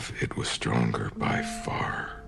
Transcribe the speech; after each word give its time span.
love, 0.00 0.22
it 0.22 0.34
was 0.36 0.48
stronger 0.48 1.10
by 1.16 1.42
far 1.42 2.22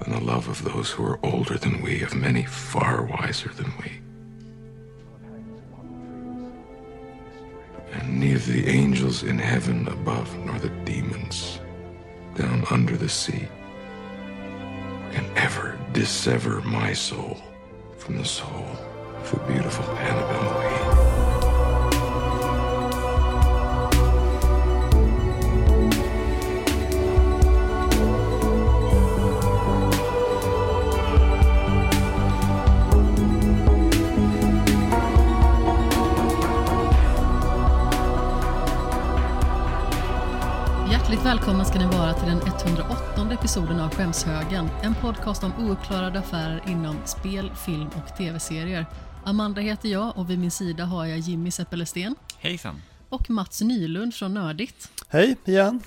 than 0.00 0.12
the 0.12 0.24
love 0.24 0.48
of 0.48 0.64
those 0.64 0.90
who 0.90 1.04
are 1.04 1.20
older 1.22 1.56
than 1.56 1.80
we, 1.82 2.02
of 2.02 2.16
many 2.16 2.44
far 2.44 3.04
wiser 3.04 3.50
than 3.50 3.72
we. 3.80 4.00
And 7.92 8.18
neither 8.20 8.52
the 8.52 8.68
angels 8.68 9.22
in 9.22 9.38
heaven 9.38 9.86
above 9.86 10.36
nor 10.38 10.58
the 10.58 10.70
demons 10.84 11.60
down 12.34 12.64
under 12.72 12.96
the 12.96 13.08
sea 13.08 13.46
can 15.12 15.26
ever 15.36 15.78
dissever 15.92 16.60
my 16.62 16.92
soul 16.92 17.36
from 17.98 18.18
the 18.18 18.24
soul 18.24 18.66
of 19.16 19.30
the 19.30 19.52
beautiful 19.52 19.84
Annabelle 19.96 20.67
välkomna 41.28 41.64
ska 41.64 41.78
ni 41.78 41.86
vara 41.86 42.14
till 42.14 42.26
den 42.26 42.38
108 42.38 43.34
episoden 43.34 43.80
av 43.80 43.94
Skämshögen. 43.94 44.68
En 44.82 44.94
podcast 44.94 45.44
om 45.44 45.52
ouppklarade 45.58 46.18
affärer 46.18 46.62
inom 46.68 46.96
spel, 47.04 47.50
film 47.66 47.88
och 47.88 48.16
tv-serier. 48.16 48.86
Amanda 49.24 49.60
heter 49.60 49.88
jag 49.88 50.18
och 50.18 50.30
vid 50.30 50.38
min 50.38 50.50
sida 50.50 50.84
har 50.84 51.06
jag 51.06 51.18
Jimmy 51.18 51.50
Seppelesten 51.50 52.14
Hejsan. 52.38 52.82
och 53.08 53.30
Mats 53.30 53.60
Nylund 53.60 54.14
från 54.14 54.34
Nördigt. 54.34 54.90
Hej 55.08 55.36
igen. 55.44 55.80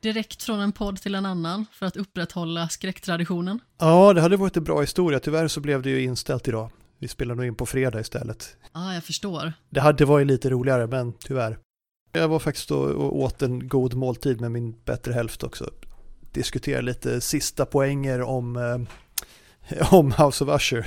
Direkt 0.00 0.42
från 0.42 0.60
en 0.60 0.72
podd 0.72 0.96
till 0.96 1.14
en 1.14 1.26
annan 1.26 1.66
för 1.72 1.86
att 1.86 1.96
upprätthålla 1.96 2.68
skräcktraditionen. 2.68 3.60
Ja, 3.78 4.12
det 4.12 4.20
hade 4.20 4.36
varit 4.36 4.56
en 4.56 4.64
bra 4.64 4.80
historia. 4.80 5.20
Tyvärr 5.20 5.48
så 5.48 5.60
blev 5.60 5.82
det 5.82 5.90
ju 5.90 6.02
inställt 6.02 6.48
idag. 6.48 6.70
Vi 6.98 7.08
spelar 7.08 7.34
nog 7.34 7.46
in 7.46 7.54
på 7.54 7.66
fredag 7.66 8.00
istället. 8.00 8.56
Ja, 8.62 8.80
ah, 8.80 8.94
jag 8.94 9.04
förstår. 9.04 9.52
Det 9.70 9.80
hade 9.80 10.04
varit 10.04 10.26
lite 10.26 10.50
roligare, 10.50 10.86
men 10.86 11.12
tyvärr. 11.12 11.58
Jag 12.12 12.28
var 12.28 12.38
faktiskt 12.38 12.70
och 12.70 13.16
åt 13.16 13.42
en 13.42 13.68
god 13.68 13.94
måltid 13.94 14.40
med 14.40 14.52
min 14.52 14.74
bättre 14.84 15.12
hälft 15.12 15.42
också. 15.42 15.70
Diskutera 16.32 16.80
lite 16.80 17.20
sista 17.20 17.66
poänger 17.66 18.22
om, 18.22 18.56
eh, 18.56 19.92
om 19.94 20.12
House 20.12 20.44
of 20.44 20.60
Usher. 20.60 20.86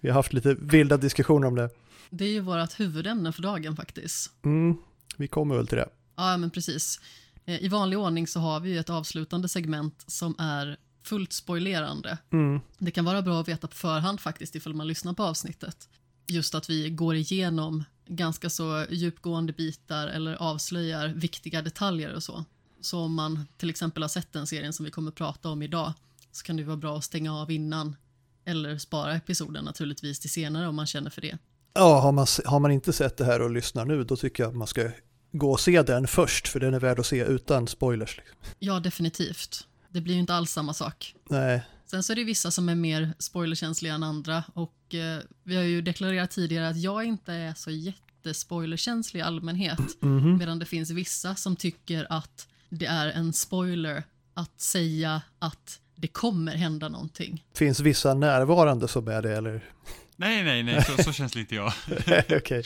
Vi 0.00 0.08
har 0.08 0.14
haft 0.14 0.32
lite 0.32 0.54
vilda 0.54 0.96
diskussioner 0.96 1.46
om 1.48 1.54
det. 1.54 1.70
Det 2.10 2.24
är 2.24 2.28
ju 2.28 2.40
vårt 2.40 2.80
huvudämne 2.80 3.32
för 3.32 3.42
dagen 3.42 3.76
faktiskt. 3.76 4.30
Mm, 4.44 4.76
vi 5.16 5.28
kommer 5.28 5.56
väl 5.56 5.66
till 5.66 5.78
det. 5.78 5.88
Ja, 6.16 6.36
men 6.36 6.50
precis. 6.50 7.00
Eh, 7.44 7.64
I 7.64 7.68
vanlig 7.68 7.98
ordning 7.98 8.26
så 8.26 8.40
har 8.40 8.60
vi 8.60 8.70
ju 8.70 8.78
ett 8.78 8.90
avslutande 8.90 9.48
segment 9.48 10.04
som 10.06 10.34
är 10.38 10.76
fullt 11.02 11.32
spoilerande. 11.32 12.18
Mm, 12.32 12.60
Det 12.78 12.90
kan 12.90 13.04
vara 13.04 13.22
bra 13.22 13.40
att 13.40 13.48
veta 13.48 13.66
på 13.66 13.74
förhand 13.76 14.20
faktiskt 14.20 14.54
ifall 14.54 14.74
man 14.74 14.86
lyssnar 14.86 15.12
på 15.12 15.22
avsnittet. 15.22 15.88
Just 16.26 16.54
att 16.54 16.70
vi 16.70 16.90
går 16.90 17.14
igenom 17.14 17.84
ganska 18.06 18.50
så 18.50 18.86
djupgående 18.90 19.52
bitar 19.52 20.06
eller 20.06 20.34
avslöjar 20.34 21.08
viktiga 21.08 21.62
detaljer 21.62 22.14
och 22.14 22.22
så. 22.22 22.44
Så 22.80 23.00
om 23.00 23.14
man 23.14 23.46
till 23.56 23.70
exempel 23.70 24.02
har 24.02 24.08
sett 24.08 24.32
den 24.32 24.46
serien 24.46 24.72
som 24.72 24.84
vi 24.84 24.90
kommer 24.90 25.08
att 25.08 25.14
prata 25.14 25.48
om 25.48 25.62
idag 25.62 25.92
så 26.32 26.44
kan 26.44 26.56
det 26.56 26.64
vara 26.64 26.76
bra 26.76 26.96
att 26.96 27.04
stänga 27.04 27.34
av 27.34 27.50
innan 27.50 27.96
eller 28.44 28.78
spara 28.78 29.14
episoden 29.14 29.64
naturligtvis 29.64 30.20
till 30.20 30.30
senare 30.30 30.68
om 30.68 30.76
man 30.76 30.86
känner 30.86 31.10
för 31.10 31.20
det. 31.20 31.38
Ja, 31.74 32.00
har 32.00 32.12
man, 32.12 32.26
har 32.44 32.60
man 32.60 32.70
inte 32.70 32.92
sett 32.92 33.16
det 33.16 33.24
här 33.24 33.42
och 33.42 33.50
lyssnar 33.50 33.84
nu, 33.84 34.04
då 34.04 34.16
tycker 34.16 34.42
jag 34.42 34.50
att 34.50 34.56
man 34.56 34.66
ska 34.66 34.90
gå 35.32 35.50
och 35.50 35.60
se 35.60 35.82
den 35.82 36.06
först, 36.06 36.48
för 36.48 36.60
den 36.60 36.74
är 36.74 36.80
värd 36.80 36.98
att 36.98 37.06
se 37.06 37.24
utan 37.24 37.68
spoilers. 37.68 38.16
Liksom. 38.16 38.36
Ja, 38.58 38.80
definitivt. 38.80 39.66
Det 39.88 40.00
blir 40.00 40.14
ju 40.14 40.20
inte 40.20 40.34
alls 40.34 40.50
samma 40.50 40.74
sak. 40.74 41.14
Nej, 41.28 41.62
Sen 41.86 42.02
så 42.02 42.12
är 42.12 42.16
det 42.16 42.24
vissa 42.24 42.50
som 42.50 42.68
är 42.68 42.74
mer 42.74 43.14
spoilerkänsliga 43.18 43.94
än 43.94 44.02
andra 44.02 44.44
och 44.54 44.94
eh, 44.94 45.18
vi 45.42 45.56
har 45.56 45.62
ju 45.62 45.82
deklarerat 45.82 46.30
tidigare 46.30 46.68
att 46.68 46.76
jag 46.76 47.04
inte 47.04 47.32
är 47.32 47.54
så 47.54 47.70
jättespoilerkänslig 47.70 49.20
i 49.20 49.22
allmänhet. 49.22 49.80
Medan 50.38 50.58
det 50.58 50.66
finns 50.66 50.90
vissa 50.90 51.34
som 51.34 51.56
tycker 51.56 52.06
att 52.10 52.48
det 52.68 52.86
är 52.86 53.06
en 53.06 53.32
spoiler 53.32 54.04
att 54.34 54.60
säga 54.60 55.22
att 55.38 55.80
det 55.96 56.08
kommer 56.08 56.56
hända 56.56 56.88
någonting. 56.88 57.44
finns 57.54 57.80
vissa 57.80 58.14
närvarande 58.14 58.88
som 58.88 59.08
är 59.08 59.22
det, 59.22 59.36
eller? 59.36 59.70
Nej, 60.16 60.44
nej, 60.44 60.62
nej, 60.62 60.82
så, 60.82 61.02
så 61.02 61.12
känns 61.12 61.36
inte 61.36 61.54
jag. 61.54 61.72
Okej. 62.36 62.62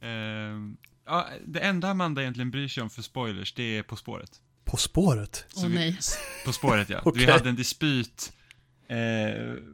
Ehm, 0.00 0.76
ja, 1.06 1.28
det 1.46 1.60
enda 1.60 1.88
Amanda 1.88 2.22
egentligen 2.22 2.50
bryr 2.50 2.68
sig 2.68 2.82
om 2.82 2.90
för 2.90 3.02
spoilers, 3.02 3.54
det 3.54 3.78
är 3.78 3.82
På 3.82 3.96
spåret. 3.96 4.40
På 4.72 4.76
spåret? 4.78 5.44
Åh 5.56 5.62
Så 5.62 5.68
vi-. 5.68 5.96
På 6.44 6.52
spåret, 6.52 6.88
ja. 6.88 7.00
Okej. 7.04 7.26
Vi 7.26 7.32
hade 7.32 7.48
en 7.48 7.56
dispyt 7.56 8.32
eh, 8.88 8.96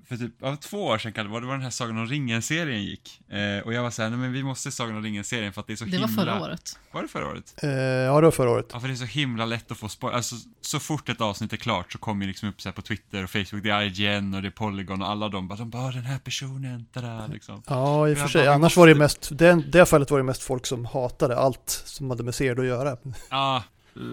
för 0.08 0.16
typ, 0.16 0.34
ja, 0.40 0.56
två 0.56 0.84
år 0.86 0.98
sedan 0.98 1.12
kan 1.12 1.24
det 1.26 1.30
vara, 1.30 1.40
det 1.40 1.46
var 1.46 1.54
den 1.54 1.62
här 1.62 1.70
Sagan 1.70 1.98
om 1.98 2.06
ringen-serien 2.06 2.82
gick. 2.84 3.20
Eh, 3.30 3.66
och 3.66 3.72
jag 3.74 3.82
var 3.82 3.90
såhär, 3.90 4.10
nej 4.10 4.18
men 4.18 4.32
vi 4.32 4.42
måste 4.42 4.70
Sagan 4.70 4.96
om 4.96 5.02
ringen-serien 5.02 5.52
för 5.52 5.60
att 5.60 5.66
det 5.66 5.72
är 5.72 5.76
så 5.76 5.84
Det 5.84 5.90
himla... 5.90 6.06
var 6.06 6.14
förra 6.14 6.40
året. 6.40 6.78
Var 6.92 7.02
det 7.02 7.08
förra 7.08 7.26
året? 7.28 7.54
Eh, 7.62 7.70
ja, 7.70 8.20
det 8.20 8.24
var 8.26 8.30
förra 8.30 8.50
året. 8.50 8.66
Ja, 8.72 8.80
för 8.80 8.88
det 8.88 8.94
är 8.94 8.96
så 8.96 9.04
himla 9.04 9.44
lätt 9.46 9.70
att 9.70 9.78
få 9.78 9.88
spoil. 9.88 10.14
Alltså, 10.14 10.34
så 10.60 10.80
fort 10.80 11.08
ett 11.08 11.20
avsnitt 11.20 11.52
är 11.52 11.56
klart 11.56 11.92
så 11.92 11.98
kommer 11.98 12.22
ju 12.24 12.28
liksom 12.28 12.48
upp 12.48 12.60
så 12.60 12.68
här 12.68 12.74
på 12.74 12.82
Twitter 12.82 13.24
och 13.24 13.30
Facebook, 13.30 13.62
det 13.62 13.70
är 13.70 13.82
IGN 13.82 14.34
och 14.34 14.42
det 14.42 14.48
är 14.48 14.52
Polygon 14.52 15.02
och 15.02 15.08
alla 15.10 15.28
de 15.28 15.48
bara, 15.48 15.58
de 15.58 15.70
bara, 15.70 15.92
den 15.92 16.02
här 16.04 16.18
personen, 16.18 16.86
tada, 16.92 17.26
liksom. 17.26 17.62
Ja, 17.66 18.08
i 18.08 18.12
och 18.12 18.16
för 18.16 18.24
Jag 18.24 18.30
sig. 18.30 18.42
bara, 18.44 18.54
Annars 18.54 18.62
måste- 18.62 18.78
var 18.80 18.86
det 18.86 18.94
mest, 18.94 19.28
den, 19.32 19.70
det 19.70 19.86
fallet 19.86 20.10
var 20.10 20.18
det 20.18 20.24
mest 20.24 20.42
folk 20.42 20.66
som 20.66 20.84
hatade 20.84 21.36
allt 21.38 21.82
som 21.86 22.10
hade 22.10 22.22
med 22.22 22.34
serier 22.34 22.60
att 22.60 22.66
göra. 22.66 22.96
Ja, 23.30 23.62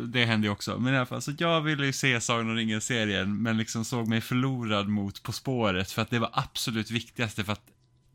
det 0.08 0.26
hände 0.26 0.48
ju 0.48 0.52
också. 0.52 0.78
Men 0.80 0.94
i 0.94 0.98
alla 0.98 1.06
fall, 1.06 1.22
så 1.22 1.32
jag 1.38 1.62
ville 1.62 1.86
ju 1.86 1.94
se 1.94 2.22
Sagan 2.22 2.50
om 2.50 2.56
ringen-serien, 2.56 3.42
men 3.42 3.58
liksom 3.58 3.86
såg 3.86 4.08
mig 4.08 4.22
förlorad 4.22 4.88
mot 4.88 5.24
På 5.24 5.32
spåret, 5.32 5.92
för 5.92 6.02
att 6.02 6.10
det 6.10 6.20
var 6.20 6.30
absolut 6.34 6.92
viktigaste, 6.92 7.44
för 7.44 7.54
att 7.54 7.66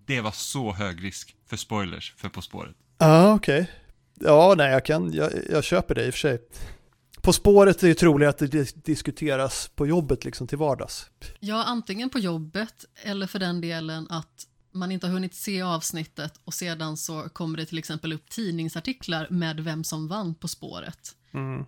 det 0.07 0.21
var 0.21 0.31
så 0.33 0.73
hög 0.73 1.05
risk 1.05 1.37
för 1.47 1.57
spoilers 1.57 2.15
för 2.17 2.29
På 2.29 2.43
spåret. 2.43 2.77
Ja, 2.99 3.35
okej. 3.35 3.71
Ja, 4.15 4.55
nej, 4.57 4.71
jag 4.73 4.85
kan, 4.85 5.13
jag, 5.13 5.33
jag 5.51 5.65
köper 5.65 5.95
det 5.95 6.07
i 6.07 6.11
och 6.11 6.15
för 6.15 6.19
sig. 6.19 6.39
På 7.23 7.33
spåret 7.33 7.83
är 7.83 7.89
det 7.89 7.95
troligt 7.95 8.29
att 8.29 8.39
det 8.39 8.47
dis- 8.47 8.83
diskuteras 8.85 9.71
på 9.75 9.87
jobbet 9.87 10.25
liksom 10.25 10.47
till 10.47 10.59
vardags. 10.59 11.07
Ja, 11.41 11.65
antingen 11.65 12.11
på 12.11 12.19
jobbet 12.19 12.85
eller 13.03 13.27
för 13.27 13.39
den 13.39 13.61
delen 13.61 14.07
att 14.11 14.47
man 14.73 14.93
inte 14.93 15.07
har 15.07 15.13
hunnit 15.15 15.35
se 15.35 15.63
avsnittet 15.63 16.41
och 16.45 16.55
sedan 16.55 16.97
så 16.97 17.29
kommer 17.29 17.59
det 17.59 17.67
till 17.67 17.79
exempel 17.79 18.13
upp 18.13 18.31
tidningsartiklar 18.31 19.27
med 19.31 19.61
vem 19.61 19.85
som 19.85 20.09
vann 20.09 20.35
På 20.35 20.49
spåret. 20.49 21.17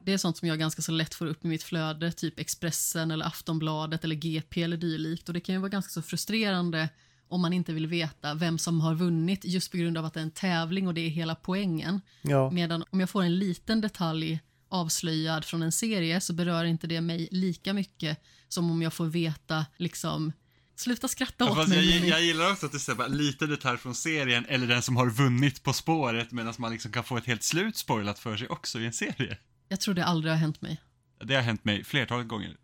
Det 0.05 0.13
är 0.13 0.19
sånt 0.19 0.37
som 0.37 0.49
jag 0.49 0.59
ganska 0.59 0.83
så 0.83 0.93
lätt 0.93 1.15
får 1.15 1.27
upp 1.27 1.45
i 1.45 1.49
mitt 1.49 1.63
flöde, 1.63 2.13
typ 2.13 2.39
Expressen 2.39 3.11
eller 3.11 3.27
Aftonbladet 3.27 4.05
eller 4.05 4.17
GP 4.17 4.63
eller 4.63 4.77
dylikt 4.77 5.29
och 5.29 5.35
det 5.35 5.41
kan 5.41 5.55
ju 5.55 5.61
vara 5.61 5.69
ganska 5.69 5.91
så 5.91 6.03
frustrerande 6.03 6.89
om 7.29 7.41
man 7.41 7.53
inte 7.53 7.73
vill 7.73 7.87
veta 7.87 8.35
vem 8.35 8.59
som 8.59 8.81
har 8.81 8.95
vunnit 8.95 9.45
just 9.45 9.71
på 9.71 9.77
grund 9.77 9.99
av 9.99 10.05
att 10.05 10.15
det 10.15 10.21
är 10.21 10.25
en 10.25 10.31
tävling 10.31 10.87
och 10.89 10.95
det 10.95 11.01
är 11.01 11.09
hela 11.09 11.35
poängen. 11.35 12.01
Ja, 12.23 12.51
Medan 12.51 12.85
om 12.91 13.01
jag 13.01 13.11
får 13.11 13.23
en 13.23 13.39
liten 13.39 13.81
detalj 13.81 14.41
avslöjad 14.69 15.45
från 15.45 15.63
en 15.63 15.73
serie 15.73 16.21
så 16.21 16.33
berör 16.33 16.65
inte 16.65 16.87
det 16.87 17.01
mig 17.01 17.29
lika 17.31 17.73
mycket 17.73 18.19
som 18.49 18.71
om 18.71 18.83
jag 18.83 18.93
får 18.93 19.07
veta 19.07 19.67
liksom 19.77 20.33
Sluta 20.77 21.09
skratta 21.09 21.51
åt 21.51 21.69
mig. 21.69 21.99
jag, 21.99 22.09
jag 22.09 22.23
gillar 22.23 22.53
också 22.53 22.67
att 22.67 22.73
här 22.73 22.95
bara 22.95 23.09
lite 23.09 23.47
detalj 23.47 23.79
från 23.79 23.95
serien, 23.95 24.47
eller 24.49 24.67
den 24.67 24.83
som 24.83 24.97
har 24.97 25.11
vunnit 25.11 25.63
På 25.63 25.73
spåret, 25.73 26.33
medan 26.33 26.55
man 26.59 26.73
liksom 26.73 26.93
kan 26.93 27.05
få 27.05 27.17
ett 27.17 27.27
helt 27.27 27.43
slut 27.43 27.77
spoilat 27.77 28.19
för 28.19 28.37
sig 28.37 28.49
också 28.49 28.81
i 28.81 28.87
en 28.87 28.93
serie. 28.93 29.39
Jag 29.73 29.81
tror 29.81 29.95
det 29.95 30.05
aldrig 30.05 30.33
har 30.33 30.39
hänt 30.39 30.63
mig. 30.63 30.81
Det 31.25 31.35
har 31.35 31.43
hänt 31.43 31.65
mig 31.65 31.85
flertalet 31.85 32.29
gånger. 32.29 32.57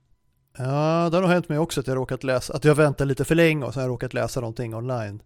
ja 0.58 1.08
det 1.10 1.16
har 1.16 1.22
nog 1.22 1.30
hänt 1.30 1.48
mig 1.48 1.58
också 1.58 1.80
att 1.80 1.86
jag 1.86 1.96
råkat 1.96 2.24
läsa, 2.24 2.54
att 2.54 2.64
jag 2.64 2.74
väntar 2.74 3.04
lite 3.04 3.24
för 3.24 3.34
länge 3.34 3.64
och 3.64 3.74
sen 3.74 3.80
har 3.80 3.88
jag 3.88 3.92
råkat 3.92 4.14
läsa 4.14 4.41
någonting 4.41 4.74
online. 4.74 5.22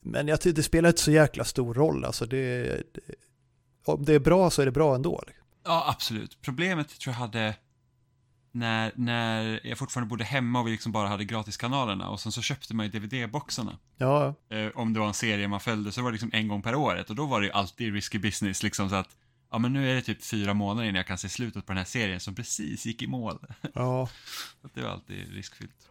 Men 0.00 0.28
jag 0.28 0.40
tycker 0.40 0.56
det 0.56 0.62
spelar 0.62 0.88
inte 0.88 1.00
så 1.00 1.10
jäkla 1.10 1.44
stor 1.44 1.74
roll, 1.74 2.04
alltså 2.04 2.26
det, 2.26 2.62
det 2.94 3.00
om 3.84 4.04
det 4.04 4.12
är 4.14 4.18
bra 4.18 4.50
så 4.50 4.62
är 4.62 4.66
det 4.66 4.72
bra 4.72 4.94
ändå. 4.94 5.24
liksom. 5.26 5.44
Ja, 5.64 5.84
absolut. 5.88 6.38
Problemet 6.42 6.88
tror 6.98 7.12
jag 7.14 7.18
hade 7.20 7.54
när, 8.52 8.92
när 8.94 9.60
jag 9.66 9.78
fortfarande 9.78 10.08
bodde 10.10 10.24
hemma 10.24 10.60
och 10.60 10.66
vi 10.66 10.70
liksom 10.70 10.92
bara 10.92 11.08
hade 11.08 11.24
gratiskanalerna 11.24 12.08
och 12.08 12.20
sen 12.20 12.32
så 12.32 12.42
köpte 12.42 12.74
man 12.74 12.86
ju 12.86 12.92
DVD-boxarna. 12.92 13.78
Ja, 13.96 14.34
Eh, 14.50 14.68
om 14.74 14.92
det 14.92 15.00
var 15.00 15.06
en 15.06 15.14
serie 15.14 15.48
man 15.48 15.60
följde 15.60 15.92
så 15.92 16.02
var 16.02 16.10
det 16.10 16.12
liksom 16.14 16.30
en 16.32 16.48
gång 16.48 16.62
per 16.62 16.74
året 16.74 17.10
och 17.10 17.16
då 17.16 17.26
var 17.26 17.40
det 17.40 17.46
ju 17.46 17.52
alltid 17.52 17.94
risky 17.94 18.18
business 18.18 18.62
liksom 18.62 18.88
så 18.90 18.94
att 18.94 19.08
ja 19.50 19.58
men 19.58 19.72
nu 19.72 19.90
är 19.90 19.94
det 19.94 20.02
typ 20.02 20.24
fyra 20.24 20.54
månader 20.54 20.88
innan 20.88 20.96
jag 20.96 21.06
kan 21.06 21.18
se 21.18 21.28
slutet 21.28 21.66
på 21.66 21.72
den 21.72 21.78
här 21.78 21.84
serien 21.84 22.20
som 22.20 22.34
precis 22.34 22.86
gick 22.86 23.02
i 23.02 23.06
mål. 23.06 23.46
ja, 23.74 24.08
det 24.74 24.82
var 24.82 24.90
alltid 24.90 25.32
riskfyllt. 25.32 25.88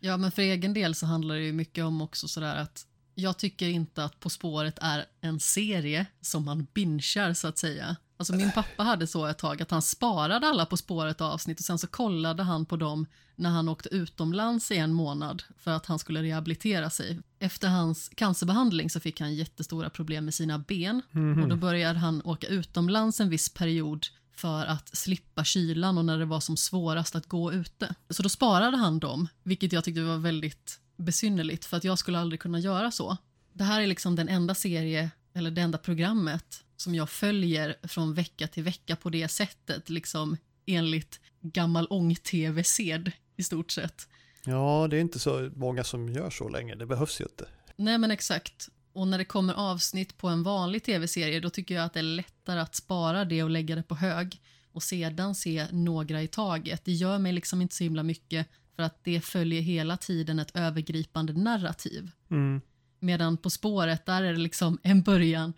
Ja, 0.00 0.16
men 0.16 0.32
för 0.32 0.42
egen 0.42 0.74
del 0.74 0.94
så 0.94 1.06
handlar 1.06 1.34
det 1.34 1.42
ju 1.42 1.52
mycket 1.52 1.84
om 1.84 2.02
också 2.02 2.28
sådär 2.28 2.56
att 2.56 2.86
jag 3.14 3.38
tycker 3.38 3.68
inte 3.68 4.04
att 4.04 4.20
På 4.20 4.30
spåret 4.30 4.78
är 4.80 5.06
en 5.20 5.40
serie 5.40 6.06
som 6.20 6.44
man 6.44 6.66
bingear 6.74 7.34
så 7.34 7.48
att 7.48 7.58
säga. 7.58 7.96
Alltså 8.22 8.34
min 8.34 8.52
pappa 8.52 8.82
hade 8.82 9.06
så 9.06 9.26
ett 9.26 9.38
tag 9.38 9.62
att 9.62 9.70
han 9.70 9.82
sparade 9.82 10.46
alla 10.46 10.66
På 10.66 10.76
spåret 10.76 11.20
avsnitt 11.20 11.58
och 11.58 11.64
sen 11.64 11.78
så 11.78 11.86
kollade 11.86 12.42
han 12.42 12.66
på 12.66 12.76
dem 12.76 13.06
när 13.34 13.50
han 13.50 13.68
åkte 13.68 13.88
utomlands 13.88 14.70
i 14.70 14.76
en 14.76 14.92
månad 14.92 15.42
för 15.58 15.70
att 15.70 15.86
han 15.86 15.98
skulle 15.98 16.22
rehabilitera 16.22 16.90
sig. 16.90 17.18
Efter 17.38 17.68
hans 17.68 18.08
cancerbehandling 18.08 18.90
så 18.90 19.00
fick 19.00 19.20
han 19.20 19.34
jättestora 19.34 19.90
problem 19.90 20.24
med 20.24 20.34
sina 20.34 20.58
ben 20.58 21.02
och 21.42 21.48
då 21.48 21.56
började 21.56 21.98
han 21.98 22.22
åka 22.24 22.46
utomlands 22.46 23.20
en 23.20 23.28
viss 23.28 23.48
period 23.54 24.06
för 24.32 24.64
att 24.64 24.96
slippa 24.96 25.44
kylan 25.44 25.98
och 25.98 26.04
när 26.04 26.18
det 26.18 26.24
var 26.24 26.40
som 26.40 26.56
svårast 26.56 27.16
att 27.16 27.26
gå 27.26 27.52
ute. 27.52 27.94
Så 28.10 28.22
då 28.22 28.28
sparade 28.28 28.76
han 28.76 28.98
dem, 28.98 29.28
vilket 29.42 29.72
jag 29.72 29.84
tyckte 29.84 30.02
var 30.02 30.18
väldigt 30.18 30.80
besynnerligt 30.96 31.64
för 31.64 31.76
att 31.76 31.84
jag 31.84 31.98
skulle 31.98 32.18
aldrig 32.18 32.40
kunna 32.40 32.58
göra 32.58 32.90
så. 32.90 33.16
Det 33.52 33.64
här 33.64 33.80
är 33.80 33.86
liksom 33.86 34.16
den 34.16 34.28
enda 34.28 34.54
serie, 34.54 35.10
eller 35.34 35.50
det 35.50 35.60
enda 35.60 35.78
programmet 35.78 36.64
som 36.82 36.94
jag 36.94 37.10
följer 37.10 37.76
från 37.82 38.14
vecka 38.14 38.46
till 38.46 38.62
vecka 38.62 38.96
på 38.96 39.10
det 39.10 39.28
sättet, 39.28 39.90
liksom 39.90 40.36
enligt 40.66 41.20
gammal 41.40 41.86
ång-tv-sed 41.90 43.12
i 43.36 43.42
stort 43.42 43.70
sett. 43.70 44.08
Ja, 44.44 44.86
det 44.90 44.96
är 44.96 45.00
inte 45.00 45.18
så 45.18 45.50
många 45.56 45.84
som 45.84 46.08
gör 46.08 46.30
så 46.30 46.48
länge. 46.48 46.74
Det 46.74 46.86
behövs 46.86 47.20
ju 47.20 47.24
inte. 47.24 47.48
Nej 47.76 47.98
men 47.98 48.10
exakt. 48.10 48.68
Och 48.92 49.08
när 49.08 49.18
det 49.18 49.24
kommer 49.24 49.54
avsnitt 49.54 50.18
på 50.18 50.28
en 50.28 50.42
vanlig 50.42 50.82
tv-serie 50.82 51.40
då 51.40 51.50
tycker 51.50 51.74
jag 51.74 51.84
att 51.84 51.92
det 51.92 52.00
är 52.00 52.02
lättare 52.02 52.60
att 52.60 52.74
spara 52.74 53.24
det 53.24 53.42
och 53.42 53.50
lägga 53.50 53.76
det 53.76 53.82
på 53.82 53.94
hög 53.94 54.40
och 54.72 54.82
sedan 54.82 55.34
se 55.34 55.66
några 55.72 56.22
i 56.22 56.28
taget. 56.28 56.84
Det 56.84 56.92
gör 56.92 57.18
mig 57.18 57.32
liksom 57.32 57.62
inte 57.62 57.74
så 57.74 57.84
himla 57.84 58.02
mycket 58.02 58.46
för 58.76 58.82
att 58.82 59.04
det 59.04 59.20
följer 59.20 59.62
hela 59.62 59.96
tiden 59.96 60.38
ett 60.38 60.56
övergripande 60.56 61.32
narrativ. 61.32 62.10
Mm. 62.30 62.60
Medan 62.98 63.36
På 63.36 63.50
spåret, 63.50 64.06
där 64.06 64.22
är 64.22 64.32
det 64.32 64.38
liksom 64.38 64.78
en 64.82 65.02
början 65.02 65.52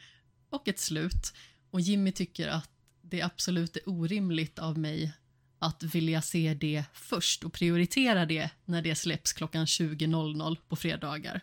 och 0.54 0.68
ett 0.68 0.78
slut. 0.78 1.32
Och 1.70 1.80
Jimmy 1.80 2.12
tycker 2.12 2.48
att 2.48 2.70
det 3.02 3.22
absolut 3.22 3.76
är 3.76 3.88
orimligt 3.88 4.58
av 4.58 4.78
mig 4.78 5.12
att 5.58 5.82
vilja 5.82 6.22
se 6.22 6.54
det 6.54 6.84
först 6.92 7.44
och 7.44 7.52
prioritera 7.52 8.26
det 8.26 8.50
när 8.64 8.82
det 8.82 8.94
släpps 8.94 9.32
klockan 9.32 9.64
20.00 9.64 10.56
på 10.68 10.76
fredagar. 10.76 11.40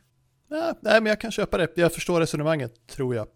Ja, 0.50 0.80
nej, 0.82 1.02
men 1.02 1.10
jag 1.10 1.22
kan 1.22 1.32
köpa 1.32 1.58
det. 1.58 1.68
Jag 1.76 1.94
förstår 1.94 2.20
resonemanget, 2.20 2.88
tror 2.88 3.16
jag. 3.16 3.28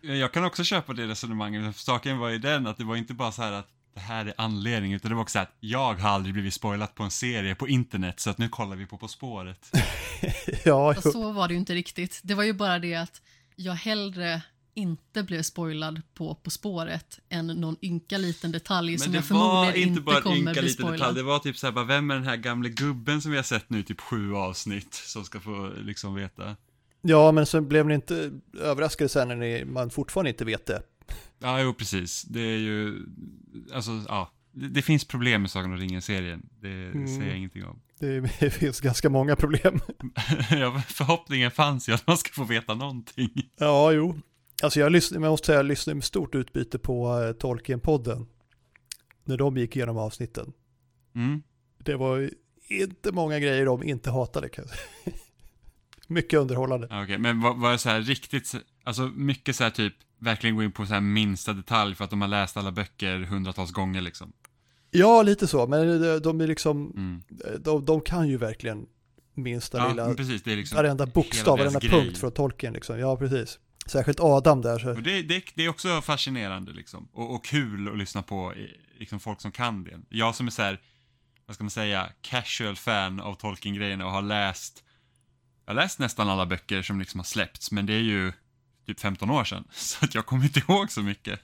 Jag 0.00 0.32
kan 0.32 0.44
också 0.44 0.64
köpa 0.64 0.92
det 0.92 1.06
resonemanget. 1.06 1.76
Saken 1.76 2.18
var 2.18 2.28
ju 2.28 2.38
den 2.38 2.66
att 2.66 2.78
det 2.78 2.84
var 2.84 2.96
inte 2.96 3.14
bara 3.14 3.32
så 3.32 3.42
här 3.42 3.52
att 3.52 3.68
det 3.94 4.00
här 4.00 4.26
är 4.26 4.34
anledningen, 4.36 4.96
utan 4.96 5.08
det 5.08 5.14
var 5.14 5.22
också 5.22 5.32
så 5.32 5.38
att 5.38 5.56
jag 5.60 5.94
har 5.94 6.10
aldrig 6.10 6.34
blivit 6.34 6.54
spoilat 6.54 6.94
på 6.94 7.02
en 7.02 7.10
serie 7.10 7.54
på 7.54 7.68
internet, 7.68 8.20
så 8.20 8.30
att 8.30 8.38
nu 8.38 8.48
kollar 8.48 8.76
vi 8.76 8.86
på 8.86 8.98
På 8.98 9.08
spåret. 9.08 9.70
ja, 10.64 10.94
så 10.94 11.32
var 11.32 11.48
det 11.48 11.54
ju 11.54 11.60
inte 11.60 11.74
riktigt. 11.74 12.20
Det 12.22 12.34
var 12.34 12.42
ju 12.42 12.52
bara 12.52 12.78
det 12.78 12.94
att 12.94 13.22
jag 13.56 13.72
hellre 13.72 14.42
inte 14.76 15.22
blev 15.22 15.42
spoilad 15.42 16.02
på 16.14 16.34
På 16.34 16.50
spåret 16.50 17.20
än 17.28 17.46
någon 17.46 17.76
ynka 17.82 18.18
liten 18.18 18.52
detalj 18.52 18.98
som 18.98 19.12
Men 19.12 19.14
jag 19.14 19.24
det 19.24 19.34
var 19.34 19.40
förmodligen 19.40 19.76
inte 19.76 19.88
inte 19.88 20.00
bara 20.00 20.20
kommer 20.20 20.36
ynka 20.36 20.52
bli 20.52 20.62
liten 20.62 20.74
spoilad. 20.74 20.98
detalj, 21.00 21.16
det 21.16 21.22
var 21.22 21.38
typ 21.38 21.56
så 21.58 21.66
här, 21.66 21.72
bara, 21.72 21.84
vem 21.84 22.10
är 22.10 22.14
den 22.14 22.24
här 22.24 22.36
gamle 22.36 22.68
gubben 22.68 23.22
som 23.22 23.30
vi 23.30 23.36
har 23.36 23.44
sett 23.44 23.70
nu 23.70 23.82
typ 23.82 24.00
sju 24.00 24.34
avsnitt, 24.34 24.94
som 24.94 25.24
ska 25.24 25.40
få 25.40 25.72
liksom 25.78 26.14
veta? 26.14 26.56
ja, 27.00 27.32
men 27.32 27.46
så 27.46 27.60
blev 27.60 27.86
ni 27.86 27.94
inte 27.94 28.30
överraskade 28.60 29.08
sen 29.08 29.28
när 29.28 29.36
ni, 29.36 29.64
man 29.64 29.90
fortfarande 29.90 30.30
inte 30.30 30.44
vet 30.44 30.66
det. 30.66 30.82
Ja, 31.38 31.60
jo 31.60 31.74
precis. 31.74 32.22
Det 32.22 32.40
är 32.40 32.58
ju, 32.58 33.06
alltså, 33.74 33.90
ja. 34.08 34.32
Det, 34.52 34.68
det 34.68 34.82
finns 34.82 35.04
problem 35.04 35.42
med 35.42 35.50
Sagan 35.50 35.72
om 35.72 35.78
ringen-serien. 35.78 36.48
Det 36.60 36.68
Mm. 36.68 37.06
säger 37.08 37.26
jag 37.28 37.36
ingenting 37.36 37.64
om. 37.64 37.80
Det 37.98 38.50
finns 38.50 38.80
ganska 38.80 39.10
många 39.10 39.36
problem. 39.36 39.80
ja, 40.50 40.82
förhoppningen 40.88 41.50
fanns 41.50 41.88
ju 41.88 41.92
att 41.92 42.06
man 42.06 42.18
ska 42.18 42.32
få 42.32 42.44
veta 42.44 42.74
någonting. 42.74 43.30
Ja, 43.58 43.92
jo. 43.92 44.18
Alltså 44.62 44.80
jag, 44.80 44.92
lyssnade, 44.92 45.24
jag 45.24 45.30
måste 45.30 45.46
säga, 45.46 45.58
jag 45.58 45.66
lyssnade 45.66 45.94
med 45.94 46.04
stort 46.04 46.34
utbyte 46.34 46.78
på 46.78 47.18
uh, 47.18 47.32
Tolkien-podden. 47.32 48.26
När 49.24 49.36
de 49.36 49.56
gick 49.56 49.76
igenom 49.76 49.96
avsnitten. 49.96 50.52
Mm. 51.14 51.42
Det 51.78 51.94
var 51.96 52.30
inte 52.68 53.12
många 53.12 53.38
grejer 53.38 53.66
de 53.66 53.82
inte 53.82 54.10
hatade. 54.10 54.48
Mycket 56.08 56.40
underhållande. 56.40 56.88
Okej, 57.02 57.18
men 57.18 57.40
var, 57.40 57.54
var 57.54 57.72
det 57.72 57.78
så 57.78 57.88
här 57.88 58.00
riktigt, 58.00 58.54
alltså 58.84 59.02
mycket 59.02 59.56
så 59.56 59.64
här 59.64 59.70
typ, 59.70 59.94
verkligen 60.18 60.56
gå 60.56 60.62
in 60.62 60.72
på 60.72 60.86
så 60.86 60.94
här 60.94 61.00
minsta 61.00 61.52
detalj 61.52 61.94
för 61.94 62.04
att 62.04 62.10
de 62.10 62.20
har 62.20 62.28
läst 62.28 62.56
alla 62.56 62.72
böcker 62.72 63.18
hundratals 63.18 63.72
gånger 63.72 64.00
liksom? 64.00 64.32
Ja, 64.90 65.22
lite 65.22 65.46
så, 65.46 65.66
men 65.66 66.00
de, 66.02 66.18
de 66.18 66.40
är 66.40 66.46
liksom, 66.46 66.92
Mm. 66.96 67.22
de, 67.60 67.84
de 67.84 68.00
kan 68.00 68.28
ju 68.28 68.36
verkligen 68.36 68.86
minsta 69.34 69.78
Ja, 69.78 69.88
lilla, 69.88 70.14
precis, 70.14 70.42
det 70.42 70.52
är 70.52 70.56
liksom 70.56 70.76
varenda 70.76 71.06
bokstav, 71.06 71.58
varenda 71.58 71.80
punkt 71.80 72.18
från 72.18 72.32
Tolkien 72.32 72.72
liksom. 72.72 72.98
Ja, 72.98 73.16
precis. 73.16 73.58
Särskilt 73.86 74.20
Adam 74.20 74.62
där. 74.62 74.78
Så. 74.78 74.92
Det, 74.92 75.22
det, 75.22 75.44
det 75.54 75.64
är 75.64 75.68
också 75.68 76.02
fascinerande 76.02 76.72
liksom. 76.72 77.08
Och, 77.12 77.34
och 77.34 77.44
kul 77.44 77.88
att 77.88 77.98
lyssna 77.98 78.22
på 78.22 78.54
liksom, 78.98 79.20
folk 79.20 79.40
som 79.40 79.52
kan 79.52 79.84
det. 79.84 80.00
Jag 80.08 80.34
som 80.34 80.46
är 80.46 80.50
så 80.50 80.62
här, 80.62 80.80
vad 81.46 81.54
ska 81.54 81.64
man 81.64 81.70
säga, 81.70 82.08
casual 82.20 82.76
fan 82.76 83.20
av 83.20 83.34
Tolkien-grejerna 83.34 84.06
och 84.06 84.12
har 84.12 84.22
läst, 84.22 84.84
jag 85.64 85.74
har 85.74 85.82
läst 85.82 85.98
nästan 85.98 86.28
alla 86.28 86.46
böcker 86.46 86.82
som 86.82 87.00
liksom 87.00 87.20
har 87.20 87.24
släppts, 87.24 87.70
men 87.70 87.86
det 87.86 87.92
är 87.92 88.02
ju 88.02 88.32
typ 88.86 89.00
15 89.00 89.30
år 89.30 89.44
sedan. 89.44 89.64
Så 89.72 90.04
att 90.04 90.14
jag 90.14 90.26
kommer 90.26 90.44
inte 90.44 90.60
ihåg 90.60 90.92
så 90.92 91.02
mycket. 91.02 91.40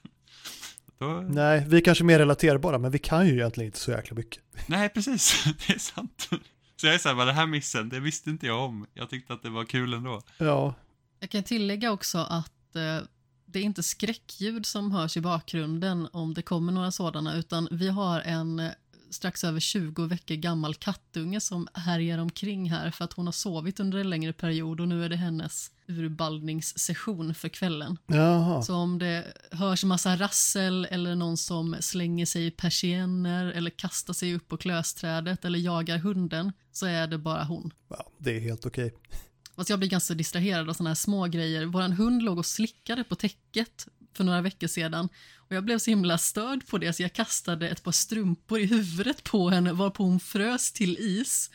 Då, 0.98 1.06
Nej, 1.06 1.64
vi 1.68 1.76
är 1.76 1.80
kanske 1.80 2.04
mer 2.04 2.18
relaterbara, 2.18 2.78
men 2.78 2.90
vi 2.90 2.98
kan 2.98 3.26
ju 3.26 3.32
egentligen 3.32 3.66
inte 3.66 3.78
så 3.78 3.90
jäkla 3.90 4.16
mycket. 4.16 4.42
nej, 4.66 4.88
precis. 4.88 5.44
Det 5.66 5.74
är 5.74 5.78
sant. 5.78 6.28
Så 6.76 6.86
jag 6.86 6.94
är 6.94 6.98
såhär, 6.98 7.26
det 7.26 7.32
här 7.32 7.46
missen, 7.46 7.88
det 7.88 8.00
visste 8.00 8.30
inte 8.30 8.46
jag 8.46 8.64
om. 8.64 8.86
Jag 8.94 9.10
tyckte 9.10 9.32
att 9.32 9.42
det 9.42 9.50
var 9.50 9.64
kul 9.64 9.92
ändå. 9.94 10.22
Ja, 10.38 10.74
Jag 11.22 11.30
kan 11.30 11.42
tillägga 11.42 11.92
också 11.92 12.18
att 12.18 12.76
eh, 12.76 12.98
det 13.46 13.58
är 13.58 13.62
inte 13.62 13.82
skräckljud 13.82 14.66
som 14.66 14.92
hörs 14.92 15.16
i 15.16 15.20
bakgrunden 15.20 16.08
om 16.12 16.34
det 16.34 16.42
kommer 16.42 16.72
några 16.72 16.90
sådana, 16.90 17.36
utan 17.36 17.68
vi 17.70 17.88
har 17.88 18.20
en 18.20 18.60
eh, 18.60 18.70
strax 19.10 19.44
över 19.44 19.60
20 19.60 20.06
veckor 20.06 20.34
gammal 20.34 20.74
kattunge 20.74 21.40
som 21.40 21.68
härjar 21.74 22.18
omkring 22.18 22.70
här 22.70 22.90
för 22.90 23.04
att 23.04 23.12
hon 23.12 23.26
har 23.26 23.32
sovit 23.32 23.80
under 23.80 23.98
en 23.98 24.10
längre 24.10 24.32
period 24.32 24.80
och 24.80 24.88
nu 24.88 25.04
är 25.04 25.08
det 25.08 25.16
hennes 25.16 25.70
urballningssession 25.88 27.34
för 27.34 27.48
kvällen. 27.48 27.98
jaha. 28.06 28.62
Så 28.62 28.74
om 28.74 28.98
det 28.98 29.32
hörs 29.50 29.84
massa 29.84 30.16
rassel 30.16 30.86
eller 30.90 31.14
någon 31.14 31.36
som 31.36 31.76
slänger 31.80 32.26
sig 32.26 32.46
i 32.46 32.50
persienner 32.50 33.46
eller 33.46 33.70
kastar 33.70 34.14
sig 34.14 34.34
upp 34.34 34.48
på 34.48 34.56
klösträdet 34.56 35.44
eller 35.44 35.58
jagar 35.58 35.98
hunden 35.98 36.52
så 36.72 36.86
är 36.86 37.06
det 37.06 37.18
bara 37.18 37.44
hon. 37.44 37.70
Ja, 37.88 38.10
det 38.18 38.36
är 38.36 38.40
helt 38.40 38.66
okej. 38.66 38.94
Fast 39.56 39.70
jag 39.70 39.78
blir 39.78 39.88
ganska 39.88 40.14
distraherad 40.14 40.68
av 40.70 40.74
såna 40.74 40.90
här 40.90 40.94
små 40.94 41.26
grejer. 41.26 41.64
Våran 41.64 41.92
hund 41.92 42.22
låg 42.22 42.38
och 42.38 42.46
slickade 42.46 43.04
på 43.04 43.14
täcket 43.14 43.88
för 44.16 44.24
några 44.24 44.40
veckor 44.40 44.66
sedan 44.66 45.08
och 45.52 45.56
jag 45.56 45.64
blev 45.64 45.78
så 45.78 45.90
himla 45.90 46.18
störd 46.18 46.66
på 46.66 46.78
det 46.78 46.92
så 46.92 47.02
jag 47.02 47.12
kastade 47.12 47.68
ett 47.68 47.82
par 47.82 47.92
strumpor 47.92 48.58
i 48.58 48.66
huvudet 48.66 49.24
på 49.24 49.50
henne 49.50 49.72
varpå 49.72 50.04
hon 50.04 50.20
frös 50.20 50.72
till 50.72 50.96
is 50.98 51.50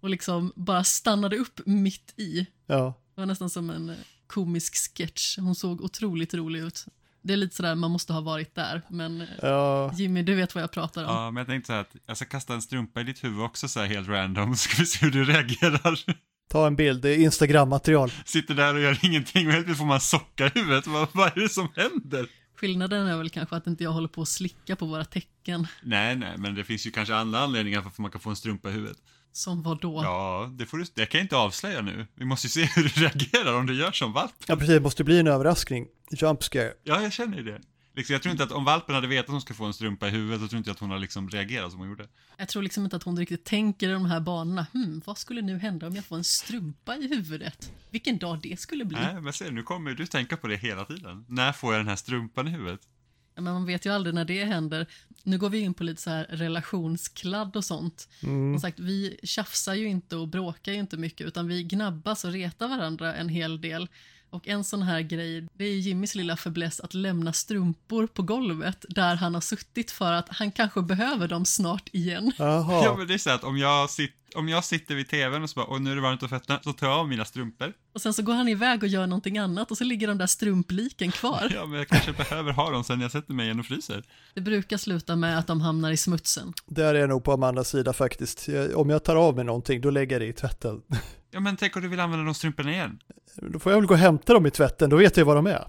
och 0.00 0.10
liksom 0.10 0.52
bara 0.56 0.84
stannade 0.84 1.36
upp 1.36 1.60
mitt 1.66 2.14
i. 2.16 2.46
Ja, 2.66 3.00
Det 3.14 3.20
var 3.20 3.26
nästan 3.26 3.50
som 3.50 3.70
en 3.70 3.90
eh, 3.90 3.96
komisk 4.26 4.96
sketch. 4.96 5.38
Hon 5.38 5.54
såg 5.54 5.80
otroligt 5.80 6.34
rolig 6.34 6.60
ut. 6.60 6.84
Det 7.22 7.32
är 7.32 7.36
lite 7.36 7.56
sådär, 7.56 7.74
man 7.74 7.90
måste 7.90 8.12
ha 8.12 8.20
varit 8.20 8.54
där, 8.54 8.82
men 8.90 9.20
eh, 9.20 9.28
ja, 9.42 9.92
Jimmy, 9.94 10.22
du 10.22 10.34
vet 10.34 10.54
vad 10.54 10.62
jag 10.62 10.70
pratar 10.70 11.04
om. 11.04 11.10
Ja, 11.10 11.30
men 11.30 11.40
jag 11.40 11.46
tänkte 11.46 11.66
så 11.66 11.72
här 11.72 11.80
att 11.80 11.96
jag 12.06 12.16
ska 12.16 12.26
kasta 12.26 12.54
en 12.54 12.62
strumpa 12.62 13.00
i 13.00 13.04
ditt 13.04 13.24
huvud 13.24 13.40
också 13.40 13.68
så 13.68 13.80
här 13.80 13.86
helt 13.86 14.08
random, 14.08 14.56
så 14.56 14.68
ska 14.68 14.82
vi 14.82 14.86
se 14.86 15.04
hur 15.04 15.12
du 15.12 15.24
reagerar. 15.24 16.00
Ta 16.50 16.66
en 16.66 16.76
bild, 16.76 17.02
det 17.02 17.10
är 17.10 17.18
Instagram-material. 17.18 18.12
Sitter 18.24 18.54
där 18.54 18.74
och 18.74 18.80
gör 18.80 18.98
ingenting 19.02 19.46
och 19.46 19.52
helt 19.52 19.66
plötsligt 19.66 19.78
får 19.78 19.84
man 19.84 20.00
socka 20.00 20.46
i 20.46 20.50
huvudet. 20.54 20.86
Vad, 20.86 21.08
vad 21.12 21.36
är 21.36 21.40
det 21.40 21.48
som 21.48 21.68
händer? 21.76 22.26
Skillnaden 22.56 23.06
är 23.06 23.16
väl 23.16 23.30
kanske 23.30 23.56
att 23.56 23.66
inte 23.66 23.84
jag 23.84 23.90
håller 23.90 24.08
på 24.08 24.22
att 24.22 24.28
slicka 24.28 24.76
på 24.76 24.86
våra 24.86 25.04
tecken. 25.04 25.66
Nej, 25.82 26.16
nej, 26.16 26.34
men 26.38 26.54
det 26.54 26.64
finns 26.64 26.86
ju 26.86 26.90
kanske 26.90 27.14
andra 27.14 27.38
anledningar 27.38 27.80
varför 27.80 28.02
man 28.02 28.10
kan 28.10 28.20
få 28.20 28.30
en 28.30 28.36
strumpa 28.36 28.68
i 28.68 28.72
huvudet. 28.72 28.96
Som 29.32 29.62
vad 29.62 29.80
då? 29.80 30.00
Ja, 30.04 30.50
det 30.58 30.66
får 30.66 30.78
du, 30.78 30.84
det 30.94 31.06
kan 31.06 31.18
jag 31.18 31.24
inte 31.24 31.36
avslöja 31.36 31.80
nu. 31.80 32.06
Vi 32.14 32.24
måste 32.24 32.46
ju 32.46 32.50
se 32.50 32.64
hur 32.74 32.82
du 32.82 32.88
reagerar 32.88 33.54
om 33.54 33.66
du 33.66 33.74
gör 33.74 33.92
som 33.92 34.12
valp. 34.12 34.32
Ja, 34.46 34.56
precis, 34.56 34.74
det 34.74 34.80
måste 34.80 35.04
bli 35.04 35.18
en 35.18 35.26
överraskning. 35.26 35.86
Jump 36.10 36.42
scare. 36.42 36.72
Ja, 36.84 37.02
jag 37.02 37.12
känner 37.12 37.36
ju 37.36 37.42
det. 37.42 37.60
Liksom, 37.94 38.12
jag 38.12 38.22
tror 38.22 38.32
inte 38.32 38.44
att 38.44 38.52
om 38.52 38.64
valpen 38.64 38.94
hade 38.94 39.06
vetat 39.06 39.24
att 39.24 39.32
hon 39.32 39.40
ska 39.40 39.54
få 39.54 39.64
en 39.64 39.74
strumpa 39.74 40.08
i 40.08 40.10
huvudet, 40.10 40.40
så 40.40 40.48
tror 40.48 40.58
inte 40.58 40.70
jag 40.70 40.74
att 40.74 40.80
hon 40.80 40.90
har 40.90 40.98
liksom 40.98 41.28
reagerat 41.28 41.70
som 41.70 41.80
hon 41.80 41.88
gjorde. 41.88 42.08
Jag 42.36 42.48
tror 42.48 42.62
liksom 42.62 42.84
inte 42.84 42.96
att 42.96 43.02
hon 43.02 43.16
riktigt 43.16 43.44
tänker 43.44 43.88
i 43.88 43.92
de 43.92 44.04
här 44.04 44.20
banorna. 44.20 44.66
Hmm, 44.72 45.02
vad 45.04 45.18
skulle 45.18 45.42
nu 45.42 45.58
hända 45.58 45.86
om 45.86 45.94
jag 45.96 46.04
får 46.04 46.16
en 46.16 46.24
strumpa 46.24 46.96
i 46.96 47.08
huvudet? 47.08 47.72
Vilken 47.90 48.18
dag 48.18 48.40
det 48.42 48.60
skulle 48.60 48.84
bli. 48.84 48.98
Nej, 48.98 49.20
men 49.20 49.32
se, 49.32 49.50
nu 49.50 49.62
kommer 49.62 49.94
du 49.94 50.06
tänka 50.06 50.36
på 50.36 50.46
det 50.46 50.56
hela 50.56 50.84
tiden. 50.84 51.24
När 51.28 51.52
får 51.52 51.72
jag 51.72 51.80
den 51.80 51.88
här 51.88 51.96
strumpan 51.96 52.48
i 52.48 52.50
huvudet? 52.50 52.80
Men 53.34 53.44
man 53.44 53.66
vet 53.66 53.86
ju 53.86 53.92
aldrig 53.92 54.14
när 54.14 54.24
det 54.24 54.44
händer. 54.44 54.86
Nu 55.22 55.38
går 55.38 55.50
vi 55.50 55.58
in 55.58 55.74
på 55.74 55.84
lite 55.84 56.02
så 56.02 56.10
här 56.10 56.24
relationskladd 56.24 57.56
och 57.56 57.64
sånt. 57.64 58.08
Mm. 58.22 58.54
Som 58.54 58.60
sagt, 58.60 58.80
vi 58.80 59.20
tjafsar 59.22 59.74
ju 59.74 59.86
inte 59.86 60.16
och 60.16 60.28
bråkar 60.28 60.72
ju 60.72 60.78
inte 60.78 60.96
mycket 60.96 61.26
utan 61.26 61.48
vi 61.48 61.62
gnabbas 61.62 62.24
och 62.24 62.32
retar 62.32 62.68
varandra 62.68 63.14
en 63.14 63.28
hel 63.28 63.60
del. 63.60 63.88
Och 64.30 64.48
en 64.48 64.64
sån 64.64 64.82
här 64.82 65.00
grej, 65.00 65.46
det 65.54 65.64
är 65.64 65.74
Jimmys 65.74 66.14
lilla 66.14 66.36
fäbless 66.36 66.80
att 66.80 66.94
lämna 66.94 67.32
strumpor 67.32 68.06
på 68.06 68.22
golvet 68.22 68.84
där 68.88 69.16
han 69.16 69.34
har 69.34 69.40
suttit 69.40 69.90
för 69.90 70.12
att 70.12 70.28
han 70.28 70.52
kanske 70.52 70.82
behöver 70.82 71.28
dem 71.28 71.44
snart 71.44 71.88
igen. 71.92 72.32
Ja, 72.38 72.44
Jaha. 72.44 72.96
men 72.96 73.06
det 73.06 73.14
är 73.14 73.18
så 73.18 73.30
att 73.30 73.44
om 73.44 73.58
jag 73.58 73.90
sitter 73.90 74.20
om 74.34 74.48
jag 74.48 74.64
sitter 74.64 74.94
vid 74.94 75.08
tvn 75.08 75.42
och 75.42 75.50
så 75.50 75.60
bara, 75.60 75.66
och 75.66 75.82
nu 75.82 75.90
är 75.90 75.94
det 75.94 76.00
varmt 76.00 76.22
om 76.22 76.28
fötterna, 76.28 76.60
så 76.64 76.72
tar 76.72 76.86
jag 76.86 76.96
av 76.96 77.08
mina 77.08 77.24
strumpor. 77.24 77.72
Och 77.92 78.00
sen 78.00 78.14
så 78.14 78.22
går 78.22 78.32
han 78.32 78.48
iväg 78.48 78.82
och 78.82 78.88
gör 78.88 79.06
någonting 79.06 79.38
annat 79.38 79.70
och 79.70 79.78
så 79.78 79.84
ligger 79.84 80.08
de 80.08 80.18
där 80.18 80.26
strumpliken 80.26 81.10
kvar. 81.10 81.52
Ja, 81.54 81.66
men 81.66 81.78
jag 81.78 81.88
kanske 81.88 82.12
behöver 82.12 82.52
ha 82.52 82.70
dem 82.70 82.84
sen 82.84 83.00
jag 83.00 83.10
sätter 83.10 83.34
mig 83.34 83.46
igen 83.46 83.60
och 83.60 83.66
fryser. 83.66 84.04
Det 84.34 84.40
brukar 84.40 84.76
sluta 84.76 85.16
med 85.16 85.38
att 85.38 85.46
de 85.46 85.60
hamnar 85.60 85.90
i 85.90 85.96
smutsen. 85.96 86.52
Där 86.66 86.94
är 86.94 86.98
jag 86.98 87.08
nog 87.08 87.24
på 87.24 87.32
Amandas 87.32 87.68
sida 87.68 87.92
faktiskt. 87.92 88.48
Om 88.74 88.90
jag 88.90 89.04
tar 89.04 89.16
av 89.16 89.36
mig 89.36 89.44
någonting, 89.44 89.80
då 89.80 89.90
lägger 89.90 90.14
jag 90.14 90.20
det 90.20 90.26
i 90.26 90.32
tvätten. 90.32 90.82
Ja, 91.30 91.40
men 91.40 91.56
tänk 91.56 91.76
om 91.76 91.82
du 91.82 91.88
vill 91.88 92.00
använda 92.00 92.24
de 92.24 92.34
strumporna 92.34 92.72
igen? 92.72 92.98
Då 93.36 93.58
får 93.58 93.72
jag 93.72 93.78
väl 93.80 93.86
gå 93.86 93.94
och 93.94 94.00
hämta 94.00 94.34
dem 94.34 94.46
i 94.46 94.50
tvätten, 94.50 94.90
då 94.90 94.96
vet 94.96 95.16
jag 95.16 95.24
var 95.24 95.36
de 95.36 95.46
är. 95.46 95.68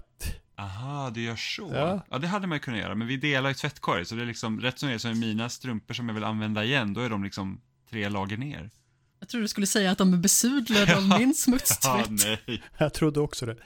Aha, 0.56 1.10
du 1.10 1.22
gör 1.22 1.36
så. 1.36 1.70
Ja. 1.74 2.06
Ja. 2.10 2.18
det 2.18 2.26
hade 2.26 2.46
man 2.46 2.56
ju 2.56 2.60
kunnat 2.60 2.80
göra, 2.80 2.94
men 2.94 3.06
vi 3.06 3.16
delar 3.16 3.48
ju 3.50 3.54
tvättkorg, 3.54 4.04
så 4.04 4.14
det 4.14 4.22
är 4.22 4.26
liksom, 4.26 4.60
rätt 4.60 4.78
som 4.78 4.88
det 4.88 4.94
är 4.94 4.98
så 4.98 5.08
är 5.08 5.14
mina 5.14 5.48
strumpor 5.48 5.94
som 5.94 6.08
jag 6.08 6.14
vill 6.14 6.24
använda 6.24 6.64
igen, 6.64 6.94
då 6.94 7.00
är 7.00 7.10
de 7.10 7.24
liksom 7.24 7.60
tre 7.90 8.08
lager 8.08 8.36
ner. 8.36 8.70
Jag 9.20 9.28
tror 9.28 9.40
du 9.40 9.48
skulle 9.48 9.66
säga 9.66 9.90
att 9.90 9.98
de 9.98 10.12
är 10.12 10.16
besudlade 10.18 10.96
av 10.96 11.02
min 11.02 11.28
Ja, 11.28 11.34
smutstvätt. 11.34 12.10
nej. 12.46 12.62
Jag 12.78 12.94
trodde 12.94 13.20
också 13.20 13.46
det. 13.46 13.56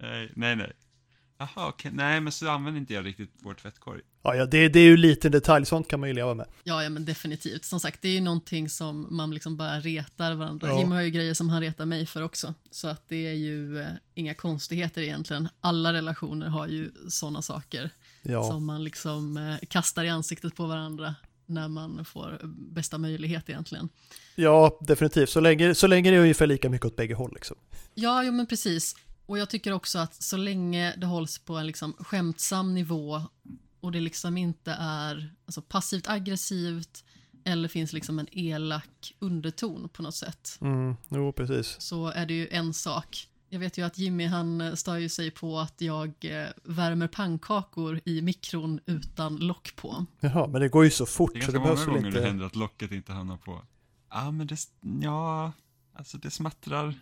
Nej, 0.00 0.32
nej, 0.36 0.56
nej. 0.56 0.72
Jaha, 1.38 1.68
okej. 1.68 1.90
Nej, 1.94 2.20
men 2.20 2.32
så 2.32 2.48
använder 2.50 2.80
inte 2.80 2.94
jag 2.94 3.04
riktigt 3.06 3.30
vår 3.42 3.54
tvättkorg. 3.54 4.00
Ja, 4.24 4.34
ja 4.34 4.46
det, 4.46 4.68
det 4.68 4.78
är 4.80 4.84
ju 4.84 4.96
lite 4.96 5.28
detalj, 5.28 5.66
sånt 5.66 5.88
kan 5.88 6.00
man 6.00 6.08
ju 6.08 6.14
leva 6.14 6.34
med. 6.34 6.46
Ja, 6.64 6.82
ja, 6.82 6.88
men 6.90 7.04
definitivt. 7.04 7.64
Som 7.64 7.80
sagt, 7.80 8.02
det 8.02 8.08
är 8.08 8.12
ju 8.12 8.20
någonting 8.20 8.68
som 8.68 9.06
man 9.10 9.30
liksom 9.30 9.56
bara 9.56 9.80
retar 9.80 10.34
varandra. 10.34 10.68
Ja. 10.68 10.78
Jim 10.78 10.90
har 10.90 11.00
ju 11.00 11.10
grejer 11.10 11.34
som 11.34 11.48
han 11.48 11.60
retar 11.60 11.84
mig 11.86 12.06
för 12.06 12.22
också. 12.22 12.54
Så 12.70 12.88
att 12.88 13.08
det 13.08 13.26
är 13.26 13.32
ju 13.34 13.80
eh, 13.80 13.86
inga 14.14 14.34
konstigheter 14.34 15.02
egentligen. 15.02 15.48
Alla 15.60 15.92
relationer 15.92 16.46
har 16.46 16.66
ju 16.66 16.90
sådana 17.08 17.42
saker 17.42 17.90
Ja, 18.22 18.48
som 18.48 18.66
man 18.66 18.84
liksom 18.84 19.36
eh, 19.36 19.66
kastar 19.68 20.04
i 20.04 20.08
ansiktet 20.08 20.56
på 20.56 20.66
varandra 20.66 21.14
när 21.46 21.68
man 21.68 22.04
får 22.04 22.40
bästa 22.72 22.98
möjlighet 22.98 23.48
egentligen. 23.50 23.88
ja 24.34 24.78
definitivt. 24.80 25.30
Så 25.30 25.40
länge, 25.40 25.74
så 25.74 25.86
länge 25.86 26.10
det 26.10 26.16
är 26.16 26.20
ungefär 26.20 26.46
lika 26.46 26.68
mycket 26.70 26.86
åt 26.86 26.96
bägge 26.96 27.14
håll 27.14 27.30
liksom. 27.34 27.56
Ja, 27.94 28.24
jo, 28.24 28.32
men 28.32 28.46
precis. 28.46 28.96
Och 29.26 29.38
jag 29.38 29.50
tycker 29.50 29.72
också 29.72 29.98
att 29.98 30.22
så 30.22 30.36
länge 30.36 30.94
det 30.96 31.06
hålls 31.06 31.38
på 31.38 31.56
en 31.56 31.66
liksom 31.66 31.92
skämtsam 31.98 32.74
nivå 32.74 33.22
och 33.84 33.92
det 33.92 34.00
liksom 34.00 34.36
inte 34.36 34.72
är 34.80 35.34
alltså, 35.46 35.62
passivt 35.62 36.08
aggressivt 36.08 37.04
eller 37.44 37.68
finns 37.68 37.92
liksom 37.92 38.18
en 38.18 38.26
elak 38.32 39.14
underton 39.18 39.88
på 39.88 40.02
något 40.02 40.14
sätt 40.14 40.58
Mm, 40.60 40.96
jo, 41.08 41.32
precis. 41.32 41.76
så 41.80 42.06
är 42.08 42.26
det 42.26 42.34
ju 42.34 42.48
en 42.48 42.74
sak. 42.74 43.28
Jag 43.48 43.58
vet 43.58 43.78
ju 43.78 43.82
att 43.86 43.98
Jimmy 43.98 44.26
han 44.26 44.60
eh, 44.60 44.74
stör 44.74 44.96
ju 44.96 45.08
sig 45.08 45.30
på 45.30 45.58
att 45.58 45.80
jag 45.80 46.12
eh, 46.20 46.48
värmer 46.62 47.08
pannkakor 47.08 48.00
i 48.04 48.22
mikron 48.22 48.80
utan 48.86 49.36
lock 49.36 49.76
på. 49.76 50.06
Jaha, 50.20 50.46
men 50.46 50.60
det 50.60 50.68
går 50.68 50.84
ju 50.84 50.90
så 50.90 51.06
fort 51.06 51.30
Det 51.34 51.38
är 51.38 51.42
så 51.42 51.52
ganska 51.52 51.52
det 51.52 51.58
många 51.58 51.74
behövs 51.74 51.88
väl 51.88 51.94
gånger 51.94 52.10
det 52.10 52.18
inte... 52.18 52.28
händer 52.28 52.46
att 52.46 52.56
locket 52.56 52.92
inte 52.92 53.12
hamnar 53.12 53.36
på. 53.36 53.62
Ja, 54.10 54.30
men 54.30 54.46
det, 54.46 54.56
ja, 55.02 55.52
alltså 55.94 56.18
det 56.18 56.30
smattrar. 56.30 56.94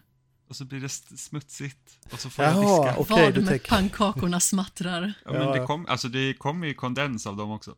Och 0.52 0.56
så 0.56 0.64
blir 0.64 0.80
det 0.80 0.88
smutsigt. 1.18 1.98
Och 2.12 2.20
så 2.20 2.30
får 2.30 2.44
jag 2.44 2.54
Jaha, 2.54 2.84
diska. 2.86 3.00
okej, 3.00 3.24
Vad 3.24 3.36
med 3.36 3.48
tänker- 3.48 3.68
pannkakorna 3.68 4.40
smattrar. 4.40 5.12
Ja, 5.24 5.32
men 5.32 5.52
det 5.60 5.66
kom, 5.66 5.86
alltså 5.86 6.08
det 6.08 6.34
kommer 6.34 6.66
ju 6.66 6.74
kondens 6.74 7.26
av 7.26 7.36
dem 7.36 7.50
också. 7.50 7.74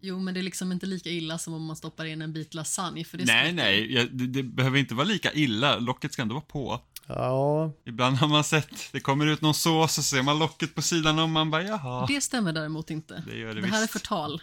Jo, 0.00 0.18
men 0.18 0.34
det 0.34 0.40
är 0.40 0.42
liksom 0.42 0.72
inte 0.72 0.86
lika 0.86 1.10
illa 1.10 1.38
som 1.38 1.54
om 1.54 1.64
man 1.64 1.76
stoppar 1.76 2.04
in 2.04 2.22
en 2.22 2.32
bit 2.32 2.54
lasagne. 2.54 3.04
För 3.04 3.18
det 3.18 3.24
nej, 3.24 3.40
spricker. 3.48 3.56
nej, 3.64 3.92
jag, 3.94 4.12
det, 4.12 4.26
det 4.26 4.42
behöver 4.42 4.78
inte 4.78 4.94
vara 4.94 5.04
lika 5.06 5.32
illa. 5.32 5.78
Locket 5.78 6.12
ska 6.12 6.22
ändå 6.22 6.34
vara 6.34 6.44
på. 6.44 6.80
Ja, 7.06 7.72
Ibland 7.84 8.16
har 8.16 8.28
man 8.28 8.44
sett, 8.44 8.68
det 8.92 9.00
kommer 9.00 9.26
ut 9.26 9.40
någon 9.40 9.54
sås 9.54 9.84
och 9.84 9.90
så 9.90 10.02
ser 10.02 10.22
man 10.22 10.38
locket 10.38 10.74
på 10.74 10.82
sidan 10.82 11.18
om 11.18 11.32
man 11.32 11.50
bara 11.50 11.62
jaha. 11.62 12.06
Det 12.06 12.20
stämmer 12.20 12.52
däremot 12.52 12.90
inte. 12.90 13.22
Det 13.26 13.36
gör 13.38 13.54
det 13.54 13.60
Det 13.60 13.66
här 13.66 13.76
är 13.76 13.80
visst. 13.80 13.92
förtal, 13.92 14.42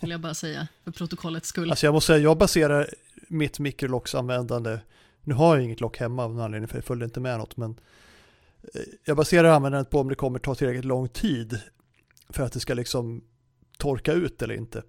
vill 0.00 0.10
jag 0.10 0.20
bara 0.20 0.34
säga, 0.34 0.68
för 0.84 0.90
protokollets 0.90 1.48
skull. 1.48 1.70
alltså 1.70 1.86
jag 1.86 1.92
måste 1.92 2.06
säga, 2.06 2.18
jag 2.18 2.38
baserar 2.38 2.88
mitt 3.28 3.58
mikrolocksanvändande, 3.58 4.78
nu 5.22 5.34
har 5.34 5.56
jag 5.56 5.64
inget 5.64 5.80
lock 5.80 5.98
hemma 5.98 6.24
av 6.24 6.34
någon 6.34 6.44
anledning 6.44 6.68
för 6.68 6.76
det 6.76 6.82
följde 6.82 7.04
inte 7.04 7.20
med 7.20 7.38
något, 7.38 7.56
men 7.56 7.80
eh, 8.74 8.80
jag 9.04 9.16
baserar 9.16 9.48
användandet 9.48 9.90
på 9.90 10.00
om 10.00 10.08
det 10.08 10.14
kommer 10.14 10.38
ta 10.38 10.54
tillräckligt 10.54 10.84
lång 10.84 11.08
tid 11.08 11.60
för 12.28 12.42
att 12.42 12.52
det 12.52 12.60
ska 12.60 12.74
liksom 12.74 13.24
torka 13.78 14.12
ut 14.12 14.42
eller 14.42 14.54
inte. 14.54 14.82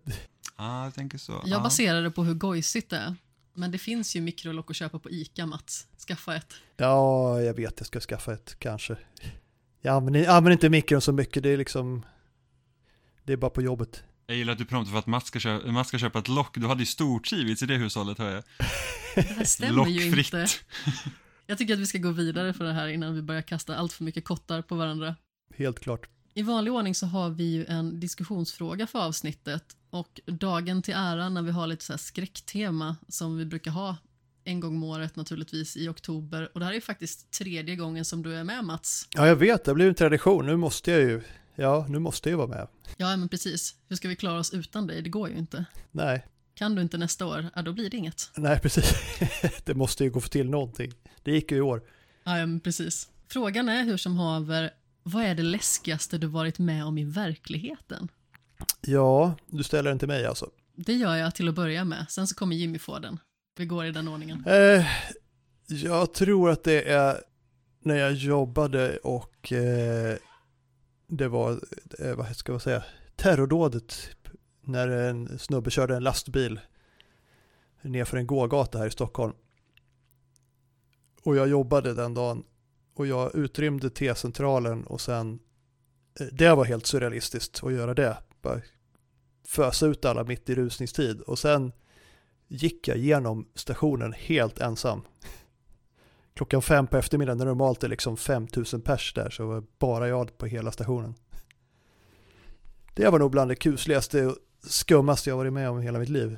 Ja, 0.58 0.84
jag 0.84 0.94
tänker 0.94 1.18
så. 1.18 1.32
Jag 1.32 1.60
ja. 1.60 1.64
baserar 1.64 2.02
det 2.02 2.12
på 2.12 2.24
hur 2.24 2.34
gojsigt 2.34 2.90
det 2.90 2.98
är. 2.98 3.16
Men 3.54 3.72
det 3.72 3.78
finns 3.78 4.16
ju 4.16 4.22
mikrolock 4.22 4.70
att 4.70 4.76
köpa 4.76 5.00
på 5.00 5.10
ICA, 5.10 5.46
Mats. 5.46 5.88
Skaffa 6.08 6.36
ett. 6.36 6.54
Ja, 6.78 7.42
jag 7.42 7.54
vet, 7.54 7.74
jag 7.78 7.88
ska 7.88 8.00
skaffa 8.00 8.34
ett 8.34 8.56
kanske. 8.60 8.98
Jag 9.82 9.96
använder, 9.96 10.20
jag 10.20 10.30
använder 10.30 10.52
inte 10.52 10.70
mikron 10.70 11.02
så 11.02 11.12
mycket, 11.12 11.44
det 11.44 11.50
är 11.50 11.58
liksom, 11.58 12.06
det 13.24 13.34
är 13.34 13.38
bara 13.38 13.52
på 13.52 13.62
jobbet. 13.62 14.04
Jag 14.32 14.38
gillar 14.38 14.54
att 14.54 14.60
du 14.60 14.66
promptar 14.66 14.92
för 14.92 15.00
att 15.00 15.08
Mats 15.08 15.28
ska, 15.28 15.40
köpa, 15.40 15.72
Mats 15.72 15.88
ska 15.88 15.98
köpa 15.98 16.20
ett 16.20 16.28
lock. 16.28 16.58
Du 16.58 16.68
hade 16.68 16.82
ju 16.82 16.86
stortrivits 16.86 17.64
i 17.64 17.66
det 17.66 17.76
hushållet 17.76 18.18
hör 18.18 18.34
jag. 18.34 18.44
Det 19.16 19.22
här 19.22 19.44
stämmer 19.44 19.88
ju 19.88 20.06
Lockfritt. 20.06 20.34
inte. 20.34 20.48
Jag 21.48 21.58
tycker 21.58 21.74
att 21.74 21.80
vi 21.80 21.86
ska 21.86 21.98
gå 21.98 22.12
vidare 22.12 22.54
för 22.54 22.64
det 22.66 22.74
här 22.74 22.88
innan 22.88 23.16
vi 23.16 23.22
börjar 23.22 23.42
kasta 23.42 23.76
allt 23.76 23.94
för 23.94 24.04
mycket 24.04 24.26
kottar 24.26 24.62
på 24.62 24.76
varandra. 24.76 25.16
Helt 25.58 25.80
klart. 25.80 26.08
I 26.34 26.42
vanlig 26.42 26.74
ordning 26.74 26.96
så 26.96 27.06
har 27.06 27.30
vi 27.30 27.44
ju 27.44 27.66
en 27.66 28.00
diskussionsfråga 28.00 28.88
för 28.88 29.00
avsnittet 29.00 29.64
och 29.90 30.20
dagen 30.26 30.82
till 30.82 30.94
ära 30.94 31.30
när 31.30 31.42
vi 31.42 31.52
har 31.52 31.68
lite 31.68 31.86
så 31.86 31.94
här 31.94 31.98
skräcktema 31.98 32.96
som 33.08 33.38
vi 33.38 33.46
brukar 33.46 33.72
ha 33.72 33.98
en 34.44 34.60
gång 34.60 34.76
om 34.76 34.84
året 34.84 35.16
naturligtvis 35.16 35.78
i 35.78 35.88
oktober 35.88 36.50
och 36.54 36.60
det 36.60 36.66
här 36.66 36.72
är 36.72 36.76
ju 36.76 36.82
faktiskt 36.82 37.32
tredje 37.32 37.76
gången 37.76 38.06
som 38.06 38.24
du 38.24 38.36
är 38.36 38.44
med 38.44 38.66
Mats. 38.66 39.08
Ja, 39.14 39.28
jag 39.28 39.36
vet, 39.36 39.66
det 39.66 39.74
blir 39.74 39.88
en 39.88 39.96
tradition, 39.96 40.46
nu 40.46 40.58
måste 40.58 40.92
jag 40.92 41.02
ju, 41.02 41.22
ja, 41.56 41.86
nu 41.90 42.00
måste 42.00 42.30
jag 42.30 42.34
ju 42.34 42.38
vara 42.38 42.48
med. 42.48 42.68
Ja 42.98 43.18
men 43.18 43.30
precis, 43.30 43.76
hur 43.88 43.96
ska 43.96 44.08
vi 44.08 44.16
klara 44.16 44.40
oss 44.40 44.54
utan 44.54 44.88
dig? 44.88 45.02
Det 45.02 45.10
går 45.10 45.30
ju 45.30 45.38
inte. 45.38 45.66
Nej, 45.92 46.26
Kan 46.54 46.76
du 46.76 46.82
inte 46.82 46.98
nästa 46.98 47.26
år, 47.26 47.50
ja 47.56 47.62
då 47.62 47.74
blir 47.74 47.90
det 47.90 47.98
inget. 47.98 48.30
nej 48.38 48.60
precis. 48.60 48.94
det 49.66 49.74
måste 49.74 50.04
ju 50.04 50.10
gå 50.10 50.22
för 50.22 50.30
till 50.30 50.50
någonting. 50.50 50.92
Det 51.24 51.32
gick 51.32 51.52
ju 51.52 51.58
i 51.58 51.62
år. 51.62 51.82
Ja, 52.24 52.32
men 52.32 52.60
precis. 52.60 53.10
Frågan 53.28 53.70
är 53.70 53.84
hur 53.84 53.98
som 53.98 54.18
haver, 54.18 54.72
vad 55.04 55.24
är 55.24 55.36
det 55.36 55.44
läskigaste 55.44 56.18
du 56.18 56.28
varit 56.28 56.60
med 56.60 56.86
om 56.86 56.98
i 56.98 57.04
verkligheten? 57.04 58.08
Ja, 58.82 59.36
du 59.48 59.64
ställer 59.64 59.90
den 59.90 60.00
till 60.00 60.08
mig 60.08 60.26
alltså. 60.26 60.50
Det 60.76 60.94
gör 60.94 61.16
jag 61.16 61.36
till 61.36 61.48
att 61.50 61.56
börja 61.56 61.84
med, 61.86 62.06
sen 62.10 62.28
så 62.28 62.36
kommer 62.36 62.56
Jimmy 62.56 62.80
få 62.80 63.00
den. 63.00 63.18
Vi 63.58 63.66
går 63.66 63.86
i 63.86 63.92
den 63.92 64.08
ordningen. 64.08 64.44
Eh, 64.48 64.86
jag 65.68 66.14
tror 66.14 66.50
att 66.50 66.64
det 66.64 66.90
är 66.90 67.18
när 67.84 67.96
jag 67.96 68.14
jobbade 68.14 68.98
och 68.98 69.52
eh, 69.54 70.18
det 71.12 71.28
var, 71.28 71.62
eh, 72.00 72.16
vad 72.16 72.36
ska 72.36 72.52
man 72.52 72.62
säga, 72.62 72.84
terrordådet 73.16 73.88
typ, 73.88 74.28
när 74.62 74.88
en 74.88 75.40
snubbe 75.40 75.72
körde 75.72 75.96
en 75.96 76.04
lastbil 76.04 76.60
nerför 77.82 78.18
en 78.18 78.28
gågata 78.28 78.78
här 78.78 78.88
i 78.88 78.92
Stockholm. 78.92 79.34
Och 81.24 81.36
jag 81.36 81.48
jobbade 81.48 81.94
den 81.94 82.14
dagen 82.14 82.44
och 82.94 83.08
jag 83.08 83.36
utrymde 83.36 83.90
T-centralen 83.90 84.84
och 84.84 85.02
sen, 85.02 85.40
eh, 86.20 86.28
det 86.32 86.56
var 86.56 86.66
helt 86.66 86.86
surrealistiskt 86.86 87.64
att 87.64 87.74
göra 87.74 87.94
det. 87.94 88.18
Bara 88.42 88.62
fösa 89.48 89.86
ut 89.88 90.06
alla 90.06 90.24
mitt 90.24 90.50
i 90.50 90.56
rusningstid 90.56 91.22
och 91.22 91.40
sen 91.40 91.72
gick 92.48 92.88
jag 92.88 92.98
genom 92.98 93.48
stationen 93.56 94.14
helt 94.14 94.60
ensam. 94.60 95.02
Klockan 96.42 96.62
fem 96.62 96.88
på 96.88 96.98
eftermiddagen 96.98 97.38
när 97.38 97.46
normalt 97.46 97.84
är 97.84 97.88
liksom 97.88 98.18
5000 98.18 98.82
pers 98.82 99.14
där 99.14 99.30
så 99.30 99.48
var 99.48 99.64
bara 99.80 100.08
jag 100.08 100.38
på 100.38 100.46
hela 100.46 100.72
stationen. 100.72 101.16
Det 102.94 103.10
var 103.10 103.20
nog 103.20 103.32
bland 103.32 103.52
det 103.52 103.56
kusligaste 103.56 104.26
och 104.26 104.38
skummaste 104.64 105.30
jag 105.30 105.38
varit 105.38 105.54
med 105.54 105.70
om 105.70 105.80
i 105.80 105.84
hela 105.84 106.00
mitt 106.00 106.10
liv. 106.10 106.38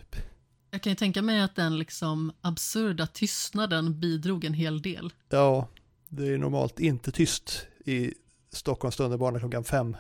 Jag 0.72 0.82
kan 0.84 0.92
ju 0.92 0.96
tänka 0.96 1.22
mig 1.22 1.42
att 1.42 1.56
den 1.56 1.80
liksom 1.80 2.32
absurda 2.42 3.08
tystnaden 3.08 4.00
bidrog 4.00 4.44
en 4.44 4.54
hel 4.54 4.82
del. 4.82 5.14
Ja, 5.30 5.68
det 6.10 6.28
är 6.28 6.38
normalt 6.38 6.80
inte 6.80 7.12
tyst 7.12 7.68
i 7.86 8.14
Stockholms 8.52 8.96
tunnelbana 8.96 9.40
klockan 9.40 9.64
fem. 9.64 9.98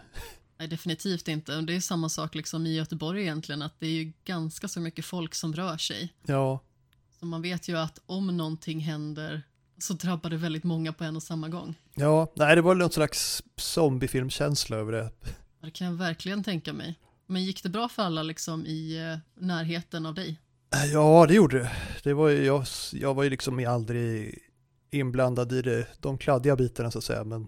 Nej, 0.57 0.67
definitivt 0.67 1.27
inte. 1.27 1.57
Och 1.57 1.63
Det 1.63 1.75
är 1.75 1.81
samma 1.81 2.09
sak 2.09 2.35
liksom 2.35 2.65
i 2.65 2.75
Göteborg 2.75 3.21
egentligen, 3.21 3.61
att 3.61 3.79
det 3.79 3.87
är 3.87 4.03
ju 4.03 4.11
ganska 4.25 4.67
så 4.67 4.79
mycket 4.79 5.05
folk 5.05 5.35
som 5.35 5.53
rör 5.53 5.77
sig. 5.77 6.13
Ja, 6.25 6.59
Så 7.19 7.25
man 7.25 7.41
vet 7.41 7.67
ju 7.67 7.77
att 7.77 7.99
om 8.05 8.37
någonting 8.37 8.79
händer 8.79 9.43
så 9.77 9.93
drabbar 9.93 10.29
det 10.29 10.37
väldigt 10.37 10.63
många 10.63 10.93
på 10.93 11.03
en 11.03 11.15
och 11.15 11.23
samma 11.23 11.49
gång. 11.49 11.75
ja, 11.95 12.31
nej 12.35 12.55
det 12.55 12.61
var 12.61 12.75
någon 12.75 12.91
slags 12.91 13.43
zombiefilmkänsla 13.57 14.77
över 14.77 14.91
det. 14.91 15.11
Det 15.61 15.71
kan 15.71 15.87
jag 15.87 15.93
verkligen 15.93 16.43
tänka 16.43 16.73
mig. 16.73 16.99
Men 17.27 17.43
gick 17.43 17.63
det 17.63 17.69
bra 17.69 17.89
för 17.89 18.03
alla 18.03 18.23
liksom 18.23 18.65
i 18.65 19.11
eh, 19.11 19.43
närheten 19.45 20.05
av 20.05 20.13
dig? 20.13 20.39
Ja, 20.93 21.25
det 21.27 21.33
gjorde 21.33 21.59
det. 21.59 21.71
Det 22.03 22.13
var 22.13 22.29
ju, 22.29 22.45
jag, 22.45 22.65
jag 22.93 23.13
var 23.13 23.23
ju 23.23 23.29
liksom 23.29 23.65
aldrig 23.67 24.39
inblandad 24.91 25.53
i 25.53 25.61
det, 25.61 25.87
de 25.99 26.17
kladdiga 26.17 26.55
bitarna 26.55 26.91
så 26.91 26.97
att 26.97 27.03
säga, 27.03 27.23
men, 27.23 27.47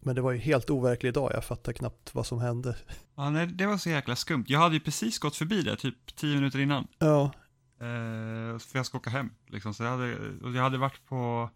men 0.00 0.14
det 0.14 0.20
var 0.20 0.32
ju 0.32 0.38
helt 0.38 0.70
overklig 0.70 1.12
dag. 1.14 1.30
Jag 1.34 1.44
fattar 1.44 1.72
knappt 1.72 2.14
vad 2.14 2.26
som 2.26 2.40
hände. 2.40 2.76
Ja, 3.16 3.30
nej, 3.30 3.46
det 3.46 3.66
var 3.66 3.78
så 3.78 3.90
jäkla 3.90 4.16
skumt. 4.16 4.44
Jag 4.48 4.58
hade 4.58 4.74
ju 4.74 4.80
precis 4.80 5.18
gått 5.18 5.36
förbi 5.36 5.62
det, 5.62 5.76
typ 5.76 6.16
tio 6.16 6.34
minuter 6.34 6.58
innan. 6.58 6.86
Ja, 6.98 7.30
Eh, 7.80 8.58
för 8.58 8.78
jag 8.78 8.86
ska 8.86 8.98
åka 8.98 9.10
hem, 9.10 9.30
liksom. 9.46 9.74
Så 9.74 9.82
jag 9.82 9.90
hade, 9.90 10.16
och 10.42 10.52
jag 10.52 10.62
hade 10.62 10.78
varit 10.78 11.06
på, 11.06 11.50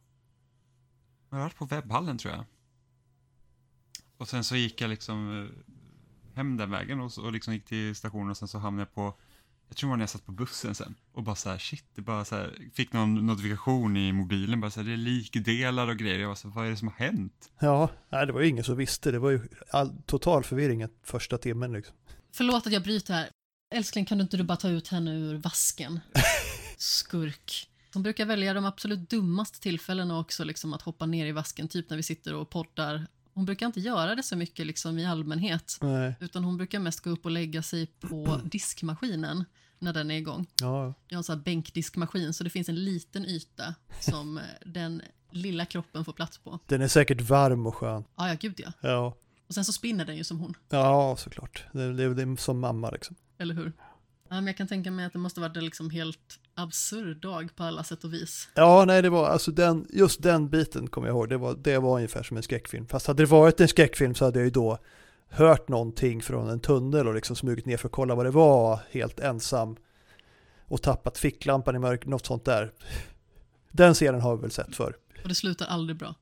jag 1.30 1.36
hade 1.36 1.44
varit 1.44 1.56
på 1.56 1.64
webbhallen 1.64 2.18
tror 2.18 2.34
jag. 2.34 2.44
Och 4.16 4.28
sen 4.28 4.44
så 4.44 4.56
gick 4.56 4.80
jag 4.80 4.88
liksom 4.88 5.44
eh, 5.44 6.36
hem 6.36 6.56
den 6.56 6.70
vägen 6.70 7.00
och, 7.00 7.12
så, 7.12 7.24
och 7.24 7.32
liksom 7.32 7.54
gick 7.54 7.64
till 7.64 7.94
stationen 7.96 8.30
och 8.30 8.36
sen 8.36 8.48
så 8.48 8.58
hamnade 8.58 8.82
jag 8.82 8.94
på 8.94 9.18
jag 9.70 9.76
tror 9.76 9.88
det 9.88 9.90
var 9.90 9.96
när 9.96 10.02
jag 10.02 10.10
satt 10.10 10.26
på 10.26 10.32
bussen 10.32 10.74
sen 10.74 10.94
och 11.12 11.22
bara 11.22 11.36
så 11.36 11.50
här, 11.50 11.58
shit, 11.58 11.84
det 11.94 12.02
bara 12.02 12.24
så 12.24 12.36
här, 12.36 12.58
fick 12.74 12.92
någon 12.92 13.26
notifikation 13.26 13.96
i 13.96 14.12
mobilen, 14.12 14.60
bara 14.60 14.70
så 14.70 14.80
här, 14.80 14.86
det 14.86 14.92
är 14.92 14.96
likdelar 14.96 15.88
och 15.88 15.96
grejer. 15.96 16.18
Jag 16.18 16.28
var 16.28 16.34
så 16.34 16.48
här, 16.48 16.54
vad 16.54 16.66
är 16.66 16.70
det 16.70 16.76
som 16.76 16.88
har 16.88 16.94
hänt? 16.94 17.52
Ja, 17.58 17.90
nej, 18.08 18.26
det 18.26 18.32
var 18.32 18.40
ju 18.40 18.48
ingen 18.48 18.64
som 18.64 18.76
visste. 18.76 19.10
Det 19.10 19.18
var 19.18 19.30
ju 19.30 19.40
all, 19.70 20.02
total 20.06 20.44
förvirring 20.44 20.86
första 21.02 21.38
timmen 21.38 21.72
liksom. 21.72 21.96
Förlåt 22.32 22.66
att 22.66 22.72
jag 22.72 22.82
bryter 22.82 23.14
här. 23.14 23.28
Älskling, 23.70 24.04
kan 24.04 24.18
du 24.18 24.22
inte 24.22 24.36
du 24.36 24.42
bara 24.42 24.56
ta 24.56 24.68
ut 24.68 24.88
henne 24.88 25.14
ur 25.14 25.34
vasken? 25.38 26.00
Skurk. 26.78 27.68
Hon 27.94 28.02
brukar 28.02 28.26
välja 28.26 28.54
de 28.54 28.64
absolut 28.64 29.10
dummaste 29.10 29.60
tillfällena 29.60 30.18
också, 30.18 30.44
liksom 30.44 30.72
att 30.72 30.82
hoppa 30.82 31.06
ner 31.06 31.26
i 31.26 31.32
vasken, 31.32 31.68
typ 31.68 31.90
när 31.90 31.96
vi 31.96 32.02
sitter 32.02 32.34
och 32.34 32.50
poddar. 32.50 33.06
Hon 33.34 33.44
brukar 33.44 33.66
inte 33.66 33.80
göra 33.80 34.14
det 34.14 34.22
så 34.22 34.36
mycket 34.36 34.66
liksom 34.66 34.98
i 34.98 35.06
allmänhet, 35.06 35.78
Nej, 35.80 36.14
utan 36.20 36.44
hon 36.44 36.56
brukar 36.56 36.78
mest 36.78 37.00
gå 37.00 37.10
upp 37.10 37.24
och 37.24 37.30
lägga 37.30 37.62
sig 37.62 37.86
på 37.86 38.40
diskmaskinen 38.44 39.44
när 39.78 39.92
den 39.92 40.10
är 40.10 40.16
igång. 40.18 40.46
ja, 40.60 40.94
Jag 41.08 41.16
har 41.16 41.18
en 41.18 41.24
sån 41.24 41.36
här 41.36 41.44
bänkdiskmaskin, 41.44 42.34
så 42.34 42.44
det 42.44 42.50
finns 42.50 42.68
en 42.68 42.84
liten 42.84 43.26
yta 43.26 43.74
som 44.00 44.38
eh, 44.38 44.44
den 44.66 45.02
lilla 45.30 45.64
kroppen 45.66 46.04
får 46.04 46.12
plats 46.12 46.38
på. 46.38 46.58
den 46.66 46.82
är 46.82 46.88
säkert 46.88 47.20
varm 47.20 47.66
och 47.66 47.74
skön. 47.74 48.04
Ja, 48.16 48.28
ja, 48.28 48.36
gud 48.40 48.54
ja. 48.60 48.72
Ja, 48.80 49.16
Och 49.48 49.54
sen 49.54 49.64
så 49.64 49.72
spinner 49.72 50.04
den 50.04 50.16
ju 50.16 50.24
som 50.24 50.38
hon, 50.40 50.54
ja 50.68 51.16
såklart. 51.18 51.64
Det, 51.72 51.92
det, 51.92 52.14
det 52.14 52.22
är 52.22 52.36
som 52.36 52.60
mamma 52.60 52.90
liksom. 52.90 53.16
Eller 53.40 53.54
hur? 53.54 53.72
Ja, 54.28 54.34
men 54.34 54.46
jag 54.46 54.56
kan 54.56 54.68
tänka 54.68 54.90
mig 54.90 55.04
att 55.04 55.12
det 55.12 55.18
måste 55.18 55.40
varit 55.40 55.56
en 55.56 55.64
liksom 55.64 55.90
helt 55.90 56.40
absurd 56.54 57.16
dag 57.16 57.56
på 57.56 57.62
alla 57.62 57.84
sätt 57.84 58.04
och 58.04 58.14
vis. 58.14 58.48
Ja, 58.54 58.84
nej, 58.86 59.02
det 59.02 59.10
var 59.10 59.28
alltså 59.28 59.50
den, 59.50 59.86
just 59.90 60.22
den 60.22 60.48
biten 60.48 60.86
kommer 60.86 61.08
jag 61.08 61.14
ihåg. 61.14 61.28
Det 61.28 61.36
var, 61.36 61.54
det 61.54 61.78
var 61.78 61.96
ungefär 61.96 62.22
som 62.22 62.36
en 62.36 62.42
skräckfilm. 62.42 62.86
Fast 62.86 63.06
hade 63.06 63.22
det 63.22 63.26
varit 63.26 63.60
en 63.60 63.68
skräckfilm 63.68 64.14
så 64.14 64.24
hade 64.24 64.38
jag 64.38 64.44
ju 64.44 64.50
då 64.50 64.78
hört 65.28 65.68
någonting 65.68 66.22
från 66.22 66.48
en 66.48 66.60
tunnel 66.60 67.08
och 67.08 67.14
liksom 67.14 67.36
smugit 67.36 67.66
ner 67.66 67.76
för 67.76 67.88
att 67.88 67.92
kolla 67.92 68.14
vad 68.14 68.26
det 68.26 68.30
var 68.30 68.80
helt 68.90 69.20
ensam 69.20 69.76
och 70.66 70.82
tappat 70.82 71.18
ficklampan 71.18 71.76
i 71.76 71.78
mörkret, 71.78 72.08
något 72.08 72.26
sånt 72.26 72.44
där. 72.44 72.72
Den 73.72 73.94
scenen 73.94 74.20
har 74.20 74.36
vi 74.36 74.42
väl 74.42 74.50
sett 74.50 74.76
för. 74.76 74.96
Och 75.22 75.28
det 75.28 75.34
slutar 75.34 75.66
aldrig 75.66 75.96
bra. 75.96 76.14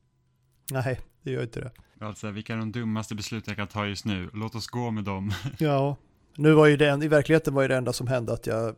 Nej, 0.71 1.01
det 1.23 1.31
gör 1.31 1.43
inte 1.43 1.61
det. 1.61 1.73
Alltså, 2.01 2.31
vilka 2.31 2.53
är 2.53 2.59
de 2.59 2.73
dummaste 2.73 3.15
besluten 3.15 3.45
jag 3.51 3.57
kan 3.57 3.69
ta 3.69 3.87
just 3.87 4.05
nu? 4.05 4.31
Låt 4.33 4.55
oss 4.55 4.67
gå 4.67 4.91
med 4.91 5.05
dem. 5.05 5.33
Ja, 5.59 5.97
nu 6.39 6.53
var 6.53 6.67
ju 6.67 6.77
det, 6.77 7.05
i 7.05 7.09
verkligheten 7.09 7.55
var 7.55 7.63
ju 7.63 7.69
det 7.69 7.77
enda 7.77 7.93
som 7.93 8.07
hände 8.07 8.33
att 8.33 8.47
jag 8.47 8.77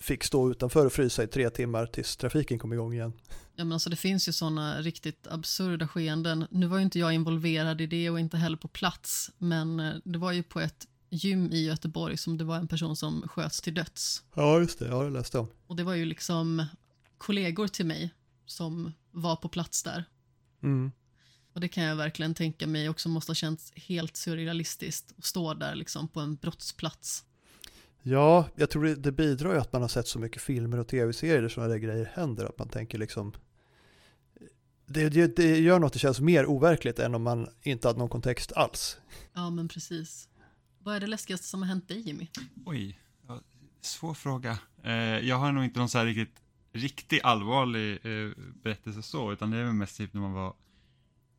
fick 0.00 0.24
stå 0.24 0.50
utanför 0.50 0.86
och 0.86 0.92
frysa 0.92 1.22
i 1.22 1.26
tre 1.26 1.50
timmar 1.50 1.86
tills 1.86 2.16
trafiken 2.16 2.58
kom 2.58 2.72
igång 2.72 2.92
igen. 2.92 3.12
Ja, 3.54 3.64
men 3.64 3.72
alltså, 3.72 3.90
det 3.90 3.96
finns 3.96 4.28
ju 4.28 4.32
såna 4.32 4.80
riktigt 4.80 5.26
absurda 5.30 5.88
skeenden. 5.88 6.46
Nu 6.50 6.66
var 6.66 6.78
ju 6.78 6.84
inte 6.84 6.98
jag 6.98 7.12
involverad 7.12 7.80
i 7.80 7.86
det 7.86 8.10
och 8.10 8.20
inte 8.20 8.36
heller 8.36 8.56
på 8.56 8.68
plats, 8.68 9.30
men 9.38 9.80
eh, 9.80 9.94
det 10.04 10.18
var 10.18 10.32
ju 10.32 10.42
på 10.42 10.60
ett 10.60 10.86
gym 11.10 11.52
i 11.52 11.64
Göteborg 11.64 12.16
som 12.16 12.38
det 12.38 12.44
var 12.44 12.56
en 12.56 12.68
person 12.68 12.96
som 12.96 13.28
sköts 13.28 13.60
till 13.60 13.74
döds. 13.74 14.22
Ja, 14.34 14.58
just 14.58 14.78
det, 14.78 14.86
jag 14.86 14.96
har 14.96 15.10
läst 15.10 15.34
om. 15.34 15.48
Och 15.66 15.76
det 15.76 15.84
var 15.84 15.94
ju 15.94 16.04
liksom 16.04 16.64
kollegor 17.18 17.68
till 17.68 17.86
mig 17.86 18.14
som 18.46 18.92
var 19.10 19.36
på 19.36 19.48
plats 19.48 19.82
där. 19.82 20.04
Mm. 20.62 20.92
Och 21.58 21.62
det 21.62 21.68
kan 21.68 21.84
jag 21.84 21.96
verkligen 21.96 22.34
tänka 22.34 22.66
mig 22.66 22.88
också 22.88 23.08
måste 23.08 23.30
ha 23.30 23.34
känts 23.34 23.72
helt 23.76 24.16
surrealistiskt 24.16 25.14
att 25.18 25.24
stå 25.24 25.54
där 25.54 25.74
liksom 25.74 26.08
på 26.08 26.20
en 26.20 26.36
brottsplats. 26.36 27.24
Ja, 28.02 28.48
jag 28.56 28.70
tror 28.70 28.84
det, 28.84 28.94
det 28.94 29.12
bidrar 29.12 29.52
ju 29.52 29.60
att 29.60 29.72
man 29.72 29.82
har 29.82 29.88
sett 29.88 30.08
så 30.08 30.18
mycket 30.18 30.42
filmer 30.42 30.78
och 30.78 30.88
tv-serier 30.88 31.42
där 31.42 31.48
sådana 31.48 31.72
där 31.72 31.78
grejer 31.78 32.10
händer. 32.14 32.44
Att 32.44 32.58
man 32.58 32.68
tänker 32.68 32.98
liksom... 32.98 33.32
Det, 34.86 35.08
det, 35.08 35.36
det 35.36 35.58
gör 35.58 35.78
något 35.78 35.92
det 35.92 35.98
känns 35.98 36.20
mer 36.20 36.46
overkligt 36.46 36.98
än 36.98 37.14
om 37.14 37.22
man 37.22 37.48
inte 37.62 37.88
hade 37.88 37.98
någon 37.98 38.08
kontext 38.08 38.52
alls. 38.52 38.96
Ja, 39.32 39.50
men 39.50 39.68
precis. 39.68 40.28
Vad 40.78 40.96
är 40.96 41.00
det 41.00 41.06
läskigaste 41.06 41.46
som 41.46 41.62
har 41.62 41.68
hänt 41.68 41.88
dig, 41.88 42.00
Jimmy? 42.00 42.28
Oj, 42.66 43.00
ja, 43.28 43.40
svår 43.80 44.14
fråga. 44.14 44.58
Eh, 44.84 44.92
jag 45.28 45.36
har 45.36 45.52
nog 45.52 45.64
inte 45.64 45.78
någon 45.78 45.88
så 45.88 45.98
här 45.98 46.04
riktigt, 46.04 46.42
riktigt 46.72 47.24
allvarlig 47.24 47.92
eh, 47.92 48.32
berättelse 48.62 49.02
så, 49.02 49.32
utan 49.32 49.50
det 49.50 49.58
är 49.58 49.64
väl 49.64 49.72
mest 49.72 49.96
typ 49.96 50.14
när 50.14 50.20
man 50.20 50.32
var 50.32 50.54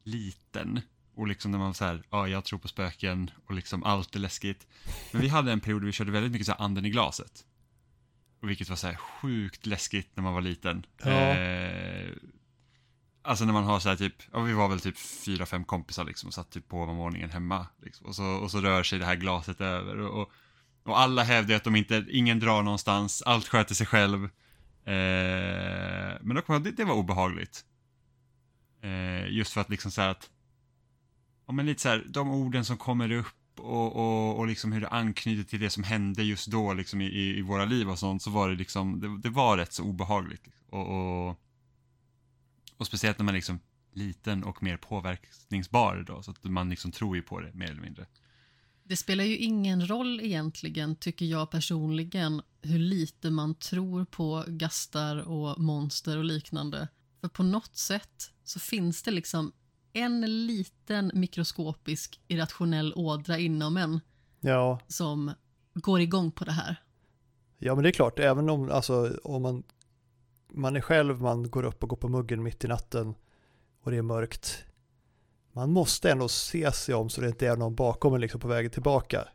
liten. 0.09 0.81
Och 1.15 1.27
liksom 1.27 1.51
när 1.51 1.57
man 1.57 1.67
var 1.67 1.73
så 1.73 1.85
här, 1.85 2.03
ja 2.09 2.27
jag 2.27 2.45
tror 2.45 2.59
på 2.59 2.67
spöken 2.67 3.31
och 3.45 3.53
liksom 3.53 3.83
allt 3.83 4.15
är 4.15 4.19
läskigt. 4.19 4.67
Men 5.11 5.21
vi 5.21 5.27
hade 5.27 5.51
en 5.51 5.59
period 5.59 5.81
där 5.81 5.85
vi 5.85 5.91
körde 5.91 6.11
väldigt 6.11 6.31
mycket 6.31 6.45
så 6.45 6.51
här 6.51 6.61
anden 6.61 6.85
i 6.85 6.89
glaset. 6.89 7.45
Och 8.41 8.49
vilket 8.49 8.69
var 8.69 8.75
så 8.75 8.87
här 8.87 8.95
sjukt 8.95 9.65
läskigt 9.65 10.09
när 10.15 10.23
man 10.23 10.33
var 10.33 10.41
liten. 10.41 10.85
Ja. 11.03 11.09
Eh, 11.09 12.11
alltså 13.21 13.45
när 13.45 13.53
man 13.53 13.63
har 13.63 13.79
så 13.79 13.89
här 13.89 13.95
typ, 13.95 14.15
ja 14.31 14.41
vi 14.41 14.53
var 14.53 14.69
väl 14.69 14.79
typ 14.79 14.97
fyra, 14.97 15.45
fem 15.45 15.65
kompisar 15.65 16.03
liksom 16.03 16.27
och 16.27 16.33
satt 16.33 16.51
typ 16.51 16.67
på 16.67 16.77
ovanvåningen 16.81 17.29
hemma. 17.29 17.67
Liksom. 17.81 18.07
Och, 18.07 18.15
så, 18.15 18.25
och 18.25 18.51
så 18.51 18.61
rör 18.61 18.83
sig 18.83 18.99
det 18.99 19.05
här 19.05 19.15
glaset 19.15 19.61
över. 19.61 19.97
Och, 19.97 20.21
och, 20.21 20.31
och 20.83 20.99
alla 20.99 21.23
hävdar 21.23 21.55
att 21.55 21.63
de 21.63 21.75
inte, 21.75 22.05
ingen 22.09 22.39
drar 22.39 22.63
någonstans, 22.63 23.21
allt 23.21 23.47
sköter 23.47 23.75
sig 23.75 23.87
själv. 23.87 24.23
Eh, 24.85 26.17
men 26.21 26.35
då 26.35 26.41
kom 26.41 26.53
jag, 26.53 26.63
det, 26.63 26.71
det 26.71 26.85
var 26.85 26.95
obehagligt. 26.95 27.65
Eh, 28.81 29.27
just 29.29 29.53
för 29.53 29.61
att 29.61 29.69
liksom 29.69 29.91
så 29.91 30.01
här 30.01 30.09
att, 30.09 30.29
ja 31.47 31.53
men 31.53 31.65
lite 31.65 31.81
så 31.81 31.89
här, 31.89 32.05
de 32.07 32.31
orden 32.31 32.65
som 32.65 32.77
kommer 32.77 33.11
upp 33.11 33.59
och, 33.59 33.95
och, 33.95 34.39
och 34.39 34.47
liksom 34.47 34.71
hur 34.71 34.81
det 34.81 34.87
anknyter 34.87 35.43
till 35.43 35.59
det 35.59 35.69
som 35.69 35.83
hände 35.83 36.23
just 36.23 36.47
då 36.47 36.73
liksom 36.73 37.01
i, 37.01 37.37
i, 37.37 37.41
våra 37.41 37.65
liv 37.65 37.89
och 37.89 37.99
sånt, 37.99 38.21
så 38.21 38.29
var 38.29 38.49
det 38.49 38.55
liksom, 38.55 38.99
det, 38.99 39.21
det 39.21 39.29
var 39.29 39.57
rätt 39.57 39.73
så 39.73 39.83
obehagligt. 39.83 40.47
Och, 40.69 40.87
och, 40.87 41.39
och 42.77 42.87
speciellt 42.87 43.17
när 43.17 43.25
man 43.25 43.35
är 43.35 43.37
liksom 43.37 43.59
liten 43.93 44.43
och 44.43 44.63
mer 44.63 44.77
påverkningsbar 44.77 46.03
då, 46.07 46.23
så 46.23 46.31
att 46.31 46.43
man 46.43 46.69
liksom 46.69 46.91
tror 46.91 47.15
ju 47.15 47.21
på 47.21 47.39
det 47.39 47.53
mer 47.53 47.71
eller 47.71 47.81
mindre. 47.81 48.05
Det 48.83 48.97
spelar 48.97 49.23
ju 49.23 49.37
ingen 49.37 49.87
roll 49.87 50.21
egentligen, 50.21 50.95
tycker 50.95 51.25
jag 51.25 51.51
personligen, 51.51 52.41
hur 52.61 52.79
lite 52.79 53.31
man 53.31 53.55
tror 53.55 54.05
på 54.05 54.43
gastar 54.47 55.15
och 55.15 55.61
monster 55.61 56.17
och 56.17 56.25
liknande. 56.25 56.87
För 57.21 57.27
på 57.27 57.43
något 57.43 57.75
sätt 57.77 58.31
så 58.43 58.59
finns 58.59 59.03
det 59.03 59.11
liksom 59.11 59.51
en 59.93 60.45
liten 60.47 61.11
mikroskopisk 61.13 62.19
irrationell 62.27 62.93
ådra 62.95 63.37
inom 63.37 63.77
en 63.77 63.99
Ja, 64.41 64.79
som 64.87 65.31
går 65.73 66.01
igång 66.01 66.31
på 66.31 66.45
det 66.45 66.51
här. 66.51 66.75
ja 67.57 67.75
men 67.75 67.83
det 67.83 67.89
är 67.89 67.93
klart, 67.93 68.19
även 68.19 68.49
om, 68.49 68.71
alltså, 68.71 69.19
om 69.23 69.41
man, 69.41 69.63
man 70.53 70.75
är 70.75 70.81
själv, 70.81 71.21
man 71.21 71.49
går 71.49 71.63
upp 71.65 71.83
och 71.83 71.89
går 71.89 71.97
på 71.97 72.07
muggen 72.07 72.43
mitt 72.43 72.63
i 72.63 72.67
natten 72.67 73.15
och 73.81 73.91
det 73.91 73.97
är 73.97 74.01
mörkt. 74.01 74.63
Man 75.53 75.71
måste 75.71 76.11
ändå 76.11 76.27
se 76.27 76.71
sig 76.71 76.95
om 76.95 77.09
så 77.09 77.21
det 77.21 77.27
inte 77.27 77.47
är 77.47 77.57
någon 77.57 77.75
bakom 77.75 78.13
en 78.15 78.21
liksom 78.21 78.39
på 78.41 78.47
vägen 78.47 78.71
tillbaka. 78.71 79.27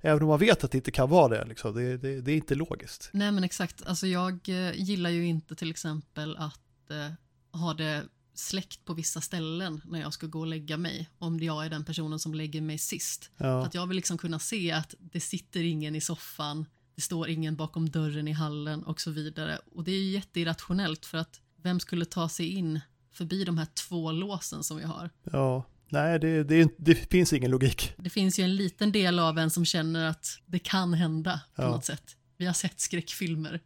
Även 0.00 0.22
om 0.22 0.28
man 0.28 0.38
vet 0.38 0.64
att 0.64 0.70
det 0.70 0.78
inte 0.78 0.90
kan 0.90 1.10
vara 1.10 1.28
det, 1.28 1.44
liksom. 1.44 1.74
det, 1.74 1.96
det, 1.96 2.20
det 2.20 2.32
är 2.32 2.36
inte 2.36 2.54
logiskt. 2.54 3.10
Nej 3.12 3.32
men 3.32 3.44
exakt, 3.44 3.86
alltså 3.86 4.06
jag 4.06 4.48
eh, 4.48 4.72
gillar 4.80 5.10
ju 5.10 5.26
inte 5.26 5.54
till 5.54 5.70
exempel 5.70 6.36
att 6.36 6.60
eh, 6.90 7.10
ha 7.52 7.74
det 7.74 8.04
släckt 8.34 8.84
på 8.84 8.94
vissa 8.94 9.20
ställen 9.20 9.80
när 9.84 10.00
jag 10.00 10.12
ska 10.12 10.26
gå 10.26 10.40
och 10.40 10.46
lägga 10.46 10.76
mig, 10.76 11.08
om 11.18 11.40
jag 11.40 11.66
är 11.66 11.70
den 11.70 11.84
personen 11.84 12.18
som 12.18 12.34
lägger 12.34 12.60
mig 12.60 12.78
sist. 12.78 13.30
Ja, 13.36 13.64
Att 13.66 13.74
jag 13.74 13.86
vill 13.86 13.96
liksom 13.96 14.18
kunna 14.18 14.38
se 14.38 14.72
att 14.72 14.94
det 14.98 15.20
sitter 15.20 15.60
ingen 15.64 15.94
i 15.94 16.00
soffan, 16.00 16.66
det 16.94 17.02
står 17.02 17.28
ingen 17.28 17.56
bakom 17.56 17.88
dörren 17.90 18.28
i 18.28 18.32
hallen 18.32 18.82
och 18.84 19.00
så 19.00 19.10
vidare. 19.10 19.58
Och 19.72 19.84
det 19.84 19.90
är 19.92 20.00
ju 20.00 20.10
jätteirrationellt 20.10 21.06
för 21.06 21.18
att 21.18 21.40
vem 21.62 21.80
skulle 21.80 22.04
ta 22.04 22.28
sig 22.28 22.48
in 22.48 22.80
förbi 23.12 23.44
de 23.44 23.58
här 23.58 23.66
två 23.66 24.12
låsen 24.12 24.62
som 24.62 24.76
vi 24.76 24.84
har? 24.84 25.10
ja. 25.32 25.64
Nej, 25.90 26.18
det, 26.18 26.44
det, 26.44 26.74
det 26.78 26.94
finns 26.94 27.32
ingen 27.32 27.50
logik. 27.50 27.92
Det 27.96 28.10
finns 28.10 28.38
ju 28.38 28.44
en 28.44 28.56
liten 28.56 28.92
del 28.92 29.18
av 29.18 29.38
en 29.38 29.50
som 29.50 29.64
känner 29.64 30.04
att 30.06 30.38
det 30.46 30.58
kan 30.58 30.94
hända 30.94 31.40
på 31.56 31.62
Ja. 31.62 31.68
något 31.70 31.84
sätt. 31.84 32.16
Vi 32.36 32.46
har 32.46 32.52
sett 32.52 32.80
skräckfilmer. 32.80 33.60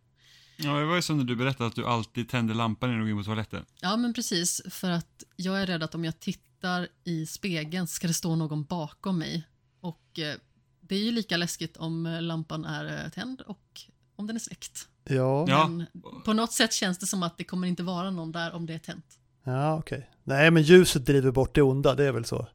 Ja, 0.64 0.70
det 0.72 0.84
var 0.84 0.96
ju 0.96 1.02
som 1.02 1.16
när 1.18 1.24
du 1.24 1.36
berättade 1.36 1.68
att 1.68 1.74
du 1.74 1.86
alltid 1.86 2.28
tände 2.28 2.54
lampan 2.54 2.90
när 2.90 2.96
du 2.96 3.02
går 3.02 3.10
in 3.10 3.16
på 3.18 3.24
toaletten. 3.24 3.64
Ja, 3.80 3.96
men 3.96 4.14
precis. 4.14 4.62
För 4.70 4.90
att 4.90 5.22
jag 5.36 5.62
är 5.62 5.66
rädd 5.66 5.82
att 5.82 5.94
om 5.94 6.04
jag 6.04 6.20
tittar 6.20 6.88
i 7.04 7.26
spegeln 7.26 7.86
ska 7.86 8.06
det 8.06 8.14
stå 8.14 8.36
någon 8.36 8.64
bakom 8.64 9.18
mig. 9.18 9.46
Och 9.80 10.18
eh, 10.18 10.34
det 10.80 10.94
är 10.94 11.04
ju 11.04 11.12
lika 11.12 11.36
läskigt 11.36 11.76
om 11.76 12.06
eh, 12.06 12.22
lampan 12.22 12.64
är 12.64 13.04
eh, 13.04 13.10
tänd 13.10 13.40
och 13.40 13.80
om 14.16 14.26
den 14.26 14.36
är 14.36 14.40
släckt. 14.40 14.88
Ja, 15.04 15.44
Ja. 15.48 15.68
Men 15.68 15.86
på 16.24 16.32
något 16.32 16.52
sätt 16.52 16.72
känns 16.72 16.98
det 16.98 17.06
som 17.06 17.22
att 17.22 17.38
det 17.38 17.44
kommer 17.44 17.66
inte 17.68 17.82
vara 17.82 18.10
någon 18.10 18.32
där 18.32 18.52
om 18.54 18.66
det 18.66 18.74
är 18.74 18.78
tänt. 18.78 19.06
ja 19.44 19.78
okej. 19.78 20.10
Nej, 20.24 20.50
men 20.50 20.62
ljuset 20.62 21.06
driver 21.06 21.30
bort 21.30 21.54
det 21.54 21.62
onda, 21.62 21.94
det 21.94 22.04
är 22.04 22.12
väl 22.12 22.24
så. 22.24 22.46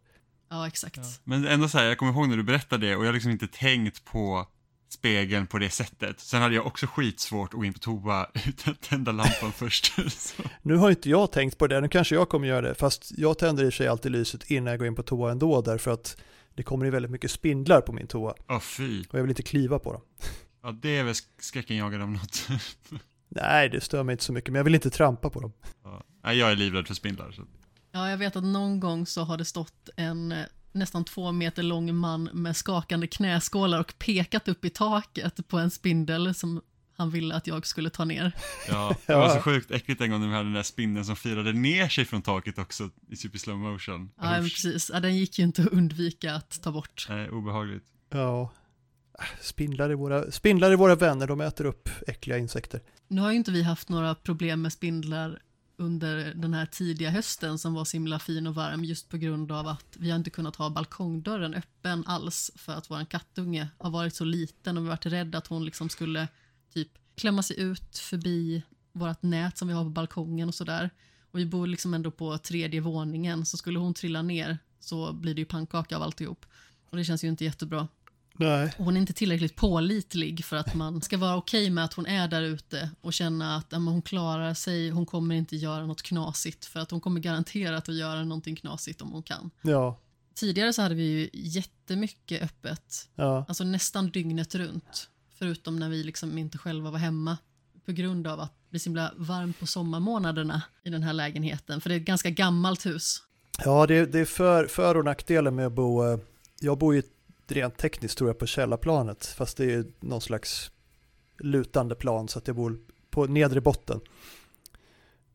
Ja, 0.49 0.67
exakt. 0.67 0.99
Men 1.23 1.47
ändå 1.47 1.69
så 1.69 1.77
här, 1.77 1.85
jag 1.85 1.97
kommer 1.97 2.11
ihåg 2.11 2.29
när 2.29 2.37
du 2.37 2.43
berättade 2.43 2.87
det 2.87 2.95
och 2.95 3.03
jag 3.03 3.07
har 3.07 3.13
liksom 3.13 3.31
inte 3.31 3.47
tänkt 3.47 4.05
på 4.05 4.47
spegeln 4.89 5.47
på 5.47 5.57
det 5.57 5.69
sättet. 5.69 6.19
Sen 6.19 6.41
hade 6.41 6.55
jag 6.55 6.65
också 6.67 6.87
skitsvårt 6.87 7.53
att 7.53 7.59
gå 7.59 7.65
in 7.65 7.73
på 7.73 7.79
toa 7.79 8.27
utan 8.47 8.73
att 8.73 8.81
tända 8.81 9.11
lampan 9.11 9.51
först. 9.55 9.93
Så. 10.11 10.43
Nu 10.61 10.75
har 10.75 10.89
inte 10.89 11.09
jag 11.09 11.31
tänkt 11.31 11.57
på 11.57 11.67
det, 11.67 11.81
nu 11.81 11.87
kanske 11.89 12.15
jag 12.15 12.29
kommer 12.29 12.47
göra 12.47 12.61
det, 12.61 12.75
fast 12.75 13.11
jag 13.17 13.37
tänder 13.37 13.63
i 13.63 13.71
sig 13.71 13.87
alltid 13.87 14.11
lyset 14.11 14.51
innan 14.51 14.71
jag 14.71 14.79
går 14.79 14.87
in 14.87 14.95
på 14.95 15.03
toa 15.03 15.31
ändå, 15.31 15.61
därför 15.61 15.91
att 15.91 16.17
det 16.55 16.63
kommer 16.63 16.85
ju 16.85 16.91
väldigt 16.91 17.11
mycket 17.11 17.31
spindlar 17.31 17.81
på 17.81 17.93
min 17.93 18.07
toa 18.07 18.33
Åh 18.49 18.59
fy. 18.59 19.03
och 19.09 19.15
jag 19.17 19.21
vill 19.21 19.29
inte 19.31 19.43
kliva 19.43 19.79
på 19.79 19.93
dem. 19.93 20.01
Ja, 20.63 20.71
det 20.71 20.97
är 20.97 21.03
väl 21.03 21.15
skräckenjagande 21.39 22.03
om 22.03 22.13
något. 22.13 22.47
Nej, 23.29 23.69
det 23.69 23.81
stör 23.81 24.03
mig 24.03 24.13
inte 24.13 24.23
så 24.23 24.33
mycket, 24.33 24.51
men 24.51 24.59
jag 24.59 24.63
vill 24.63 24.75
inte 24.75 24.89
trampa 24.89 25.29
på 25.29 25.39
dem. 25.39 25.53
Ja. 26.23 26.33
Jag 26.33 26.51
är 26.51 26.55
livrädd 26.55 26.87
för 26.87 26.93
spindlar. 26.93 27.31
Så. 27.31 27.41
Ja, 27.91 28.09
jag 28.09 28.17
vet 28.17 28.35
att 28.35 28.43
någon 28.43 28.79
gång 28.79 29.05
så 29.05 29.23
har 29.23 29.37
det 29.37 29.45
stått 29.45 29.89
en 29.97 30.31
eh, 30.31 30.45
nästan 30.77 31.05
två 31.05 31.31
meter 31.31 31.63
lång 31.63 31.95
man 31.95 32.23
med 32.33 32.57
skakande 32.57 33.07
knäskålar 33.07 33.79
och 33.79 33.93
pekat 33.99 34.47
upp 34.47 34.65
i 34.65 34.69
taket 34.69 35.47
på 35.47 35.57
en 35.57 35.71
spindel 35.71 36.33
som 36.33 36.61
han 36.97 37.09
ville 37.09 37.35
att 37.35 37.47
jag 37.47 37.67
skulle 37.67 37.89
ta 37.89 38.05
ner. 38.05 38.31
Ja, 38.67 38.95
det 39.05 39.15
var 39.15 39.29
så 39.29 39.41
sjukt 39.41 39.71
äckligt 39.71 40.01
en 40.01 40.11
gång 40.11 40.21
när 40.21 40.27
vi 40.27 40.33
hade 40.33 40.45
den 40.45 40.53
där 40.53 40.63
spindeln 40.63 41.05
som 41.05 41.15
firade 41.15 41.53
ner 41.53 41.87
sig 41.87 42.05
från 42.05 42.21
taket 42.21 42.57
också 42.57 42.89
i 43.09 43.15
super 43.15 43.39
slow 43.39 43.57
motion. 43.57 44.09
Ja, 44.17 44.23
men 44.23 44.43
precis. 44.43 44.91
Ja, 44.93 44.99
den 44.99 45.17
gick 45.17 45.39
ju 45.39 45.45
inte 45.45 45.61
att 45.61 45.67
undvika 45.67 46.35
att 46.35 46.61
ta 46.63 46.71
bort. 46.71 47.05
Nej, 47.09 47.29
obehagligt. 47.29 47.83
Ja. 48.09 48.51
Spindlar 49.41 49.89
är, 49.89 49.95
våra, 49.95 50.31
spindlar 50.31 50.71
är 50.71 50.75
våra 50.75 50.95
vänner, 50.95 51.27
de 51.27 51.41
äter 51.41 51.65
upp 51.65 51.89
äckliga 52.07 52.37
insekter. 52.37 52.81
Nu 53.07 53.21
har 53.21 53.31
ju 53.31 53.37
inte 53.37 53.51
vi 53.51 53.63
haft 53.63 53.89
några 53.89 54.15
problem 54.15 54.61
med 54.61 54.73
spindlar 54.73 55.39
under 55.77 56.33
den 56.33 56.53
här 56.53 56.65
tidiga 56.65 57.09
hösten 57.09 57.57
som 57.57 57.73
var 57.73 57.85
så 57.85 57.97
himla 57.97 58.19
fin 58.19 58.47
och 58.47 58.55
varm 58.55 58.83
just 58.83 59.09
på 59.09 59.17
grund 59.17 59.51
av 59.51 59.67
att 59.67 59.97
vi 59.99 60.09
har 60.09 60.17
inte 60.17 60.29
kunnat 60.29 60.55
ha 60.55 60.69
balkongdörren 60.69 61.53
öppen 61.53 62.03
alls 62.07 62.51
för 62.55 62.73
att 62.73 62.89
vår 62.89 63.05
kattunge 63.05 63.67
har 63.77 63.89
varit 63.89 64.15
så 64.15 64.23
liten 64.23 64.77
och 64.77 64.83
vi 64.83 64.87
har 64.87 64.95
varit 64.95 65.05
rädda 65.05 65.37
att 65.37 65.47
hon 65.47 65.65
liksom 65.65 65.89
skulle 65.89 66.27
typ 66.73 66.89
klämma 67.15 67.43
sig 67.43 67.59
ut 67.59 67.97
förbi 67.97 68.63
vårt 68.91 69.23
nät 69.23 69.57
som 69.57 69.67
vi 69.67 69.73
har 69.73 69.83
på 69.83 69.89
balkongen 69.89 70.47
och 70.47 70.55
sådär. 70.55 70.89
Och 71.31 71.39
vi 71.39 71.45
bor 71.45 71.67
liksom 71.67 71.93
ändå 71.93 72.11
på 72.11 72.37
tredje 72.37 72.81
våningen 72.81 73.45
så 73.45 73.57
skulle 73.57 73.79
hon 73.79 73.93
trilla 73.93 74.21
ner 74.21 74.57
så 74.79 75.13
blir 75.13 75.33
det 75.33 75.41
ju 75.41 75.45
pannkaka 75.45 75.95
av 75.95 76.03
alltihop. 76.03 76.45
Och 76.89 76.97
det 76.97 77.03
känns 77.03 77.23
ju 77.23 77.27
inte 77.27 77.45
jättebra. 77.45 77.87
Nej. 78.37 78.73
Hon 78.77 78.95
är 78.97 79.01
inte 79.01 79.13
tillräckligt 79.13 79.55
pålitlig 79.55 80.45
för 80.45 80.55
att 80.55 80.75
man 80.75 81.01
ska 81.01 81.17
vara 81.17 81.35
okej 81.35 81.61
okay 81.61 81.71
med 81.71 81.83
att 81.83 81.93
hon 81.93 82.05
är 82.05 82.27
där 82.27 82.41
ute 82.41 82.89
och 83.01 83.13
känna 83.13 83.55
att 83.55 83.67
ja, 83.69 83.77
hon 83.77 84.01
klarar 84.01 84.53
sig, 84.53 84.89
hon 84.89 85.05
kommer 85.05 85.35
inte 85.35 85.55
göra 85.55 85.85
något 85.85 86.01
knasigt 86.01 86.65
för 86.65 86.79
att 86.79 86.91
hon 86.91 87.01
kommer 87.01 87.19
garanterat 87.19 87.89
att 87.89 87.95
göra 87.95 88.23
någonting 88.23 88.55
knasigt 88.55 89.01
om 89.01 89.11
hon 89.11 89.23
kan. 89.23 89.49
Ja. 89.61 89.99
Tidigare 90.35 90.73
så 90.73 90.81
hade 90.81 90.95
vi 90.95 91.03
ju 91.03 91.29
jättemycket 91.33 92.43
öppet, 92.43 93.09
Ja. 93.15 93.45
alltså 93.47 93.63
nästan 93.63 94.09
dygnet 94.09 94.55
runt, 94.55 95.09
förutom 95.39 95.79
när 95.79 95.89
vi 95.89 96.03
liksom 96.03 96.37
inte 96.37 96.57
själva 96.57 96.91
var 96.91 96.99
hemma 96.99 97.37
på 97.85 97.91
grund 97.91 98.27
av 98.27 98.39
att 98.39 98.51
det 98.51 98.69
blir 98.69 98.79
så 98.79 98.89
himla 98.89 99.13
varmt 99.17 99.59
på 99.59 99.67
sommarmånaderna 99.67 100.61
i 100.83 100.89
den 100.89 101.03
här 101.03 101.13
lägenheten, 101.13 101.81
för 101.81 101.89
det 101.89 101.95
är 101.95 101.99
ett 101.99 102.05
ganska 102.05 102.29
gammalt 102.29 102.85
hus. 102.85 103.23
Ja, 103.65 103.87
det, 103.87 104.05
det 104.05 104.19
är 104.19 104.25
för, 104.25 104.67
för 104.67 104.97
och 104.97 105.05
nackdelen 105.05 105.55
med 105.55 105.67
att 105.67 105.73
bo, 105.73 106.05
eh, 106.05 106.19
jag 106.59 106.77
bor 106.77 106.95
ju 106.95 107.03
rent 107.51 107.77
tekniskt 107.77 108.17
tror 108.17 108.29
jag 108.29 108.39
på 108.39 108.45
källarplanet, 108.45 109.25
fast 109.25 109.57
det 109.57 109.73
är 109.73 109.85
någon 109.99 110.21
slags 110.21 110.71
lutande 111.39 111.95
plan 111.95 112.27
så 112.27 112.39
att 112.39 112.47
jag 112.47 112.55
bor 112.55 112.79
på 113.09 113.25
nedre 113.25 113.61
botten. 113.61 113.99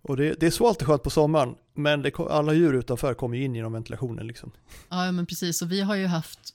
Och 0.02 0.16
det, 0.16 0.40
det 0.40 0.46
är 0.46 0.50
så 0.50 0.68
alltid 0.68 0.86
skönt 0.86 1.02
på 1.02 1.10
sommaren, 1.10 1.54
men 1.74 2.02
det, 2.02 2.18
alla 2.18 2.52
djur 2.52 2.74
utanför 2.74 3.14
kommer 3.14 3.36
ju 3.36 3.44
in 3.44 3.54
genom 3.54 3.72
ventilationen 3.72 4.26
liksom. 4.26 4.52
Ja, 4.88 5.06
ja, 5.06 5.12
men 5.12 5.26
precis. 5.26 5.62
Och 5.62 5.72
vi 5.72 5.80
har 5.80 5.94
ju 5.94 6.06
haft 6.06 6.54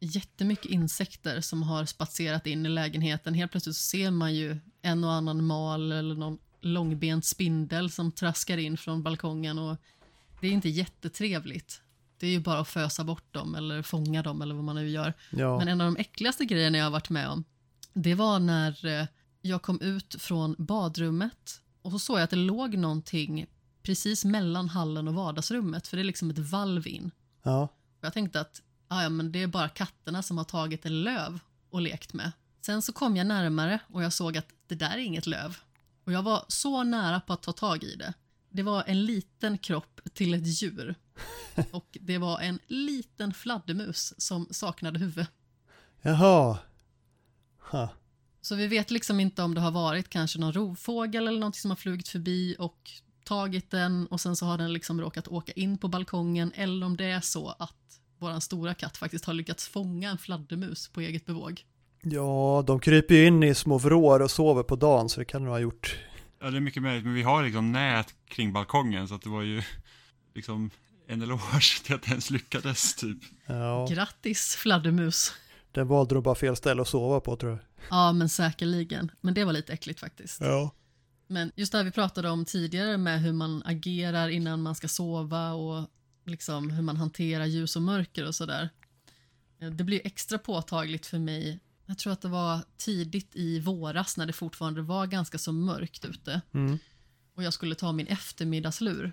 jättemycket 0.00 0.70
insekter 0.70 1.40
som 1.40 1.62
har 1.62 1.84
spatserat 1.84 2.46
in 2.46 2.66
i 2.66 2.68
lägenheten. 2.68 3.34
Helt 3.34 3.50
plötsligt 3.50 3.76
så 3.76 3.82
ser 3.82 4.10
man 4.10 4.34
ju 4.34 4.56
en 4.82 5.04
och 5.04 5.12
annan 5.12 5.44
mal 5.44 5.92
eller 5.92 6.14
någon 6.14 6.38
långbent 6.60 7.24
spindel 7.24 7.90
som 7.90 8.12
traskar 8.12 8.58
in 8.58 8.76
från 8.76 9.02
balkongen 9.02 9.58
och 9.58 9.76
det 10.40 10.46
är 10.46 10.52
inte 10.52 10.68
jättetrevligt. 10.68 11.82
Det 12.20 12.26
är 12.26 12.30
ju 12.30 12.40
bara 12.40 12.58
att 12.58 12.68
fösa 12.68 13.04
bort 13.04 13.34
dem 13.34 13.54
eller 13.54 13.82
fånga 13.82 14.22
dem 14.22 14.42
eller 14.42 14.54
vad 14.54 14.64
man 14.64 14.76
nu 14.76 14.88
gör. 14.88 15.14
Ja, 15.30 15.58
Men 15.58 15.68
en 15.68 15.80
av 15.80 15.84
de 15.84 16.00
äckligaste 16.00 16.44
grejerna 16.44 16.78
jag 16.78 16.84
har 16.84 16.90
varit 16.90 17.10
med 17.10 17.28
om, 17.28 17.44
det 17.92 18.14
var 18.14 18.38
när 18.38 18.86
eh, 18.86 19.06
jag 19.42 19.62
kom 19.62 19.80
ut 19.80 20.16
från 20.18 20.54
badrummet 20.58 21.60
och 21.82 21.90
så 21.92 21.98
såg 21.98 22.16
jag 22.16 22.24
att 22.24 22.30
det 22.30 22.36
låg 22.36 22.76
någonting 22.76 23.46
precis 23.82 24.24
mellan 24.24 24.68
hallen 24.68 25.08
och 25.08 25.14
vardagsrummet, 25.14 25.88
för 25.88 25.96
det 25.96 26.02
är 26.02 26.04
liksom 26.04 26.30
ett 26.30 26.38
valv 26.38 26.86
in. 26.86 27.10
ja, 27.42 27.62
Och 27.98 28.04
jag 28.04 28.12
tänkte 28.12 28.40
att 28.40 28.62
ah, 28.88 29.02
ja, 29.02 29.08
men 29.08 29.32
det 29.32 29.42
är 29.42 29.46
bara 29.46 29.68
katterna 29.68 30.22
som 30.22 30.38
har 30.38 30.44
tagit 30.44 30.86
en 30.86 31.02
löv 31.02 31.38
och 31.70 31.80
lekt 31.80 32.12
med. 32.12 32.32
Sen 32.60 32.82
så 32.82 32.92
kom 32.92 33.16
jag 33.16 33.26
närmare 33.26 33.78
och 33.86 34.02
jag 34.02 34.12
såg 34.12 34.36
att 34.36 34.48
det 34.66 34.74
där 34.74 34.90
är 34.90 34.98
inget 34.98 35.26
löv. 35.26 35.56
Och 36.04 36.12
jag 36.12 36.22
var 36.22 36.44
så 36.48 36.82
nära 36.82 37.20
på 37.20 37.32
att 37.32 37.42
ta 37.42 37.52
tag 37.52 37.84
i 37.84 37.96
det. 37.96 38.14
Det 38.50 38.62
var 38.62 38.84
en 38.86 39.04
liten 39.04 39.58
kropp 39.58 40.00
till 40.14 40.34
ett 40.34 40.46
djur. 40.62 40.94
Och 41.70 41.98
det 42.00 42.18
var 42.18 42.40
en 42.40 42.58
liten 42.66 43.34
fladdermus 43.34 44.14
som 44.18 44.46
saknade 44.50 44.98
huvud. 44.98 45.26
jaha. 46.02 46.58
Ha. 47.70 47.88
Så 48.40 48.54
vi 48.54 48.66
vet 48.66 48.90
liksom 48.90 49.20
inte 49.20 49.42
om 49.42 49.54
det 49.54 49.60
har 49.60 49.70
varit 49.70 50.08
kanske 50.08 50.38
någon 50.38 50.52
rovfågel 50.52 51.28
eller 51.28 51.40
något 51.40 51.56
som 51.56 51.70
har 51.70 51.76
flugit 51.76 52.08
förbi 52.08 52.56
och 52.58 52.90
tagit 53.24 53.70
den 53.70 54.06
och 54.06 54.20
sen 54.20 54.36
så 54.36 54.46
har 54.46 54.58
den 54.58 54.72
liksom 54.72 55.00
råkat 55.00 55.28
åka 55.28 55.52
in 55.52 55.78
på 55.78 55.88
balkongen 55.88 56.52
eller 56.54 56.86
om 56.86 56.96
det 56.96 57.04
är 57.04 57.20
så 57.20 57.48
att 57.58 57.74
våran 58.18 58.40
stora 58.40 58.74
katt 58.74 58.96
faktiskt 58.96 59.24
har 59.24 59.34
lyckats 59.34 59.68
fånga 59.68 60.10
en 60.10 60.18
fladdermus 60.18 60.88
på 60.88 61.00
eget 61.00 61.26
bevåg. 61.26 61.64
Ja, 62.02 62.64
de 62.66 62.80
kryper 62.80 63.14
ju 63.14 63.26
in 63.26 63.42
i 63.42 63.54
små 63.54 63.78
vrår 63.78 64.22
och 64.22 64.30
sover 64.30 64.62
på 64.62 64.76
dagen 64.76 65.08
så 65.08 65.20
det 65.20 65.24
kan 65.24 65.44
de 65.44 65.50
ha 65.50 65.58
gjort. 65.58 65.98
Ja, 66.40 66.50
det 66.50 66.56
är 66.56 66.60
mycket 66.60 66.82
möjligt, 66.82 67.04
men 67.04 67.14
vi 67.14 67.22
har 67.22 67.44
liksom 67.44 67.72
nät 67.72 68.14
kring 68.28 68.52
balkongen 68.52 69.08
så 69.08 69.14
att 69.14 69.22
det 69.22 69.28
var 69.28 69.42
ju 69.42 69.62
liksom 70.34 70.70
en 71.12 71.22
eloge 71.22 71.82
till 71.84 71.94
att 71.94 72.02
det 72.02 72.10
ens 72.10 72.30
lyckades 72.30 72.94
typ. 72.94 73.18
Ja, 73.46 73.86
Grattis 73.90 74.54
fladdermus! 74.56 75.32
den 75.72 75.88
valde 75.88 76.14
de 76.14 76.22
bara 76.22 76.34
fel 76.34 76.56
ställe 76.56 76.82
att 76.82 76.88
sova 76.88 77.20
på 77.20 77.36
tror 77.36 77.52
jag. 77.52 77.60
Ja, 77.90 78.12
men 78.12 78.28
säkerligen. 78.28 79.10
Men 79.20 79.34
det 79.34 79.44
var 79.44 79.52
lite 79.52 79.72
äckligt 79.72 80.00
faktiskt. 80.00 80.40
Ja. 80.40 80.70
Men 81.26 81.52
just 81.56 81.72
det 81.72 81.78
här 81.78 81.84
vi 81.84 81.90
pratade 81.90 82.30
om 82.30 82.44
tidigare 82.44 82.96
med 82.96 83.20
hur 83.22 83.32
man 83.32 83.62
agerar 83.66 84.28
innan 84.28 84.62
man 84.62 84.74
ska 84.74 84.88
sova 84.88 85.52
och 85.52 85.88
liksom 86.26 86.70
hur 86.70 86.82
man 86.82 86.96
hanterar 86.96 87.46
ljus 87.46 87.76
och 87.76 87.82
mörker 87.82 88.26
och 88.26 88.34
sådär. 88.34 88.68
Eh, 89.60 89.70
Det 89.70 89.84
blir 89.84 90.00
extra 90.04 90.38
påtagligt 90.38 91.06
för 91.06 91.18
mig. 91.18 91.60
Jag 91.86 91.98
tror 91.98 92.12
att 92.12 92.20
det 92.22 92.28
var 92.28 92.60
tidigt 92.76 93.30
i 93.36 93.60
våras 93.60 94.16
när 94.16 94.26
det 94.26 94.32
fortfarande 94.32 94.82
var 94.82 95.06
ganska 95.06 95.38
så 95.38 95.52
mörkt 95.52 96.04
ute 96.04 96.40
Mm. 96.54 96.78
och 97.34 97.42
jag 97.42 97.52
skulle 97.52 97.74
ta 97.74 97.92
min 97.92 98.06
eftermiddagslur. 98.06 99.12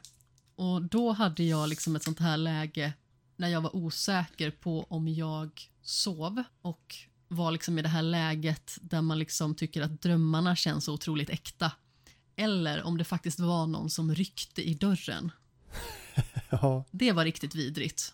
Och 0.58 0.82
då 0.82 1.12
hade 1.12 1.44
jag 1.44 1.70
liksom 1.70 1.96
ett 1.96 2.04
sånt 2.04 2.20
här 2.20 2.38
läge 2.38 2.94
när 3.36 3.48
jag 3.48 3.62
var 3.62 3.76
osäker 3.76 4.52
på 4.52 4.84
om 4.84 5.08
jag 5.08 5.72
sov 5.82 6.44
och 6.62 6.96
var 7.28 7.52
liksom 7.52 7.80
i 7.80 7.82
det 7.82 7.90
här 7.90 8.02
läget 8.02 8.78
där 8.82 9.02
man 9.02 9.20
liksom 9.20 9.56
tycker 9.56 9.82
att 9.82 10.02
drömmarna 10.02 10.56
känns 10.56 10.86
så 10.86 10.94
otroligt 10.94 11.30
äkta. 11.30 11.72
Eller 12.36 12.84
om 12.84 12.98
det 12.98 13.04
faktiskt 13.04 13.40
var 13.40 13.68
någon 13.68 13.90
som 13.90 14.16
ryckte 14.16 14.70
i 14.70 14.74
dörren. 14.74 15.32
Ja, 16.50 16.86
Det 16.92 17.12
var 17.12 17.24
riktigt 17.24 17.56
vidrigt. 17.56 18.14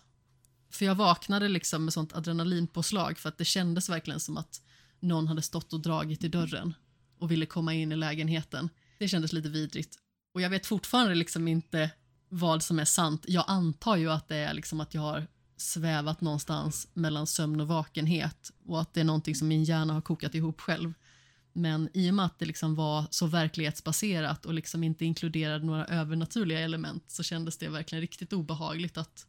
För 0.70 0.84
jag 0.84 0.94
vaknade 0.94 1.48
liksom 1.48 1.84
med 1.84 1.92
sånt 1.94 2.12
adrenalinpåslag 2.14 3.18
för 3.18 3.28
att 3.28 3.38
det 3.38 3.44
kändes 3.44 3.88
verkligen 3.88 4.20
som 4.20 4.36
att 4.36 4.62
någon 5.00 5.28
hade 5.28 5.42
stått 5.42 5.72
och 5.72 5.80
dragit 5.80 6.24
i 6.24 6.28
dörren 6.28 6.74
och 7.18 7.30
ville 7.30 7.46
komma 7.46 7.74
in 7.74 7.92
i 7.92 7.96
lägenheten. 7.96 8.68
Det 8.98 9.08
kändes 9.08 9.32
lite 9.32 9.48
vidrigt. 9.48 9.98
Och 10.34 10.40
jag 10.40 10.50
vet 10.50 10.66
fortfarande 10.66 11.14
liksom 11.14 11.48
inte 11.48 11.90
vad 12.28 12.62
som 12.62 12.78
är 12.78 12.84
sant. 12.84 13.24
Jag 13.28 13.44
antar 13.46 13.96
ju 13.96 14.10
att 14.10 14.28
det 14.28 14.36
är 14.36 14.54
liksom 14.54 14.80
att 14.80 14.94
jag 14.94 15.02
har 15.02 15.26
svävat 15.56 16.20
någonstans 16.20 16.88
mellan 16.94 17.26
sömn 17.26 17.60
och 17.60 17.68
vakenhet 17.68 18.50
och 18.66 18.80
att 18.80 18.94
det 18.94 19.00
är 19.00 19.04
någonting 19.04 19.34
som 19.34 19.48
min 19.48 19.64
hjärna 19.64 19.94
har 19.94 20.00
kokat 20.00 20.34
ihop 20.34 20.60
själv. 20.60 20.92
Men 21.52 21.88
i 21.94 22.10
och 22.10 22.14
med 22.14 22.24
att 22.24 22.38
det 22.38 22.46
liksom 22.46 22.74
var 22.74 23.04
så 23.10 23.26
verklighetsbaserat 23.26 24.46
och 24.46 24.54
liksom 24.54 24.84
inte 24.84 25.04
inkluderade 25.04 25.64
några 25.64 25.84
övernaturliga 25.84 26.60
element 26.60 27.04
så 27.10 27.22
kändes 27.22 27.58
det 27.58 27.68
verkligen 27.68 28.00
riktigt 28.00 28.32
obehagligt 28.32 28.96
att 28.96 29.26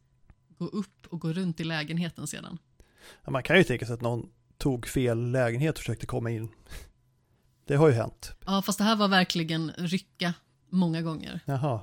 gå 0.58 0.68
upp 0.68 1.08
och 1.10 1.20
gå 1.20 1.34
runt 1.34 1.60
i 1.60 1.64
lägenheten 1.64 2.28
sedan. 2.28 2.58
Ja, 3.24 3.32
man 3.32 3.44
kan 3.44 3.58
ju 3.58 3.64
tänka 3.64 3.86
sig 3.86 3.94
att 3.94 4.02
någon 4.02 4.30
tog 4.58 4.88
fel 4.88 5.32
lägenhet 5.32 5.76
och 5.76 5.80
försökte 5.80 6.06
komma 6.06 6.32
in. 6.32 6.50
Det 7.66 7.76
har 7.76 7.88
ju 7.88 7.94
hänt. 7.94 8.32
Ja, 8.46 8.62
fast 8.62 8.78
det 8.78 8.84
här 8.84 8.96
var 8.96 9.08
verkligen 9.08 9.72
rycka 9.78 10.34
många 10.70 11.02
gånger. 11.02 11.40
Jaha. 11.46 11.80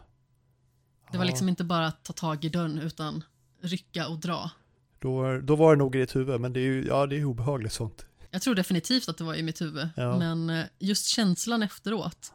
Det 1.12 1.18
var 1.18 1.24
Ja, 1.24 1.30
liksom 1.30 1.48
inte 1.48 1.64
bara 1.64 1.86
att 1.86 2.04
ta 2.04 2.12
tag 2.12 2.44
i 2.44 2.48
dörren 2.48 2.78
utan 2.78 3.24
rycka 3.60 4.08
och 4.08 4.18
dra. 4.18 4.50
Då, 4.98 5.38
då 5.38 5.56
var 5.56 5.76
det 5.76 5.78
nog 5.78 5.96
i 5.96 5.98
ditt 5.98 6.16
huvud, 6.16 6.40
men 6.40 6.52
det 6.52 6.60
är 6.60 6.64
ju 6.64 6.84
ja, 6.86 7.06
det 7.06 7.16
är 7.16 7.24
obehagligt 7.24 7.72
sånt. 7.72 8.06
Jag 8.30 8.42
tror 8.42 8.54
definitivt 8.54 9.08
att 9.08 9.16
det 9.18 9.24
var 9.24 9.34
i 9.34 9.42
mitt 9.42 9.60
huvud, 9.60 9.88
Ja. 9.96 10.18
men 10.18 10.50
eh, 10.50 10.64
just 10.78 11.06
känslan 11.06 11.62
efteråt 11.62 12.32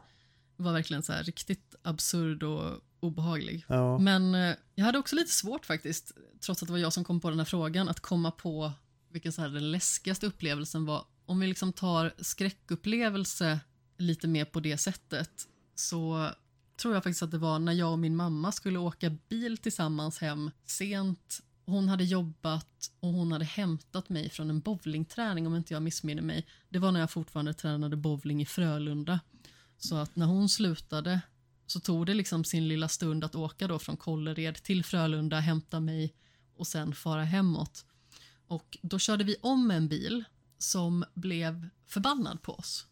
var 0.56 0.72
verkligen 0.72 1.02
så 1.02 1.12
här 1.12 1.22
riktigt 1.22 1.74
absurd 1.82 2.42
och 2.42 2.80
obehaglig. 3.00 3.64
Ja, 3.68 3.98
Men 3.98 4.34
eh, 4.34 4.54
jag 4.74 4.84
hade 4.84 4.98
också 4.98 5.16
lite 5.16 5.30
svårt 5.32 5.66
faktiskt, 5.66 6.12
trots 6.40 6.62
att 6.62 6.66
det 6.66 6.72
var 6.72 6.78
jag 6.78 6.92
som 6.92 7.04
kom 7.04 7.20
på 7.20 7.30
den 7.30 7.38
här 7.38 7.44
frågan, 7.46 7.88
att 7.88 8.00
komma 8.00 8.30
på 8.30 8.72
vilken 9.12 9.32
så 9.32 9.40
här 9.42 9.48
den 9.48 9.70
läskigaste 9.70 10.26
upplevelsen 10.26 10.84
var. 10.86 11.04
Om 11.26 11.40
vi 11.40 11.46
liksom 11.46 11.72
tar 11.72 12.12
skräckupplevelse 12.18 13.60
lite 13.98 14.28
mer 14.28 14.44
på 14.44 14.60
det 14.60 14.76
sättet 14.78 15.30
så 15.74 16.28
tror 16.78 16.94
jag 16.94 17.04
faktiskt 17.04 17.22
att 17.22 17.30
det 17.30 17.38
var 17.38 17.58
när 17.58 17.72
jag 17.72 17.92
och 17.92 17.98
min 17.98 18.16
mamma 18.16 18.52
skulle 18.52 18.78
åka 18.78 19.10
bil 19.28 19.58
tillsammans 19.58 20.18
hem 20.18 20.50
sent. 20.64 21.40
Hon 21.66 21.88
hade 21.88 22.04
jobbat 22.04 22.90
och 23.00 23.12
hon 23.12 23.32
hade 23.32 23.44
hämtat 23.44 24.08
mig 24.08 24.30
från 24.30 24.50
en 24.50 24.60
bowlingträning 24.60 25.46
om 25.46 25.56
inte 25.56 25.74
jag 25.74 25.82
missminner 25.82 26.22
mig. 26.22 26.46
Det 26.68 26.78
var 26.78 26.92
när 26.92 27.00
jag 27.00 27.10
fortfarande 27.10 27.54
tränade 27.54 27.96
bowling 27.96 28.42
i 28.42 28.46
Frölunda. 28.46 29.20
Så 29.78 29.96
att 29.96 30.16
när 30.16 30.26
hon 30.26 30.48
slutade 30.48 31.20
så 31.66 31.80
tog 31.80 32.06
det 32.06 32.14
liksom 32.14 32.44
sin 32.44 32.68
lilla 32.68 32.88
stund 32.88 33.24
att 33.24 33.34
åka 33.34 33.66
då 33.68 33.78
från 33.78 33.96
Kållered 33.96 34.54
till 34.54 34.84
Frölunda, 34.84 35.40
hämta 35.40 35.80
mig 35.80 36.14
och 36.56 36.66
sen 36.66 36.94
fara 36.94 37.24
hemåt. 37.24 37.84
Och 38.46 38.78
då 38.82 38.98
körde 38.98 39.24
vi 39.24 39.36
om 39.40 39.70
en 39.70 39.88
bil 39.88 40.24
som 40.58 41.04
blev 41.14 41.68
förbannad 41.86 42.42
på 42.42 42.52
oss 42.52 42.86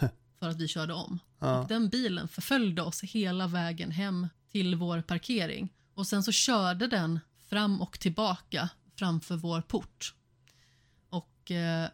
för 0.40 0.48
att 0.48 0.56
vi 0.56 0.68
körde 0.68 0.94
om. 0.94 1.18
Ja. 1.38 1.60
Och 1.60 1.68
den 1.68 1.88
bilen 1.88 2.28
förföljde 2.28 2.82
oss 2.82 3.02
hela 3.02 3.46
vägen 3.46 3.90
hem 3.90 4.28
till 4.52 4.74
vår 4.74 5.00
parkering. 5.00 5.68
Och 5.94 6.06
sen 6.06 6.22
så 6.22 6.32
körde 6.32 6.86
den 6.86 7.20
fram 7.48 7.80
och 7.80 8.00
tillbaka 8.00 8.68
framför 8.96 9.36
vår 9.36 9.60
port. 9.60 10.14
Och 11.10 11.50
eh, 11.50 11.88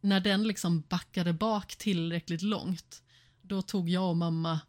när 0.00 0.20
den 0.20 0.42
liksom 0.42 0.80
backade 0.88 1.32
bak 1.32 1.76
tillräckligt 1.76 2.42
långt, 2.42 3.02
då 3.42 3.62
tog 3.62 3.88
jag 3.88 4.08
och 4.08 4.16
mamma 4.16 4.60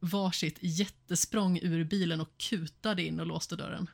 varsitt 0.00 0.58
jättesprång 0.60 1.58
ur 1.62 1.84
bilen 1.84 2.20
och 2.20 2.38
kutade 2.38 3.02
in 3.02 3.20
och 3.20 3.26
låste 3.26 3.56
dörren. 3.56 3.90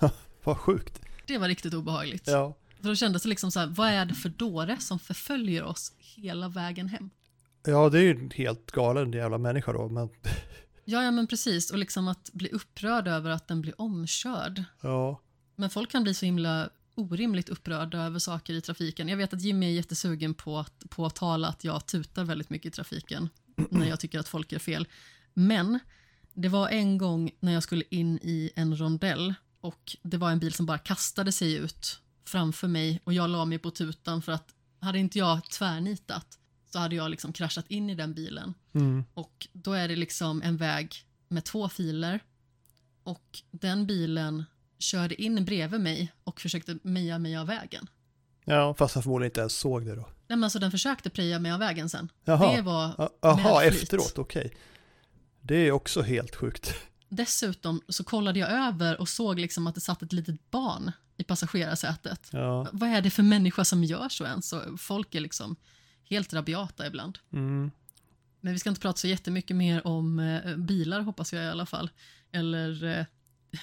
Vad 0.44 0.58
sjukt. 0.58 1.00
Det 1.26 1.38
var 1.38 1.48
riktigt 1.48 1.74
obehagligt. 1.74 2.26
Ja. 2.26 2.56
För 2.80 2.88
då 2.88 2.94
kändes 2.94 3.22
det 3.22 3.28
liksom 3.28 3.50
så 3.50 3.60
här, 3.60 3.66
vad 3.66 3.88
är 3.88 4.04
det 4.04 4.14
för 4.14 4.28
dåre 4.28 4.76
som 4.80 4.98
förföljer 4.98 5.62
oss 5.64 5.92
hela 5.98 6.48
vägen 6.48 6.88
hem? 6.88 7.10
Ja, 7.68 7.88
det 7.88 7.98
är 7.98 8.02
ju 8.02 8.30
helt 8.34 8.70
galen 8.70 9.12
jävla 9.12 9.38
människa 9.38 9.72
då, 9.72 9.88
men 9.88 10.08
Ja, 10.84 11.02
ja 11.04 11.10
men 11.10 11.26
precis. 11.26 11.70
Och 11.70 11.78
liksom 11.78 12.08
att 12.08 12.30
bli 12.32 12.48
upprörd 12.48 13.08
över 13.08 13.30
att 13.30 13.48
den 13.48 13.60
blir 13.60 13.80
omkörd. 13.80 14.64
ja. 14.80 15.20
Men 15.56 15.70
folk 15.70 15.90
kan 15.90 16.02
bli 16.02 16.14
så 16.14 16.26
himla 16.26 16.70
orimligt 16.94 17.48
upprörda 17.48 17.98
över 17.98 18.18
saker 18.18 18.54
i 18.54 18.60
trafiken. 18.60 19.08
Jag 19.08 19.16
vet 19.16 19.34
att 19.34 19.42
Jimmy 19.42 19.66
är 19.66 19.70
jättesugen 19.70 20.34
på 20.34 20.58
att 20.58 20.82
påtala 20.90 21.48
att 21.48 21.64
jag 21.64 21.86
tutar 21.86 22.24
väldigt 22.24 22.50
mycket 22.50 22.72
i 22.72 22.76
trafiken 22.76 23.28
när 23.70 23.88
jag 23.88 24.00
tycker 24.00 24.18
att 24.18 24.28
folk 24.28 24.52
gör 24.52 24.58
fel. 24.58 24.88
Men 25.34 25.78
det 26.34 26.48
var 26.48 26.68
en 26.68 26.98
gång 26.98 27.30
när 27.40 27.52
jag 27.52 27.62
skulle 27.62 27.84
in 27.90 28.18
i 28.22 28.50
en 28.56 28.76
rondell 28.76 29.34
och 29.60 29.96
det 30.02 30.16
var 30.16 30.30
en 30.30 30.38
bil 30.38 30.52
som 30.52 30.66
bara 30.66 30.78
kastade 30.78 31.32
sig 31.32 31.54
ut 31.54 32.00
framför 32.24 32.68
mig 32.68 33.00
och 33.04 33.12
jag 33.12 33.30
la 33.30 33.44
mig 33.44 33.58
på 33.58 33.70
tutan 33.70 34.22
för 34.22 34.32
att 34.32 34.54
hade 34.80 34.98
inte 34.98 35.18
jag 35.18 35.50
tvärnitat 35.50 36.37
så 36.70 36.78
hade 36.78 36.96
jag 36.96 37.10
liksom 37.10 37.32
kraschat 37.32 37.64
in 37.68 37.90
i 37.90 37.94
den 37.94 38.14
bilen. 38.14 38.54
Mm. 38.74 39.04
Och 39.14 39.48
då 39.52 39.72
är 39.72 39.88
det 39.88 39.96
liksom 39.96 40.42
en 40.42 40.56
väg 40.56 40.94
med 41.28 41.44
två 41.44 41.68
filer 41.68 42.20
och 43.02 43.42
den 43.50 43.86
bilen 43.86 44.44
körde 44.78 45.22
in 45.22 45.44
bredvid 45.44 45.80
mig 45.80 46.12
och 46.24 46.40
försökte 46.40 46.78
meja 46.82 47.18
mig 47.18 47.36
av 47.36 47.46
vägen. 47.46 47.88
Ja, 48.44 48.74
fast 48.74 48.94
han 48.94 49.02
förmodligen 49.02 49.30
inte 49.30 49.40
ens 49.40 49.56
såg 49.56 49.86
det 49.86 49.94
då. 49.94 50.02
Nej, 50.02 50.36
men 50.36 50.44
alltså 50.44 50.58
den 50.58 50.70
försökte 50.70 51.10
preja 51.10 51.38
mig 51.38 51.52
av 51.52 51.58
vägen 51.58 51.88
sen. 51.88 52.08
Jaha. 52.24 52.56
Det 52.56 52.62
var 52.62 52.94
Ja, 52.98 53.10
Jaha, 53.22 53.64
efteråt, 53.64 54.18
okej. 54.18 54.56
Det 55.40 55.54
är 55.56 55.72
också 55.72 56.02
helt 56.02 56.36
sjukt. 56.36 56.74
Dessutom 57.08 57.82
så 57.88 58.04
kollade 58.04 58.38
jag 58.38 58.50
över 58.50 59.00
och 59.00 59.08
såg 59.08 59.38
liksom 59.38 59.66
att 59.66 59.74
det 59.74 59.80
satt 59.80 60.02
ett 60.02 60.12
litet 60.12 60.50
barn 60.50 60.92
i 61.16 61.24
passagerarsätet. 61.24 62.28
Ja. 62.32 62.66
Vad 62.72 62.88
är 62.88 63.02
det 63.02 63.10
för 63.10 63.22
människa 63.22 63.64
som 63.64 63.84
gör 63.84 64.08
så 64.08 64.24
ens? 64.24 64.54
Folk 64.78 65.14
är 65.14 65.20
liksom 65.20 65.56
helt 66.10 66.32
rabiata 66.34 66.86
ibland. 66.86 67.18
Mm. 67.32 67.70
Men 68.40 68.52
vi 68.52 68.58
ska 68.58 68.68
inte 68.68 68.80
prata 68.80 68.96
så 68.96 69.08
jättemycket 69.08 69.56
mer 69.56 69.86
om 69.86 70.18
eh, 70.18 70.56
bilar 70.56 71.00
hoppas 71.00 71.32
jag 71.32 71.44
i 71.44 71.48
alla 71.48 71.66
fall. 71.66 71.90
Eller 72.32 72.84
eh, 72.84 73.06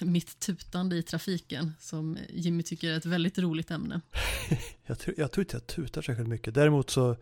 mitt 0.00 0.38
tutande 0.38 0.96
i 0.96 1.02
trafiken 1.02 1.72
som 1.80 2.18
Jimmy 2.28 2.62
tycker 2.62 2.90
är 2.90 2.96
ett 2.96 3.06
väldigt 3.06 3.38
roligt 3.38 3.70
ämne. 3.70 4.00
Jag, 4.86 4.98
tror, 4.98 5.14
jag 5.18 5.32
tror 5.32 5.42
inte 5.42 5.56
jag 5.56 5.66
tutar 5.66 6.02
särskilt 6.02 6.28
mycket. 6.28 6.54
Däremot 6.54 6.90
så 6.90 7.16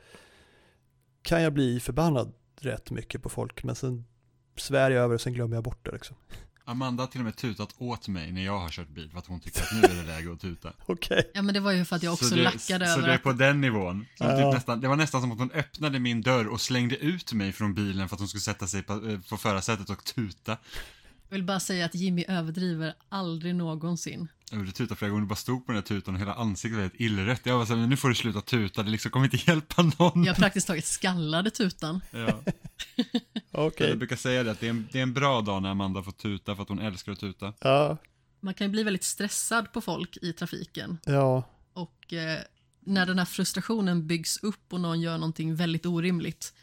kan 1.22 1.42
jag 1.42 1.52
bli 1.52 1.80
förbannad 1.80 2.32
rätt 2.60 2.90
mycket 2.90 3.22
på 3.22 3.28
folk, 3.28 3.64
men 3.64 3.74
sen 3.74 4.04
svär 4.56 4.90
jag 4.90 5.04
över 5.04 5.14
och 5.14 5.20
sen 5.20 5.32
glömmer 5.32 5.56
jag 5.56 5.64
bort 5.64 5.84
det 5.84 5.92
liksom. 5.92 6.16
Amanda 6.66 7.02
har 7.02 7.06
till 7.08 7.20
och 7.20 7.24
med 7.24 7.36
tutat 7.36 7.74
åt 7.78 8.08
mig 8.08 8.32
när 8.32 8.44
jag 8.44 8.58
har 8.58 8.68
kört 8.68 8.88
bil 8.88 9.10
för 9.10 9.18
att 9.18 9.26
hon 9.26 9.40
tycker 9.40 9.62
att 9.62 9.72
nu 9.72 9.80
är 9.80 9.94
det 10.02 10.06
läge 10.06 10.32
att 10.32 10.40
tuta. 10.40 10.72
Okej. 10.86 11.30
Ja 11.34 11.42
men 11.42 11.54
det 11.54 11.60
var 11.60 11.72
ju 11.72 11.84
för 11.84 11.96
att 11.96 12.02
jag 12.02 12.12
också 12.12 12.24
så 12.24 12.34
det, 12.34 12.42
lackade 12.42 12.86
så 12.86 12.98
över 12.98 13.08
det 13.08 13.14
är 13.14 13.18
på 13.18 13.32
den 13.32 13.60
nivån. 13.60 14.06
Så 14.18 14.24
Ja. 14.24 14.36
typ 14.36 14.54
nästan, 14.54 14.80
det 14.80 14.88
var 14.88 14.96
nästan 14.96 15.20
som 15.20 15.32
att 15.32 15.38
hon 15.38 15.50
öppnade 15.50 15.98
min 15.98 16.22
dörr 16.22 16.46
och 16.46 16.60
slängde 16.60 16.96
ut 16.96 17.32
mig 17.32 17.52
från 17.52 17.74
bilen 17.74 18.08
för 18.08 18.16
att 18.16 18.20
hon 18.20 18.28
skulle 18.28 18.40
sätta 18.40 18.66
sig 18.66 18.82
på, 18.82 18.92
eh, 18.92 19.20
på 19.28 19.36
förarsätet 19.36 19.90
och 19.90 20.04
tuta. 20.04 20.56
Jag 21.28 21.36
vill 21.36 21.44
bara 21.44 21.60
säga 21.60 21.84
att 21.86 21.94
Jimmy 21.94 22.24
överdriver 22.28 22.94
aldrig 23.08 23.54
någonsin. 23.54 24.28
Jag 24.50 24.58
gjorde 24.58 24.72
tuta 24.72 24.94
flera 24.94 25.10
gånger, 25.10 25.22
du 25.22 25.28
bara 25.28 25.36
stod 25.36 25.66
på 25.66 25.72
den 25.72 25.80
där 25.80 25.88
tutan 25.88 26.14
och 26.14 26.20
hela 26.20 26.34
ansiktet 26.34 26.76
var 26.76 26.82
helt 26.82 27.00
illrött. 27.00 27.40
Jag 27.44 27.58
var 27.58 27.66
såhär, 27.66 27.86
nu 27.86 27.96
får 27.96 28.08
du 28.08 28.14
sluta 28.14 28.40
tuta, 28.40 28.82
det 28.82 28.90
liksom 28.90 29.10
kommer 29.10 29.24
inte 29.24 29.36
hjälpa 29.50 29.82
någon. 29.98 30.24
Jag 30.24 30.36
praktiskt 30.36 30.66
taget 30.66 30.86
skallade 30.86 31.50
tutan. 31.50 32.00
Ja. 32.10 32.42
Okej. 33.52 33.88
Jag 33.88 33.98
brukar 33.98 34.16
säga 34.16 34.42
det, 34.42 34.50
att 34.50 34.60
det 34.60 34.66
är, 34.66 34.70
en, 34.70 34.88
det 34.92 34.98
är 34.98 35.02
en 35.02 35.14
bra 35.14 35.40
dag 35.40 35.62
när 35.62 35.70
Amanda 35.70 36.02
får 36.02 36.12
tuta 36.12 36.56
för 36.56 36.62
att 36.62 36.68
hon 36.68 36.78
älskar 36.78 37.12
att 37.12 37.20
tuta. 37.20 37.52
Ja. 37.60 37.96
Man 38.40 38.54
kan 38.54 38.66
ju 38.66 38.70
bli 38.70 38.82
väldigt 38.82 39.04
stressad 39.04 39.72
på 39.72 39.80
folk 39.80 40.16
i 40.22 40.32
trafiken. 40.32 40.98
Ja. 41.04 41.44
Och 41.72 42.12
eh, 42.12 42.38
när 42.80 43.06
den 43.06 43.18
här 43.18 43.26
frustrationen 43.26 44.06
byggs 44.06 44.42
upp 44.42 44.72
och 44.72 44.80
någon 44.80 45.00
gör 45.00 45.18
någonting 45.18 45.54
väldigt 45.54 45.86
orimligt, 45.86 46.54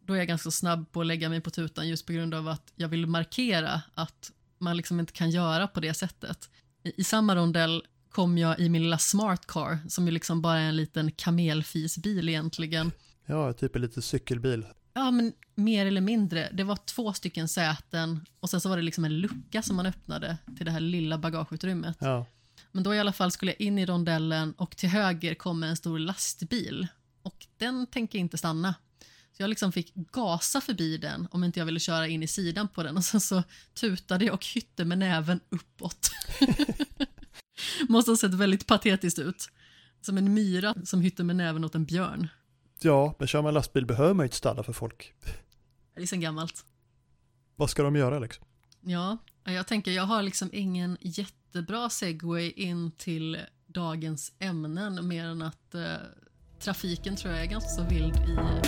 då 0.00 0.12
är 0.12 0.18
jag 0.18 0.28
ganska 0.28 0.50
snabb 0.50 0.92
på 0.92 1.00
att 1.00 1.06
lägga 1.06 1.28
mig 1.28 1.40
på 1.40 1.50
tutan 1.50 1.88
just 1.88 2.06
på 2.06 2.12
grund 2.12 2.34
av 2.34 2.48
att 2.48 2.72
jag 2.76 2.88
vill 2.88 3.06
markera 3.06 3.82
att 3.94 4.32
man 4.58 4.76
liksom 4.76 5.00
inte 5.00 5.12
kan 5.12 5.30
göra 5.30 5.68
på 5.68 5.80
det 5.80 5.94
sättet. 5.94 6.50
I, 6.82 7.04
samma 7.04 7.36
rondell 7.36 7.82
kom 8.10 8.38
jag 8.38 8.60
i 8.60 8.68
min 8.68 8.82
lilla 8.82 8.98
smart 8.98 9.46
car, 9.46 9.78
som 9.88 10.06
ju 10.06 10.10
liksom 10.10 10.42
bara 10.42 10.58
är 10.58 10.68
en 10.68 10.76
liten 10.76 11.12
kamelfisbil 11.12 12.28
egentligen. 12.28 12.92
Ja, 13.26 13.52
typ 13.52 13.76
en 13.76 13.82
liten 13.82 14.02
cykelbil. 14.02 14.66
Ja, 14.94 15.10
men 15.10 15.32
mer 15.54 15.86
eller 15.86 16.00
mindre. 16.00 16.48
Det 16.52 16.64
var 16.64 16.76
två 16.76 17.12
stycken 17.12 17.48
säten 17.48 18.26
och 18.40 18.50
sen 18.50 18.60
så 18.60 18.68
var 18.68 18.76
det 18.76 18.82
liksom 18.82 19.04
en 19.04 19.18
lucka 19.18 19.62
som 19.62 19.76
man 19.76 19.86
öppnade 19.86 20.38
till 20.56 20.66
det 20.66 20.72
här 20.72 20.80
lilla 20.80 21.18
bagageutrymmet. 21.18 21.96
Ja. 22.00 22.26
Men 22.72 22.82
då 22.82 22.94
i 22.94 22.98
alla 22.98 23.12
fall 23.12 23.30
skulle 23.30 23.52
jag 23.52 23.60
in 23.60 23.78
i 23.78 23.86
rondellen 23.86 24.52
och 24.52 24.76
till 24.76 24.88
höger 24.88 25.34
kom 25.34 25.62
en 25.62 25.76
stor 25.76 25.98
lastbil. 25.98 26.86
Och 27.22 27.46
den 27.56 27.86
tänker 27.86 28.18
inte 28.18 28.38
stanna. 28.38 28.74
Så 29.32 29.42
jag 29.42 29.48
liksom 29.50 29.72
fick 29.72 29.94
gasa 29.94 30.60
förbi 30.60 30.96
den 30.96 31.28
om 31.30 31.44
inte 31.44 31.58
jag 31.58 31.66
ville 31.66 31.80
köra 31.80 32.08
in 32.08 32.22
i 32.22 32.26
sidan 32.26 32.68
på 32.68 32.82
den 32.82 32.96
och 32.96 33.04
sen 33.04 33.20
så 33.20 33.42
tutade 33.74 34.24
jag 34.24 34.34
och 34.34 34.46
hytte 34.46 34.84
med 34.84 34.98
näven 34.98 35.40
uppåt. 35.48 36.10
Måste 37.88 38.10
ha 38.10 38.16
sett 38.16 38.34
väldigt 38.34 38.66
patetiskt 38.66 39.18
ut. 39.18 39.48
Som 40.00 40.18
en 40.18 40.34
myra 40.34 40.74
som 40.84 41.00
hytte 41.00 41.24
med 41.24 41.36
näven 41.36 41.64
åt 41.64 41.74
en 41.74 41.84
björn. 41.84 42.28
ja, 42.80 43.14
men 43.18 43.28
kör 43.28 43.42
man 43.42 43.54
lastbil 43.54 43.86
behöver 43.86 44.14
man 44.14 44.24
ju 44.24 44.26
inte 44.26 44.36
stanna 44.36 44.62
för 44.62 44.72
folk. 44.72 45.14
Det 45.94 46.02
är 46.02 46.06
sen 46.06 46.20
gammalt. 46.20 46.64
Vad 47.56 47.70
ska 47.70 47.82
de 47.82 47.96
göra 47.96 48.18
liksom? 48.18 48.44
Ja, 48.80 49.18
jag 49.44 49.66
tänker 49.66 49.90
jag 49.90 50.02
har 50.02 50.22
liksom 50.22 50.50
ingen 50.52 50.96
jättebra 51.00 51.90
segway 51.90 52.50
in 52.50 52.90
till 52.90 53.38
dagens 53.66 54.32
ämnen 54.38 55.08
mer 55.08 55.24
än 55.24 55.42
att 55.42 55.74
eh, 55.74 55.96
trafiken 56.60 57.16
tror 57.16 57.34
jag 57.34 57.42
är 57.42 57.46
ganska 57.46 57.70
så 57.70 57.82
vild 57.82 58.16
i 58.16 58.34
London. 58.34 58.62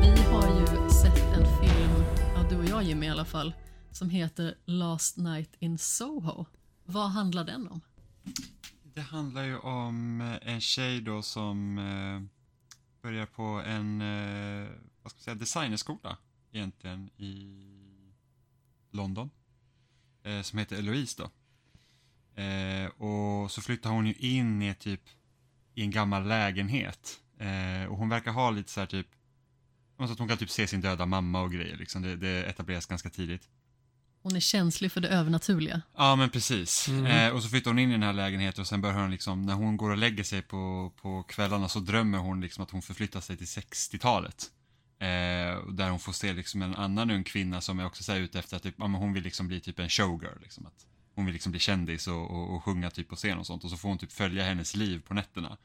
Vi 0.00 0.22
har 0.22 0.60
ju 0.60 0.90
sett 0.90 1.36
en 1.36 1.46
film, 1.60 2.04
ja 2.34 2.46
du 2.50 2.58
och 2.58 2.64
jag 2.64 2.82
Jimmy 2.82 3.06
i 3.06 3.08
alla 3.08 3.24
fall, 3.24 3.52
som 3.90 4.10
heter 4.10 4.54
Last 4.64 5.16
Night 5.16 5.50
in 5.58 5.78
Soho. 5.78 6.46
Vad 6.84 7.10
handlar 7.10 7.44
den 7.44 7.68
om? 7.68 7.80
Det 8.82 9.00
handlar 9.00 9.44
ju 9.44 9.58
om 9.58 10.20
eh, 10.20 10.54
en 10.54 10.60
tjej 10.60 11.00
då 11.00 11.22
som 11.22 11.78
eh, 11.78 12.22
börjar 13.02 13.26
på 13.26 13.42
en, 13.42 14.00
eh, 14.00 14.68
vad 15.02 15.12
ska 15.12 15.18
man 15.18 15.22
säga, 15.22 15.34
designerskola 15.34 16.16
egentligen 16.52 17.10
i 17.16 17.56
London. 18.90 19.30
Eh, 20.22 20.42
som 20.42 20.58
heter 20.58 20.76
Eloise 20.76 21.22
då. 21.22 21.30
Eh, 22.42 22.86
och 22.86 23.50
så 23.50 23.60
flyttar 23.62 23.90
hon 23.90 24.06
ju 24.06 24.14
in 24.14 24.62
i 24.62 24.74
typ 24.74 25.02
i 25.74 25.82
en 25.82 25.90
gammal 25.90 26.28
lägenhet. 26.28 27.20
Eh, 27.38 27.90
och 27.90 27.96
hon 27.96 28.08
verkar 28.08 28.32
ha 28.32 28.50
lite 28.50 28.70
så 28.70 28.80
här 28.80 28.86
typ, 28.86 29.06
så 29.98 30.04
att 30.04 30.18
hon 30.18 30.28
kan 30.28 30.38
typ 30.38 30.50
se 30.50 30.66
sin 30.66 30.80
döda 30.80 31.06
mamma 31.06 31.40
och 31.40 31.52
grejer 31.52 31.76
liksom. 31.76 32.02
Det, 32.02 32.16
det 32.16 32.44
etableras 32.44 32.86
ganska 32.86 33.10
tidigt. 33.10 33.48
Hon 34.22 34.36
är 34.36 34.40
känslig 34.40 34.92
för 34.92 35.00
det 35.00 35.08
övernaturliga. 35.08 35.82
Ja 35.96 36.16
men 36.16 36.30
precis. 36.30 36.88
Mm. 36.88 37.06
Eh, 37.06 37.34
och 37.34 37.42
så 37.42 37.48
flyttar 37.48 37.70
hon 37.70 37.78
in 37.78 37.88
i 37.88 37.92
den 37.92 38.02
här 38.02 38.12
lägenheten 38.12 38.60
och 38.60 38.66
sen 38.66 38.80
börjar 38.80 38.96
hon 38.96 39.10
liksom, 39.10 39.42
när 39.42 39.54
hon 39.54 39.76
går 39.76 39.90
och 39.90 39.96
lägger 39.96 40.24
sig 40.24 40.42
på, 40.42 40.92
på 41.02 41.22
kvällarna 41.22 41.68
så 41.68 41.80
drömmer 41.80 42.18
hon 42.18 42.40
liksom 42.40 42.64
att 42.64 42.70
hon 42.70 42.82
förflyttar 42.82 43.20
sig 43.20 43.36
till 43.36 43.46
60-talet. 43.46 44.50
Eh, 45.00 45.66
där 45.68 45.90
hon 45.90 45.98
får 45.98 46.12
se 46.12 46.32
liksom 46.32 46.62
en 46.62 46.74
annan 46.74 47.10
ung 47.10 47.24
kvinna 47.24 47.60
som 47.60 47.80
är 47.80 47.86
också 47.86 48.02
så 48.02 48.12
här 48.12 48.20
ute 48.20 48.38
efter 48.38 48.56
att 48.56 48.62
typ, 48.62 48.74
ja, 48.78 48.86
men 48.86 49.00
hon 49.00 49.12
vill 49.12 49.22
liksom 49.22 49.48
bli 49.48 49.60
typ 49.60 49.78
en 49.78 49.88
showgirl. 49.88 50.40
Liksom, 50.42 50.66
att 50.66 50.86
hon 51.14 51.24
vill 51.24 51.32
liksom 51.32 51.52
bli 51.52 51.60
kändis 51.60 52.08
och, 52.08 52.30
och, 52.30 52.54
och 52.54 52.64
sjunga 52.64 52.90
typ 52.90 53.08
på 53.08 53.16
scen 53.16 53.38
och 53.38 53.46
sånt. 53.46 53.64
Och 53.64 53.70
så 53.70 53.76
får 53.76 53.88
hon 53.88 53.98
typ 53.98 54.12
följa 54.12 54.44
hennes 54.44 54.76
liv 54.76 55.02
på 55.08 55.14
nätterna. 55.14 55.56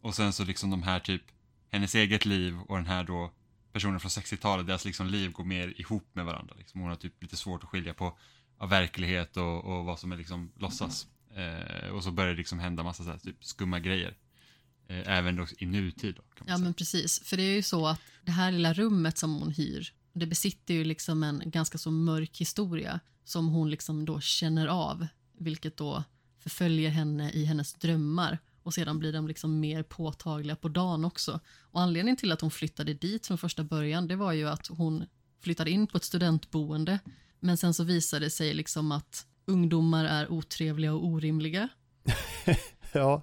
Och 0.00 0.14
sen 0.14 0.32
så 0.32 0.44
liksom 0.44 0.70
de 0.70 0.82
här 0.82 1.00
typ, 1.00 1.22
hennes 1.70 1.94
eget 1.94 2.24
liv 2.24 2.60
och 2.60 2.76
den 2.76 2.86
här 2.86 3.04
då 3.04 3.30
personen 3.72 4.00
från 4.00 4.08
60-talet, 4.08 4.66
deras 4.66 4.84
liksom 4.84 5.06
liv 5.06 5.32
går 5.32 5.44
mer 5.44 5.80
ihop 5.80 6.08
med 6.12 6.24
varandra. 6.24 6.54
Liksom. 6.58 6.80
Hon 6.80 6.90
har 6.90 6.96
typ 6.96 7.22
lite 7.22 7.36
svårt 7.36 7.62
att 7.62 7.68
skilja 7.68 7.94
på 7.94 8.18
av 8.58 8.68
verklighet 8.68 9.36
och, 9.36 9.64
och 9.64 9.84
vad 9.84 9.98
som 9.98 10.12
är 10.12 10.16
liksom 10.16 10.52
låtsas. 10.56 11.06
Eh, 11.34 11.88
och 11.88 12.04
så 12.04 12.10
börjar 12.10 12.30
det 12.30 12.36
liksom 12.36 12.58
hända 12.58 12.82
massa 12.82 13.04
så 13.04 13.10
här, 13.10 13.18
typ 13.18 13.44
skumma 13.44 13.80
grejer. 13.80 14.16
Eh, 14.88 15.16
även 15.18 15.36
då 15.36 15.46
i 15.58 15.66
nutid. 15.66 16.14
Då, 16.14 16.22
kan 16.22 16.28
man 16.38 16.48
Ja 16.48 16.56
säga. 16.56 16.64
men 16.64 16.74
precis, 16.74 17.20
för 17.24 17.36
det 17.36 17.42
är 17.42 17.54
ju 17.56 17.62
så 17.62 17.86
att 17.86 18.00
det 18.22 18.32
här 18.32 18.52
lilla 18.52 18.72
rummet 18.74 19.18
som 19.18 19.34
hon 19.34 19.50
hyr, 19.50 19.92
det 20.12 20.26
besitter 20.26 20.74
ju 20.74 20.84
liksom 20.84 21.22
en 21.22 21.42
ganska 21.44 21.78
så 21.78 21.90
mörk 21.90 22.40
historia 22.40 23.00
som 23.24 23.48
hon 23.48 23.70
liksom 23.70 24.04
då 24.04 24.20
känner 24.20 24.66
av, 24.66 25.06
vilket 25.38 25.76
då 25.76 26.04
förföljer 26.38 26.90
henne 26.90 27.30
i 27.30 27.44
hennes 27.44 27.74
drömmar 27.74 28.38
och 28.62 28.74
sedan 28.74 28.98
blir 28.98 29.12
de 29.12 29.28
liksom 29.28 29.60
mer 29.60 29.82
påtagliga 29.82 30.56
på 30.56 30.68
dagen 30.68 31.04
också. 31.04 31.40
Och 31.60 31.80
anledningen 31.80 32.16
till 32.16 32.32
att 32.32 32.40
hon 32.40 32.50
flyttade 32.50 32.94
dit 32.94 33.26
från 33.26 33.38
första 33.38 33.64
början, 33.64 34.08
det 34.08 34.16
var 34.16 34.32
ju 34.32 34.48
att 34.48 34.66
hon 34.66 35.04
flyttade 35.40 35.70
in 35.70 35.86
på 35.86 35.96
ett 35.96 36.04
studentboende, 36.04 36.98
men 37.40 37.56
sen 37.56 37.74
så 37.74 37.84
visade 37.84 38.26
det 38.26 38.30
sig 38.30 38.54
liksom 38.54 38.92
att 38.92 39.26
ungdomar 39.46 40.04
är 40.04 40.32
otrevliga 40.32 40.94
och 40.94 41.06
orimliga 41.06 41.68
Ja, 42.92 43.22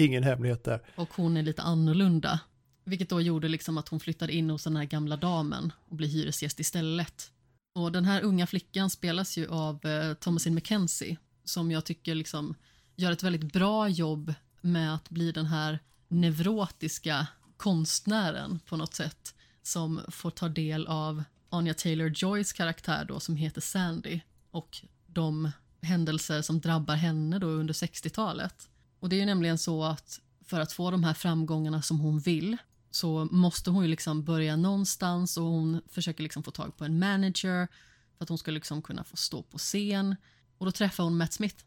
ingen 0.00 0.22
hemlighet 0.22 0.64
där. 0.64 0.80
och 0.96 1.08
hon 1.14 1.36
är 1.36 1.42
lite 1.42 1.62
annorlunda. 1.62 2.40
Vilket 2.84 3.08
då 3.08 3.20
gjorde 3.20 3.48
liksom 3.48 3.78
att 3.78 3.88
hon 3.88 4.00
flyttade 4.00 4.32
in 4.32 4.50
hos 4.50 4.64
den 4.64 4.76
här 4.76 4.84
gamla 4.84 5.16
damen 5.16 5.72
och 5.88 5.96
blev 5.96 6.10
hyresgäst 6.10 6.60
istället. 6.60 7.30
Och 7.74 7.92
den 7.92 8.04
här 8.04 8.22
unga 8.22 8.46
flickan 8.46 8.90
spelas 8.90 9.38
ju 9.38 9.48
av 9.48 9.86
eh, 9.86 10.14
Thomasin 10.14 10.54
McKenzie 10.54 11.16
som 11.44 11.70
jag 11.70 11.84
tycker 11.84 12.14
liksom 12.14 12.54
gör 12.96 13.12
ett 13.12 13.22
väldigt 13.22 13.52
bra 13.52 13.88
jobb 13.88 14.34
med 14.60 14.94
att 14.94 15.10
bli 15.10 15.32
den 15.32 15.46
här 15.46 15.78
neurotiska 16.08 17.26
konstnären 17.56 18.60
på 18.66 18.76
något 18.76 18.94
sätt 18.94 19.34
som 19.62 20.00
får 20.08 20.30
ta 20.30 20.48
del 20.48 20.86
av 20.86 21.22
Anya 21.48 21.72
Taylor-Joys 21.72 22.52
karaktär 22.52 23.04
då 23.04 23.20
som 23.20 23.36
heter 23.36 23.60
Sandy 23.60 24.20
och 24.50 24.78
de 25.06 25.50
händelser 25.82 26.42
som 26.42 26.60
drabbar 26.60 26.94
henne 26.94 27.38
då 27.38 27.46
under 27.46 27.74
60-talet. 27.74 28.68
Och 29.00 29.08
det 29.08 29.16
är 29.16 29.20
ju 29.20 29.26
nämligen 29.26 29.58
så 29.58 29.84
att 29.84 30.20
för 30.44 30.60
att 30.60 30.72
få 30.72 30.90
de 30.90 31.04
här 31.04 31.14
framgångarna 31.14 31.82
som 31.82 32.00
hon 32.00 32.18
vill 32.18 32.56
så 32.90 33.28
måste 33.30 33.70
hon 33.70 33.82
ju 33.82 33.88
liksom 33.90 34.24
börja 34.24 34.56
någonstans 34.56 35.36
och 35.36 35.44
hon 35.44 35.82
försöker 35.88 36.22
liksom 36.22 36.42
få 36.42 36.50
tag 36.50 36.76
på 36.76 36.84
en 36.84 36.98
manager 36.98 37.68
för 38.16 38.24
att 38.24 38.28
hon 38.28 38.38
ska 38.38 38.50
liksom 38.50 38.82
kunna 38.82 39.04
få 39.04 39.16
stå 39.16 39.42
på 39.42 39.58
scen. 39.58 40.16
Och 40.58 40.66
då 40.66 40.72
träffar 40.72 41.04
hon 41.04 41.16
Matt 41.16 41.32
Smith 41.32 41.64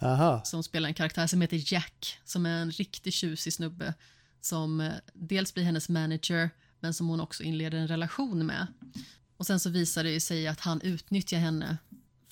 Aha, 0.00 0.42
som 0.44 0.62
spelar 0.62 0.88
en 0.88 0.94
karaktär 0.94 1.26
som 1.26 1.40
heter 1.40 1.72
Jack 1.72 2.18
som 2.24 2.46
är 2.46 2.62
en 2.62 2.70
riktigt 2.70 3.14
tjusig 3.14 3.52
snubbe 3.52 3.94
som 4.40 4.80
eh, 4.80 4.92
dels 5.14 5.54
blir 5.54 5.64
hennes 5.64 5.88
manager 5.88 6.50
men 6.80 6.94
som 6.94 7.08
hon 7.08 7.20
också 7.20 7.42
inleder 7.42 7.78
en 7.78 7.88
relation 7.88 8.46
med. 8.46 8.66
Och 9.36 9.46
sen 9.46 9.60
så 9.60 9.70
visar 9.70 10.04
det 10.04 10.20
sig 10.20 10.48
att 10.48 10.60
han 10.60 10.80
utnyttjar 10.80 11.38
henne 11.38 11.78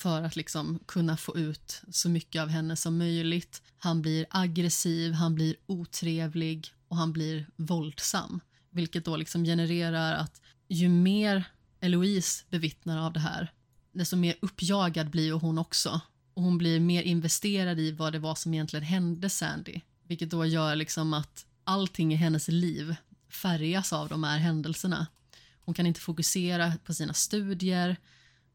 för 0.00 0.22
att 0.22 0.36
liksom 0.36 0.78
kunna 0.86 1.16
få 1.16 1.36
ut 1.36 1.82
så 1.90 2.08
mycket 2.08 2.42
av 2.42 2.48
henne 2.48 2.76
som 2.76 2.98
möjligt. 2.98 3.62
Han 3.78 4.02
blir 4.02 4.26
aggressiv, 4.30 5.12
han 5.12 5.34
blir 5.34 5.56
otrevlig 5.66 6.72
och 6.88 6.96
han 6.96 7.12
blir 7.12 7.46
våldsam. 7.56 8.40
Vilket 8.70 9.04
då 9.04 9.16
liksom 9.16 9.44
genererar 9.44 10.14
att 10.14 10.40
ju 10.68 10.88
mer 10.88 11.44
Eloise 11.80 12.44
bevittnar 12.50 13.06
av 13.06 13.12
det 13.12 13.20
här, 13.20 13.52
desto 13.92 14.16
mer 14.16 14.34
uppjagad 14.42 15.10
blir 15.10 15.32
hon 15.32 15.58
också. 15.58 16.00
Och 16.34 16.42
hon 16.42 16.58
blir 16.58 16.80
mer 16.80 17.02
investerad 17.02 17.78
i 17.78 17.92
vad 17.92 18.12
det 18.12 18.18
var 18.18 18.34
som 18.34 18.54
egentligen 18.54 18.84
hände 18.84 19.30
Sandy. 19.30 19.80
Vilket 20.04 20.30
då 20.30 20.46
gör 20.46 20.76
liksom 20.76 21.14
att 21.14 21.46
allting 21.64 22.12
i 22.12 22.16
hennes 22.16 22.48
liv 22.48 22.96
färgas 23.28 23.92
av 23.92 24.08
de 24.08 24.24
här 24.24 24.38
händelserna. 24.38 25.06
Hon 25.64 25.74
kan 25.74 25.86
inte 25.86 26.00
fokusera 26.00 26.72
på 26.84 26.94
sina 26.94 27.14
studier. 27.14 27.96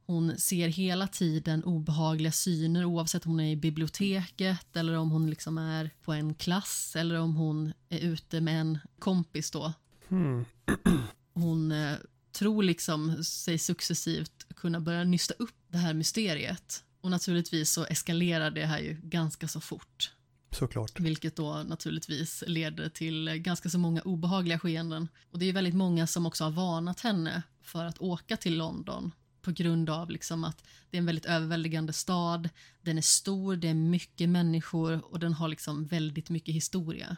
Hon 0.08 0.38
ser 0.38 0.68
hela 0.68 1.08
tiden 1.08 1.64
obehagliga 1.64 2.32
syner 2.32 2.86
oavsett 2.86 3.26
om 3.26 3.32
hon 3.32 3.40
är 3.40 3.52
i 3.52 3.56
biblioteket 3.56 4.76
eller 4.76 4.94
om 4.94 5.12
hon 5.12 5.30
liksom 5.30 5.58
är 5.58 5.90
på 6.02 6.14
en 6.14 6.36
klass 6.36 6.96
eller 6.96 7.20
om 7.20 7.36
hon 7.36 7.74
är 7.90 8.00
ute 8.00 8.42
med 8.42 8.62
en 8.62 8.80
kompis 9.00 9.52
då. 9.52 9.74
hmm. 10.08 10.46
Hon 11.34 11.72
eh, 11.72 11.96
tror 12.32 12.64
liksom 12.64 13.24
sig 13.24 13.58
successivt 13.58 14.48
kunna 14.56 14.80
börja 14.80 15.04
nysta 15.04 15.34
upp 15.34 15.56
det 15.68 15.78
här 15.78 15.94
mysteriet. 15.94 16.84
Och 17.02 17.12
naturligtvis 17.12 17.72
så 17.72 17.86
eskalerar 17.86 18.52
det 18.52 18.66
här 18.66 18.80
ju 18.80 18.98
ganska 19.04 19.48
så 19.48 19.62
fort. 19.62 20.12
såklart. 20.52 21.00
Vilket 21.00 21.36
då 21.36 21.64
naturligtvis 21.64 22.44
leder 22.48 22.90
till 22.90 23.30
ganska 23.30 23.70
så 23.70 23.78
många 23.78 24.02
obehagliga 24.02 24.60
skeenden. 24.60 25.08
Och 25.32 25.40
det 25.40 25.46
är 25.46 25.54
väldigt 25.54 25.76
många 25.76 26.08
som 26.08 26.26
också 26.26 26.44
har 26.44 26.52
varnat 26.52 27.00
henne 27.00 27.44
för 27.62 27.86
att 27.86 28.02
åka 28.02 28.38
till 28.38 28.58
London 28.58 29.12
på 29.46 29.52
grund 29.52 29.90
av 29.90 30.10
liksom 30.10 30.44
att 30.44 30.64
det 30.90 30.98
är 30.98 31.00
en 31.00 31.06
väldigt 31.06 31.26
överväldigande 31.26 31.94
stad, 31.94 32.50
den 32.82 32.98
är 32.98 33.02
stor, 33.02 33.56
det 33.56 33.68
är 33.68 33.74
mycket 33.74 34.30
människor 34.30 35.14
och 35.14 35.20
den 35.20 35.34
har 35.34 35.48
liksom 35.48 35.86
väldigt 35.86 36.30
mycket 36.30 36.56
historia. 36.56 37.18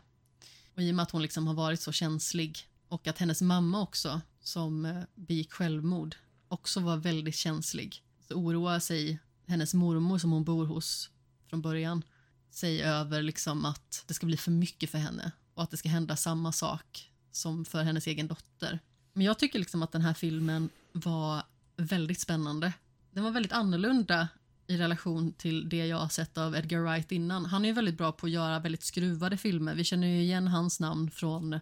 Och 0.75 0.81
i 0.81 0.91
och 0.91 0.95
med 0.95 1.03
att 1.03 1.11
hon 1.11 1.21
liksom 1.21 1.47
har 1.47 1.53
varit 1.53 1.81
så 1.81 1.91
känslig 1.91 2.57
och 2.87 3.07
att 3.07 3.17
hennes 3.17 3.41
mamma 3.41 3.81
också, 3.81 4.21
som 4.39 4.85
eh, 4.85 5.03
begick 5.15 5.51
självmord, 5.51 6.15
också 6.47 6.79
var 6.79 6.97
väldigt 6.97 7.35
känslig, 7.35 8.03
så 8.27 8.33
oroar 8.33 8.79
sig 8.79 9.19
hennes 9.47 9.73
mormor 9.73 10.17
som 10.17 10.31
hon 10.31 10.43
bor 10.43 10.65
hos 10.65 11.09
från 11.49 11.61
början 11.61 12.03
sig 12.51 12.83
över 12.83 13.21
liksom 13.21 13.65
att 13.65 14.03
det 14.07 14.13
ska 14.13 14.25
bli 14.25 14.37
för 14.37 14.51
mycket 14.51 14.89
för 14.89 14.97
henne 14.97 15.31
och 15.53 15.63
att 15.63 15.71
det 15.71 15.77
ska 15.77 15.89
hända 15.89 16.15
samma 16.15 16.51
sak 16.51 17.11
som 17.31 17.65
för 17.65 17.83
hennes 17.83 18.07
egen 18.07 18.27
dotter. 18.27 18.79
Men 19.13 19.25
jag 19.25 19.39
tycker 19.39 19.59
liksom 19.59 19.83
att 19.83 19.91
den 19.91 20.01
här 20.01 20.13
filmen 20.13 20.69
var 20.91 21.43
väldigt 21.77 22.19
spännande. 22.19 22.73
Den 23.11 23.23
var 23.23 23.31
väldigt 23.31 23.51
annorlunda 23.51 24.27
i 24.67 24.77
relation 24.77 25.33
till 25.33 25.69
det 25.69 25.87
jag 25.87 25.97
har 25.97 26.09
sett 26.09 26.37
av 26.37 26.55
Edgar 26.55 26.79
Wright 26.79 27.11
innan. 27.11 27.45
Han 27.45 27.65
är 27.65 27.69
ju 27.69 27.73
väldigt 27.73 27.97
bra 27.97 28.11
på 28.11 28.25
att 28.25 28.31
göra 28.31 28.59
väldigt 28.59 28.83
skruvade 28.83 29.37
filmer. 29.37 29.75
Vi 29.75 29.83
känner 29.83 30.07
ju 30.07 30.21
igen 30.21 30.47
hans 30.47 30.79
namn 30.79 31.11
från 31.11 31.59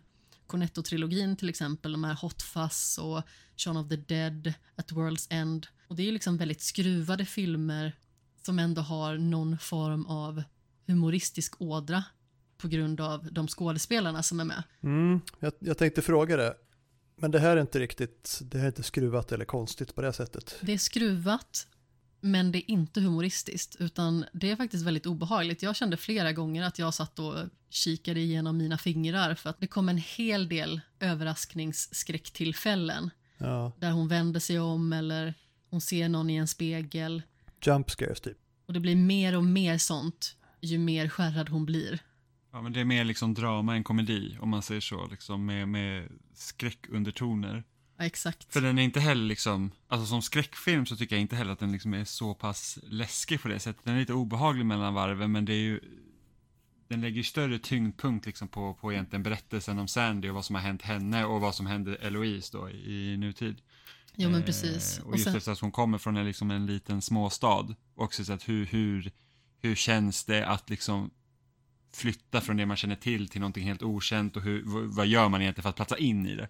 Cornetto-trilogin 0.47 1.35
till 1.35 1.49
exempel, 1.49 1.91
de 1.91 2.03
här 2.03 2.13
Hot 2.13 2.41
Fuzz 2.41 2.97
och 2.97 3.21
Shaun 3.57 3.77
of 3.77 3.89
the 3.89 3.95
Dead, 3.95 4.53
At 4.75 4.91
World's 4.91 5.27
End. 5.29 5.67
Och 5.87 5.95
det 5.95 6.03
är 6.03 6.05
ju 6.05 6.11
liksom 6.11 6.37
väldigt 6.37 6.61
skruvade 6.61 7.25
filmer 7.25 7.95
som 8.45 8.59
ändå 8.59 8.81
har 8.81 9.17
någon 9.17 9.57
form 9.57 10.05
av 10.05 10.43
humoristisk 10.87 11.61
ådra 11.61 12.03
på 12.57 12.67
grund 12.67 13.01
av 13.01 13.27
de 13.31 13.47
skådespelarna 13.47 14.23
som 14.23 14.39
är 14.39 14.45
med. 14.45 14.63
Mm, 14.83 15.21
jag, 15.39 15.53
jag 15.59 15.77
tänkte 15.77 16.01
fråga 16.01 16.37
det. 16.37 16.53
Men 17.17 17.31
det 17.31 17.39
här 17.39 17.57
är 17.57 17.61
inte 17.61 17.79
riktigt, 17.79 18.39
det 18.43 18.57
här 18.57 18.65
är 18.65 18.69
inte 18.69 18.83
skruvat 18.83 19.31
eller 19.31 19.45
konstigt 19.45 19.95
på 19.95 20.01
det 20.01 20.13
sättet. 20.13 20.55
Det 20.61 20.73
är 20.73 20.77
skruvat, 20.77 21.67
men 22.21 22.51
det 22.51 22.57
är 22.57 22.71
inte 22.71 23.01
humoristiskt, 23.01 23.75
utan 23.79 24.25
det 24.33 24.51
är 24.51 24.55
faktiskt 24.55 24.85
väldigt 24.85 25.05
obehagligt. 25.05 25.63
Jag 25.63 25.75
kände 25.75 25.97
flera 25.97 26.31
gånger 26.31 26.63
att 26.63 26.79
jag 26.79 26.93
satt 26.93 27.19
och 27.19 27.35
kikade 27.69 28.19
igenom 28.19 28.57
mina 28.57 28.77
fingrar 28.77 29.35
för 29.35 29.49
att 29.49 29.59
det 29.59 29.67
kom 29.67 29.89
en 29.89 29.97
hel 29.97 30.49
del 30.49 30.81
överraskningsskräcktillfällen 30.99 33.09
Ja, 33.37 33.71
där 33.79 33.91
hon 33.91 34.07
vänder 34.07 34.39
sig 34.39 34.59
om 34.59 34.93
eller 34.93 35.33
hon 35.69 35.81
ser 35.81 36.09
någon 36.09 36.29
i 36.29 36.35
en 36.35 36.47
spegel. 36.47 37.21
jump 37.65 37.91
scares 37.91 38.21
typ. 38.21 38.37
Och 38.65 38.73
det 38.73 38.79
blir 38.79 38.95
mer 38.95 39.37
och 39.37 39.43
mer 39.43 39.77
sånt 39.77 40.35
ju 40.61 40.77
mer 40.77 41.09
skärrad 41.09 41.49
hon 41.49 41.65
blir. 41.65 41.99
Ja, 42.55 42.61
men 42.61 42.73
det 42.73 42.79
är 42.79 42.85
mer 42.85 43.03
liksom 43.03 43.33
drama 43.33 43.75
än 43.75 43.83
komedi, 43.83 44.37
om 44.41 44.49
man 44.49 44.61
säger 44.61 44.81
så, 44.81 45.07
liksom 45.07 45.45
med, 45.45 45.67
med 45.67 46.09
skräckundertoner. 46.33 47.63
Ja, 47.97 48.05
exakt. 48.05 48.53
För 48.53 48.61
den 48.61 48.77
är 48.77 48.83
inte 48.83 48.99
heller 48.99 49.25
liksom, 49.25 49.71
alltså 49.87 50.07
som 50.07 50.21
skräckfilm 50.21 50.85
så 50.85 50.95
tycker 50.95 51.15
jag 51.15 51.21
inte 51.21 51.35
heller 51.35 51.51
att 51.51 51.59
den 51.59 51.71
liksom 51.71 51.93
är 51.93 52.03
så 52.03 52.33
pass 52.33 52.79
läskig 52.83 53.41
på 53.41 53.47
det 53.47 53.59
sättet. 53.59 53.85
Den 53.85 53.95
är 53.95 53.99
lite 53.99 54.13
obehaglig 54.13 54.65
mellan 54.65 54.93
varven, 54.93 55.31
men 55.31 55.45
det 55.45 55.53
är 55.53 55.59
ju, 55.59 55.79
den 56.87 57.01
lägger 57.01 57.17
ju 57.17 57.23
större 57.23 57.59
tyngdpunkt 57.59 58.25
liksom 58.25 58.47
på, 58.47 58.73
på 58.73 58.93
egentligen 58.93 59.23
berättelsen 59.23 59.79
om 59.79 59.87
Sandy 59.87 60.29
och 60.29 60.35
vad 60.35 60.45
som 60.45 60.55
har 60.55 60.61
hänt 60.61 60.81
henne 60.81 61.25
och 61.25 61.41
vad 61.41 61.55
som 61.55 61.65
hände 61.65 61.95
Eloise 61.95 62.57
då 62.57 62.69
i, 62.69 63.13
i 63.13 63.17
nutid. 63.17 63.61
Jo 64.15 64.29
men 64.29 64.39
Eh, 64.39 64.45
precis. 64.45 64.99
Och 64.99 65.17
just 65.17 65.27
efter 65.27 65.51
att 65.51 65.59
hon 65.59 65.71
kommer 65.71 65.97
från 65.97 66.17
en, 66.17 66.25
liksom 66.25 66.51
en 66.51 66.65
liten 66.65 67.01
småstad. 67.01 67.75
Och 67.95 68.03
också 68.03 68.25
så 68.25 68.33
att 68.33 68.49
hur, 68.49 68.65
hur, 68.65 69.11
hur 69.61 69.75
känns 69.75 70.25
det 70.25 70.47
att 70.47 70.69
liksom 70.69 71.11
flytta 71.95 72.41
från 72.41 72.57
det 72.57 72.65
man 72.65 72.77
känner 72.77 72.95
till 72.95 73.29
till 73.29 73.41
någonting 73.41 73.67
helt 73.67 73.83
okänt 73.83 74.37
och 74.37 74.41
hur, 74.41 74.63
vad 74.87 75.07
gör 75.07 75.29
man 75.29 75.41
egentligen 75.41 75.63
för 75.63 75.69
att 75.69 75.75
platsa 75.75 75.97
in 75.97 76.27
i 76.27 76.35
det? 76.35 76.47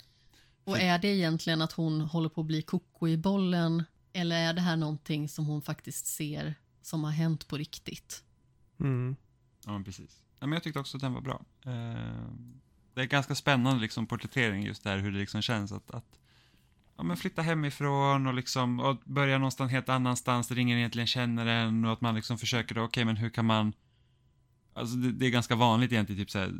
Och 0.63 0.79
är 0.79 0.99
det 0.99 1.07
egentligen 1.07 1.61
att 1.61 1.71
hon 1.71 2.01
håller 2.01 2.29
på 2.29 2.41
att 2.41 2.47
bli 2.47 2.61
koko 2.61 3.07
i 3.07 3.17
bollen 3.17 3.83
eller 4.13 4.49
är 4.49 4.53
det 4.53 4.61
här 4.61 4.77
någonting 4.77 5.29
som 5.29 5.45
hon 5.45 5.61
faktiskt 5.61 6.05
ser 6.05 6.55
som 6.81 7.03
har 7.03 7.11
hänt 7.11 7.47
på 7.47 7.57
riktigt? 7.57 8.23
Mm. 8.79 9.15
Ja, 9.65 9.71
men 9.71 9.83
precis. 9.83 10.23
Ja, 10.39 10.47
men 10.47 10.53
jag 10.53 10.63
tyckte 10.63 10.79
också 10.79 10.97
att 10.97 11.01
den 11.01 11.13
var 11.13 11.21
bra. 11.21 11.41
Eh, 11.65 12.31
det 12.93 13.01
är 13.01 13.05
ganska 13.05 13.35
spännande 13.35 13.81
liksom 13.81 14.07
porträttering 14.07 14.63
just 14.63 14.83
där 14.83 14.97
hur 14.97 15.11
det 15.11 15.19
liksom 15.19 15.41
känns 15.41 15.71
att, 15.71 15.91
att 15.91 16.19
ja, 16.97 17.03
men 17.03 17.17
flytta 17.17 17.41
hemifrån 17.41 18.27
och 18.27 18.33
liksom 18.33 18.79
och 18.79 18.97
börja 19.03 19.37
någonstans 19.37 19.71
helt 19.71 19.89
annanstans 19.89 20.47
där 20.47 20.59
ingen 20.59 20.77
egentligen 20.77 21.07
känner 21.07 21.45
en 21.45 21.85
och 21.85 21.93
att 21.93 22.01
man 22.01 22.15
liksom 22.15 22.37
försöker, 22.37 22.75
då, 22.75 22.81
okej 22.81 23.05
men 23.05 23.17
hur 23.17 23.29
kan 23.29 23.45
man 23.45 23.73
Alltså 24.75 24.95
det, 24.95 25.11
det 25.11 25.25
är 25.25 25.29
ganska 25.29 25.55
vanligt 25.55 25.91
egentligen 25.91 26.21
typ 26.21 26.31
så 26.31 26.39
här, 26.39 26.53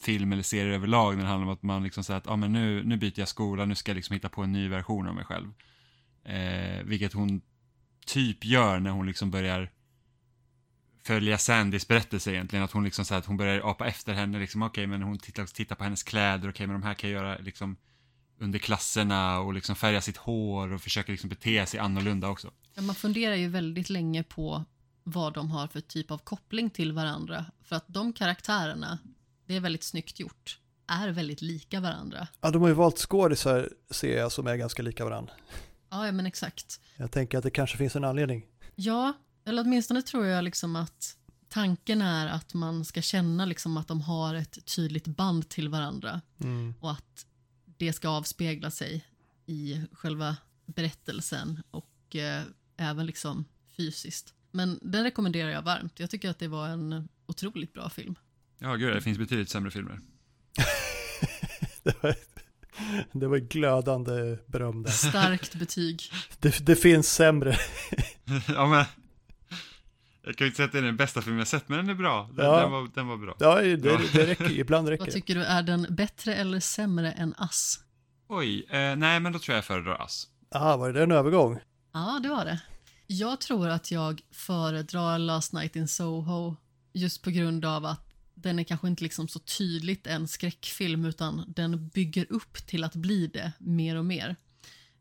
film 0.00 0.32
eller 0.32 0.42
serier 0.42 0.74
överlag 0.74 1.16
när 1.16 1.22
det 1.22 1.28
handlar 1.28 1.46
om 1.46 1.52
att 1.52 1.62
man 1.62 1.82
liksom 1.82 2.04
säger 2.04 2.18
att 2.18 2.28
ah, 2.28 2.36
men 2.36 2.52
nu, 2.52 2.84
nu 2.84 2.96
byter 2.96 3.18
jag 3.18 3.28
skola, 3.28 3.64
nu 3.64 3.74
ska 3.74 3.90
jag 3.90 3.96
liksom 3.96 4.14
hitta 4.14 4.28
på 4.28 4.42
en 4.42 4.52
ny 4.52 4.68
version 4.68 5.08
av 5.08 5.14
mig 5.14 5.24
själv. 5.24 5.52
Eh, 6.24 6.84
vilket 6.84 7.12
hon 7.12 7.40
typ 8.06 8.44
gör 8.44 8.80
när 8.80 8.90
hon 8.90 9.06
liksom 9.06 9.30
börjar 9.30 9.70
följa 11.04 11.38
Sandys 11.38 11.88
berättelse 11.88 12.32
egentligen. 12.32 12.64
Att 12.64 12.72
hon 12.72 12.84
liksom 12.84 13.04
så 13.04 13.14
här, 13.14 13.18
att 13.18 13.26
hon 13.26 13.36
börjar 13.36 13.70
apa 13.70 13.86
efter 13.86 14.14
henne 14.14 14.38
liksom, 14.38 14.62
okej 14.62 14.86
men 14.86 15.02
hon 15.02 15.18
tittar, 15.18 15.46
tittar 15.46 15.76
på 15.76 15.84
hennes 15.84 16.02
kläder, 16.02 16.48
okej 16.48 16.66
men 16.66 16.80
de 16.80 16.86
här 16.86 16.94
kan 16.94 17.10
jag 17.10 17.22
göra 17.22 17.38
liksom 17.38 17.76
under 18.38 18.58
klasserna 18.58 19.40
och 19.40 19.54
liksom 19.54 19.76
färga 19.76 20.00
sitt 20.00 20.16
hår 20.16 20.72
och 20.72 20.80
försöka 20.80 21.12
liksom 21.12 21.28
bete 21.28 21.66
sig 21.66 21.80
annorlunda 21.80 22.28
också. 22.28 22.50
Ja, 22.74 22.82
Man 22.82 22.94
funderar 22.94 23.34
ju 23.34 23.48
väldigt 23.48 23.90
länge 23.90 24.22
på 24.22 24.64
vad 25.04 25.32
de 25.34 25.50
har 25.50 25.66
för 25.66 25.80
typ 25.80 26.10
av 26.10 26.18
koppling 26.18 26.70
till 26.70 26.92
varandra. 26.92 27.46
För 27.62 27.76
att 27.76 27.84
de 27.86 28.12
karaktärerna, 28.12 28.98
det 29.46 29.54
är 29.56 29.60
väldigt 29.60 29.82
snyggt 29.84 30.20
gjort, 30.20 30.58
är 30.86 31.08
väldigt 31.08 31.42
lika 31.42 31.80
varandra. 31.80 32.28
Ja, 32.40 32.50
de 32.50 32.62
har 32.62 32.68
ju 32.68 32.74
valt 32.74 32.98
skådisar 32.98 33.70
ser 33.90 34.16
jag 34.18 34.32
som 34.32 34.46
är 34.46 34.56
ganska 34.56 34.82
lika 34.82 35.04
varandra. 35.04 35.32
Ja, 35.90 36.12
men 36.12 36.26
exakt. 36.26 36.80
Jag 36.96 37.10
tänker 37.12 37.38
att 37.38 37.44
det 37.44 37.50
kanske 37.50 37.76
finns 37.76 37.96
en 37.96 38.04
anledning. 38.04 38.46
Ja, 38.74 39.12
eller 39.44 39.62
åtminstone 39.62 40.02
tror 40.02 40.26
jag 40.26 40.44
liksom 40.44 40.76
att 40.76 41.16
tanken 41.48 42.02
är 42.02 42.26
att 42.26 42.54
man 42.54 42.84
ska 42.84 43.02
känna 43.02 43.44
liksom 43.44 43.76
att 43.76 43.88
de 43.88 44.00
har 44.00 44.34
ett 44.34 44.64
tydligt 44.76 45.06
band 45.06 45.48
till 45.48 45.68
varandra 45.68 46.20
Mm. 46.40 46.74
och 46.80 46.90
att 46.90 47.26
det 47.78 47.92
ska 47.92 48.08
avspegla 48.08 48.70
sig 48.70 49.04
i 49.46 49.82
själva 49.92 50.36
berättelsen 50.66 51.62
och 51.70 52.16
eh, 52.16 52.42
även 52.76 53.06
liksom 53.06 53.44
fysiskt. 53.76 54.34
Men 54.54 54.78
den 54.82 55.04
rekommenderar 55.04 55.50
jag 55.50 55.62
varmt. 55.62 56.00
Jag 56.00 56.10
tycker 56.10 56.30
att 56.30 56.38
det 56.38 56.48
var 56.48 56.68
en 56.68 57.08
otroligt 57.26 57.72
bra 57.72 57.90
film. 57.90 58.14
Ja, 58.58 58.74
gud, 58.74 58.94
det 58.94 59.00
finns 59.00 59.18
betydligt 59.18 59.48
sämre 59.50 59.70
filmer. 59.70 60.00
Det 61.82 62.02
var, 62.02 62.14
det 63.12 63.26
var 63.28 63.38
glödande 63.38 64.38
beröm 64.46 64.82
där. 64.82 64.90
Starkt 64.90 65.54
betyg. 65.54 66.02
Det, 66.40 66.66
det 66.66 66.76
finns 66.76 67.12
sämre. 67.14 67.56
ja, 68.48 68.66
men... 68.66 68.84
Jag 70.22 70.36
kan 70.36 70.44
ju 70.44 70.46
inte 70.48 70.56
säga 70.56 70.66
att 70.66 70.72
det 70.72 70.78
är 70.78 70.82
den 70.82 70.96
bästa 70.96 71.22
filmen 71.22 71.38
jag 71.38 71.48
sett, 71.48 71.68
men 71.68 71.78
den 71.78 71.88
är 71.88 71.94
bra. 71.94 72.30
Den, 72.32 72.46
Ja. 72.46 72.60
den, 72.60 72.70
var, 72.72 72.88
den 72.94 73.06
var 73.06 73.16
bra. 73.16 73.36
Ja, 73.38 73.60
det, 73.60 73.76
det 73.76 74.26
räcker. 74.26 74.50
Ibland 74.50 74.88
räcker 74.88 75.00
Vad 75.00 75.08
det. 75.08 75.12
tycker 75.12 75.34
du, 75.34 75.44
är 75.44 75.62
den 75.62 75.86
bättre 75.90 76.34
eller 76.34 76.60
sämre 76.60 77.12
än 77.12 77.34
Ass? 77.38 77.80
Oj, 78.28 78.66
eh, 78.70 78.96
nej 78.96 79.20
men 79.20 79.32
då 79.32 79.38
tror 79.38 79.52
jag 79.52 79.56
jag 79.58 79.64
föredrar 79.64 80.02
Ass. 80.04 80.28
Aha, 80.54 80.76
var 80.76 80.92
det 80.92 81.02
en 81.02 81.12
övergång? 81.12 81.58
Ja, 81.92 82.20
det 82.22 82.28
var 82.28 82.44
det. 82.44 82.60
Jag 83.06 83.40
tror 83.40 83.68
att 83.68 83.90
jag 83.90 84.22
föredrar 84.30 85.18
Last 85.18 85.52
Night 85.52 85.76
in 85.76 85.88
Soho 85.88 86.56
just 86.92 87.22
på 87.22 87.30
grund 87.30 87.64
av 87.64 87.84
att 87.84 88.14
den 88.34 88.58
är 88.58 88.64
kanske 88.64 88.88
inte 88.88 89.02
liksom 89.02 89.28
så 89.28 89.38
tydligt 89.38 90.06
en 90.06 90.28
skräckfilm 90.28 91.04
utan 91.04 91.52
den 91.56 91.88
bygger 91.88 92.26
upp 92.32 92.66
till 92.66 92.84
att 92.84 92.94
bli 92.94 93.26
det 93.26 93.52
mer 93.58 93.96
och 93.96 94.04
mer. 94.04 94.36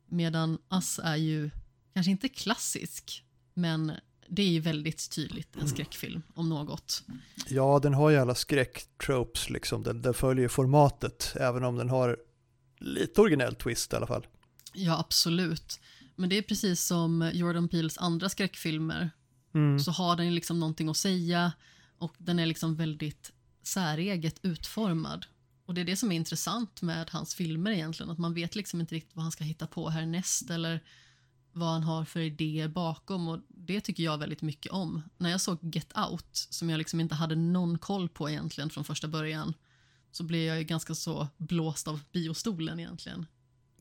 Medan 0.08 0.58
Us 0.72 1.00
är 1.04 1.16
ju 1.16 1.50
kanske 1.94 2.12
inte 2.12 2.30
klassisk, 2.30 3.24
men 3.54 3.92
det 4.28 4.42
är 4.42 4.48
ju 4.48 4.60
väldigt 4.60 5.10
tydligt 5.10 5.56
en 5.56 5.68
skräckfilm 5.68 6.22
om 6.34 6.50
något. 6.50 7.04
Ja, 7.48 7.80
den 7.80 7.94
har 7.94 8.10
ju 8.10 8.18
alla 8.18 8.36
skräcktropes 8.36 9.50
liksom. 9.50 9.84
Den, 9.84 10.02
den 10.02 10.14
följer 10.14 10.48
formatet, 10.48 11.34
även 11.40 11.64
om 11.64 11.76
den 11.76 11.90
har 11.90 12.18
lite 12.80 13.22
originell 13.22 13.56
twist 13.56 13.94
i 13.94 13.96
alla 13.96 14.08
fall. 14.08 14.28
Ja, 14.74 15.00
absolut. 15.00 15.80
Men 16.16 16.30
det 16.30 16.38
är 16.38 16.42
precis 16.42 16.82
som 16.86 17.32
Jordan 17.34 17.68
Peels 17.68 17.98
andra 17.98 18.30
skräckfilmer 18.30 19.12
Mm. 19.56 19.80
så 19.80 19.92
har 19.92 20.16
den 20.16 20.36
liksom 20.36 20.60
någonting 20.60 20.90
att 20.90 20.98
säga 20.98 21.52
och 21.98 22.16
den 22.18 22.40
är 22.40 22.46
liksom 22.46 22.76
väldigt 22.76 23.32
säreget 23.64 24.40
utformad. 24.42 25.26
Och 25.66 25.74
det 25.74 25.82
är 25.82 25.86
det 25.86 25.96
som 25.96 26.12
är 26.12 26.16
intressant 26.16 26.82
med 26.82 27.10
hans 27.10 27.36
filmer 27.36 27.72
egentligen, 27.72 28.10
att 28.10 28.18
man 28.18 28.34
vet 28.34 28.56
liksom 28.56 28.80
inte 28.82 28.96
riktigt 28.96 29.16
vad 29.16 29.24
han 29.24 29.32
ska 29.32 29.44
hitta 29.44 29.68
på 29.68 29.90
härnäst 29.90 30.50
eller 30.50 30.84
vad 31.52 31.70
han 31.70 31.84
har 31.84 32.06
för 32.06 32.20
idéer 32.20 32.68
bakom 32.68 33.28
och 33.28 33.40
det 33.48 33.82
tycker 33.82 34.04
jag 34.04 34.18
väldigt 34.18 34.42
mycket 34.42 34.72
om. 34.72 35.02
När 35.18 35.30
jag 35.30 35.42
såg 35.42 35.76
Get 35.76 35.94
Out, 36.12 36.28
som 36.34 36.70
jag 36.70 36.78
liksom 36.78 37.00
inte 37.00 37.16
hade 37.16 37.36
någon 37.36 37.78
koll 37.78 38.10
på 38.10 38.30
egentligen 38.30 38.70
från 38.70 38.84
första 38.84 39.08
början, 39.08 39.54
så 40.12 40.24
blev 40.24 40.42
jag 40.42 40.58
ju 40.58 40.64
ganska 40.64 40.96
så 40.96 41.28
blåst 41.38 41.88
av 41.88 42.00
biostolen 42.12 42.80
egentligen. 42.80 43.26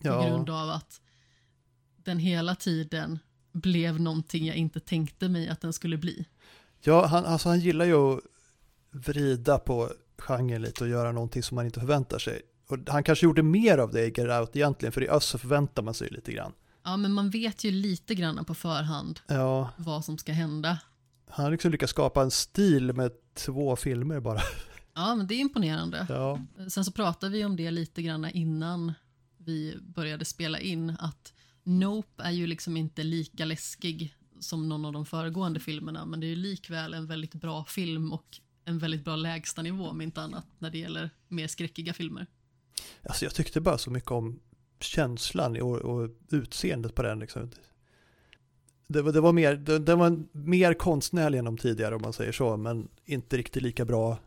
På 0.02 0.08
Ja. 0.08 0.28
grund 0.28 0.50
av 0.50 0.70
att 0.70 1.00
den 2.04 2.18
hela 2.18 2.54
tiden 2.54 3.18
blev 3.52 4.00
någonting 4.00 4.46
jag 4.46 4.56
inte 4.56 4.80
tänkte 4.80 5.28
mig 5.28 5.48
att 5.48 5.60
den 5.60 5.72
skulle 5.72 5.96
bli. 5.98 6.24
Ja, 6.80 7.06
han, 7.06 7.24
alltså 7.24 7.48
han 7.48 7.60
gillar 7.60 7.84
ju 7.84 7.94
att 7.94 8.20
vrida 8.90 9.58
på 9.58 9.90
genren 10.18 10.62
lite 10.62 10.84
och 10.84 10.90
göra 10.90 11.12
någonting 11.12 11.42
som 11.42 11.54
man 11.54 11.64
inte 11.66 11.80
förväntar 11.80 12.18
sig. 12.18 12.42
Och 12.68 12.78
han 12.88 13.04
kanske 13.04 13.26
gjorde 13.26 13.42
mer 13.42 13.78
av 13.78 13.92
det 13.92 14.00
i 14.06 14.12
Get 14.16 14.40
Out 14.40 14.56
egentligen, 14.56 14.92
för 14.92 15.02
i 15.02 15.08
Öss 15.08 15.24
så 15.24 15.38
förväntar 15.38 15.82
man 15.82 15.94
sig 15.94 16.08
lite 16.10 16.32
grann. 16.32 16.52
Ja, 16.84 16.96
men 16.96 17.12
man 17.12 17.30
vet 17.30 17.64
ju 17.64 17.70
lite 17.70 18.14
grann 18.14 18.44
på 18.44 18.54
förhand 18.54 19.20
Ja, 19.26 19.70
vad 19.76 20.04
som 20.04 20.18
ska 20.18 20.32
hända. 20.32 20.78
han 21.28 21.44
har 21.44 21.52
liksom 21.52 21.70
lyckats 21.70 21.90
skapa 21.90 22.22
en 22.22 22.30
stil 22.30 22.92
med 22.92 23.12
två 23.34 23.76
filmer 23.76 24.20
bara. 24.20 24.40
Ja, 24.94 25.14
men 25.14 25.26
det 25.26 25.34
är 25.34 25.38
imponerande. 25.40 26.06
Ja, 26.08 26.40
Sen 26.68 26.84
så 26.84 26.92
pratade 26.92 27.32
vi 27.32 27.44
om 27.44 27.56
det 27.56 27.70
lite 27.70 28.02
grann 28.02 28.24
innan 28.30 28.92
vi 29.36 29.76
började 29.80 30.24
spela 30.24 30.58
in, 30.60 30.96
att 30.98 31.32
Nope 31.64 32.22
är 32.22 32.30
ju 32.30 32.46
liksom 32.46 32.76
inte 32.76 33.02
lika 33.02 33.44
läskig 33.44 34.14
som 34.40 34.68
någon 34.68 34.84
av 34.84 34.92
de 34.92 35.06
föregående 35.06 35.60
filmerna, 35.60 36.06
men 36.06 36.20
det 36.20 36.26
är 36.26 36.28
ju 36.28 36.36
likväl 36.36 36.94
en 36.94 37.06
väldigt 37.06 37.34
bra 37.34 37.64
film 37.64 38.12
och 38.12 38.40
en 38.64 38.78
väldigt 38.78 39.04
bra 39.04 39.16
lägstanivå 39.16 39.88
om 39.88 40.00
inte 40.00 40.20
annat 40.20 40.46
när 40.58 40.70
det 40.70 40.78
gäller 40.78 41.10
mer 41.28 41.46
skräckiga 41.46 41.92
filmer. 41.92 42.26
alltså 43.02 43.24
jag 43.24 43.34
tyckte 43.34 43.60
bara 43.60 43.78
så 43.78 43.90
mycket 43.90 44.10
om 44.10 44.40
känslan 44.80 45.60
och, 45.60 45.76
och 45.76 46.10
utseendet 46.30 46.94
på 46.94 47.02
den 47.02 47.18
liksom. 47.18 47.50
Det 48.86 49.02
var, 49.02 49.12
det 49.12 49.20
var 49.20 49.32
mer, 49.32 49.56
det, 49.56 49.78
det 49.78 49.94
var 49.94 50.22
mer 50.32 50.74
konstnärlig 50.74 51.38
än 51.38 51.44
de 51.44 51.58
tidigare 51.58 51.94
om 51.94 52.02
man 52.02 52.12
säger 52.12 52.32
så, 52.32 52.56
men 52.56 52.88
inte 53.04 53.36
riktigt 53.36 53.62
lika 53.62 53.84
bra 53.84 54.18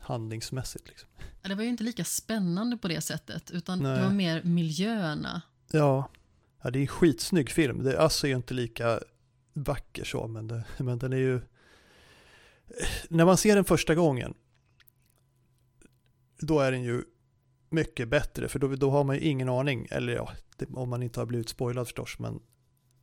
handlingsmässigt 0.00 0.88
liksom. 0.88 1.08
Det 1.42 1.54
var 1.54 1.62
ju 1.62 1.68
inte 1.68 1.84
lika 1.84 2.04
spännande 2.04 2.76
på 2.76 2.88
det 2.88 3.00
sättet, 3.00 3.50
utan 3.50 3.78
Nej. 3.78 3.96
det 3.96 4.02
var 4.02 4.10
mer 4.10 4.42
miljöerna. 4.42 5.42
Ja, 5.70 6.08
ja 6.64 6.70
det 6.70 6.78
är 6.78 6.80
en 6.80 6.86
skitsnygg 6.86 7.50
film. 7.50 7.82
Det, 7.82 7.96
är 7.96 8.26
ju 8.26 8.36
inte 8.36 8.54
lika 8.54 9.00
vacker 9.52 10.04
så, 10.04 10.26
men, 10.26 10.48
det, 10.48 10.64
men 10.78 10.98
den 10.98 11.12
är 11.12 11.16
ju... 11.16 11.40
När 13.08 13.24
man 13.24 13.36
ser 13.36 13.54
den 13.54 13.64
första 13.64 13.94
gången, 13.94 14.34
då 16.38 16.60
är 16.60 16.72
den 16.72 16.82
ju 16.82 17.04
mycket 17.70 18.08
bättre, 18.08 18.48
för 18.48 18.58
då, 18.58 18.68
då 18.76 18.90
har 18.90 19.04
man 19.04 19.16
ju 19.16 19.22
ingen 19.22 19.48
aning, 19.48 19.88
eller 19.90 20.12
ja, 20.12 20.32
det, 20.56 20.66
om 20.66 20.88
man 20.88 21.02
inte 21.02 21.20
har 21.20 21.26
blivit 21.26 21.48
spoilad 21.48 21.86
förstås, 21.86 22.18
men, 22.18 22.40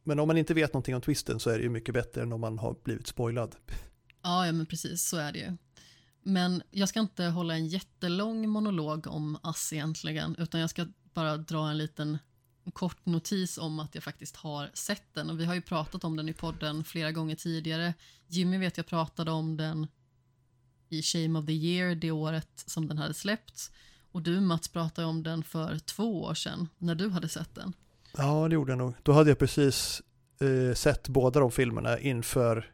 men 0.03 0.19
om 0.19 0.27
man 0.27 0.37
inte 0.37 0.53
vet 0.53 0.73
någonting 0.73 0.95
om 0.95 1.01
twisten 1.01 1.39
så 1.39 1.49
är 1.49 1.57
det 1.57 1.63
ju 1.63 1.69
mycket 1.69 1.93
bättre 1.93 2.21
än 2.21 2.33
om 2.33 2.41
man 2.41 2.59
har 2.59 2.75
blivit 2.83 3.07
spoilad. 3.07 3.55
Ja, 4.21 4.45
ja 4.45 4.51
men 4.51 4.65
precis, 4.65 5.03
så 5.03 5.17
är 5.17 5.31
det 5.31 5.39
ju. 5.39 5.57
Men 6.23 6.63
jag 6.71 6.89
ska 6.89 6.99
inte 6.99 7.23
hålla 7.23 7.53
en 7.53 7.67
jättelång 7.67 8.49
monolog 8.49 9.07
om 9.07 9.37
Ass 9.43 9.73
egentligen, 9.73 10.35
utan 10.39 10.61
jag 10.61 10.69
ska 10.69 10.85
bara 11.13 11.37
dra 11.37 11.69
en 11.69 11.77
liten 11.77 12.17
kort 12.73 13.05
notis 13.05 13.57
om 13.57 13.79
att 13.79 13.95
jag 13.95 14.03
faktiskt 14.03 14.35
har 14.35 14.69
sett 14.73 15.13
den. 15.13 15.29
Och 15.29 15.39
vi 15.39 15.45
har 15.45 15.53
ju 15.55 15.61
pratat 15.61 16.03
om 16.03 16.17
den 16.17 16.29
i 16.29 16.33
podden 16.33 16.83
flera 16.83 17.11
gånger 17.11 17.35
tidigare. 17.35 17.93
Jimmy 18.27 18.57
vet 18.57 18.77
jag 18.77 18.85
pratade 18.85 19.31
om 19.31 19.57
den 19.57 19.87
i 20.89 21.01
Shame 21.01 21.39
of 21.39 21.45
the 21.45 21.53
Year 21.53 21.95
det 21.95 22.11
året 22.11 22.63
som 22.65 22.87
den 22.87 22.97
hade 22.97 23.13
släppts. 23.13 23.71
Och 24.11 24.21
du 24.21 24.39
Mats 24.39 24.67
pratade 24.67 25.07
om 25.07 25.23
den 25.23 25.43
för 25.43 25.79
två 25.79 26.23
år 26.23 26.33
sedan 26.33 26.67
när 26.77 26.95
du 26.95 27.09
hade 27.09 27.29
sett 27.29 27.55
den. 27.55 27.73
Ja, 28.17 28.47
det 28.47 28.53
gjorde 28.53 28.71
jag 28.71 28.77
nog. 28.77 28.93
Då 29.03 29.11
hade 29.11 29.29
jag 29.29 29.39
precis 29.39 30.01
eh, 30.41 30.75
sett 30.75 31.07
båda 31.07 31.39
de 31.39 31.51
filmerna 31.51 31.99
inför, 31.99 32.71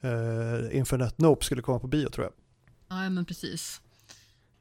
eh, 0.00 0.76
inför 0.76 0.98
att 0.98 1.18
Nope 1.18 1.44
skulle 1.44 1.62
komma 1.62 1.78
på 1.78 1.86
bio 1.86 2.08
tror 2.08 2.26
jag. 2.26 2.32
Ja, 2.88 3.10
men 3.10 3.24
precis. 3.24 3.80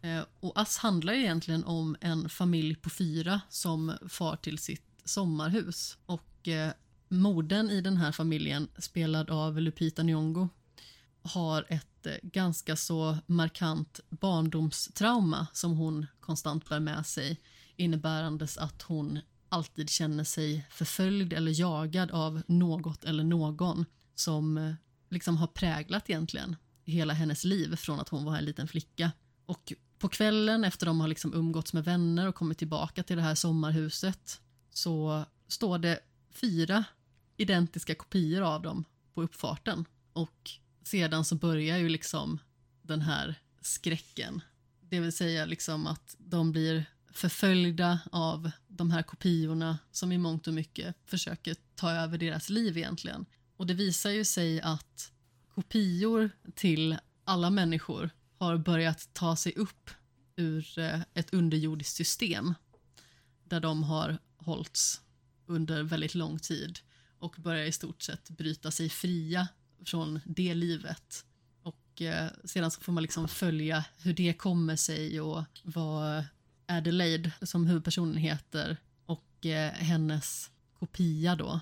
Eh, 0.01 0.21
och 0.39 0.59
Ass 0.59 0.77
handlar 0.77 1.13
ju 1.13 1.19
egentligen 1.19 1.63
om 1.63 1.95
en 2.01 2.29
familj 2.29 2.75
på 2.75 2.89
fyra 2.89 3.41
som 3.49 3.93
far 4.09 4.35
till 4.35 4.57
sitt 4.57 5.01
sommarhus. 5.05 5.97
Och 6.05 6.47
eh, 6.47 6.71
modern 7.07 7.69
i 7.69 7.81
den 7.81 7.97
här 7.97 8.11
familjen, 8.11 8.67
spelad 8.77 9.29
av 9.29 9.61
Lupita 9.61 10.01
Nyong'o, 10.01 10.49
har 11.21 11.65
ett 11.69 12.05
eh, 12.05 12.13
ganska 12.23 12.75
så 12.75 13.17
markant 13.25 13.99
barndomstrauma 14.09 15.47
som 15.53 15.77
hon 15.77 16.05
konstant 16.19 16.69
bär 16.69 16.79
med 16.79 17.05
sig 17.05 17.41
innebärandes 17.75 18.57
att 18.57 18.81
hon 18.81 19.19
alltid 19.49 19.89
känner 19.89 20.23
sig 20.23 20.65
förföljd 20.69 21.33
eller 21.33 21.59
jagad 21.59 22.11
av 22.11 22.41
något 22.47 23.03
eller 23.03 23.23
någon 23.23 23.85
som 24.15 24.57
eh, 24.57 24.73
liksom 25.09 25.37
har 25.37 25.47
präglat 25.47 26.09
egentligen 26.09 26.55
hela 26.85 27.13
hennes 27.13 27.43
liv 27.43 27.75
från 27.75 27.99
att 27.99 28.09
hon 28.09 28.25
var 28.25 28.37
en 28.37 28.45
liten 28.45 28.67
flicka. 28.67 29.11
Och 29.45 29.73
på 29.99 30.09
kvällen 30.09 30.63
efter 30.63 30.85
de 30.85 31.01
har 31.01 31.07
liksom 31.07 31.33
umgåtts 31.33 31.73
med 31.73 31.83
vänner 31.83 32.27
och 32.27 32.35
kommit 32.35 32.57
tillbaka 32.57 33.03
till 33.03 33.15
det 33.15 33.23
här 33.23 33.35
sommarhuset 33.35 34.41
så 34.69 35.25
står 35.47 35.77
det 35.77 35.99
fyra 36.31 36.83
identiska 37.37 37.95
kopior 37.95 38.41
av 38.41 38.61
dem 38.61 38.85
på 39.13 39.21
uppfarten. 39.21 39.85
Och 40.13 40.51
sedan 40.83 41.25
så 41.25 41.35
börjar 41.35 41.77
ju 41.77 41.89
liksom 41.89 42.39
den 42.81 43.01
här 43.01 43.35
skräcken. 43.61 44.41
Det 44.81 44.99
vill 44.99 45.11
säga 45.11 45.45
liksom 45.45 45.87
att 45.87 46.15
de 46.17 46.51
blir 46.51 46.85
förföljda 47.11 47.99
av 48.11 48.51
de 48.67 48.91
här 48.91 49.03
kopiorna 49.03 49.77
som 49.91 50.11
i 50.11 50.17
mångt 50.17 50.47
och 50.47 50.53
mycket 50.53 50.95
försöker 51.05 51.55
ta 51.75 51.91
över 51.91 52.17
deras 52.17 52.49
liv 52.49 52.77
egentligen. 52.77 53.25
Och 53.57 53.67
det 53.67 53.73
visar 53.73 54.09
ju 54.09 54.25
sig 54.25 54.61
att 54.61 55.11
kopior 55.55 56.29
till 56.55 56.97
alla 57.23 57.49
människor 57.49 58.09
har 58.39 58.57
börjat 58.57 59.09
ta 59.13 59.35
sig 59.35 59.53
upp 59.55 59.89
ur 60.35 60.79
eh, 60.79 61.01
ett 61.13 61.33
underjordiskt 61.33 61.95
system 61.95 62.53
där 63.43 63.59
de 63.59 63.83
har 63.83 64.17
hållits 64.37 65.01
under 65.45 65.83
väldigt 65.83 66.15
lång 66.15 66.39
tid 66.39 66.79
och 67.19 67.35
börjar 67.37 67.65
i 67.65 67.71
stort 67.71 68.01
sett 68.01 68.29
bryta 68.29 68.71
sig 68.71 68.89
fria 68.89 69.47
från 69.85 70.19
det 70.25 70.53
livet. 70.53 71.25
Och 71.63 72.01
eh, 72.01 72.29
sedan 72.43 72.71
så 72.71 72.81
får 72.81 72.91
man 72.91 73.03
liksom 73.03 73.27
följa 73.27 73.85
hur 73.97 74.13
det 74.13 74.33
kommer 74.33 74.75
sig 74.75 75.21
och 75.21 75.43
vad 75.63 76.23
Adelaide, 76.67 77.31
som 77.41 77.67
huvudpersonen 77.67 78.17
heter, 78.17 78.77
och 79.05 79.45
eh, 79.45 79.71
hennes 79.71 80.51
kopia 80.79 81.35
då 81.35 81.59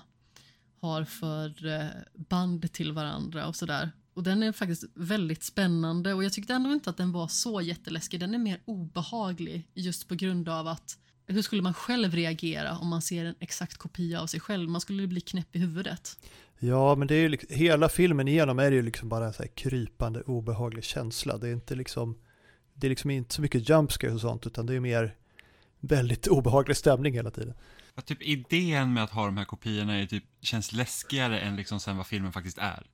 har 0.80 1.04
för 1.04 1.66
eh, 1.66 1.86
band 2.14 2.72
till 2.72 2.92
varandra 2.92 3.46
och 3.46 3.56
sådär. 3.56 3.90
Och 4.18 4.24
den 4.24 4.42
är 4.42 4.52
faktiskt 4.52 4.84
väldigt 4.94 5.42
spännande 5.42 6.14
och 6.14 6.24
jag 6.24 6.32
tyckte 6.32 6.54
ändå 6.54 6.72
inte 6.72 6.90
att 6.90 6.96
den 6.96 7.12
var 7.12 7.28
så 7.28 7.60
jätteläskig. 7.60 8.20
Den 8.20 8.34
är 8.34 8.38
mer 8.38 8.60
obehaglig 8.64 9.68
just 9.74 10.08
på 10.08 10.14
grund 10.14 10.48
av 10.48 10.66
att 10.66 10.98
hur 11.26 11.42
skulle 11.42 11.62
man 11.62 11.74
själv 11.74 12.14
reagera 12.14 12.78
om 12.78 12.88
man 12.88 13.02
ser 13.02 13.24
en 13.24 13.34
exakt 13.40 13.76
kopia 13.76 14.20
av 14.20 14.26
sig 14.26 14.40
själv? 14.40 14.70
Man 14.70 14.80
skulle 14.80 15.06
bli 15.06 15.20
knäpp 15.20 15.56
i 15.56 15.58
huvudet. 15.58 16.18
Ja, 16.58 16.94
men 16.94 17.08
det 17.08 17.14
är 17.14 17.20
ju 17.20 17.28
liksom, 17.28 17.56
hela 17.56 17.88
filmen 17.88 18.28
igenom 18.28 18.58
är 18.58 18.70
det 18.70 18.76
ju 18.76 18.82
liksom 18.82 19.08
bara 19.08 19.26
en 19.26 19.32
så 19.32 19.42
här 19.42 19.50
krypande 19.50 20.22
obehaglig 20.22 20.84
känsla. 20.84 21.38
Det 21.38 21.48
är 21.48 21.52
inte 21.52 21.74
liksom, 21.74 22.18
det 22.74 22.86
är 22.86 22.88
liksom 22.88 23.10
inte 23.10 23.34
så 23.34 23.42
mycket 23.42 23.68
jumpscares 23.68 24.14
och 24.14 24.20
sånt, 24.20 24.46
utan 24.46 24.66
det 24.66 24.74
är 24.74 24.80
mer 24.80 25.16
väldigt 25.80 26.26
obehaglig 26.28 26.76
stämning 26.76 27.14
hela 27.14 27.30
tiden. 27.30 27.54
Ja, 27.94 28.02
typ 28.02 28.22
idén 28.22 28.92
med 28.92 29.04
att 29.04 29.10
ha 29.10 29.26
de 29.26 29.36
här 29.36 29.44
kopiorna 29.44 29.96
är 29.96 30.06
typ, 30.06 30.24
känns 30.40 30.72
läskigare 30.72 31.40
än 31.40 31.56
liksom 31.56 31.80
sen 31.80 31.96
vad 31.96 32.06
filmen 32.06 32.32
faktiskt 32.32 32.58
är. 32.58 32.86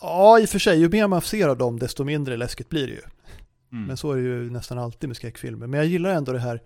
Ja, 0.00 0.40
i 0.40 0.44
och 0.44 0.48
för 0.48 0.58
sig, 0.58 0.80
ju 0.80 0.88
mer 0.88 1.06
man 1.06 1.22
ser 1.22 1.48
av 1.48 1.58
dem, 1.58 1.78
desto 1.78 2.04
mindre 2.04 2.36
läskigt 2.36 2.68
blir 2.68 2.86
det 2.86 2.92
ju. 2.92 3.02
Mm. 3.72 3.84
Men 3.86 3.96
så 3.96 4.12
är 4.12 4.16
det 4.16 4.22
ju 4.22 4.50
nästan 4.50 4.78
alltid 4.78 5.08
med 5.08 5.16
skräckfilmer. 5.16 5.66
Men 5.66 5.78
jag 5.78 5.86
gillar 5.86 6.10
ändå 6.10 6.32
det 6.32 6.38
här, 6.38 6.62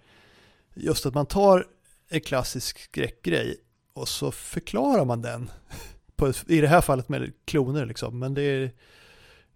just 0.74 1.06
att 1.06 1.14
man 1.14 1.26
tar 1.26 1.66
en 2.08 2.20
klassisk 2.20 2.78
skräckgrej 2.78 3.56
och 3.92 4.08
så 4.08 4.30
förklarar 4.30 5.04
man 5.04 5.22
den. 5.22 5.50
På, 6.16 6.32
I 6.46 6.60
det 6.60 6.68
här 6.68 6.80
fallet 6.80 7.08
med 7.08 7.32
kloner 7.44 7.86
liksom. 7.86 8.18
Men 8.18 8.34
det 8.34 8.42
är, 8.42 8.72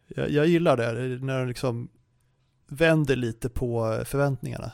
jag, 0.07 0.31
jag 0.31 0.47
gillar 0.47 0.77
det, 0.77 0.93
när 1.25 1.39
de 1.39 1.49
liksom 1.49 1.89
vänder 2.69 3.17
lite 3.17 3.49
på 3.49 4.03
förväntningarna. 4.05 4.73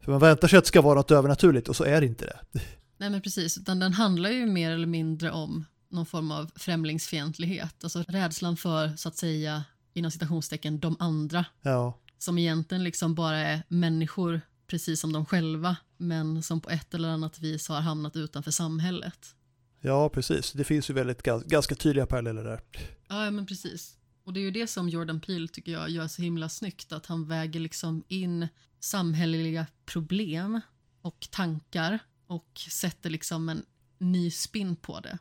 För 0.00 0.12
man 0.12 0.20
väntar 0.20 0.48
sig 0.48 0.56
att 0.56 0.64
det 0.64 0.68
ska 0.68 0.82
vara 0.82 0.94
något 0.94 1.10
övernaturligt 1.10 1.68
och 1.68 1.76
så 1.76 1.84
är 1.84 2.00
det 2.00 2.06
inte 2.06 2.24
det. 2.24 2.38
Nej 2.96 3.10
men 3.10 3.22
precis, 3.22 3.58
utan 3.58 3.78
den 3.78 3.92
handlar 3.92 4.30
ju 4.30 4.46
mer 4.46 4.70
eller 4.70 4.86
mindre 4.86 5.30
om 5.30 5.64
någon 5.88 6.06
form 6.06 6.30
av 6.30 6.50
främlingsfientlighet. 6.56 7.84
Alltså 7.84 8.02
rädslan 8.08 8.56
för, 8.56 8.96
så 8.96 9.08
att 9.08 9.16
säga, 9.16 9.64
inom 9.94 10.10
citationstecken, 10.10 10.80
de 10.80 10.96
andra. 10.98 11.44
Ja, 11.62 11.98
Som 12.18 12.38
egentligen 12.38 12.84
liksom 12.84 13.14
bara 13.14 13.38
är 13.38 13.62
människor, 13.68 14.40
precis 14.66 15.00
som 15.00 15.12
de 15.12 15.26
själva, 15.26 15.76
men 15.96 16.42
som 16.42 16.60
på 16.60 16.70
ett 16.70 16.94
eller 16.94 17.08
annat 17.08 17.38
vis 17.38 17.68
har 17.68 17.80
hamnat 17.80 18.16
utanför 18.16 18.50
samhället. 18.50 19.34
ja 19.80 20.08
precis. 20.08 20.52
Det 20.52 20.64
finns 20.64 20.90
ju 20.90 20.94
väldigt 20.94 21.22
gans- 21.22 21.44
ganska 21.46 21.74
tydliga 21.74 22.06
paralleller 22.06 22.44
där. 22.44 22.60
Ja, 23.08 23.30
men 23.30 23.46
precis. 23.46 23.96
Och 24.24 24.32
det 24.32 24.40
är 24.40 24.42
ju 24.42 24.50
det 24.50 24.66
som 24.66 24.88
Jordan 24.88 25.20
Peele 25.20 25.48
tycker 25.48 25.72
jag 25.72 25.90
gör 25.90 26.08
så 26.08 26.22
himla 26.22 26.48
snyggt, 26.48 26.92
att 26.92 27.06
han 27.06 27.28
väger 27.28 27.60
liksom 27.60 28.04
in 28.08 28.48
samhälleliga 28.80 29.66
problem 29.84 30.60
och 31.02 31.28
tankar 31.30 31.98
och 32.26 32.60
sätter 32.70 33.10
liksom 33.10 33.48
en 33.48 33.62
ny 33.98 34.30
spin 34.30 34.76
på 34.76 35.00
det. 35.00 35.18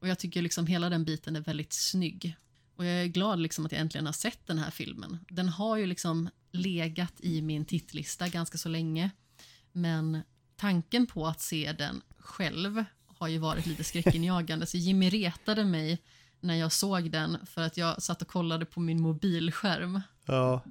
Och 0.00 0.08
jag 0.08 0.18
tycker 0.18 0.42
liksom 0.42 0.66
hela 0.66 0.88
den 0.90 1.04
biten 1.04 1.36
är 1.36 1.40
väldigt 1.40 1.72
snygg. 1.72 2.36
Och 2.76 2.84
jag 2.84 3.02
är 3.02 3.06
glad 3.06 3.38
liksom 3.38 3.66
att 3.66 3.72
jag 3.72 3.80
äntligen 3.80 4.06
har 4.06 4.12
sett 4.12 4.46
den 4.46 4.58
här 4.58 4.70
filmen. 4.70 5.18
Den 5.28 5.48
har 5.48 5.76
ju 5.76 5.86
liksom 5.86 6.28
legat 6.52 7.14
i 7.20 7.42
min 7.42 7.64
tittlista 7.64 8.28
ganska 8.28 8.58
så 8.58 8.68
länge. 8.68 9.10
Men 9.72 10.20
tanken 10.56 11.06
på 11.06 11.26
att 11.26 11.40
se 11.40 11.72
den 11.78 12.02
själv 12.18 12.84
har 13.06 13.28
ju 13.28 13.38
varit 13.38 13.66
lite 13.66 13.84
skräckinjagande. 13.84 14.66
Så 14.66 14.76
Jimmy 14.76 15.10
retade 15.10 15.64
mig 15.64 16.02
när 16.40 16.54
jag 16.54 16.72
såg 16.72 17.10
den 17.10 17.46
för 17.46 17.62
att 17.62 17.76
jag 17.76 18.02
satt 18.02 18.22
och 18.22 18.28
kollade 18.28 18.64
på 18.64 18.80
min 18.80 19.00
mobilskärm. 19.02 20.00
Ja, 20.26 20.62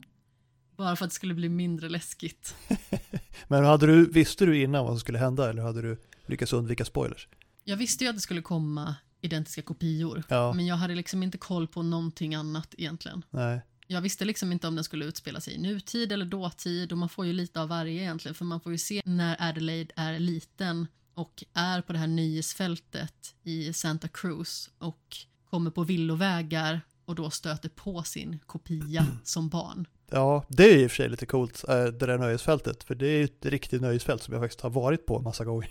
Bara 0.78 0.96
för 0.96 1.06
att 1.06 1.12
det 1.12 1.16
skulle 1.16 1.34
bli 1.34 1.50
mindre 1.50 1.90
läskigt. 1.90 2.56
men 3.48 3.66
hade 3.66 3.86
du, 3.86 4.06
visste 4.12 4.46
du 4.46 4.62
innan 4.62 4.84
vad 4.84 4.94
som 4.94 5.00
skulle 5.00 5.18
hända 5.18 5.50
eller 5.50 5.62
hade 5.62 5.82
du 5.82 5.98
lyckats 6.26 6.54
undvika 6.54 6.86
spoilers? 6.86 7.28
Jag 7.64 7.78
visste 7.78 8.04
ju 8.04 8.10
att 8.10 8.16
det 8.16 8.22
skulle 8.22 8.42
komma 8.42 8.96
identiska 9.26 9.62
kopior. 9.62 10.24
Ja. 10.30 10.54
Men 10.54 10.66
jag 10.66 10.76
hade 10.76 10.96
liksom 10.96 11.24
inte 11.24 11.38
koll 11.38 11.68
på 11.68 11.82
någonting 11.82 12.36
annat 12.36 12.76
egentligen. 12.78 13.26
Nej. 13.30 13.62
Jag 13.88 14.02
visste 14.02 14.26
liksom 14.26 14.52
inte 14.52 14.68
om 14.68 14.76
den 14.76 14.84
skulle 14.84 15.06
utspela 15.06 15.42
sig 15.42 15.54
i 15.54 15.58
nutid 15.58 16.12
eller 16.12 16.26
dåtid 16.26 16.92
och 16.92 16.98
man 16.98 17.10
får 17.10 17.26
ju 17.26 17.34
lite 17.34 17.62
av 17.62 17.68
varje 17.68 18.02
egentligen 18.02 18.36
för 18.36 18.46
man 18.46 18.62
får 18.62 18.72
ju 18.72 18.78
se 18.78 19.02
när 19.06 19.36
Adelaide 19.40 19.92
är 19.96 20.20
liten 20.20 20.88
och 21.14 21.44
är 21.54 21.82
på 21.82 21.94
det 21.94 22.00
här 22.00 22.08
nöjesfältet 22.08 23.36
i 23.44 23.74
Santa 23.74 24.08
Cruz 24.08 24.70
och 24.78 25.18
kommer 25.50 25.72
på 25.72 25.84
villovägar 25.84 26.82
och 27.06 27.16
då 27.16 27.30
stöter 27.30 27.70
på 27.70 28.04
sin 28.04 28.40
kopia 28.46 29.08
som 29.24 29.50
barn. 29.50 29.88
Ja, 30.12 30.46
det 30.50 30.64
är 30.64 30.78
i 30.78 30.88
och 30.88 30.92
för 30.92 30.96
sig 30.96 31.10
lite 31.10 31.26
coolt, 31.26 31.64
eh, 31.70 31.84
det 31.84 32.06
där 32.06 32.18
nöjesfältet. 32.18 32.84
För 32.84 32.96
det 32.96 33.08
är 33.08 33.18
ju 33.18 33.24
ett 33.24 33.46
riktigt 33.46 33.82
nöjesfält 33.82 34.24
som 34.24 34.34
jag 34.34 34.44
faktiskt 34.44 34.62
har 34.62 34.70
varit 34.70 35.06
på 35.06 35.18
en 35.18 35.24
massa 35.24 35.46
gånger. 35.46 35.70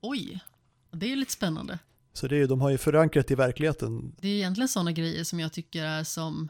Oj, 0.00 0.40
det 0.90 1.06
är 1.06 1.10
ju 1.10 1.16
lite 1.16 1.32
spännande. 1.32 1.78
Så 2.14 2.28
det 2.28 2.36
är 2.36 2.38
ju, 2.38 2.46
de 2.46 2.60
har 2.60 2.70
ju 2.70 2.78
förankrat 2.78 3.30
i 3.30 3.34
verkligheten. 3.34 4.14
Det 4.20 4.28
är 4.28 4.32
egentligen 4.32 4.68
sådana 4.68 4.92
grejer 4.92 5.24
som 5.24 5.40
jag 5.40 5.52
tycker 5.52 5.84
är 5.84 6.04
som 6.04 6.48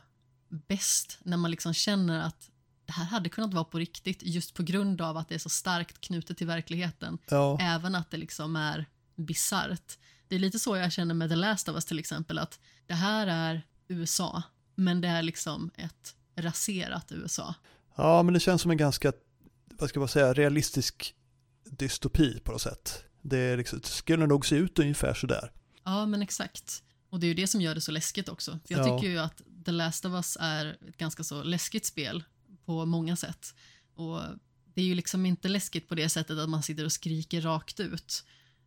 bäst 0.49 1.19
när 1.23 1.37
man 1.37 1.51
liksom 1.51 1.75
känner 1.75 2.27
att 2.27 2.51
det 2.87 2.93
här 2.93 3.05
hade 3.05 3.29
kunnat 3.29 3.55
vara 3.55 3.65
på 3.65 3.79
riktigt 3.79 4.23
just 4.23 4.55
på 4.55 4.63
grund 4.63 5.01
av 5.01 5.17
att 5.17 5.29
det 5.29 5.35
är 5.35 5.39
så 5.39 5.49
starkt 5.49 6.01
knutet 6.01 6.39
till 6.39 6.47
verkligheten. 6.47 7.19
Ja, 7.29 7.59
Även 7.61 7.95
att 7.95 8.11
det 8.11 8.17
liksom 8.17 8.57
är 8.57 8.87
bisarrt. 9.17 9.99
Det 10.29 10.35
är 10.35 10.39
lite 10.39 10.59
så 10.59 10.77
jag 10.77 10.93
känner 10.93 11.15
med 11.15 11.31
The 11.31 11.37
Last 11.37 11.69
of 11.69 11.75
Us 11.75 11.85
till 11.85 11.99
exempel, 11.99 12.39
att 12.39 12.61
det 12.87 12.95
här 12.95 13.27
är 13.27 13.63
USA, 13.89 14.43
men 14.75 15.01
det 15.01 15.09
är 15.09 15.23
liksom 15.23 15.71
ett 15.77 16.15
raserat 16.37 17.13
USA. 17.13 17.55
ja, 17.97 18.23
men 18.23 18.35
det 18.35 18.41
känns 18.41 18.63
som 18.63 18.71
en 18.71 18.77
ganska, 18.77 19.13
vad 19.71 19.89
ska 19.89 19.99
man 20.01 20.09
säga, 20.09 20.33
realistisk 20.33 21.15
dystopi 21.71 22.41
på 22.41 22.53
något 22.53 22.63
sätt. 22.63 23.05
Det, 23.27 23.57
liksom, 23.57 23.79
det 23.79 23.87
skulle 23.89 24.27
nog 24.27 24.47
se 24.47 24.57
ut 24.57 24.79
ungefär 24.79 25.15
sådär. 25.15 25.53
Ja, 25.85 26.07
men 26.07 26.23
exakt. 26.23 26.83
Och 27.11 27.21
det 27.21 27.27
är 27.27 27.29
ju 27.29 27.35
det 27.35 27.47
som 27.47 27.61
gör 27.61 27.75
det 27.75 27.81
så 27.81 27.93
läskigt 27.93 28.29
också. 28.29 28.51
För 28.67 28.75
jag 28.75 28.89
Ja. 28.89 28.99
tycker 28.99 29.11
ju 29.13 29.19
att 29.19 29.43
The 29.65 29.73
Last 29.73 30.05
of 30.05 30.13
Us 30.13 30.37
är 30.41 30.67
ett 30.89 30.97
ganska 30.97 31.25
så 31.25 31.43
läskigt 31.43 31.87
spel 31.87 32.25
på 32.65 32.85
många 32.85 33.17
sätt. 33.17 33.55
Och 33.95 34.21
det 34.75 34.81
är 34.83 34.85
ju 34.87 34.95
liksom 34.95 35.27
inte 35.27 35.49
läskigt 35.49 35.89
på 35.89 35.95
det 35.95 36.09
sättet 36.09 36.39
att 36.39 36.49
man 36.49 36.63
sitter 36.63 36.85
och 36.85 36.93
skriker 36.93 37.41
rakt 37.41 37.81
ut. 37.81 38.25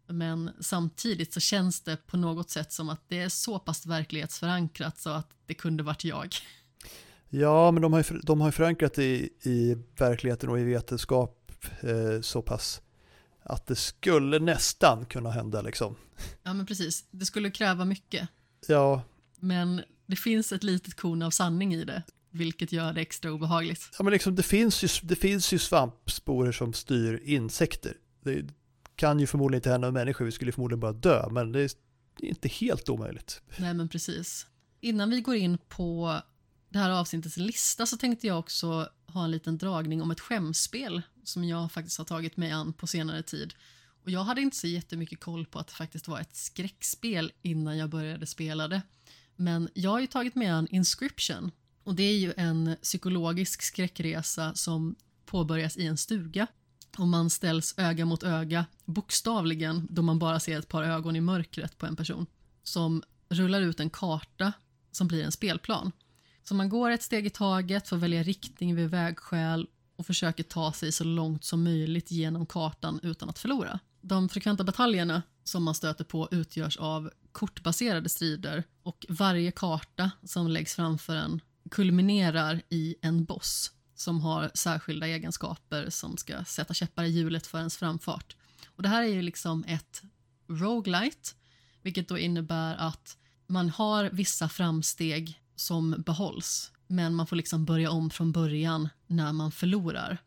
Men 0.08 0.52
samtidigt 0.60 1.34
så 1.34 1.40
känns 1.40 1.82
det 1.82 1.98
på 2.08 2.18
något 2.18 2.50
sätt 2.50 2.72
som 2.74 2.90
att 2.90 3.02
det 3.08 3.20
är 3.20 3.30
så 3.30 3.60
pass 3.60 3.86
verklighetsförankrat 3.86 5.00
så 5.00 5.10
att 5.10 5.30
det 5.46 5.54
kunde 5.54 5.84
varit 5.84 6.04
jag. 6.04 6.36
Ja, 7.30 7.72
men 7.72 7.82
de 7.82 7.94
har 7.94 8.04
ju, 8.12 8.20
de 8.24 8.42
har 8.42 8.52
förankrat 8.52 8.98
i, 9.00 9.30
i 9.42 9.76
verkligheten 9.98 10.50
och 10.50 10.60
i 10.60 10.64
vetenskap 10.64 11.52
eh, 11.82 12.22
så 12.22 12.42
pass 12.42 12.82
att 13.50 13.68
det 13.68 13.76
skulle 13.76 14.40
nästan 14.40 15.06
kunna 15.06 15.32
hända 15.32 15.62
liksom. 15.62 15.96
Ja, 16.44 16.54
men 16.54 16.66
precis. 16.66 17.06
Det 17.12 17.26
skulle 17.26 17.52
kräva 17.52 17.86
mycket. 17.86 18.30
Ja, 18.68 19.02
Men 19.40 19.82
det 20.06 20.16
finns 20.16 20.52
ett 20.52 20.64
litet 20.64 20.96
korn 20.96 21.22
av 21.22 21.32
sanning 21.32 21.74
i 21.74 21.86
det, 21.86 22.04
vilket 22.32 22.72
gör 22.72 22.94
det 22.94 23.02
extra 23.02 23.32
obehagligt. 23.32 23.90
ja 23.98 24.04
men 24.04 24.14
liksom 24.14 24.36
det 24.36 24.44
finns 24.44 24.84
ju, 24.84 24.88
det 25.04 25.16
finns 25.16 25.54
ju 25.54 25.60
svampsporer 25.60 26.52
som 26.52 26.74
styr 26.74 27.22
insekter. 27.26 27.94
Det 28.24 28.46
kan 28.96 29.20
ju 29.20 29.28
förmodligen 29.28 29.60
inte 29.60 29.70
hända 29.70 29.88
med 29.88 29.94
människor, 29.94 30.26
vi 30.26 30.32
skulle 30.32 30.52
förmodligen 30.52 30.80
bara 30.80 30.94
dö, 30.94 31.30
men 31.30 31.52
det 31.52 31.62
är 31.62 31.70
inte 32.20 32.48
helt 32.48 32.90
omöjligt. 32.90 33.42
Nej, 33.58 33.74
men 33.74 33.90
precis. 33.90 34.48
Innan 34.82 35.10
vi 35.10 35.22
går 35.22 35.36
in 35.36 35.58
på 35.58 36.22
det 36.70 36.80
här 36.80 36.90
avsnittets 36.90 37.38
lista 37.38 37.86
så 37.86 37.98
tänkte 37.98 38.28
jag 38.28 38.40
också 38.40 38.90
ha 39.18 39.26
en 39.26 39.32
liten 39.32 39.58
dragning 39.58 40.02
om 40.02 40.12
ett 40.12 40.20
skämspel 40.20 41.02
som 41.24 41.44
jag 41.44 41.72
faktiskt 41.72 41.98
har 41.98 42.06
tagit 42.06 42.38
mig 42.38 42.52
an 42.52 42.74
på 42.74 42.88
senare 42.88 43.24
tid. 43.24 43.54
Och 44.04 44.12
jag 44.12 44.24
hade 44.24 44.42
inte 44.42 44.58
så 44.58 44.68
jättemycket 44.68 45.20
koll 45.20 45.46
på 45.46 45.60
att 45.60 45.68
det 45.68 45.74
faktiskt 45.74 46.08
var 46.08 46.20
ett 46.20 46.36
skräckspel 46.36 47.32
innan 47.42 47.78
jag 47.78 47.90
började 47.90 48.26
spela 48.26 48.68
det. 48.68 48.82
Men 49.36 49.70
jag 49.74 49.92
har 49.92 50.00
ju 50.00 50.08
tagit 50.08 50.36
mig 50.36 50.48
an 50.48 50.68
Inscription 50.72 51.52
och 51.84 51.96
det 51.96 52.04
är 52.04 52.18
ju 52.18 52.34
en 52.38 52.76
psykologisk 52.82 53.62
skräckresa 53.62 54.56
som 54.56 54.96
påbörjas 55.26 55.78
i 55.78 55.86
en 55.86 55.98
stuga 55.98 56.48
och 56.98 57.08
man 57.08 57.30
ställs 57.30 57.74
öga 57.78 58.06
mot 58.06 58.24
öga, 58.24 58.66
bokstavligen, 58.86 59.88
då 59.90 60.02
man 60.02 60.20
bara 60.20 60.40
ser 60.40 60.60
ett 60.60 60.68
par 60.68 60.84
ögon 60.84 61.16
i 61.16 61.22
mörkret 61.22 61.78
på 61.78 61.86
en 61.86 61.96
person 61.96 62.26
som 62.64 63.04
rullar 63.30 63.62
ut 63.62 63.80
en 63.80 63.90
karta 63.90 64.54
som 64.92 65.08
blir 65.08 65.24
en 65.24 65.32
spelplan. 65.32 65.92
Så 66.48 66.56
man 66.56 66.70
går 66.70 66.92
ett 66.92 67.04
steg 67.04 67.26
i 67.26 67.30
taget 67.30 67.88
får 67.88 67.98
välja 67.98 68.24
riktning 68.24 68.76
vid 68.76 68.90
vägskäl 68.90 69.68
och 69.96 70.06
försöker 70.06 70.44
ta 70.44 70.74
sig 70.74 70.92
så 70.92 71.04
långt 71.04 71.44
som 71.44 71.64
möjligt 71.64 72.12
genom 72.12 72.46
kartan 72.46 73.00
utan 73.04 73.30
att 73.30 73.40
förlora. 73.40 73.80
De 74.02 74.30
frekventa 74.30 74.64
bataljerna 74.64 75.22
som 75.44 75.64
man 75.64 75.76
stöter 75.76 76.04
på 76.04 76.28
utgörs 76.32 76.78
av 76.78 77.12
kortbaserade 77.32 78.10
strider 78.10 78.64
och 78.84 79.06
varje 79.10 79.52
karta 79.52 80.12
som 80.24 80.48
läggs 80.48 80.76
framför 80.76 81.16
en 81.16 81.42
kulminerar 81.72 82.62
i 82.70 82.96
en 83.02 83.26
boss 83.26 83.72
som 83.96 84.22
har 84.22 84.52
särskilda 84.54 85.08
egenskaper 85.08 85.90
som 85.90 86.18
ska 86.18 86.44
sätta 86.46 86.74
käppar 86.74 87.04
i 87.04 87.10
hjulet 87.10 87.48
för 87.48 87.58
ens 87.58 87.78
framfart. 87.78 88.36
Och 88.68 88.84
det 88.84 88.90
här 88.90 89.04
är 89.04 89.08
ju 89.08 89.22
liksom 89.22 89.64
ett 89.68 90.02
roguelite, 90.48 91.30
vilket 91.82 92.08
då 92.08 92.18
innebär 92.18 92.76
att 92.76 93.18
man 93.48 93.70
har 93.70 94.10
vissa 94.14 94.50
framsteg 94.50 95.42
som 95.60 96.04
behålls, 96.06 96.72
men 96.88 97.16
man 97.16 97.28
får 97.28 97.36
liksom 97.36 97.66
börja 97.66 97.92
om 97.92 98.10
från 98.10 98.32
början 98.32 98.90
när 99.08 99.34
man 99.34 99.52
förlorar. 99.52 100.18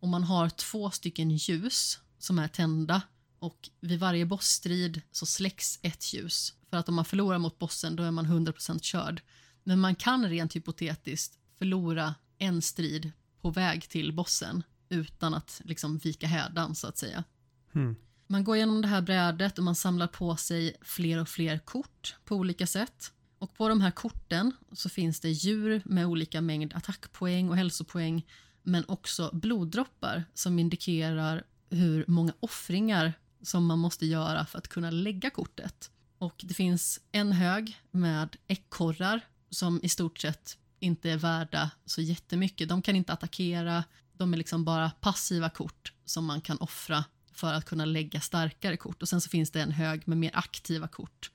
Och 0.00 0.08
man 0.08 0.24
har 0.24 0.48
två 0.48 0.90
stycken 0.90 1.30
ljus 1.30 1.98
som 2.18 2.38
är 2.38 2.48
tända 2.48 3.02
och 3.38 3.70
vid 3.80 4.00
varje 4.00 4.26
bossstrid 4.26 5.02
så 5.12 5.26
släcks 5.26 5.78
ett 5.82 6.14
ljus. 6.14 6.54
För 6.70 6.76
att 6.76 6.88
om 6.88 6.94
man 6.94 7.04
förlorar 7.04 7.38
mot 7.38 7.58
bossen 7.58 7.96
då 7.96 8.02
är 8.02 8.10
man 8.10 8.26
100% 8.26 8.78
körd. 8.80 9.22
Men 9.64 9.80
man 9.80 9.94
kan 9.94 10.28
rent 10.28 10.56
hypotetiskt 10.56 11.38
förlora 11.58 12.14
en 12.38 12.62
strid 12.62 13.12
på 13.40 13.50
väg 13.50 13.88
till 13.88 14.12
bossen 14.12 14.62
utan 14.88 15.34
att 15.34 15.60
liksom 15.64 15.98
vika 15.98 16.26
hädan 16.26 16.74
så 16.74 16.86
att 16.86 16.98
säga. 16.98 17.24
Hmm. 17.72 17.96
Man 18.26 18.44
går 18.44 18.56
igenom 18.56 18.82
det 18.82 18.88
här 18.88 19.02
brädet 19.02 19.58
och 19.58 19.64
man 19.64 19.74
samlar 19.74 20.06
på 20.06 20.36
sig 20.36 20.76
fler 20.82 21.20
och 21.20 21.28
fler 21.28 21.58
kort 21.58 22.16
på 22.24 22.36
olika 22.36 22.66
sätt. 22.66 23.12
Och 23.38 23.54
på 23.54 23.68
de 23.68 23.80
här 23.80 23.90
korten 23.90 24.52
så 24.72 24.88
finns 24.88 25.20
det 25.20 25.30
djur 25.30 25.82
med 25.84 26.06
olika 26.06 26.40
mängd 26.40 26.74
attackpoäng 26.74 27.48
och 27.48 27.56
hälsopoäng 27.56 28.26
men 28.62 28.84
också 28.88 29.30
bloddroppar 29.32 30.24
som 30.34 30.58
indikerar 30.58 31.44
hur 31.70 32.04
många 32.08 32.32
offringar 32.40 33.12
som 33.42 33.66
man 33.66 33.78
måste 33.78 34.06
göra 34.06 34.46
för 34.46 34.58
att 34.58 34.68
kunna 34.68 34.90
lägga 34.90 35.30
kortet. 35.30 35.90
Och 36.18 36.40
det 36.44 36.54
finns 36.54 37.00
en 37.12 37.32
hög 37.32 37.80
med 37.90 38.36
ekorrar 38.46 39.20
som 39.50 39.80
i 39.82 39.88
stort 39.88 40.18
sett 40.18 40.58
inte 40.80 41.10
är 41.10 41.16
värda 41.16 41.70
så 41.86 42.00
jättemycket. 42.00 42.68
De 42.68 42.82
kan 42.82 42.96
inte 42.96 43.12
attackera, 43.12 43.84
de 44.12 44.32
är 44.32 44.36
liksom 44.36 44.64
bara 44.64 44.90
passiva 44.90 45.50
kort 45.50 45.92
som 46.04 46.24
man 46.24 46.40
kan 46.40 46.58
offra 46.58 47.04
för 47.32 47.52
att 47.52 47.64
kunna 47.64 47.84
lägga 47.84 48.20
starkare 48.20 48.76
kort. 48.76 49.02
Och 49.02 49.08
sen 49.08 49.20
så 49.20 49.28
finns 49.28 49.50
det 49.50 49.60
en 49.60 49.72
hög 49.72 50.08
med 50.08 50.18
mer 50.18 50.30
aktiva 50.34 50.88
kort. 50.88 51.30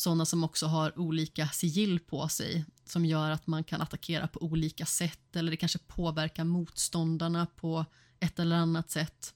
Sådana 0.00 0.26
som 0.26 0.44
också 0.44 0.66
har 0.66 0.98
olika 0.98 1.48
sigill 1.48 2.00
på 2.00 2.28
sig 2.28 2.64
som 2.84 3.04
gör 3.06 3.30
att 3.30 3.46
man 3.46 3.64
kan 3.64 3.80
attackera 3.80 4.28
på 4.28 4.42
olika 4.42 4.86
sätt 4.86 5.36
eller 5.36 5.50
det 5.50 5.56
kanske 5.56 5.78
påverkar 5.78 6.44
motståndarna 6.44 7.46
på 7.46 7.84
ett 8.20 8.38
eller 8.38 8.56
annat 8.56 8.90
sätt. 8.90 9.34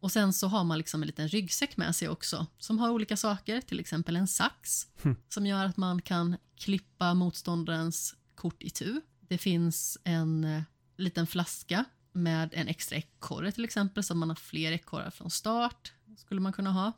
Och 0.00 0.12
sen 0.12 0.32
så 0.32 0.46
har 0.48 0.64
man 0.64 0.78
liksom 0.78 1.02
en 1.02 1.06
liten 1.06 1.28
ryggsäck 1.28 1.76
med 1.76 1.96
sig 1.96 2.08
också 2.08 2.46
som 2.58 2.78
har 2.78 2.90
olika 2.90 3.16
saker, 3.16 3.60
till 3.60 3.80
exempel 3.80 4.16
en 4.16 4.28
sax 4.28 4.86
Hmm. 5.02 5.16
som 5.28 5.46
gör 5.46 5.64
att 5.64 5.76
man 5.76 6.02
kan 6.02 6.36
klippa 6.56 7.14
motståndarens 7.14 8.14
kort 8.34 8.62
i 8.62 8.70
tu. 8.70 9.00
Det 9.20 9.38
finns 9.38 9.98
en 10.04 10.44
eh, 10.44 10.62
liten 10.96 11.26
flaska 11.26 11.84
med 12.12 12.50
en 12.54 12.68
extra 12.68 12.96
ekorre 12.96 13.52
till 13.52 13.64
exempel 13.64 14.04
så 14.04 14.12
att 14.12 14.16
man 14.18 14.28
har 14.28 14.36
fler 14.36 14.72
ekorrar 14.72 15.10
från 15.10 15.30
start. 15.30 15.92
skulle 16.16 16.40
man 16.40 16.52
kunna 16.52 16.72
ha. 16.72 16.92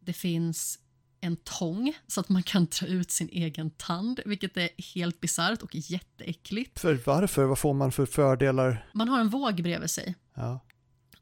Det 0.00 0.12
finns 0.12 0.78
en 1.20 1.36
tång 1.36 1.92
så 2.06 2.20
att 2.20 2.28
man 2.28 2.42
kan 2.42 2.66
dra 2.80 2.86
ut 2.86 3.10
sin 3.10 3.28
egen 3.28 3.70
tand, 3.70 4.20
vilket 4.26 4.56
är 4.56 4.68
helt 4.94 5.20
bisarrt 5.20 5.62
och 5.62 5.74
jätteäckligt. 5.74 6.80
För 6.80 6.94
varför? 7.06 7.44
Vad 7.44 7.58
får 7.58 7.74
man 7.74 7.92
för 7.92 8.06
fördelar? 8.06 8.86
Man 8.92 9.08
har 9.08 9.20
en 9.20 9.28
våg 9.28 9.62
bredvid 9.62 9.90
sig 9.90 10.14
Ja. 10.34 10.60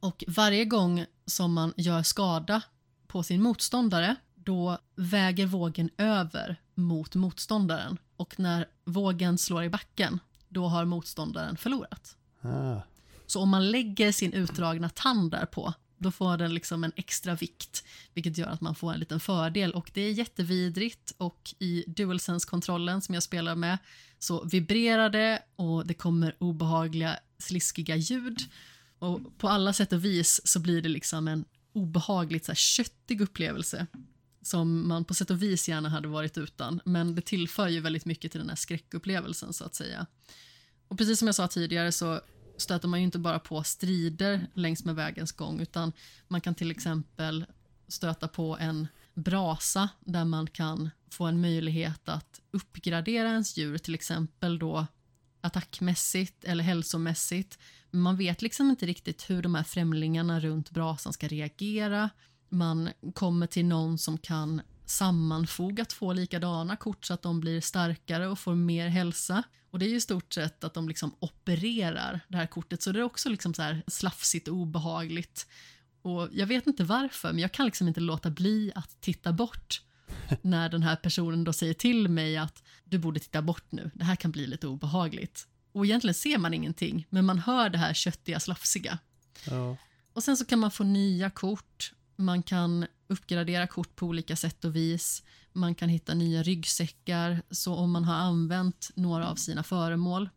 och 0.01 0.25
varje 0.29 0.65
gång 0.65 1.05
som 1.27 1.53
man 1.53 1.73
gör 1.77 2.03
skada 2.03 2.63
på 3.07 3.23
sin 3.23 3.43
motståndare 3.43 4.17
då 4.35 4.79
väger 4.97 5.47
vågen 5.47 5.91
över 5.99 6.57
mot 6.75 7.15
motståndaren 7.15 7.99
och 8.17 8.41
när 8.41 8.67
vågen 8.85 9.39
slår 9.39 9.65
i 9.65 9.69
backen 9.69 10.21
då 10.49 10.67
har 10.67 10.85
motståndaren 10.85 11.57
förlorat. 11.57 12.17
Ah. 12.41 12.81
Så 13.27 13.41
om 13.43 13.49
man 13.49 13.71
lägger 13.71 14.13
sin 14.13 14.33
utdragna 14.33 14.89
tand 14.89 15.31
där 15.31 15.47
på 15.47 15.75
då 15.99 16.11
får 16.11 16.37
den 16.37 16.55
liksom 16.55 16.85
en 16.85 16.93
extra 16.97 17.35
vikt 17.35 17.85
vilket 18.15 18.39
gör 18.39 18.47
att 18.47 18.61
man 18.61 18.75
får 18.75 18.93
en 18.93 19.01
liten 19.01 19.21
fördel. 19.21 19.73
Och 19.73 19.91
det 19.95 20.01
är 20.01 20.13
jättevidrigt 20.13 21.15
och 21.17 21.55
i 21.59 21.85
DualSense-kontrollen 21.87 23.03
som 23.03 23.15
jag 23.15 23.23
spelar 23.23 23.55
med 23.55 23.79
så 24.19 24.45
vibrerar 24.45 25.11
det 25.11 25.43
och 25.57 25.87
det 25.87 25.95
kommer 25.95 26.37
obehagliga 26.39 27.19
sliskiga 27.39 27.97
ljud. 27.97 28.41
Och 28.99 29.39
på 29.39 29.49
alla 29.49 29.73
sätt 29.73 29.93
och 29.93 30.05
vis 30.05 30.41
så 30.45 30.61
blir 30.61 30.83
det 30.83 30.89
liksom 30.89 31.29
en 31.29 31.45
obehagligt 31.73 32.45
så 32.45 32.53
här, 32.53 32.57
köttig 32.57 33.21
upplevelse 33.21 33.87
som 34.43 34.89
man 34.89 35.05
på 35.05 35.15
sätt 35.15 35.31
och 35.31 35.43
vis 35.43 35.69
gärna 35.69 35.89
hade 35.89 36.09
varit 36.09 36.39
utan. 36.39 36.81
Men 36.85 37.15
det 37.15 37.23
tillför 37.23 37.69
ju 37.69 37.81
väldigt 37.81 38.05
mycket 38.05 38.33
till 38.33 38.41
den 38.41 38.49
här 38.49 38.57
skräckupplevelsen 38.57 39.53
så 39.53 39.65
att 39.65 39.75
säga. 39.75 40.07
Och 40.89 40.99
precis 40.99 41.19
som 41.19 41.29
jag 41.29 41.35
sa 41.35 41.49
tidigare 41.49 41.93
så 41.93 42.21
stöter 42.59 42.89
man 42.89 43.01
ju 43.01 43.05
inte 43.05 43.19
bara 43.19 43.39
på 43.39 43.63
strider 43.63 44.47
längs 44.55 44.85
med 44.85 44.95
vägens 44.95 45.33
gång 45.33 45.61
utan 45.61 45.93
man 46.29 46.41
kan 46.41 46.55
till 46.55 46.71
exempel 46.71 47.47
stöta 47.89 48.29
på 48.29 48.57
en 48.61 48.89
brasa 49.15 49.89
där 50.01 50.25
man 50.25 50.47
kan 50.47 50.91
få 51.11 51.25
en 51.25 51.41
möjlighet 51.41 52.09
att 52.09 52.41
uppgradera 52.51 53.29
ens 53.29 53.57
djur 53.57 53.79
till 53.79 53.95
exempel 53.95 54.59
då 54.59 54.87
attackmässigt 55.41 56.45
eller 56.45 56.65
hälsomässigt. 56.65 57.59
Men 57.91 58.01
man 58.01 58.17
vet 58.17 58.43
liksom 58.43 58.71
inte 58.71 58.87
riktigt 58.87 59.31
hur 59.31 59.43
de 59.43 59.55
här 59.55 59.63
främlingarna 59.63 60.41
runt 60.41 60.71
brasan 60.71 61.13
ska 61.13 61.29
reagera. 61.29 62.11
Man 62.49 62.91
kommer 63.15 63.47
till 63.47 63.65
någon 63.65 63.99
som 63.99 64.19
kan 64.19 64.63
sammanfoga 64.87 65.85
två 65.85 66.13
likadana 66.13 66.77
kort 66.77 67.05
så 67.05 67.15
att 67.15 67.23
de 67.23 67.41
blir 67.41 67.61
starkare 67.61 68.29
och 68.29 68.39
får 68.39 68.55
mer 68.55 68.89
hälsa. 68.89 69.43
Och 69.71 69.79
det 69.79 69.87
är 69.87 69.91
ju 69.91 70.01
stort 70.01 70.33
sett 70.33 70.65
att 70.65 70.75
de 70.75 70.89
liksom 70.89 71.15
opererar 71.19 72.21
det 72.29 72.37
här 72.37 72.47
kortet 72.47 72.83
så 72.83 72.93
det 72.93 72.99
är 72.99 73.03
också 73.03 73.29
liksom 73.29 73.55
så 73.55 73.63
här 73.63 73.83
slafsigt 73.87 74.49
och 74.49 74.55
obehagligt. 74.55 75.47
Och 76.03 76.29
jag 76.33 76.47
vet 76.47 76.67
inte 76.67 76.85
varför 76.85 77.33
men 77.33 77.39
jag 77.39 77.53
kan 77.53 77.67
liksom 77.67 77.89
inte 77.89 78.01
låta 78.01 78.31
bli 78.31 78.73
att 78.75 79.01
titta 79.01 79.33
bort 79.33 79.83
när 80.43 80.69
den 80.69 80.83
här 80.83 80.97
personen 80.97 81.45
då 81.45 81.53
säger 81.53 81.75
till 81.75 82.09
mig 82.09 82.37
att 82.37 82.63
du 82.85 82.99
borde 82.99 83.21
titta 83.21 83.43
bort 83.43 83.73
nu, 83.73 83.91
det 83.95 84.05
här 84.05 84.17
kan 84.17 84.31
bli 84.31 84.47
lite 84.47 84.67
obehagligt. 84.67 85.47
Och 85.73 85.87
egentligen 85.87 86.15
ser 86.15 86.39
man 86.39 86.55
ingenting 86.55 87.07
men 87.11 87.25
man 87.25 87.39
hör 87.39 87.71
det 87.71 87.79
här 87.79 87.95
köttiga 87.95 88.41
slafsiga. 88.41 88.99
Ja. 89.47 89.77
Och 90.13 90.25
sen 90.25 90.37
så 90.37 90.45
kan 90.45 90.59
man 90.59 90.71
få 90.71 90.85
nya 90.85 91.31
kort, 91.31 91.93
man 92.17 92.43
kan 92.43 92.87
uppgradera 93.07 93.67
kort 93.67 93.97
på 93.97 94.07
olika 94.07 94.37
sätt 94.37 94.65
och 94.65 94.77
vis. 94.77 95.23
Man 95.59 95.75
kan 95.75 95.89
hitta 95.89 96.15
nya 96.15 96.43
ryggsäckar, 96.43 97.43
så 97.51 97.75
om 97.75 97.91
man 97.91 98.05
har 98.05 98.15
använt 98.15 98.91
några 98.95 99.29
av 99.29 99.35
sina 99.35 99.63
föremål 99.63 100.29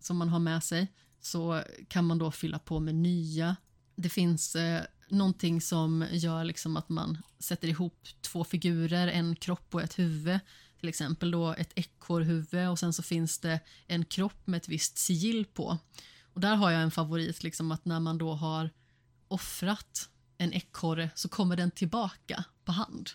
som 0.00 0.16
man 0.16 0.28
har 0.28 0.38
med 0.38 0.64
sig 0.64 0.92
så 1.20 1.62
kan 1.88 2.04
man 2.04 2.18
då 2.18 2.30
fylla 2.30 2.58
på 2.58 2.80
med 2.80 2.94
nya. 2.94 3.56
Det 3.96 4.08
finns 4.08 4.56
eh, 4.56 4.82
någonting 5.08 5.60
som 5.60 6.06
gör 6.10 6.44
liksom 6.44 6.76
att 6.76 6.88
man 6.88 7.18
sätter 7.38 7.68
ihop 7.68 8.08
två 8.20 8.44
figurer, 8.44 9.08
en 9.08 9.36
kropp 9.36 9.74
och 9.74 9.82
ett 9.82 9.98
huvud. 9.98 10.40
Till 10.80 10.88
exempel 10.88 11.30
då 11.30 11.52
ett 11.52 11.72
ekorrhuvud 11.74 12.68
och 12.68 12.78
sen 12.78 12.92
så 12.92 13.02
finns 13.02 13.38
det 13.38 13.60
en 13.86 14.04
kropp 14.04 14.46
med 14.46 14.58
ett 14.58 14.68
visst 14.68 14.98
sigill 14.98 15.44
på. 15.44 15.78
Och 16.22 16.40
där 16.40 16.56
har 16.56 16.70
jag 16.70 16.82
en 16.82 16.90
favorit, 16.90 17.42
liksom 17.42 17.72
att 17.72 17.84
när 17.84 18.00
man 18.00 18.18
då 18.18 18.32
har 18.32 18.70
offrat 19.28 20.08
en 20.38 20.52
ekorre 20.52 21.10
så 21.14 21.28
kommer 21.28 21.56
den 21.56 21.70
tillbaka 21.70 22.44
på 22.64 22.72
hand. 22.72 23.10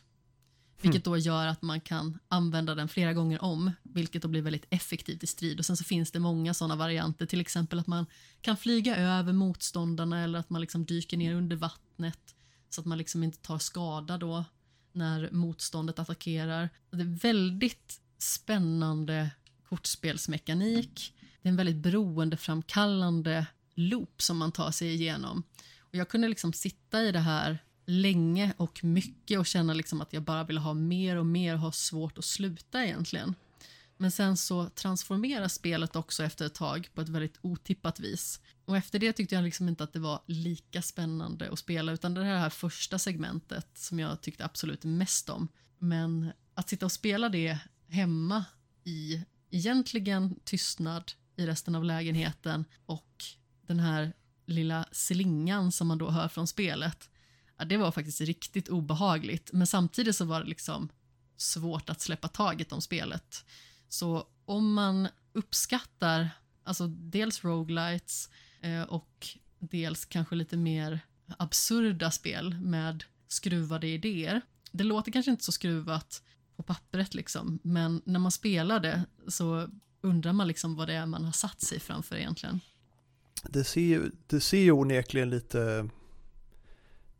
Vilket 0.82 1.04
då 1.04 1.18
gör 1.18 1.48
att 1.48 1.62
man 1.62 1.82
kan 1.82 2.20
använda 2.28 2.76
den 2.76 2.88
flera 2.88 3.14
gånger 3.14 3.44
om, 3.44 3.72
vilket 3.84 4.22
då 4.22 4.28
blir 4.28 4.42
väldigt 4.42 4.66
effektivt 4.70 5.24
i 5.24 5.28
strid. 5.28 5.60
Och 5.60 5.66
Sen 5.66 5.78
så 5.78 5.84
finns 5.84 6.12
det 6.12 6.20
många 6.20 6.54
sådana 6.54 6.76
varianter, 6.76 7.26
till 7.26 7.42
exempel 7.42 7.80
att 7.80 7.88
man 7.88 8.06
kan 8.42 8.58
flyga 8.58 8.96
över 8.96 9.34
motståndarna 9.34 10.24
eller 10.24 10.40
att 10.40 10.50
man 10.50 10.62
liksom 10.62 10.86
dyker 10.86 11.18
ner 11.18 11.36
under 11.36 11.56
vattnet 11.56 12.36
så 12.70 12.82
att 12.82 12.88
man 12.88 12.98
liksom 12.98 13.24
inte 13.24 13.38
tar 13.38 13.60
skada 13.60 14.18
då 14.18 14.46
när 14.92 15.30
motståndet 15.32 16.00
attackerar. 16.00 16.70
Det 16.92 17.02
är 17.02 17.20
väldigt 17.20 18.02
spännande 18.18 19.30
kortspelsmekanik. 19.70 21.14
Det 21.42 21.48
är 21.48 21.52
en 21.52 21.58
väldigt 21.58 21.76
beroendeframkallande 21.78 23.46
loop 23.76 24.22
som 24.22 24.38
man 24.38 24.52
tar 24.52 24.72
sig 24.72 24.94
igenom. 24.94 25.44
Och 25.80 25.96
jag 25.96 26.10
kunde 26.10 26.28
liksom 26.28 26.54
sitta 26.54 27.04
i 27.04 27.12
det 27.12 27.20
här 27.20 27.60
länge 27.90 28.54
och 28.58 28.84
mycket 28.84 29.40
och 29.40 29.46
känna 29.46 29.74
liksom 29.74 30.02
att 30.02 30.14
jag 30.14 30.24
bara 30.24 30.44
ville 30.44 30.60
ha 30.60 30.74
mer 30.74 31.16
och 31.16 31.26
mer 31.26 31.54
och 31.54 31.60
ha 31.60 31.72
svårt 31.72 32.18
att 32.18 32.26
sluta 32.26 32.86
egentligen. 32.86 33.36
Men 33.98 34.12
sen 34.12 34.38
så 34.38 34.70
transformeras 34.70 35.54
spelet 35.54 35.96
också 35.96 36.24
efter 36.24 36.46
ett 36.46 36.54
tag 36.54 36.90
på 36.94 37.02
ett 37.02 37.10
väldigt 37.10 37.38
otippat 37.42 38.00
vis. 38.00 38.42
Och 38.66 38.78
efter 38.78 39.00
det 39.00 39.14
tyckte 39.14 39.36
jag 39.36 39.44
liksom 39.44 39.68
inte 39.70 39.84
att 39.84 39.94
det 39.94 40.00
var 40.00 40.22
lika 40.26 40.82
spännande 40.82 41.50
att 41.52 41.60
spela 41.60 41.92
utan 41.92 42.14
det 42.14 42.24
här 42.24 42.50
första 42.50 43.00
segmentet 43.00 43.68
som 43.74 44.00
jag 44.00 44.22
tyckte 44.22 44.46
absolut 44.46 44.84
mest 44.84 45.30
om. 45.30 45.48
Men 45.78 46.32
att 46.54 46.70
sitta 46.70 46.86
och 46.86 46.92
spela 46.92 47.30
det 47.30 47.58
hemma 47.88 48.46
i 48.84 49.24
egentligen 49.52 50.40
tystnad 50.44 51.12
i 51.36 51.46
resten 51.46 51.76
av 51.76 51.84
lägenheten 51.84 52.66
och 52.86 53.24
den 53.62 53.80
här 53.80 54.14
lilla 54.46 54.86
slingan 54.92 55.72
som 55.72 55.88
man 55.88 55.98
då 55.98 56.10
hör 56.10 56.28
från 56.28 56.48
spelet. 56.48 57.10
Ja, 57.60 57.66
det 57.66 57.78
var 57.78 57.92
faktiskt 57.92 58.22
riktigt 58.22 58.70
obehagligt 58.70 59.50
men 59.54 59.68
samtidigt 59.68 60.16
så 60.16 60.26
var 60.26 60.40
det 60.44 60.50
liksom 60.50 60.90
svårt 61.38 61.90
att 61.90 62.02
släppa 62.02 62.28
taget 62.28 62.72
om 62.72 62.82
spelet. 62.82 63.46
Så 63.90 64.28
om 64.46 64.74
man 64.74 65.08
uppskattar 65.34 66.30
alltså 66.64 66.88
dels 66.88 67.44
roguelites 67.44 68.30
eh, 68.62 68.82
och 68.82 69.28
dels 69.60 70.06
kanske 70.06 70.36
lite 70.36 70.58
mer 70.58 71.00
absurda 71.38 72.12
spel 72.12 72.56
med 72.62 73.04
skruvade 73.28 73.88
idéer. 73.88 74.42
Det 74.72 74.84
låter 74.84 75.12
kanske 75.12 75.32
inte 75.32 75.44
så 75.44 75.52
skruvat 75.52 76.22
på 76.56 76.64
pappret 76.64 77.14
liksom, 77.14 77.60
men 77.64 78.02
när 78.06 78.20
man 78.20 78.32
spelar 78.32 78.80
det 78.80 79.04
så 79.28 79.70
undrar 80.02 80.34
man 80.34 80.48
liksom 80.48 80.76
vad 80.76 80.88
det 80.88 80.94
är 80.94 81.06
man 81.06 81.26
har 81.26 81.32
satt 81.32 81.62
sig 81.62 81.80
framför 81.80 82.16
egentligen. 82.16 82.60
Det 83.44 83.64
ser 83.64 83.82
ju, 83.82 84.12
det 84.28 84.40
ser 84.40 84.62
ju 84.62 84.72
onekligen 84.72 85.30
lite, 85.30 85.90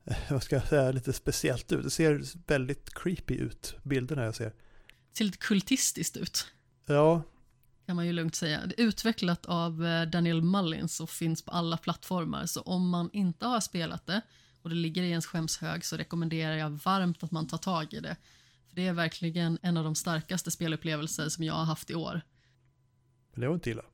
vad 0.30 0.44
ska 0.44 0.56
jag 0.56 0.68
säga, 0.68 0.92
lite 0.92 1.14
speciellt 1.14 1.72
ut. 1.72 1.84
Det 1.84 1.90
ser 1.90 2.24
väldigt 2.48 2.94
creepy 2.94 3.36
ut, 3.36 3.76
bilderna 3.84 4.24
jag 4.24 4.36
ser. 4.36 4.50
Det 4.50 5.18
ser 5.18 5.26
lite 5.26 5.38
kultistiskt 5.38 6.18
ut. 6.18 6.48
Ja. 6.86 7.24
Kan 7.86 7.96
man 7.96 8.06
ju 8.06 8.14
lugnt 8.14 8.36
säga. 8.36 8.66
Det 8.66 8.82
är 8.82 8.86
utvecklat 8.86 9.46
av 9.46 9.86
eh, 9.86 10.06
Daniel 10.06 10.42
Mullins 10.42 11.00
och 11.00 11.10
finns 11.10 11.42
på 11.42 11.52
alla 11.52 11.78
plattformar. 11.78 12.46
Så 12.46 12.62
om 12.62 12.90
man 12.90 13.10
inte 13.14 13.46
har 13.46 13.60
spelat 13.60 14.06
det 14.08 14.22
och 14.62 14.70
det 14.70 14.76
ligger 14.76 15.04
i 15.04 15.10
ens 15.10 15.26
skämshög 15.26 15.86
så 15.86 15.98
rekommenderar 15.98 16.56
jag 16.56 16.70
varmt 16.70 17.24
att 17.24 17.32
man 17.32 17.48
tar 17.48 17.58
tag 17.58 17.94
i 17.94 18.00
det. 18.00 18.16
För 18.68 18.76
Det 18.76 18.88
är 18.88 18.94
verkligen 18.94 19.58
en 19.62 19.78
av 19.78 19.84
de 19.84 19.96
starkaste 19.96 20.52
spelupplevelser 20.52 21.30
som 21.30 21.44
jag 21.44 21.54
har 21.54 21.66
haft 21.66 21.90
i 21.90 21.96
år. 21.96 22.22
Men 23.32 23.42
det 23.42 23.48
var 23.48 23.56
inte 23.56 23.70
illa. 23.70 23.86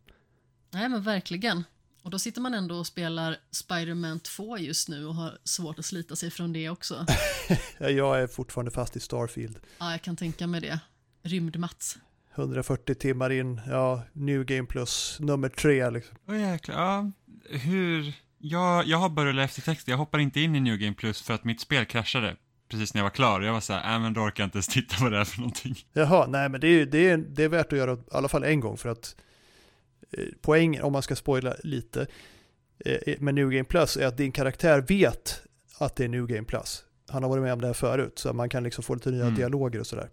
Nej 0.71 0.89
men 0.89 1.01
verkligen. 1.01 1.63
Och 2.05 2.11
då 2.11 2.19
sitter 2.19 2.41
man 2.41 2.53
ändå 2.53 2.75
och 2.75 2.87
spelar 2.87 3.37
Spider-Man 3.51 4.19
2 4.19 4.57
just 4.57 4.89
nu 4.89 5.05
och 5.05 5.15
har 5.15 5.37
svårt 5.43 5.79
att 5.79 5.85
slita 5.85 6.15
sig 6.15 6.31
från 6.31 6.53
det 6.53 6.69
också. 6.69 7.05
Jag 7.79 8.21
är 8.21 8.27
fortfarande 8.27 8.71
fast 8.71 8.95
i 8.95 8.99
Starfield. 8.99 9.59
Ja, 9.77 9.91
jag 9.91 10.01
kan 10.01 10.15
tänka 10.15 10.47
mig 10.47 10.61
det. 10.61 10.79
Rymd-Mats. 11.23 11.97
140 12.35 12.95
timmar 12.95 13.29
in, 13.29 13.61
ja, 13.67 14.03
New 14.13 14.45
Game 14.45 14.65
Plus 14.65 15.17
nummer 15.19 15.49
tre 15.49 15.89
liksom. 15.89 16.17
Åh 16.27 16.39
jäklar, 16.39 16.75
ja. 16.75 17.11
Hur... 17.49 18.13
Jag, 18.37 18.85
jag 18.87 18.97
har 18.97 19.09
börjat 19.09 19.35
läsa 19.35 19.47
eftertexter, 19.47 19.91
jag 19.91 19.97
hoppar 19.97 20.19
inte 20.19 20.39
in 20.39 20.55
i 20.55 20.59
New 20.59 20.77
Game 20.77 20.93
Plus 20.93 21.21
för 21.21 21.33
att 21.33 21.43
mitt 21.43 21.61
spel 21.61 21.85
kraschade 21.85 22.35
precis 22.69 22.93
när 22.93 22.99
jag 22.99 23.05
var 23.05 23.11
klar. 23.11 23.41
Jag 23.41 23.53
var 23.53 23.59
så 23.59 23.73
här, 23.73 23.95
äh, 23.95 24.01
men 24.01 24.13
då 24.13 24.21
orkar 24.21 24.43
jag 24.43 24.47
inte 24.47 24.57
ens 24.57 24.67
titta 24.73 24.95
vad 24.99 25.11
det 25.11 25.17
är 25.17 25.25
för 25.25 25.37
någonting. 25.37 25.75
Jaha, 25.93 26.27
nej 26.27 26.49
men 26.49 26.61
det 26.61 26.67
är, 26.67 26.85
det 26.85 27.09
är, 27.09 27.17
det 27.17 27.43
är 27.43 27.49
värt 27.49 27.73
att 27.73 27.79
göra 27.79 27.93
i 27.93 27.97
alla 28.11 28.27
fall 28.27 28.43
en 28.43 28.59
gång 28.59 28.77
för 28.77 28.89
att 28.89 29.15
poängen, 30.41 30.83
om 30.83 30.93
man 30.93 31.01
ska 31.01 31.15
spoila 31.15 31.55
lite, 31.63 32.07
eh, 32.85 33.15
med 33.19 33.35
New 33.35 33.49
Game 33.49 33.63
Plus 33.63 33.97
är 33.97 34.05
att 34.07 34.17
din 34.17 34.31
karaktär 34.31 34.81
vet 34.87 35.41
att 35.77 35.95
det 35.95 36.03
är 36.03 36.07
New 36.09 36.27
Game 36.27 36.43
Plus. 36.45 36.83
Han 37.09 37.23
har 37.23 37.29
varit 37.29 37.43
med 37.43 37.53
om 37.53 37.61
det 37.61 37.67
här 37.67 37.73
förut, 37.73 38.19
så 38.19 38.33
man 38.33 38.49
kan 38.49 38.63
liksom 38.63 38.83
få 38.83 38.93
lite 38.95 39.11
nya 39.11 39.23
Mm. 39.23 39.35
dialoger 39.35 39.79
och 39.79 39.87
sådär. 39.87 40.09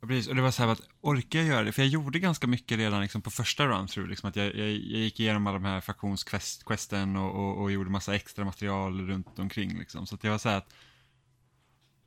Ja, 0.00 0.08
precis, 0.08 0.28
och 0.28 0.36
det 0.36 0.42
var 0.42 0.50
så 0.50 0.62
här 0.62 0.70
att 0.72 0.80
orkar 1.00 1.38
jag 1.38 1.48
göra 1.48 1.62
det? 1.62 1.72
För 1.72 1.82
jag 1.82 1.88
gjorde 1.88 2.18
ganska 2.18 2.46
mycket 2.46 2.78
redan 2.78 3.02
liksom 3.02 3.22
på 3.22 3.30
första 3.30 3.66
run-through, 3.66 4.08
liksom 4.08 4.28
att 4.28 4.36
jag, 4.36 4.46
jag, 4.46 4.68
jag 4.68 5.00
gick 5.00 5.20
igenom 5.20 5.46
alla 5.46 5.58
de 5.58 5.64
här 5.64 5.80
fraktionsquesten 5.80 7.16
och, 7.16 7.34
och, 7.34 7.62
och 7.62 7.72
gjorde 7.72 7.90
massa 7.90 8.14
extra 8.14 8.44
material 8.44 9.06
runt 9.06 9.38
omkring 9.38 9.78
liksom. 9.78 10.06
Så 10.06 10.14
att 10.14 10.24
jag 10.24 10.30
var 10.30 10.38
så 10.38 10.48
här 10.48 10.56
att, 10.58 10.74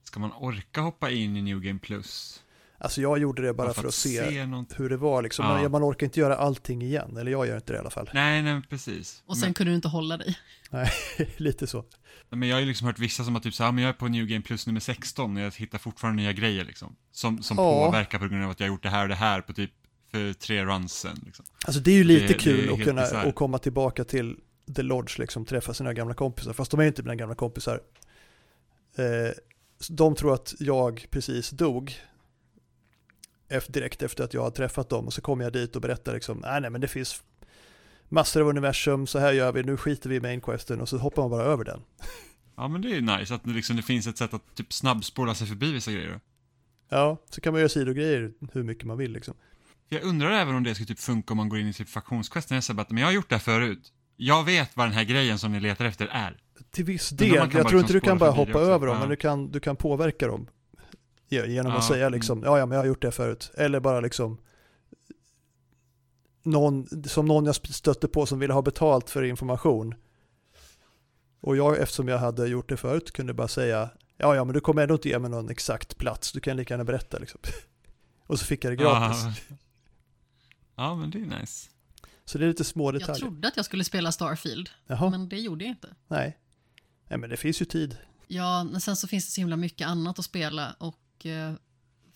ska 0.03 0.19
man 0.19 0.31
orka 0.31 0.81
hoppa 0.81 1.11
in 1.11 1.37
i 1.37 1.41
New 1.41 1.59
Game 1.61 1.79
Plus? 1.79 2.43
Alltså 2.83 3.01
jag 3.01 3.17
gjorde 3.19 3.41
det 3.41 3.53
bara 3.53 3.73
för 3.73 3.87
att 3.87 3.93
se 3.93 4.45
något... 4.45 4.79
hur 4.79 4.89
det 4.89 4.97
var 4.97 5.21
liksom. 5.21 5.45
Ja. 5.45 5.61
Man, 5.61 5.71
man 5.71 5.83
orkar 5.83 6.05
inte 6.07 6.19
göra 6.19 6.35
allting 6.35 6.81
igen, 6.81 7.17
eller 7.17 7.31
jag 7.31 7.47
gör 7.47 7.55
inte 7.55 7.73
det 7.73 7.77
i 7.77 7.79
alla 7.79 7.89
fall. 7.89 8.09
Nej, 8.13 8.41
nej, 8.41 8.61
precis. 8.69 9.23
Och 9.25 9.37
sen 9.37 9.53
kunde 9.53 9.71
du 9.71 9.75
inte 9.75 9.87
hålla 9.87 10.17
dig. 10.17 10.37
lite 11.37 11.67
så. 11.67 11.85
Men, 12.29 12.39
men 12.39 12.49
jag 12.49 12.55
har 12.55 12.61
ju 12.61 12.67
liksom 12.67 12.87
hört 12.87 12.99
vissa 12.99 13.23
som 13.23 13.35
har 13.35 13.41
typ 13.41 13.53
så 13.53 13.63
här, 13.63 13.71
men 13.71 13.83
jag 13.83 13.89
är 13.89 13.93
på 13.93 14.07
New 14.07 14.25
Game 14.25 14.41
Plus 14.41 14.67
nummer 14.67 14.79
16 14.79 15.37
och 15.37 15.43
jag 15.43 15.51
hittar 15.55 15.77
fortfarande 15.77 16.21
nya 16.23 16.33
grejer 16.33 16.65
liksom. 16.65 16.95
Som, 17.11 17.43
som 17.43 17.57
Ja. 17.57 17.85
påverkar 17.85 18.19
på 18.19 18.27
grund 18.27 18.43
av 18.43 18.49
att 18.51 18.59
jag 18.59 18.67
har 18.67 18.73
gjort 18.73 18.83
det 18.83 18.89
här 18.89 19.03
och 19.03 19.09
det 19.09 19.15
här 19.15 19.41
på 19.41 19.53
typ 19.53 19.71
för 20.11 20.33
tre 20.33 20.65
runs 20.65 20.93
sen. 20.93 21.19
Liksom. 21.25 21.45
Alltså 21.65 21.81
det 21.81 21.91
är 21.91 21.95
ju 21.95 22.03
lite 22.03 22.21
Det- 22.27 22.33
det 22.33 22.39
kul 22.39 22.69
är 22.69 22.73
att 22.73 22.83
kunna 22.83 23.01
att 23.01 23.35
komma 23.35 23.57
tillbaka 23.57 24.03
till 24.03 24.37
The 24.75 24.81
Lodge, 24.81 25.19
liksom 25.19 25.45
träffa 25.45 25.73
sina 25.73 25.93
gamla 25.93 26.13
kompisar. 26.13 26.53
Fast 26.53 26.71
de 26.71 26.79
är 26.79 26.83
ju 26.83 26.87
inte 26.87 27.03
mina 27.03 27.15
gamla 27.15 27.35
kompisar. 27.35 27.81
Eh, 28.97 29.31
de 29.89 30.15
tror 30.15 30.33
att 30.33 30.53
jag 30.59 31.05
precis 31.09 31.49
dog. 31.49 31.95
Efter, 33.51 33.73
direkt 33.73 34.01
efter 34.01 34.23
att 34.23 34.33
jag 34.33 34.41
har 34.41 34.51
träffat 34.51 34.89
dem. 34.89 35.05
Och 35.05 35.13
så 35.13 35.21
kommer 35.21 35.43
jag 35.43 35.53
dit 35.53 35.75
och 35.75 35.81
berättar 35.81 36.13
liksom, 36.13 36.37
nej 36.37 36.61
nej 36.61 36.69
men 36.69 36.81
det 36.81 36.87
finns 36.87 37.23
massor 38.09 38.41
av 38.41 38.47
universum, 38.47 39.07
så 39.07 39.19
här 39.19 39.31
gör 39.31 39.51
vi, 39.51 39.63
nu 39.63 39.77
skiter 39.77 40.09
vi 40.09 40.15
i 40.15 40.19
main 40.19 40.41
questen 40.41 40.81
och 40.81 40.89
så 40.89 40.97
hoppar 40.97 41.21
man 41.21 41.31
bara 41.31 41.43
över 41.43 41.63
den. 41.63 41.81
Ja, 42.55 42.67
men 42.67 42.81
det 42.81 42.87
är 42.87 42.95
ju 42.95 43.01
nice 43.01 43.35
att 43.35 43.43
det, 43.43 43.49
liksom, 43.49 43.75
det 43.75 43.81
finns 43.81 44.07
ett 44.07 44.17
sätt 44.17 44.33
att 44.33 44.55
typ 44.55 44.73
snabbspola 44.73 45.35
sig 45.35 45.47
förbi 45.47 45.73
vissa 45.73 45.91
grejer. 45.91 46.19
Ja, 46.89 47.17
så 47.29 47.41
kan 47.41 47.53
man 47.53 47.59
göra 47.59 47.69
sidogrejer 47.69 48.31
hur 48.53 48.63
mycket 48.63 48.85
man 48.85 48.97
vill 48.97 49.11
liksom. 49.11 49.33
Jag 49.89 50.03
undrar 50.03 50.31
även 50.31 50.55
om 50.55 50.63
det 50.63 50.75
skulle 50.75 50.87
typ 50.87 50.99
funka 50.99 51.33
om 51.33 51.37
man 51.37 51.49
går 51.49 51.59
in 51.59 51.67
i 51.67 51.73
typ 51.73 51.89
faktionsquesten. 51.89 52.55
Jag 52.55 52.63
säger 52.63 52.81
att, 52.81 52.89
men 52.89 52.97
jag 52.97 53.07
har 53.07 53.13
gjort 53.13 53.29
det 53.29 53.35
här 53.35 53.39
förut. 53.39 53.93
Jag 54.17 54.43
vet 54.43 54.77
vad 54.77 54.85
den 54.85 54.93
här 54.93 55.03
grejen 55.03 55.39
som 55.39 55.51
ni 55.51 55.59
letar 55.59 55.85
efter 55.85 56.07
är. 56.07 56.37
Till 56.71 56.85
viss 56.85 57.09
del, 57.09 57.29
jag 57.35 57.51
tror 57.51 57.63
inte 57.63 57.75
liksom 57.77 57.93
du 57.93 57.99
kan 57.99 58.17
bara 58.17 58.31
hoppa 58.31 58.59
över 58.59 58.87
dem, 58.87 58.99
men 58.99 59.09
du 59.09 59.15
kan, 59.15 59.51
du 59.51 59.59
kan 59.59 59.75
påverka 59.75 60.27
dem. 60.27 60.47
Ge- 61.31 61.45
Genom 61.47 61.71
att 61.71 61.83
Ja, 61.83 61.87
säga 61.87 62.05
mm. 62.07 62.13
liksom, 62.13 62.43
ja 62.43 62.59
ja 62.59 62.65
men 62.65 62.75
jag 62.75 62.81
har 62.83 62.87
gjort 62.87 63.01
det 63.01 63.11
förut. 63.11 63.51
Eller 63.53 63.79
bara 63.79 63.99
liksom 64.01 64.37
någon, 66.43 66.87
som 67.05 67.25
någon 67.25 67.45
jag 67.45 67.55
stötte 67.55 68.07
på 68.07 68.25
som 68.25 68.39
ville 68.39 68.53
ha 68.53 68.61
betalt 68.61 69.09
för 69.09 69.23
information. 69.23 69.95
Och 71.41 71.57
jag, 71.57 71.77
eftersom 71.79 72.07
jag 72.07 72.17
hade 72.17 72.47
gjort 72.47 72.69
det 72.69 72.77
förut, 72.77 73.11
kunde 73.11 73.33
bara 73.33 73.47
säga, 73.47 73.89
ja 74.17 74.35
ja 74.35 74.43
men 74.43 74.53
du 74.53 74.59
kommer 74.59 74.81
ändå 74.81 74.93
inte 74.95 75.09
ge 75.09 75.19
mig 75.19 75.29
någon 75.31 75.49
exakt 75.49 75.97
plats, 75.97 76.31
du 76.31 76.39
kan 76.39 76.57
lika 76.57 76.73
gärna 76.73 76.83
berätta 76.83 77.19
liksom. 77.19 77.39
Och 78.27 78.39
så 78.39 78.45
fick 78.45 78.63
jag 78.65 78.71
det 78.71 78.75
gratis. 78.75 79.23
Ja. 79.49 79.55
ja, 80.75 80.95
men 80.95 81.11
det 81.11 81.17
är 81.21 81.39
nice. 81.39 81.69
Så 82.25 82.37
det 82.37 82.45
är 82.45 82.47
lite 82.47 82.63
små 82.63 82.87
Jag 82.87 82.93
detaljer. 83.01 83.19
trodde 83.19 83.47
att 83.47 83.55
jag 83.57 83.65
skulle 83.65 83.83
spela 83.83 84.11
Starfield, 84.11 84.69
Jaha, 84.87 85.09
men 85.09 85.29
det 85.29 85.39
gjorde 85.39 85.63
jag 85.65 85.71
inte. 85.71 85.95
nej. 86.07 86.37
Nej 87.09 87.19
men 87.19 87.29
det 87.29 87.37
finns 87.37 87.61
ju 87.61 87.65
tid. 87.65 87.97
Ja, 88.27 88.63
men 88.63 88.81
sen 88.81 88.95
så 88.95 89.07
finns 89.07 89.25
det 89.25 89.31
så 89.31 89.41
himla 89.41 89.55
mycket 89.57 89.87
annat 89.87 90.19
att 90.19 90.25
spela 90.25 90.75
och 90.79 90.95
eh, 91.25 91.53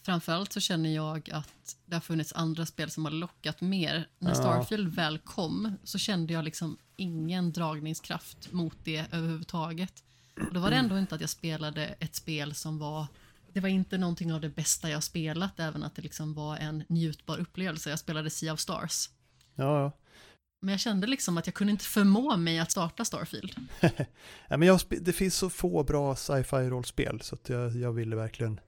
framförallt 0.06 0.54
så 0.54 0.60
känner 0.60 0.96
jag 0.96 1.30
att 1.32 1.78
det 1.86 1.96
har 1.96 2.02
funnits 2.02 2.34
andra 2.34 2.66
spel 2.66 2.92
som 2.92 3.06
har 3.06 3.12
lockat 3.12 3.62
mer. 3.62 4.08
När 4.20 4.30
Ja. 4.30 4.36
Starfield 4.36 4.96
väl 4.96 5.20
kom 5.20 5.78
så 5.84 5.98
kände 5.98 6.34
jag 6.34 6.46
liksom 6.46 6.78
ingen 6.96 7.52
dragningskraft 7.52 8.52
mot 8.52 8.78
det 8.84 9.06
överhuvudtaget. 9.12 10.04
Och 10.48 10.54
då 10.54 10.60
var 10.60 10.70
det 10.70 10.76
ändå 10.76 11.00
inte 11.00 11.16
att 11.16 11.22
jag 11.22 11.30
spelade 11.30 11.86
ett 11.86 12.16
spel 12.16 12.56
som 12.56 12.80
var 12.80 13.08
det 13.54 13.62
var 13.62 13.70
inte 13.70 13.98
någonting 13.98 14.34
av 14.34 14.42
det 14.42 14.50
bästa 14.50 14.90
jag 14.90 15.04
spelat, 15.04 15.60
även 15.60 15.84
att 15.84 15.96
det 15.96 16.02
liksom 16.02 16.34
var 16.34 16.58
en 16.58 16.84
njutbar 16.88 17.38
upplevelse. 17.38 17.90
Jag 17.90 18.00
spelade 18.00 18.30
Sea 18.30 18.54
of 18.54 18.60
Stars. 18.60 19.10
Ja, 19.56 19.82
ja. 19.82 19.92
Men 20.62 20.72
jag 20.72 20.80
kände 20.80 21.08
liksom 21.08 21.38
att 21.38 21.48
jag 21.48 21.54
kunde 21.54 21.72
inte 21.72 21.86
förmå 21.86 22.38
mig 22.38 22.60
att 22.60 22.72
starta 22.72 23.06
Starfield. 23.06 23.56
Ja, 24.48 24.58
men 24.58 24.68
jag, 24.68 24.80
det 24.90 25.14
finns 25.14 25.36
så 25.36 25.50
få 25.50 25.84
bra 25.84 26.16
sci-fi 26.16 26.56
rollspel 26.56 27.22
så 27.22 27.38
jag, 27.48 27.76
jag 27.76 27.92
ville 27.92 28.16
verkligen... 28.16 28.60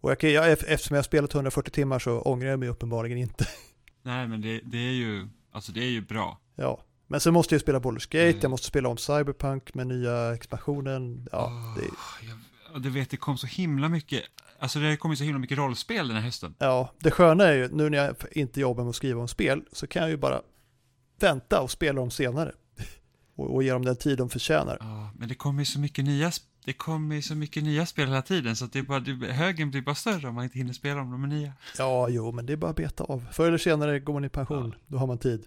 Och 0.00 0.10
jag, 0.10 0.22
jag, 0.32 0.50
eftersom 0.52 0.94
jag 0.94 0.98
har 0.98 1.02
spelat 1.02 1.34
140 1.34 1.70
timmar 1.70 1.98
så 1.98 2.20
ångrar 2.20 2.48
jag 2.50 2.58
mig 2.58 2.68
uppenbarligen 2.68 3.18
inte. 3.18 3.46
Nej, 4.02 4.28
men 4.28 4.40
det, 4.40 4.60
det 4.64 4.78
är 4.78 4.92
ju, 4.92 5.28
alltså 5.52 5.72
det 5.72 5.80
är 5.80 5.88
ju 5.90 6.00
bra. 6.00 6.40
Ja, 6.54 6.80
men 7.06 7.20
sen 7.20 7.32
måste 7.34 7.54
jag 7.54 7.62
spela 7.62 7.78
Baldur's 7.78 8.06
Gate, 8.10 8.28
Mm. 8.28 8.38
jag 8.42 8.50
måste 8.50 8.66
spela 8.66 8.88
om 8.88 8.96
Cyberpunk 8.96 9.74
med 9.74 9.86
nya 9.86 10.34
expansionen. 10.34 11.28
Ja, 11.32 11.46
Åh, 11.46 11.74
det, 11.82 11.90
jag, 12.72 12.82
du 12.82 12.90
vet, 12.90 13.10
det 13.10 13.16
kom 13.16 13.38
så 13.38 13.46
himla 13.46 13.88
mycket, 13.88 14.22
alltså 14.58 14.78
det 14.78 14.88
har 14.88 14.96
kommit 14.96 15.18
så 15.18 15.24
himla 15.24 15.38
mycket 15.38 15.58
rollspel 15.58 16.08
den 16.08 16.16
här 16.16 16.24
hösten. 16.24 16.54
ja, 16.58 16.92
det 16.98 17.10
sköna 17.10 17.44
är 17.44 17.52
ju 17.52 17.68
nu 17.68 17.90
när 17.90 17.98
jag 17.98 18.16
inte 18.32 18.60
jobbar 18.60 18.84
med 18.84 18.90
att 18.90 18.96
skriva 18.96 19.20
om 19.20 19.28
spel 19.28 19.62
så 19.72 19.86
kan 19.86 20.02
jag 20.02 20.10
ju 20.10 20.16
bara 20.16 20.42
vänta 21.20 21.60
och 21.60 21.70
spela 21.70 22.00
dem 22.00 22.10
senare. 22.10 22.52
Och, 23.38 23.54
och 23.54 23.62
ge 23.62 23.72
dem 23.72 23.84
den 23.84 23.96
tid 23.96 24.18
de 24.18 24.28
förtjänar. 24.30 24.76
Ja, 24.80 25.10
men 25.18 25.28
det 25.28 25.34
kommer 25.34 25.58
ju 25.60 25.66
så 25.66 25.80
mycket 25.80 26.04
nya, 26.04 26.30
sp- 26.30 26.40
det 26.66 26.72
kommer 26.72 27.16
ju 27.16 27.22
så 27.22 27.34
mycket 27.34 27.62
nya 27.64 27.86
spel 27.86 28.08
hela 28.08 28.22
tiden 28.22 28.56
så 28.56 28.64
att 28.64 28.72
det 28.72 28.78
är 28.78 28.82
bara, 28.82 29.00
det, 29.00 29.32
högen 29.32 29.70
blir 29.70 29.82
bara 29.82 29.94
större 29.94 30.28
om 30.28 30.34
man 30.34 30.44
inte 30.44 30.58
hinner 30.58 30.72
spela 30.72 31.00
om 31.00 31.10
de 31.10 31.24
är 31.24 31.28
nya. 31.28 31.52
Ja, 31.78 32.08
jo, 32.08 32.32
men 32.32 32.46
det 32.46 32.52
är 32.52 32.56
bara 32.56 32.70
att 32.70 32.76
beta 32.76 33.04
av. 33.04 33.24
Förr 33.32 33.48
eller 33.48 33.58
senare 33.58 34.00
går 34.00 34.12
man 34.12 34.24
i 34.24 34.28
pension, 34.28 34.74
då 34.86 34.98
har 34.98 35.06
man 35.06 35.18
tid. 35.18 35.46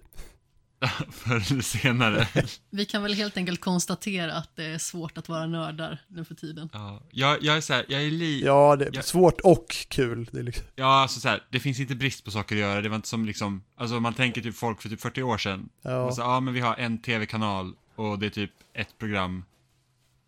Förr 1.12 1.52
eller 1.52 1.62
senare. 1.62 2.28
Vi 2.70 2.86
kan 2.86 3.04
väl 3.04 3.14
helt 3.14 3.38
enkelt 3.38 3.62
konstatera 3.62 4.34
att 4.34 4.56
det 4.56 4.66
är 4.66 4.78
svårt 4.78 5.18
att 5.18 5.30
vara 5.30 5.46
nördar 5.46 6.02
nu 6.08 6.26
för 6.26 6.36
tiden. 6.36 6.70
ja, 6.74 7.04
jag, 7.12 7.44
jag 7.44 7.58
är 7.58 7.62
så 7.62 7.74
här, 7.74 7.86
jag 7.90 8.04
är 8.04 8.12
li... 8.12 8.46
Ja, 8.46 8.76
det 8.76 8.86
är 8.86 8.92
Ja. 8.94 9.02
svårt 9.02 9.42
och 9.42 9.66
kul. 9.90 10.30
Det 10.32 10.40
är 10.40 10.44
liksom, 10.44 10.66
Ja, 10.76 11.02
alltså 11.02 11.20
så 11.20 11.28
här, 11.28 11.44
det 11.52 11.60
finns 11.60 11.80
inte 11.80 11.96
brist 11.96 12.24
på 12.26 12.32
saker 12.32 12.56
att 12.56 12.62
göra. 12.62 12.82
Det 12.82 12.90
var 12.90 12.96
inte 12.96 13.08
som 13.08 13.26
liksom, 13.26 13.64
alltså 13.78 13.98
om 13.98 14.04
man 14.04 14.14
tänker 14.14 14.42
typ 14.42 14.56
folk 14.56 14.82
för 14.82 14.90
typ 14.90 15.02
40 15.02 15.22
år 15.24 15.38
sedan. 15.38 15.70
ja. 15.82 16.04
Och 16.04 16.14
så, 16.16 16.22
ja, 16.22 16.40
men 16.40 16.54
vi 16.54 16.60
har 16.60 16.76
en 16.76 16.98
tv-kanal 17.02 17.74
och 17.96 18.20
det 18.20 18.26
är 18.26 18.30
typ 18.30 18.52
ett 18.74 18.98
program. 18.98 19.44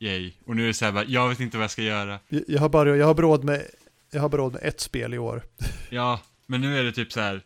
Yay. 0.02 0.34
Och 0.46 0.56
nu 0.56 0.64
är 0.64 0.68
det 0.68 0.74
så 0.74 0.86
här, 0.86 0.92
bara, 0.92 1.06
jag 1.06 1.30
vet 1.30 1.40
inte 1.40 1.58
vad 1.58 1.64
jag 1.64 1.72
ska 1.72 1.82
göra. 1.82 2.20
Jag- 2.30 2.44
Jag 2.48 2.60
har 2.60 2.70
bara, 2.70 2.98
jag 2.98 3.06
har 3.08 3.14
bara 3.14 3.22
råd 3.28 3.44
med, 3.44 3.66
jag 4.12 4.22
har 4.22 4.30
bara 4.30 4.42
råd 4.42 4.54
med 4.54 4.64
ett 4.64 4.80
spel 4.82 5.14
i 5.14 5.18
år. 5.18 5.44
Ja, 5.90 6.22
men 6.48 6.62
nu 6.62 6.78
är 6.80 6.84
det 6.84 6.92
typ 6.92 7.12
så 7.12 7.20
här. 7.20 7.42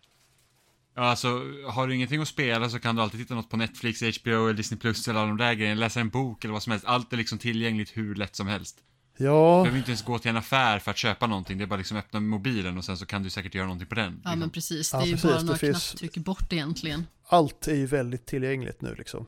Ja, 0.95 1.01
alltså, 1.01 1.27
har 1.69 1.87
du 1.87 1.95
ingenting 1.95 2.21
att 2.21 2.27
spela 2.27 2.69
så 2.69 2.79
kan 2.79 2.95
du 2.95 3.01
alltid 3.01 3.19
titta 3.19 3.35
något 3.35 3.49
på 3.49 3.57
Netflix, 3.57 4.01
HBO 4.21 4.31
eller 4.45 4.53
Disney 4.53 4.79
Plus 4.79 5.07
eller 5.07 5.19
alla 5.19 5.27
de 5.27 5.37
där 5.37 5.53
grejerna, 5.53 5.79
läsa 5.79 5.99
en 5.99 6.09
bok 6.09 6.43
eller 6.43 6.51
vad 6.53 6.63
som 6.63 6.71
helst. 6.71 6.85
Allt 6.85 7.13
är 7.13 7.17
liksom 7.17 7.37
tillgängligt 7.37 7.97
hur 7.97 8.15
lätt 8.15 8.35
som 8.35 8.47
helst. 8.47 8.77
Du 9.17 9.23
Ja, 9.23 9.61
behöver 9.63 9.77
inte 9.77 9.91
ens 9.91 10.03
gå 10.03 10.19
till 10.19 10.29
en 10.29 10.37
affär 10.37 10.79
för 10.79 10.91
att 10.91 10.97
köpa 10.97 11.27
någonting. 11.27 11.57
Det 11.57 11.63
är 11.63 11.67
bara 11.67 11.77
liksom 11.77 11.97
öppna 11.97 12.19
mobilen 12.19 12.77
och 12.77 12.85
sen 12.85 12.97
så 12.97 13.05
kan 13.05 13.23
du 13.23 13.29
säkert 13.29 13.55
göra 13.55 13.65
någonting 13.65 13.87
på 13.87 13.95
den. 13.95 14.11
Ja, 14.23 14.29
liksom. 14.29 14.39
men 14.39 14.49
precis. 14.49 14.91
Det 14.91 14.97
Ja, 14.97 15.01
är 15.01 15.05
ju 15.05 15.11
precis. 15.13 15.29
bara 15.29 15.37
Det 15.39 15.45
några 15.45 15.57
finns- 15.57 15.89
knapptryck 15.89 16.17
bort 16.25 16.53
egentligen. 16.53 17.05
allt 17.27 17.67
är 17.67 17.75
ju 17.75 17.85
väldigt 17.85 18.25
tillgängligt 18.25 18.81
nu 18.81 18.95
liksom. 18.97 19.25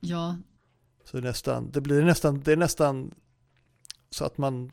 Ja, 0.00 0.36
Så 1.04 1.16
det 1.16 1.22
nästan, 1.22 1.70
det 1.70 1.80
blir 1.80 2.02
nästan, 2.02 2.40
det 2.40 2.52
är 2.52 2.56
nästan 2.56 3.14
så 4.10 4.24
att 4.24 4.38
man 4.38 4.72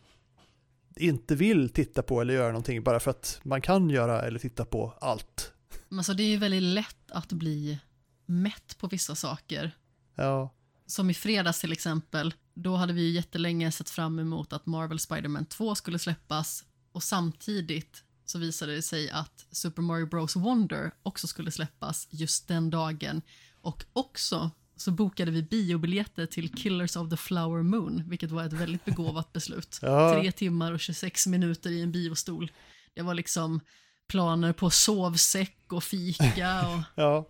inte 0.96 1.36
vill 1.36 1.70
titta 1.70 2.02
på 2.04 2.22
eller 2.22 2.34
göra 2.34 2.48
någonting 2.48 2.84
bara 2.84 3.00
för 3.00 3.12
att 3.12 3.40
man 3.44 3.62
kan 3.62 3.90
göra 3.90 4.22
eller 4.22 4.40
titta 4.40 4.66
på 4.66 4.94
allt. 5.02 5.54
men 5.90 6.00
alltså 6.00 6.14
det 6.14 6.24
är 6.24 6.28
ju 6.28 6.38
väldigt 6.38 6.64
lätt 6.64 7.12
att 7.12 7.32
bli 7.32 7.80
mätt 8.26 8.78
på 8.78 8.88
vissa 8.88 9.16
saker. 9.16 9.72
Ja, 10.16 10.50
Som 10.86 11.10
i 11.10 11.14
fredags 11.14 11.62
till 11.62 11.72
exempel, 11.72 12.34
då 12.54 12.76
hade 12.76 12.94
vi 12.94 13.02
ju 13.02 13.10
jättelänge 13.10 13.72
sett 13.72 13.90
fram 13.90 14.20
emot 14.20 14.54
att 14.54 14.66
Marvel 14.66 15.00
Spider-Man 15.00 15.46
2 15.46 15.76
skulle 15.76 16.00
släppas 16.00 16.66
och 16.92 17.04
samtidigt 17.04 18.04
så 18.26 18.40
visade 18.40 18.76
det 18.76 18.82
sig 18.82 19.10
att 19.10 19.46
Super 19.52 19.82
Mario 19.82 20.06
Bros 20.06 20.36
Wonder 20.36 20.92
också 21.04 21.28
skulle 21.28 21.52
släppas 21.52 22.08
just 22.10 22.48
den 22.48 22.70
dagen 22.70 23.22
och 23.62 23.86
också 23.94 24.52
så 24.82 24.92
bokade 24.92 25.32
vi 25.32 25.44
biobiljetter 25.44 26.26
till 26.26 26.54
Killers 26.54 26.96
of 26.96 27.10
the 27.10 27.18
Flower 27.18 27.64
Moon, 27.64 28.04
vilket 28.08 28.32
var 28.32 28.44
ett 28.44 28.54
väldigt 28.54 28.86
begåvat 28.86 29.34
beslut. 29.34 29.80
Ja. 29.82 30.14
Tre 30.14 30.32
timmar 30.32 30.74
och 30.74 30.80
26 30.80 31.28
minuter 31.28 31.70
i 31.70 31.82
en 31.82 31.92
biostol. 31.92 32.52
Det 32.94 33.02
var 33.02 33.14
liksom 33.14 33.60
planer 34.08 34.54
på 34.54 34.70
sovsäck 34.70 35.58
och 35.72 35.84
fika 35.84 36.70
och 36.70 36.84
ja. 36.96 37.30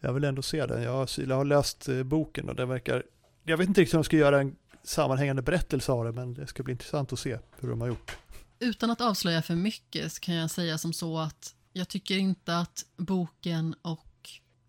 Jag 0.00 0.12
vill 0.12 0.24
ändå 0.24 0.42
se 0.42 0.66
den. 0.66 0.82
Jag 0.82 0.92
har, 0.92 1.44
läst 1.44 1.88
eh, 1.88 2.02
boken 2.02 2.48
och 2.48 2.56
den 2.56 2.68
verkar, 2.68 3.02
jag 3.44 3.56
vet 3.56 3.68
inte 3.68 3.80
riktigt 3.80 3.94
om 3.94 3.98
de 3.98 4.04
ska 4.04 4.16
göra 4.16 4.40
en 4.40 4.56
sammanhängande 4.84 5.42
berättelse 5.42 5.92
av 5.92 6.04
det, 6.04 6.12
men 6.12 6.34
det 6.34 6.46
ska 6.46 6.62
bli 6.62 6.72
intressant 6.72 7.12
att 7.12 7.18
se 7.18 7.38
hur 7.58 7.68
de 7.68 7.80
har 7.80 7.88
gjort. 7.88 8.16
Utan 8.58 8.90
att 8.90 9.00
avslöja 9.00 9.42
för 9.42 9.54
mycket 9.54 10.12
så 10.12 10.20
kan 10.20 10.34
jag 10.34 10.50
säga 10.50 10.78
som 10.78 10.92
så 10.92 11.18
att 11.18 11.54
jag 11.72 11.88
tycker 11.88 12.16
inte 12.16 12.58
att 12.58 12.84
boken 12.96 13.74
och 13.82 14.07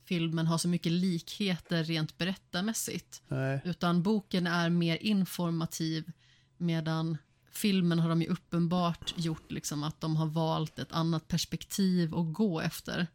filmen 0.10 0.48
har 0.48 0.58
så 0.58 0.68
mycket 0.68 0.92
likheter 0.92 1.84
rent 1.84 2.18
berättarmässigt. 2.18 3.22
Nej, 3.28 3.62
Utan 3.66 4.04
boken 4.04 4.48
är 4.48 4.70
mer 4.70 4.96
informativ 4.96 6.12
medan 6.58 7.18
filmen 7.52 8.00
har 8.00 8.10
de 8.10 8.22
ju 8.22 8.28
uppenbart 8.28 9.14
gjort 9.16 9.52
liksom 9.52 9.84
att 9.84 10.02
de 10.02 10.16
har 10.16 10.26
valt 10.26 10.80
ett 10.80 10.92
annat 10.92 11.28
perspektiv 11.28 12.16
att 12.16 12.34
gå 12.34 12.62
efter. 12.62 13.08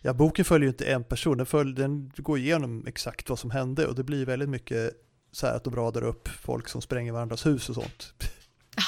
ja, 0.00 0.12
boken 0.12 0.44
följer 0.44 0.66
ju 0.66 0.70
inte 0.70 0.84
en 0.84 1.04
person, 1.04 1.36
den, 1.36 1.46
följer, 1.46 1.74
den 1.74 2.12
går 2.16 2.38
igenom 2.38 2.86
exakt 2.86 3.28
vad 3.28 3.38
som 3.38 3.50
hände 3.50 3.86
och 3.86 3.94
det 3.94 4.04
blir 4.04 4.26
väldigt 4.26 4.48
mycket 4.48 4.92
så 5.32 5.46
här 5.46 5.56
att 5.56 5.64
de 5.64 5.76
radar 5.76 6.02
upp 6.02 6.28
folk 6.28 6.68
som 6.68 6.82
spränger 6.82 7.12
varandras 7.12 7.46
hus 7.46 7.68
och 7.68 7.74
sånt. 7.74 8.12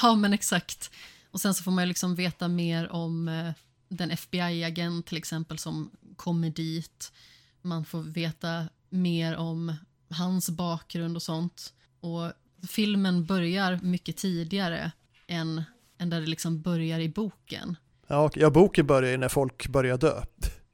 Ja, 0.01 0.15
men 0.15 0.33
exakt. 0.33 0.91
Och 1.31 1.41
sen 1.41 1.53
så 1.53 1.63
får 1.63 1.71
man 1.71 1.83
ju 1.83 1.87
liksom 1.87 2.15
veta 2.15 2.47
mer 2.47 2.91
om 2.91 3.27
eh, 3.27 3.51
den 3.89 4.11
FBI-agent 4.11 5.05
till 5.05 5.17
exempel 5.17 5.57
som 5.57 5.91
kommer 6.15 6.49
dit. 6.49 7.11
Man 7.67 7.85
får 7.85 8.01
veta 8.01 8.69
mer 8.89 9.35
om 9.35 9.73
hans 10.09 10.49
bakgrund 10.49 11.15
och 11.15 11.23
sånt. 11.23 11.73
Och 11.99 12.31
filmen 12.67 13.25
börjar 13.25 13.79
mycket 13.83 14.17
tidigare 14.17 14.91
än, 15.27 15.63
än 15.97 16.09
där 16.09 16.21
det 16.21 16.27
liksom 16.27 16.61
börjar 16.61 16.99
i 16.99 17.09
boken. 17.09 17.75
Ja, 18.07 18.31
ja, 18.35 18.49
boken 18.49 18.87
börjar 18.87 19.11
ju 19.11 19.17
när 19.17 19.29
folk 19.29 19.67
börjar 19.67 19.97
dö. 19.97 20.23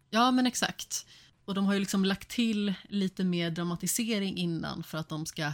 Ja, 0.10 0.32
men 0.32 0.48
exakt. 0.48 1.06
Och 1.46 1.54
de 1.54 1.66
har 1.66 1.74
ju 1.74 1.80
liksom 1.80 2.06
lagt 2.06 2.30
till 2.30 2.74
lite 2.90 3.24
mer 3.24 3.52
dramatisering 3.52 4.38
innan 4.38 4.84
för 4.84 4.98
att 4.98 5.10
de 5.10 5.26
ska 5.26 5.52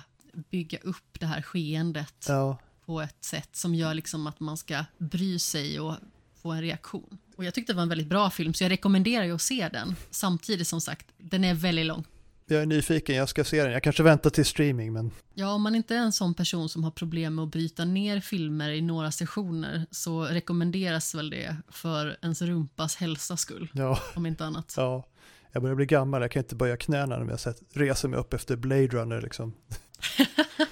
bygga 0.50 0.78
upp 0.78 1.20
det 1.20 1.26
här 1.26 1.42
skeendet 1.42 2.26
Ja, 2.28 2.58
på 2.86 3.02
ett 3.02 3.24
sätt 3.24 3.56
som 3.56 3.76
gör 3.76 3.94
liksom 3.94 4.28
att 4.28 4.40
man 4.40 4.58
ska 4.58 4.86
bry 4.98 5.40
sig 5.40 5.80
och 5.80 5.96
få 6.42 6.52
en 6.52 6.62
reaktion. 6.62 7.18
Och 7.36 7.46
jag 7.46 7.54
tyckte 7.54 7.74
det 7.74 7.76
var 7.78 7.84
en 7.84 7.90
väldigt 7.90 8.08
bra 8.10 8.30
film 8.30 8.54
så 8.54 8.64
jag 8.64 8.72
rekommenderar 8.72 9.24
ju 9.26 9.36
att 9.36 9.42
se 9.42 9.70
den. 9.74 9.96
Samtidigt 10.12 10.68
som 10.68 10.82
sagt, 10.82 11.08
den 11.18 11.44
är 11.44 11.54
väldigt 11.54 11.86
lång. 11.86 12.06
jag 12.46 12.62
är 12.62 12.66
nyfiken, 12.66 13.16
jag 13.16 13.30
ska 13.30 13.44
se 13.44 13.64
den. 13.64 13.72
Jag 13.72 13.84
kanske 13.84 14.04
väntar 14.04 14.30
till 14.30 14.46
streaming, 14.46 14.94
men 14.94 15.12
Ja, 15.34 15.52
om 15.54 15.62
man 15.62 15.76
inte 15.76 15.96
är 15.96 16.00
en 16.00 16.12
sån 16.12 16.34
person 16.34 16.70
som 16.70 16.84
har 16.84 16.92
problem 16.92 17.36
med 17.36 17.44
att 17.44 17.52
bryta 17.52 17.86
ner 17.86 18.20
filmer 18.20 18.70
i 18.70 18.82
några 18.82 19.12
sessioner 19.12 19.86
så 19.92 20.24
rekommenderas 20.26 21.16
väl 21.16 21.30
det 21.30 21.56
för 21.70 22.18
ens 22.22 22.42
rumpas 22.42 22.96
hälsas 22.96 23.42
skull, 23.42 23.70
ja, 23.74 24.00
om 24.16 24.26
inte 24.26 24.46
annat. 24.46 24.74
ja. 24.78 25.06
Jag 25.52 25.62
börjar 25.62 25.76
bli 25.76 25.86
gammal, 25.86 26.22
jag 26.22 26.32
kan 26.32 26.44
inte 26.44 26.56
böja 26.56 26.78
knäna 26.78 27.18
när 27.20 27.38
jag 27.46 27.54
reser 27.74 28.08
mig 28.08 28.20
upp 28.20 28.34
efter 28.34 28.56
Blade 28.56 28.88
Runner 28.88 29.22
liksom. 29.22 29.54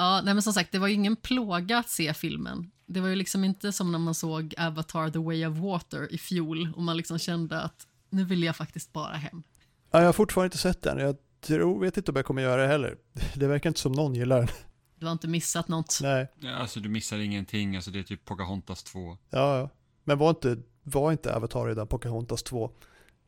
Ja, 0.00 0.20
nej 0.24 0.34
men 0.34 0.42
som 0.42 0.52
sagt, 0.52 0.72
det 0.72 0.78
var 0.78 0.88
ju 0.88 0.94
ingen 0.94 1.16
plåga 1.16 1.78
att 1.78 1.88
se 1.88 2.14
filmen. 2.14 2.70
Det 2.86 3.00
var 3.00 3.08
ju 3.08 3.14
liksom 3.14 3.44
inte 3.44 3.72
som 3.72 3.92
när 3.92 3.98
man 3.98 4.14
såg 4.14 4.54
Avatar 4.58 5.10
The 5.10 5.18
Way 5.18 5.46
of 5.46 5.58
Water 5.58 6.14
i 6.14 6.18
fjol 6.18 6.68
och 6.76 6.82
man 6.82 6.96
liksom 6.96 7.18
kände 7.18 7.60
att 7.60 7.86
nu 8.10 8.24
vill 8.24 8.42
jag 8.42 8.56
faktiskt 8.56 8.92
bara 8.92 9.14
hem. 9.14 9.42
Ja, 9.90 9.98
jag 9.98 10.06
har 10.06 10.12
fortfarande 10.12 10.46
inte 10.46 10.58
sett 10.58 10.82
den, 10.82 10.98
jag 10.98 11.16
tror, 11.40 11.80
vet 11.80 11.96
inte 11.96 12.10
om 12.10 12.16
jag 12.16 12.24
kommer 12.26 12.42
göra 12.42 12.62
det 12.62 12.68
heller. 12.68 12.96
Det 13.34 13.46
verkar 13.46 13.70
inte 13.70 13.80
som 13.80 13.92
någon 13.92 14.14
gillar 14.14 14.38
den. 14.38 14.48
Du 14.94 15.06
har 15.06 15.12
inte 15.12 15.28
missat 15.28 15.68
något. 15.68 15.98
Nej, 16.02 16.28
Ja, 16.40 16.54
alltså 16.56 16.80
du 16.80 16.88
missar 16.88 17.18
ingenting, 17.18 17.76
alltså 17.76 17.90
det 17.90 17.98
är 17.98 18.02
typ 18.02 18.24
Pocahontas 18.24 18.82
2. 18.82 19.18
ja, 19.30 19.58
ja. 19.58 19.68
Men 20.04 20.18
var 20.18 20.30
inte, 20.30 20.56
var 20.82 21.12
inte 21.12 21.34
Avatar 21.34 21.66
redan 21.66 21.86
Pocahontas 21.86 22.42
2? 22.42 22.70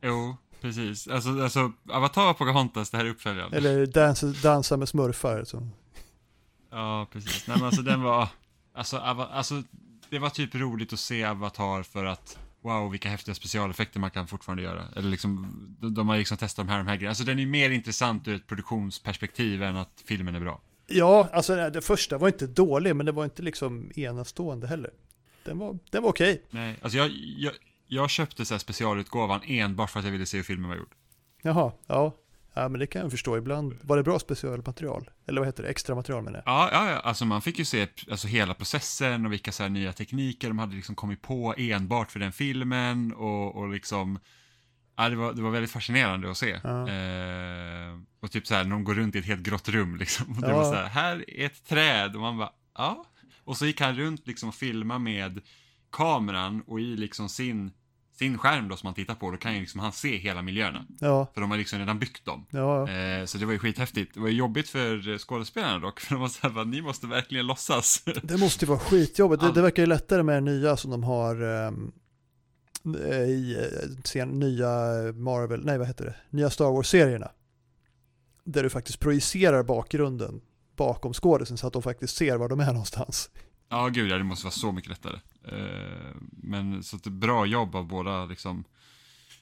Jo, 0.01 0.37
precis. 0.61 1.07
Alltså, 1.07 1.29
alltså 1.43 1.71
Avatar 1.89 2.29
och 2.29 2.37
Pocahontas, 2.37 2.89
det 2.89 2.97
här 2.97 3.05
är 3.05 3.09
uppföljaren. 3.09 3.53
Eller 3.53 3.85
dansa, 3.85 4.27
dansa 4.43 4.77
med 4.77 4.89
smurfar. 4.89 5.43
Så. 5.43 5.67
Ja, 6.73 7.07
precis. 7.11 7.47
Nej 7.47 7.57
men 7.57 7.65
alltså 7.65 7.81
den 7.81 8.01
var, 8.01 8.27
alltså, 8.73 8.97
alltså 8.97 9.63
det 10.09 10.19
var 10.19 10.29
typ 10.29 10.55
roligt 10.55 10.93
att 10.93 10.99
se 10.99 11.23
Avatar 11.23 11.83
för 11.83 12.05
att 12.05 12.37
Wow, 12.63 12.91
vilka 12.91 13.09
häftiga 13.09 13.35
specialeffekter 13.35 13.99
man 13.99 14.11
kan 14.11 14.27
fortfarande 14.27 14.63
göra. 14.63 14.83
Eller 14.95 15.09
liksom, 15.09 15.55
de, 15.79 15.93
de 15.93 16.09
har 16.09 16.17
liksom 16.17 16.37
testat 16.37 16.67
de 16.67 16.71
här, 16.71 16.77
de 16.77 16.87
här 16.87 16.95
grejerna. 16.95 17.09
Alltså 17.09 17.23
den 17.23 17.39
är 17.39 17.45
mer 17.45 17.69
intressant 17.69 18.27
ur 18.27 18.35
ett 18.35 18.47
produktionsperspektiv 18.47 19.63
än 19.63 19.77
att 19.77 20.03
filmen 20.05 20.35
är 20.35 20.39
bra. 20.39 20.61
Ja, 20.87 21.29
alltså 21.33 21.69
det 21.69 21.81
första 21.81 22.17
var 22.17 22.27
inte 22.27 22.47
dålig, 22.47 22.95
men 22.95 23.05
det 23.05 23.11
var 23.11 23.23
inte 23.23 23.41
liksom 23.41 23.91
enastående 23.95 24.67
heller. 24.67 24.91
Den 25.43 25.59
var, 25.59 25.77
den 25.91 26.03
var 26.03 26.09
okej. 26.09 26.43
Nej, 26.49 26.75
alltså 26.81 26.97
jag, 26.97 27.11
jag, 27.37 27.53
jag 27.87 28.09
köpte 28.09 28.45
så 28.45 28.59
specialutgåvan 28.59 29.41
enbart 29.43 29.89
för 29.89 29.99
att 29.99 30.05
jag 30.05 30.11
ville 30.11 30.25
se 30.25 30.37
hur 30.37 30.43
filmen 30.43 30.69
var 30.69 30.77
gjord. 30.77 30.95
Jaha, 31.41 31.71
ja. 31.87 32.15
Ja, 32.53 32.69
men 32.69 32.79
det 32.79 32.87
kan 32.87 33.01
jag 33.01 33.11
förstå. 33.11 33.37
Ibland 33.37 33.77
var 33.81 33.97
det 33.97 34.03
bra 34.03 34.19
specialmaterial. 34.19 35.09
Eller 35.27 35.41
vad 35.41 35.47
heter 35.47 35.63
det? 35.63 35.69
Extra 35.69 35.95
material 35.95 36.23
menar 36.23 36.43
jag. 36.45 36.53
Ja, 36.53 36.69
ja, 36.71 36.89
ja, 36.91 36.99
alltså 36.99 37.25
man 37.25 37.41
fick 37.41 37.59
ju 37.59 37.65
se 37.65 37.87
alltså, 38.11 38.27
hela 38.27 38.53
processen 38.53 39.25
och 39.25 39.31
vilka 39.33 39.51
så 39.51 39.63
här 39.63 39.69
nya 39.69 39.93
tekniker 39.93 40.47
de 40.47 40.59
hade 40.59 40.75
liksom 40.75 40.95
kommit 40.95 41.21
på 41.21 41.53
enbart 41.57 42.11
för 42.11 42.19
den 42.19 42.31
filmen 42.31 43.13
och, 43.13 43.55
och 43.55 43.69
liksom 43.69 44.19
Ja, 44.95 45.09
det 45.09 45.15
var, 45.15 45.33
det 45.33 45.41
var 45.41 45.49
väldigt 45.51 45.71
fascinerande 45.71 46.31
att 46.31 46.37
se. 46.37 46.59
Ja. 46.63 46.89
Eh, 46.89 47.99
och 48.21 48.31
typ 48.31 48.47
så 48.47 48.55
här, 48.55 48.63
när 48.63 48.71
de 48.71 48.83
går 48.83 48.93
runt 48.93 49.15
i 49.15 49.19
ett 49.19 49.25
helt 49.25 49.41
grått 49.43 49.69
rum 49.69 49.95
liksom. 49.97 50.35
Och 50.35 50.41
det 50.41 50.49
Ja. 50.49 50.57
var 50.57 50.63
så 50.63 50.73
här, 50.75 50.85
här 50.85 51.29
är 51.29 51.45
ett 51.45 51.65
träd 51.65 52.15
och 52.15 52.21
man 52.21 52.37
bara, 52.37 52.51
ja. 52.77 53.05
Och 53.43 53.57
så 53.57 53.65
gick 53.65 53.81
han 53.81 53.95
runt 53.95 54.27
liksom 54.27 54.49
och 54.49 54.55
filmade 54.55 54.99
med 54.99 55.41
kameran 55.91 56.61
och 56.67 56.79
i 56.79 56.95
liksom 56.95 57.29
sin, 57.29 57.71
sin 58.13 58.37
skärm 58.37 58.67
då 58.67 58.75
som 58.77 58.87
man 58.87 58.93
tittar 58.93 59.15
på, 59.15 59.31
då 59.31 59.37
kan 59.37 59.53
ju 59.53 59.59
liksom 59.59 59.79
han 59.79 59.91
se 59.91 60.17
hela 60.17 60.41
miljöerna. 60.41 60.85
Ja, 60.99 61.27
För 61.33 61.41
de 61.41 61.51
har 61.51 61.57
liksom 61.57 61.79
redan 61.79 61.99
byggt 61.99 62.25
dem. 62.25 62.45
ja, 62.49 62.89
ja. 62.89 62.93
Eh, 62.93 63.25
så 63.25 63.37
det 63.37 63.45
var 63.45 63.53
ju 63.53 63.59
skithäftigt. 63.59 64.13
Det 64.13 64.19
var 64.19 64.27
ju 64.27 64.35
jobbigt 64.35 64.69
för 64.69 65.17
skådespelarna 65.17 65.79
dock, 65.79 65.99
för 65.99 66.15
de 66.15 66.21
var 66.21 66.27
såhär, 66.27 66.53
bara, 66.53 66.65
ni 66.65 66.81
måste 66.81 67.07
verkligen 67.07 67.47
låtsas. 67.47 68.03
Det 68.23 68.37
måste 68.37 68.65
ju 68.65 68.69
vara 68.69 68.79
skitjobbigt. 68.79 69.41
Det, 69.41 69.51
det 69.51 69.61
verkar 69.61 69.83
ju 69.83 69.87
lättare 69.87 70.23
med 70.23 70.35
den 70.35 70.45
nya 70.45 70.77
som 70.77 70.91
de 70.91 71.03
har 71.03 71.41
ehm, 71.41 71.91
i 73.27 73.55
eh, 73.59 73.89
sen, 74.03 74.39
nya 74.39 74.69
Marvel, 75.13 75.65
nej 75.65 75.77
vad 75.77 75.87
heter 75.87 76.05
det, 76.05 76.15
nya 76.29 76.49
Star 76.49 76.71
Wars-serierna. 76.71 77.31
Där 78.43 78.63
du 78.63 78.69
faktiskt 78.69 78.99
projicerar 78.99 79.63
bakgrunden 79.63 80.41
bakom 80.75 81.13
skådisen 81.13 81.57
så 81.57 81.67
att 81.67 81.73
de 81.73 81.81
faktiskt 81.81 82.15
ser 82.17 82.37
var 82.37 82.49
de 82.49 82.59
är 82.59 82.65
någonstans. 82.65 83.29
Ja, 83.73 83.89
gud 83.89 84.11
ja, 84.11 84.17
det 84.17 84.23
måste 84.23 84.45
vara 84.45 84.51
så 84.51 84.71
mycket 84.71 84.89
lättare. 84.89 85.19
Eh, 85.47 86.15
men 86.31 86.83
så 86.83 86.95
att 86.95 87.03
det 87.03 87.09
är 87.09 87.11
bra 87.11 87.45
jobb 87.45 87.75
av 87.75 87.87
båda 87.87 88.25
liksom 88.25 88.63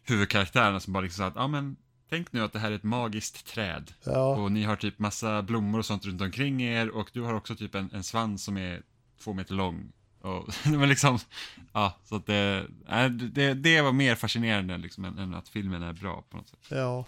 huvudkaraktärerna 0.04 0.80
som 0.80 0.94
bara 0.94 1.04
liksom 1.04 1.24
sa 1.24 1.28
att, 1.28 1.36
ja 1.36 1.48
men, 1.48 1.76
tänk 2.10 2.34
nu 2.34 2.44
att 2.44 2.54
det 2.54 2.60
här 2.60 2.72
är 2.72 2.76
ett 2.76 2.84
magiskt 2.84 3.46
träd. 3.48 3.94
Ja, 4.04 4.36
Och 4.36 4.52
ni 4.52 4.64
har 4.64 4.76
typ 4.76 5.00
massa 5.00 5.42
blommor 5.42 5.80
och 5.80 5.86
sånt 5.86 6.06
runt 6.06 6.22
omkring 6.22 6.64
er 6.64 6.90
och 6.90 7.10
du 7.14 7.22
har 7.22 7.34
också 7.34 7.56
typ 7.56 7.76
en, 7.76 7.90
en 7.94 8.04
svans 8.04 8.44
som 8.44 8.58
är 8.58 8.82
två 9.24 9.34
meter 9.34 9.54
lång. 9.54 9.92
Och, 10.22 10.50
men 10.66 10.90
liksom, 10.90 11.20
ja, 11.74 12.00
så 12.04 12.16
att 12.16 12.26
det, 12.26 12.68
det, 13.10 13.54
det 13.54 13.82
var 13.82 13.92
mer 13.92 14.16
fascinerande 14.16 14.78
liksom, 14.78 15.06
än, 15.06 15.18
än 15.18 15.34
att 15.36 15.50
filmen 15.50 15.84
är 15.84 15.94
bra 15.94 16.24
på 16.30 16.38
något 16.38 16.48
sätt. 16.48 16.60
ja, 16.70 17.06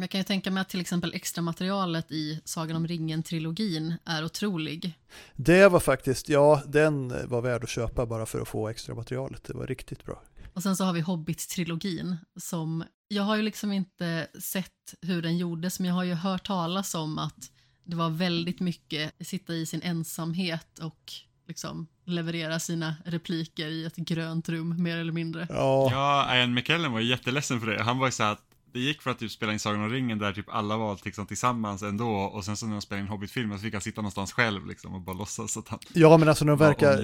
Jag 0.00 0.10
kan 0.10 0.20
ju 0.20 0.24
tänka 0.24 0.50
mig 0.50 0.60
att 0.60 0.68
till 0.68 0.80
exempel 0.80 1.14
extra 1.14 1.42
materialet 1.42 2.10
i 2.10 2.40
Sagan 2.44 2.76
om 2.76 2.86
ringen-trilogin 2.86 3.94
är 4.04 4.24
otrolig. 4.24 4.98
det 5.36 5.68
var 5.68 5.80
faktiskt, 5.80 6.28
ja 6.28 6.62
den 6.66 7.28
var 7.28 7.40
värd 7.40 7.64
att 7.64 7.70
köpa 7.70 8.06
bara 8.06 8.26
för 8.26 8.40
att 8.40 8.48
få 8.48 8.68
extra 8.68 8.94
materialet. 8.94 9.44
Det 9.44 9.54
var 9.54 9.66
riktigt 9.66 10.04
bra. 10.04 10.22
Och 10.54 10.62
sen 10.62 10.76
så 10.76 10.84
har 10.84 10.92
vi 10.92 11.00
Hobbit-trilogin 11.00 12.16
som, 12.40 12.84
jag 13.08 13.22
har 13.22 13.36
ju 13.36 13.42
liksom 13.42 13.72
inte 13.72 14.26
sett 14.40 14.94
hur 15.02 15.22
den 15.22 15.36
gjordes 15.38 15.80
men 15.80 15.88
jag 15.88 15.94
har 15.94 16.04
ju 16.04 16.14
hört 16.14 16.46
talas 16.46 16.94
om 16.94 17.18
att 17.18 17.50
Det 17.84 17.96
var 17.96 18.10
väldigt 18.10 18.60
mycket 18.60 19.26
sitta 19.26 19.54
i 19.54 19.66
sin 19.66 19.82
ensamhet 19.82 20.78
och 20.78 21.12
liksom 21.48 21.86
leverera 22.04 22.60
sina 22.60 22.94
repliker 23.04 23.66
i 23.66 23.84
ett 23.84 23.96
grönt 23.96 24.48
rum 24.48 24.82
mer 24.82 24.96
eller 24.98 25.12
mindre. 25.12 25.46
Ja, 25.50 25.88
Ja, 25.90 26.36
Ian 26.36 26.54
McKellen 26.54 26.92
var 26.92 27.00
ju 27.00 27.06
jätteledsen 27.06 27.60
för 27.60 27.66
det. 27.66 27.82
Han 27.82 27.98
var 27.98 28.06
ju 28.06 28.12
så 28.12 28.22
att 28.22 28.53
det 28.74 28.80
gick 28.80 29.02
för 29.02 29.10
att 29.10 29.18
typ 29.18 29.30
spela 29.30 29.52
in 29.52 29.58
Sagan 29.58 29.80
om 29.80 29.90
ringen 29.90 30.18
där 30.18 30.32
typ 30.32 30.46
alla 30.48 30.76
var 30.76 30.98
liksom 31.04 31.26
tillsammans 31.26 31.82
ändå 31.82 32.08
och 32.08 32.44
sen 32.44 32.56
så 32.56 32.66
när 32.66 32.72
de 32.72 32.82
spelade 32.82 33.02
in 33.02 33.08
Hobbit-filmen 33.08 33.58
så 33.58 33.62
fick 33.62 33.72
han 33.72 33.82
sitta 33.82 34.00
någonstans 34.00 34.32
själv 34.32 34.66
liksom 34.66 34.94
och 34.94 35.00
bara 35.00 35.16
låtsas 35.16 35.56
att 35.56 35.68
han 35.68 35.78
ja 35.92 36.16
men 36.16 36.28
alltså 36.28 36.44
när 36.44 36.52
de 36.52 36.58
verkar, 36.58 36.96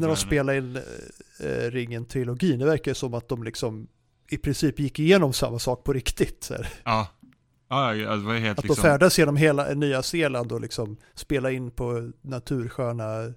när 0.00 0.06
de 0.06 0.16
spelar 0.16 0.54
in 0.54 0.76
äh, 1.40 1.70
Ringen-trilogin, 1.70 2.58
det 2.58 2.66
verkar 2.66 2.90
ju 2.90 2.94
som 2.94 3.14
att 3.14 3.28
de 3.28 3.42
liksom 3.42 3.88
i 4.28 4.36
princip 4.36 4.78
gick 4.78 4.98
igenom 4.98 5.32
samma 5.32 5.58
sak 5.58 5.84
på 5.84 5.92
riktigt. 5.92 6.44
Så 6.44 6.54
här. 6.54 6.68
Ja. 6.84 7.08
Ja, 7.68 7.92
det 7.92 8.16
var 8.16 8.34
helt 8.34 8.58
Att 8.58 8.64
de 8.64 8.68
liksom... 8.68 8.82
färdas 8.82 9.18
genom 9.18 9.36
hela 9.36 9.74
Nya 9.74 10.02
Zeeland 10.02 10.52
och 10.52 10.60
liksom 10.60 10.96
spela 11.14 11.50
in 11.50 11.70
på 11.70 12.12
natursköna 12.22 13.34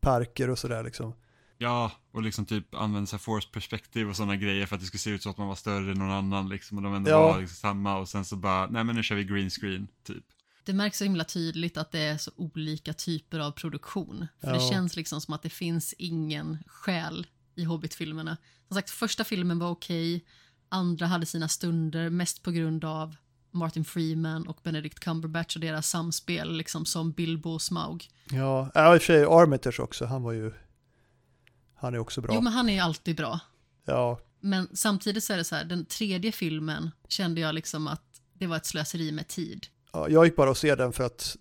parker 0.00 0.50
och 0.50 0.58
sådär 0.58 0.82
liksom. 0.82 1.14
Ja, 1.62 1.90
och 2.12 2.22
liksom 2.22 2.46
typ 2.46 2.74
använda 2.74 3.06
sig 3.06 3.18
force 3.18 3.48
perspektiv 3.52 4.08
och 4.08 4.16
sådana 4.16 4.36
grejer 4.36 4.66
för 4.66 4.74
att 4.76 4.80
det 4.80 4.86
skulle 4.86 4.98
se 5.00 5.10
ut 5.10 5.22
som 5.22 5.30
att 5.32 5.38
man 5.38 5.48
var 5.48 5.54
större 5.54 5.92
än 5.92 5.98
någon 5.98 6.10
annan 6.10 6.48
liksom 6.48 6.76
och 6.78 6.84
de 6.84 6.94
ändå 6.94 7.10
Ja. 7.10 7.32
var 7.32 7.40
liksom 7.40 7.56
samma 7.56 7.96
och 7.98 8.08
sen 8.08 8.24
så 8.24 8.36
bara, 8.36 8.66
nej 8.66 8.84
men 8.84 8.96
nu 8.96 9.02
kör 9.02 9.16
vi 9.16 9.24
green 9.24 9.50
screen, 9.50 9.88
typ. 10.06 10.24
Det 10.64 10.72
märks 10.72 10.98
så 10.98 11.04
himla 11.04 11.24
tydligt 11.24 11.76
att 11.76 11.92
det 11.92 11.98
är 12.00 12.16
så 12.18 12.30
olika 12.36 12.92
typer 12.92 13.38
av 13.38 13.50
produktion. 13.50 14.26
För 14.40 14.46
det 14.52 14.62
Ja. 14.62 14.70
känns 14.70 14.96
liksom 14.96 15.20
som 15.20 15.34
att 15.34 15.42
det 15.42 15.50
finns 15.50 15.92
ingen 15.98 16.58
själ 16.66 17.26
i 17.54 17.64
Hobbit-filmerna. 17.64 18.36
Som 18.68 18.74
sagt, 18.74 18.90
första 18.90 19.24
filmen 19.24 19.58
var 19.58 19.70
okej, 19.70 20.24
andra 20.68 21.06
hade 21.06 21.26
sina 21.26 21.48
stunder, 21.48 22.10
mest 22.10 22.42
på 22.42 22.50
grund 22.50 22.84
av 22.84 23.16
Martin 23.50 23.84
Freeman 23.84 24.46
och 24.48 24.60
Benedict 24.62 25.00
Cumberbatch 25.00 25.56
och 25.56 25.60
deras 25.60 25.88
samspel 25.88 26.56
liksom 26.56 26.84
som 26.86 27.12
Bilbo 27.12 27.50
och 27.50 27.62
Smaug. 27.62 28.08
Ja, 28.30 28.70
ja 28.74 28.94
i 28.94 28.98
och 28.98 29.02
för 29.02 29.06
sig 29.06 29.24
Armitage 29.24 29.80
också, 29.80 30.04
han 30.06 30.22
var 30.22 30.32
ju, 30.32 30.52
han 31.82 31.94
är 31.94 31.98
också 31.98 32.20
bra. 32.20 32.34
Jo, 32.34 32.40
men 32.40 32.52
han 32.52 32.68
är 32.68 32.72
ju 32.72 32.78
alltid 32.78 33.16
bra. 33.16 33.40
Ja, 33.84 34.20
Men 34.40 34.68
samtidigt 34.74 35.24
så 35.24 35.32
är 35.32 35.36
det 35.36 35.44
så 35.44 35.54
här, 35.54 35.64
den 35.64 35.84
tredje 35.84 36.32
filmen 36.32 36.90
kände 37.08 37.40
jag 37.40 37.54
liksom 37.54 37.86
att 37.86 38.02
det 38.34 38.46
var 38.46 38.56
ett 38.56 38.66
slöseri 38.66 39.12
med 39.12 39.28
tid. 39.28 39.66
ja, 39.92 40.08
jag 40.08 40.24
gick 40.24 40.36
bara 40.36 40.50
och 40.50 40.56
se 40.56 40.74
den 40.74 40.92
för 40.92 41.04
att 41.04 41.36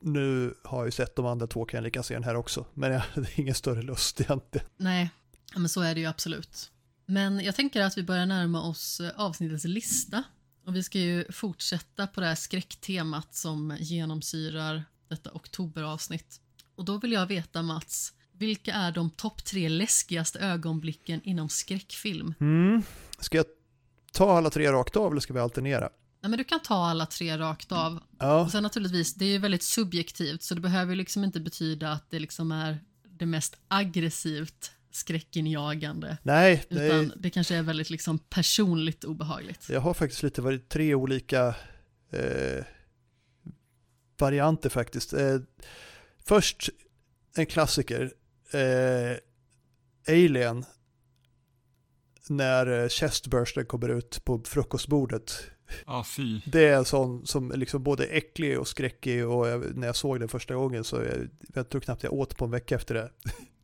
nu 0.00 0.54
har 0.64 0.78
jag 0.78 0.86
ju 0.86 0.90
sett 0.92 1.16
de 1.16 1.26
andra 1.26 1.46
två 1.46 1.64
kan 1.64 1.78
jag 1.78 1.84
lika 1.84 2.02
se 2.02 2.14
den 2.14 2.24
här 2.24 2.34
också. 2.34 2.66
Men 2.74 2.92
jag 2.92 3.00
hade 3.14 3.28
ingen 3.34 3.54
större 3.54 3.82
lust 3.82 4.20
egentligen. 4.20 4.66
Nej, 4.76 5.10
men 5.54 5.68
så 5.68 5.80
är 5.80 5.94
det 5.94 6.00
ju 6.00 6.06
absolut. 6.06 6.70
Men 7.06 7.40
jag 7.40 7.54
tänker 7.54 7.82
att 7.82 7.98
vi 7.98 8.02
börjar 8.02 8.26
närma 8.26 8.62
oss 8.62 9.00
eh, 9.00 9.10
avsnittets 9.16 9.64
lista. 9.64 10.22
Och 10.66 10.76
vi 10.76 10.82
ska 10.82 10.98
ju 10.98 11.32
fortsätta 11.32 12.06
på 12.06 12.20
det 12.20 12.26
här 12.26 12.34
skräcktemat 12.34 13.34
som 13.34 13.76
genomsyrar 13.80 14.84
detta 15.08 15.30
oktoberavsnitt. 15.32 16.40
Och 16.74 16.84
då 16.84 16.98
vill 16.98 17.12
jag 17.12 17.26
veta 17.26 17.62
Mats, 17.62 18.12
vilka 18.38 18.74
är 18.74 18.92
de 18.92 19.10
topp 19.10 19.44
tre 19.44 19.68
läskigaste 19.68 20.38
ögonblicken 20.38 21.20
inom 21.24 21.48
skräckfilm? 21.48 22.34
Mm. 22.40 22.82
Ska 23.18 23.36
jag 23.36 23.46
ta 24.12 24.36
alla 24.38 24.50
tre 24.50 24.72
rakt 24.72 24.96
av 24.96 25.12
eller 25.12 25.20
ska 25.20 25.32
vi 25.32 25.40
alternera? 25.40 25.88
Nej, 26.20 26.30
men 26.30 26.38
du 26.38 26.44
kan 26.44 26.60
ta 26.60 26.74
alla 26.86 27.06
tre 27.06 27.38
rakt 27.38 27.72
av. 27.72 28.00
Ja, 28.18 28.40
Och 28.42 28.50
sen 28.50 28.62
naturligtvis, 28.62 29.14
det 29.14 29.24
är 29.24 29.28
ju 29.28 29.38
väldigt 29.38 29.62
subjektivt 29.62 30.42
så 30.42 30.54
det 30.54 30.60
behöver 30.60 30.96
liksom 30.96 31.24
inte 31.24 31.40
betyda 31.40 31.92
att 31.92 32.10
det 32.10 32.18
liksom 32.18 32.52
är 32.52 32.78
det 33.08 33.26
mest 33.26 33.56
aggressivt 33.68 34.70
skräckinjagande. 34.90 36.16
nej, 36.22 36.64
Utan 36.68 37.06
nej, 37.06 37.10
det 37.16 37.30
kanske 37.30 37.56
är 37.56 37.62
väldigt 37.62 37.90
liksom 37.90 38.18
personligt 38.18 39.04
obehagligt. 39.04 39.68
jag 39.68 39.80
har 39.80 39.94
faktiskt 39.94 40.22
lite 40.22 40.42
varit 40.42 40.68
tre 40.68 40.94
olika 40.94 41.54
eh, 42.10 42.64
varianter 44.18 44.68
faktiskt. 44.68 45.12
Eh, 45.12 45.36
först 46.26 46.68
en 47.34 47.46
klassiker, 47.46 48.12
eh, 48.52 49.16
Alien, 50.08 50.64
när 52.28 52.82
eh, 52.82 52.88
chestbursten 52.88 53.66
kommer 53.66 53.88
ut 53.88 54.24
på 54.24 54.40
frukostbordet. 54.44 55.32
Ja, 55.86 56.04
fy. 56.04 56.40
Det 56.46 56.68
är 56.68 56.76
en 56.76 56.84
sån 56.84 57.26
som 57.26 57.52
är 57.52 57.56
liksom 57.56 57.82
både 57.82 58.04
äcklig 58.04 58.58
och 58.58 58.68
skräckig 58.68 59.26
och 59.26 59.48
jag, 59.48 59.76
när 59.76 59.86
jag 59.86 59.96
såg 59.96 60.20
den 60.20 60.28
första 60.28 60.54
gången 60.54 60.84
så 60.84 60.96
jag, 60.96 61.28
jag 61.54 61.68
tror 61.68 61.80
knappt 61.80 62.02
jag 62.02 62.12
åt 62.12 62.36
på 62.36 62.44
en 62.44 62.50
vecka 62.50 62.74
efter 62.74 62.94
det. 62.94 63.10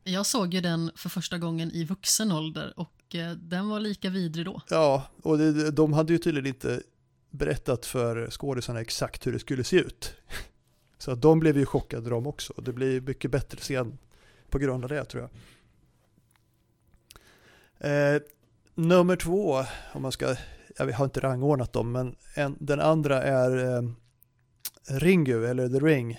Jag 0.06 0.26
såg 0.26 0.54
ju 0.54 0.60
den 0.60 0.90
för 0.96 1.08
första 1.08 1.38
gången 1.38 1.70
i 1.70 1.84
vuxen 1.84 2.32
ålder 2.32 2.72
och 2.76 3.14
eh, 3.14 3.32
den 3.32 3.68
var 3.68 3.80
lika 3.80 4.10
vidrig 4.10 4.46
då. 4.46 4.60
Ja, 4.70 5.06
och 5.22 5.38
det, 5.38 5.70
de 5.70 5.92
hade 5.92 6.12
ju 6.12 6.18
tydligen 6.18 6.46
inte 6.46 6.82
berättat 7.30 7.86
för 7.86 8.30
skådisarna 8.30 8.80
exakt 8.80 9.26
hur 9.26 9.32
det 9.32 9.38
skulle 9.38 9.64
se 9.64 9.76
ut. 9.76 10.14
Så 10.98 11.10
att 11.10 11.22
de 11.22 11.40
blev 11.40 11.58
ju 11.58 11.66
chockade 11.66 12.10
de 12.10 12.26
också. 12.26 12.52
Det 12.52 12.72
blir 12.72 13.00
mycket 13.00 13.30
bättre 13.30 13.58
scen 13.58 13.98
på 14.54 14.58
grund 14.58 14.84
av 14.84 14.90
det 14.90 15.04
tror 15.04 15.22
jag. 15.22 15.30
Eh, 18.14 18.22
nummer 18.74 19.16
två, 19.16 19.64
om 19.92 20.02
man 20.02 20.12
ska, 20.12 20.36
jag 20.78 20.92
har 20.92 21.04
inte 21.04 21.20
rangordnat 21.20 21.72
dem, 21.72 21.92
men 21.92 22.16
en, 22.34 22.56
den 22.60 22.80
andra 22.80 23.22
är 23.22 23.76
eh, 23.76 23.82
Ringu, 24.88 25.46
eller 25.46 25.68
The 25.68 25.78
Ring. 25.78 26.18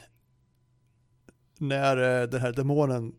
När 1.58 2.22
eh, 2.22 2.28
den 2.28 2.42
här 2.42 2.52
demonen 2.52 3.16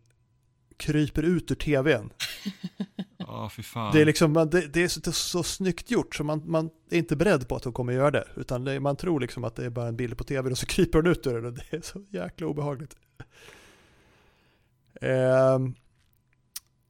kryper 0.77 1.23
ut 1.23 1.51
ur 1.51 1.55
tvn. 1.55 2.09
Fan. 3.63 3.93
Det 3.93 4.01
är, 4.01 4.05
liksom, 4.05 4.33
det, 4.33 4.67
det, 4.67 4.83
är 4.83 4.87
så, 4.87 4.99
det 4.99 5.09
är 5.09 5.11
så 5.11 5.43
snyggt 5.43 5.91
gjort 5.91 6.15
så 6.15 6.23
man, 6.23 6.43
man 6.45 6.69
är 6.89 6.97
inte 6.97 7.15
beredd 7.15 7.47
på 7.47 7.55
att 7.55 7.63
de 7.63 7.73
kommer 7.73 7.93
göra 7.93 8.11
det. 8.11 8.27
Utan 8.35 8.63
det, 8.63 8.79
man 8.79 8.95
tror 8.95 9.19
liksom 9.19 9.43
att 9.43 9.55
det 9.55 9.65
är 9.65 9.69
bara 9.69 9.87
en 9.87 9.95
bild 9.95 10.17
på 10.17 10.23
tv 10.23 10.51
och 10.51 10.57
så 10.57 10.65
kryper 10.75 11.01
den 11.01 11.11
ut 11.11 11.27
ur 11.27 11.33
den 11.33 11.45
och 11.45 11.53
det 11.53 11.73
är 11.73 11.81
så 11.81 12.05
jäkla 12.09 12.47
obehagligt. 12.47 12.95
Ehm, 15.01 15.75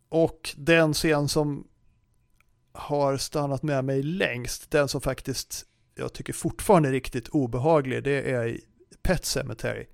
och 0.09 0.55
den 0.57 0.93
scen 0.93 1.27
som 1.27 1.67
har 2.73 3.17
stannat 3.17 3.63
med 3.63 3.85
mig 3.85 4.03
längst, 4.03 4.71
den 4.71 4.87
som 4.87 5.01
faktiskt 5.01 5.65
jag 5.95 6.13
tycker 6.13 6.33
fortfarande 6.33 6.89
är 6.89 6.93
riktigt 6.93 7.29
obehaglig, 7.29 8.03
det 8.03 8.31
är 8.31 8.47
i 8.47 8.61
Pet 9.03 9.25
Cemetery. 9.25 9.85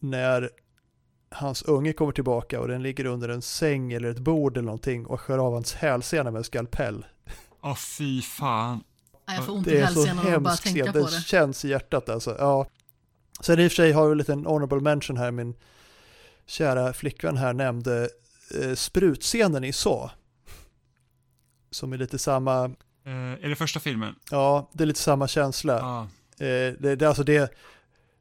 När 0.00 0.50
hans 1.30 1.62
unge 1.62 1.92
kommer 1.92 2.12
tillbaka 2.12 2.60
och 2.60 2.68
den 2.68 2.82
ligger 2.82 3.04
under 3.04 3.28
en 3.28 3.42
säng 3.42 3.92
eller 3.92 4.08
ett 4.10 4.18
bord 4.18 4.56
eller 4.56 4.66
någonting 4.66 5.06
och 5.06 5.20
skär 5.20 5.38
av 5.38 5.52
hans 5.52 5.74
hälsena 5.74 6.30
med 6.30 6.38
en 6.38 6.44
skalpell. 6.44 7.06
Ja, 7.62 7.76
fy 7.98 8.22
fan. 8.22 8.84
Nej, 9.26 9.36
Jag 9.36 9.46
får 9.46 9.52
ont 9.52 9.66
i 9.66 9.70
Det 9.70 9.80
är 9.80 9.86
så 9.86 10.00
hälsenan 10.06 10.18
av 10.26 10.34
att 10.34 10.42
bara 10.42 10.50
hemskt 10.50 10.62
tänka 10.64 10.82
scen, 10.84 10.92
på 10.92 10.98
det 10.98 11.16
det. 11.16 11.22
känns 11.22 11.64
i 11.64 11.68
hjärtat 11.68 12.08
alltså. 12.08 12.36
Ja. 12.38 12.66
Sen 13.40 13.60
i 13.60 13.66
och 13.66 13.70
för 13.70 13.76
sig 13.76 13.92
har 13.92 14.06
vi 14.06 14.12
en 14.12 14.18
liten 14.18 14.46
honorable 14.46 14.80
mention 14.80 15.16
här, 15.16 15.30
min 15.30 15.54
kära 16.46 16.92
flickvän 16.92 17.36
här 17.36 17.52
nämnde 17.52 18.08
eh, 18.60 18.74
sprutscenen 18.74 19.64
i 19.64 19.72
Så. 19.72 20.10
Som 21.70 21.92
är 21.92 21.98
lite 21.98 22.18
samma, 22.18 22.74
Eh, 23.06 23.44
är 23.44 23.48
det 23.48 23.56
första 23.56 23.80
filmen? 23.80 24.14
ja, 24.30 24.70
det 24.72 24.84
är 24.84 24.86
lite 24.86 25.00
samma 25.00 25.28
känsla. 25.28 25.72
Ja. 25.72 26.02
Eh, 26.46 26.74
det, 26.78 26.96
det, 26.96 27.02
är 27.02 27.06
alltså 27.08 27.24
det, 27.24 27.54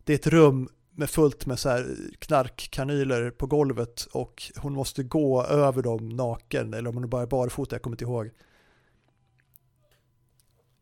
det 0.04 0.14
är 0.14 0.16
ett 0.16 0.28
rum 0.28 0.70
med 0.92 1.10
fullt 1.10 1.46
med 1.46 1.60
så 1.60 1.70
här 1.70 1.96
knarkkanyler 2.20 3.32
på 3.32 3.48
golvet 3.48 4.08
och 4.12 4.44
hon 4.56 4.74
måste 4.74 5.04
gå 5.04 5.44
över 5.44 5.82
dem 5.82 6.10
naken 6.10 6.74
eller 6.74 6.90
om 6.90 6.96
hon 6.96 7.10
bara 7.10 7.22
är 7.22 7.28
barfota, 7.28 7.76
jag 7.76 7.82
kommer 7.82 7.96
inte 7.96 8.04
ihåg. 8.04 8.30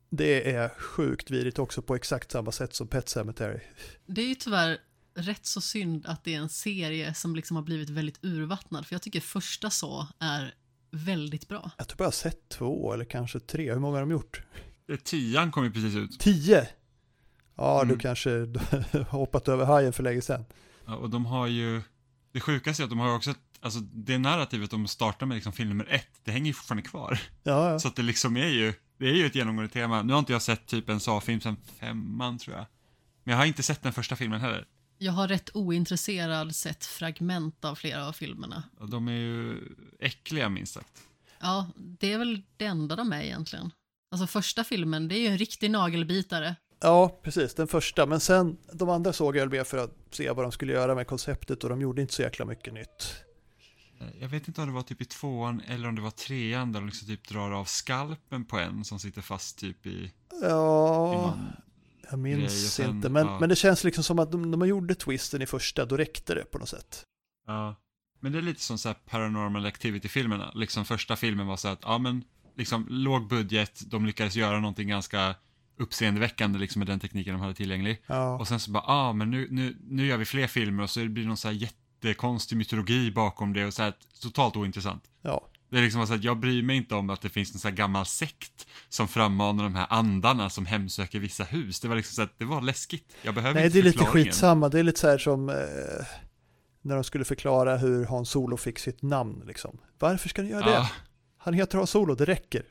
Det 0.10 0.56
är 0.56 0.70
sjukt 0.70 1.32
vidrigt 1.32 1.60
också 1.60 1.82
på 1.82 1.96
exakt 1.96 2.32
samma 2.32 2.52
sätt 2.52 2.74
som 2.74 2.88
Pet 2.88 3.10
Cemetery. 3.10 3.60
Det 4.06 4.22
är 4.22 4.28
ju 4.28 4.36
tyvärr 4.36 4.78
rätt 5.16 5.46
så 5.46 5.62
synd 5.62 6.06
att 6.06 6.24
det 6.24 6.34
är 6.36 6.38
en 6.40 6.50
serie 6.50 7.14
som 7.14 7.36
liksom 7.36 7.56
har 7.56 7.64
blivit 7.64 7.90
väldigt 7.90 8.20
urvattnad. 8.22 8.88
För 8.88 8.96
jag 8.96 9.02
tycker 9.02 9.20
första 9.20 9.70
så 9.70 10.08
är 10.20 10.54
väldigt 10.92 11.48
bra. 11.48 11.72
Jag 11.78 11.88
tror 11.88 11.98
bara 11.98 12.04
jag 12.04 12.08
har 12.08 12.12
sett 12.12 12.50
två 12.50 12.94
eller 12.94 13.06
kanske 13.06 13.40
tre. 13.40 13.74
Hur 13.74 13.80
många 13.80 13.94
har 13.96 14.02
de 14.02 14.12
gjort? 14.12 14.42
Eh, 14.92 14.96
Tian 14.98 15.52
kom 15.52 15.64
ju 15.64 15.72
precis 15.72 15.96
ut. 15.96 16.20
Tio! 16.20 16.68
Ja, 17.56 17.82
Mm. 17.82 17.94
du 17.96 18.00
kanske 18.02 18.30
har 18.30 19.04
hoppat 19.10 19.48
över 19.48 19.66
hajen 19.66 19.94
för 19.94 20.04
länge 20.04 20.22
sedan. 20.22 20.46
Ja, 20.86 20.96
och 20.96 21.10
de 21.10 21.26
har 21.26 21.48
ju, 21.48 21.82
det 22.32 22.40
sjukaste 22.40 22.84
är 22.84 22.84
att 22.84 22.90
de 22.90 23.00
har 23.00 23.16
också, 23.16 23.32
ett- 23.32 23.38
alltså 23.60 23.80
det 23.80 24.18
narrativet 24.18 24.72
de 24.72 24.88
startar 24.88 25.26
med 25.26 25.36
liksom 25.36 25.54
film 25.54 25.70
nummer 25.70 25.88
ett, 25.90 26.08
det 26.24 26.32
hänger 26.32 26.48
ju 26.48 26.54
fortfarande 26.54 26.84
kvar. 26.90 27.20
Ja, 27.44 27.72
ja. 27.72 27.80
Så 27.80 27.88
att 27.88 27.96
det 27.96 28.02
liksom 28.02 28.38
är 28.38 28.48
ju, 28.48 28.74
det 28.98 29.06
är 29.10 29.14
ju 29.14 29.26
ett 29.26 29.36
genomgående 29.36 29.74
tema. 29.74 30.04
Nu 30.04 30.14
har 30.14 30.20
inte 30.20 30.34
jag 30.34 30.42
sett 30.42 30.66
typ 30.66 30.90
en 30.90 31.00
Saw-film 31.00 31.42
sedan 31.42 31.58
femman 31.80 32.38
tror 32.38 32.56
jag. 32.56 32.66
Men 33.24 33.32
jag 33.32 33.38
har 33.40 33.46
inte 33.46 33.64
sett 33.64 33.82
den 33.84 33.94
första 33.94 34.16
filmen 34.16 34.42
heller. 34.42 34.66
Jag 35.04 35.12
har 35.12 35.28
rätt 35.28 35.50
ointresserad 35.56 36.56
sett 36.56 36.86
fragment 36.86 37.66
av 37.66 37.76
flera 37.76 38.08
av 38.08 38.14
filmerna. 38.14 38.64
De 38.90 39.08
är 39.08 39.12
ju 39.12 39.58
äckliga 40.00 40.50
minst 40.50 40.74
sagt. 40.74 41.02
Ja, 41.40 41.68
det 41.76 42.14
är 42.14 42.18
väl 42.18 42.42
det 42.58 42.66
enda 42.66 42.96
de 42.96 43.14
är 43.14 43.22
egentligen. 43.22 43.72
Alltså 44.12 44.28
första 44.28 44.64
filmen, 44.64 45.08
det 45.08 45.16
är 45.16 45.20
ju 45.20 45.28
en 45.28 45.38
riktig 45.38 45.72
nagelbitare. 45.72 46.56
Ja, 46.82 47.20
precis, 47.24 47.54
den 47.56 47.68
första. 47.68 48.06
Men 48.06 48.20
sen, 48.20 48.58
de 48.74 48.90
andra 48.90 49.14
såg 49.14 49.36
jag 49.36 49.52
mer 49.52 49.64
för 49.64 49.78
att 49.78 49.96
se 50.12 50.32
vad 50.32 50.46
de 50.46 50.52
skulle 50.52 50.74
göra 50.74 50.96
med 50.96 51.08
konceptet 51.08 51.64
och 51.64 51.70
de 51.70 51.82
gjorde 51.82 52.02
inte 52.02 52.14
så 52.14 52.22
jäkla 52.22 52.46
mycket 52.46 52.74
nytt. 52.74 53.16
Jag 54.20 54.30
vet 54.30 54.48
inte 54.48 54.62
om 54.62 54.68
det 54.68 54.74
var 54.74 54.82
typ 54.82 55.02
i 55.02 55.06
tvåan 55.06 55.62
eller 55.68 55.88
om 55.88 55.96
det 55.96 56.02
var 56.02 56.12
trean 56.12 56.72
där 56.72 56.80
de 56.80 56.86
liksom 56.86 57.08
typ 57.08 57.28
drar 57.28 57.52
av 57.52 57.66
skalpen 57.66 58.46
på 58.46 58.58
en 58.58 58.84
som 58.86 59.00
sitter 59.00 59.22
fast 59.22 59.60
typ 59.60 59.86
i, 59.86 60.12
Ja. 60.42 61.38
Jag 62.12 62.20
minns 62.20 62.74
sen- 62.74 62.90
inte, 62.90 63.10
men, 63.10 63.28
ja. 63.28 63.40
men 63.40 63.50
det 63.50 63.56
känns 63.56 63.84
liksom 63.84 64.04
som 64.04 64.20
att 64.20 64.32
de, 64.32 64.52
när 64.52 64.58
man 64.58 64.68
gjorde 64.68 64.96
twisten 64.96 65.42
i 65.42 65.46
första, 65.46 65.86
då 65.86 65.98
räckte 65.98 66.36
det 66.36 66.44
på 66.52 66.58
något 66.58 66.70
sätt. 66.70 67.06
Ja. 67.48 67.76
Men 68.20 68.32
det 68.32 68.38
är 68.38 68.42
lite 68.42 68.62
som 68.62 68.78
så 68.78 68.94
paranormal 68.94 69.66
activity-filmerna. 69.66 70.52
Liksom 70.56 70.86
första 70.86 71.16
filmen 71.16 71.48
var 71.48 71.58
så 71.58 71.68
att, 71.68 71.80
ja 71.82 71.98
men, 71.98 72.24
liksom 72.58 72.88
låg 72.90 73.28
budget, 73.28 73.82
de 73.92 74.06
lyckades 74.06 74.36
göra 74.36 74.60
någonting 74.60 74.88
ganska 74.88 75.36
uppseendeväckande 75.78 76.60
liksom 76.60 76.80
med 76.80 76.88
den 76.88 77.00
tekniken 77.00 77.34
de 77.34 77.42
hade 77.42 77.54
tillgänglig. 77.54 78.02
Ja, 78.08 78.38
Och 78.40 78.48
sen 78.48 78.60
så 78.60 78.72
bara, 78.72 78.84
ah 78.88 79.14
men 79.14 79.32
nu, 79.32 79.48
nu, 79.52 79.78
nu 79.88 80.06
gör 80.08 80.18
vi 80.18 80.26
fler 80.26 80.48
filmer 80.48 80.84
och 80.84 80.90
så 80.90 81.00
blir 81.00 81.24
det 81.24 81.28
någon 81.28 81.38
så 81.38 81.48
här 81.48 81.56
jättekonstig 81.56 82.58
mytologi 82.58 83.12
bakom 83.12 83.54
det 83.54 83.66
och 83.66 83.74
så 83.74 83.84
här 83.84 83.94
totalt 84.22 84.56
ointressant. 84.56 85.04
ja. 85.22 85.48
Det 85.72 85.78
är 85.78 85.82
liksom 85.82 86.08
så 86.08 86.14
att 86.14 86.24
jag 86.24 86.40
bryr 86.40 86.64
mig 86.64 86.78
inte 86.78 86.96
om 86.96 87.10
att 87.10 87.22
det 87.22 87.30
finns 87.30 87.54
en 87.54 87.60
sån 87.60 87.70
här 87.70 87.76
gammal 87.78 88.06
sekt 88.06 88.68
som 88.90 89.08
frammanar 89.08 89.64
de 89.64 89.76
här 89.76 89.88
andarna 89.90 90.50
som 90.50 90.66
hemsöker 90.66 91.20
vissa 91.20 91.44
hus. 91.44 91.80
Det 91.80 91.88
var 91.88 91.96
liksom 91.96 92.16
så 92.16 92.22
att 92.22 92.40
det 92.40 92.46
var 92.46 92.62
läskigt. 92.62 93.14
Jag 93.22 93.36
behöver 93.36 93.54
Nej, 93.56 93.66
inte 93.66 93.78
det 93.78 93.82
är 93.82 93.84
lite 93.84 94.06
skitsamma. 94.06 94.70
Det 94.70 94.80
är 94.80 94.84
lite 94.84 95.00
så 95.00 95.08
här 95.08 95.18
som 95.18 95.50
eh, 95.50 95.56
när 96.82 96.96
de 96.96 97.04
skulle 97.04 97.26
förklara 97.26 97.78
hur 97.78 98.06
Hans 98.06 98.30
Solo 98.30 98.58
fick 98.58 98.80
sitt 98.80 99.02
namn. 99.02 99.44
Liksom. 99.48 99.78
Varför 100.00 100.30
ska 100.30 100.42
ni 100.42 100.50
göra 100.50 100.66
det? 100.66 100.72
Ja, 100.72 100.90
Han 101.38 101.54
heter 101.54 101.78
Hans 101.78 101.90
Solo, 101.90 102.16
det 102.16 102.26
räcker. 102.26 102.64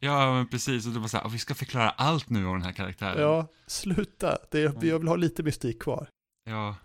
ja, 0.00 0.32
men 0.34 0.48
precis. 0.48 0.86
Och 0.86 0.92
det 0.92 0.98
var 1.00 1.08
så 1.08 1.16
här, 1.16 1.24
"Ah, 1.24 1.28
vi 1.28 1.38
ska 1.38 1.54
förklara 1.54 1.90
allt 1.90 2.30
nu 2.30 2.46
om 2.46 2.52
den 2.52 2.62
här 2.62 2.72
karaktären. 2.72 3.22
Ja, 3.22 3.46
sluta. 3.66 4.38
Det, 4.50 4.60
jag 4.82 4.98
vill 4.98 5.08
ha 5.08 5.16
lite 5.16 5.42
mystik 5.42 5.82
kvar. 5.82 6.08
ja. 6.46 6.76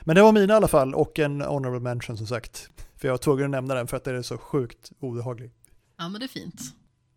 Men 0.00 0.16
det 0.16 0.22
var 0.22 0.32
mina 0.32 0.52
i 0.54 0.56
alla 0.56 0.68
fall 0.68 0.94
och 0.94 1.18
en 1.18 1.40
honorable 1.40 1.80
mention 1.80 2.16
som 2.16 2.26
sagt. 2.26 2.70
För 2.96 3.08
jag 3.08 3.12
var 3.12 3.18
tvungen 3.18 3.44
att 3.44 3.50
nämna 3.50 3.74
den 3.74 3.86
för 3.86 3.96
att 3.96 4.04
den 4.04 4.16
är 4.16 4.22
så 4.22 4.38
sjukt 4.38 4.92
obehaglig. 4.98 5.52
Ja, 5.96 6.08
men 6.08 6.20
det 6.20 6.26
är 6.26 6.28
fint. 6.28 6.60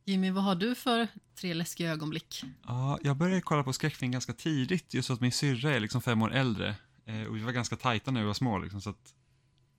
Jimmy, 0.05 0.31
vad 0.31 0.43
har 0.43 0.55
du 0.55 0.75
för 0.75 1.07
tre 1.35 1.53
läskiga 1.53 1.91
ögonblick? 1.91 2.43
Ja, 2.67 2.99
jag 3.01 3.17
började 3.17 3.41
kolla 3.41 3.63
på 3.63 3.73
skräckfilm 3.73 4.11
ganska 4.11 4.33
tidigt, 4.33 4.93
just 4.93 5.07
så 5.07 5.13
att 5.13 5.21
min 5.21 5.31
syrra 5.31 5.75
är 5.75 5.79
liksom 5.79 6.01
fem 6.01 6.21
år 6.21 6.33
äldre. 6.33 6.75
Eh, 7.05 7.23
och 7.23 7.35
vi 7.35 7.39
var 7.39 7.51
ganska 7.51 7.75
tajta 7.75 8.11
när 8.11 8.21
vi 8.21 8.27
var 8.27 8.33
små, 8.33 8.59
liksom, 8.59 8.81
så 8.81 8.89
att 8.89 9.13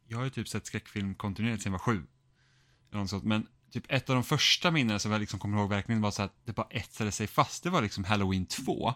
jag 0.09 0.19
har 0.19 0.25
ju 0.25 0.31
typ 0.31 0.49
sett 0.49 0.67
skräckfilm 0.67 1.15
kontinuerligt 1.15 1.63
sedan 1.63 1.73
jag 1.73 1.79
var 1.79 1.85
sju. 1.85 2.03
Eller 2.91 3.01
något 3.01 3.11
sånt. 3.11 3.25
Men 3.25 3.47
typ 3.71 3.85
ett 3.89 4.11
av 4.11 4.15
de 4.15 4.25
första 4.25 4.71
minnen 4.71 5.01
som 5.01 5.13
jag 5.13 5.21
liksom 5.21 5.39
kommer 5.39 5.59
ihåg 5.59 5.69
verkligen 5.69 6.01
var 6.01 6.11
så 6.11 6.23
att 6.23 6.35
det 6.45 6.53
bara 6.53 6.67
etsade 6.71 7.13
sig 7.13 7.27
fast. 7.27 7.63
Det 7.63 7.71
var 7.71 7.83
liksom 7.83 8.05
Halloween 8.05 8.47
2. 8.47 8.95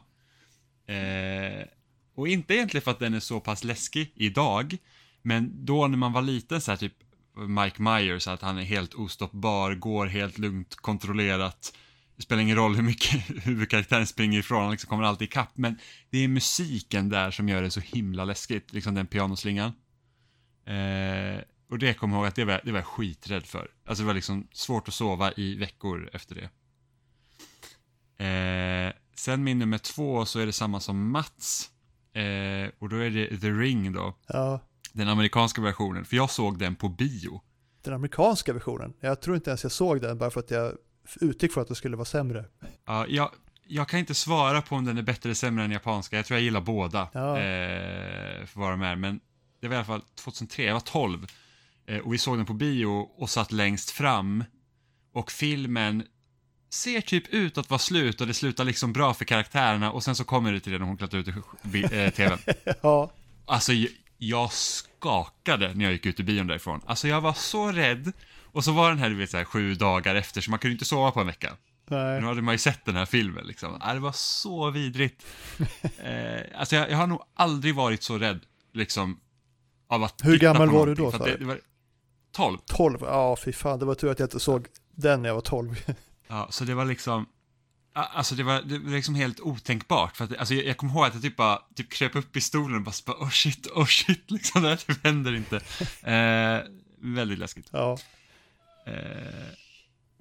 Eh, 0.87 1.67
och 2.15 2.29
inte 2.29 2.55
egentligen 2.55 2.83
för 2.83 2.91
att 2.91 2.99
den 2.99 3.15
är 3.15 3.21
så 3.21 3.41
pass 3.41 3.65
läskig 3.65 4.13
idag, 4.15 4.77
men 5.25 5.65
då 5.65 5.87
när 5.87 5.97
man 5.97 6.13
var 6.13 6.23
liten 6.23 6.61
så 6.61 6.71
här 6.71 6.79
typ 6.79 6.95
Mike 7.37 7.83
Myers, 7.83 8.29
att 8.29 8.43
han 8.43 8.59
är 8.59 8.63
helt 8.63 8.95
ostoppbar, 8.95 9.75
går 9.75 10.07
helt 10.07 10.39
lugnt, 10.39 10.77
kontrollerat. 10.77 11.77
Det 12.17 12.23
spelar 12.23 12.43
ingen 12.43 12.57
roll 12.57 12.75
hur 12.77 12.83
mycket 12.83 13.23
huvudkaraktären 13.47 14.07
springer 14.07 14.39
ifrån, 14.39 14.63
han 14.63 14.71
liksom 14.71 14.89
kommer 14.89 15.05
alltid 15.05 15.29
ikapp. 15.29 15.57
Men 15.57 15.79
det 16.11 16.19
är 16.19 16.29
musiken 16.29 17.09
där 17.09 17.31
som 17.31 17.49
gör 17.49 17.63
det 17.63 17.71
så 17.71 17.81
himla 17.81 18.25
läskigt, 18.25 18.73
liksom 18.73 18.95
den 18.95 19.07
pianoslingan. 19.07 19.73
Eh, 20.67 21.41
och 21.71 21.79
det 21.79 21.95
kommer 21.95 22.15
jag 22.15 22.21
ihåg 22.21 22.29
att 22.29 22.35
det 22.35 22.45
var, 22.45 22.61
det 22.65 22.73
var 22.73 22.79
jag 22.79 22.87
skiträdd 22.87 23.47
för. 23.47 23.71
Alltså 23.87 24.03
det 24.03 24.07
var 24.07 24.15
liksom 24.15 24.49
svårt 24.53 24.89
att 24.89 24.95
sova 24.95 25.33
i 25.33 25.55
veckor 25.57 26.11
efter 26.13 26.35
det. 26.35 26.51
Eh, 28.25 28.93
sen 29.17 29.45
min 29.45 29.59
nummer 29.59 29.79
två 29.79 30.27
så 30.27 30.41
är 30.41 30.47
det 30.47 30.53
samma 30.53 30.81
som 30.81 31.11
Mats. 31.11 31.71
Eh, 32.13 32.71
och 32.79 32.89
då 32.89 32.97
är 32.97 33.11
det 33.11 33.39
The 33.39 33.51
Ring 33.51 33.93
då, 33.93 34.17
Ja, 34.29 34.61
den 34.95 35.09
amerikanska 35.09 35.61
versionen. 35.63 36.05
För 36.05 36.17
jag 36.17 36.31
såg 36.31 36.59
den 36.59 36.75
på 36.77 36.89
bio. 36.89 37.41
den 37.85 37.95
amerikanska 37.95 38.53
versionen. 38.53 38.93
Jag 39.01 39.21
tror 39.21 39.37
inte 39.37 39.51
ens 39.51 39.63
jag 39.63 39.73
såg 39.73 40.01
den 40.01 40.19
bara 40.19 40.31
för 40.31 40.41
att 40.41 40.51
jag 40.51 40.73
utgick 41.21 41.53
från 41.53 41.63
att 41.63 41.69
det 41.69 41.75
skulle 41.75 41.97
vara 41.97 42.05
sämre. 42.05 42.45
Ja, 42.87 43.07
jag, 43.09 43.31
jag 43.67 43.89
kan 43.89 44.01
inte 44.01 44.15
svara 44.15 44.63
på 44.63 44.75
om 44.77 44.85
den 44.85 44.99
är 44.99 45.03
bättre 45.03 45.27
eller 45.27 45.35
sämre 45.35 45.65
än 45.65 45.71
japanska. 45.71 46.17
Jag 46.17 46.27
tror 46.27 46.37
jag 46.39 46.45
gillar 46.45 46.61
båda. 46.61 47.09
Ja. 47.13 47.39
Eh, 47.39 48.47
för 48.47 48.61
vad 48.61 48.71
de 48.73 48.83
är. 48.83 48.97
Men 48.97 49.21
det 49.61 49.69
var 49.69 49.75
i 49.75 49.77
alla 49.77 49.85
fall 49.87 50.03
2003, 50.25 50.63
jag 50.65 50.73
var 50.75 50.81
12. 50.81 51.27
Eh, 51.87 51.99
och 51.99 52.13
vi 52.15 52.19
såg 52.19 52.37
den 52.37 52.47
på 52.47 52.53
bio 52.53 52.87
och 53.17 53.31
satt 53.31 53.53
längst 53.53 53.91
fram. 53.91 54.45
Och 55.13 55.31
filmen 55.33 56.03
ser 56.71 57.01
typ 57.01 57.29
ut 57.29 57.59
att 57.59 57.71
vara 57.71 57.79
slut 57.79 58.21
och 58.21 58.27
det 58.27 58.35
slutar 58.35 58.65
liksom 58.65 58.93
bra 58.93 59.15
för 59.15 59.25
karaktärerna. 59.25 59.93
Och 59.93 60.03
sen 60.05 60.15
så 60.15 60.25
kommer 60.25 60.53
det 60.53 60.61
till 60.61 60.73
det 60.73 60.79
när 60.79 60.87
hon 60.87 60.97
klättrar 60.97 61.21
ut 61.21 61.29
ur 61.29 61.43
bi- 61.63 61.85
eh, 62.05 62.11
tvn. 62.11 62.39
Ja, 62.83 63.11
Alltså, 63.47 63.73
jag, 64.19 64.53
skakade 64.53 65.75
när 65.75 65.85
jag 65.85 65.93
gick 65.93 66.07
ut 66.07 66.21
ur 66.21 66.25
bion 66.25 66.47
därifrån. 66.47 66.81
Alltså, 66.87 67.09
jag 67.09 67.21
var 67.21 67.33
så 67.33 67.73
rädd. 67.73 68.13
Och 68.43 68.65
så 68.65 68.73
var 68.73 68.89
den 68.89 68.99
här, 68.99 69.11
du 69.11 69.17
vet, 69.17 69.31
så 69.31 69.37
här, 69.37 69.45
sju 69.45 69.75
dagar 69.75 70.15
efter, 70.15 70.41
så 70.41 70.51
man 70.51 70.59
kunde 70.59 70.73
inte 70.73 70.85
sova 70.85 71.11
på 71.11 71.21
en 71.21 71.27
vecka. 71.27 71.57
nej. 71.87 72.21
Nu 72.21 72.27
hade 72.27 72.43
man 72.43 72.55
ju 72.55 72.59
sett 72.59 72.85
den 72.85 72.97
här 72.97 73.07
filmen 73.07 73.47
liksom. 73.47 73.81
Det 73.95 73.99
var 73.99 74.13
så 74.13 74.71
vidrigt. 74.71 75.27
eh, 75.99 76.61
alltså 76.61 76.77
jag, 76.77 76.91
jag 76.91 76.97
har 76.97 77.07
nog 77.07 77.23
aldrig 77.35 77.75
varit 77.75 78.03
så 78.03 78.19
rädd, 78.19 78.41
liksom, 78.73 79.21
av 79.89 80.05
att 80.05 80.25
Hur 80.25 80.39
gammal 80.39 80.71
var 80.71 80.87
du 80.87 80.95
då, 80.95 81.11
för 81.11 81.19
det, 81.25 81.37
det 81.37 81.45
var 81.45 81.61
12. 82.33 82.59
12, 82.67 82.99
ja 83.03 83.37
fy 83.45 83.53
fan, 83.53 83.79
det 83.79 83.85
var 83.85 83.95
tur 83.95 84.11
att 84.11 84.19
jag 84.19 84.27
inte 84.27 84.41
såg 84.41 84.67
den 84.95 85.23
när 85.23 85.29
jag 85.29 85.35
var 85.35 85.43
12. 85.43 85.85
Ja, 86.29 86.47
så 86.51 86.65
det 86.65 86.75
var 86.75 86.85
liksom, 86.85 87.27
alltså 87.95 88.35
det 88.35 88.43
var, 88.43 88.63
det 88.63 88.79
var 88.79 88.91
liksom 88.91 89.15
helt 89.15 89.41
otänkbart. 89.41 90.17
För 90.17 90.25
att, 90.25 90.37
alltså 90.37 90.55
jag, 90.55 90.65
jag 90.67 90.77
kommer 90.77 90.93
ihåg 90.93 91.05
att 91.07 91.15
jag 91.15 91.23
typ 91.23 91.37
bara, 91.37 91.59
typ 91.75 91.91
kröp 91.93 92.17
upp 92.17 92.37
i 92.37 92.41
stolen 92.41 92.77
och 92.77 92.83
bara, 92.83 93.15
oh 93.25 93.31
shit, 93.31 93.67
oh 93.67 93.87
shit, 93.87 94.25
liksom 94.31 94.63
det 94.63 94.69
här 94.69 94.77
typ 94.77 95.05
händer 95.05 95.35
inte. 95.37 95.57
Eh, 96.03 96.71
väldigt 97.15 97.39
läskigt. 97.39 97.69
Ja, 97.73 97.99
Eh, 98.87 99.49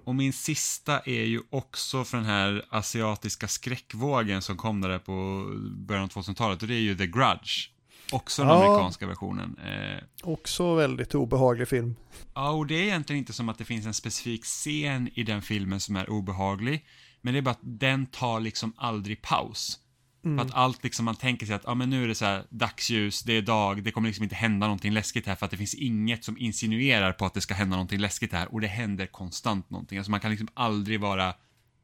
och 0.04 0.14
min 0.14 0.32
sista 0.32 1.00
är 1.00 1.24
ju 1.24 1.40
också 1.50 2.04
från 2.04 2.20
den 2.20 2.30
här 2.30 2.64
asiatiska 2.70 3.48
skräckvågen 3.48 4.42
som 4.42 4.56
kom 4.56 4.80
där 4.80 4.98
på 4.98 5.44
början 5.76 6.04
av 6.04 6.10
2000-talet 6.10 6.62
och 6.62 6.68
det 6.68 6.74
är 6.74 6.80
ju 6.80 6.96
The 6.96 7.06
Grudge. 7.06 7.70
Också 8.12 8.42
den 8.42 8.50
Ja. 8.50 8.64
amerikanska 8.64 9.06
versionen. 9.06 9.58
Eh, 9.58 10.04
också 10.22 10.74
väldigt 10.74 11.14
obehaglig 11.14 11.68
film. 11.68 11.96
ja, 12.34 12.50
och 12.50 12.66
det 12.66 12.74
är 12.74 12.82
egentligen 12.82 13.18
inte 13.18 13.32
som 13.32 13.48
att 13.48 13.58
det 13.58 13.64
finns 13.64 13.86
en 13.86 13.94
specifik 13.94 14.44
scen 14.44 15.10
i 15.14 15.22
den 15.22 15.42
filmen 15.42 15.80
som 15.80 15.96
är 15.96 16.10
obehaglig. 16.10 16.84
Men 17.24 17.34
det 17.34 17.40
är 17.40 17.42
bara 17.42 17.50
att 17.50 17.58
den 17.62 18.06
tar 18.06 18.40
liksom 18.40 18.72
aldrig 18.76 19.22
paus. 19.22 19.78
För 20.22 20.38
att 20.38 20.54
allt 20.54 20.84
liksom, 20.84 21.04
man 21.04 21.16
tänker 21.16 21.46
sig 21.46 21.54
att, 21.54 21.62
ja 21.64 21.74
men 21.74 21.90
nu 21.90 22.04
är 22.04 22.08
det 22.08 22.14
så 22.14 22.24
här 22.24 22.44
dagsljus, 22.50 23.22
det 23.22 23.32
är 23.32 23.42
dag, 23.42 23.82
det 23.82 23.90
kommer 23.90 24.08
liksom 24.08 24.22
inte 24.22 24.34
hända 24.34 24.66
någonting 24.66 24.92
läskigt 24.92 25.26
här 25.26 25.34
för 25.34 25.44
att 25.44 25.50
det 25.50 25.56
finns 25.56 25.74
inget 25.74 26.24
som 26.24 26.38
insinuerar 26.38 27.12
på 27.12 27.26
att 27.26 27.34
det 27.34 27.40
ska 27.40 27.54
hända 27.54 27.76
någonting 27.76 28.00
läskigt 28.00 28.32
här 28.32 28.54
och 28.54 28.60
det 28.60 28.66
händer 28.66 29.06
konstant 29.06 29.70
någonting. 29.70 29.98
Alltså 29.98 30.10
man 30.10 30.20
kan 30.20 30.30
liksom 30.30 30.48
aldrig 30.54 31.00
vara, 31.00 31.34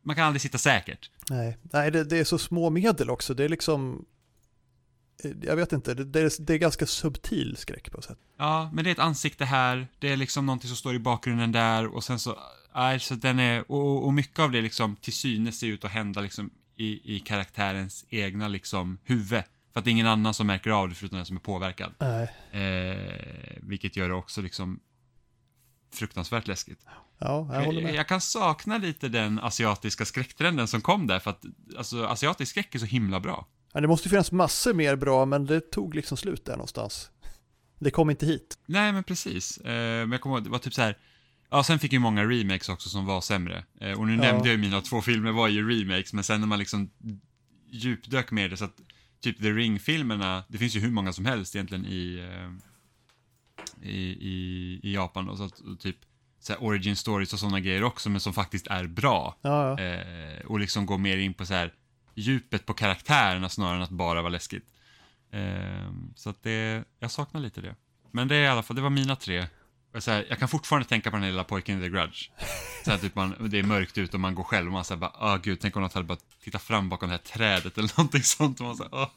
man 0.02 0.16
kan 0.16 0.24
aldrig 0.24 0.42
sitta 0.42 0.58
säkert. 0.58 1.10
Nej, 1.30 1.58
Nej 1.62 1.90
det, 1.90 2.04
det 2.04 2.18
är 2.18 2.24
så 2.24 2.38
små 2.38 2.70
medel 2.70 3.10
också. 3.10 3.34
Det 3.34 3.44
är 3.44 3.48
liksom, 3.48 4.04
jag 5.42 5.56
vet 5.56 5.72
inte, 5.72 5.94
det, 5.94 6.20
är, 6.20 6.42
det 6.42 6.54
är 6.54 6.58
ganska 6.58 6.86
subtil 6.86 7.56
skräck 7.56 7.90
på 7.92 7.98
ett 7.98 8.04
sätt. 8.04 8.18
Ja, 8.38 8.70
men 8.72 8.84
det 8.84 8.90
är 8.90 8.92
ett 8.92 8.98
ansikte 8.98 9.44
här, 9.44 9.88
det 9.98 10.08
är 10.08 10.16
liksom 10.16 10.46
någonting 10.46 10.68
som 10.68 10.76
står 10.76 10.94
i 10.94 10.98
bakgrunden 10.98 11.52
där 11.52 11.86
och 11.86 12.04
sen 12.04 12.18
så, 12.18 12.38
nej, 12.74 13.00
så 13.00 13.14
den 13.14 13.38
är, 13.38 13.70
och, 13.72 14.04
och 14.06 14.14
mycket 14.14 14.38
av 14.38 14.50
det 14.50 14.60
liksom 14.62 14.96
till 14.96 15.12
synes 15.12 15.58
ser 15.60 15.66
ut 15.66 15.84
att 15.84 15.90
hända 15.90 16.20
liksom 16.20 16.50
i, 16.76 17.16
i 17.16 17.20
karaktärens 17.20 18.04
egna 18.08 18.48
liksom 18.48 18.98
huvud. 19.04 19.42
För 19.72 19.78
att 19.80 19.84
det 19.84 19.88
är 19.90 19.92
ingen 19.92 20.06
annan 20.06 20.34
som 20.34 20.46
märker 20.46 20.70
av 20.70 20.88
det 20.88 20.94
förutom 20.94 21.16
den 21.16 21.26
som 21.26 21.36
är 21.36 21.40
påverkad. 21.40 21.92
Nej, 21.98 22.28
Eh, 22.52 23.56
vilket 23.62 23.96
gör 23.96 24.08
det 24.08 24.14
också 24.14 24.42
liksom 24.42 24.80
fruktansvärt 25.92 26.46
läskigt. 26.46 26.80
ja, 27.18 27.48
jag 27.54 27.64
håller 27.64 27.80
Jag, 27.80 27.86
med. 27.86 27.94
jag 27.94 28.08
kan 28.08 28.20
sakna 28.20 28.78
lite 28.78 29.08
den 29.08 29.38
asiatiska 29.38 30.04
skräcktrenden 30.04 30.68
som 30.68 30.80
kom 30.80 31.06
där 31.06 31.18
för 31.18 31.30
att 31.30 31.44
alltså, 31.78 32.04
asiatisk 32.06 32.50
skräck 32.50 32.74
är 32.74 32.78
så 32.78 32.86
himla 32.86 33.20
bra. 33.20 33.46
Ja, 33.72 33.80
det 33.80 33.88
måste 33.88 34.08
finnas 34.08 34.32
massor 34.32 34.74
mer 34.74 34.96
bra, 34.96 35.24
men 35.24 35.46
det 35.46 35.60
tog 35.70 35.94
liksom 35.94 36.16
slut 36.16 36.44
där 36.44 36.52
någonstans. 36.52 37.10
Det 37.78 37.90
kom 37.90 38.10
inte 38.10 38.26
hit. 38.26 38.58
Nej, 38.66 38.92
men 38.92 39.04
precis. 39.04 39.58
Eh, 39.58 39.72
men 40.00 40.12
jag 40.12 40.20
kommer 40.20 40.36
ihåg, 40.36 40.44
det 40.44 40.50
var 40.50 40.58
typ 40.58 40.74
så 40.74 40.82
här. 40.82 40.98
Ja, 41.50 41.64
sen 41.64 41.78
fick 41.78 41.92
ju 41.92 41.98
många 41.98 42.24
remakes 42.24 42.68
också 42.68 42.88
som 42.88 43.06
var 43.06 43.20
sämre. 43.20 43.64
Eh, 43.80 43.98
och 43.98 44.06
nu 44.06 44.14
Ja. 44.14 44.20
nämnde 44.20 44.48
jag 44.48 44.52
ju 44.52 44.58
mina 44.58 44.80
två 44.80 45.00
filmer 45.02 45.32
var 45.32 45.48
ju 45.48 45.70
remakes, 45.70 46.12
men 46.12 46.24
sen 46.24 46.40
när 46.40 46.46
man 46.48 46.58
liksom 46.58 46.90
djupdök 47.70 48.30
med 48.30 48.50
det 48.50 48.56
så 48.56 48.64
att 48.64 48.80
typ 49.20 49.42
The 49.42 49.50
Ring-filmerna, 49.52 50.44
det 50.48 50.58
finns 50.58 50.76
ju 50.76 50.80
hur 50.80 50.90
många 50.90 51.12
som 51.12 51.24
helst 51.26 51.54
egentligen 51.56 51.86
i, 51.86 52.28
eh, 52.30 53.88
i, 53.88 54.00
i, 54.00 54.80
i 54.82 54.94
Japan 54.94 55.26
då, 55.26 55.36
så 55.36 55.42
att 55.44 55.58
och 55.60 55.80
typ 55.80 55.96
så 56.40 56.54
origin 56.54 56.96
stories 56.96 57.32
och 57.32 57.38
sådana 57.38 57.60
grejer 57.60 57.82
också, 57.84 58.10
men 58.10 58.20
som 58.20 58.32
faktiskt 58.32 58.66
är 58.66 58.86
bra. 58.86 59.38
Ja, 59.42 59.80
ja. 59.80 59.98
Och 60.46 60.60
liksom 60.60 60.86
gå 60.86 60.98
mer 60.98 61.16
in 61.16 61.34
på 61.34 61.46
så 61.46 61.54
här 61.54 61.72
djupet 62.20 62.66
på 62.66 62.74
karaktärerna 62.74 63.48
snarare 63.48 63.76
än 63.76 63.82
att 63.82 63.90
bara 63.90 64.22
vara 64.22 64.32
läskigt. 64.32 64.64
Eh, 65.32 65.92
så 66.16 66.30
att 66.30 66.42
det, 66.42 66.84
jag 66.98 67.10
saknar 67.10 67.40
lite 67.40 67.60
det. 67.60 67.74
Men 68.10 68.28
det 68.28 68.36
är 68.36 68.42
i 68.42 68.48
alla 68.48 68.62
fall, 68.62 68.76
det 68.76 68.82
var 68.82 68.90
mina 68.90 69.16
tre. 69.16 69.46
Så 69.98 70.10
här, 70.10 70.26
jag 70.28 70.38
kan 70.38 70.48
fortfarande 70.48 70.88
tänka 70.88 71.10
på 71.10 71.16
den 71.16 71.22
här 71.22 71.30
lilla 71.30 71.44
pojken 71.44 71.78
i 71.78 71.82
The 71.82 71.88
Grudge. 71.88 72.30
Så 72.84 72.90
här, 72.90 72.98
typ 72.98 73.14
man, 73.14 73.48
det 73.50 73.58
är 73.58 73.62
mörkt 73.62 73.98
ute 73.98 74.16
och 74.16 74.20
man 74.20 74.34
går 74.34 74.44
själv 74.44 74.66
och 74.66 74.72
man 74.72 74.84
säger 74.84 74.98
bara, 74.98 75.12
åh 75.20 75.36
gud, 75.42 75.58
tänk 75.60 75.76
om 75.76 75.82
något 75.82 75.92
hade 75.92 76.06
bara 76.06 76.18
tittat 76.44 76.62
fram 76.62 76.88
bakom 76.88 77.08
det 77.08 77.14
här 77.14 77.22
trädet 77.22 77.78
eller 77.78 77.92
någonting 77.98 78.22
sånt. 78.22 78.60
Och 78.60 78.66
man 78.66 78.76
säger, 78.76 78.94
åh. 78.94 79.08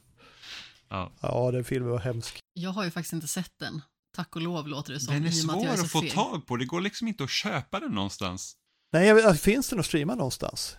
Ja. 0.90 1.12
ja, 1.22 1.52
den 1.52 1.64
filmen 1.64 1.90
var 1.90 2.00
hemsk. 2.00 2.40
Jag 2.54 2.70
har 2.70 2.84
ju 2.84 2.92
faktiskt 2.92 3.14
inte 3.14 3.28
sett 3.28 3.60
den. 3.60 3.82
Tack 4.16 4.36
och 4.36 4.42
lov 4.42 4.68
låter 4.68 4.94
det 4.94 5.00
som. 5.00 5.14
Den 5.14 5.26
är 5.26 5.48
med 5.48 5.56
att 5.56 5.64
jag 5.64 5.72
svår 5.72 5.78
så 5.78 5.86
att 5.86 5.92
få 5.92 6.02
feg. 6.02 6.12
tag 6.12 6.46
på, 6.46 6.58
det 6.58 6.66
går 6.66 6.82
liksom 6.82 7.08
inte 7.08 7.24
att 7.24 7.30
köpa 7.30 7.80
den 7.80 7.92
någonstans. 7.92 8.56
Nej, 8.94 9.08
jag 9.08 9.16
vet, 9.16 9.42
finns 9.42 9.70
det 9.70 9.76
något 9.76 9.86
streama 9.86 10.16
någonstans? 10.16 10.78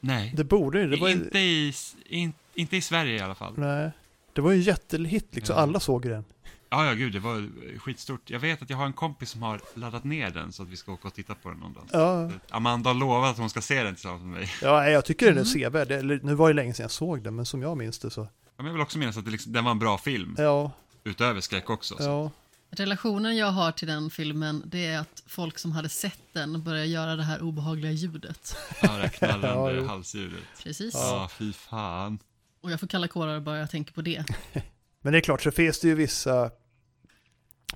Nej. 0.00 0.32
Det 0.36 0.44
borde 0.44 0.86
det. 0.86 0.96
var 1.00 1.08
ju, 1.08 1.14
Inte, 1.14 1.38
i, 1.38 1.72
in, 2.08 2.32
inte 2.54 2.76
i 2.76 2.80
Sverige 2.80 3.16
i 3.16 3.20
alla 3.20 3.34
fall. 3.34 3.54
Nej. 3.56 3.90
Det 4.32 4.40
var 4.40 4.50
ju 4.50 4.56
en 4.56 4.62
jättehit 4.62 5.26
liksom. 5.30 5.56
Ja. 5.56 5.62
Alla 5.62 5.80
såg 5.80 6.02
den. 6.02 6.24
Ja, 6.72 6.86
ja, 6.86 6.92
gud, 6.92 7.12
det 7.12 7.18
var 7.18 7.48
skitstort. 7.78 8.30
Jag 8.30 8.40
vet 8.40 8.62
att 8.62 8.70
jag 8.70 8.76
har 8.76 8.86
en 8.86 8.92
kompis 8.92 9.30
som 9.30 9.42
har 9.42 9.60
laddat 9.74 10.04
ner 10.04 10.30
den 10.30 10.52
så 10.52 10.62
att 10.62 10.68
vi 10.68 10.76
ska 10.76 10.92
åka 10.92 11.08
och 11.08 11.14
titta 11.14 11.34
på 11.34 11.48
den 11.48 11.58
någon 11.58 11.72
dag. 11.72 11.84
Ja, 11.92 12.30
Amanda 12.50 12.90
har 12.90 12.94
lovat 12.94 13.30
att 13.30 13.38
hon 13.38 13.50
ska 13.50 13.60
se 13.60 13.82
den 13.82 13.94
tillsammans 13.94 14.22
med 14.22 14.30
mig. 14.32 14.48
ja 14.62 14.88
jag 14.88 15.04
tycker 15.04 15.26
den 15.26 15.34
är 15.34 15.40
Mm. 15.40 15.44
sevärd. 15.46 15.90
Eller, 15.90 16.20
Nu 16.22 16.34
var 16.34 16.48
det 16.48 16.54
länge 16.54 16.74
sedan 16.74 16.84
jag 16.84 16.90
såg 16.90 17.22
den, 17.22 17.34
men 17.36 17.46
som 17.46 17.62
jag 17.62 17.76
minns 17.76 17.98
det 17.98 18.10
så. 18.10 18.20
Ja, 18.20 18.28
men 18.56 18.66
Jag 18.66 18.72
vill 18.72 18.82
också 18.82 18.98
minnas 18.98 19.16
att 19.16 19.24
det 19.24 19.30
liksom, 19.30 19.52
den 19.52 19.64
var 19.64 19.70
en 19.70 19.78
bra 19.78 19.98
film, 19.98 20.34
Ja, 20.38 20.70
utöver 21.04 21.40
skräck 21.40 21.70
också. 21.70 21.96
Så. 21.96 22.02
ja. 22.02 22.30
Relationen 22.70 23.36
jag 23.36 23.46
har 23.50 23.72
till 23.72 23.88
den 23.88 24.10
filmen 24.10 24.62
det 24.66 24.86
är 24.86 24.98
att 24.98 25.22
folk 25.26 25.58
som 25.58 25.72
hade 25.72 25.88
sett 25.88 26.20
den 26.32 26.62
började 26.64 26.86
göra 26.86 27.16
det 27.16 27.22
här 27.22 27.42
obehagliga 27.42 27.92
ljudet. 27.92 28.56
Ja, 28.82 28.88
det 28.88 28.92
här 28.92 29.02
Ja, 29.02 29.08
knallande 29.38 29.80
jo. 29.80 29.86
halsljudet. 29.86 30.42
Precis. 30.62 30.94
Ja, 30.94 31.28
fy 31.38 31.52
fan. 31.52 32.18
Och 32.60 32.70
jag 32.70 32.80
får 32.80 32.86
kalla 32.86 33.08
kårar 33.08 33.40
bara 33.40 33.58
jag 33.58 33.70
tänker 33.70 33.92
på 33.92 34.02
det. 34.02 34.24
Men 35.02 35.12
det 35.12 35.18
är 35.18 35.22
klart 35.22 35.42
så 35.42 35.50
finns 35.50 35.80
det 35.80 35.88
ju 35.88 35.94
vissa, 35.94 36.50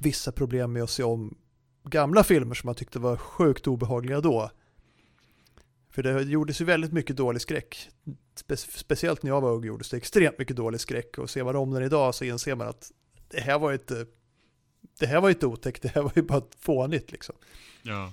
vissa 0.01 0.33
problem 0.33 0.73
med 0.73 0.83
att 0.83 0.91
se 0.91 1.03
om 1.03 1.39
gamla 1.85 2.25
filmer 2.25 2.55
som 2.55 2.67
man 2.69 2.75
tyckte 2.75 2.99
var 2.99 3.17
sjukt 3.17 3.67
obehagliga 3.67 4.21
då. 4.21 4.51
För 5.91 6.03
det 6.03 6.23
gjordes 6.23 6.61
ju 6.61 6.65
väldigt 6.65 6.93
mycket 6.93 7.17
dålig 7.17 7.43
skräck. 7.43 7.89
Spe 8.37 8.57
speciellt 8.57 9.23
när 9.23 9.31
jag 9.31 9.41
var 9.41 9.53
ung 9.53 9.65
gjordes 9.65 9.91
det 9.91 9.97
extremt 9.97 10.39
mycket 10.39 10.57
dålig 10.57 10.81
skräck. 10.81 11.19
Och 11.19 11.31
ser 11.31 11.45
man 11.45 11.57
om 11.57 11.71
den 11.71 11.83
idag 11.83 12.15
så 12.15 12.25
inser 12.25 12.55
man 12.55 12.69
att 12.69 12.91
det 13.31 13.41
här 13.41 13.59
var 13.59 13.73
inte, 13.73 14.07
det 14.99 15.07
här 15.07 15.21
var 15.21 15.31
inte 15.31 15.47
otäckt, 15.47 15.83
det 15.83 15.89
här 15.95 16.03
var 16.03 16.13
ju 16.17 16.23
bara 16.23 16.43
fånigt 16.59 17.13
liksom. 17.13 17.35
Ja. 17.83 18.13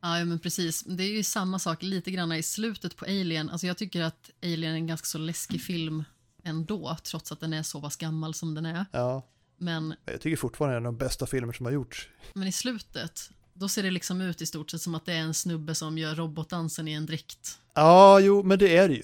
Ja, 0.00 0.24
men 0.24 0.38
precis. 0.38 0.82
Det 0.82 1.04
är 1.04 1.12
ju 1.12 1.22
samma 1.22 1.58
sak 1.58 1.82
lite 1.82 2.10
grann 2.10 2.32
i 2.32 2.42
slutet 2.42 2.96
på 2.96 3.04
Alien. 3.04 3.50
Alltså 3.50 3.66
jag 3.66 3.76
tycker 3.76 4.02
att 4.02 4.30
Alien 4.42 4.72
är 4.72 4.76
en 4.76 4.86
ganska 4.86 5.06
så 5.06 5.18
läskig 5.18 5.62
film 5.62 6.04
ändå, 6.44 6.96
trots 7.04 7.32
att 7.32 7.40
den 7.40 7.52
är 7.52 7.62
så 7.62 7.80
pass 7.80 7.96
gammal 7.96 8.34
som 8.34 8.54
den 8.54 8.66
är. 8.66 8.86
Ja, 8.92 9.22
Men, 9.56 9.94
jag 10.04 10.20
tycker 10.20 10.36
fortfarande 10.36 10.74
det 10.74 10.76
är 10.76 10.80
en 10.80 10.86
av 10.86 10.92
de 10.92 10.98
bästa 10.98 11.26
filmer 11.26 11.52
som 11.52 11.66
har 11.66 11.72
gjorts. 11.72 12.08
men 12.34 12.48
i 12.48 12.52
slutet, 12.52 13.30
då 13.52 13.68
ser 13.68 13.82
det 13.82 13.90
liksom 13.90 14.20
ut 14.20 14.42
i 14.42 14.46
stort 14.46 14.70
sett 14.70 14.82
som 14.82 14.94
att 14.94 15.06
det 15.06 15.12
är 15.12 15.20
en 15.20 15.34
snubbe 15.34 15.74
som 15.74 15.98
gör 15.98 16.14
robotdansen 16.14 16.88
i 16.88 16.92
en 16.92 17.06
dräkt. 17.06 17.58
Ja, 17.74 18.20
jo, 18.20 18.42
men 18.42 18.58
det 18.58 18.76
är 18.76 18.88
det 18.88 18.94
ju. 18.94 19.02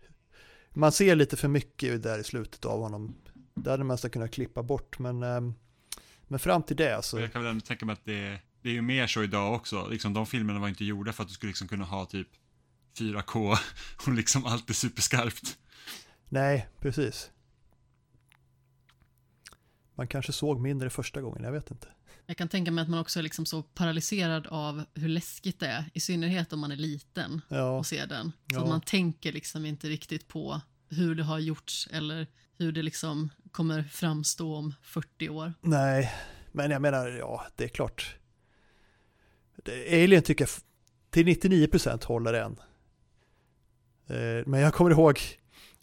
Man 0.74 0.92
ser 0.92 1.16
lite 1.16 1.36
för 1.36 1.48
mycket 1.48 2.02
där 2.02 2.18
i 2.18 2.24
slutet 2.24 2.64
av 2.64 2.80
honom. 2.80 3.14
Det 3.54 3.70
hade 3.70 3.84
man 3.84 3.94
nästan 3.94 4.10
kunnat 4.10 4.30
klippa 4.30 4.62
bort, 4.62 4.98
men, 4.98 5.22
ehm, 5.22 5.54
men 6.32 6.38
fram 6.38 6.62
till 6.62 6.76
det 6.76 7.04
så... 7.04 7.20
Jag 7.20 7.32
kan 7.32 7.42
väl 7.42 7.50
ändå 7.50 7.64
tänka 7.64 7.86
mig 7.86 7.92
att 7.92 8.04
det, 8.04 8.38
det 8.62 8.68
är 8.68 8.72
ju 8.72 8.82
mer 8.82 9.06
så 9.06 9.22
idag 9.22 9.54
också. 9.54 9.88
Liksom, 9.90 10.12
de 10.14 10.26
filmerna 10.26 10.60
var 10.60 10.68
inte 10.68 10.84
gjorda 10.84 11.12
för 11.12 11.22
att 11.22 11.28
du 11.28 11.34
skulle 11.34 11.50
liksom 11.50 11.68
kunna 11.68 11.84
ha 11.84 12.04
typ 12.06 12.28
4K 12.98 13.56
och 14.06 14.12
liksom 14.12 14.46
allt 14.46 14.70
är 14.70 14.74
superskarpt. 14.74 15.58
Nej, 16.28 16.68
precis. 16.80 17.30
Man 19.94 20.08
kanske 20.08 20.32
såg 20.32 20.60
mindre 20.60 20.90
första 20.90 21.20
gången, 21.20 21.42
jag 21.44 21.52
vet 21.52 21.70
inte. 21.70 21.88
Jag 22.26 22.36
kan 22.36 22.48
tänka 22.48 22.70
mig 22.70 22.82
att 22.82 22.88
man 22.88 23.00
också 23.00 23.18
är 23.18 23.22
liksom 23.22 23.46
så 23.46 23.62
paralyserad 23.62 24.46
av 24.46 24.84
hur 24.94 25.08
läskigt 25.08 25.60
det 25.60 25.66
är, 25.66 25.84
i 25.94 26.00
synnerhet 26.00 26.52
om 26.52 26.60
man 26.60 26.72
är 26.72 26.76
liten 26.76 27.40
Ja, 27.48 27.78
och 27.78 27.86
ser 27.86 28.06
den. 28.06 28.32
Så 28.52 28.54
Ja. 28.58 28.62
att 28.62 28.68
man 28.68 28.80
tänker 28.80 29.32
liksom 29.32 29.66
inte 29.66 29.88
riktigt 29.88 30.28
på 30.28 30.60
hur 30.88 31.14
det 31.14 31.22
har 31.24 31.38
gjorts 31.38 31.88
eller 31.92 32.26
hur 32.58 32.72
det 32.72 32.82
liksom 32.82 33.30
kommer 33.52 33.82
framstå 33.82 34.54
om 34.54 34.74
40 34.82 35.28
år. 35.28 35.52
nej, 35.60 36.12
men 36.52 36.70
jag 36.70 36.82
menar, 36.82 37.08
ja, 37.08 37.46
det 37.56 37.64
är 37.64 37.68
klart. 37.68 38.16
Alien 39.88 40.22
tycker 40.22 40.42
jag 40.44 40.50
till 41.10 41.26
99% 41.26 42.04
håller 42.04 42.34
än. 42.34 42.60
Eh, 44.06 44.46
men 44.46 44.60
jag 44.60 44.74
kommer 44.74 44.90
ihåg, 44.90 45.20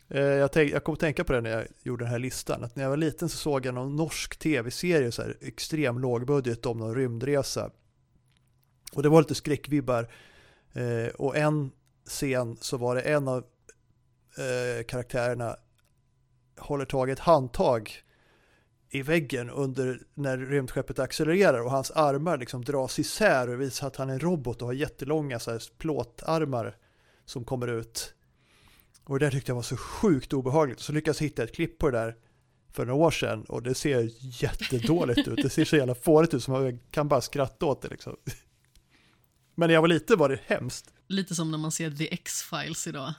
eh, 0.07 0.21
jag, 0.21 0.51
tänk, 0.51 0.71
jag 0.71 0.83
kom 0.83 0.93
att 0.93 0.99
tänka 0.99 1.23
på 1.23 1.33
det 1.33 1.41
när 1.41 1.49
jag 1.49 1.67
gjorde 1.83 2.03
den 2.05 2.11
här 2.11 2.19
listan, 2.19 2.63
att 2.63 2.75
när 2.75 2.83
jag 2.83 2.89
var 2.89 2.97
liten 2.97 3.29
så 3.29 3.37
såg 3.37 3.65
jag 3.65 3.73
någon 3.73 3.95
norsk 3.95 4.39
tv-serie, 4.39 5.11
så 5.11 5.21
här, 5.21 5.37
extrem 5.41 5.99
lågbudget 5.99 6.65
om 6.65 6.77
någon 6.77 6.95
rymdresa. 6.95 7.71
Och 8.93 9.03
det 9.03 9.09
var 9.09 9.21
lite 9.21 9.35
skräckvibbar. 9.35 10.11
Eh, 10.73 11.07
och 11.07 11.37
en 11.37 11.71
scen 12.05 12.57
så 12.61 12.77
var 12.77 12.95
det 12.95 13.01
en 13.01 13.27
av 13.27 13.45
karaktärerna 14.87 15.55
håller 16.59 16.85
tag 16.85 17.09
i 17.09 17.11
ett 17.11 17.19
handtag 17.19 18.03
i 18.89 19.01
väggen 19.01 19.49
under 19.49 20.01
när 20.13 20.37
rymdskeppet 20.37 20.99
accelererar 20.99 21.59
och 21.61 21.71
hans 21.71 21.91
armar 21.91 22.37
liksom 22.37 22.65
dras 22.65 22.99
isär 22.99 23.49
och 23.49 23.61
visar 23.61 23.87
att 23.87 23.95
han 23.95 24.09
är 24.09 24.13
en 24.13 24.19
robot 24.19 24.61
och 24.61 24.67
har 24.67 24.73
jättelånga 24.73 25.39
så 25.39 25.51
här, 25.51 25.61
plåtarmar 25.77 26.77
som 27.25 27.43
kommer 27.43 27.67
ut. 27.67 28.13
Och 29.03 29.19
det 29.19 29.25
där 29.25 29.31
tyckte 29.31 29.49
jag 29.49 29.55
var 29.55 29.61
så 29.61 29.77
sjukt 29.77 30.33
obehagligt. 30.33 30.79
Så 30.79 30.91
lyckades 30.91 31.21
jag 31.21 31.27
hitta 31.27 31.43
ett 31.43 31.55
klipp 31.55 31.77
på 31.77 31.89
det 31.89 31.97
där 31.97 32.15
för 32.71 32.85
några 32.85 33.05
år 33.05 33.11
sedan 33.11 33.43
och 33.43 33.63
det 33.63 33.75
ser 33.75 34.09
jättedåligt 34.43 35.27
ut. 35.27 35.39
Det 35.43 35.49
ser 35.49 35.65
så 35.65 35.75
jävla 35.75 35.95
fårigt 35.95 36.33
ut 36.33 36.43
som 36.43 36.53
man 36.53 36.79
kan 36.91 37.07
bara 37.07 37.21
skratta 37.21 37.65
åt 37.65 37.81
det 37.81 37.87
liksom. 37.87 38.15
Men 39.55 39.67
när 39.67 39.73
jag 39.73 39.81
var 39.81 39.87
liten 39.87 40.17
var 40.17 40.29
det 40.29 40.39
hemskt. 40.45 40.93
Lite 41.07 41.35
som 41.35 41.51
när 41.51 41.57
man 41.57 41.71
ser 41.71 41.91
The 41.91 42.13
X-Files 42.13 42.87
idag. 42.87 43.13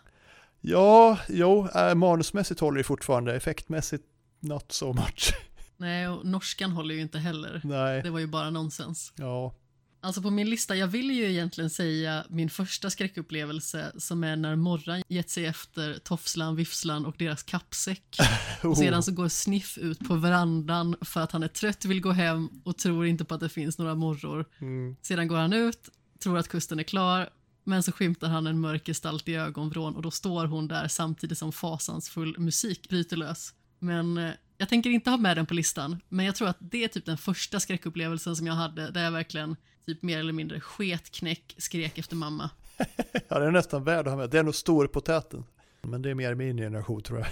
Ja, 0.60 1.18
jo, 1.28 1.68
äh, 1.74 1.94
manusmässigt 1.94 2.60
håller 2.60 2.78
det 2.78 2.84
fortfarande, 2.84 3.34
effektmässigt 3.36 4.04
not 4.40 4.72
so 4.72 4.92
much. 4.92 5.34
Nej, 5.76 6.08
och 6.08 6.26
norskan 6.26 6.70
håller 6.72 6.94
ju 6.94 7.00
inte 7.00 7.18
heller. 7.18 7.60
Nej, 7.64 8.02
Det 8.02 8.10
var 8.10 8.18
ju 8.18 8.26
bara 8.26 8.50
nonsens. 8.50 9.12
ja. 9.16 9.54
Alltså 10.02 10.22
på 10.22 10.30
min 10.30 10.50
lista, 10.50 10.76
jag 10.76 10.86
vill 10.86 11.10
ju 11.10 11.30
egentligen 11.30 11.70
säga 11.70 12.24
min 12.28 12.50
första 12.50 12.90
skräckupplevelse 12.90 13.92
som 13.98 14.24
är 14.24 14.36
när 14.36 14.56
Morran 14.56 15.02
gett 15.08 15.30
sig 15.30 15.46
efter 15.46 15.98
Tofslan, 16.04 16.56
Vifslan 16.56 17.06
och 17.06 17.14
deras 17.18 17.42
kappsäck. 17.42 18.16
Och 18.62 18.76
sedan 18.78 19.02
så 19.02 19.12
går 19.12 19.28
Sniff 19.28 19.78
ut 19.78 20.08
på 20.08 20.14
verandan 20.14 20.96
för 21.00 21.20
att 21.20 21.32
han 21.32 21.42
är 21.42 21.48
trött, 21.48 21.84
vill 21.84 22.00
gå 22.00 22.10
hem 22.10 22.48
och 22.64 22.78
tror 22.78 23.06
inte 23.06 23.24
på 23.24 23.34
att 23.34 23.40
det 23.40 23.48
finns 23.48 23.78
några 23.78 23.94
morror. 23.94 24.44
Mm. 24.60 24.96
Sedan 25.02 25.28
går 25.28 25.36
han 25.36 25.52
ut, 25.52 25.88
tror 26.22 26.38
att 26.38 26.48
kusten 26.48 26.78
är 26.78 26.82
klar, 26.82 27.28
men 27.64 27.82
så 27.82 27.92
skymtar 27.92 28.28
han 28.28 28.46
en 28.46 28.60
mörk 28.60 28.86
gestalt 28.86 29.28
i 29.28 29.34
ögonvrån 29.34 29.96
och 29.96 30.02
då 30.02 30.10
står 30.10 30.46
hon 30.46 30.68
där 30.68 30.88
samtidigt 30.88 31.38
som 31.38 31.52
fasansfull 31.52 32.38
musik 32.38 32.88
bryter 32.88 33.16
lös. 33.16 33.54
Men 33.78 34.18
eh, 34.18 34.30
jag 34.58 34.68
tänker 34.68 34.90
inte 34.90 35.10
ha 35.10 35.16
med 35.16 35.36
den 35.36 35.46
på 35.46 35.54
listan, 35.54 36.02
men 36.08 36.26
jag 36.26 36.34
tror 36.34 36.48
att 36.48 36.56
det 36.60 36.84
är 36.84 36.88
typ 36.88 37.06
den 37.06 37.18
första 37.18 37.60
skräckupplevelsen 37.60 38.36
som 38.36 38.46
jag 38.46 38.54
hade 38.54 38.90
där 38.90 39.04
jag 39.04 39.12
verkligen 39.12 39.56
typ 39.86 40.02
mer 40.02 40.18
eller 40.18 40.32
mindre 40.32 40.60
sketknäck 40.60 41.54
skrek 41.58 41.98
efter 41.98 42.16
mamma. 42.16 42.50
Ja, 43.28 43.38
det 43.38 43.46
är 43.46 43.50
nästan 43.50 43.84
värd 43.84 44.06
att 44.06 44.12
ha 44.12 44.16
med. 44.16 44.30
Det 44.30 44.38
är 44.38 44.42
nog 44.42 44.54
storpotäten. 44.54 45.44
Men 45.82 46.02
det 46.02 46.10
är 46.10 46.14
mer 46.14 46.34
min 46.34 46.56
generation 46.56 47.02
tror 47.02 47.18
jag. 47.18 47.28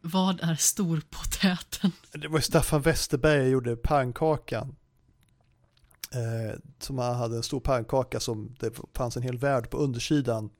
Vad 0.00 0.40
är 0.40 0.54
storpotäten? 0.54 1.92
Det 2.12 2.28
var 2.28 2.38
ju 2.38 2.42
Staffan 2.42 2.82
Westerberg 2.82 3.40
som 3.40 3.50
gjorde 3.50 3.76
pannkakan. 3.76 4.76
Eh, 6.14 6.58
som 6.78 6.98
hade 6.98 7.36
en 7.36 7.42
stor 7.42 7.60
pannkaka 7.60 8.20
som 8.20 8.54
det 8.60 8.72
fanns 8.94 9.16
en 9.16 9.22
hel 9.22 9.38
värld 9.38 9.70
på 9.70 9.76
undersidan. 9.76 10.50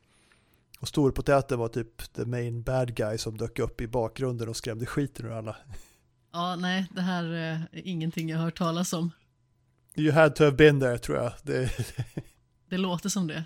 Och 0.80 0.88
storpotäten 0.88 1.58
var 1.58 1.68
typ 1.68 2.12
the 2.12 2.24
main 2.24 2.62
bad 2.62 2.94
guy 2.94 3.18
som 3.18 3.36
dök 3.36 3.58
upp 3.58 3.80
i 3.80 3.86
bakgrunden 3.86 4.48
och 4.48 4.56
skrämde 4.56 4.86
skiten 4.86 5.26
ur 5.26 5.32
alla. 5.32 5.56
Ja, 6.32 6.56
nej, 6.56 6.86
det 6.94 7.00
här 7.00 7.24
eh, 7.24 7.60
är 7.62 7.86
ingenting 7.86 8.28
jag 8.28 8.38
har 8.38 8.44
hört 8.44 8.58
talas 8.58 8.92
om. 8.92 9.10
You 9.96 10.12
had 10.12 10.36
to 10.36 10.44
have 10.44 10.56
been 10.56 10.80
there 10.80 10.98
tror 10.98 11.18
jag. 11.18 11.32
Det, 11.42 11.70
Det 12.68 12.78
låter 12.78 13.08
som 13.08 13.26
det. 13.26 13.44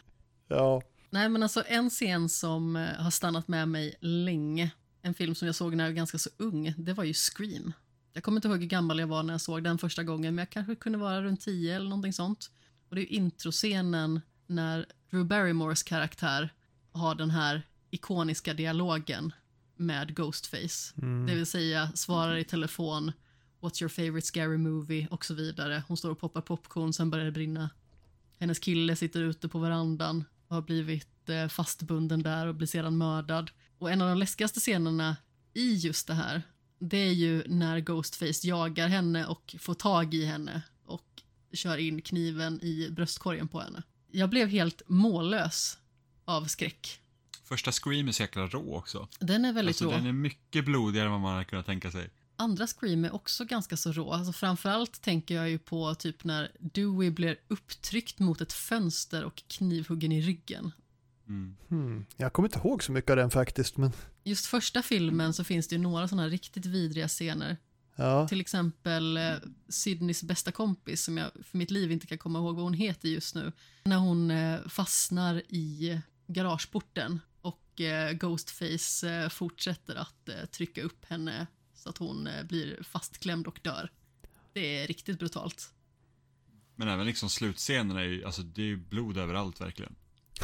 ja, 0.48 0.82
Nej, 1.10 1.28
men 1.28 1.42
alltså 1.42 1.62
en 1.66 1.90
scen 1.90 2.28
som 2.28 2.76
eh, 2.76 2.88
har 2.88 3.10
stannat 3.10 3.48
med 3.48 3.68
mig 3.68 3.94
länge, 4.00 4.70
en 5.02 5.14
film 5.14 5.34
som 5.34 5.46
jag 5.46 5.54
såg 5.54 5.76
när 5.76 5.84
jag 5.84 5.90
var 5.90 5.96
ganska 5.96 6.18
så 6.18 6.30
ung, 6.36 6.74
det 6.78 6.92
var 6.92 7.04
ju 7.04 7.14
Scream. 7.14 7.72
Jag 8.12 8.22
kommer 8.22 8.38
inte 8.38 8.48
ihåg 8.48 8.60
hur 8.60 8.66
gammal 8.66 8.98
jag 8.98 9.06
var 9.06 9.22
när 9.22 9.34
jag 9.34 9.40
såg 9.40 9.64
den 9.64 9.78
första 9.78 10.04
gången, 10.04 10.34
men 10.34 10.42
jag 10.42 10.50
kanske 10.50 10.74
kunde 10.74 10.98
vara 10.98 11.22
runt 11.22 11.40
10 11.40 11.76
eller 11.76 11.88
någonting 11.88 12.12
sånt. 12.12 12.50
Och 12.88 12.96
det 12.96 13.02
är 13.02 13.16
introscenen 13.16 14.20
när 14.46 14.86
Drew 15.10 15.26
Barrymores 15.26 15.82
karaktär 15.82 16.54
har 16.92 17.14
den 17.14 17.30
här 17.30 17.62
ikoniska 17.90 18.54
dialogen 18.54 19.32
med 19.76 20.16
Ghostface. 20.16 20.92
Det 21.26 21.34
vill 21.34 21.46
säga 21.46 21.92
svarar 21.94 22.36
i 22.36 22.44
telefon, 22.44 23.12
what's 23.60 23.82
your 23.82 23.88
favorite 23.88 24.26
scary 24.26 24.56
movie 24.56 25.08
och 25.10 25.24
så 25.24 25.34
vidare. 25.34 25.82
Hon 25.88 25.96
står 25.96 26.10
och 26.10 26.18
poppar 26.18 26.40
popcorn, 26.40 26.92
sen 26.92 27.10
börjar 27.10 27.24
det 27.24 27.32
brinna. 27.32 27.70
Hennes 28.38 28.58
kille 28.58 28.96
sitter 28.96 29.20
ute 29.20 29.48
på 29.48 29.58
verandan 29.58 30.24
och 30.48 30.54
har 30.54 30.62
blivit 30.62 31.28
eh, 31.28 31.48
fastbunden 31.48 32.22
där 32.22 32.46
och 32.46 32.54
blir 32.54 32.66
sedan 32.66 32.98
mördad. 32.98 33.50
Och 33.78 33.90
en 33.90 34.02
av 34.02 34.08
de 34.08 34.18
läskigaste 34.18 34.60
scenerna 34.60 35.16
i 35.54 35.74
just 35.74 36.06
det 36.06 36.14
här, 36.14 36.42
det 36.80 36.96
är 36.96 37.12
ju 37.12 37.42
när 37.46 37.80
Ghostface 37.80 38.46
jagar 38.48 38.88
henne 38.88 39.26
och 39.26 39.56
får 39.58 39.74
tag 39.74 40.14
i 40.14 40.24
henne 40.24 40.62
och 40.84 41.22
kör 41.52 41.76
in 41.76 42.02
kniven 42.02 42.60
i 42.62 42.88
bröstkorgen 42.90 43.48
på 43.48 43.60
henne. 43.60 43.82
Jag 44.10 44.30
blev 44.30 44.48
helt 44.48 44.82
mållös 44.86 45.78
av 46.24 46.44
skräck. 46.44 47.00
Första 47.44 47.72
Scream 47.72 48.08
är 48.08 48.12
så 48.12 48.22
jäkla 48.22 48.46
rå 48.46 48.76
också. 48.76 49.08
Den 49.18 49.44
är 49.44 49.52
väldigt 49.52 49.70
Alltså, 49.72 49.84
rå. 49.84 49.90
den 49.90 50.06
är 50.06 50.12
mycket 50.12 50.64
blodigare 50.64 51.06
än 51.06 51.12
vad 51.12 51.20
man 51.20 51.32
hade 51.32 51.44
kunnat 51.44 51.66
tänka 51.66 51.90
sig. 51.90 52.10
Andra 52.36 52.66
Scream 52.66 53.04
är 53.04 53.14
också 53.14 53.44
ganska 53.44 53.76
så 53.76 53.92
rå. 53.92 54.12
Alltså 54.12 54.32
framförallt 54.32 55.00
tänker 55.02 55.34
jag 55.34 55.50
ju 55.50 55.58
på 55.58 55.94
typ 55.94 56.24
när 56.24 56.52
Dewey 56.60 57.10
blir 57.10 57.36
upptryckt 57.48 58.18
mot 58.18 58.40
ett 58.40 58.52
fönster 58.52 59.24
och 59.24 59.42
knivhuggen 59.48 60.12
i 60.12 60.20
ryggen. 60.22 60.72
Mm. 61.30 61.56
Hmm. 61.68 62.06
Jag 62.16 62.32
kommer 62.32 62.48
inte 62.48 62.58
ihåg 62.58 62.84
så 62.84 62.92
mycket 62.92 63.10
av 63.10 63.16
den 63.16 63.30
faktiskt, 63.30 63.76
men 63.76 63.92
Just 64.24 64.46
första 64.46 64.82
filmen 64.82 65.32
så 65.32 65.44
finns 65.44 65.68
det 65.68 65.74
ju 65.74 65.82
några 65.82 66.08
sådana 66.08 66.28
riktigt 66.28 66.66
vidriga 66.66 67.08
scener. 67.08 67.56
ja. 67.96 68.28
Till 68.28 68.40
exempel 68.40 69.16
eh, 69.16 69.34
Sydneys 69.68 70.22
bästa 70.22 70.52
kompis 70.52 71.02
som 71.04 71.18
jag 71.18 71.30
för 71.44 71.58
mitt 71.58 71.70
liv 71.70 71.92
inte 71.92 72.06
kan 72.06 72.18
komma 72.18 72.38
ihåg 72.38 72.54
vad 72.54 72.64
hon 72.64 72.74
heter 72.74 73.08
just 73.08 73.34
nu. 73.34 73.52
När 73.84 73.96
hon 73.98 74.30
eh, 74.30 74.58
fastnar 74.68 75.42
i 75.48 76.00
garageporten 76.26 77.20
och 77.40 77.80
eh, 77.80 78.12
Ghostface 78.12 79.10
eh, 79.10 79.28
fortsätter 79.28 79.94
att 79.94 80.28
eh, 80.28 80.44
trycka 80.52 80.82
upp 80.82 81.04
henne 81.04 81.46
så 81.74 81.88
att 81.88 81.98
hon 81.98 82.26
eh, 82.26 82.44
blir 82.44 82.82
fastklämd 82.82 83.46
och 83.46 83.60
dör. 83.62 83.90
Det 84.52 84.82
är 84.82 84.86
riktigt 84.86 85.18
brutalt. 85.18 85.72
Men 86.76 86.88
även 86.88 87.06
liksom 87.06 87.30
slutscenerna 87.30 88.00
är 88.00 88.04
ju, 88.04 88.24
alltså 88.24 88.42
det 88.42 88.62
är 88.62 88.66
ju 88.66 88.76
blod 88.76 89.16
överallt 89.18 89.60
verkligen. 89.60 89.94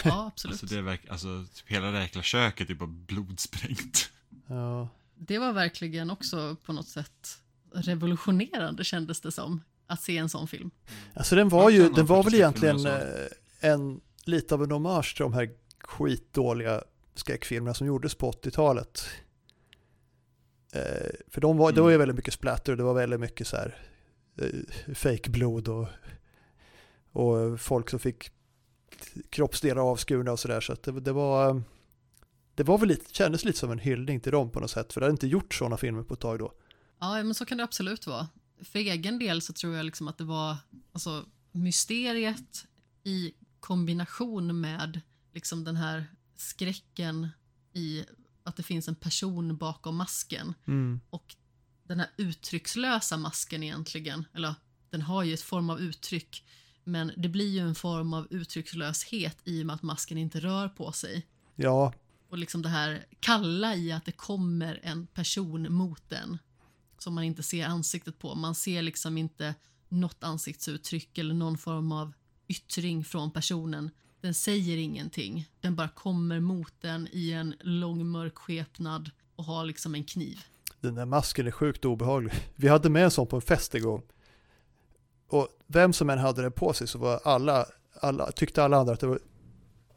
Ja, 0.04 0.26
absolut. 0.32 0.52
Alltså 0.54 0.66
det 0.66 0.78
är 0.78 0.82
verk, 0.82 1.00
alltså 1.08 1.44
typ 1.54 1.68
hela 1.68 1.90
det 1.90 2.00
jäkla 2.00 2.22
köket 2.22 2.70
är 2.70 2.74
bara 2.74 2.86
blodsprängt. 2.86 4.10
ja. 4.46 4.88
Det 5.18 5.38
var 5.38 5.52
verkligen 5.52 6.10
också 6.10 6.56
på 6.62 6.72
något 6.72 6.88
sätt 6.88 7.38
revolutionerande 7.74 8.84
kändes 8.84 9.20
det 9.20 9.32
som. 9.32 9.62
Att 9.86 10.02
se 10.02 10.18
en 10.18 10.28
sån 10.28 10.48
film. 10.48 10.70
Alltså 11.14 11.36
den 11.36 11.48
var 11.48 11.70
ju, 11.70 11.88
den 11.90 12.06
var 12.06 12.22
väl 12.22 12.34
egentligen 12.34 12.76
filmer 12.76 13.28
eh, 13.62 13.70
en, 13.70 14.00
lite 14.24 14.54
av 14.54 14.62
en 14.64 14.70
hommage 14.70 15.16
till 15.16 15.22
de 15.22 15.32
här 15.32 15.50
skitdåliga 15.80 16.82
skräckfilmerna 17.14 17.74
som 17.74 17.86
gjordes 17.86 18.14
på 18.14 18.30
80-talet. 18.32 19.04
Eh, 20.72 21.10
för 21.28 21.40
de 21.40 21.56
var, 21.56 21.72
det 21.72 21.80
var 21.80 21.88
ju 21.88 21.94
Mm. 21.94 22.00
väldigt 22.00 22.16
mycket 22.16 22.34
splatter 22.34 22.72
och 22.72 22.78
det 22.78 22.84
var 22.84 22.94
väldigt 22.94 23.20
mycket 23.20 23.46
så 23.46 23.56
här 23.56 23.78
eh, 24.38 24.94
fake-blod 24.94 25.68
och, 25.68 25.88
och 27.12 27.60
folk 27.60 27.90
som 27.90 27.98
fick 27.98 28.30
kroppsdelar 29.30 29.90
avskurna 29.90 30.32
och 30.32 30.40
sådär. 30.40 30.60
Så 30.60 30.76
det, 30.82 31.00
det 31.00 31.12
var, 31.12 31.62
det 32.54 32.62
var 32.62 32.78
väl 32.78 32.88
lite, 32.88 33.14
kändes 33.14 33.44
lite 33.44 33.58
som 33.58 33.70
en 33.70 33.78
hyllning 33.78 34.20
till 34.20 34.32
dem 34.32 34.50
på 34.50 34.60
något 34.60 34.70
sätt. 34.70 34.92
För 34.92 35.00
det 35.00 35.04
hade 35.04 35.12
inte 35.12 35.26
gjort 35.26 35.54
sådana 35.54 35.76
filmer 35.76 36.02
på 36.02 36.14
ett 36.14 36.20
tag 36.20 36.38
då. 36.38 36.52
Ja, 36.98 37.22
men 37.22 37.34
så 37.34 37.46
kan 37.46 37.58
det 37.58 37.64
absolut 37.64 38.06
vara. 38.06 38.28
För 38.62 38.78
egen 38.78 39.18
del 39.18 39.42
så 39.42 39.52
tror 39.52 39.76
jag 39.76 39.86
liksom 39.86 40.08
att 40.08 40.18
det 40.18 40.24
var 40.24 40.56
alltså, 40.92 41.24
mysteriet 41.52 42.66
i 43.04 43.32
kombination 43.60 44.60
med 44.60 45.00
liksom 45.34 45.64
den 45.64 45.76
här 45.76 46.06
skräcken 46.36 47.28
i 47.72 48.04
att 48.42 48.56
det 48.56 48.62
finns 48.62 48.88
en 48.88 48.94
person 48.94 49.56
bakom 49.56 49.96
masken 49.96 50.54
och 51.10 51.36
den 51.82 52.00
här 52.00 52.10
uttryckslösa 52.16 53.16
masken 53.16 53.62
egentligen, 53.62 54.24
eller 54.34 54.54
den 54.90 55.02
har 55.02 55.22
ju 55.22 55.34
ett 55.34 55.40
form 55.40 55.70
av 55.70 55.80
uttryck, 55.80 56.44
men 56.86 57.12
det 57.16 57.28
blir 57.28 57.48
ju 57.48 57.60
en 57.60 57.74
form 57.74 58.14
av 58.14 58.26
uttryckslöshet 58.30 59.38
i 59.44 59.62
och 59.62 59.66
med 59.66 59.74
att 59.74 59.82
masken 59.82 60.18
inte 60.18 60.40
rör 60.40 60.68
på 60.68 60.92
sig. 60.92 61.26
Ja, 61.54 61.92
Och 62.30 62.38
liksom 62.38 62.62
det 62.62 62.68
här 62.68 63.06
kalla 63.20 63.74
i 63.74 63.92
att 63.92 64.04
det 64.04 64.12
kommer 64.12 64.80
en 64.82 65.06
person 65.06 65.72
mot 65.72 66.02
den 66.08 66.38
som 66.98 67.14
man 67.14 67.24
inte 67.24 67.42
ser 67.42 67.66
ansiktet 67.66 68.18
på. 68.18 68.34
Man 68.34 68.54
ser 68.54 68.82
liksom 68.82 69.18
inte 69.18 69.54
något 69.88 70.24
ansiktsuttryck 70.24 71.18
eller 71.18 71.34
någon 71.34 71.58
form 71.58 71.92
av 71.92 72.12
yttring 72.48 73.04
från 73.04 73.30
personen. 73.30 73.90
Den 74.20 74.34
säger 74.34 74.76
ingenting. 74.76 75.48
Den 75.60 75.76
bara 75.76 75.88
kommer 75.88 76.40
mot 76.40 76.72
den 76.80 77.08
i 77.12 77.32
en 77.32 77.54
lång 77.60 78.06
mörk 78.06 78.34
skepnad 78.34 79.10
och 79.36 79.44
har 79.44 79.64
liksom 79.64 79.94
en 79.94 80.04
kniv. 80.04 80.40
Den 80.80 80.94
där 80.94 81.04
masken 81.04 81.46
är 81.46 81.50
sjukt 81.50 81.84
obehaglig. 81.84 82.32
Vi 82.54 82.68
hade 82.68 82.88
med 82.90 83.04
en 83.04 83.10
sån 83.10 83.26
på 83.26 83.36
en 83.36 83.42
fest 83.42 83.74
en 83.74 83.82
gång. 83.82 84.02
Och 85.28 85.48
vem 85.66 85.92
som 85.92 86.10
än 86.10 86.18
hade 86.18 86.42
den 86.42 86.52
på 86.52 86.72
sig 86.72 86.86
så 86.86 86.98
var 86.98 87.20
alla, 87.24 87.66
alla, 88.00 88.32
tyckte 88.32 88.64
alla 88.64 88.76
andra 88.76 88.94
att 88.94 89.00
det 89.00 89.06
var 89.06 89.18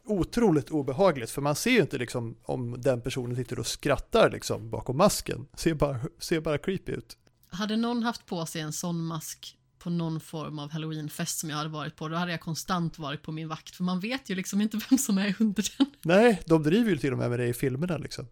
otroligt 0.06 0.70
obehagligt. 0.70 1.32
För 1.32 1.42
man 1.42 1.56
ser 1.56 1.72
ju 1.72 1.82
inte 1.82 1.98
liksom 1.98 2.36
om 2.44 2.82
den 2.82 3.02
personen 3.02 3.36
sitter 3.36 3.60
och 3.60 3.68
skrattar 3.68 4.30
liksom 4.32 4.70
bakom 4.70 4.98
masken. 4.98 5.48
Ser 5.54 5.74
bara, 5.74 6.00
ser 6.20 6.42
bara 6.42 6.58
creepy 6.58 6.92
ut. 6.92 7.18
Hade 7.52 7.78
någon 7.78 8.04
haft 8.04 8.26
på 8.26 8.46
sig 8.46 8.62
en 8.62 8.74
sån 8.74 9.06
mask 9.06 9.56
på 9.80 9.90
någon 9.90 10.20
form 10.20 10.60
av 10.60 10.72
halloweenfest 10.72 11.40
som 11.40 11.50
jag 11.50 11.58
hade 11.58 11.70
varit 11.70 11.96
på, 11.96 12.08
då 12.08 12.16
hade 12.16 12.32
jag 12.32 12.42
konstant 12.42 13.00
varit 13.00 13.24
på 13.24 13.32
min 13.32 13.48
vakt. 13.48 13.76
För 13.76 13.84
man 13.84 14.00
vet 14.00 14.30
ju 14.30 14.36
liksom 14.36 14.62
inte 14.62 14.80
vem 14.90 14.98
som 14.98 15.18
är 15.18 15.36
under 15.40 15.78
den. 15.78 15.88
Nej, 16.02 16.42
de 16.46 16.64
driver 16.64 16.92
ju 16.92 16.98
till 16.98 17.12
och 17.12 17.18
med 17.18 17.30
med 17.30 17.40
det 17.40 17.48
i 17.48 17.54
filmerna 17.54 17.98
liksom. 17.98 18.28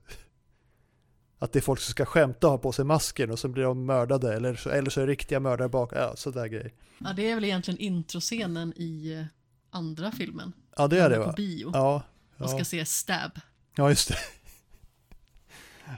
Att 1.39 1.51
det 1.53 1.59
är 1.59 1.61
folk 1.61 1.79
som 1.79 1.91
ska 1.91 2.05
skämta 2.05 2.47
och 2.47 2.51
ha 2.51 2.57
på 2.57 2.71
sig 2.71 2.85
masken 2.85 3.31
och 3.31 3.39
så 3.39 3.47
blir 3.47 3.63
de 3.63 3.85
mördade 3.85 4.33
eller 4.35 4.55
så, 4.55 4.69
eller 4.69 4.89
så 4.89 5.01
är 5.01 5.05
det 5.05 5.11
riktiga 5.11 5.39
mördare 5.39 5.69
bak, 5.69 5.91
ja 5.95 6.15
sådär 6.15 6.47
grejer. 6.47 6.73
Ja, 6.97 7.13
det 7.15 7.29
är 7.31 7.35
väl 7.35 7.43
egentligen 7.43 7.79
introscenen 7.79 8.73
i 8.73 9.25
andra 9.69 10.11
filmen. 10.11 10.53
Ja 10.77 10.87
det 10.87 10.99
är 10.99 11.09
det 11.09 11.15
På 11.17 11.23
va? 11.23 11.33
bio. 11.37 11.69
Ja, 11.73 12.03
Och 12.37 12.49
ska 12.49 12.57
ja. 12.59 12.65
se 12.65 12.85
Stab. 12.85 13.31
ja 13.75 13.89
just 13.89 14.07
det. 14.09 14.17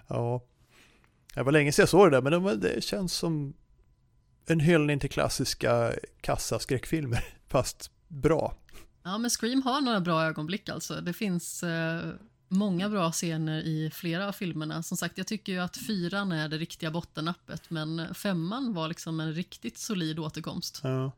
Ja. 0.08 0.42
Det 1.34 1.44
var 1.44 1.52
länge 1.52 1.72
sedan 1.72 1.82
jag 1.84 1.90
såg 1.90 2.12
det 2.12 2.22
där 2.22 2.22
men 2.40 2.44
det, 2.44 2.56
det 2.56 2.84
känns 2.84 3.14
som 3.14 3.54
en 4.46 4.60
hyllning 4.60 5.00
till 5.00 5.10
klassiska 5.10 5.94
kassaskräckfilmer 6.22 7.24
fast 7.48 7.92
bra. 8.08 8.56
Ja, 9.04 9.18
men 9.18 9.30
Scream 9.30 9.62
har 9.62 9.82
några 9.82 10.00
bra 10.02 10.24
ögonblick 10.26 10.70
alltså. 10.70 11.02
Det 11.02 11.14
finns 11.14 11.64
eh, 11.64 12.10
många 12.50 12.90
bra 12.90 13.12
scener 13.12 13.62
i 13.62 13.92
flera 13.94 14.28
av 14.28 14.32
filmerna. 14.32 14.84
Som 14.84 14.98
sagt, 14.98 15.18
jag 15.18 15.28
tycker 15.28 15.54
ju 15.54 15.60
att 15.60 15.78
fyran 15.78 16.32
är 16.32 16.50
det 16.50 16.58
riktiga 16.58 16.92
bottennappet, 16.92 17.70
men 17.70 18.16
femman 18.16 18.74
var 18.74 18.88
liksom 18.88 19.20
en 19.20 19.34
riktigt 19.34 19.78
solid 19.78 20.20
återkomst. 20.20 20.80
Ja. 20.84 21.12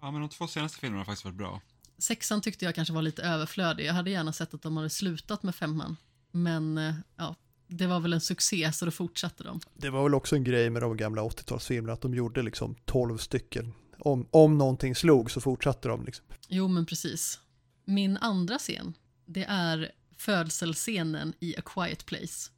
Ja 0.00 0.10
men 0.10 0.20
de 0.20 0.28
två 0.28 0.46
senaste 0.46 0.78
filmerna 0.78 1.00
har 1.00 1.04
faktiskt 1.04 1.24
varit 1.24 1.36
bra. 1.36 1.60
Sexan 1.98 2.40
tyckte 2.40 2.64
jag 2.64 2.74
kanske 2.74 2.94
var 2.94 3.02
lite 3.02 3.22
överflödig. 3.22 3.86
Jag 3.86 3.94
hade 3.94 4.10
gärna 4.10 4.32
sett 4.32 4.54
att 4.54 4.62
de 4.62 4.76
hade 4.76 4.90
slutat 4.90 5.42
med 5.42 5.54
femman. 5.54 5.96
Men 6.30 6.78
eh, 6.78 6.94
ja, 7.16 7.36
det 7.66 7.86
var 7.86 8.00
väl 8.00 8.12
en 8.12 8.20
succé 8.20 8.72
så 8.72 8.84
då 8.84 8.90
fortsatte 8.90 9.44
de. 9.44 9.60
Det 9.74 9.90
var 9.90 10.02
väl 10.02 10.14
också 10.14 10.36
en 10.36 10.44
grej 10.44 10.70
med 10.70 10.82
de 10.82 10.96
gamla 10.96 11.22
80-talsfilmerna 11.22 11.92
att 11.92 12.00
de 12.00 12.14
gjorde 12.14 12.42
liksom 12.42 12.74
12 12.84 13.18
stycken. 13.18 13.72
Om, 13.98 14.26
om 14.30 14.58
någonting 14.58 14.94
slog 14.94 15.30
så 15.30 15.40
fortsatte 15.40 15.88
de 15.88 16.04
liksom. 16.04 16.24
Jo, 16.48 16.68
men 16.68 16.86
precis. 16.86 17.40
Min 17.84 18.16
andra 18.16 18.58
scen, 18.58 18.94
det 19.26 19.44
är 19.44 19.92
födselscenen 20.20 21.34
i 21.40 21.54
A 21.58 21.62
Quiet 21.66 22.06
Place. 22.06 22.50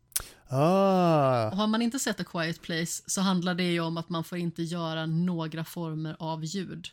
Ah, 0.49 1.51
Och 1.51 1.57
har 1.57 1.67
man 1.67 1.83
inte 1.83 1.99
sett 1.99 2.21
A 2.21 2.25
Quiet 2.25 2.63
Place 2.63 3.03
så 3.07 3.21
handlar 3.21 3.55
det 3.55 3.73
ju 3.73 3.81
om 3.81 3.97
att 3.97 4.09
man 4.09 4.25
får 4.25 4.39
inte 4.39 4.63
göra 4.63 5.07
några 5.07 5.65
former 5.65 6.17
av 6.19 6.45
ljud. 6.45 6.89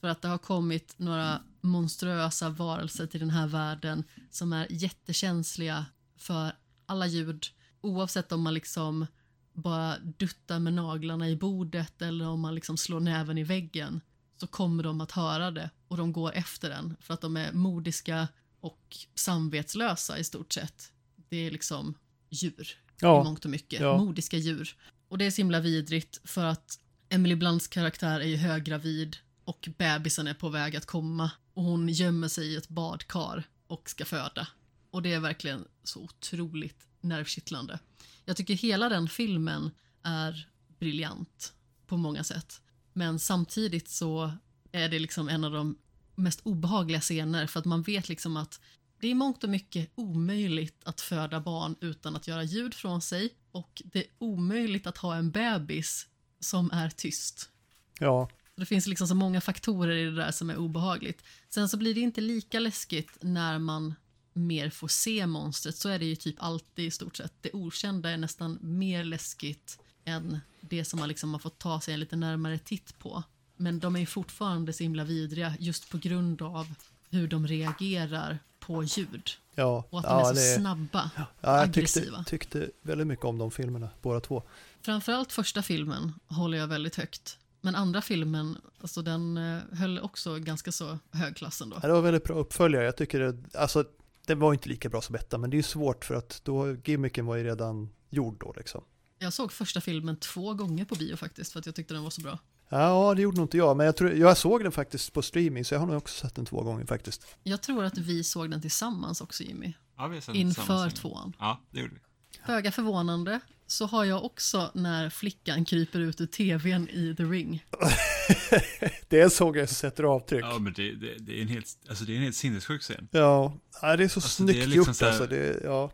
För 0.00 0.08
att 0.08 0.22
det 0.22 0.28
har 0.28 0.38
kommit 0.38 0.94
några 0.96 1.40
monstruösa 1.60 2.48
varelser 2.50 3.06
till 3.06 3.20
den 3.20 3.30
här 3.30 3.46
världen 3.46 4.04
som 4.30 4.52
är 4.52 4.66
jättekänsliga 4.70 5.86
för 6.16 6.52
alla 6.86 7.06
ljud. 7.06 7.46
Oavsett 7.80 8.32
om 8.32 8.42
man 8.42 8.54
liksom 8.54 9.06
bara 9.52 9.98
duttar 9.98 10.58
med 10.58 10.72
naglarna 10.72 11.28
i 11.28 11.36
bordet 11.36 12.02
eller 12.02 12.28
om 12.28 12.40
man 12.40 12.54
liksom 12.54 12.76
slår 12.76 13.00
näven 13.00 13.38
i 13.38 13.44
väggen 13.44 14.00
så 14.36 14.46
kommer 14.46 14.82
de 14.82 15.00
att 15.00 15.12
höra 15.12 15.50
det 15.50 15.70
och 15.88 15.96
de 15.96 16.12
går 16.12 16.32
efter 16.32 16.70
den 16.70 16.96
för 17.00 17.14
att 17.14 17.20
de 17.20 17.36
är 17.36 17.52
modiska 17.52 18.28
och 18.62 18.96
samvetslösa 19.14 20.18
i 20.18 20.24
stort 20.24 20.52
sett. 20.52 20.92
Det 21.28 21.36
är 21.36 21.50
liksom 21.50 21.94
djur 22.30 22.68
i 22.70 22.94
ja, 23.00 23.24
mångt 23.24 23.44
och 23.44 23.50
mycket. 23.50 23.80
Ja. 23.80 23.98
Modiska 23.98 24.36
djur. 24.36 24.76
Och 25.08 25.18
det 25.18 25.24
är 25.24 25.30
så 25.30 25.36
himla 25.36 25.60
vidrigt 25.60 26.20
för 26.24 26.44
att 26.44 26.78
Emily 27.08 27.34
Blunts 27.34 27.68
karaktär 27.68 28.20
är 28.20 28.26
ju 28.26 28.36
höggravid 28.36 29.16
och 29.44 29.68
bebisen 29.78 30.26
är 30.26 30.34
på 30.34 30.48
väg 30.48 30.76
att 30.76 30.86
komma 30.86 31.30
och 31.54 31.62
hon 31.62 31.88
gömmer 31.88 32.28
sig 32.28 32.46
i 32.46 32.56
ett 32.56 32.68
badkar 32.68 33.44
och 33.66 33.90
ska 33.90 34.04
föda. 34.04 34.48
Och 34.90 35.02
det 35.02 35.12
är 35.12 35.20
verkligen 35.20 35.64
så 35.82 36.00
otroligt 36.00 36.86
nervkittlande. 37.00 37.78
Jag 38.24 38.36
tycker 38.36 38.54
hela 38.54 38.88
den 38.88 39.08
filmen 39.08 39.70
är 40.02 40.48
briljant 40.78 41.52
på 41.86 41.96
många 41.96 42.24
sätt. 42.24 42.60
Men 42.92 43.18
samtidigt 43.18 43.88
så 43.88 44.32
är 44.72 44.88
det 44.88 44.98
liksom 44.98 45.28
en 45.28 45.44
av 45.44 45.52
de 45.52 45.78
mest 46.14 46.40
obehagliga 46.42 47.00
scener 47.00 47.46
för 47.46 47.60
att 47.60 47.66
man 47.66 47.82
vet 47.82 48.08
liksom 48.08 48.36
att 48.36 48.60
det 49.00 49.08
är 49.08 49.14
mångt 49.14 49.44
och 49.44 49.50
mycket 49.50 49.90
omöjligt 49.94 50.80
att 50.84 51.00
föda 51.00 51.40
barn 51.40 51.76
utan 51.80 52.16
att 52.16 52.28
göra 52.28 52.44
ljud 52.44 52.74
från 52.74 53.00
sig 53.02 53.34
och 53.52 53.82
det 53.84 53.98
är 53.98 54.06
omöjligt 54.18 54.86
att 54.86 54.98
ha 54.98 55.16
en 55.16 55.30
bebis 55.30 56.06
som 56.40 56.70
är 56.70 56.90
tyst. 56.90 57.50
ja, 57.98 58.28
Det 58.56 58.66
finns 58.66 58.86
liksom 58.86 59.08
så 59.08 59.14
många 59.14 59.40
faktorer 59.40 59.96
i 59.96 60.04
det 60.04 60.16
där 60.16 60.30
som 60.30 60.50
är 60.50 60.56
obehagligt. 60.56 61.24
Sen 61.48 61.68
så 61.68 61.76
blir 61.76 61.94
det 61.94 62.00
inte 62.00 62.20
lika 62.20 62.60
läskigt 62.60 63.18
när 63.20 63.58
man 63.58 63.94
mer 64.32 64.70
får 64.70 64.88
se 64.88 65.26
monstret. 65.26 65.76
Så 65.76 65.88
är 65.88 65.98
det 65.98 66.04
ju 66.04 66.16
typ 66.16 66.36
alltid 66.38 66.84
i 66.84 66.90
stort 66.90 67.16
sett. 67.16 67.32
Det 67.40 67.50
okända 67.52 68.10
är 68.10 68.16
nästan 68.16 68.58
mer 68.60 69.04
läskigt 69.04 69.78
än 70.04 70.40
det 70.60 70.84
som 70.84 70.98
man 70.98 71.08
liksom 71.08 71.32
har 71.32 71.38
fått 71.38 71.58
ta 71.58 71.80
sig 71.80 71.94
en 71.94 72.00
lite 72.00 72.16
närmare 72.16 72.58
titt 72.58 72.98
på. 72.98 73.22
Men 73.62 73.78
de 73.78 73.96
är 73.96 74.06
fortfarande 74.06 74.72
så 74.72 74.82
himla 74.82 75.04
vidriga 75.04 75.54
just 75.58 75.90
på 75.90 75.98
grund 75.98 76.42
av 76.42 76.66
hur 77.10 77.28
de 77.28 77.46
reagerar 77.46 78.38
på 78.60 78.84
ljud. 78.84 79.30
ja. 79.54 79.84
Och 79.90 79.98
att 79.98 80.04
de 80.04 80.10
ja, 80.12 80.20
är 80.20 80.24
så 80.24 80.34
det- 80.34 80.56
snabba. 80.60 81.10
Ja, 81.16 81.24
jag 81.40 81.64
tyckte, 81.74 81.80
aggressiva. 81.80 82.24
tyckte 82.24 82.70
väldigt 82.82 83.06
mycket 83.06 83.24
om 83.24 83.38
de 83.38 83.50
filmerna, 83.50 83.88
båda 84.02 84.20
två. 84.20 84.42
Framförallt 84.82 85.32
första 85.32 85.62
filmen 85.62 86.12
håller 86.26 86.58
jag 86.58 86.66
väldigt 86.66 86.96
högt. 86.96 87.38
Men 87.60 87.74
andra 87.74 88.02
filmen, 88.02 88.58
alltså 88.80 89.02
den 89.02 89.36
eh, 89.36 89.58
höll 89.72 89.98
också 89.98 90.38
ganska 90.38 90.72
så 90.72 90.98
hög 91.10 91.36
klass 91.36 91.60
ändå. 91.60 91.78
Ja, 91.82 91.88
Det 91.88 91.94
var 91.94 92.02
väldigt 92.02 92.24
bra 92.24 92.34
uppföljare. 92.36 92.84
Jag 92.84 92.96
tycker 92.96 93.20
det, 93.20 93.58
alltså, 93.58 93.84
den 94.26 94.38
var 94.38 94.52
inte 94.52 94.68
lika 94.68 94.88
bra 94.88 95.00
som 95.02 95.14
ettan, 95.14 95.40
men 95.40 95.50
det 95.50 95.54
är 95.54 95.58
ju 95.58 95.62
svårt 95.62 96.04
för 96.04 96.14
att 96.14 96.40
då, 96.44 96.76
gimmicken 96.84 97.26
var 97.26 97.36
ju 97.36 97.44
redan 97.44 97.88
gjord 98.10 98.36
då 98.40 98.54
liksom. 98.56 98.84
Jag 99.18 99.32
såg 99.32 99.52
första 99.52 99.80
filmen 99.80 100.16
två 100.16 100.54
gånger 100.54 100.84
på 100.84 100.94
bio 100.94 101.16
faktiskt 101.16 101.52
för 101.52 101.58
att 101.58 101.66
jag 101.66 101.74
tyckte 101.74 101.94
den 101.94 102.02
var 102.02 102.10
så 102.10 102.20
bra. 102.20 102.38
Ja, 102.72 103.14
det 103.14 103.22
gjorde 103.22 103.36
nog 103.36 103.44
inte 103.44 103.56
jag, 103.56 103.76
men 103.76 103.86
jag, 103.86 103.96
tror, 103.96 104.12
jag 104.12 104.38
såg 104.38 104.62
den 104.62 104.72
faktiskt 104.72 105.12
på 105.12 105.22
streaming, 105.22 105.64
så 105.64 105.74
jag 105.74 105.80
har 105.80 105.86
nog 105.86 105.96
också 105.96 106.26
sett 106.26 106.34
den 106.34 106.46
två 106.46 106.62
gånger 106.62 106.86
faktiskt. 106.86 107.26
Jag 107.42 107.62
tror 107.62 107.84
att 107.84 107.98
vi 107.98 108.24
såg 108.24 108.50
den 108.50 108.60
tillsammans 108.62 109.20
också 109.20 109.42
Jimmy. 109.42 109.72
Ja, 109.96 110.06
vi 110.06 110.16
har 110.16 110.20
sett 110.20 110.34
Inför 110.34 110.90
tvåan. 110.90 111.36
Ja, 111.38 111.60
det 111.70 111.80
gjorde 111.80 111.94
vi. 111.94 112.00
Föga 112.46 112.72
förvånande 112.72 113.40
så 113.66 113.86
har 113.86 114.04
jag 114.04 114.24
också 114.24 114.70
när 114.74 115.10
flickan 115.10 115.64
kryper 115.64 116.00
ut 116.00 116.20
ur 116.20 116.26
tvn 116.26 116.88
i 116.88 117.14
The 117.16 117.22
Ring. 117.22 117.64
Det 119.08 119.20
är 119.20 119.24
en 119.24 119.30
såg 119.30 119.56
jag 119.56 119.68
som 119.68 119.74
sätter 119.74 120.04
avtryck. 120.04 120.44
Ja, 120.44 120.58
men 120.58 120.72
det, 120.72 120.94
det, 120.94 121.14
det, 121.18 121.38
är 121.38 121.42
en 121.42 121.48
helt, 121.48 121.66
alltså 121.88 122.04
det 122.04 122.12
är 122.12 122.16
en 122.16 122.22
helt 122.22 122.36
sinnessjuk 122.36 122.82
scen. 122.82 123.08
Ja, 123.10 123.56
ja 123.82 123.96
det 123.96 124.04
är 124.04 124.08
så 124.08 124.20
Alltså, 124.20 124.42
det 124.42 124.52
är 124.52 124.54
snyggt 124.54 124.68
liksom 124.68 124.90
gjort 124.90 124.96
så 124.96 125.04
här- 125.04 125.12
alltså. 125.12 125.26
Det, 125.26 125.60
ja. 125.64 125.90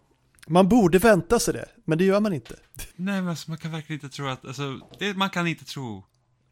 Man 0.46 0.68
borde 0.68 0.98
vänta 0.98 1.38
sig 1.38 1.54
det, 1.54 1.68
men 1.84 1.98
det 1.98 2.04
gör 2.04 2.20
man 2.20 2.32
inte. 2.32 2.56
Nej, 2.96 3.20
men 3.20 3.28
alltså, 3.28 3.50
man 3.50 3.58
kan 3.58 3.72
verkligen 3.72 4.04
inte 4.04 4.16
tro 4.16 4.28
att, 4.28 4.44
alltså, 4.44 4.80
det, 4.98 5.14
man 5.14 5.30
kan 5.30 5.46
inte 5.46 5.64
tro 5.64 6.04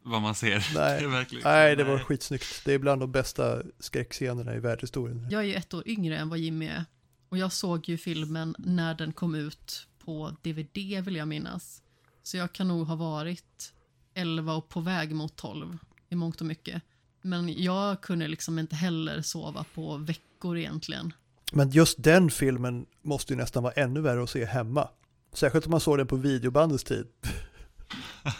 vad 0.07 0.21
man 0.21 0.35
ser. 0.35 0.67
Nej. 0.75 1.01
Det 1.01 1.07
verkligen, 1.07 1.43
Nej, 1.43 1.75
det 1.75 1.83
var 1.83 1.99
skitsnyggt. 1.99 2.61
Det 2.65 2.73
är 2.73 2.79
bland 2.79 3.01
de 3.01 3.11
bästa 3.11 3.61
skräckscenerna 3.79 4.55
i 4.55 4.59
världshistorien. 4.59 5.27
Jag 5.31 5.41
är 5.41 5.45
ju 5.45 5.53
ett 5.53 5.73
år 5.73 5.87
yngre 5.87 6.17
än 6.17 6.29
vad 6.29 6.39
Jimmy 6.39 6.67
är. 6.67 6.85
Och 7.29 7.37
jag 7.37 7.51
såg 7.51 7.89
ju 7.89 7.97
filmen 7.97 8.55
när 8.59 8.93
den 8.93 9.13
kom 9.13 9.35
ut 9.35 9.87
på 10.05 10.35
DVD 10.41 11.05
vill 11.05 11.15
jag 11.15 11.27
minnas. 11.27 11.81
Så 12.23 12.37
jag 12.37 12.53
kan 12.53 12.67
nog 12.67 12.87
ha 12.87 12.95
varit 12.95 13.73
11 14.13 14.53
och 14.53 14.69
på 14.69 14.79
väg 14.79 15.15
mot 15.15 15.35
12 15.35 15.77
i 16.09 16.15
mångt 16.15 16.41
och 16.41 16.47
mycket. 16.47 16.81
Men 17.21 17.63
jag 17.63 18.01
kunde 18.01 18.27
liksom 18.27 18.59
inte 18.59 18.75
heller 18.75 19.21
sova 19.21 19.65
på 19.73 19.97
veckor 19.97 20.57
egentligen. 20.57 21.13
Men 21.51 21.69
just 21.69 22.03
den 22.03 22.29
filmen 22.29 22.85
måste 23.01 23.33
ju 23.33 23.37
nästan 23.37 23.63
vara 23.63 23.73
ännu 23.73 24.01
värre 24.01 24.23
att 24.23 24.29
se 24.29 24.45
hemma. 24.45 24.89
Särskilt 25.33 25.65
om 25.65 25.71
man 25.71 25.79
såg 25.79 25.97
den 25.97 26.07
på 26.07 26.15
videobandets 26.15 26.83
tid. 26.83 27.07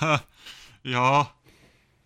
ja, 0.82 1.28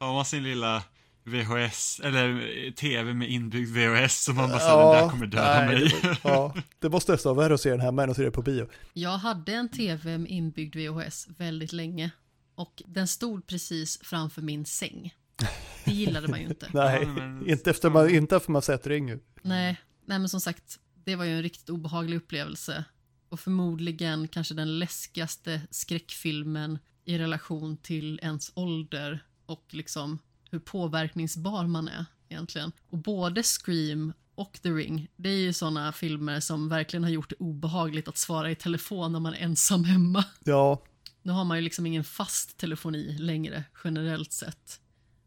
har 0.05 0.13
man 0.13 0.25
sin 0.25 0.43
lilla 0.43 0.83
VHS, 1.23 1.99
eller 2.03 2.71
TV 2.71 3.13
med 3.13 3.29
inbyggd 3.29 3.69
VHS 3.77 4.23
som 4.23 4.35
man 4.35 4.49
bara 4.49 4.59
säger 4.59 4.77
den 4.93 5.03
där 5.03 5.09
kommer 5.09 5.25
döda 5.25 5.65
nej, 5.65 5.67
mig. 5.67 5.95
Det, 6.01 6.23
var- 6.23 6.31
ja, 6.33 6.53
det 6.79 6.89
måste 6.89 7.15
vara 7.23 7.33
värre 7.35 7.53
att 7.53 7.61
se 7.61 7.69
den 7.69 7.79
hemma 7.79 8.03
än 8.03 8.09
att 8.09 8.15
se 8.15 8.23
den 8.23 8.31
på 8.31 8.41
bio. 8.41 8.69
Jag 8.93 9.17
hade 9.17 9.53
en 9.53 9.69
TV 9.69 10.17
med 10.17 10.31
inbyggd 10.31 10.75
VHS 10.75 11.27
väldigt 11.37 11.73
länge. 11.73 12.11
Och 12.55 12.81
den 12.85 13.07
stod 13.07 13.47
precis 13.47 13.99
framför 14.03 14.41
min 14.41 14.65
säng. 14.65 15.13
Det 15.85 15.91
gillade 15.91 16.27
man 16.27 16.39
ju 16.41 16.47
inte. 16.47 16.67
Nej, 16.73 17.01
Ja, 17.03 17.07
men- 17.07 17.49
inte 17.49 17.69
efter 17.69 17.89
man, 17.89 18.09
inte 18.09 18.35
efter 18.35 18.51
man 18.51 18.61
sett 18.61 18.87
Ringu. 18.87 19.19
Nej, 19.41 19.77
nej 20.05 20.19
men 20.19 20.29
som 20.29 20.41
sagt, 20.41 20.79
det 21.05 21.15
var 21.15 21.25
ju 21.25 21.31
en 21.35 21.43
riktigt 21.43 21.69
obehaglig 21.69 22.17
upplevelse. 22.17 22.83
Och 23.29 23.39
förmodligen 23.39 24.27
kanske 24.27 24.53
den 24.53 24.79
läskigaste 24.79 25.61
skräckfilmen 25.69 26.79
i 27.05 27.17
relation 27.17 27.77
till 27.77 28.19
ens 28.23 28.51
ålder 28.55 29.23
och 29.51 29.65
liksom 29.69 30.19
hur 30.49 30.59
påverkningsbar 30.59 31.67
man 31.67 31.87
är 31.87 32.05
egentligen. 32.29 32.71
Och 32.89 32.97
både 32.97 33.43
Scream 33.43 34.13
och 34.35 34.59
The 34.63 34.69
Ring, 34.69 35.07
det 35.15 35.29
är 35.29 35.37
ju 35.37 35.53
sådana 35.53 35.91
filmer 35.91 36.39
som 36.39 36.69
verkligen 36.69 37.03
har 37.03 37.11
gjort 37.11 37.29
det 37.29 37.35
obehagligt 37.39 38.07
att 38.07 38.17
svara 38.17 38.51
i 38.51 38.55
telefon 38.55 39.11
när 39.11 39.19
man 39.19 39.33
är 39.33 39.37
ensam 39.37 39.83
hemma. 39.83 40.25
Ja, 40.43 40.83
Nu 41.21 41.31
har 41.31 41.43
man 41.43 41.57
ju 41.57 41.61
liksom 41.61 41.85
ingen 41.85 42.03
fast 42.03 42.57
telefoni 42.57 43.17
längre, 43.19 43.63
generellt 43.83 44.31
sett. 44.31 44.79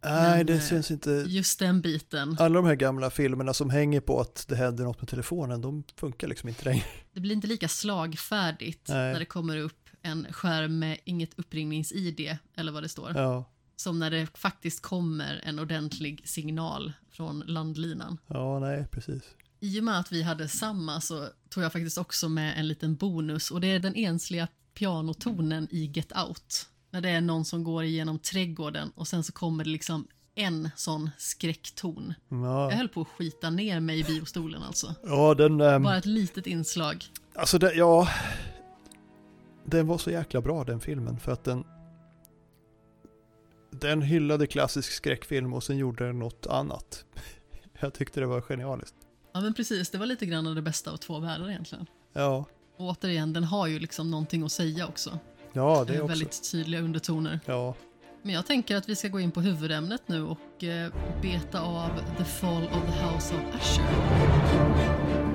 nej 0.04 0.36
Men, 0.36 0.46
det 0.46 0.54
eh, 0.54 0.68
känns 0.68 0.90
inte... 0.90 1.10
Just 1.26 1.58
den 1.58 1.80
biten. 1.80 2.36
Alla 2.40 2.54
de 2.54 2.66
här 2.66 2.74
gamla 2.74 3.10
filmerna 3.10 3.54
som 3.54 3.70
hänger 3.70 4.00
på 4.00 4.20
att 4.20 4.48
det 4.48 4.56
händer 4.56 4.84
något 4.84 5.00
med 5.00 5.08
telefonen, 5.08 5.60
de 5.60 5.84
funkar 5.96 6.28
liksom 6.28 6.48
inte 6.48 6.64
längre. 6.64 6.84
Det 7.12 7.20
blir 7.20 7.34
inte 7.34 7.46
lika 7.46 7.68
slagfärdigt 7.68 8.88
Nej. 8.88 9.12
när 9.12 9.18
det 9.18 9.24
kommer 9.24 9.56
upp 9.56 9.88
en 10.02 10.26
skärm 10.32 10.78
med 10.78 10.98
inget 11.04 11.34
uppringnings-id, 11.38 12.36
eller 12.56 12.72
vad 12.72 12.82
det 12.82 12.88
står, 12.88 13.12
Ja, 13.16 13.44
som 13.76 13.98
när 13.98 14.10
det 14.10 14.26
faktiskt 14.38 14.82
kommer 14.82 15.40
en 15.44 15.58
ordentlig 15.58 16.28
signal 16.28 16.92
från 17.10 17.40
landlinan. 17.46 18.18
ja 18.26 18.58
nej, 18.58 18.86
precis. 18.90 19.22
I 19.60 19.80
och 19.80 19.84
med 19.84 19.98
att 19.98 20.12
vi 20.12 20.22
hade 20.22 20.48
samma 20.48 21.00
så 21.00 21.28
tog 21.48 21.64
jag 21.64 21.72
faktiskt 21.72 21.98
också 21.98 22.28
med 22.28 22.58
en 22.58 22.68
liten 22.68 22.94
bonus 22.96 23.50
och 23.50 23.60
det 23.60 23.66
är 23.66 23.78
den 23.78 23.94
ensliga 23.94 24.48
pianotonen 24.74 25.68
i 25.70 25.84
Get 25.94 26.12
Out. 26.28 26.68
När 26.90 27.00
det 27.00 27.08
är 27.10 27.20
någon 27.20 27.44
som 27.44 27.64
går 27.64 27.84
igenom 27.84 28.18
trädgården 28.18 28.92
och 28.94 29.08
sen 29.08 29.24
så 29.24 29.32
kommer 29.32 29.64
det 29.64 29.70
liksom 29.70 30.06
en 30.34 30.70
sån 30.76 31.10
skräckton. 31.18 32.14
Jag 32.28 32.38
Ja, 32.44 32.70
höll 32.70 32.88
på 32.88 33.00
att 33.00 33.08
skita 33.08 33.50
ner 33.50 33.80
mig 33.80 34.00
i 34.00 34.04
biostolen 34.04 34.62
alltså. 34.62 34.94
ja 35.04 35.34
den... 35.34 35.60
ehm, 35.60 35.82
Bara 35.82 35.96
ett 35.96 36.06
litet 36.06 36.46
inslag. 36.46 37.04
Alltså, 37.34 37.58
det, 37.58 37.74
ja... 37.74 38.08
Den 39.64 39.86
var 39.86 39.98
så 39.98 40.10
jäkla 40.10 40.40
bra 40.40 40.64
den 40.64 40.80
filmen 40.80 41.18
för 41.18 41.32
att 41.32 41.44
den... 41.44 41.64
Den 43.80 44.02
hyllade 44.02 44.46
klassisk 44.46 44.92
skräckfilm 44.92 45.54
och 45.54 45.62
sen 45.64 45.76
gjorde 45.78 46.06
den 46.06 46.18
något 46.18 46.46
annat. 46.46 47.04
Jag 47.80 47.94
tyckte 47.94 48.20
det 48.20 48.26
var 48.26 48.40
genialiskt. 48.40 48.94
Ja 49.32 49.40
men 49.40 49.54
precis, 49.54 49.90
det 49.90 49.98
var 49.98 50.06
lite 50.06 50.26
grann 50.26 50.46
av 50.46 50.54
det 50.54 50.62
bästa 50.62 50.90
av 50.92 50.96
två 50.96 51.18
världar 51.18 51.50
egentligen. 51.50 51.86
Ja, 52.12 52.44
Och 52.76 52.86
återigen, 52.88 53.32
den 53.32 53.44
har 53.44 53.66
ju 53.66 53.78
liksom 53.78 54.10
någonting 54.10 54.42
att 54.42 54.52
säga 54.52 54.86
också. 54.86 55.18
ja 55.52 55.84
det 55.86 55.94
Eh, 55.94 56.00
också. 56.00 56.06
Väldigt 56.08 56.50
tydliga 56.52 56.80
undertoner. 56.80 57.40
Ja, 57.46 57.74
Men 58.22 58.34
jag 58.34 58.46
tänker 58.46 58.76
att 58.76 58.88
vi 58.88 58.96
ska 58.96 59.08
gå 59.08 59.20
in 59.20 59.30
på 59.30 59.40
huvudämnet 59.40 60.02
nu 60.06 60.22
och 60.22 60.64
eh, 60.64 60.92
beta 61.22 61.60
av 61.60 61.90
The 62.18 62.24
Fall 62.24 62.64
of 62.64 62.82
the 62.94 63.04
House 63.04 63.34
of 63.34 63.40
Usher. 63.60 65.33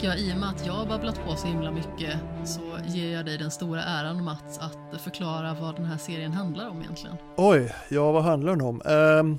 Tänker 0.00 0.18
jag, 0.18 0.28
i 0.28 0.32
och 0.32 0.36
med 0.36 0.48
att 0.48 0.66
jag 0.66 0.72
har 0.72 0.86
babblat 0.86 1.24
på 1.24 1.36
så 1.36 1.46
himla 1.46 1.70
mycket 1.70 2.18
så 2.44 2.60
ger 2.86 3.12
jag 3.12 3.26
dig 3.26 3.38
den 3.38 3.50
stora 3.50 3.82
äran 3.82 4.24
Mats 4.24 4.58
att 4.58 5.00
förklara 5.00 5.54
vad 5.60 5.76
den 5.76 5.84
här 5.84 5.98
serien 5.98 6.32
handlar 6.32 6.68
om 6.68 6.80
egentligen. 6.80 7.16
oj, 7.36 7.74
ja 7.88 8.12
vad 8.12 8.22
handlar 8.22 8.52
den 8.52 8.60
om? 8.60 8.82
Ehm, 8.84 9.38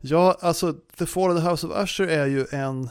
ja, 0.00 0.36
alltså 0.40 0.72
The 0.72 1.06
Fall 1.06 1.30
of 1.30 1.42
the 1.42 1.48
House 1.50 1.66
of 1.66 1.84
Usher 1.84 2.06
är 2.08 2.26
ju 2.26 2.46
en... 2.50 2.90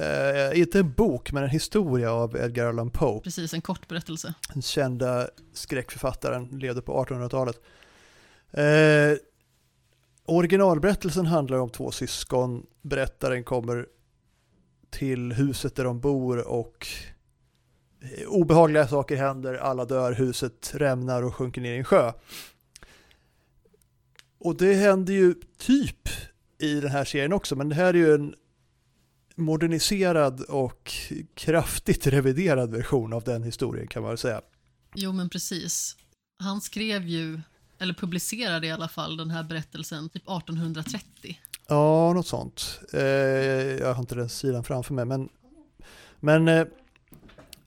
eh, 0.00 0.60
inte 0.60 0.78
en 0.78 0.92
bok, 0.92 1.32
men 1.32 1.42
en 1.42 1.50
historia 1.50 2.12
av 2.12 2.36
Edgar 2.36 2.66
Allan 2.66 2.90
Poe. 2.90 3.20
Precis, 3.20 3.54
en 3.54 3.62
kort 3.62 3.88
berättelse. 3.88 4.34
den 4.52 4.62
kända 4.62 5.28
skräckförfattaren, 5.54 6.46
levde 6.48 6.82
på 6.82 7.04
1800-talet. 7.04 7.60
Eh, 8.50 9.18
originalberättelsen 10.24 11.26
handlar 11.26 11.58
om 11.58 11.70
två 11.70 11.90
syskon. 11.90 12.66
Berättaren 12.82 13.44
kommer 13.44 13.86
till 14.90 15.32
huset 15.32 15.76
där 15.76 15.84
de 15.84 16.00
bor 16.00 16.48
och 16.48 16.86
eh, 18.00 18.28
obehagliga 18.28 18.88
saker 18.88 19.16
händer. 19.16 19.54
Alla 19.54 19.84
dör, 19.84 20.12
huset 20.12 20.72
rämnar 20.74 21.22
och 21.22 21.34
sjunker 21.34 21.60
ner 21.60 21.74
i 21.74 21.78
en 21.78 21.84
sjö. 21.84 22.12
Och 24.38 24.56
det 24.56 24.74
händer 24.74 25.12
ju 25.12 25.34
typ 25.58 26.08
i 26.58 26.80
den 26.80 26.90
här 26.90 27.04
serien 27.04 27.32
också, 27.32 27.56
men 27.56 27.68
det 27.68 27.74
här 27.74 27.94
är 27.94 27.98
ju 27.98 28.14
en 28.14 28.34
moderniserad 29.34 30.40
och 30.40 30.92
kraftigt 31.34 32.06
reviderad 32.06 32.70
version 32.70 33.12
av 33.12 33.22
den 33.24 33.42
historien 33.42 33.86
kan 33.86 34.02
man 34.02 34.10
väl 34.10 34.18
säga. 34.18 34.40
Jo 34.94 35.12
men 35.12 35.28
precis. 35.28 35.96
Han 36.38 36.60
skrev 36.60 37.06
ju, 37.06 37.40
eller 37.78 37.94
publicerade 37.94 38.66
i 38.66 38.70
alla 38.70 38.88
fall 38.88 39.16
den 39.16 39.30
här 39.30 39.44
berättelsen 39.44 40.08
typ 40.08 40.22
1830. 40.22 41.40
Ja, 41.70 42.12
något 42.12 42.26
sånt. 42.26 42.80
Eh, 42.92 43.00
jag 43.00 43.94
har 43.94 44.00
inte 44.00 44.14
den 44.14 44.28
sidan 44.28 44.64
framför 44.64 44.94
mig, 44.94 45.04
men, 45.04 45.28
men 46.20 46.48
eh, 46.48 46.66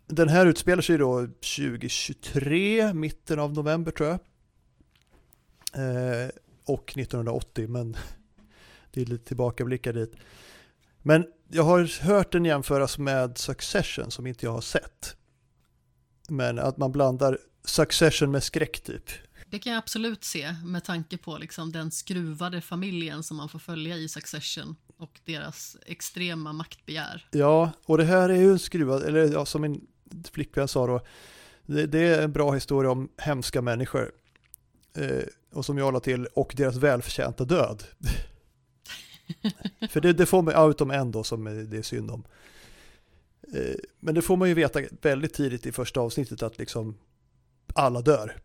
den 0.07 0.30
här 0.30 0.45
utspelar 0.45 0.82
sig 0.82 0.98
då 0.98 1.28
2023, 1.28 2.94
mitten 2.94 3.40
av 3.40 3.53
november 3.53 3.91
tror 3.91 4.10
jag. 4.10 4.19
Eh, 5.73 6.30
och 6.65 6.98
1980, 6.98 7.68
men 7.68 7.98
det 8.91 9.02
är 9.02 9.06
lite 9.06 9.26
tillbakablickar 9.26 9.94
dit. 9.94 10.15
Men 11.02 11.26
jag 11.48 11.64
har 11.64 12.03
hört 12.03 12.32
den 12.32 12.45
jämföras 12.45 12.98
med 12.98 13.38
Succession 13.38 14.11
som 14.11 14.28
inte 14.28 14.45
jag 14.45 14.53
har 14.53 14.61
sett. 14.61 15.15
Men 16.30 16.60
att 16.60 16.78
man 16.78 16.91
blandar 16.91 17.38
Succession 17.65 18.32
med 18.32 18.44
skräck 18.44 18.82
typ. 18.84 19.11
Det 19.52 19.60
kan 19.60 19.73
jag 19.73 19.80
absolut 19.80 20.23
se 20.23 20.56
med 20.64 20.84
tanke 20.84 21.18
på 21.18 21.38
liksom 21.38 21.72
den 21.72 21.91
skruvade 21.91 22.61
familjen 22.61 23.23
som 23.23 23.38
man 23.38 23.49
får 23.49 23.60
följa 23.60 23.95
i 23.95 24.07
Succession 24.07 24.76
och 24.98 25.19
deras 25.26 25.78
extrema 25.86 26.53
maktbegär. 26.53 27.28
Ja, 27.32 27.72
och 27.86 27.98
det 27.98 28.03
här 28.03 28.30
är 28.30 28.36
ju 28.36 28.52
en 28.52 28.60
skruvad, 28.60 29.03
eller 29.03 29.34
ja, 29.34 29.45
som 29.45 29.61
min 29.61 29.88
flickvän 30.32 30.68
sa 30.68 30.88
då, 30.88 31.02
det, 31.65 31.86
det 31.86 31.99
är 31.99 32.23
en 32.23 32.32
bra 32.32 32.52
historia 32.52 32.91
om 32.91 33.10
hemska 33.18 33.61
människor. 33.61 34.11
Eh, 34.98 35.23
och 35.53 35.65
som 35.65 35.78
jag 35.78 35.94
la 35.94 35.99
till, 35.99 36.26
och 36.26 36.53
deras 36.57 36.76
välförtjänta 36.76 37.45
död. 37.45 37.84
För 39.90 40.02
det, 40.02 40.14
det 40.14 40.26
får 40.26 40.41
man, 40.41 40.53
ja, 40.53 40.69
utom 40.69 40.91
en 40.91 41.11
då 41.11 41.23
som 41.23 41.44
det 41.69 41.78
är 41.78 41.82
synd 41.82 42.11
om. 42.11 42.23
Eh, 43.53 43.76
men 43.99 44.15
det 44.15 44.22
får 44.22 44.38
man 44.38 44.48
ju 44.48 44.53
veta 44.53 44.80
väldigt 45.02 45.34
tidigt 45.34 45.65
i 45.65 45.72
första 45.72 45.99
avsnittet 45.99 46.44
att 46.44 46.57
liksom 46.57 46.98
alla 47.73 48.02
dör. 48.02 48.41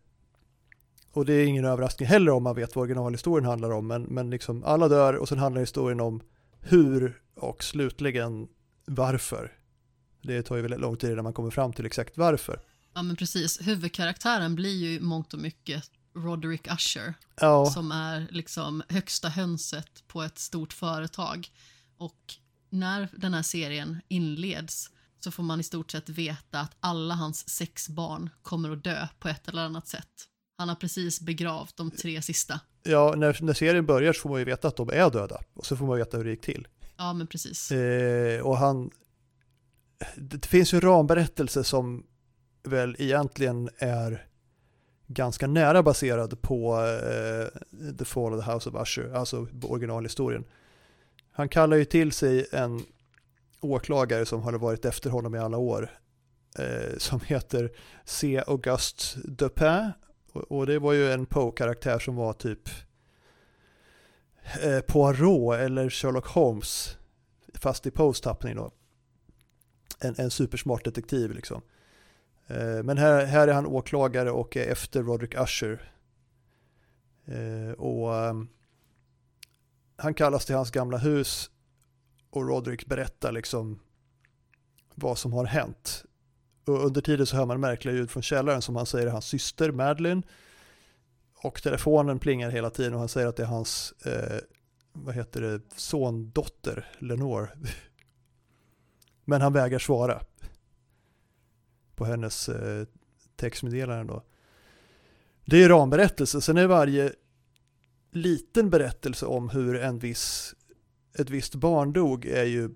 Och 1.17 1.25
det 1.25 1.33
är 1.33 1.45
ingen 1.45 1.65
överraskning 1.65 2.09
heller 2.09 2.31
om 2.31 2.43
man 2.43 2.55
vet 2.55 2.75
vad 2.75 2.83
originalhistorien 2.83 3.45
handlar 3.45 3.71
om, 3.71 3.87
men, 3.87 4.03
men 4.03 4.29
liksom 4.29 4.63
alla 4.63 4.87
dör 4.87 5.13
och 5.13 5.29
sen 5.29 5.39
handlar 5.39 5.61
historien 5.61 5.99
om 5.99 6.21
hur 6.61 7.21
och 7.35 7.63
slutligen 7.63 8.47
varför. 8.85 9.53
Det 10.21 10.41
tar 10.43 10.55
ju 10.55 10.61
väldigt 10.61 10.79
lång 10.79 10.97
tid 10.97 11.11
innan 11.11 11.23
man 11.23 11.33
kommer 11.33 11.49
fram 11.49 11.73
till 11.73 11.85
exakt 11.85 12.17
varför. 12.17 12.59
Ja 12.93 13.03
men 13.03 13.15
precis, 13.15 13.67
huvudkaraktären 13.67 14.55
blir 14.55 14.75
ju 14.75 14.99
mångt 14.99 15.33
och 15.33 15.39
mycket 15.39 15.91
Roderick 16.15 16.67
Usher 16.67 17.13
Ja, 17.41 17.65
som 17.65 17.91
är 17.91 18.27
liksom 18.31 18.83
högsta 18.89 19.29
hönset 19.29 20.03
på 20.07 20.23
ett 20.23 20.39
stort 20.39 20.73
företag. 20.73 21.47
Och 21.97 22.33
när 22.69 23.09
den 23.15 23.33
här 23.33 23.43
serien 23.43 24.01
inleds 24.07 24.89
så 25.19 25.31
får 25.31 25.43
man 25.43 25.59
i 25.59 25.63
stort 25.63 25.91
sett 25.91 26.09
veta 26.09 26.59
att 26.59 26.75
alla 26.79 27.13
hans 27.13 27.49
sex 27.49 27.89
barn 27.89 28.29
kommer 28.41 28.71
att 28.71 28.83
dö 28.83 29.07
på 29.19 29.27
ett 29.27 29.47
eller 29.47 29.61
annat 29.61 29.87
sätt. 29.87 30.27
Han 30.57 30.69
har 30.69 30.75
precis 30.75 31.21
begravt 31.21 31.77
de 31.77 31.91
tre 31.91 32.21
sista. 32.21 32.59
ja 32.83 33.13
när, 33.17 33.37
när 33.41 33.53
serien 33.53 33.85
börjar 33.85 34.13
så 34.13 34.21
får 34.21 34.29
man 34.29 34.39
ju 34.39 34.45
veta 34.45 34.67
att 34.67 34.75
de 34.75 34.89
är 34.89 35.09
döda 35.09 35.41
och 35.53 35.65
så 35.65 35.77
får 35.77 35.85
man 35.85 35.97
veta 35.97 36.17
hur 36.17 36.23
det 36.23 36.29
gick 36.29 36.41
till. 36.41 36.67
Ja 36.97 37.13
men 37.13 37.27
precis. 37.27 37.71
Eh, 37.71 38.41
och 38.41 38.57
han, 38.57 38.91
det 40.15 40.45
finns 40.45 40.73
ju 40.73 40.75
en 40.75 40.81
ramberättelse 40.81 41.63
som 41.63 42.05
väl 42.63 42.95
egentligen 42.99 43.69
är 43.77 44.27
ganska 45.07 45.47
nära 45.47 45.83
baserad 45.83 46.41
på 46.41 46.75
eh, 46.75 47.59
The 47.97 48.05
Fall 48.05 48.33
of 48.33 48.45
the 48.45 48.51
House 48.51 48.69
of 48.69 48.75
Usher, 48.81 49.13
alltså 49.13 49.47
originalhistorien. 49.63 50.43
Han 51.31 51.49
kallar 51.49 51.77
ju 51.77 51.85
till 51.85 52.11
sig 52.11 52.47
en 52.51 52.85
åklagare 53.61 54.25
som 54.25 54.41
har 54.41 54.53
varit 54.53 54.85
efter 54.85 55.09
honom 55.09 55.35
i 55.35 55.39
alla 55.39 55.57
år, 55.57 55.91
eh, 56.59 56.97
som 56.97 57.19
heter 57.19 57.71
C. 58.05 58.43
Auguste 58.47 59.19
Dupin. 59.23 59.91
Och, 60.37 60.57
och 60.57 60.65
det 60.65 60.79
var 60.79 60.93
ju 60.93 61.11
en 61.11 61.25
Poe-karaktär 61.25 61.99
som 61.99 62.15
var 62.15 62.33
typ 62.33 62.69
eh, 64.63 64.79
Poirot 64.79 65.55
eller 65.55 65.89
Sherlock 65.89 66.27
Holmes, 66.27 66.97
fast 67.53 67.85
i 67.87 67.91
Poes 67.91 68.21
tappning 68.21 68.55
då. 68.55 68.71
En, 69.99 70.15
en 70.17 70.31
supersmart 70.31 70.83
detektiv 70.83 71.31
liksom. 71.31 71.61
Eh, 72.47 72.83
Men 72.83 72.97
här, 72.97 73.25
här 73.25 73.47
är 73.47 73.53
han 73.53 73.65
åklagare 73.65 74.31
och 74.31 74.57
är 74.57 74.71
efter 74.71 75.03
Roderick 75.03 75.35
Usher. 75.35 75.91
Eh, 77.25 77.71
Och 77.71 78.15
ehm, 78.15 78.47
han 79.95 80.13
kallas 80.13 80.45
till 80.45 80.55
hans 80.55 80.71
gamla 80.71 80.97
hus 80.97 81.51
och 82.29 82.47
Roderick 82.47 82.85
berättar 82.85 83.31
liksom 83.31 83.79
vad 84.95 85.17
som 85.17 85.33
har 85.33 85.45
hänt. 85.45 86.05
Och 86.67 86.85
under 86.85 87.01
tiden 87.01 87.25
så 87.25 87.35
hör 87.35 87.45
man 87.45 87.59
märkliga 87.59 87.95
ljud 87.95 88.09
från 88.09 88.23
källaren 88.23 88.61
som 88.61 88.75
han 88.75 88.85
säger 88.85 89.07
är 89.07 89.11
hans 89.11 89.25
syster 89.25 89.71
Madeline. 89.71 90.23
Och 91.43 91.61
telefonen 91.63 92.19
plingar 92.19 92.49
hela 92.49 92.69
tiden 92.69 92.93
och 92.93 92.99
han 92.99 93.09
säger 93.09 93.27
att 93.27 93.35
det 93.35 93.43
är 93.43 93.47
hans, 93.47 93.93
eh, 94.05 94.39
vad 94.93 95.15
heter 95.15 95.41
det, 95.41 95.61
sondotter 95.75 96.85
Lenore. 96.99 97.49
Men 99.25 99.41
han 99.41 99.53
vägrar 99.53 99.79
svara 99.79 100.21
på 101.95 102.05
hennes 102.05 102.49
eh, 102.49 102.87
textmeddelande 103.35 104.13
då. 104.13 104.23
Det 105.45 105.63
är 105.63 105.69
ramberättelse, 105.69 106.41
sen 106.41 106.57
är 106.57 106.67
varje 106.67 107.13
liten 108.11 108.69
berättelse 108.69 109.25
om 109.25 109.49
hur 109.49 109.75
en 109.75 109.99
viss, 109.99 110.55
ett 111.19 111.29
visst 111.29 111.55
barn 111.55 111.93
dog 111.93 112.25
är 112.25 112.43
ju 112.43 112.69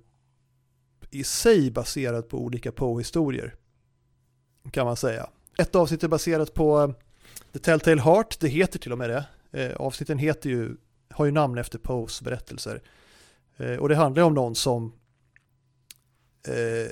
i 1.09 1.23
sig 1.23 1.71
baserat 1.71 2.29
på 2.29 2.37
olika 2.37 2.71
Poe-historier. 2.71 3.55
Kan 4.71 4.85
man 4.85 4.95
säga. 4.95 5.29
Ett 5.57 5.75
avsnitt 5.75 6.03
är 6.03 6.07
baserat 6.07 6.53
på 6.53 6.81
eh, 6.81 6.91
The 7.53 7.59
Telltale 7.59 8.01
Heart, 8.01 8.39
det 8.39 8.47
heter 8.47 8.79
till 8.79 8.91
och 8.91 8.97
med 8.97 9.09
det. 9.09 9.25
Eh, 9.51 9.75
avsnitten 9.75 10.17
heter 10.17 10.49
ju, 10.49 10.75
har 11.09 11.25
ju 11.25 11.31
namn 11.31 11.57
efter 11.57 11.79
Poes 11.79 12.21
berättelser. 12.21 12.81
Eh, 13.57 13.75
och 13.75 13.89
det 13.89 13.95
handlar 13.95 14.23
om 14.23 14.33
någon 14.33 14.55
som 14.55 14.93
eh, 16.47 16.91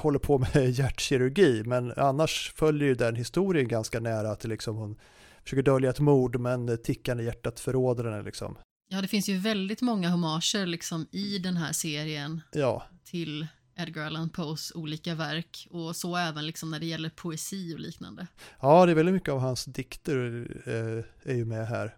håller 0.00 0.18
på 0.18 0.38
med 0.38 0.70
hjärtkirurgi, 0.70 1.62
men 1.64 1.92
annars 1.96 2.52
följer 2.56 2.88
ju 2.88 2.94
den 2.94 3.16
historien 3.16 3.68
ganska 3.68 4.00
nära 4.00 4.30
att 4.30 4.44
liksom 4.44 4.76
hon 4.76 4.96
försöker 5.42 5.62
dölja 5.62 5.90
ett 5.90 6.00
mord, 6.00 6.40
men 6.40 6.82
tickande 6.82 7.24
hjärtat 7.24 7.60
förråder 7.60 8.04
henne 8.04 8.22
liksom. 8.22 8.58
Ja, 8.88 9.02
det 9.02 9.08
finns 9.08 9.28
ju 9.28 9.38
väldigt 9.38 9.82
många 9.82 10.08
homager 10.08 10.66
liksom 10.66 11.06
i 11.10 11.38
den 11.38 11.56
här 11.56 11.72
serien 11.72 12.40
Ja, 12.52 12.82
till 13.04 13.46
Edgar 13.76 14.06
Allan 14.06 14.30
Poes 14.30 14.72
olika 14.74 15.14
verk 15.14 15.68
och 15.70 15.96
så 15.96 16.16
även 16.16 16.46
liksom 16.46 16.70
när 16.70 16.80
det 16.80 16.86
gäller 16.86 17.10
poesi 17.10 17.74
och 17.74 17.80
liknande. 17.80 18.26
ja 18.60 18.86
det 18.86 18.92
är 18.92 18.96
väldigt 18.96 19.14
mycket 19.14 19.32
av 19.32 19.40
hans 19.40 19.64
dikter 19.64 20.46
eh, 20.66 21.30
är 21.32 21.36
ju 21.36 21.44
med 21.44 21.68
här. 21.68 21.96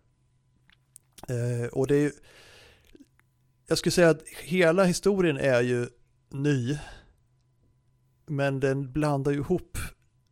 Eh, 1.28 1.66
och 1.72 1.86
det 1.86 1.94
är 1.94 2.00
ju, 2.00 2.12
jag 3.66 3.78
skulle 3.78 3.92
säga 3.92 4.10
att 4.10 4.22
hela 4.42 4.84
historien 4.84 5.36
är 5.36 5.60
ju 5.60 5.88
ny, 6.30 6.78
men 8.26 8.60
den 8.60 8.92
blandar 8.92 9.32
ju 9.32 9.38
ihop 9.38 9.78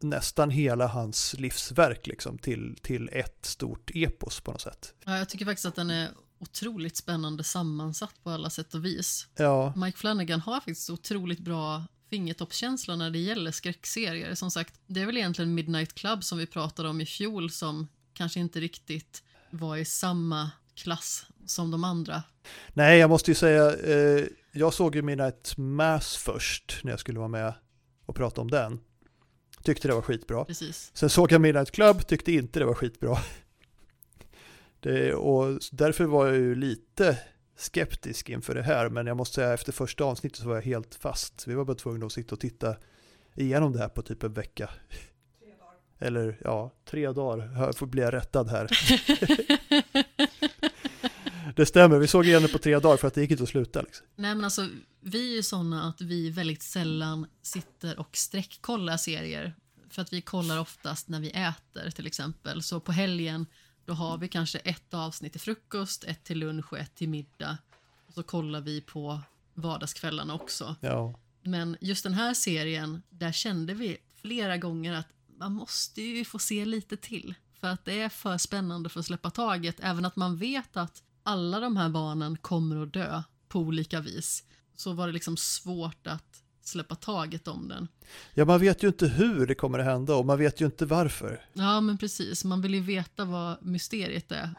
nästan 0.00 0.50
hela 0.50 0.86
hans 0.86 1.34
livsverk 1.38 2.06
liksom 2.06 2.38
till, 2.38 2.76
till 2.82 3.08
ett 3.12 3.44
stort 3.44 3.90
epos 3.94 4.40
på 4.40 4.52
något 4.52 4.60
sätt. 4.60 4.94
Ja, 5.04 5.18
jag 5.18 5.28
tycker 5.28 5.44
faktiskt 5.44 5.66
att 5.66 5.74
den 5.74 5.90
är 5.90 6.10
otroligt 6.38 6.96
spännande 6.96 7.44
sammansatt 7.44 8.14
på 8.22 8.30
alla 8.30 8.50
sätt 8.50 8.74
och 8.74 8.84
vis. 8.84 9.26
Ja, 9.36 9.72
Mike 9.76 9.98
Flanagan 9.98 10.40
har 10.40 10.54
faktiskt 10.54 10.90
otroligt 10.90 11.40
bra 11.40 11.84
fingertoppskänsla 12.10 12.96
när 12.96 13.10
det 13.10 13.18
gäller 13.18 13.50
skräckserier. 13.50 14.34
Som 14.34 14.50
sagt, 14.50 14.74
det 14.86 15.00
är 15.00 15.06
väl 15.06 15.16
egentligen 15.16 15.54
Midnight 15.54 15.94
Club 15.94 16.24
som 16.24 16.38
vi 16.38 16.46
pratade 16.46 16.88
om 16.88 17.00
i 17.00 17.06
fjol 17.06 17.50
som 17.50 17.88
kanske 18.12 18.40
inte 18.40 18.60
riktigt 18.60 19.22
var 19.50 19.76
i 19.76 19.84
samma 19.84 20.50
klass 20.74 21.26
som 21.46 21.70
de 21.70 21.84
andra. 21.84 22.22
nej 22.72 22.98
jag 22.98 23.10
måste 23.10 23.30
ju 23.30 23.34
säga, 23.34 23.76
eh, 23.76 24.24
jag 24.52 24.74
såg 24.74 24.94
ju 24.94 25.02
Midnight 25.02 25.56
Mass 25.56 26.16
först 26.16 26.80
när 26.82 26.90
jag 26.92 27.00
skulle 27.00 27.18
vara 27.18 27.28
med 27.28 27.54
och 28.06 28.16
prata 28.16 28.40
om 28.40 28.50
den. 28.50 28.80
Tyckte 29.62 29.88
det 29.88 29.94
var 29.94 30.02
skitbra. 30.02 30.44
Precis. 30.44 30.90
Sen 30.94 31.10
såg 31.10 31.32
jag 31.32 31.40
Midnight 31.40 31.70
Club, 31.70 32.06
tyckte 32.06 32.32
inte 32.32 32.58
det 32.58 32.64
var 32.64 32.74
skitbra. 32.74 33.18
Det, 34.86 35.14
och 35.14 35.60
därför 35.72 36.04
var 36.04 36.26
jag 36.26 36.36
ju 36.36 36.54
lite 36.54 37.18
skeptisk 37.56 38.28
inför 38.28 38.54
det 38.54 38.62
här, 38.62 38.88
men 38.88 39.06
jag 39.06 39.16
måste 39.16 39.34
säga 39.34 39.54
efter 39.54 39.72
första 39.72 40.04
avsnittet 40.04 40.38
så 40.38 40.48
var 40.48 40.54
jag 40.54 40.62
helt 40.62 40.94
fast. 40.94 41.44
Vi 41.46 41.54
var 41.54 41.64
bara 41.64 41.76
tvungna 41.76 42.06
att 42.06 42.12
sitta 42.12 42.34
och 42.34 42.40
titta 42.40 42.76
igenom 43.34 43.72
det 43.72 43.78
här 43.78 43.88
på 43.88 44.02
typ 44.02 44.22
en 44.22 44.32
vecka. 44.32 44.70
Eller 45.98 46.38
ja, 46.44 46.72
tre 46.84 47.12
dagar. 47.12 47.52
Jag 47.56 47.76
får 47.76 47.86
bli 47.86 48.02
rättad 48.02 48.48
här. 48.48 48.68
Det 51.56 51.66
stämmer, 51.66 51.98
vi 51.98 52.06
såg 52.06 52.26
igen 52.26 52.42
det 52.42 52.48
på 52.48 52.58
tre 52.58 52.78
dagar 52.78 52.96
för 52.96 53.08
att 53.08 53.14
det 53.14 53.20
gick 53.20 53.30
inte 53.30 53.42
att 53.42 53.48
sluta. 53.48 53.82
Liksom. 53.82 54.06
Nej 54.16 54.34
men 54.34 54.44
alltså, 54.44 54.68
vi 55.00 55.32
är 55.32 55.36
ju 55.36 55.42
sådana 55.42 55.88
att 55.88 56.00
vi 56.00 56.30
väldigt 56.30 56.62
sällan 56.62 57.26
sitter 57.42 57.98
och 57.98 58.16
sträckkollar 58.16 58.96
serier. 58.96 59.54
För 59.90 60.02
att 60.02 60.12
vi 60.12 60.20
kollar 60.20 60.60
oftast 60.60 61.08
när 61.08 61.20
vi 61.20 61.30
äter 61.30 61.90
till 61.90 62.06
exempel. 62.06 62.62
Så 62.62 62.80
på 62.80 62.92
helgen 62.92 63.46
då 63.86 63.92
har 63.92 64.18
vi 64.18 64.28
kanske 64.28 64.58
ett 64.58 64.94
avsnitt 64.94 65.32
till 65.32 65.40
frukost, 65.40 66.04
ett 66.04 66.24
till 66.24 66.38
lunch 66.38 66.72
och 66.72 66.78
ett 66.78 66.94
till 66.94 67.08
middag. 67.08 67.58
Och 68.06 68.14
så 68.14 68.22
kollar 68.22 68.60
vi 68.60 68.80
på 68.80 69.20
vardagskvällarna 69.54 70.34
också. 70.34 70.76
Ja. 70.80 71.18
Men 71.42 71.76
just 71.80 72.02
den 72.02 72.14
här 72.14 72.34
serien, 72.34 73.02
där 73.10 73.32
kände 73.32 73.74
vi 73.74 73.96
flera 74.20 74.56
gånger 74.56 74.92
att 74.92 75.08
man 75.38 75.52
måste 75.52 76.02
ju 76.02 76.24
få 76.24 76.38
se 76.38 76.64
lite 76.64 76.96
till. 76.96 77.34
För 77.60 77.68
att 77.68 77.84
det 77.84 78.00
är 78.00 78.08
för 78.08 78.38
spännande 78.38 78.88
för 78.88 79.00
att 79.00 79.06
släppa 79.06 79.30
taget. 79.30 79.76
Även 79.80 80.04
att 80.04 80.16
man 80.16 80.36
vet 80.36 80.76
att 80.76 81.02
alla 81.22 81.60
de 81.60 81.76
här 81.76 81.88
barnen 81.88 82.36
kommer 82.36 82.82
att 82.82 82.92
dö 82.92 83.22
på 83.48 83.60
olika 83.60 84.00
vis. 84.00 84.44
Så 84.76 84.92
var 84.92 85.06
det 85.06 85.12
liksom 85.12 85.36
svårt 85.36 86.06
att 86.06 86.42
släppa 86.68 86.94
taget 86.94 87.48
om 87.48 87.68
den. 87.68 87.88
ja, 88.34 88.44
man 88.44 88.60
vet 88.60 88.82
ju 88.82 88.88
inte 88.88 89.06
hur 89.06 89.46
det 89.46 89.54
kommer 89.54 89.78
att 89.78 89.84
hända 89.84 90.14
och 90.14 90.26
man 90.26 90.38
vet 90.38 90.60
ju 90.60 90.64
inte 90.64 90.86
varför. 90.86 91.44
Ja, 91.52 91.80
men 91.80 91.98
precis. 91.98 92.44
Man 92.44 92.62
vill 92.62 92.74
ju 92.74 92.80
veta 92.80 93.24
vad 93.24 93.64
mysteriet 93.66 94.32
är. 94.32 94.54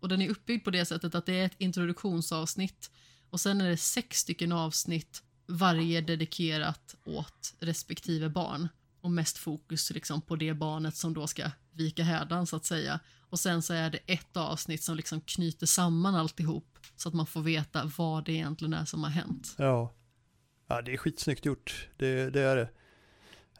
Och 0.00 0.08
den 0.08 0.22
är 0.22 0.28
uppbyggd 0.28 0.64
på 0.64 0.70
det 0.70 0.84
sättet 0.84 1.14
att 1.14 1.26
det 1.26 1.32
är 1.34 1.46
ett 1.46 1.54
introduktionsavsnitt 1.58 2.90
och 3.30 3.40
sen 3.40 3.60
är 3.60 3.68
det 3.70 3.76
sex 3.76 4.18
stycken 4.18 4.52
avsnitt, 4.52 5.22
varje 5.46 6.00
dedikerat 6.00 6.96
åt 7.04 7.54
respektive 7.60 8.28
barn. 8.28 8.68
och 9.00 9.10
mest 9.10 9.38
fokus 9.38 9.90
liksom 9.90 10.20
på 10.20 10.36
det 10.36 10.54
barnet 10.54 10.96
som 10.96 11.14
då 11.14 11.26
ska 11.26 11.50
vika 11.72 12.02
hädan 12.02 12.46
så 12.46 12.56
att 12.56 12.64
säga. 12.64 13.00
Och 13.30 13.38
sen 13.38 13.62
så 13.62 13.74
är 13.74 13.90
det 13.90 13.98
ett 14.06 14.36
avsnitt 14.36 14.82
som 14.82 14.96
liksom 14.96 15.20
knyter 15.20 15.66
samman 15.66 16.14
alltihop 16.14 16.78
så 16.96 17.08
att 17.08 17.14
man 17.14 17.26
får 17.26 17.40
veta 17.40 17.90
vad 17.96 18.24
det 18.24 18.32
egentligen 18.32 18.74
är 18.74 18.84
som 18.84 19.04
har 19.04 19.10
hänt. 19.10 19.54
Ja, 19.58 19.94
ja 20.68 20.82
det 20.82 20.92
är 20.92 20.96
skitsnyggt 20.96 21.44
gjort. 21.44 21.88
Det, 21.96 22.30
det 22.30 22.40
är 22.40 22.56
det. 22.56 22.68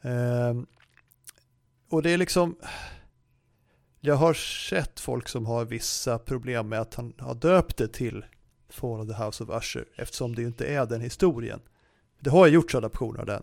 Ehm, 0.03 0.67
och 1.89 2.03
det 2.03 2.11
är 2.11 2.19
liksom, 2.19 2.57
jag 4.01 4.15
har 4.15 4.35
sett 4.35 5.01
folk 5.01 5.29
som 5.29 5.47
har 5.47 5.65
vissa 5.65 6.19
problem 6.19 6.69
med 6.69 6.81
att 6.81 6.95
han 6.95 7.15
har 7.19 7.35
döpt 7.35 7.77
det 7.77 7.89
till 7.89 8.25
Fall 8.69 9.01
of 9.01 9.09
the 9.09 9.25
House 9.25 9.45
of 9.45 9.51
Usher 9.51 9.85
eftersom 9.97 10.35
det 10.35 10.43
ju 10.43 10.49
inte 10.49 10.67
är 10.67 10.87
den 10.87 11.01
historien. 11.01 11.61
Det 12.21 12.31
har 12.31 12.47
ju 12.47 12.53
gjorts 12.53 12.75
adaptioner 12.75 13.21
av 13.21 13.27
den. 13.27 13.43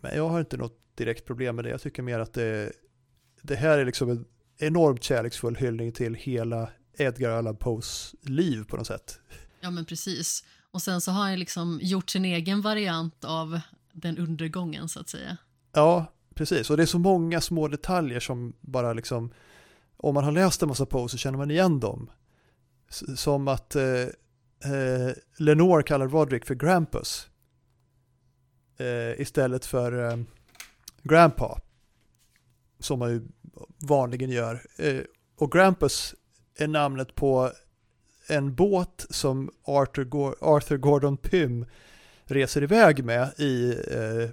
Men 0.00 0.16
jag 0.16 0.28
har 0.28 0.40
inte 0.40 0.56
något 0.56 0.78
direkt 0.94 1.24
problem 1.24 1.56
med 1.56 1.64
det. 1.64 1.70
Jag 1.70 1.80
tycker 1.80 2.02
mer 2.02 2.18
att 2.18 2.32
det, 2.32 2.72
det 3.42 3.56
här 3.56 3.78
är 3.78 3.84
liksom 3.84 4.10
en 4.10 4.24
enormt 4.58 5.02
kärleksfull 5.02 5.56
hyllning 5.56 5.92
till 5.92 6.14
hela 6.14 6.70
Edgar 6.98 7.30
Allan 7.30 7.56
Poes 7.56 8.14
liv 8.22 8.64
på 8.64 8.76
något 8.76 8.86
sätt. 8.86 9.20
Ja 9.60 9.70
men 9.70 9.84
precis. 9.84 10.44
Och 10.76 10.82
sen 10.82 11.00
så 11.00 11.10
har 11.10 11.22
han 11.22 11.38
liksom 11.38 11.78
gjort 11.82 12.10
sin 12.10 12.24
egen 12.24 12.60
variant 12.60 13.24
av 13.24 13.60
den 13.92 14.18
undergången 14.18 14.88
så 14.88 15.00
att 15.00 15.08
säga. 15.08 15.36
Ja, 15.72 16.12
precis. 16.34 16.70
Och 16.70 16.76
det 16.76 16.82
är 16.82 16.86
så 16.86 16.98
många 16.98 17.40
små 17.40 17.68
detaljer 17.68 18.20
som 18.20 18.52
bara 18.60 18.92
liksom, 18.92 19.32
om 19.96 20.14
man 20.14 20.24
har 20.24 20.32
läst 20.32 20.62
en 20.62 20.68
massa 20.68 20.86
Poe 20.86 21.08
så 21.08 21.16
känner 21.16 21.38
man 21.38 21.50
igen 21.50 21.80
dem. 21.80 22.10
Som 23.16 23.48
att 23.48 23.76
eh, 23.76 23.84
eh, 24.72 25.12
Lenore 25.36 25.82
kallar 25.82 26.08
Roderick 26.08 26.44
för 26.44 26.54
Grampus. 26.54 27.28
Eh, 28.76 29.20
istället 29.20 29.66
för 29.66 30.10
eh, 30.10 30.18
Grandpa. 31.02 31.60
Som 32.78 32.98
man 32.98 33.10
ju 33.10 33.28
vanligen 33.78 34.30
gör. 34.30 34.66
Eh, 34.78 35.00
och 35.36 35.52
Grampus 35.52 36.14
är 36.58 36.68
namnet 36.68 37.14
på 37.14 37.52
en 38.28 38.54
båt 38.54 39.06
som 39.10 39.50
Arthur, 39.64 40.34
Arthur 40.40 40.76
Gordon 40.76 41.16
Pym 41.16 41.66
reser 42.24 42.62
iväg 42.62 43.04
med 43.04 43.40
i 43.40 43.70
eh, 43.70 44.30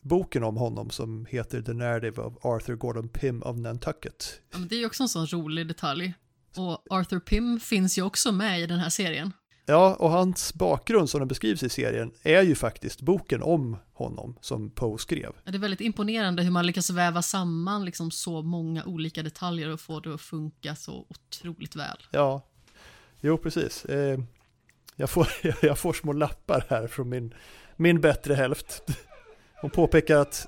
boken 0.00 0.44
om 0.44 0.56
honom 0.56 0.90
som 0.90 1.26
heter 1.30 1.62
The 1.62 1.72
Narrative 1.72 2.22
of 2.22 2.34
Arthur 2.44 2.74
Gordon 2.74 3.08
Pym 3.08 3.42
of 3.42 3.56
Nantucket. 3.56 4.40
Ja, 4.52 4.58
men 4.58 4.68
det 4.68 4.74
är 4.74 4.78
ju 4.78 4.86
också 4.86 5.02
en 5.02 5.08
sån 5.08 5.26
rolig 5.26 5.68
detalj. 5.68 6.14
Och 6.56 6.84
Arthur 6.90 7.20
Pym 7.20 7.60
finns 7.60 7.98
ju 7.98 8.02
också 8.02 8.32
med 8.32 8.60
i 8.60 8.66
den 8.66 8.78
här 8.78 8.90
serien. 8.90 9.32
Ja, 9.66 9.96
och 9.98 10.10
hans 10.10 10.54
bakgrund 10.54 11.10
som 11.10 11.20
den 11.20 11.28
beskrivs 11.28 11.62
i 11.62 11.68
serien 11.68 12.12
är 12.22 12.42
ju 12.42 12.54
faktiskt 12.54 13.00
boken 13.00 13.42
om 13.42 13.76
honom 13.92 14.36
som 14.40 14.70
Poe 14.70 14.98
skrev. 14.98 15.32
Det 15.44 15.54
är 15.54 15.58
väldigt 15.58 15.80
imponerande 15.80 16.42
hur 16.42 16.50
man 16.50 16.66
lyckas 16.66 16.90
väva 16.90 17.22
samman 17.22 17.84
liksom 17.84 18.10
så 18.10 18.42
många 18.42 18.84
olika 18.84 19.22
detaljer 19.22 19.68
och 19.68 19.80
få 19.80 20.00
det 20.00 20.14
att 20.14 20.20
funka 20.20 20.76
så 20.76 21.06
otroligt 21.08 21.76
väl. 21.76 21.98
Ja, 22.10 22.42
jo 23.20 23.38
precis. 23.38 23.84
Eh, 23.84 24.18
jag, 24.96 25.10
får, 25.10 25.28
jag 25.62 25.78
får 25.78 25.92
små 25.92 26.12
lappar 26.12 26.64
här 26.68 26.86
från 26.86 27.08
min, 27.08 27.34
min 27.76 28.00
bättre 28.00 28.34
hälft. 28.34 28.82
Hon 29.60 29.70
påpekar 29.70 30.16
att 30.16 30.46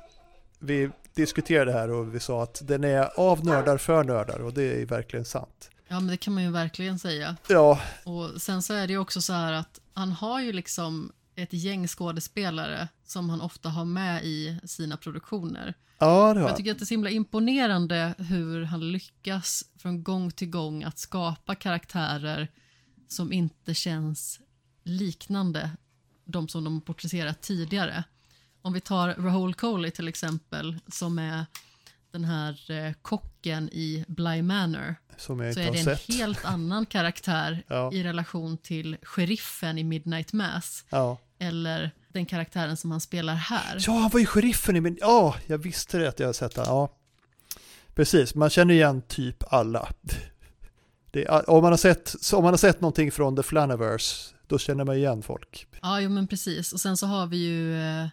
vi 0.59 0.91
diskuterade 1.15 1.73
det 1.73 1.79
här 1.79 1.91
och 1.91 2.15
vi 2.15 2.21
sa 2.21 2.43
att 2.43 2.63
den 2.65 2.85
är 2.85 3.21
av 3.21 3.45
nördar 3.45 3.79
för 3.79 4.05
nördar 4.05 4.39
och 4.39 4.53
det 4.53 4.83
är 4.83 4.87
verkligen 4.87 5.25
sant. 5.25 5.71
Ja, 5.89 6.01
men 6.01 6.07
det 6.07 6.17
kan 6.17 6.35
man 6.35 6.43
ju 6.43 6.51
verkligen 6.51 6.99
säga. 6.99 7.37
Ja, 7.49 7.81
Och 8.05 8.43
sen 8.43 8.63
så 8.63 8.75
är 8.75 8.87
det 8.87 8.93
ju 8.93 8.99
också 8.99 9.21
så 9.21 9.33
här 9.33 9.53
att 9.53 9.81
han 9.95 10.13
har 10.13 10.41
ju 10.41 10.53
liksom 10.53 11.13
ett 11.35 11.53
gäng 11.53 11.89
skådespelare 11.89 12.89
som 13.07 13.31
han 13.31 13.41
ofta 13.41 13.69
har 13.69 13.85
med 13.85 14.25
i 14.25 14.59
sina 14.65 14.97
produktioner. 14.97 15.75
ja 15.99 16.35
det 16.35 16.41
har 16.41 16.49
Jag 16.49 16.57
tycker 16.57 16.71
att 16.71 16.79
det 16.79 16.83
är 16.83 16.87
så 16.87 16.95
himla 16.95 17.11
imponerande 17.11 18.15
hur 18.19 18.65
han 18.65 18.93
lyckas 18.93 19.65
från 19.79 20.03
gång 20.03 20.31
till 20.31 20.51
gång 20.51 20.85
att 20.85 20.99
skapa 20.99 21.55
karaktärer 21.55 22.49
som 23.13 23.33
inte 23.33 23.75
känns 23.75 24.41
liknande 24.85 25.71
de 26.25 26.49
som 26.49 26.65
de 26.65 26.81
porträtterat 26.81 27.41
tidigare. 27.43 28.05
Om 28.63 28.73
vi 28.73 28.81
tar 28.81 29.09
Rahul 29.15 29.55
Kohli 29.55 29.91
till 29.91 30.09
exempel, 30.09 30.79
som 30.89 31.19
är 31.19 31.45
den 32.11 32.25
här 32.25 32.71
eh, 32.71 32.93
kocken 33.03 33.69
i 33.73 34.05
Bly 34.09 34.43
Manor, 34.43 34.95
så 35.17 35.33
är 35.41 35.55
det 35.55 35.79
en 35.79 35.85
sett. 35.85 36.09
helt 36.15 36.45
annan 36.45 36.87
karaktär 36.87 37.63
Ja. 37.69 37.93
i 37.93 38.03
relation 38.03 38.57
till 38.59 38.97
sheriffen 39.03 39.79
i 39.79 39.85
Midnight 39.85 40.33
Mass, 40.33 40.85
Ja. 40.91 41.19
eller 41.39 41.91
den 42.09 42.27
karaktären 42.27 42.77
som 42.77 42.91
han 42.91 43.01
spelar 43.01 43.35
här. 43.35 43.77
ja, 43.87 43.93
han 43.99 44.11
var 44.11 44.21
ju 44.21 44.27
sheriffen 44.27 44.77
i 44.77 44.81
min... 44.81 44.99
Ja, 45.01 45.35
jag 45.47 45.59
visste 45.59 45.99
det 45.99 46.09
att 46.09 46.21
jag 46.21 46.29
har 46.29 46.33
sett 46.33 46.55
det. 46.55 46.63
Ja, 46.67 46.93
precis. 47.95 48.35
Man 48.35 48.51
känner 48.51 48.75
igen 48.75 49.03
typ 49.03 49.53
alla. 49.53 49.89
Det 51.13 51.29
om, 51.29 51.63
man 51.63 51.73
har 51.73 51.77
sett, 51.77 52.15
om 52.33 52.43
man 52.43 52.53
har 52.53 52.59
sett 52.59 52.81
någonting 52.81 53.13
från 53.13 53.37
The 53.37 53.43
Flaniverse, 53.43 54.35
då 54.47 54.59
känner 54.59 54.85
man 54.85 54.97
igen 54.97 55.23
folk. 55.23 55.67
Ja, 55.83 56.01
jo, 56.01 56.11
men 56.11 56.27
precis. 56.27 56.73
Och 56.73 56.81
sen 56.81 56.97
så 56.97 57.07
har 57.07 57.27
vi 57.27 57.37
ju 57.37 57.81
eh, 57.83 58.07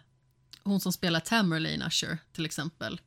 hon 0.64 0.80
som 0.80 0.92
spelar 0.92 1.20
Tamerlane 1.20 1.86
Usher 1.86 2.18
till 2.32 2.44
exempel. 2.46 3.00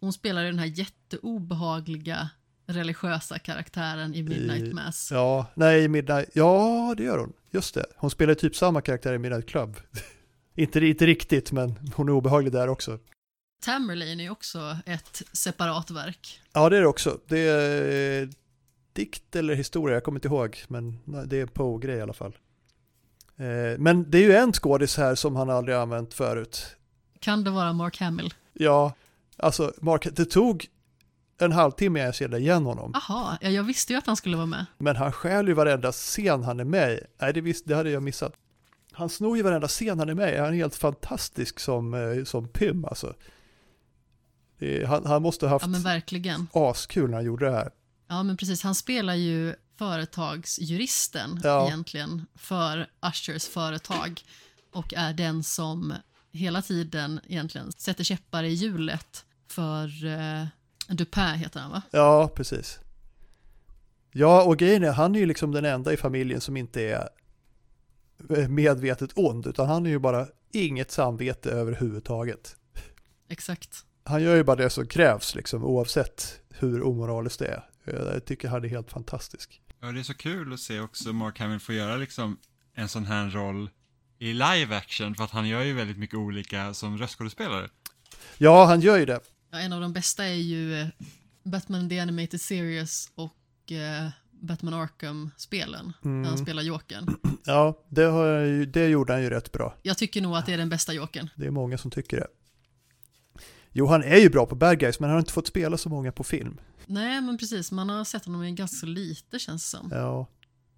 Hon 0.00 0.12
spelar 0.12 0.44
den 0.44 0.58
här 0.58 0.66
jätteobehagliga 0.66 2.28
religiösa 2.66 3.38
karaktären 3.38 4.14
i 4.14 4.22
Midnight 4.22 4.62
I- 4.64 4.72
Mass. 4.72 5.08
Ja, 5.12 5.46
nej, 5.54 5.88
Midnight... 5.88 6.28
Ja, 6.32 6.94
det 6.96 7.02
gör 7.04 7.18
hon. 7.18 7.32
Just 7.50 7.74
det. 7.74 7.86
Hon 7.96 8.10
spelar 8.10 8.34
typ 8.34 8.56
samma 8.56 8.80
karaktär 8.80 9.12
i 9.14 9.18
Midnight 9.18 9.48
Club. 9.48 9.76
inte, 10.54 10.86
inte 10.86 11.06
riktigt, 11.06 11.52
men 11.52 11.90
hon 11.94 12.08
är 12.08 12.12
obehaglig 12.12 12.52
där 12.52 12.68
också. 12.68 12.98
Tamerlane 13.64 14.24
är 14.26 14.30
också 14.30 14.76
ett 14.86 15.22
separat 15.32 15.90
verk. 15.90 16.40
Ja, 16.52 16.68
det 16.68 16.76
är 16.76 16.80
det 16.80 16.86
också. 16.86 17.18
Det 17.28 17.38
är 17.38 18.28
dikt 18.92 19.36
eller 19.36 19.54
historia, 19.54 19.94
jag 19.96 20.04
kommer 20.04 20.18
inte 20.18 20.28
ihåg, 20.28 20.58
men 20.68 20.98
det 21.26 21.36
är 21.36 21.42
en 21.42 21.48
Poe-grej 21.48 21.96
i 21.96 22.00
alla 22.00 22.12
fall. 22.12 22.36
Eh, 23.36 23.78
Men 23.78 24.10
det 24.10 24.18
är 24.18 24.22
ju 24.22 24.32
en 24.34 24.52
skådis 24.52 24.96
här 24.96 25.14
som 25.14 25.36
han 25.36 25.50
aldrig 25.50 25.76
använt 25.76 26.14
förut. 26.14 26.76
Kan 27.18 27.44
det 27.44 27.50
vara 27.50 27.72
Mark 27.72 28.00
Hamill? 28.00 28.34
Ja, 28.52 28.92
alltså 29.36 29.72
Mark, 29.80 30.06
det 30.12 30.24
tog 30.24 30.66
en 31.38 31.52
halvtimme 31.52 32.00
jag 32.00 32.14
kände 32.14 32.38
igen 32.38 32.64
honom. 32.64 32.94
Aha, 32.94 33.38
ja, 33.40 33.48
jag 33.48 33.62
visste 33.62 33.92
ju 33.92 33.98
att 33.98 34.06
han 34.06 34.16
skulle 34.16 34.36
vara 34.36 34.46
med. 34.46 34.66
Men 34.78 34.96
han 34.96 35.12
stjäl 35.12 35.48
ju 35.48 35.54
varenda 35.54 35.92
scen 35.92 36.42
han 36.42 36.60
är 36.60 36.64
med 36.64 36.92
i. 36.92 37.00
Nej, 37.20 37.32
det, 37.32 37.40
visst, 37.40 37.66
det 37.66 37.74
hade 37.74 37.90
jag 37.90 38.02
missat. 38.02 38.32
Han 38.92 39.08
snor 39.08 39.36
ju 39.36 39.42
varenda 39.42 39.68
scen 39.68 39.98
han 39.98 40.08
är 40.08 40.14
med 40.14 40.34
i. 40.34 40.38
Han 40.38 40.48
är 40.48 40.52
helt 40.52 40.74
fantastisk 40.74 41.60
som, 41.60 41.94
eh, 41.94 42.24
som 42.24 42.48
Pym 42.48 42.84
alltså. 42.84 43.14
Det 44.58 44.82
är, 44.82 44.86
han, 44.86 45.06
han 45.06 45.22
måste 45.22 45.46
ha 45.46 45.50
haft 45.50 45.64
Ja, 45.64 45.68
men 45.70 45.82
verkligen. 45.82 46.46
askul 46.52 47.10
när 47.10 47.16
han 47.16 47.24
gjorde 47.24 47.46
det 47.46 47.52
här. 47.52 47.70
Ja, 48.12 48.22
men 48.22 48.36
precis. 48.36 48.62
Han 48.62 48.74
spelar 48.74 49.14
ju 49.14 49.54
företagsjuristen 49.78 51.40
Ja. 51.42 51.66
egentligen 51.66 52.26
för 52.34 52.86
Ushers 53.06 53.46
företag 53.48 54.20
och 54.72 54.94
är 54.94 55.12
den 55.12 55.42
som 55.42 55.94
hela 56.32 56.62
tiden 56.62 57.20
egentligen 57.28 57.72
sätter 57.72 58.04
käppar 58.04 58.42
i 58.44 58.48
hjulet 58.48 59.24
för 59.48 60.04
eh, 60.06 60.46
Dupin 60.88 61.24
heter 61.34 61.60
han 61.60 61.70
va? 61.70 61.82
Ja, 61.90 62.28
precis. 62.34 62.78
Ja, 64.12 64.42
och 64.44 64.56
grejen 64.56 64.84
är, 64.84 64.92
han 64.92 65.14
är 65.14 65.18
ju 65.18 65.26
liksom 65.26 65.52
den 65.52 65.64
enda 65.64 65.92
i 65.92 65.96
familjen 65.96 66.40
som 66.40 66.56
inte 66.56 66.82
är 66.82 67.08
eh, 68.36 68.48
medvetet 68.48 69.10
ond, 69.14 69.46
utan 69.46 69.68
han 69.68 69.86
är 69.86 69.90
ju 69.90 69.98
bara 69.98 70.26
inget 70.52 70.90
samvete 70.90 71.50
överhuvudtaget. 71.50 72.56
Exakt. 73.28 73.84
Han 74.04 74.22
gör 74.22 74.36
ju 74.36 74.44
bara 74.44 74.56
det 74.56 74.70
som 74.70 74.86
krävs, 74.86 75.34
liksom, 75.34 75.64
oavsett 75.64 76.40
hur 76.50 76.82
omoraliskt 76.82 77.38
det 77.38 77.46
är. 77.46 77.68
Jag 77.84 78.24
tycker 78.24 78.48
han 78.48 78.64
är 78.64 78.68
helt 78.68 78.90
fantastisk. 78.90 79.60
Ja, 79.80 79.92
det 79.92 80.00
är 80.00 80.04
så 80.04 80.14
kul 80.14 80.52
att 80.52 80.60
se 80.60 80.80
också 80.80 81.12
Mark 81.12 81.38
Hamill 81.38 81.60
få 81.60 81.72
göra 81.72 81.96
liksom 81.96 82.38
en 82.74 82.88
sån 82.88 83.06
här 83.06 83.30
roll 83.30 83.70
i 84.18 84.32
live 84.32 84.76
action, 84.76 85.14
för 85.14 85.24
att 85.24 85.30
han 85.30 85.48
gör 85.48 85.62
ju 85.62 85.72
väldigt 85.72 85.98
mycket 85.98 86.16
olika 86.16 86.74
som 86.74 86.98
röstskådespelare. 86.98 87.68
Ja, 88.38 88.64
han 88.64 88.80
gör 88.80 88.98
ju 88.98 89.04
det. 89.04 89.20
Ja, 89.50 89.58
en 89.58 89.72
av 89.72 89.80
de 89.80 89.92
bästa 89.92 90.24
är 90.24 90.34
ju 90.34 90.80
eh, 90.80 90.86
Batman 91.42 91.88
The 91.88 92.00
Animated 92.00 92.40
Series 92.40 93.10
och 93.14 93.72
eh, 93.72 94.08
Batman 94.30 94.74
Arkham-spelen, 94.74 95.92
där 96.02 96.24
han 96.24 96.38
spelar 96.38 96.62
Jokern. 96.62 97.16
Ja, 97.44 97.84
det, 97.88 98.02
har 98.02 98.26
jag 98.26 98.46
ju, 98.46 98.66
det 98.66 98.88
gjorde 98.88 99.12
han 99.12 99.22
ju 99.22 99.30
rätt 99.30 99.52
bra. 99.52 99.76
Jag 99.82 99.98
tycker 99.98 100.20
nog 100.20 100.36
att 100.36 100.46
det 100.46 100.52
är 100.52 100.58
den 100.58 100.68
bästa 100.68 100.92
Jokern. 100.92 101.30
Det 101.36 101.46
är 101.46 101.50
många 101.50 101.78
som 101.78 101.90
tycker 101.90 102.16
det. 102.16 102.26
Jo, 103.72 103.86
han 103.86 104.02
är 104.02 104.16
ju 104.16 104.30
bra 104.30 104.46
på 104.46 104.54
bad 104.54 104.78
guys, 104.78 105.00
men 105.00 105.08
han 105.08 105.14
har 105.14 105.20
inte 105.20 105.32
fått 105.32 105.46
spela 105.46 105.76
så 105.76 105.88
många 105.88 106.12
på 106.12 106.24
film. 106.24 106.60
Nej, 106.86 107.20
men 107.20 107.38
precis. 107.38 107.72
Man 107.72 107.88
har 107.88 108.04
sett 108.04 108.24
honom 108.24 108.44
i 108.44 108.52
ganska 108.52 108.86
lite 108.86 109.38
känns 109.38 109.62
det 109.72 109.78
som. 109.78 109.90
Ja. 109.92 110.26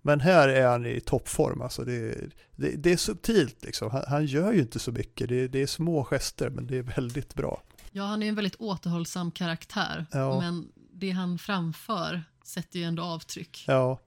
Men 0.02 0.20
här 0.20 0.48
är 0.48 0.66
han 0.68 0.86
i 0.86 1.01
toppform, 1.01 1.62
alltså 1.62 1.85
det, 1.85 2.14
det, 2.56 2.70
det 2.76 2.93
är 2.93 2.97
subtilt 2.97 3.64
liksom. 3.64 3.90
Han, 3.90 4.02
han 4.09 4.26
gör 4.26 4.52
ju 4.52 4.60
inte 4.60 4.78
så 4.78 4.93
mycket, 4.93 5.28
det, 5.28 5.48
det 5.48 5.62
är 5.62 5.66
små 5.66 6.05
gester, 6.05 6.51
men 6.51 6.66
det 6.66 6.76
är 6.78 6.82
väldigt 6.82 7.35
bra. 7.35 7.62
Ja, 7.93 8.05
han 8.05 8.22
är 8.22 8.28
en 8.28 8.35
väldigt 8.35 8.56
återhållsam 8.56 9.31
karaktär, 9.31 10.06
Ja. 10.12 10.40
men 10.40 10.68
det 10.93 11.10
han 11.10 11.39
framför 11.39 12.22
sätter 12.44 12.78
ju 12.78 12.85
ändå 12.85 13.02
avtryck. 13.02 13.64
Ja. 13.66 14.01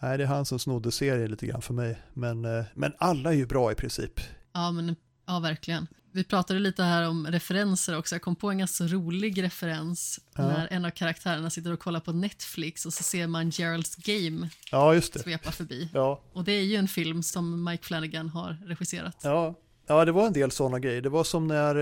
Nej, 0.00 0.18
det 0.18 0.24
är 0.24 0.28
han 0.28 0.46
som 0.46 0.58
snodde 0.58 0.92
serien 0.92 1.30
lite 1.30 1.46
grann 1.46 1.62
för 1.62 1.74
mig. 1.74 2.02
Men, 2.12 2.44
eh, 2.44 2.64
men 2.74 2.92
alla 2.98 3.30
är 3.30 3.36
ju 3.36 3.46
bra 3.46 3.72
i 3.72 3.74
princip. 3.74 4.20
Ja, 4.52 4.70
men 4.70 4.96
ja, 5.26 5.38
verkligen. 5.40 5.86
Vi 6.14 6.24
pratade 6.24 6.60
lite 6.60 6.82
här 6.82 7.08
om 7.08 7.26
referenser 7.26 7.98
också. 7.98 8.14
Jag 8.14 8.22
kom 8.22 8.36
på 8.36 8.50
en 8.50 8.58
ganska 8.58 8.84
rolig 8.84 9.42
referens 9.42 10.20
Ja. 10.36 10.46
när 10.46 10.68
en 10.70 10.84
av 10.84 10.90
karaktärerna 10.90 11.50
sitter 11.50 11.72
och 11.72 11.80
kollar 11.80 12.00
på 12.00 12.12
Netflix 12.12 12.86
och 12.86 12.92
så 12.92 13.02
ser 13.02 13.26
man 13.26 13.50
Geralds 13.50 13.96
Game 13.96 14.48
Ja, 14.70 14.94
just 14.94 15.12
det. 15.12 15.18
svepa 15.18 15.50
förbi. 15.50 15.90
Ja, 15.94 16.22
Och 16.32 16.44
det 16.44 16.52
är 16.52 16.62
ju 16.62 16.76
en 16.76 16.88
film 16.88 17.22
som 17.22 17.64
Mike 17.64 17.84
Flanagan 17.84 18.28
har 18.28 18.56
regisserat. 18.66 19.16
ja. 19.22 19.54
ja, 19.86 20.04
det 20.04 20.12
var 20.12 20.26
en 20.26 20.32
del 20.32 20.50
sådana 20.50 20.78
grejer. 20.78 21.02
Det 21.02 21.08
var 21.08 21.24
som 21.24 21.48
när, 21.48 21.74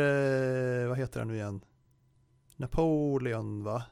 eh, 0.83 0.89
vad 0.89 0.99
heter 0.99 1.19
han 1.21 1.29
nu 1.29 1.35
igen? 1.35 1.61
Napoleon, 2.57 3.65
va? 3.65 3.83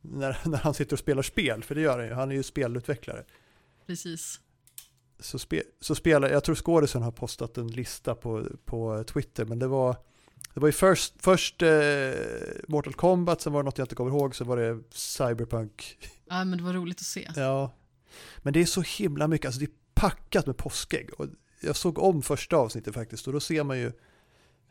När, 0.00 0.38
när 0.48 0.58
han 0.58 0.74
sitter 0.74 0.92
och 0.92 0.98
spelar 1.00 1.22
spel, 1.22 1.62
för 1.64 1.74
det 1.74 1.80
gör 1.80 1.98
han 1.98 2.08
ju. 2.08 2.14
Han 2.14 2.30
är 2.30 2.34
ju 2.34 2.42
spelutvecklare. 2.42 3.24
Precis. 3.86 4.40
Så, 5.20 5.38
spe, 5.38 5.62
så 5.80 5.94
spelar, 5.94 6.30
jag 6.30 6.44
tror 6.44 6.54
skådisen 6.54 7.02
har 7.02 7.12
postat 7.12 7.58
en 7.58 7.68
lista 7.68 8.14
på, 8.14 8.46
på 8.64 9.04
Twitter, 9.04 9.44
men 9.44 9.58
det 9.58 9.66
var, 9.66 9.96
det 10.54 10.60
var 10.60 10.68
ju 10.68 10.72
först, 10.72 11.14
först 11.18 11.62
eh, 11.62 11.68
Mortal 12.68 12.94
Kombat, 12.94 13.40
sen 13.40 13.52
var 13.52 13.62
det 13.62 13.64
något 13.64 13.78
jag 13.78 13.84
inte 13.84 13.94
kommer 13.94 14.10
ihåg, 14.10 14.36
sen 14.36 14.46
var 14.46 14.56
det 14.56 14.80
Cyberpunk. 14.90 15.98
Ja, 16.28 16.44
men 16.44 16.58
det 16.58 16.64
var 16.64 16.72
roligt 16.72 16.98
att 16.98 17.06
se. 17.06 17.30
Ja, 17.36 17.74
men 18.38 18.52
det 18.52 18.60
är 18.60 18.66
så 18.66 18.82
himla 18.82 19.28
mycket, 19.28 19.46
alltså 19.46 19.60
det 19.60 19.66
är 19.66 19.74
packat 19.94 20.46
med 20.46 20.56
påskägg. 20.56 21.10
Och 21.18 21.26
jag 21.60 21.76
såg 21.76 21.98
om 21.98 22.22
första 22.22 22.56
avsnittet 22.56 22.94
faktiskt, 22.94 23.26
och 23.26 23.32
då 23.32 23.40
ser 23.40 23.64
man 23.64 23.78
ju 23.78 23.92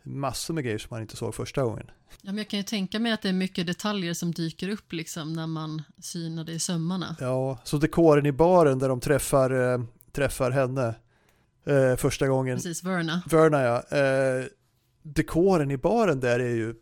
massor 0.04 0.54
med 0.54 0.64
grejer 0.64 0.78
som 0.78 0.88
man 0.92 1.02
inte 1.02 1.18
såg 1.18 1.36
första 1.36 1.64
gången. 1.64 1.92
Ja, 2.22 2.32
men 2.32 2.38
jag 2.38 2.48
kan 2.48 2.60
ju 2.60 2.64
tänka 2.64 3.00
mig 3.00 3.12
att 3.12 3.22
det 3.22 3.30
är 3.30 3.34
mycket 3.34 3.68
detaljer 3.68 4.14
som 4.14 4.32
dyker 4.32 4.70
upp 4.70 4.94
liksom 4.94 5.34
när 5.34 5.48
man 5.48 5.84
synar 6.02 6.44
det 6.44 6.52
i 6.52 6.60
sömmarna. 6.60 7.16
Ja, 7.20 7.60
så 7.64 7.78
dekoren 7.78 8.26
i 8.26 8.32
baren 8.32 8.80
där 8.80 8.90
de 8.90 9.00
träffar, 9.00 9.74
eh, 9.74 9.84
träffar 10.18 10.52
henne 10.52 10.96
eh, 11.66 11.96
första 11.96 12.28
gången. 12.28 12.58
Precis, 12.58 12.84
Verna. 12.84 13.22
Verna 13.30 13.62
ja. 13.62 13.98
Eh, 13.98 14.46
dekoren 15.04 15.72
i 15.72 15.78
baren 15.78 16.20
där 16.20 16.40
är 16.40 16.56
ju 16.56 16.76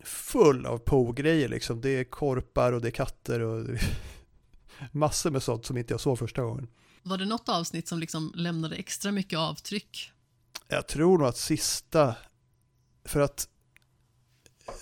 full 0.00 0.66
av 0.66 0.78
po-grejer 0.78 1.48
liksom. 1.48 1.80
Det 1.80 1.90
är 1.90 2.04
korpar 2.04 2.72
och 2.72 2.80
det 2.80 2.88
är 2.88 2.92
katter 2.92 3.40
och 3.40 3.66
massor 4.92 5.30
med 5.30 5.42
sånt 5.42 5.66
som 5.66 5.76
inte 5.76 5.92
jag 5.92 6.00
såg 6.00 6.18
första 6.18 6.42
gången. 6.42 6.68
Var 7.02 7.18
det 7.18 7.24
något 7.24 7.48
avsnitt 7.48 7.88
som 7.88 7.98
liksom 7.98 8.32
lämnade 8.34 8.76
extra 8.76 9.12
mycket 9.12 9.38
avtryck? 9.38 10.12
Jag 10.68 10.88
tror 10.88 11.18
nog 11.18 11.26
att 11.26 11.36
sista, 11.36 12.14
för 13.04 13.20
att 13.20 13.48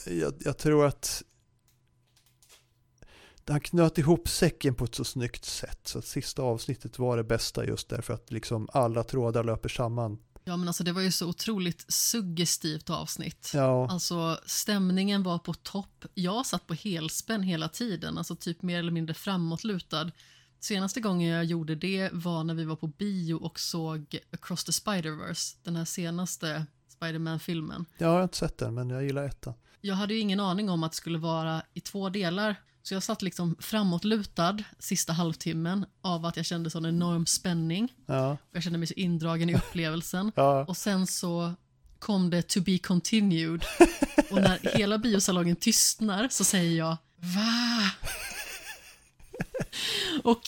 jag, 0.07 0.35
jag 0.39 0.59
tror 0.59 0.87
att 0.87 1.23
han 3.53 3.61
knöt 3.61 3.99
ihop 3.99 4.29
säcken 4.29 4.75
på 4.75 4.85
ett 4.85 4.95
så 4.95 5.05
snyggt 5.05 5.45
sätt. 5.45 5.81
Så 5.85 5.99
att 5.99 6.05
sista 6.05 6.43
avsnittet 6.43 6.99
var 6.99 7.17
det 7.17 7.25
bästa 7.25 7.65
just 7.67 7.89
därför 7.89 8.15
att 8.15 8.33
liksom 8.33 8.69
alla 8.73 9.03
trådar 9.05 9.45
löper 9.45 9.69
samman. 9.69 10.19
Ja, 10.45 10.57
men 10.57 10.69
alltså 10.69 10.85
det 10.85 10.93
var 10.93 11.01
ju 11.03 11.13
så 11.13 11.27
otroligt 11.29 11.85
suggestivt 11.93 12.91
avsnitt. 12.91 13.51
Ja, 13.55 13.89
Alltså 13.91 14.39
stämningen 14.47 15.23
var 15.23 15.39
på 15.39 15.55
topp. 15.55 16.05
Jag 16.15 16.47
satt 16.47 16.67
på 16.67 16.75
helspänn 16.75 17.43
hela 17.43 17.69
tiden, 17.69 18.19
alltså 18.19 18.37
typ 18.37 18.63
mer 18.63 18.79
eller 18.79 18.93
mindre 18.93 19.15
framåtlutad. 19.15 20.11
Senaste 20.61 21.01
gången 21.01 21.29
jag 21.31 21.45
gjorde 21.45 21.75
det 21.75 22.11
var 22.13 22.45
när 22.45 22.55
vi 22.55 22.65
var 22.65 22.77
på 22.77 22.87
bio 22.87 23.35
och 23.35 23.61
såg 23.61 24.19
Across 24.33 24.65
the 24.65 24.73
Spider-Verse, 24.73 25.57
den 25.63 25.77
här 25.77 25.85
senaste 25.85 26.67
Spider-Man-filmen. 26.89 27.85
jag 27.99 28.09
har 28.09 28.23
inte 28.23 28.37
sett 28.37 28.59
den 28.59 28.75
men 28.75 28.91
jag 28.91 29.05
gillar 29.05 29.25
ettan. 29.25 29.55
Jag 29.81 29.95
hade 29.95 30.15
ju 30.15 30.21
ingen 30.21 30.41
aning 30.41 30.71
om 30.71 30.83
att 30.83 30.93
det 30.93 30.97
skulle 30.97 31.19
vara 31.19 31.63
i 31.75 31.81
två 31.81 32.09
delar, 32.09 32.57
så 32.87 32.95
jag 32.95 33.03
satt 33.03 33.23
liksom 33.23 33.57
framåtlutad 33.61 34.59
sista 34.79 35.13
halvtimmen 35.13 35.87
av 36.03 36.27
att 36.27 36.37
jag 36.37 36.47
kände 36.47 36.71
sån 36.71 36.87
enorm 36.87 37.27
spänning. 37.27 37.93
Ja, 38.07 38.37
Jag 38.53 38.63
kände 38.63 38.79
mig 38.79 38.89
så 38.89 38.95
indragen 38.95 39.51
i 39.51 39.55
upplevelsen. 39.57 40.33
ja. 40.35 40.65
Och 40.65 40.77
sen 40.77 41.07
så 41.07 41.55
kom 41.99 42.31
det 42.31 42.43
to 42.43 42.61
be 42.61 42.79
continued. 42.79 43.65
Och 44.31 44.43
när 44.43 44.77
hela 44.79 44.99
biosalongen 44.99 45.57
tystnar 45.57 46.29
så 46.29 46.45
säger 46.45 46.79
jag 46.79 46.97
va? 47.17 47.91
Och 50.23 50.43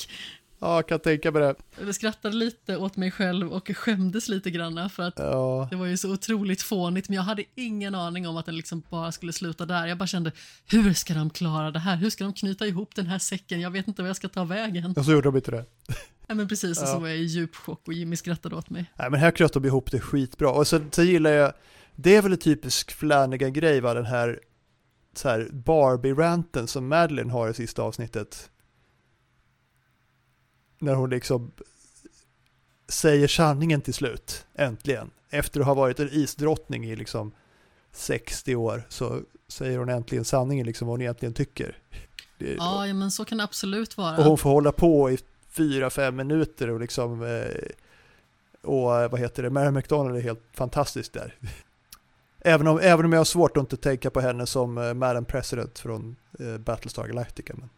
ja 0.59 0.75
jag 0.77 0.89
kan 0.89 1.01
tänka 1.01 1.31
mig 1.31 1.43
det. 1.43 1.55
jag 1.87 1.95
skrattade 1.95 2.37
lite 2.37 2.77
åt 2.77 2.97
mig 2.97 3.11
själv 3.11 3.53
och 3.53 3.71
skämdes 3.75 4.29
lite 4.29 4.51
granna 4.51 4.89
för 4.89 5.03
att 5.03 5.15
Ja, 5.19 5.69
det 5.71 5.77
var 5.77 5.87
ju 5.87 5.97
så 5.97 6.13
otroligt 6.13 6.63
fånigt 6.63 7.09
men 7.09 7.17
jag 7.17 7.23
hade 7.23 7.45
ingen 7.55 7.95
aning 7.95 8.29
om 8.29 8.37
att 8.37 8.47
den 8.47 8.57
liksom 8.57 8.83
bara 8.91 9.13
skulle 9.13 9.33
sluta 9.33 9.67
där. 9.67 9.87
Jag 9.87 9.99
bara 9.99 10.07
kände 10.07 10.33
hur 10.71 10.93
ska 10.93 11.15
de 11.15 11.31
klara 11.31 11.71
det 11.71 11.79
här? 11.79 11.97
Hur 11.97 12.11
ska 12.11 12.25
de 12.25 12.33
knyta 12.33 12.67
ihop 12.67 12.95
den 12.95 13.07
här 13.07 13.19
säcken? 13.19 13.61
Jag 13.61 13.71
vet 13.71 13.89
inte 13.89 14.03
vad 14.03 14.09
jag 14.09 14.17
ska 14.17 14.29
ta 14.29 14.45
vägen. 14.45 14.95
och 14.97 15.05
så 15.05 15.13
gjorde 15.13 15.29
de 15.29 15.37
inte 15.37 15.51
det. 15.51 15.65
Ja, 16.27 16.35
men 16.35 16.49
precis, 16.49 16.83
och 16.83 16.89
Ja. 16.89 16.93
så 16.93 16.99
var 16.99 17.09
jag 17.09 17.17
i 17.19 17.23
djup 17.23 17.57
chock 17.57 17.83
och 17.87 17.93
Jimmy 17.93 18.17
skrattade 18.17 18.57
åt 18.57 18.71
mig. 18.71 18.85
Nej 18.99 19.11
men 19.11 19.21
här 19.21 19.31
knöt 19.31 19.53
de 19.53 19.65
ihop 19.65 19.91
det 19.91 20.01
skitbra. 20.01 20.51
Och 20.51 20.67
sen, 20.67 20.89
sen 20.93 21.07
gillar 21.07 21.31
jag, 21.31 21.53
det 21.97 22.17
är 22.17 22.23
väl 22.23 22.33
en 22.33 22.39
typisk 22.39 22.93
Flanagan-grej 22.93 23.81
va, 23.81 23.95
den 23.95 24.05
här, 24.07 24.41
så 25.17 25.29
här 25.29 25.49
Barbie-ranten 25.53 26.67
som 26.67 26.89
Madeline 26.89 27.31
har 27.31 27.49
i 27.51 27.55
sista 27.55 27.83
avsnittet. 27.83 28.51
När 30.79 30.95
hon 30.95 31.11
liksom 31.11 31.53
säger 32.89 33.29
sanningen 33.29 33.81
till 33.81 33.95
slut, 33.95 34.47
äntligen. 34.55 35.11
Efter 35.31 35.61
att 35.61 35.67
ha 35.67 35.75
varit 35.75 36.01
en 36.01 36.09
isdrottning 36.13 36.85
i 36.85 36.97
liksom 36.97 37.33
60 37.93 38.57
år 38.57 38.83
så 38.89 39.21
säger 39.49 39.79
hon 39.79 39.89
äntligen 39.89 40.25
sanningen, 40.25 40.67
liksom 40.67 40.89
vad 40.89 40.93
hon 40.93 41.01
egentligen 41.03 41.35
tycker. 41.35 41.79
Det, 42.39 42.55
Ja, 42.55 42.95
men 42.95 43.11
så 43.11 43.25
kan 43.25 43.39
det 43.39 43.45
absolut 43.45 43.97
vara. 43.97 44.17
och 44.17 44.25
hon 44.25 44.39
får 44.39 44.51
hålla 44.51 44.73
på 44.73 45.11
i 45.11 45.19
fyra, 45.49 45.91
fem 45.91 46.17
minuter 46.17 46.71
och 46.71 46.81
liksom 46.81 47.23
eh, 47.23 47.63
och 48.63 49.01
eh, 49.01 49.11
vad 49.11 49.21
heter 49.21 49.43
det, 49.43 49.51
Mary 49.51 49.71
McDonald 49.71 50.17
är 50.17 50.21
helt 50.21 50.45
fantastisk 50.53 51.13
där. 51.13 51.35
Även 52.41 52.67
om, 52.67 52.79
även 52.83 53.05
om 53.05 53.13
jag 53.13 53.21
har 53.21 53.25
svårt 53.25 53.57
att 53.57 53.61
inte 53.61 53.77
tänka 53.77 54.11
på 54.11 54.21
henne 54.21 54.47
som 54.47 54.79
eh, 54.79 54.95
Madam 54.95 55.25
President 55.25 55.79
från 55.79 56.17
Battlestar 56.59 57.07
Galactica. 57.07 57.55
Men, 57.57 57.69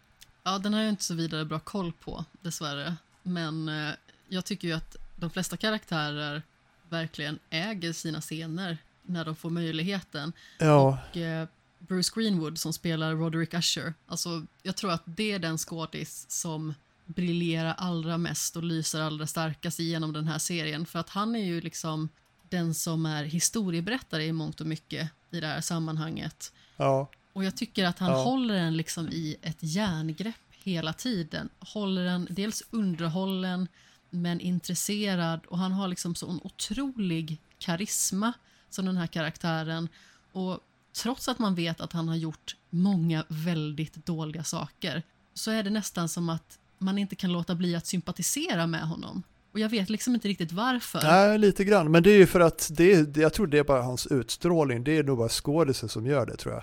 Ja, 0.49 0.59
den 0.59 0.75
har 0.75 0.81
jag 0.81 0.89
inte 0.89 1.05
så 1.05 1.15
vidare 1.15 1.45
bra 1.45 1.59
koll 1.59 1.93
på, 1.93 2.25
dessvärre. 2.41 2.97
Men 3.23 3.69
eh, 3.69 3.95
jag 4.29 4.45
tycker 4.45 4.69
ju 4.69 4.75
att 4.75 4.97
de 5.17 5.31
flesta 5.31 5.57
karaktärer 5.57 6.43
verkligen 6.89 7.39
äger 7.51 7.93
sina 7.93 8.21
scener 8.21 8.79
när 9.03 9.25
de 9.25 9.37
får 9.37 9.51
möjligheten. 9.51 10.33
ja, 10.59 10.99
Och, 11.11 11.17
eh, 11.17 11.49
Bruce 11.79 12.13
Greenwood 12.15 12.59
som 12.59 12.73
spelar 12.73 13.13
Roderick 13.13 13.55
Usher, 13.55 13.95
alltså 14.07 14.47
jag 14.63 14.77
tror 14.77 14.91
att 14.91 15.03
det 15.05 15.33
är 15.33 15.39
den 15.39 15.59
skådis 15.59 16.27
som 16.29 16.75
briljerar 17.05 17.75
allra 17.79 18.19
mest 18.19 18.57
och 18.57 18.63
lyser 18.63 19.01
allra 19.01 19.27
starkast 19.27 19.81
igenom 19.81 20.13
den 20.13 20.29
här 20.29 20.39
serien. 20.39 20.87
För 20.87 20.99
att 20.99 21.09
han 21.09 21.37
är 21.37 21.45
ju 21.45 21.61
liksom 21.61 22.09
den 22.49 22.75
som 22.75 23.07
är 23.07 23.25
historieberättare 23.25 24.25
i 24.25 24.33
mångt 24.33 24.61
och 24.61 24.67
mycket 24.67 25.11
i 25.31 25.41
det 25.41 25.47
här 25.47 25.61
sammanhanget. 25.61 26.53
ja, 26.77 27.11
Och 27.39 27.45
jag 27.45 27.57
tycker 27.57 27.85
att 27.85 27.99
han 27.99 28.11
Ja. 28.11 28.23
håller 28.23 28.55
den 28.55 28.77
liksom 28.77 29.09
i 29.09 29.37
ett 29.43 29.57
järngrepp 29.61 30.35
hela 30.51 30.93
tiden. 30.93 31.49
Håller 31.61 32.05
den 32.05 32.27
dels 32.31 32.63
underhållen 32.71 33.69
men 34.11 34.41
intresserad 34.41 35.41
och 35.47 35.59
han 35.59 35.73
har 35.73 35.89
liksom 35.89 36.15
sån 36.15 36.41
otrolig 36.45 37.41
karisma 37.59 38.33
som 38.71 38.87
den 38.87 38.97
här 38.97 39.07
karaktären. 39.07 39.89
Och 40.33 40.61
trots 41.03 41.29
att 41.29 41.39
man 41.39 41.55
vet 41.55 41.81
att 41.81 41.93
han 41.93 42.09
har 42.09 42.17
gjort 42.17 42.57
många 42.71 43.25
väldigt 43.29 44.07
dåliga 44.07 44.45
saker 44.45 45.03
så 45.35 45.51
är 45.51 45.63
det 45.63 45.71
nästan 45.71 46.09
som 46.09 46.29
att 46.29 46.59
man 46.79 46.99
inte 46.99 47.17
kan 47.17 47.33
låta 47.33 47.55
bli 47.55 47.77
att 47.77 47.87
sympatisera 47.87 48.67
med 48.67 48.83
honom. 48.89 49.23
Och 49.53 49.59
jag 49.59 49.69
vet 49.69 49.91
liksom 49.91 50.15
inte 50.15 50.29
riktigt 50.29 50.53
varför. 50.53 51.01
Nej, 51.03 51.39
lite 51.39 51.65
grann. 51.65 51.91
Men 51.91 52.03
det 52.03 52.11
är 52.11 52.19
ju 52.19 52.27
för 52.27 52.41
att 52.41 52.69
det 52.73 53.17
jag 53.17 53.33
tror 53.35 53.47
det 53.47 53.59
är 53.59 53.65
bara 53.65 53.83
hans 53.83 54.07
utstrålning. 54.07 54.85
Det 54.85 54.97
är 54.99 55.03
nog 55.03 55.19
bara 55.19 55.29
skådisen 55.29 55.89
som 55.89 56.07
gör 56.07 56.27
det 56.27 56.37
tror 56.37 56.55
jag. 56.55 56.63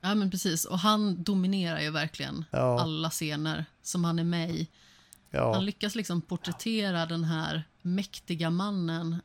Ja 0.00 0.14
men 0.14 0.30
precis, 0.30 0.64
och 0.64 0.78
han 0.78 1.22
dominerar 1.22 1.80
ju 1.80 1.90
verkligen 1.90 2.44
Ja, 2.50 2.80
alla 2.80 3.10
scener 3.10 3.64
som 3.82 4.04
han 4.04 4.18
är 4.18 4.24
med 4.24 4.50
i. 4.50 4.68
ja, 5.30 5.54
Han 5.54 5.64
lyckas 5.64 5.94
liksom 5.94 6.20
porträttera 6.22 7.06
den 7.06 7.24
här 7.24 7.64
mäktiga 7.82 8.50
mannen 8.50 9.16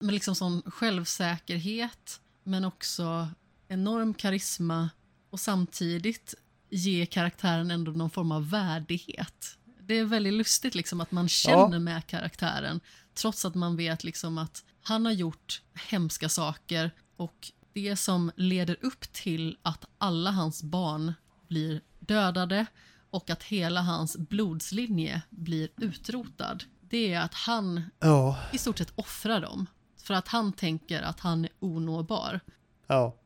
med 0.00 0.14
liksom 0.14 0.34
sån 0.34 0.62
självsäkerhet 0.66 2.20
men 2.42 2.64
också 2.64 3.28
enorm 3.68 4.14
karisma 4.14 4.90
och 5.30 5.40
samtidigt 5.40 6.34
ge 6.70 7.06
karaktären 7.06 7.70
ändå 7.70 7.92
någon 7.92 8.10
form 8.10 8.32
av 8.32 8.50
värdighet. 8.50 9.58
Det 9.80 9.94
är 9.98 10.04
väldigt 10.04 10.32
lustigt 10.34 10.74
liksom 10.74 11.00
att 11.00 11.12
man 11.12 11.28
känner 11.28 11.78
med 11.78 12.06
karaktären 12.06 12.80
trots 13.14 13.44
att 13.44 13.54
man 13.54 13.76
vet 13.76 14.04
liksom 14.04 14.38
att 14.38 14.64
han 14.82 15.04
har 15.06 15.12
gjort 15.12 15.62
hemska 15.88 16.28
saker 16.28 16.90
och 17.16 17.52
det 17.74 17.96
som 17.96 18.30
leder 18.36 18.76
upp 18.80 19.12
till 19.12 19.58
att 19.62 19.84
alla 19.98 20.30
hans 20.30 20.62
barn 20.62 21.12
blir 21.48 21.80
dödade 21.98 22.66
och 23.10 23.30
att 23.30 23.42
hela 23.42 23.80
hans 23.80 24.16
blodslinje 24.16 25.22
blir 25.30 25.68
utrotad. 25.76 26.64
Det 26.80 27.12
är 27.14 27.20
att 27.20 27.34
han 27.34 27.82
ja, 28.00 28.38
i 28.52 28.58
stort 28.58 28.78
sett 28.78 28.92
offrar 28.94 29.40
dem. 29.40 29.66
För 29.96 30.14
att 30.14 30.28
han 30.28 30.52
tänker 30.52 31.02
att 31.02 31.20
han 31.20 31.44
är 31.44 31.50
onåbar. 31.60 32.40
ja. 32.86 33.16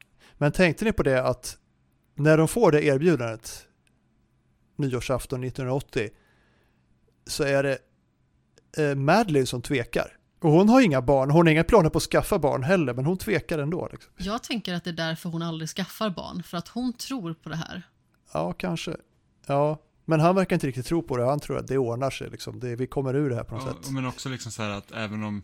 Men 0.41 0.53
tänkte 0.53 0.85
ni 0.85 0.93
på 0.93 1.03
det 1.03 1.23
att 1.25 1.59
när 2.15 2.39
de 2.39 2.49
får 2.49 2.73
det 2.73 2.85
erbjudandet 2.85 3.67
nyårsafton 4.77 5.45
1980 5.45 6.11
så 7.27 7.45
är 7.45 7.63
det 7.63 7.79
eh, 8.77 8.95
Madeline 8.95 9.47
som 9.47 9.63
tvekar. 9.63 10.18
Och 10.41 10.51
hon 10.53 10.69
har 10.69 10.81
inga 10.81 11.03
barn, 11.03 11.31
hon 11.31 11.47
har 11.47 11.53
inga 11.53 11.65
planer 11.65 11.91
på 11.91 11.97
att 11.99 12.03
skaffa 12.05 12.39
barn 12.39 12.63
heller, 12.63 12.95
men 12.95 13.07
hon 13.07 13.19
tvekar 13.19 13.59
ändå. 13.59 13.89
Liksom. 13.93 14.13
Jag 14.17 14.43
tänker 14.43 14.75
att 14.75 14.85
det 14.85 14.91
är 14.91 14.95
därför 14.95 15.29
hon 15.31 15.43
aldrig 15.43 15.69
skaffar 15.69 16.11
barn, 16.11 16.43
för 16.43 16.57
att 16.59 16.69
hon 16.69 16.93
tror 16.93 17.35
på 17.35 17.49
det 17.49 17.57
här. 17.57 17.83
Ja, 18.33 18.53
kanske. 18.53 18.97
Ja, 19.47 19.83
men 20.05 20.21
han 20.21 20.35
verkar 20.35 20.57
inte 20.57 20.67
riktigt 20.67 20.87
tro 20.87 21.03
på 21.03 21.17
det. 21.17 21.25
Han 21.25 21.41
tror 21.41 21.59
att 21.59 21.67
det 21.67 21.79
ordnar 21.79 22.11
sig, 22.11 22.31
liksom. 22.31 22.61
det, 22.61 22.77
vi 22.77 22.87
kommer 22.87 23.15
ur 23.17 23.31
det 23.31 23.37
här 23.37 23.45
på 23.45 23.55
något 23.55 23.65
Ja, 23.67 23.83
sätt. 23.83 23.91
men 23.93 24.07
också 24.07 24.29
liksom 24.29 24.53
så 24.53 24.63
här 24.63 24.71
att 24.71 24.93
även 24.93 25.23
om, 25.25 25.43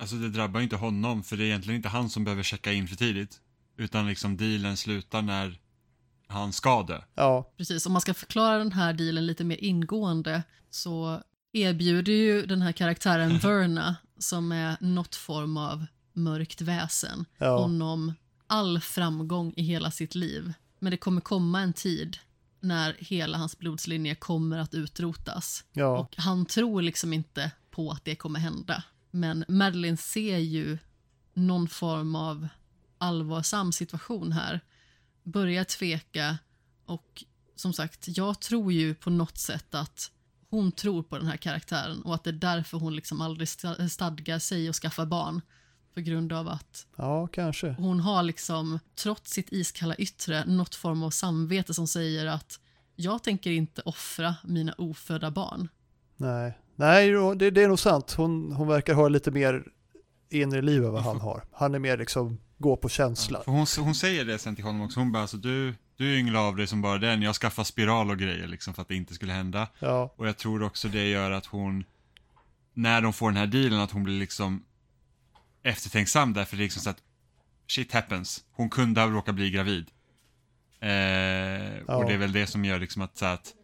alltså 0.00 0.16
det 0.16 0.28
drabbar 0.28 0.60
ju 0.60 0.64
inte 0.64 0.76
honom, 0.76 1.22
för 1.22 1.36
det 1.36 1.42
är 1.44 1.46
egentligen 1.46 1.76
inte 1.76 1.88
han 1.88 2.08
som 2.10 2.24
behöver 2.24 2.42
checka 2.42 2.72
in 2.72 2.88
för 2.88 2.96
tidigt. 2.96 3.40
Utan 3.76 4.06
liksom 4.06 4.36
dealen 4.36 4.76
slutar 4.76 5.22
när 5.22 5.58
han 6.26 6.52
ska 6.52 6.82
dö. 6.82 7.00
Ja, 7.14 7.52
Precis, 7.56 7.86
om 7.86 7.92
man 7.92 8.00
ska 8.02 8.14
förklara 8.14 8.58
den 8.58 8.72
här 8.72 8.92
dealen 8.92 9.26
lite 9.26 9.44
mer 9.44 9.64
ingående 9.64 10.42
så 10.70 11.22
erbjuder 11.52 12.12
ju 12.12 12.46
den 12.46 12.62
här 12.62 12.72
karaktären 12.72 13.38
Verna, 13.42 13.96
som 14.20 14.52
är 14.52 14.76
något 14.80 15.14
form 15.14 15.56
av 15.56 15.86
mörkt 16.12 16.60
väsen, 16.60 17.24
Ja. 17.38 17.58
honom 17.58 18.12
all 18.46 18.80
framgång 18.80 19.52
i 19.56 19.62
hela 19.62 19.90
sitt 19.90 20.14
liv. 20.14 20.52
Men 20.78 20.90
det 20.90 20.96
kommer 20.96 21.20
komma 21.20 21.60
en 21.60 21.72
tid 21.72 22.18
när 22.60 22.96
hela 22.98 23.38
hans 23.38 23.58
blodslinje 23.58 24.14
kommer 24.14 24.58
att 24.58 24.74
utrotas. 24.74 25.64
ja, 25.72 25.98
Och 25.98 26.14
han 26.16 26.46
tror 26.46 26.82
liksom 26.82 27.12
inte 27.12 27.50
på 27.70 27.90
att 27.90 28.04
det 28.04 28.16
kommer 28.16 28.40
hända. 28.40 28.82
Men 29.10 29.44
Madeline 29.48 29.96
ser 29.96 30.38
ju 30.38 30.78
någon 31.34 31.68
form 31.68 32.14
av 32.14 32.48
allvarsam 32.98 33.72
situation 33.72 34.32
här. 34.32 34.60
Börjar 35.22 35.64
tveka 35.64 36.38
och 36.84 37.24
som 37.56 37.72
sagt, 37.72 38.04
jag 38.16 38.40
tror 38.40 38.72
ju 38.72 38.94
på 38.94 39.10
något 39.10 39.38
sätt 39.38 39.74
att 39.74 40.10
hon 40.50 40.72
tror 40.72 41.02
på 41.02 41.18
den 41.18 41.26
här 41.26 41.36
karaktären 41.36 42.02
och 42.02 42.14
att 42.14 42.24
det 42.24 42.30
är 42.30 42.32
därför 42.32 42.78
hon 42.78 42.96
liksom 42.96 43.20
aldrig 43.20 43.48
sta- 43.48 43.88
stadgar 43.88 44.38
sig 44.38 44.68
och 44.68 44.74
skaffar 44.74 45.06
barn. 45.06 45.40
På 45.94 46.00
grund 46.00 46.32
av 46.32 46.48
att 46.48 46.86
ja, 46.96 47.26
kanske. 47.26 47.70
hon 47.78 48.00
har 48.00 48.22
liksom, 48.22 48.78
trots 48.94 49.30
sitt 49.30 49.52
iskalla 49.52 49.94
yttre, 49.94 50.44
något 50.44 50.74
form 50.74 51.02
av 51.02 51.10
samvete 51.10 51.74
som 51.74 51.86
säger 51.86 52.26
att 52.26 52.60
jag 52.96 53.22
tänker 53.22 53.50
inte 53.50 53.82
offra 53.84 54.34
mina 54.44 54.74
ofödda 54.78 55.30
barn. 55.30 55.68
Nej, 56.16 56.58
Nej 56.76 57.10
det, 57.36 57.50
det 57.50 57.62
är 57.62 57.68
nog 57.68 57.78
sant. 57.78 58.12
Hon, 58.12 58.52
hon 58.52 58.68
verkar 58.68 58.94
ha 58.94 59.08
lite 59.08 59.30
mer 59.30 59.64
inre 60.30 60.62
liv 60.62 60.84
än 60.84 60.92
vad 60.92 61.02
han 61.02 61.20
har. 61.20 61.44
Han 61.52 61.74
är 61.74 61.78
mer 61.78 61.98
liksom, 61.98 62.38
gå 62.58 62.76
på 62.76 62.88
känsla. 62.88 63.42
För 63.42 63.52
hon, 63.52 63.66
hon 63.78 63.94
säger 63.94 64.24
det 64.24 64.38
sen 64.38 64.56
till 64.56 64.64
honom 64.64 64.82
också, 64.82 65.00
hon 65.00 65.12
bara 65.12 65.22
alltså 65.22 65.36
du, 65.36 65.74
du 66.00 66.18
ynglar 66.18 66.40
av 66.40 66.56
dig 66.56 66.66
som 66.66 66.82
bara 66.82 66.98
den, 66.98 67.22
jag 67.22 67.34
skaffar 67.34 67.64
spiral 67.64 68.10
och 68.10 68.18
grejer 68.18 68.46
liksom 68.48 68.74
för 68.74 68.82
att 68.82 68.88
det 68.88 68.94
inte 68.96 69.14
skulle 69.14 69.32
hända. 69.32 69.68
Ja, 69.78 70.14
Och 70.16 70.28
jag 70.28 70.36
tror 70.36 70.62
också 70.62 70.88
det 70.88 71.08
gör 71.08 71.30
att 71.30 71.46
hon, 71.46 71.84
när 72.74 73.00
de 73.00 73.12
får 73.12 73.28
den 73.30 73.36
här 73.36 73.46
dealen, 73.46 73.80
att 73.80 73.90
hon 73.90 74.02
blir 74.04 74.18
liksom 74.18 74.64
eftertänksam 75.62 76.32
därför 76.32 76.56
det 76.56 76.60
är 76.62 76.64
liksom 76.64 76.82
så 76.82 76.90
att 76.90 77.02
shit 77.66 77.92
happens. 77.92 78.44
Hon 78.52 78.70
kunde 78.70 79.00
ha 79.00 79.08
råkat 79.08 79.34
bli 79.34 79.50
gravid. 79.50 79.90
Eh, 80.80 80.88
Och 81.96 82.04
det 82.06 82.12
är 82.14 82.18
väl 82.18 82.32
det 82.32 82.46
som 82.46 82.64
gör 82.64 82.78
liksom 82.78 83.02
att, 83.02 83.18
så 83.18 83.24
att 83.26 83.54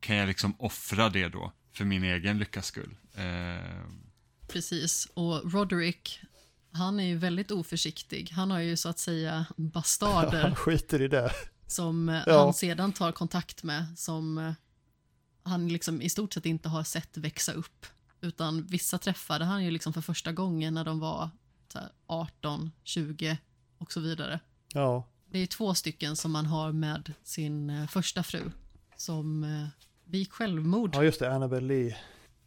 kan 0.00 0.16
jag 0.16 0.26
liksom 0.26 0.54
offra 0.58 1.08
det 1.08 1.28
då 1.28 1.52
för 1.72 1.84
min 1.84 2.04
egen 2.04 2.38
lyckas 2.38 2.66
skull? 2.66 2.96
Eh, 3.14 3.80
Precis, 4.48 5.08
och 5.14 5.52
Roderick, 5.52 6.20
han 6.74 7.00
är 7.00 7.04
ju 7.04 7.16
väldigt 7.16 7.50
oförsiktig. 7.50 8.30
Han 8.30 8.50
har 8.50 8.58
ju 8.60 8.76
så 8.76 8.88
att 8.88 8.98
säga 8.98 9.46
han 9.56 9.68
bastarder 9.68 10.54
skiter 10.54 11.02
i 11.02 11.08
det. 11.08 11.30
som 11.66 12.22
Ja. 12.26 12.44
han 12.44 12.54
sedan 12.54 12.92
tar 12.92 13.12
kontakt 13.12 13.62
med, 13.62 13.86
som 13.96 14.38
eh, 14.38 14.52
han 15.42 15.68
liksom 15.68 16.02
i 16.02 16.08
stort 16.08 16.32
sett 16.34 16.46
inte 16.46 16.68
har 16.68 16.84
sett 16.84 17.16
växa 17.16 17.52
upp. 17.52 17.86
Utan 18.20 18.66
vissa 18.66 18.98
träffade 18.98 19.44
han 19.44 19.64
ju 19.64 19.70
liksom 19.70 19.92
för 19.92 20.00
första 20.00 20.32
gången 20.32 20.74
när 20.74 20.84
de 20.84 21.00
var 21.00 21.30
så 21.72 21.78
här, 21.78 21.88
18, 22.06 22.70
20 22.84 23.38
och 23.78 23.92
så 23.92 24.00
vidare. 24.00 24.40
Ja, 24.72 25.04
Det 25.30 25.38
är 25.38 25.46
två 25.46 25.74
stycken 25.74 26.16
som 26.16 26.32
man 26.32 26.46
har 26.46 26.72
med 26.72 27.12
sin 27.22 27.70
eh, 27.70 27.86
första 27.86 28.22
fru 28.22 28.50
som 28.96 29.44
eh, 29.44 29.66
begick 30.04 30.32
självmord. 30.32 30.94
ja 30.94 31.04
just 31.04 31.20
det, 31.20 31.34
Annabelle 31.34 31.66
Lee. 31.66 31.96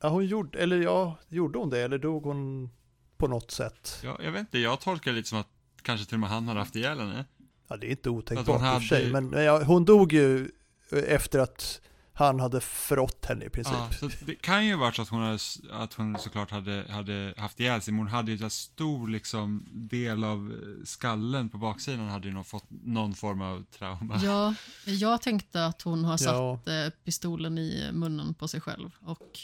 Ja, 0.01 0.09
hon 0.09 0.25
gjorde, 0.25 0.59
eller 0.59 0.77
ja, 0.81 1.17
gjorde 1.27 1.59
hon 1.59 1.69
det 1.69 1.79
eller 1.79 1.97
dog 1.97 2.23
hon 2.23 2.69
på 3.17 3.27
något 3.27 3.51
sätt? 3.51 3.99
ja, 4.03 4.17
jag 4.23 4.31
vet 4.31 4.39
inte, 4.39 4.59
jag 4.59 4.79
tolkar 4.81 5.11
det 5.11 5.17
lite 5.17 5.29
som 5.29 5.37
att 5.39 5.47
kanske 5.81 6.05
till 6.05 6.15
och 6.15 6.19
med 6.19 6.29
han 6.29 6.47
har 6.47 6.55
haft 6.55 6.75
ihjäl 6.75 6.99
henne. 6.99 7.25
Ja, 7.67 7.77
det 7.77 7.87
är 7.87 7.91
inte 7.91 8.09
otänkbart 8.09 8.61
hon 8.61 8.67
i 8.73 8.77
och 8.77 8.81
för 8.81 8.87
sig, 8.87 9.11
hade- 9.13 9.21
men 9.29 9.43
ja, 9.45 9.63
hon 9.63 9.85
dog 9.85 10.13
ju 10.13 10.51
efter 10.91 11.39
att 11.39 11.81
han 12.13 12.39
hade 12.39 12.61
förrått 12.61 13.25
henne 13.25 13.45
i 13.45 13.49
princip. 13.49 13.73
Ja, 13.77 13.89
så 13.99 14.09
det 14.25 14.35
kan 14.35 14.65
ju 14.65 14.75
varit 14.75 14.95
så 14.95 15.01
att 15.01 15.09
hon, 15.09 15.21
hade, 15.21 15.39
att 15.71 15.93
hon 15.93 16.17
såklart 16.19 16.51
hade, 16.51 16.85
hade 16.89 17.33
haft 17.37 17.59
ihjäl 17.59 17.81
sig, 17.81 17.93
men 17.93 17.99
hon 17.99 18.07
hade 18.07 18.31
ju 18.31 18.43
en 18.43 18.49
stor 18.49 19.07
liksom, 19.07 19.67
del 19.71 20.23
av 20.23 20.51
eh, 20.51 20.85
skallen 20.85 21.49
på 21.49 21.57
baksidan 21.57 22.07
hade 22.07 22.27
ju 22.27 22.33
nog 22.33 22.45
fått 22.47 22.65
någon 22.69 23.15
form 23.15 23.41
av 23.41 23.63
trauma. 23.77 24.19
Ja, 24.23 24.53
jag 24.85 25.21
tänkte 25.21 25.65
att 25.65 25.81
hon 25.81 26.03
har 26.05 26.11
Ja. 26.21 26.57
satt 26.57 26.67
eh, 26.67 26.89
pistolen 27.03 27.57
i 27.57 27.89
munnen 27.93 28.33
på 28.33 28.47
sig 28.47 28.61
själv 28.61 28.89
och, 29.01 29.39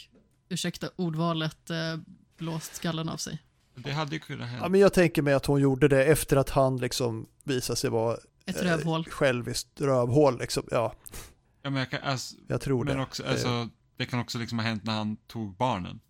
ursäkta 0.48 0.88
ordvalet, 0.96 1.70
eh, 1.70 1.76
blåst 2.38 2.74
skallen 2.76 3.08
av 3.08 3.16
sig. 3.16 3.38
Det 3.74 3.92
hade 3.92 4.14
ju 4.14 4.18
kunnat 4.20 4.48
hända. 4.48 4.64
Ja, 4.64 4.68
men 4.68 4.80
jag 4.80 4.92
tänker 4.92 5.22
mig 5.22 5.34
att 5.34 5.46
hon 5.46 5.60
gjorde 5.60 5.88
det 5.88 6.04
efter 6.04 6.36
att 6.36 6.50
han 6.50 6.76
liksom 6.76 7.26
visade 7.44 7.76
sig 7.76 7.90
vara 7.90 8.16
Ett 8.46 8.56
eh, 8.56 8.62
rövhål. 8.62 9.04
själviskt 9.04 9.80
rövhål. 9.80 10.38
Liksom. 10.38 10.64
Ja, 10.70 10.94
Ja, 11.62 11.70
men 11.70 11.78
jag 11.78 11.90
kan, 11.90 12.00
alltså, 12.02 12.36
jag 12.48 12.60
tror 12.60 12.84
men 12.84 12.96
det. 12.96 13.02
också, 13.02 13.24
alltså, 13.26 13.68
det 13.96 14.06
kan 14.06 14.20
också 14.20 14.38
liksom 14.38 14.58
ha 14.58 14.66
hänt 14.66 14.84
när 14.84 14.92
han 14.92 15.16
tog 15.16 15.56
barnen 15.56 16.00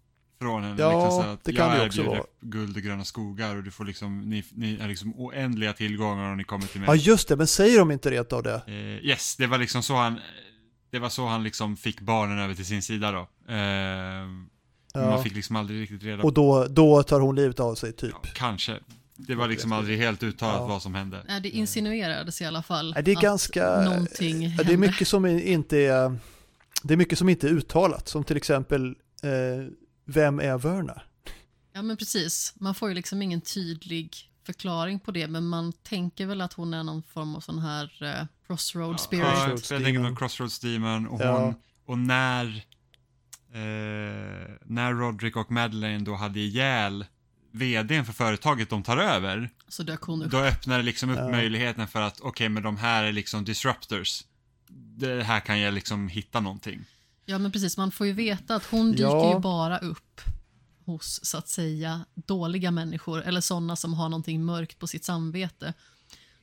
från 0.41 0.63
henne. 0.65 0.77
Ja, 0.83 1.05
liksom 1.05 1.23
så 1.23 1.29
att 1.29 1.45
det 1.45 1.53
kan 1.53 1.69
jag 1.71 1.81
det 1.81 1.87
också 1.87 2.03
vara. 2.03 2.21
guld 2.41 2.77
och 2.77 2.83
gröna 2.83 3.05
skogar 3.05 3.57
och 3.57 3.63
du 3.63 3.71
får 3.71 3.85
liksom, 3.85 4.21
ni, 4.21 4.45
ni 4.53 4.75
är 4.81 4.89
liksom 4.89 5.15
oändliga 5.21 5.73
tillgångar 5.73 6.31
och 6.31 6.37
ni 6.37 6.45
kommer 6.45 6.67
till 6.67 6.81
mig. 6.81 6.89
Ja, 6.89 6.95
just 6.95 7.29
det, 7.29 7.37
men 7.37 7.47
säger 7.47 7.79
de 7.79 7.91
inte 7.91 8.11
rent 8.11 8.33
av 8.33 8.43
det? 8.43 8.63
Eh, 8.67 8.75
yes, 9.09 9.37
det 9.37 9.47
var 9.47 9.59
liksom 9.59 9.83
så 9.83 9.95
han, 9.95 10.21
det 10.91 10.99
var 10.99 11.09
så 11.09 11.27
han 11.27 11.43
liksom 11.43 11.77
fick 11.77 12.01
barnen 12.01 12.39
över 12.39 12.55
till 12.55 12.67
sin 12.67 12.83
sida 12.83 13.11
då. 13.13 13.21
Eh, 13.55 14.25
Ja. 14.95 15.11
Man 15.11 15.23
fick 15.23 15.35
liksom 15.35 15.57
aldrig 15.57 15.81
riktigt 15.83 16.03
reda 16.03 16.23
på, 16.23 16.29
Och 16.29 16.35
då, 16.35 16.67
då 16.71 17.03
tar 17.03 17.21
hon 17.21 17.37
livet 17.37 17.61
av 17.61 17.75
sig 17.75 17.93
typ. 17.93 18.11
ja, 18.23 18.29
kanske. 18.35 18.79
Det 19.17 19.35
var 19.35 19.49
liksom 19.49 19.73
aldrig 19.73 19.99
helt 19.99 20.23
uttalat 20.23 20.57
Ja. 20.61 20.67
vad 20.67 20.83
som 20.83 20.95
hände. 20.95 21.23
Nej, 21.29 21.41
det 21.41 21.49
insinuerades 21.51 22.41
i 22.41 22.45
alla 22.45 22.63
fall 22.63 22.93
Nej, 22.95 23.03
det 23.03 23.13
är 23.13 23.17
att 23.17 23.23
ganska- 23.23 23.81
någonting 23.81 24.49
hände. 24.49 24.65
det 24.65 24.73
är 24.73 24.77
mycket 24.77 25.09
som 25.09 25.27
inte 25.27 25.79
är, 25.79 26.19
det 26.83 26.95
är 26.95 26.99
mycket 26.99 27.19
som 27.19 27.29
inte 27.29 27.47
är 27.49 27.51
uttalat, 27.51 28.09
som 28.09 28.25
till 28.25 28.37
exempel 28.37 28.87
eh, 29.23 29.31
vem 30.05 30.41
är 30.41 30.59
Verna? 30.59 31.03
Ja, 31.73 31.83
men 31.83 31.97
precis. 31.97 32.55
Man 32.57 32.75
får 32.75 32.89
ju 32.89 32.95
liksom 32.95 33.23
ingen 33.23 33.41
tydlig 33.41 34.17
förklaring 34.47 35.01
på 35.01 35.11
det, 35.11 35.27
men 35.29 35.45
man 35.49 35.73
tänker 35.73 36.27
väl 36.27 36.41
att 36.41 36.53
hon 36.53 36.75
är 36.75 36.83
någon 36.83 37.03
form 37.03 37.35
av 37.37 37.41
sån 37.41 37.59
här 37.59 38.03
eh, 38.03 38.27
crossroad 38.47 39.01
spirit. 39.01 39.25
Ja, 39.25 39.31
Crossroads 39.35 39.71
jag 39.71 39.85
tänker 39.85 40.11
på 40.11 40.17
Crossroads 40.17 40.59
Demon 40.59 41.07
och 41.09 41.21
Ja. 41.21 41.39
hon, 41.45 41.55
och 41.87 41.99
när, 41.99 42.65
eh, 43.55 44.51
när 44.65 44.93
Roderick 44.95 45.37
och 45.37 45.51
Madeleine 45.51 46.05
då 46.05 46.15
hade 46.15 46.41
ihjäl 46.41 47.05
vdn 47.51 48.05
för 48.05 48.13
företaget 48.13 48.71
de 48.71 48.83
tar 48.83 48.97
över, 48.97 49.51
Så 49.69 49.83
dök 49.83 50.01
hon 50.03 50.23
upp. 50.23 50.31
då 50.31 50.39
öppnar 50.39 50.77
det 50.77 50.83
liksom 50.85 51.11
upp 51.11 51.19
Ja. 51.19 51.29
möjligheten 51.31 51.89
för 51.89 52.01
att, 52.01 52.21
okej, 52.21 52.49
men 52.49 52.63
de 52.63 52.77
här 52.77 53.05
är 53.05 53.13
liksom 53.13 53.45
disruptors. 53.45 54.25
Det 54.97 55.23
här 55.23 55.41
kan 55.41 55.61
jag 55.61 55.75
liksom 55.75 56.09
hitta 56.09 56.41
någonting. 56.41 56.85
Ja, 57.27 57.39
men 57.39 57.53
precis. 57.53 57.77
Man 57.77 57.91
får 57.91 58.07
ju 58.07 58.13
veta 58.13 58.55
att 58.55 58.65
hon 58.67 58.93
dyker 58.93 59.05
Ja. 59.05 59.35
ju 59.35 59.41
bara 59.41 59.79
upp 59.79 60.21
hos, 60.85 61.21
så 61.25 61.39
att 61.39 61.49
säga, 61.49 62.05
dåliga 62.15 62.71
människor 62.71 63.23
eller 63.23 63.41
sådana 63.41 63.77
som 63.77 63.95
har 63.95 64.09
någonting 64.09 64.45
mörkt 64.45 64.79
på 64.79 64.87
sitt 64.87 65.05
samvete. 65.05 65.75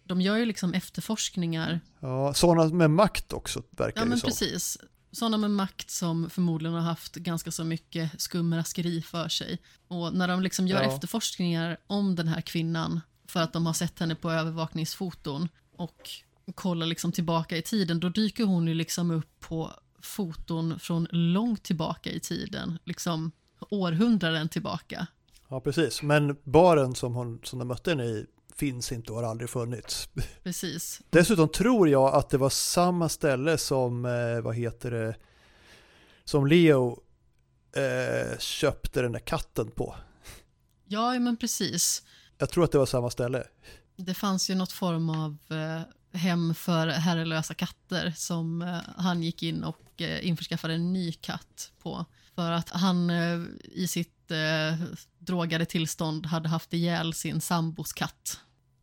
De 0.04 0.22
gör 0.22 0.38
ju 0.38 0.46
liksom 0.46 0.74
efterforskningar. 0.74 1.80
Ja, 2.00 2.34
sådana 2.34 2.74
med 2.76 2.90
makt 2.92 3.34
också 3.34 3.64
verkar 3.70 4.00
Ja, 4.02 4.04
det 4.04 4.10
men 4.10 4.20
som. 4.20 4.28
precis. 4.28 4.78
Sådana 5.12 5.38
med 5.38 5.52
makt 5.52 5.90
som 5.90 6.30
förmodligen 6.30 6.74
har 6.74 6.82
haft 6.82 7.16
ganska 7.16 7.52
så 7.52 7.64
mycket 7.64 8.22
skumraskeri 8.22 9.02
för 9.02 9.30
sig. 9.30 9.60
Och 9.88 10.14
när 10.14 10.28
de 10.28 10.42
liksom 10.42 10.68
gör 10.68 10.82
Ja. 10.84 10.94
efterforskningar 10.94 11.78
om 11.88 12.16
den 12.16 12.28
här 12.28 12.42
kvinnan 12.42 13.02
för 13.28 13.40
att 13.40 13.54
de 13.54 13.66
har 13.66 13.74
sett 13.74 14.00
henne 14.00 14.16
på 14.16 14.32
övervakningsfoton 14.32 15.50
och 15.76 16.10
kollar 16.56 16.86
liksom 16.88 17.12
tillbaka 17.12 17.58
i 17.58 17.62
tiden, 17.62 18.00
då 18.00 18.10
dyker 18.10 18.44
hon 18.44 18.68
ju 18.68 18.74
liksom 18.74 19.12
upp 19.12 19.40
på 19.40 19.72
foton 20.02 20.80
från 20.80 21.08
långt 21.12 21.64
tillbaka 21.64 22.10
i 22.12 22.20
tiden, 22.20 22.80
liksom 22.84 23.32
århundraden 23.70 24.50
tillbaka. 24.50 25.08
Ja, 25.50 25.60
precis. 25.62 26.02
Men 26.02 26.38
baren 26.44 26.96
som, 26.96 27.16
hon, 27.16 27.40
som 27.44 27.60
de 27.60 27.68
mötte 27.68 27.90
henne 27.90 28.04
i 28.06 28.26
finns 28.56 28.92
inte 28.92 29.12
och 29.12 29.18
har 29.18 29.24
aldrig 29.24 29.50
funnits. 29.50 30.10
Precis. 30.44 31.02
Dessutom 31.10 31.50
tror 31.50 31.90
jag 31.90 32.16
att 32.16 32.30
det 32.30 32.38
var 32.38 32.50
samma 32.50 33.10
ställe 33.10 33.58
som, 33.58 34.06
eh, 34.06 34.42
vad 34.42 34.56
heter 34.56 34.92
det, 34.92 35.16
som 36.24 36.48
Leo 36.48 37.00
eh, 37.76 38.38
köpte 38.40 39.02
den 39.02 39.12
där 39.12 39.20
katten 39.20 39.72
på. 39.72 39.96
Ja, 40.88 41.20
men 41.20 41.38
precis. 41.38 42.04
Jag 42.38 42.50
tror 42.50 42.64
att 42.64 42.72
det 42.72 42.78
var 42.78 42.86
samma 42.86 43.10
ställe. 43.10 43.44
Det 43.96 44.14
fanns 44.14 44.50
ju 44.50 44.56
något 44.56 44.72
form 44.72 45.10
av 45.10 45.38
eh, 45.50 45.82
hem 46.20 46.56
för 46.56 46.88
herrelösa 46.88 47.54
katter 47.54 48.14
som 48.18 48.62
eh, 48.62 48.78
han 48.98 49.24
gick 49.24 49.44
in 49.44 49.64
och 49.64 50.02
införskaffade 50.22 50.74
en 50.74 50.94
ny 50.94 51.12
katt 51.12 51.72
på. 51.82 52.06
För 52.36 52.52
att 52.52 52.70
han 52.70 53.12
i 53.62 53.88
sitt 53.88 54.21
sitt 54.32 54.80
eh, 54.82 54.88
drogade 55.20 55.66
tillstånd 55.66 56.26
hade 56.26 56.50
haft 56.50 56.74
ihjäl 56.74 57.14
sin 57.14 57.42
sambos 57.42 57.94
katt. 57.94 58.40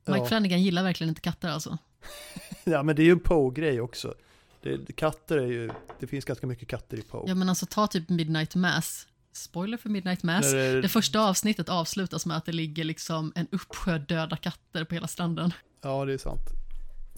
Mike 0.06 0.18
Ja. 0.20 0.24
Flanagan 0.26 0.62
gillar 0.62 0.82
verkligen 0.82 1.08
inte 1.08 1.20
katter 1.20 1.48
alltså. 1.48 1.78
Ja, 2.64 2.82
men 2.82 2.96
det 2.96 3.02
är 3.02 3.04
ju 3.04 3.12
en 3.12 3.20
Poe-grej 3.20 3.80
också. 3.80 4.14
Det, 4.62 4.96
katter 4.96 5.36
är 5.38 5.46
ju, 5.46 5.70
det 6.00 6.06
finns 6.06 6.24
ganska 6.24 6.46
mycket 6.46 6.68
katter 6.68 6.96
i 6.98 7.02
Poe. 7.02 7.24
Ja 7.28 7.34
men 7.34 7.48
alltså 7.48 7.66
ta 7.66 7.86
typ 7.86 8.08
Midnight 8.08 8.54
Mass. 8.54 9.06
Spoiler 9.32 9.76
för 9.76 9.88
Midnight 9.88 10.22
Mass. 10.22 10.52
Det- 10.52 10.80
Det 10.80 10.88
första 10.88 11.20
avsnittet 11.20 11.68
avslutas 11.68 12.26
med 12.26 12.36
att 12.36 12.44
det 12.44 12.52
ligger 12.52 12.84
liksom 12.84 13.32
en 13.34 13.46
uppsjö 13.52 13.98
döda 13.98 14.36
katter 14.36 14.84
på 14.84 14.94
hela 14.94 15.06
stranden. 15.06 15.52
Ja, 15.82 16.04
det 16.04 16.12
är 16.12 16.18
sant. 16.18 16.40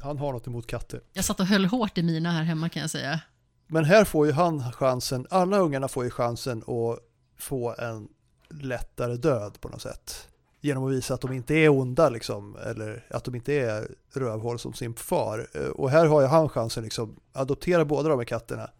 Han 0.02 0.18
har 0.18 0.32
något 0.32 0.46
emot 0.46 0.66
katter. 0.66 1.00
Jag 1.12 1.24
satt 1.24 1.40
och 1.40 1.46
höll 1.46 1.64
hårt 1.64 1.98
i 1.98 2.02
mina 2.02 2.32
här 2.32 2.42
hemma 2.42 2.68
kan 2.68 2.80
jag 2.82 2.90
säga. 2.90 3.20
Men 3.66 3.84
här 3.84 4.04
får 4.04 4.26
ju 4.26 4.32
han 4.32 4.72
chansen, 4.72 5.26
alla 5.30 5.58
ungarna 5.58 5.88
får 5.88 6.04
ju 6.04 6.10
chansen 6.10 6.58
att 6.58 6.98
få 7.38 7.74
en 7.78 8.08
lättare 8.50 9.16
död 9.16 9.60
på 9.60 9.68
något 9.68 9.82
sätt. 9.82 10.28
Genom 10.60 10.84
att 10.84 10.92
visa 10.92 11.14
att 11.14 11.20
de 11.20 11.32
inte 11.32 11.54
är 11.54 11.68
onda 11.68 12.08
liksom, 12.08 12.56
eller 12.56 13.06
att 13.10 13.24
de 13.24 13.34
inte 13.34 13.54
är 13.54 13.88
rövhål 14.12 14.58
som 14.58 14.72
sin 14.72 14.94
far. 14.94 15.48
Eh, 15.54 15.62
Och 15.68 15.90
här 15.90 16.06
har 16.06 16.20
ju 16.20 16.26
han 16.26 16.48
chansen 16.48 16.84
liksom, 16.84 17.16
adoptera 17.32 17.84
båda 17.84 18.08
de 18.08 18.18
här 18.18 18.24
katterna. 18.24 18.70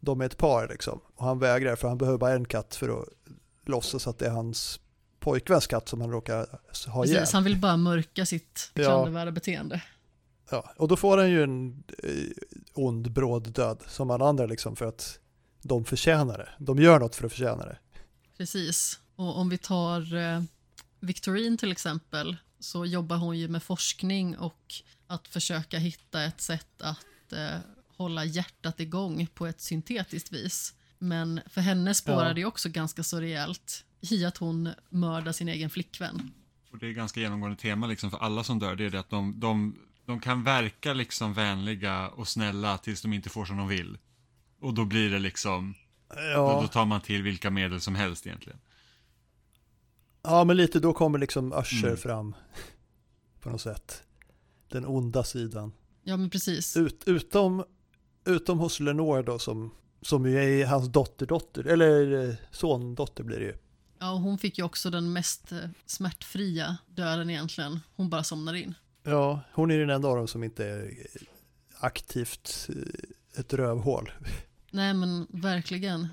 De 0.00 0.20
är 0.20 0.24
ett 0.26 0.36
par 0.38 0.68
liksom. 0.68 1.00
Och 1.16 1.24
han 1.26 1.38
vägrar 1.38 1.76
för 1.76 1.88
han 1.88 1.98
behöver 1.98 2.18
bara 2.18 2.32
en 2.32 2.44
katt 2.44 2.74
för 2.74 3.00
att 3.02 3.08
låtsas 3.66 4.06
att 4.06 4.18
det 4.18 4.26
är 4.26 4.30
hans 4.30 4.80
pojkväns 5.20 5.66
katt 5.66 5.88
som 5.88 6.00
han 6.00 6.10
råkar 6.10 6.46
ha 6.88 7.04
ihjäl. 7.04 7.18
Precis, 7.18 7.32
han 7.34 7.44
vill 7.44 7.60
bara 7.60 7.76
mörka 7.76 8.26
sitt 8.26 8.70
Ja. 8.74 8.82
klandervärda 8.84 9.30
beteende. 9.30 9.82
Ja, 10.50 10.70
och 10.76 10.88
då 10.88 10.96
får 10.96 11.18
han 11.18 11.30
ju 11.30 11.42
en 11.42 11.84
eh, 12.02 12.10
ond 12.74 13.12
bråd 13.12 13.52
död 13.52 13.82
som 13.88 14.10
alla 14.10 14.28
andra 14.28 14.46
liksom 14.46 14.76
för 14.76 14.86
att 14.86 15.18
de 15.62 15.84
förtjänar 15.84 16.38
det. 16.38 16.48
De 16.58 16.78
gör 16.78 17.00
något 17.00 17.14
för 17.16 17.26
att 17.26 17.32
förtjäna 17.32 17.64
det. 17.66 17.78
Precis. 18.36 19.00
Och 19.16 19.38
om 19.38 19.48
vi 19.48 19.58
tar 19.58 20.14
eh, 20.14 20.42
Victorine 21.00 21.56
till 21.56 21.72
exempel 21.72 22.36
så 22.58 22.86
jobbar 22.86 23.16
hon 23.16 23.38
ju 23.38 23.48
med 23.48 23.62
forskning 23.62 24.38
och 24.38 24.74
att 25.06 25.28
försöka 25.28 25.78
hitta 25.78 26.24
ett 26.24 26.40
sätt 26.40 26.82
att 26.82 27.32
eh, 27.32 27.58
hålla 27.96 28.24
hjärtat 28.24 28.80
igång 28.80 29.26
på 29.34 29.46
ett 29.46 29.60
syntetiskt 29.60 30.32
vis. 30.32 30.74
Men 30.98 31.40
för 31.46 31.60
henne 31.60 31.94
spårar 31.94 32.26
Ja. 32.28 32.34
det 32.34 32.44
också 32.44 32.68
ganska 32.68 33.02
så 33.02 33.20
rejält 33.20 33.84
i 34.00 34.24
att 34.24 34.36
hon 34.36 34.70
mördar 34.88 35.32
sin 35.32 35.48
egen 35.48 35.70
flickvän. 35.70 36.30
Och 36.70 36.78
det 36.78 36.86
är 36.86 36.92
ganska 36.92 37.20
genomgående 37.20 37.56
tema 37.58 37.86
liksom 37.86 38.10
för 38.10 38.18
alla 38.18 38.44
som 38.44 38.58
dör, 38.58 38.76
det 38.76 38.84
är 38.84 38.90
det 38.90 39.00
att 39.00 39.10
de, 39.10 39.40
de, 39.40 39.78
de 40.06 40.20
kan 40.20 40.44
verka 40.44 40.92
liksom 40.92 41.34
vänliga 41.34 42.08
och 42.08 42.28
snälla 42.28 42.78
tills 42.78 43.02
de 43.02 43.12
inte 43.12 43.28
får 43.28 43.44
som 43.44 43.56
de 43.56 43.68
vill. 43.68 43.98
Och 44.60 44.74
då 44.74 44.84
blir 44.84 45.10
det 45.10 45.18
liksom, 45.18 45.74
då, 46.08 46.14
då 46.14 46.20
Ja, 46.22 46.68
tar 46.72 46.84
man 46.84 47.00
till 47.00 47.22
vilka 47.22 47.50
medel 47.50 47.80
som 47.80 47.94
helst 47.94 48.26
egentligen. 48.26 48.58
ja 50.22 50.44
men 50.44 50.56
lite 50.56 50.80
då 50.80 50.92
kommer 50.92 51.18
liksom 51.18 51.52
Usher 51.52 51.84
Mm. 51.86 51.96
fram 51.96 52.34
på 53.40 53.50
något 53.50 53.60
sätt. 53.60 54.02
Den 54.68 54.86
onda 54.86 55.24
sidan. 55.24 55.72
Ja 56.02 56.16
men 56.16 56.30
precis. 56.30 56.76
Ut, 56.76 57.02
utom, 57.06 57.64
utom 58.24 58.58
hos 58.58 58.80
Lenore 58.80 59.22
då 59.22 59.38
som, 59.38 59.70
som 60.02 60.26
ju 60.26 60.60
är 60.60 60.66
hans 60.66 60.88
dotterdotter, 60.88 61.64
eller 61.66 62.28
eh, 62.28 62.34
sondotter 62.50 63.24
blir 63.24 63.38
det 63.38 63.44
ju. 63.44 63.56
Ja, 63.98 64.12
och 64.12 64.20
hon 64.20 64.38
fick 64.38 64.58
ju 64.58 64.64
också 64.64 64.90
den 64.90 65.12
mest 65.12 65.52
eh, 65.52 65.58
smärtfria 65.86 66.76
döden 66.88 67.30
egentligen. 67.30 67.80
Hon 67.96 68.10
bara 68.10 68.24
somnar 68.24 68.54
in. 68.54 68.74
Ja, 69.02 69.40
hon 69.52 69.70
är 69.70 69.78
den 69.78 69.90
enda 69.90 70.08
av 70.08 70.16
dem 70.16 70.28
som 70.28 70.44
inte 70.44 70.66
är 70.66 70.90
aktivt 71.80 72.68
eh, 72.68 73.40
ett 73.40 73.52
rövhål. 73.52 74.10
Nej 74.74 74.94
men 74.94 75.26
verkligen. 75.30 76.08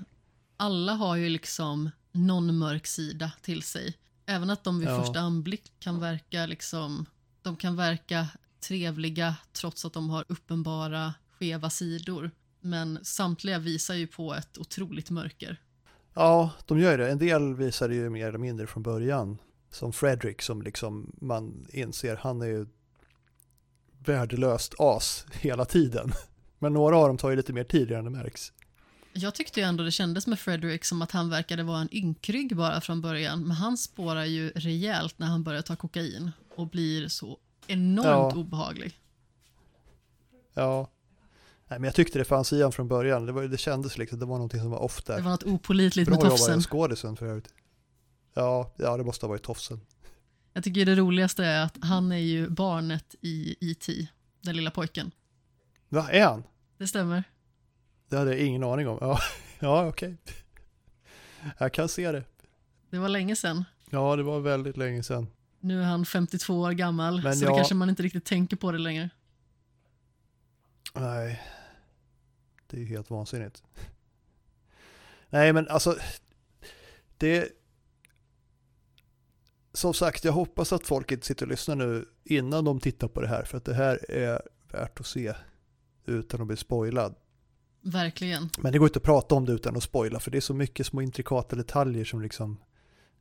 Alla 0.56 0.92
har 0.92 1.16
ju 1.16 1.28
liksom 1.28 1.90
någon 2.12 2.58
mörk 2.58 2.86
sida 2.86 3.32
till 3.42 3.62
sig. 3.62 3.96
Även 4.26 4.50
att 4.50 4.64
de 4.64 4.78
vid 4.78 4.88
Ja. 4.88 5.00
första 5.04 5.20
anblick 5.20 5.72
kan 5.78 6.00
verka 6.00 6.46
liksom, 6.46 7.06
de 7.42 7.56
kan 7.56 7.76
verka 7.76 8.28
trevliga 8.60 9.36
trots 9.52 9.84
att 9.84 9.92
de 9.92 10.10
har 10.10 10.24
uppenbara 10.28 11.14
skeva 11.38 11.70
sidor. 11.70 12.30
Men 12.60 12.98
samtliga 13.02 13.58
visar 13.58 13.94
ju 13.94 14.06
på 14.06 14.34
ett 14.34 14.58
otroligt 14.58 15.10
mörker. 15.10 15.60
Ja, 16.14 16.50
de 16.66 16.78
gör 16.78 16.98
det. 16.98 17.10
En 17.10 17.18
del 17.18 17.54
visar 17.54 17.88
det 17.88 17.94
ju 17.94 18.10
mer 18.10 18.28
eller 18.28 18.38
mindre 18.38 18.66
från 18.66 18.82
början. 18.82 19.38
Som 19.70 19.92
Fredrik 19.92 20.42
som 20.42 20.62
liksom 20.62 21.12
man 21.20 21.66
inser, 21.70 22.16
han 22.16 22.42
är 22.42 22.46
ju 22.46 22.66
värdelöst 23.98 24.74
as 24.78 25.26
hela 25.32 25.64
tiden. 25.64 26.12
Men 26.62 26.72
några 26.72 26.96
av 26.96 27.08
dem 27.08 27.18
tar 27.18 27.30
ju 27.30 27.36
lite 27.36 27.52
mer 27.52 27.64
tid 27.64 27.90
innan 27.90 28.04
det 28.04 28.10
märks. 28.10 28.52
Jag 29.12 29.34
tyckte 29.34 29.60
ju 29.60 29.66
ändå 29.66 29.84
det 29.84 29.90
kändes 29.90 30.26
med 30.26 30.38
Frederick 30.38 30.84
som 30.84 31.02
att 31.02 31.10
han 31.10 31.30
verkade 31.30 31.62
vara 31.62 31.80
en 31.80 31.94
ynkrygg 31.94 32.56
bara 32.56 32.80
från 32.80 33.00
början. 33.00 33.40
Men 33.42 33.50
han 33.50 33.76
spårar 33.76 34.24
ju 34.24 34.50
rejält 34.50 35.18
när 35.18 35.26
han 35.26 35.42
börjar 35.42 35.62
ta 35.62 35.76
kokain 35.76 36.30
och 36.56 36.68
blir 36.68 37.08
så 37.08 37.38
enormt 37.66 38.06
Ja. 38.06 38.32
obehaglig. 38.34 38.98
Ja. 40.54 40.90
Nej, 41.68 41.78
men 41.78 41.84
jag 41.84 41.94
tyckte 41.94 42.18
det 42.18 42.24
fanns 42.24 42.52
i 42.52 42.62
han 42.62 42.72
från 42.72 42.88
början. 42.88 43.26
Det, 43.26 43.32
var, 43.32 43.42
det 43.42 43.58
kändes 43.58 43.98
liksom, 43.98 44.18
det 44.18 44.26
var 44.26 44.34
någonting 44.36 44.60
som 44.60 44.70
var 44.70 44.78
off 44.78 45.02
där. 45.04 45.16
Det 45.16 45.22
var 45.22 45.30
något 45.30 45.42
opolitligt 45.42 46.08
Bra 46.08 46.16
med 46.16 46.24
jobbat 46.24 46.38
tofsen. 46.38 46.54
av 46.56 46.62
skådisen 46.62 47.16
för 47.16 47.26
övrigt. 47.26 47.48
Ja, 48.34 48.72
ja, 48.76 48.96
det 48.96 49.04
måste 49.04 49.26
ha 49.26 49.28
varit 49.28 49.42
tofsen. 49.42 49.80
Jag 50.52 50.64
tycker 50.64 50.86
det 50.86 50.94
roligaste 50.94 51.44
är 51.44 51.64
att 51.64 51.76
han 51.82 52.12
är 52.12 52.16
ju 52.16 52.48
barnet 52.48 53.14
i 53.20 53.56
E.T., 53.70 54.06
den 54.40 54.56
lilla 54.56 54.70
pojken. 54.70 55.10
Va, 55.92 56.10
är 56.10 56.24
han? 56.24 56.42
Det 56.78 56.86
stämmer. 56.86 57.24
Det 58.08 58.16
hade 58.16 58.30
jag 58.30 58.40
ingen 58.46 58.64
aning 58.64 58.88
om. 58.88 58.98
Ja, 59.00 59.18
ja 59.58 59.86
okej. 59.88 60.16
Jag 61.58 61.72
kan 61.72 61.88
se 61.88 62.12
det. 62.12 62.24
Det 62.90 62.98
var 62.98 63.08
länge 63.08 63.36
sedan. 63.36 63.64
Ja, 63.90 64.16
det 64.16 64.22
var 64.22 64.40
väldigt 64.40 64.76
länge 64.76 65.02
sedan. 65.02 65.26
Nu 65.60 65.80
är 65.80 65.84
han 65.84 66.06
52 66.06 66.60
år 66.60 66.72
gammal, 66.72 67.22
Men 67.22 67.36
så 67.36 67.44
jag- 67.44 67.52
det 67.52 67.56
kanske 67.58 67.74
man 67.74 67.88
inte 67.88 68.02
riktigt 68.02 68.24
tänker 68.24 68.56
på 68.56 68.72
det 68.72 68.78
längre. 68.78 69.10
Nej, 70.94 71.42
det 72.66 72.76
är 72.76 72.80
ju 72.80 72.86
helt 72.86 73.10
vansinnigt. 73.10 73.62
Nej, 75.30 75.52
men 75.52 75.68
alltså, 75.68 75.96
det... 77.18 77.48
Som 79.72 79.94
sagt, 79.94 80.24
jag 80.24 80.32
hoppas 80.32 80.72
att 80.72 80.86
folk 80.86 81.12
inte 81.12 81.26
sitter 81.26 81.46
och 81.46 81.50
lyssnar 81.50 81.76
nu 81.76 82.08
innan 82.24 82.64
de 82.64 82.80
tittar 82.80 83.08
på 83.08 83.20
det 83.20 83.28
här, 83.28 83.44
för 83.44 83.56
att 83.58 83.64
det 83.64 83.74
här 83.74 84.10
är 84.10 84.42
värt 84.70 85.00
att 85.00 85.06
se 85.06 85.34
utan 86.06 86.40
att 86.40 86.46
bli 86.46 86.56
spoilad. 86.56 87.14
Verkligen. 87.82 88.50
Men 88.58 88.72
det 88.72 88.78
går 88.78 88.88
inte 88.88 88.98
att 88.98 89.02
prata 89.02 89.34
om 89.34 89.46
det 89.46 89.52
utan 89.52 89.76
att 89.76 89.82
spoila, 89.82 90.20
för 90.20 90.30
det 90.30 90.36
är 90.36 90.40
så 90.40 90.54
mycket 90.54 90.86
små 90.86 91.02
intrikata 91.02 91.56
detaljer 91.56 92.04
som 92.04 92.22
liksom 92.22 92.58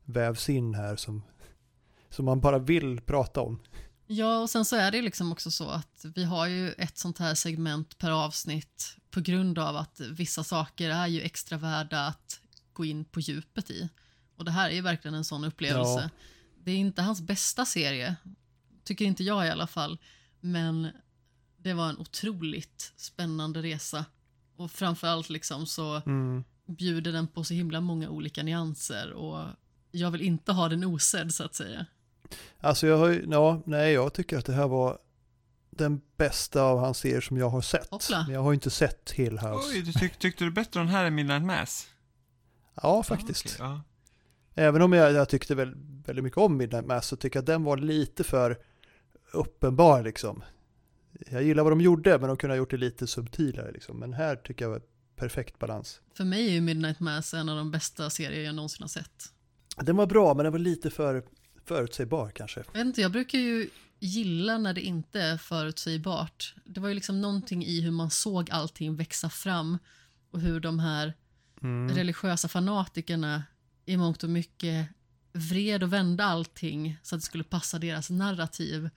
vävs 0.06 0.49
in 0.49 0.74
här 0.74 0.95
som, 0.95 1.24
som 2.10 2.26
man 2.26 2.40
bara 2.40 2.60
vill 2.60 3.02
prata 3.02 3.41
om. 3.41 3.60
Ja, 4.08 4.40
och 4.40 4.49
sen 4.49 4.66
så 4.66 4.76
är 4.76 4.91
det 4.91 5.02
liksom 5.02 5.32
också 5.32 5.52
så 5.52 5.70
att 5.70 6.06
vi 6.16 6.24
har 6.24 6.48
ju 6.48 6.72
ett 6.72 6.98
sånt 6.98 7.18
här 7.18 7.36
segment 7.36 7.98
per 7.98 8.12
avsnitt 8.12 8.98
på 9.12 9.22
grund 9.22 9.60
av 9.60 9.76
att 9.76 9.99
vissa 9.99 10.44
saker 10.44 10.90
är 10.90 11.08
ju 11.08 11.22
extra 11.22 11.58
värda 11.58 12.08
att 12.08 12.40
gå 12.74 12.86
in 12.86 13.06
på 13.06 13.20
djupet 13.20 13.72
i. 13.72 13.90
Och 14.36 14.45
det 14.45 14.52
här 14.52 14.70
är 14.70 14.74
ju 14.74 14.82
verkligen 14.82 15.16
en 15.16 15.24
sån 15.24 15.44
upplevelse. 15.44 16.02
Ja. 16.02 16.10
Det 16.64 16.72
är 16.72 16.76
inte 16.76 17.02
hans 17.02 17.22
bästa 17.22 17.66
serie, 17.66 18.16
tycker 18.84 19.06
inte 19.06 19.24
jag 19.24 19.48
i 19.48 19.49
alla 19.49 19.68
fall, 19.68 19.98
men 20.40 20.88
det 21.64 21.74
var 21.74 21.90
en 21.90 21.98
otroligt 21.98 22.94
spännande 22.98 23.62
resa. 23.62 24.06
Och 24.56 24.72
framförallt 24.72 25.30
liksom 25.30 25.66
så 25.66 26.02
Mm. 26.06 26.44
bjuder 26.66 27.12
den 27.12 27.28
på 27.28 27.44
så 27.44 27.54
himla 27.54 27.82
många 27.82 28.10
olika 28.10 28.44
nyanser 28.44 29.12
och 29.14 29.46
jag 29.92 30.12
vill 30.12 30.22
inte 30.22 30.52
ha 30.52 30.70
den 30.70 30.84
osedd 30.84 31.34
så 31.34 31.44
att 31.44 31.56
säga. 31.56 31.86
Alltså 32.60 32.88
jag 32.88 32.98
har 32.98 33.22
ja, 33.32 33.62
nej 33.66 33.94
jag 33.94 34.14
tycker 34.14 34.38
att 34.38 34.46
det 34.46 34.54
här 34.54 34.68
var 34.68 34.98
den 35.70 36.02
bästa 36.18 36.62
av 36.64 36.80
hans 36.80 36.98
serier 36.98 37.22
som 37.22 37.38
jag 37.38 37.50
har 37.50 37.62
sett. 37.62 37.90
Hoppla. 37.90 38.24
Men 38.24 38.34
jag 38.34 38.42
har 38.44 38.52
ju 38.52 38.56
inte 38.56 38.70
sett 38.70 39.12
Hill 39.12 39.40
House. 39.40 39.70
Oj, 39.74 39.82
du 39.82 39.94
tyck, 39.94 40.20
tyckte 40.20 40.44
du 40.44 40.52
bättre 40.52 40.80
om 40.80 40.86
den 40.86 40.96
här 40.96 41.06
än 41.06 41.16
Midnight 41.16 41.44
Mass? 41.44 41.88
Ja, 42.82 43.04
faktiskt. 43.04 43.56
Ja, 43.60 43.82
okej, 44.52 44.64
Även 44.66 44.82
om 44.82 44.94
jag, 44.94 45.12
jag 45.14 45.30
tyckte 45.30 45.56
väl, 45.56 45.74
väldigt 46.06 46.24
mycket 46.24 46.38
om 46.38 46.58
Midnight 46.58 46.86
Mass 46.86 47.08
så 47.08 47.16
tycker 47.16 47.38
jag 47.38 47.42
att 47.42 47.48
den 47.48 47.64
var 47.64 47.78
lite 47.78 48.24
för 48.24 48.58
uppenbar 49.34 50.04
liksom. 50.04 50.44
Jag 51.32 51.44
gillar 51.44 51.64
vad 51.64 51.72
de 51.72 51.82
gjorde 51.82 52.20
men 52.20 52.28
de 52.28 52.38
kunde 52.38 52.54
ha 52.54 52.58
gjort 52.58 52.72
det 52.72 52.78
lite 52.78 53.08
subtilare 53.08 53.72
liksom. 53.72 54.00
Men 54.00 54.14
här 54.14 54.36
tycker 54.36 54.66
jag 54.66 54.70
var 54.70 54.82
perfekt 55.16 55.60
balans. 55.60 56.02
För 56.14 56.24
mig 56.24 56.48
är 56.48 56.52
ju 56.52 56.62
Midnight 56.62 57.00
Mass 57.00 57.34
en 57.34 57.50
av 57.50 57.58
de 57.58 57.72
bästa 57.72 58.10
serier 58.10 58.44
jag 58.46 58.56
någonsin 58.56 58.82
har 58.84 58.88
sett. 58.88 59.34
Den 59.78 59.96
var 59.96 60.06
bra 60.08 60.34
men 60.34 60.44
den 60.44 60.52
var 60.52 60.60
lite 60.60 60.90
för 60.90 61.24
förutsägbar 61.66 62.30
kanske. 62.36 62.60
Jag 62.60 62.80
vet 62.80 62.86
inte, 62.86 63.02
jag 63.02 63.12
brukar 63.12 63.40
ju 63.40 63.70
gilla 64.00 64.58
när 64.58 64.74
det 64.74 64.82
inte 64.82 65.22
är 65.22 65.38
förutsägbart. 65.38 66.56
Det 66.66 66.80
var 66.80 66.90
ju 66.90 66.96
liksom 66.96 67.22
någonting 67.22 67.66
i 67.66 67.82
hur 67.82 67.92
man 67.92 68.10
såg 68.12 68.52
allting 68.52 68.96
växa 68.96 69.30
fram 69.30 69.78
och 70.32 70.42
hur 70.42 70.60
de 70.60 70.80
här 70.80 71.14
Mm. 71.64 71.96
religiösa 71.96 72.48
fanatikerna 72.48 73.44
i 73.86 73.98
mångt 73.98 74.24
och 74.24 74.30
mycket 74.30 74.88
vred 75.34 75.84
och 75.84 75.94
vände 75.94 76.24
allting 76.26 76.98
så 77.04 77.16
att 77.16 77.22
det 77.22 77.26
skulle 77.26 77.44
passa 77.44 77.80
deras 77.80 78.10
narrativ 78.10 78.90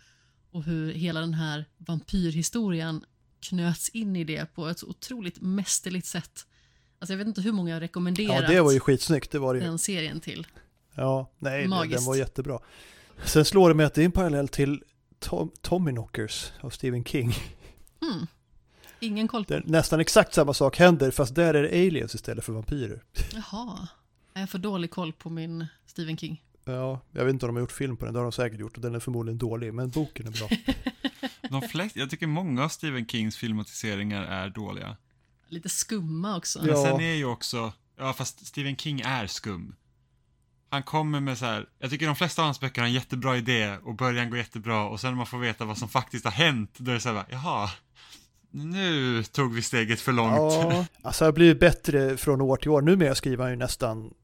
och 0.54 0.62
hur 0.64 0.92
hela 0.92 1.20
den 1.20 1.34
här 1.34 1.64
vampyrhistorien 1.78 3.04
knöts 3.40 3.88
in 3.88 4.16
i 4.16 4.24
det 4.24 4.54
på 4.54 4.66
ett 4.68 4.78
så 4.78 4.86
otroligt 4.86 5.40
mästerligt 5.40 6.06
sätt. 6.06 6.46
Alltså 6.98 7.12
jag 7.12 7.18
vet 7.18 7.26
inte 7.26 7.40
hur 7.40 7.52
många 7.52 7.70
jag 7.70 7.82
rekommenderat 7.82 8.42
Ja, 8.42 8.48
det 8.48 8.60
var 8.60 8.72
ju 8.72 8.80
skitsnyggt, 8.80 9.30
det 9.30 9.38
var 9.38 9.54
det 9.54 9.60
ju. 9.60 9.66
den 9.66 9.78
serien 9.78 10.20
till. 10.20 10.46
Ja, 10.94 11.30
nej, 11.38 11.68
Magiskt. 11.68 11.98
den 11.98 12.04
var 12.06 12.16
jättebra. 12.16 12.58
Sen 13.24 13.44
slår 13.44 13.68
det 13.68 13.74
mig 13.74 13.86
att 13.86 13.94
det 13.94 14.00
är 14.00 14.04
en 14.04 14.12
parallell 14.12 14.48
till 14.48 14.82
Tom, 15.18 15.50
Tommy 15.60 15.90
Knockers 15.90 16.52
av 16.60 16.70
Stephen 16.70 17.04
King. 17.04 17.32
Hmm. 18.00 18.26
Ingen 19.00 19.28
koll 19.28 19.44
på. 19.44 19.60
Nästan 19.64 20.00
exakt 20.00 20.34
samma 20.34 20.54
sak 20.54 20.78
händer, 20.78 21.10
fast 21.10 21.34
där 21.34 21.54
är 21.54 21.62
det 21.62 21.68
aliens 21.68 22.14
istället 22.14 22.44
för 22.44 22.52
vampyrer. 22.52 23.02
Jaha. 23.32 23.88
Jag 24.32 24.40
har 24.42 24.46
för 24.46 24.58
dålig 24.58 24.90
koll 24.90 25.12
på 25.12 25.30
min 25.30 25.66
Stephen 25.86 26.16
King. 26.16 26.42
Ja, 26.64 27.00
jag 27.12 27.24
vet 27.24 27.32
inte 27.32 27.46
om 27.46 27.48
de 27.48 27.56
har 27.56 27.60
gjort 27.60 27.72
film 27.72 27.96
på 27.96 28.04
den, 28.04 28.14
det 28.14 28.20
har 28.20 28.24
de 28.24 28.32
säkert 28.32 28.60
gjort 28.60 28.76
och 28.76 28.82
den 28.82 28.94
är 28.94 29.00
förmodligen 29.00 29.38
dålig, 29.38 29.74
men 29.74 29.90
boken 29.90 30.26
är 30.26 30.30
bra. 30.30 30.48
De 31.50 31.62
flest, 31.62 31.96
jag 31.96 32.10
tycker 32.10 32.26
många 32.26 32.64
av 32.64 32.68
Stephen 32.68 33.06
Kings 33.06 33.36
filmatiseringar 33.36 34.22
är 34.24 34.48
dåliga. 34.48 34.96
Lite 35.48 35.68
skumma 35.68 36.36
också. 36.36 36.58
Men 36.58 36.68
Ja. 36.68 36.82
sen 36.84 37.00
är 37.00 37.14
ju 37.14 37.24
också, 37.24 37.72
ja 37.98 38.12
fast 38.12 38.46
Stephen 38.46 38.76
King 38.76 39.00
är 39.00 39.26
skum. 39.26 39.74
Han 40.70 40.82
kommer 40.82 41.20
med 41.20 41.38
så 41.38 41.44
här, 41.44 41.68
jag 41.78 41.90
tycker 41.90 42.06
de 42.06 42.16
flesta 42.16 42.42
av 42.42 42.46
hans 42.46 42.60
böcker 42.60 42.80
har 42.80 42.88
en 42.88 42.94
jättebra 42.94 43.36
idé 43.36 43.76
och 43.84 43.94
början 43.94 44.28
går 44.30 44.38
jättebra 44.38 44.84
och 44.88 45.00
sen 45.00 45.10
när 45.10 45.16
man 45.16 45.26
får 45.26 45.38
veta 45.38 45.64
vad 45.64 45.78
som 45.78 45.88
faktiskt 45.88 46.24
har 46.24 46.32
hänt, 46.32 46.74
då 46.76 46.90
är 46.90 46.94
det 46.94 47.00
så 47.00 47.08
här, 47.08 47.14
bara, 47.16 47.26
jaha, 47.30 47.70
nu 48.50 49.22
tog 49.24 49.54
vi 49.54 49.62
steget 49.62 50.00
för 50.00 50.12
långt. 50.12 50.36
Ja, 50.36 50.84
alltså 51.02 51.24
det 51.24 51.28
har 51.28 51.32
blivit 51.32 51.60
bättre 51.60 52.16
från 52.16 52.40
år 52.40 52.56
till 52.56 52.70
år. 52.70 52.82
Numera 52.82 53.14
skriver 53.14 53.42
han 53.42 53.50
ju 53.52 53.56
nästan, 53.58 54.14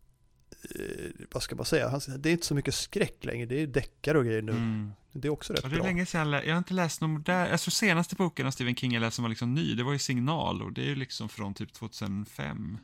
vad 1.33 1.43
ska 1.43 1.57
man 1.57 1.65
säga, 1.65 2.01
det 2.19 2.29
är 2.29 2.33
inte 2.33 2.47
så 2.47 2.55
mycket 2.55 2.75
skräck 2.75 3.25
längre, 3.25 3.47
det 3.47 3.63
är 3.63 3.67
deckare 3.67 4.19
och 4.19 4.25
grejer 4.25 4.43
nu. 4.43 4.53
Mm. 4.53 4.91
Det 5.13 5.29
är 5.29 5.33
också 5.33 5.53
rätt 5.53 5.65
Och 5.65 5.71
det 5.71 5.75
är 5.77 5.79
bra. 5.79 5.87
länge 5.87 6.07
sedan 6.07 6.21
jag, 6.21 6.29
lä- 6.29 6.43
jag 6.45 6.55
har 6.55 6.59
inte 6.59 6.75
läst 6.75 7.01
någon 7.01 7.11
modern, 7.11 7.53
alltså 7.53 7.71
senaste 7.71 8.15
boken 8.17 8.47
av 8.47 8.51
Stephen 8.51 8.75
King 8.77 8.93
jag 8.93 9.01
läste 9.01 9.15
som 9.17 9.23
var 9.23 9.29
liksom 9.29 9.55
ny, 9.55 9.75
det 9.75 9.83
var 9.85 9.93
ju 9.93 9.99
Signal 9.99 10.63
och 10.63 10.73
det 10.73 10.81
är 10.83 10.87
ju 10.87 10.95
liksom 10.95 11.29
från 11.29 11.55
typ 11.55 11.73
2005. 11.73 12.79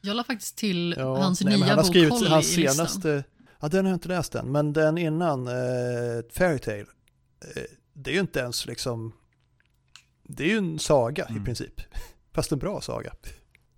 Jag 0.00 0.16
la 0.16 0.24
faktiskt 0.24 0.56
till 0.56 0.94
Ja, 0.98 1.22
hans 1.22 1.40
nej, 1.40 1.56
nya 1.56 1.66
han 1.66 1.76
har 1.76 1.82
bok 1.84 1.86
skrivit 1.92 2.10
Holly 2.12 2.26
hans 2.28 2.58
i 2.58 2.60
listan. 2.60 2.74
senaste, 2.88 3.24
ja 3.60 3.68
den 3.68 3.84
har 3.84 3.90
jag 3.92 3.96
inte 3.96 4.08
läst 4.08 4.34
än, 4.34 4.52
men 4.52 4.72
den 4.72 4.98
innan, 4.98 5.46
eh, 5.46 5.54
Fairytale, 6.32 6.80
eh, 7.56 7.62
det 7.92 8.10
är 8.10 8.14
ju 8.14 8.20
inte 8.20 8.38
ens 8.40 8.66
liksom, 8.66 9.12
det 10.22 10.44
är 10.44 10.48
ju 10.48 10.58
en 10.58 10.78
saga 10.78 11.26
i 11.28 11.32
Mm. 11.32 11.44
princip. 11.44 11.80
Fast 12.32 12.52
en 12.52 12.58
bra 12.58 12.80
saga. 12.80 13.12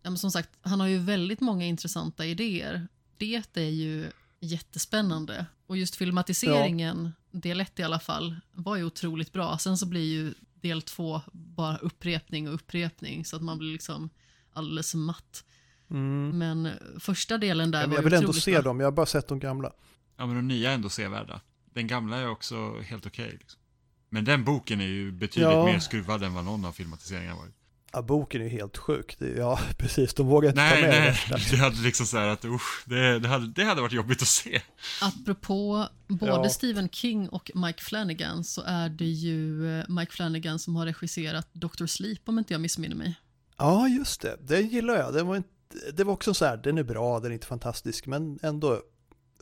Ja, 0.03 0.11
men 0.11 0.19
som 0.19 0.31
sagt, 0.31 0.49
han 0.63 0.81
har 0.81 0.87
ju 0.87 0.99
väldigt 0.99 1.41
många 1.41 1.65
intressanta 1.65 2.27
idéer. 2.27 2.89
Det 3.19 3.57
är 3.57 3.71
ju 3.71 4.11
jättespännande. 4.41 5.47
Och 5.67 5.77
just 5.77 5.97
filmatiseringen, 5.97 7.13
del 7.31 7.61
ett 7.61 7.79
i 7.79 7.83
alla 7.83 8.01
fall, 8.01 8.37
var 8.53 8.77
ju 8.77 8.85
otroligt 8.85 9.33
bra. 9.33 9.59
Sen 9.59 9.79
så 9.79 9.87
blir 9.87 10.05
ju 10.13 10.35
del 10.55 10.83
två 10.83 11.21
bara 11.33 11.77
upprepning 11.77 12.49
och 12.49 12.55
upprepning 12.55 13.25
så 13.25 13.37
att 13.37 13.43
man 13.43 13.59
blir 13.59 13.73
liksom 13.73 14.11
alldeles 14.53 14.95
matt. 14.95 15.45
Mm. 15.91 16.39
Men 16.39 16.69
första 17.01 17.39
delen 17.39 17.71
där 17.71 17.81
Ja, 17.81 17.87
var 17.87 17.95
jag 17.95 18.03
vill 18.03 18.13
ändå 18.13 18.33
se 18.33 18.53
bra. 18.53 18.63
dem, 18.63 18.81
jag 18.81 18.87
har 18.87 18.93
bara 18.93 19.07
sett 19.07 19.29
de 19.29 19.39
gamla. 19.39 19.73
Ja 20.17 20.27
men 20.27 20.37
de 20.37 20.49
nya 20.49 20.71
är 20.71 20.75
ändå 20.75 20.89
sevärda. 20.89 21.41
Den 21.75 21.87
gamla 21.87 22.17
är 22.17 22.29
också 22.29 22.81
helt 22.81 23.07
okej. 23.07 23.37
liksom. 23.41 23.61
Men 24.09 24.25
den 24.25 24.45
boken 24.45 24.81
är 24.81 24.87
ju 24.87 25.13
betydligt 25.13 25.51
Ja. 25.53 25.65
mer 25.65 25.79
skruvad 25.79 26.23
än 26.23 26.35
vad 26.35 26.45
någon 26.45 26.65
av 26.65 26.73
filmatiseringarna 26.73 27.37
varit. 27.37 27.55
Ja, 27.93 28.03
boken 28.03 28.41
är 28.41 28.45
ju 28.45 28.51
helt 28.51 28.77
sjuk. 28.79 29.17
Det, 29.19 29.29
ja, 29.31 29.61
precis, 29.79 30.15
de 30.15 30.27
vågar 30.27 30.49
inte 30.49 30.61
Nej, 30.61 30.83
ta 30.83 30.89
med 30.89 31.01
nej, 31.01 31.21
det. 31.29 31.51
det 31.51 31.57
hade 31.57 31.83
liksom 31.83 32.07
så 32.07 32.19
här 32.19 32.29
att 32.29 32.45
usch, 32.45 32.83
det, 32.87 33.19
det, 33.19 33.29
hade, 33.29 33.47
det 33.47 33.65
hade 33.65 33.81
varit 33.81 33.93
jobbigt 33.93 34.23
att 34.23 34.29
se. 34.29 34.63
Apropå 35.03 35.89
både 36.09 36.33
Ja. 36.33 36.49
Stephen 36.49 36.89
King 36.89 37.29
och 37.29 37.51
Mike 37.55 37.83
Flanagan 37.83 38.45
så 38.45 38.63
är 38.67 38.89
det 38.89 39.05
ju 39.05 39.71
eh, 39.79 39.85
Mike 39.89 40.13
Flanagan 40.13 40.59
som 40.59 40.77
har 40.77 40.87
regisserat 40.87 41.49
Dr. 41.53 41.87
Sleep 41.87 42.29
om 42.29 42.39
inte 42.39 42.55
jag 42.55 42.61
missminner 42.61 42.97
mig. 42.97 43.15
Ja, 43.59 43.89
just 43.89 44.21
det. 44.21 44.37
Den 44.41 44.69
gillar 44.69 44.95
jag. 44.95 45.15
Den 45.15 45.27
var 45.27 45.37
inte, 45.37 45.49
det 45.93 46.05
var 46.05 46.13
också 46.13 46.35
så 46.35 46.45
här, 46.45 46.57
den 46.57 46.79
är 46.79 46.83
bra, 46.83 47.21
den 47.21 47.31
är 47.31 47.35
inte 47.35 47.47
fantastisk, 47.47 48.07
men 48.07 48.39
ändå, 48.43 48.81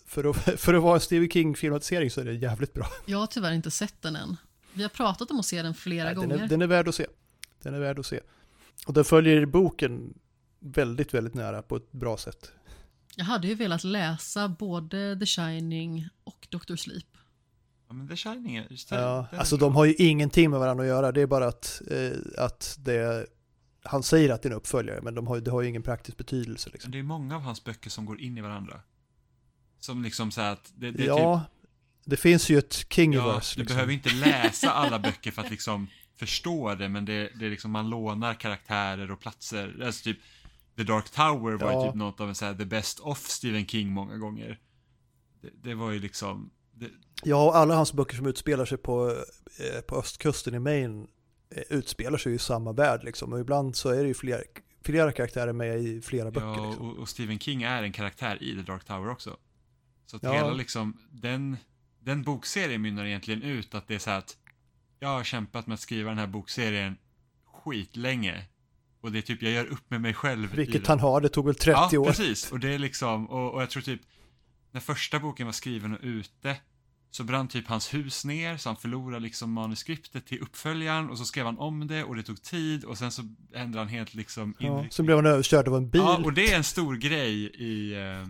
för 0.07 0.31
att, 0.31 0.37
för 0.61 0.75
att 0.75 0.83
vara 0.83 0.95
en 0.95 1.01
Stephen 1.01 1.31
King-filmatisering 1.31 2.11
så 2.11 2.21
är 2.21 2.25
den 2.25 2.39
jävligt 2.39 2.75
bra. 2.75 2.87
Jag 3.07 3.19
har 3.19 3.27
tyvärr 3.27 3.53
inte 3.53 3.71
sett 3.71 4.03
den 4.03 4.17
än. 4.17 4.37
Vi 4.73 4.83
har 4.83 4.91
pratat 4.91 5.31
om 5.31 5.41
att 5.41 5.47
se 5.47 5.63
den 5.63 5.75
flera 5.75 6.05
Nej, 6.05 6.15
den, 6.15 6.29
gånger. 6.29 6.45
är, 6.45 6.49
den 6.49 6.63
är 6.63 6.67
värd 6.67 6.89
att 6.89 6.95
se. 6.95 7.07
Den 7.63 7.75
är 7.75 7.79
värd 7.81 7.99
att 7.99 8.07
se. 8.07 8.21
Och 8.87 8.95
den 8.95 9.05
följer 9.05 9.47
boken 9.47 10.15
väldigt, 10.61 11.15
väldigt 11.15 11.35
nära 11.35 11.63
på 11.63 11.77
ett 11.77 11.93
bra 11.93 12.17
sätt. 12.17 12.53
Jag 13.17 13.25
hade 13.25 13.47
ju 13.49 13.55
velat 13.55 13.85
läsa 13.85 14.49
både 14.49 15.19
The 15.21 15.27
Shining 15.27 16.09
och 16.25 16.47
Dr. 16.51 16.77
Sleep. 16.77 17.07
Ja 17.89 17.95
men 17.95 18.09
The 18.09 18.17
Shining 18.17 18.57
är, 18.57 18.67
just 18.71 18.89
det, 18.89 18.97
Ja, 18.97 19.27
alltså 19.33 19.57
bra. 19.57 19.67
de 19.69 19.77
har 19.77 19.85
ju 19.85 19.95
ingenting 19.95 20.51
med 20.51 20.61
varandra 20.61 20.85
att 20.85 20.89
göra, 20.89 21.13
det 21.13 21.21
är 21.21 21.27
bara 21.27 21.47
att, 21.49 21.83
eh, 21.91 22.11
att 22.45 22.77
det, 22.81 23.27
han 23.83 24.03
säger 24.03 24.31
att 24.31 24.43
det 24.43 24.49
är 24.49 24.51
en 24.51 24.57
uppföljare, 24.57 25.01
men 25.03 25.15
de 25.15 25.27
har, 25.27 25.41
det 25.41 25.51
har 25.51 25.63
ju 25.63 25.69
ingen 25.69 25.83
praktisk 25.83 26.17
betydelse. 26.19 26.71
Liksom. 26.73 26.89
Men 26.89 26.93
det 26.93 26.99
är 26.99 27.03
många 27.03 27.37
av 27.37 27.43
hans 27.43 27.65
böcker 27.65 27.91
som 27.91 28.05
går 28.07 28.21
in 28.21 28.39
i 28.39 28.41
varandra. 28.41 28.81
Som 29.81 30.03
liksom 30.03 30.31
så 30.31 30.41
här 30.41 30.53
att 30.53 30.73
det, 30.77 30.91
det 30.91 31.03
är 31.03 31.07
Ja, 31.07 31.43
det 32.05 32.17
finns 32.17 32.51
ju 32.51 32.59
ett 32.59 32.71
typ, 32.71 32.87
ja, 32.91 32.95
Kingiverse. 32.95 33.57
du 33.57 33.61
liksom. 33.61 33.75
behöver 33.77 33.93
inte 33.93 34.11
läsa 34.15 34.71
alla 34.71 34.99
böcker 34.99 35.31
för 35.31 35.43
att 35.43 35.51
liksom 35.51 35.87
förstå 36.21 36.75
det, 36.75 36.89
men 36.89 37.05
det, 37.05 37.31
det 37.39 37.47
är 37.47 37.51
liksom 37.51 37.71
man 37.71 37.91
lånar 37.91 38.35
karaktärer 38.35 39.11
och 39.11 39.21
platser. 39.21 39.83
Alltså 39.85 40.05
typ 40.05 40.19
The 40.77 40.83
Dark 40.83 41.11
Tower 41.11 41.53
var 41.53 41.73
Ja. 41.73 41.85
ju 41.85 41.89
typ 41.91 41.97
något 41.99 42.21
av 42.21 42.29
en 42.29 42.35
så 42.35 42.45
här 42.45 42.55
the 42.55 42.65
best 42.65 43.01
of 43.01 43.19
Stephen 43.19 43.67
King 43.67 43.89
många 43.93 44.17
gånger. 44.17 44.59
Det, 45.43 45.51
det 45.63 45.75
var 45.75 45.91
ju 45.91 45.99
liksom, 45.99 46.51
det, 46.73 46.91
Ja, 47.25 47.45
och 47.47 47.57
alla 47.57 47.75
hans 47.75 47.93
böcker 47.93 48.17
som 48.17 48.27
utspelar 48.27 48.65
sig 48.65 48.79
på, 48.79 49.11
eh, 49.59 49.81
på 49.81 49.97
östkusten 49.97 50.55
i 50.55 50.59
Maine 50.59 51.07
eh, 51.55 51.63
utspelar 51.71 52.19
sig 52.19 52.33
ju 52.33 52.37
i 52.37 52.39
samma 52.39 52.73
värld 52.73 53.05
liksom. 53.05 53.33
Och 53.33 53.41
ibland 53.41 53.77
så 53.77 53.89
är 53.89 54.03
det 54.03 54.09
ju 54.09 54.15
flera, 54.15 54.41
flera 54.85 55.13
karaktärer 55.13 55.53
med 55.53 55.79
i 55.81 56.01
flera 56.01 56.31
böcker. 56.31 56.47
Ja, 56.47 56.69
liksom. 56.69 56.91
och, 56.91 56.99
och 56.99 57.09
Stephen 57.09 57.39
King 57.39 57.63
är 57.63 57.83
en 57.83 57.93
karaktär 57.93 58.43
i 58.43 58.55
The 58.57 58.63
Dark 58.63 58.85
Tower 58.85 59.11
också. 59.11 59.37
Så 60.07 60.17
att 60.17 60.23
Ja. 60.23 60.33
hela 60.33 60.53
liksom, 60.53 60.97
den, 61.11 61.57
den 62.01 62.23
bokserien 62.23 62.83
mynnar 62.83 63.05
egentligen 63.05 63.43
ut 63.43 63.75
att 63.75 63.89
det 63.89 63.95
är 63.95 63.99
så 63.99 64.11
här 64.11 64.19
att 64.19 64.37
jag 65.01 65.09
har 65.09 65.25
kämpat 65.25 65.67
med 65.67 65.75
att 65.75 65.81
skriva 65.81 66.09
den 66.11 66.19
här 66.19 66.27
bokserien 66.27 66.97
skitlänge. 67.53 68.45
Och 69.01 69.13
det 69.13 69.19
är 69.19 69.23
typ, 69.23 69.43
jag 69.43 69.53
gör 69.53 69.67
upp 69.67 69.91
med 69.91 70.01
mig 70.01 70.15
själv 70.15 70.55
Vilket 70.55 70.87
han 70.87 71.01
har, 71.01 71.21
det 71.21 71.29
tog 71.29 71.47
väl 71.47 71.55
30 71.55 71.89
ja, 71.93 71.99
år. 72.01 72.07
precis. 72.07 72.53
Och 72.53 72.61
det 72.61 72.75
är 72.75 72.79
liksom, 72.79 73.31
och, 73.31 73.55
och 73.55 73.63
jag 73.63 73.71
tror 73.71 73.83
typ, 73.83 74.01
när 74.73 74.81
första 74.81 75.19
boken 75.19 75.47
var 75.47 75.53
skriven 75.53 75.93
och 75.93 76.01
ute, 76.03 76.57
så 77.11 77.25
brann 77.25 77.49
typ 77.49 77.69
hans 77.69 77.95
hus 77.95 78.25
ner, 78.25 78.57
så 78.57 78.69
han 78.69 78.77
förlorade 78.77 79.21
liksom 79.21 79.53
manuskriptet 79.53 80.27
till 80.27 80.41
uppföljaren 80.41 81.11
och 81.11 81.19
så 81.19 81.25
skrev 81.25 81.47
han 81.47 81.59
om 81.59 81.87
det 81.87 82.05
och 82.05 82.17
det 82.17 82.23
tog 82.23 82.43
tid 82.43 82.85
och 82.85 82.99
sen 82.99 83.11
så 83.13 83.23
ändrade 83.55 83.79
han 83.79 83.89
helt 83.89 84.15
liksom 84.15 84.55
Ja, 84.59 84.67
inriktning. 84.67 84.91
sen 84.91 85.07
blev 85.07 85.19
han 85.19 85.27
överkörd 85.27 85.69
av 85.69 85.77
en 85.77 85.91
bil. 85.91 86.01
Ja, 86.01 86.21
och 86.25 86.33
det 86.33 86.53
är 86.53 86.57
en 86.57 86.65
stor 86.65 86.97
grej 86.97 87.45
i, 87.45 87.95
eh, 87.95 88.27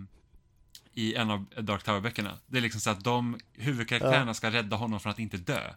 i 0.93 1.15
en 1.15 1.29
av 1.29 1.45
Dark 1.61 1.83
Tower-böckerna. 1.83 2.37
Det 2.47 2.57
är 2.57 2.61
liksom 2.61 2.81
så 2.81 2.89
att 2.89 3.03
de 3.03 3.37
huvudkaraktärerna 3.53 4.33
ska 4.33 4.51
rädda 4.51 4.75
honom 4.75 4.99
från 4.99 5.11
att 5.11 5.19
inte 5.19 5.37
dö. 5.37 5.73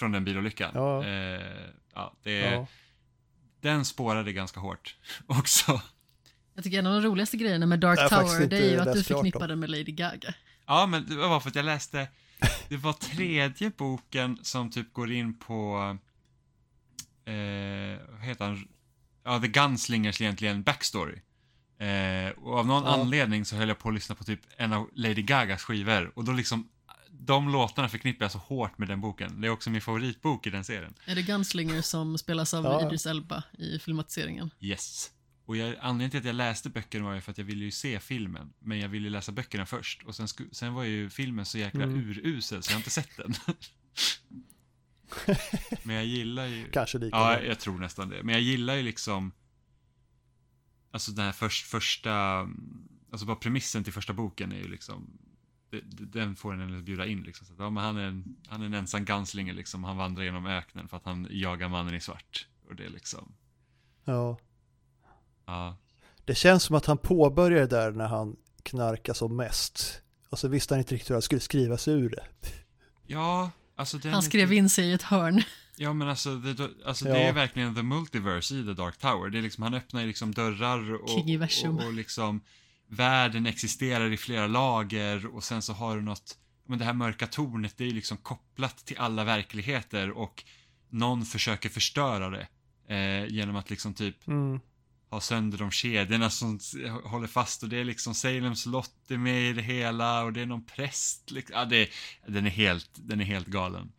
Från 0.00 0.12
den 0.12 0.24
bilolyckan. 0.24 0.70
Ja. 0.74 1.04
Eh, 1.04 1.40
ja, 1.94 2.14
det 2.22 2.42
är, 2.42 2.52
Ja. 2.52 2.66
Den 3.60 3.84
spårade 3.84 4.32
ganska 4.32 4.60
hårt 4.60 4.96
också. 5.26 5.80
Jag 6.54 6.64
tycker 6.64 6.78
en 6.78 6.86
av 6.86 7.02
de 7.02 7.08
roligaste 7.08 7.36
grejerna 7.36 7.66
med 7.66 7.80
Dark 7.80 7.98
faktiskt 8.10 8.36
Tower 8.36 8.46
det 8.46 8.58
är 8.58 8.70
ju 8.70 8.78
att 8.80 8.92
du 8.92 9.02
förknippar 9.04 9.48
den 9.48 9.60
med 9.60 9.70
Lady 9.70 9.92
Gaga. 9.92 10.34
Ja, 10.66 10.86
men 10.86 11.06
det 11.06 11.16
var 11.16 11.40
för 11.40 11.48
att 11.48 11.54
jag 11.56 11.64
läste, 11.64 12.08
det 12.68 12.76
var 12.76 12.92
tredje 12.92 13.70
boken 13.76 14.38
som 14.42 14.70
typ 14.70 14.92
går 14.92 15.12
in 15.12 15.38
på, 15.38 15.96
eh, 17.24 17.98
vad 18.10 18.20
heter 18.20 18.44
han, 18.44 18.68
ja, 19.24 19.40
The 19.40 19.48
Gunslingers 19.48 20.20
egentligen 20.20 20.62
backstory. 20.62 21.18
Eh, 21.78 22.30
och 22.30 22.58
av 22.58 22.66
någon 22.66 22.84
Ja. 22.84 22.90
anledning 23.00 23.44
så 23.44 23.56
höll 23.56 23.68
jag 23.68 23.78
på 23.78 23.88
att 23.88 23.94
lyssna 23.94 24.14
på 24.14 24.24
typ 24.24 24.40
en 24.56 24.72
av 24.72 24.90
Lady 24.94 25.22
Gagas 25.22 25.62
skivor 25.62 26.12
och 26.14 26.24
då 26.24 26.32
liksom, 26.32 26.68
de 27.24 27.48
låtarna 27.48 27.88
förknippar 27.88 28.24
jag 28.24 28.32
så 28.32 28.38
hårt 28.38 28.78
med 28.78 28.88
den 28.88 29.00
boken. 29.00 29.40
Det 29.40 29.46
är 29.46 29.50
också 29.50 29.70
min 29.70 29.80
favoritbok 29.80 30.46
i 30.46 30.50
den 30.50 30.64
serien. 30.64 30.94
Är 31.04 31.14
det 31.14 31.22
Gunslinger 31.22 31.82
som 31.82 32.18
spelas 32.18 32.54
av 32.54 32.64
Ja. 32.64 32.86
Idris 32.86 33.06
Elba 33.06 33.42
i 33.58 33.78
filmatiseringen? 33.78 34.50
Yes. 34.60 35.10
Och 35.46 35.56
jag, 35.56 35.68
anledningen 35.80 36.10
till 36.10 36.18
att 36.20 36.24
jag 36.26 36.34
läste 36.34 36.70
böckerna 36.70 37.04
var 37.04 37.14
ju 37.14 37.20
för 37.20 37.30
att 37.30 37.38
jag 37.38 37.44
ville 37.44 37.64
ju 37.64 37.70
se 37.70 38.00
filmen. 38.00 38.52
Men 38.58 38.78
jag 38.78 38.88
ville 38.88 39.10
läsa 39.10 39.32
böckerna 39.32 39.66
först. 39.66 40.02
Och 40.02 40.14
sen, 40.14 40.28
sku, 40.28 40.44
sen 40.52 40.74
var 40.74 40.84
ju 40.84 41.10
filmen 41.10 41.44
så 41.46 41.58
jäkla 41.58 41.84
Mm. 41.84 41.98
urusel 42.10 42.62
så 42.62 42.70
jag 42.70 42.74
har 42.74 42.80
inte 42.80 42.90
sett 42.90 43.16
den. 43.16 43.34
men 45.82 45.96
jag 45.96 46.04
gillar 46.04 46.46
ju... 46.46 46.70
Kanske 46.70 46.98
lika 46.98 47.16
Ja, 47.16 47.24
bra. 47.36 47.44
jag 47.46 47.60
tror 47.60 47.78
nästan 47.78 48.08
det. 48.08 48.22
Men 48.22 48.32
jag 48.34 48.42
gillar 48.42 48.74
ju 48.74 48.82
liksom... 48.82 49.32
Alltså 50.92 51.12
den 51.12 51.24
här 51.24 51.32
först, 51.32 51.66
första... 51.66 52.40
Alltså 53.12 53.26
bara 53.26 53.36
premissen 53.36 53.84
till 53.84 53.92
första 53.92 54.12
boken 54.12 54.52
är 54.52 54.56
ju 54.56 54.68
liksom... 54.68 55.18
Den 55.98 56.36
får 56.36 56.52
en 56.52 56.78
att 56.78 56.84
bjuda 56.84 57.06
in 57.06 57.22
liksom. 57.22 57.46
Så 57.46 57.52
att, 57.52 57.58
ja, 57.58 57.70
men 57.70 57.84
han, 57.84 57.96
är 57.96 58.02
en, 58.02 58.36
han 58.48 58.62
är 58.62 58.66
en 58.66 58.74
ensam 58.74 59.04
gunslinger 59.04 59.54
liksom. 59.54 59.84
Han 59.84 59.96
vandrar 59.96 60.24
genom 60.24 60.46
öknen 60.46 60.88
för 60.88 60.96
att 60.96 61.04
han 61.04 61.26
jagar 61.30 61.68
mannen 61.68 61.94
i 61.94 62.00
svart. 62.00 62.46
Och 62.68 62.76
det 62.76 62.84
är 62.84 62.90
liksom... 62.90 63.32
Ja. 64.04 64.38
Ja. 65.46 65.76
Det 66.24 66.34
känns 66.34 66.62
som 66.62 66.76
att 66.76 66.86
han 66.86 66.98
påbörjade 66.98 67.66
där 67.66 67.90
när 67.92 68.06
han 68.06 68.36
knarkade 68.62 69.18
som 69.18 69.36
mest. 69.36 70.02
Och 70.28 70.38
så 70.38 70.48
visste 70.48 70.74
han 70.74 70.78
inte 70.78 70.94
riktigt 70.94 71.10
hur 71.10 71.14
han 71.14 71.22
skulle 71.22 71.40
skriva 71.40 71.78
sig 71.78 71.94
ur 71.94 72.10
det. 72.10 72.24
Ja, 73.06 73.50
alltså 73.76 73.98
den 73.98 74.12
Han 74.12 74.22
skrev 74.22 74.52
in 74.52 74.70
sig 74.70 74.84
i 74.86 74.92
ett 74.92 75.02
hörn. 75.02 75.42
Ja 75.76 75.92
men 75.92 76.08
alltså, 76.08 76.34
det, 76.34 76.70
alltså 76.86 77.08
Ja. 77.08 77.14
det 77.14 77.20
är 77.20 77.32
verkligen 77.32 77.74
the 77.74 77.82
multiverse 77.82 78.54
i 78.54 78.64
The 78.64 78.72
Dark 78.72 78.98
Tower. 78.98 79.30
Det 79.30 79.38
är 79.38 79.42
liksom, 79.42 79.62
han 79.62 79.74
öppnar 79.74 80.06
liksom 80.06 80.34
dörrar 80.34 80.94
och, 80.94 81.00
och, 81.00 81.86
och 81.86 81.92
liksom 81.92 82.40
världen 82.90 83.46
existerar 83.46 84.12
i 84.12 84.16
flera 84.16 84.46
lager 84.46 85.26
och 85.26 85.44
sen 85.44 85.62
så 85.62 85.72
har 85.72 85.96
du 85.96 86.02
något, 86.02 86.38
men 86.66 86.78
det 86.78 86.84
här 86.84 86.92
mörka 86.92 87.26
tornet 87.26 87.74
det 87.76 87.84
är 87.84 87.90
liksom 87.90 88.16
kopplat 88.16 88.86
till 88.86 88.98
alla 88.98 89.24
verkligheter 89.24 90.10
och 90.10 90.44
någon 90.88 91.24
försöker 91.24 91.68
förstöra 91.68 92.30
det. 92.30 92.48
Eh, 92.94 93.26
genom 93.26 93.56
att 93.56 93.70
liksom 93.70 93.94
typ 93.94 94.28
Mm. 94.28 94.60
ha 95.10 95.20
sönder 95.20 95.58
de 95.58 95.70
kedjorna 95.70 96.30
som 96.30 96.58
håller 97.04 97.26
fast 97.26 97.62
och 97.62 97.68
det 97.68 97.76
är 97.76 97.84
liksom 97.84 98.14
Salems 98.14 98.66
Lot 98.66 99.10
är 99.10 99.16
med 99.16 99.42
i 99.42 99.52
det 99.52 99.62
hela 99.62 100.22
och 100.22 100.32
det 100.32 100.40
är 100.40 100.46
någon 100.46 100.64
präst. 100.64 101.30
Liksom. 101.30 101.56
Ja, 101.56 101.64
det, 101.64 101.88
den, 102.26 102.46
är 102.46 102.50
helt, 102.50 102.90
den 102.94 103.20
är 103.20 103.24
helt 103.24 103.46
galen. 103.46 103.92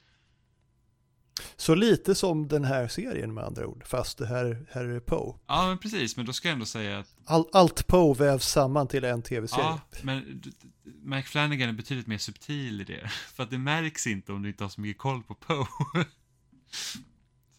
Så 1.56 1.76
lite 1.76 2.16
som 2.16 2.48
den 2.48 2.64
här 2.64 2.88
serien 2.88 3.34
med 3.34 3.44
andra 3.44 3.68
ord, 3.68 3.84
fast 3.86 4.18
det 4.18 4.28
här, 4.28 4.66
här 4.72 4.86
är 4.86 5.00
Poe. 5.00 5.36
Ja, 5.48 5.68
men 5.68 5.78
precis, 5.78 6.18
men 6.18 6.26
då 6.26 6.34
ska 6.34 6.48
jag 6.48 6.54
ändå 6.54 6.66
säga 6.66 7.00
att 7.00 7.08
All, 7.26 7.46
allt 7.52 7.88
Poe 7.88 8.14
vävs 8.14 8.48
samman 8.48 8.88
till 8.88 9.04
en 9.04 9.22
tv-serie. 9.22 9.66
Ja, 9.66 9.80
men 10.02 10.42
Mike 11.04 11.28
Flanagan 11.28 11.70
är 11.70 11.74
betydligt 11.74 12.08
mer 12.08 12.18
subtil 12.18 12.82
i 12.82 12.84
det. 12.84 13.08
För 13.34 13.44
att 13.44 13.50
det 13.50 13.58
märks 13.58 14.08
inte 14.08 14.32
om 14.32 14.42
du 14.42 14.50
inte 14.50 14.64
har 14.64 14.70
så 14.70 14.82
mycket 14.82 15.02
koll 15.02 15.24
på 15.24 15.36
Poe. 15.36 15.66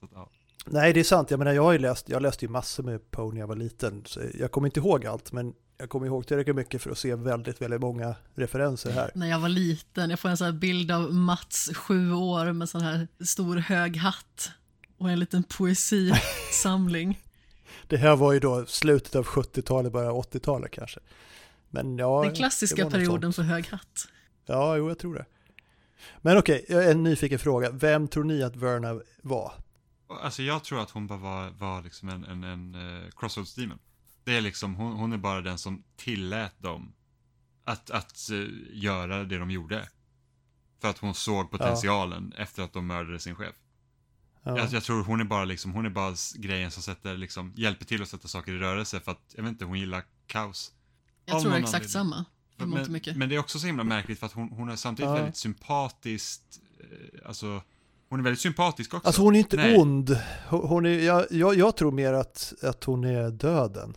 ja. 0.15 0.31
Nej, 0.67 0.93
det 0.93 1.01
är 1.01 1.05
sant. 1.05 1.31
Jag 1.31 1.39
menar, 1.39 1.53
jag 1.53 1.63
har 1.63 1.73
ju 1.73 1.79
läst, 1.79 2.09
jag 2.09 2.23
läste 2.23 2.45
ju 2.45 2.51
massor 2.51 2.83
med 2.83 3.11
Poe 3.11 3.33
när 3.33 3.41
jag 3.41 3.47
var 3.47 3.57
liten. 3.57 4.03
Så 4.07 4.21
jag 4.35 4.53
kommer 4.53 4.69
inte 4.69 4.81
ihåg 4.81 5.07
allt, 5.07 5.33
men 5.33 5.55
jag 5.83 5.91
kommer 5.91 6.07
ihåg 6.07 6.27
tillräckligt 6.27 6.57
mycket 6.57 6.83
för 6.83 6.91
att 6.91 6.99
se 6.99 7.15
väldigt, 7.15 7.63
väldigt 7.63 7.81
många 7.81 8.15
referenser 8.35 8.91
här. 8.91 9.11
När 9.15 9.27
jag 9.27 9.39
var 9.41 9.49
liten, 9.49 10.11
jag 10.11 10.21
får 10.21 10.29
en 10.29 10.37
sån 10.37 10.45
här 10.45 10.53
bild 10.53 10.91
av 10.91 11.15
Mats, 11.15 11.71
sju 11.75 12.13
år, 12.13 12.53
med 12.53 12.69
sån 12.69 12.81
här 12.81 13.09
stor 13.25 13.57
hög 13.57 13.97
hatt 13.97 14.51
och 14.99 15.11
en 15.11 15.19
liten 15.21 15.43
poesisamling. 15.43 17.23
Det 17.87 17.97
här 17.97 18.17
var 18.17 18.33
ju 18.33 18.41
då 18.41 18.67
slutet 18.67 19.15
av 19.15 19.27
70-talet, 19.27 19.93
början 19.93 20.11
av 20.11 20.25
80-talet 20.25 20.71
kanske. 20.71 21.01
Men 21.71 21.99
ja, 21.99 22.23
Den 22.25 22.35
klassiska 22.35 22.91
perioden 22.91 23.33
för 23.33 23.43
hög 23.43 23.67
hatt. 23.67 24.09
Ja, 24.47 24.77
jo, 24.77 24.89
jag 24.89 24.99
tror 24.99 25.15
det. 25.15 25.27
Men 26.19 26.39
okej, 26.39 26.65
jag 26.69 26.85
är 26.85 26.91
en 26.91 27.03
nyfiken 27.03 27.39
fråga. 27.39 27.71
Vem 27.71 28.09
tror 28.09 28.25
ni 28.25 28.43
att 28.43 28.57
Verna 28.57 29.01
var? 29.23 29.53
Alltså 30.23 30.43
jag 30.43 30.65
tror 30.65 30.81
att 30.81 30.91
hon 30.91 31.07
bara 31.07 31.19
var, 31.19 31.51
var 31.51 31.83
liksom 31.83 32.09
en, 32.09 32.25
en, 32.25 32.45
en 32.45 32.75
uh, 32.75 33.11
Crossroads 33.17 33.55
Demon. 33.55 33.79
Det 34.25 34.37
är 34.37 34.41
liksom, 34.41 34.75
hon, 34.75 34.93
hon 34.93 35.13
är 35.13 35.17
bara 35.19 35.41
den 35.41 35.59
som 35.59 35.83
tillät 35.97 36.55
dem 36.59 36.93
att, 37.65 37.91
att 37.91 38.31
eh, 38.31 38.47
göra 38.73 39.25
det 39.25 39.39
de 39.39 39.51
gjorde. 39.51 39.89
För 40.81 40.89
att 40.89 40.99
hon 40.99 41.15
såg 41.15 41.51
potentialen 41.51 42.33
efter 42.39 42.63
att 42.63 42.73
de 42.73 42.87
mördade 42.87 43.19
sin 43.19 43.35
chef. 43.35 43.55
Ja. 44.43 44.59
Jag, 44.59 44.73
jag 44.73 44.83
tror 44.83 45.05
hon 45.05 45.21
är 45.21 45.25
bara 45.25 45.45
liksom, 45.45 45.73
hon 45.73 45.87
är 45.87 45.91
bara 45.91 46.15
grejen 46.37 46.71
som 46.71 46.83
sätter 46.83 47.17
liksom, 47.17 47.53
hjälper 47.57 47.85
till 47.85 48.03
att 48.03 48.09
sätta 48.09 48.29
saker 48.29 48.53
i 48.53 48.59
rörelse 48.59 49.01
för 49.01 49.13
att, 49.13 49.35
jag 49.37 49.43
vet 49.43 49.51
inte, 49.51 49.65
hon 49.65 49.79
gillar 49.79 50.05
kaos. 50.27 50.73
Jag 51.25 51.37
Av 51.37 51.41
tror 51.41 51.55
exakt 51.55 51.75
anledning. 51.75 51.89
samma. 51.89 52.25
Men, 52.57 53.19
men 53.19 53.29
det 53.29 53.35
är 53.35 53.39
också 53.39 53.59
så 53.59 53.67
himla 53.67 53.85
märkligt 53.85 54.19
för 54.19 54.27
att 54.27 54.33
hon, 54.33 54.49
hon 54.49 54.69
är 54.69 54.77
samtidigt 54.77 55.09
Ja. 55.11 55.15
väldigt 55.15 55.37
sympatiskt, 55.37 56.61
eh, 56.81 57.29
alltså, 57.29 57.63
hon 58.09 58.19
är 58.21 58.25
väldigt 58.25 58.41
sympatisk 58.41 58.95
också. 58.95 59.07
Alltså 59.07 59.23
hon 59.23 59.35
är 59.35 59.39
inte 59.39 59.57
Nej. 59.57 59.77
ond. 59.77 60.19
Hon 60.49 60.69
hon 60.69 60.87
är, 60.87 60.99
jag, 60.99 61.27
jag, 61.31 61.55
jag 61.55 61.77
tror 61.77 61.93
mer 61.93 62.13
att, 62.13 62.53
att 62.63 62.85
hon 62.85 63.05
är 63.05 63.31
döden. 63.31 63.95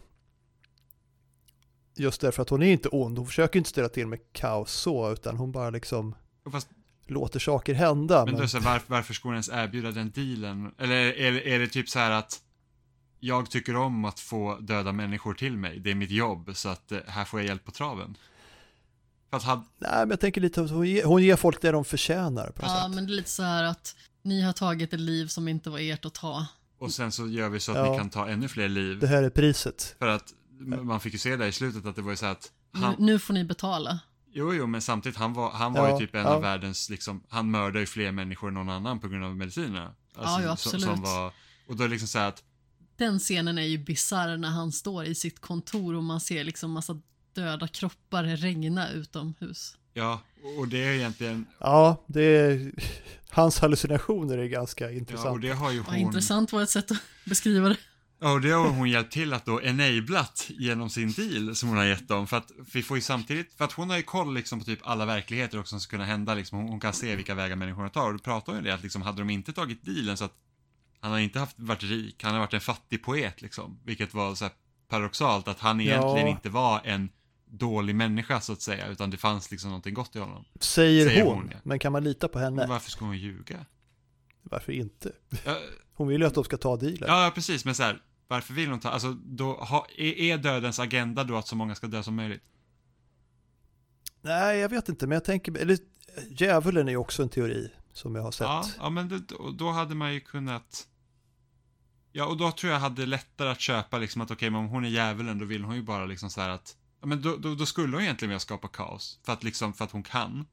Just 1.95 2.21
därför 2.21 2.41
att 2.41 2.49
hon 2.49 2.63
är 2.63 2.71
inte 2.73 2.89
ond. 2.89 3.17
Hon 3.17 3.27
försöker 3.27 3.57
inte 3.59 3.69
ställa 3.69 3.89
till 3.89 4.07
med 4.07 4.19
kaos 4.33 4.71
så, 4.71 5.11
utan 5.13 5.37
hon 5.37 5.51
bara 5.51 5.69
liksom 5.69 6.15
Fast, 6.51 6.67
låter 7.07 7.39
saker 7.39 7.73
hända. 7.73 8.25
men 8.25 8.33
Men, 8.33 8.41
då 8.41 8.47
så 8.47 8.57
här, 8.57 8.65
varför, 8.65 8.85
varför 8.93 9.13
ska 9.13 9.27
hon 9.27 9.33
ens 9.35 9.49
erbjuda 9.49 9.91
den 9.91 10.11
dealen? 10.11 10.71
Eller 10.77 10.95
är, 10.95 11.31
det- 11.31 11.53
är 11.55 11.59
det 11.59 11.67
typ 11.67 11.89
så 11.89 11.99
här 11.99 12.11
att 12.11 12.41
jag 13.19 13.49
tycker 13.49 13.75
om 13.75 14.05
att 14.05 14.19
få 14.19 14.57
döda 14.59 14.91
människor 14.91 15.33
till 15.33 15.57
mig, 15.57 15.79
det 15.79 15.91
är 15.91 15.95
mitt 15.95 16.11
jobb, 16.11 16.51
så 16.53 16.69
att 16.69 16.91
eh, 16.91 16.99
här 17.07 17.25
får 17.25 17.39
jag 17.39 17.47
hjälp 17.47 17.65
på 17.65 17.71
traven. 17.71 18.17
För 19.29 19.37
att 19.37 19.43
hade, 19.43 19.61
nej, 19.79 19.91
men 19.99 20.09
jag 20.09 20.19
tänker 20.19 20.41
lite 20.41 20.61
att 20.61 20.69
hon 20.71 20.87
ger, 20.87 21.03
hon 21.05 21.23
ger 21.23 21.35
folk 21.35 21.61
det 21.61 21.71
de 21.71 21.85
förtjänar 21.85 22.47
på 22.51 22.61
något 22.61 22.71
Ja, 22.71 22.83
sätt. 22.87 22.95
men 22.95 23.05
det 23.07 23.11
är 23.13 23.15
lite 23.15 23.29
så 23.29 23.43
här 23.43 23.63
att 23.63 23.95
ni 24.21 24.41
har 24.41 24.53
tagit 24.53 24.93
ett 24.93 24.99
liv 24.99 25.27
som 25.27 25.47
inte 25.47 25.69
var 25.69 25.79
ert 25.79 26.05
att 26.05 26.13
ta. 26.13 26.45
och 26.79 26.91
sen 26.91 27.11
så 27.11 27.27
gör 27.27 27.49
vi 27.49 27.59
så 27.59 27.71
att 27.71 27.77
Ja. 27.77 27.91
ni 27.91 27.97
kan 27.97 28.09
ta 28.09 28.27
ännu 28.29 28.47
fler 28.47 28.67
liv. 28.69 28.99
Det 28.99 29.07
här 29.07 29.23
är 29.23 29.29
priset. 29.29 29.95
För 29.99 30.07
att 30.07 30.33
man 30.59 30.99
fick 30.99 31.13
ju 31.13 31.19
se 31.19 31.35
där 31.35 31.47
i 31.47 31.51
slutet 31.51 31.85
att 31.85 31.95
det 31.95 32.01
var 32.01 32.11
ju 32.11 32.17
så 32.17 32.25
att 32.25 32.51
Nu, 32.73 32.79
han, 32.79 32.95
nu 32.99 33.19
får 33.19 33.33
ni 33.33 33.43
betala. 33.43 33.99
Jo, 34.37 34.53
jo, 34.53 34.67
men 34.67 34.81
samtidigt, 34.81 35.17
han 35.17 35.33
var, 35.33 35.51
han 35.51 35.73
var 35.73 35.87
Ja, 35.89 35.99
ju 35.99 36.05
typ 36.05 36.15
en 36.15 36.21
ja. 36.21 36.27
av 36.27 36.41
världens, 36.41 36.89
liksom, 36.89 37.23
han 37.29 37.51
mördar 37.51 37.79
ju 37.79 37.85
fler 37.85 38.11
människor 38.11 38.47
än 38.47 38.53
någon 38.53 38.69
annan 38.69 38.99
på 38.99 39.07
grund 39.07 39.23
av 39.25 39.35
medicinerna. 39.35 39.85
Alltså, 40.15 40.41
Ja, 40.41 40.41
ja, 40.41 40.55
som- 40.55 40.69
absolut. 40.75 40.85
Som 40.95 41.01
var, 41.03 41.33
och 41.67 41.75
då 41.75 41.83
är 41.83 41.87
det 41.87 41.91
liksom 41.91 42.07
så 42.07 42.19
att, 42.19 42.43
Den 42.97 43.19
scenen 43.19 43.57
är 43.57 43.61
ju 43.65 43.77
bisarr 43.77 44.37
när 44.37 44.49
han 44.49 44.71
står 44.71 45.03
i 45.05 45.15
sitt 45.15 45.39
kontor 45.41 45.95
och 45.95 46.03
man 46.03 46.19
ser 46.21 46.43
liksom 46.43 46.71
massa 46.71 47.01
döda 47.33 47.67
kroppar 47.67 48.23
regna 48.23 48.89
utomhus. 48.91 49.77
ja, 49.93 50.21
och 50.59 50.67
det 50.67 50.83
är 50.83 50.91
egentligen, 50.93 51.45
Ja, 51.59 52.03
det 52.07 52.21
är, 52.21 52.71
hans 53.29 53.59
hallucinationer 53.59 54.37
är 54.37 54.45
ganska 54.47 54.85
ja, 54.85 54.97
intressant. 54.97 55.29
och 55.29 55.39
det 55.39 55.51
har 55.53 55.71
ju 55.71 55.79
hon, 55.79 55.95
intressant 55.95 56.51
var 56.51 56.63
ett 56.63 56.69
sätt 56.69 56.91
att 56.91 56.97
beskriva 57.25 57.69
det. 57.69 57.77
Ja, 58.19 58.31
och 58.33 58.41
det 58.41 58.51
har 58.51 58.69
hon 58.69 58.89
hjälpt 58.89 59.13
till 59.13 59.33
att 59.33 59.45
då 59.45 59.61
enablat 59.61 60.45
genom 60.49 60.89
sin 60.89 61.11
deal 61.11 61.55
som 61.55 61.69
hon 61.69 61.77
har 61.77 61.85
gett 61.85 62.07
dem. 62.07 62.27
För 62.27 62.37
att 62.37 62.51
vi 62.73 62.83
får 62.83 62.97
ju 62.97 63.01
samtidigt, 63.01 63.53
för 63.53 63.65
att 63.65 63.71
hon 63.71 63.89
har 63.89 63.97
ju 63.97 64.03
koll 64.03 64.33
liksom 64.33 64.59
på 64.59 64.65
typ 64.65 64.79
alla 64.83 65.05
verkligheter 65.05 65.59
också 65.59 65.69
som 65.69 65.79
ska 65.79 65.89
kunna 65.91 66.05
hända 66.05 66.33
liksom. 66.35 66.57
Hon, 66.59 66.69
hon 66.69 66.79
kan 66.79 66.93
se 66.93 67.15
vilka 67.15 67.35
vägar 67.35 67.55
människorna 67.55 67.89
tar. 67.89 68.07
Och 68.07 68.13
då 68.13 68.19
pratar 68.19 68.53
hon 68.53 68.61
ju 68.63 68.67
det 68.69 68.73
att 68.73 68.83
liksom, 68.83 69.01
hade 69.01 69.17
de 69.21 69.29
inte 69.29 69.53
tagit 69.53 69.85
dealen 69.85 70.17
så 70.17 70.25
att 70.25 70.33
han 70.99 71.11
har 71.11 71.19
inte 71.19 71.39
haft, 71.39 71.59
varit 71.59 71.83
rik, 71.83 72.23
han 72.23 72.33
har 72.33 72.39
varit 72.39 72.53
en 72.53 72.61
fattig 72.61 73.03
poet 73.03 73.41
liksom. 73.41 73.79
Vilket 73.83 74.13
var 74.13 74.35
så 74.35 74.45
här 74.45 74.53
paradoxalt 74.89 75.47
att 75.47 75.59
han 75.59 75.79
Ja. 75.79 75.85
egentligen 75.85 76.27
inte 76.27 76.49
var 76.49 76.81
en 76.83 77.09
dålig 77.49 77.95
människa 77.95 78.41
så 78.41 78.53
att 78.53 78.61
säga, 78.61 78.87
utan 78.87 79.09
det 79.09 79.17
fanns 79.17 79.51
liksom 79.51 79.69
någonting 79.69 79.93
gott 79.93 80.15
i 80.15 80.19
honom. 80.19 80.45
Säger, 80.59 81.05
Säger 81.07 81.23
hon, 81.25 81.35
hon, 81.37 81.49
ja. 81.53 81.57
men 81.63 81.79
kan 81.79 81.91
man 81.91 82.03
lita 82.03 82.27
på 82.27 82.39
henne? 82.39 82.55
Men 82.55 82.69
varför 82.69 82.91
ska 82.91 83.05
hon 83.05 83.17
ljuga? 83.17 83.65
Varför 84.41 84.71
inte? 84.71 85.11
Hon 85.95 86.07
vill 86.07 86.21
ju 86.21 86.27
att 86.27 86.33
de 86.33 86.43
ska 86.43 86.57
ta 86.57 86.77
dealen. 86.77 86.99
ja 87.07 87.31
precis, 87.35 87.65
men 87.65 87.75
så 87.75 87.83
här, 87.83 88.01
varför 88.27 88.53
vill 88.53 88.69
hon 88.69 88.79
ta, 88.79 88.89
alltså 88.89 89.13
då, 89.13 89.53
ha, 89.53 89.87
är, 89.97 90.37
dödens 90.37 90.79
agenda 90.79 91.23
då 91.23 91.37
att 91.37 91.47
så 91.47 91.55
många 91.55 91.75
ska 91.75 91.87
dö 91.87 92.03
som 92.03 92.15
möjligt? 92.15 92.43
Nej, 94.21 94.57
jag 94.57 94.69
vet 94.69 94.89
inte, 94.89 95.07
men 95.07 95.15
jag 95.15 95.23
tänker, 95.23 95.57
eller 95.57 95.77
djävulen 96.29 96.87
är 96.87 96.91
ju 96.91 96.97
också 96.97 97.23
en 97.23 97.29
teori 97.29 97.71
som 97.93 98.15
jag 98.15 98.23
har 98.23 98.31
sett. 98.31 98.47
Ja, 98.47 98.65
ja 98.77 98.89
men 98.89 99.09
det, 99.09 99.21
då, 99.57 99.71
hade 99.71 99.95
man 99.95 100.13
ju 100.13 100.19
kunnat 100.19 100.87
Ja, 102.11 102.25
och 102.25 102.37
då 102.37 102.51
tror 102.51 102.73
jag 102.73 102.79
hade 102.79 103.05
lättare 103.05 103.49
att 103.49 103.61
köpa 103.61 103.97
liksom 103.97 104.21
att 104.21 104.31
okej, 104.31 104.49
men 104.49 104.59
om 104.59 104.67
hon 104.67 104.85
är 104.85 104.89
djävulen 104.89 105.39
då 105.39 105.45
vill 105.45 105.63
hon 105.63 105.75
ju 105.75 105.83
bara 105.83 106.05
liksom 106.05 106.29
så 106.29 106.41
här 106.41 106.49
att 106.49 106.77
Ja 107.01 107.07
men 107.07 107.21
då, 107.21 107.35
då, 107.35 107.55
då 107.55 107.65
skulle 107.65 107.95
hon 107.95 108.03
egentligen 108.03 108.29
vilja 108.29 108.39
skapa 108.39 108.67
kaos. 108.67 109.19
För 109.23 109.33
att 109.33 109.43
liksom, 109.43 109.73
för 109.73 109.85
att 109.85 109.91
hon 109.91 110.03
kan. 110.03 110.45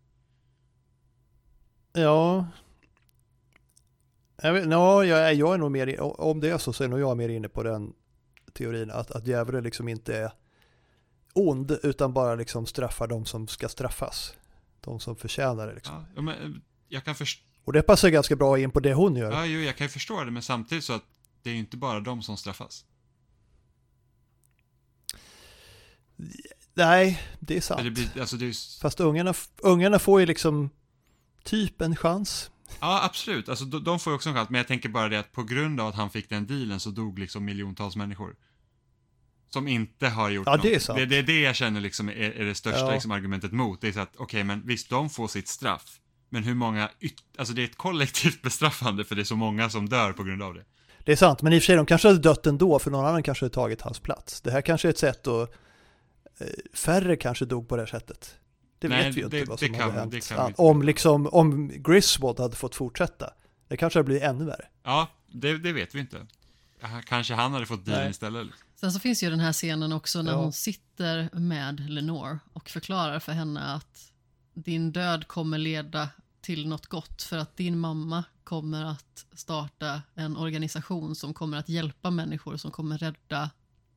Ja. 1.93 2.47
Jag, 4.43 4.52
vet, 4.52 4.69
no, 4.69 5.02
jag, 5.05 5.28
är- 5.28 5.32
jag 5.32 5.55
är 5.55 5.59
nog 5.59 5.70
mer, 5.70 6.01
om 6.20 6.40
det 6.40 6.48
är 6.51 6.59
så 6.59 6.73
så 6.73 6.85
är 6.85 6.89
nog 6.89 7.01
jag 7.01 7.16
mer 7.16 7.28
inne 7.28 7.48
på 7.48 7.62
den 7.62 7.93
teorin 8.52 8.90
att, 8.90 9.10
att 9.10 9.27
djävulen 9.27 9.64
liksom 9.64 9.89
inte 9.89 10.16
är 10.19 10.32
ond 11.35 11.78
utan 11.82 12.12
bara 12.12 12.35
liksom 12.35 12.66
straffar 12.66 13.06
de 13.09 13.24
som 13.24 13.48
ska 13.48 13.69
straffas. 13.69 14.35
De 14.81 15.01
som 15.01 15.16
förtjänar 15.16 15.66
det 15.66 15.74
liksom. 15.74 16.06
Ja, 16.16 16.23
men 16.23 16.62
jag 16.89 17.05
kan 17.05 17.14
förstå, 17.14 17.43
Och 17.64 17.73
det 17.73 17.82
passar 17.82 18.09
ganska 18.09 18.36
bra 18.36 18.59
in 18.59 18.70
på 18.70 18.81
det 18.81 18.94
hon 18.94 19.16
gör. 19.16 19.32
ja, 19.32 19.47
jo, 19.47 19.60
jag 19.60 19.77
kan 19.77 19.85
ju 19.85 19.89
förstå 19.89 20.24
det, 20.24 20.31
men 20.31 20.43
samtidigt 20.43 20.85
så 20.85 20.93
att 20.93 21.05
det 21.43 21.51
är 21.51 21.55
ju 21.55 21.59
inte 21.60 21.77
bara 21.77 22.01
de 22.01 22.23
som 22.23 22.36
straffas. 22.36 22.85
Nej, 26.74 27.23
det 27.40 27.56
är 27.56 27.60
sant. 27.60 27.85
det 27.85 27.90
blir, 27.90 28.20
alltså 28.20 28.36
det 28.36 28.47
är 28.47 28.81
Fast 28.81 29.01
ungarna, 29.01 29.35
ungarna 29.59 29.98
får 29.98 30.20
ju 30.20 30.27
liksom 30.27 30.70
typ 31.43 31.81
en 31.81 31.97
chans. 31.97 32.51
Ja 32.81 33.05
absolut, 33.05 33.49
alltså 33.49 33.65
de, 33.65 33.85
de 33.85 33.99
får 34.01 34.11
ju 34.11 34.15
också 34.15 34.28
en 34.28 34.35
chans, 34.35 34.51
men 34.51 34.59
jag 34.59 34.69
tänker 34.69 34.89
bara 34.89 35.09
det 35.09 35.19
att 35.19 35.32
på 35.32 35.43
grund 35.43 35.81
av 35.81 35.86
att 35.89 35.94
han 35.94 36.11
fick 36.11 36.28
den 36.28 36.47
dealen 36.47 36.81
så 36.81 36.90
dog 36.90 37.19
liksom 37.19 37.44
miljontals 37.44 37.97
människor. 37.97 38.35
Som 39.51 39.69
inte 39.69 40.09
har 40.09 40.31
gjort 40.31 40.47
Ja, 40.47 40.57
det 40.57 40.69
är 40.69 40.73
något. 40.73 40.82
sant. 40.82 40.99
Det, 40.99 41.07
det 41.07 41.16
är 41.16 41.23
det 41.23 41.40
jag 41.40 41.57
känner 41.57 41.81
liksom 41.81 42.09
är, 42.09 42.12
är 42.12 42.44
det 42.44 42.55
största 42.55 42.81
Ja. 42.81 42.93
liksom 42.93 43.11
argumentet 43.11 43.53
mot. 43.53 43.81
Det 43.81 43.89
är 43.89 43.93
så 43.93 44.01
att, 44.01 44.16
okej, 44.16 44.44
men 44.44 44.66
visst, 44.66 44.90
de 44.90 45.11
får 45.11 45.28
sitt 45.28 45.49
straff. 45.49 45.99
Men 46.28 46.44
hur 46.44 46.55
många, 46.55 46.90
alltså 47.39 47.55
det 47.55 47.62
är 47.62 47.65
ett 47.65 47.77
kollektivt 47.77 48.43
bestraffande 48.43 49.05
för 49.05 49.15
det 49.15 49.23
är 49.23 49.24
så 49.24 49.36
många 49.36 49.70
som 49.70 49.89
dör 49.89 50.12
på 50.12 50.23
grund 50.23 50.43
av 50.43 50.55
det. 50.55 50.65
Det 51.05 51.12
är 51.12 51.16
sant, 51.16 51.43
men 51.43 51.53
i 51.53 51.59
och 51.59 51.62
för 51.62 51.66
sig 51.66 51.77
de 51.77 51.86
kanske 51.86 52.09
hade 52.09 52.20
dött 52.20 52.47
ändå 52.47 52.78
för 52.78 52.90
någon 52.90 53.07
annan 53.07 53.23
kanske 53.23 53.44
hade 53.44 53.55
tagit 53.55 53.81
hans 53.81 54.01
plats. 54.01 54.40
Det 54.40 54.51
här 54.51 54.61
kanske 54.62 54.89
är 54.89 54.90
ett 54.90 54.99
sätt 54.99 55.27
att 55.27 55.51
eh, 56.40 56.47
färre 56.74 57.16
kanske 57.16 57.44
dog 57.44 57.69
på 57.69 57.77
det 57.77 57.82
här 57.82 57.86
sättet. 57.86 58.35
Det 58.82 58.88
Nej, 58.88 59.04
vet 59.06 59.16
vi 59.16 59.20
ju 59.20 59.24
inte 59.24 59.36
det- 59.36 59.44
vad 59.44 59.59
det 59.59 59.66
som 59.66 59.74
kan- 59.74 59.82
hade 59.84 60.00
hänt. 60.00 60.12
det 60.12 60.28
kan 60.28 60.54
om, 60.56 60.82
liksom, 60.82 61.26
om 61.26 61.68
Griswold 61.82 62.38
hade 62.40 62.56
fått 62.56 62.74
fortsätta. 62.74 63.30
Det 63.68 63.76
kanske 63.76 63.98
hade 63.98 64.04
blivit 64.06 64.22
ännu 64.22 64.44
värre. 64.44 64.64
Ja, 64.82 65.09
det, 65.26 65.59
det 65.59 65.72
vet 65.72 65.94
vi 65.94 66.00
inte. 66.00 66.26
Kanske 67.06 67.34
han 67.34 67.52
hade 67.52 67.66
fått 67.66 67.84
dealen 67.84 68.10
istället. 68.10 68.46
liksom. 68.46 68.66
Sen 68.76 68.92
så 68.92 69.00
finns 69.00 69.22
ju 69.22 69.30
den 69.30 69.40
här 69.40 69.52
scenen 69.52 69.92
också 69.92 70.22
när 70.22 70.32
Ja. 70.32 70.38
hon 70.38 70.52
sitter 70.52 71.30
med 71.32 71.90
Lenore 71.90 72.38
och 72.52 72.70
förklarar 72.70 73.18
för 73.20 73.32
henne 73.32 73.60
att 73.74 74.12
din 74.54 74.92
död 74.92 75.28
kommer 75.28 75.59
leda 75.59 76.09
till 76.40 76.68
något 76.68 76.86
gott 76.86 77.22
för 77.22 77.38
att 77.38 77.56
din 77.56 77.78
mamma 77.78 78.24
kommer 78.44 78.84
att 78.84 79.26
starta 79.34 80.02
en 80.14 80.36
organisation 80.36 81.14
som 81.14 81.34
kommer 81.34 81.56
att 81.56 81.68
hjälpa 81.68 82.10
människor 82.10 82.56
som 82.56 82.70
kommer 82.70 82.98
rädda 82.98 83.50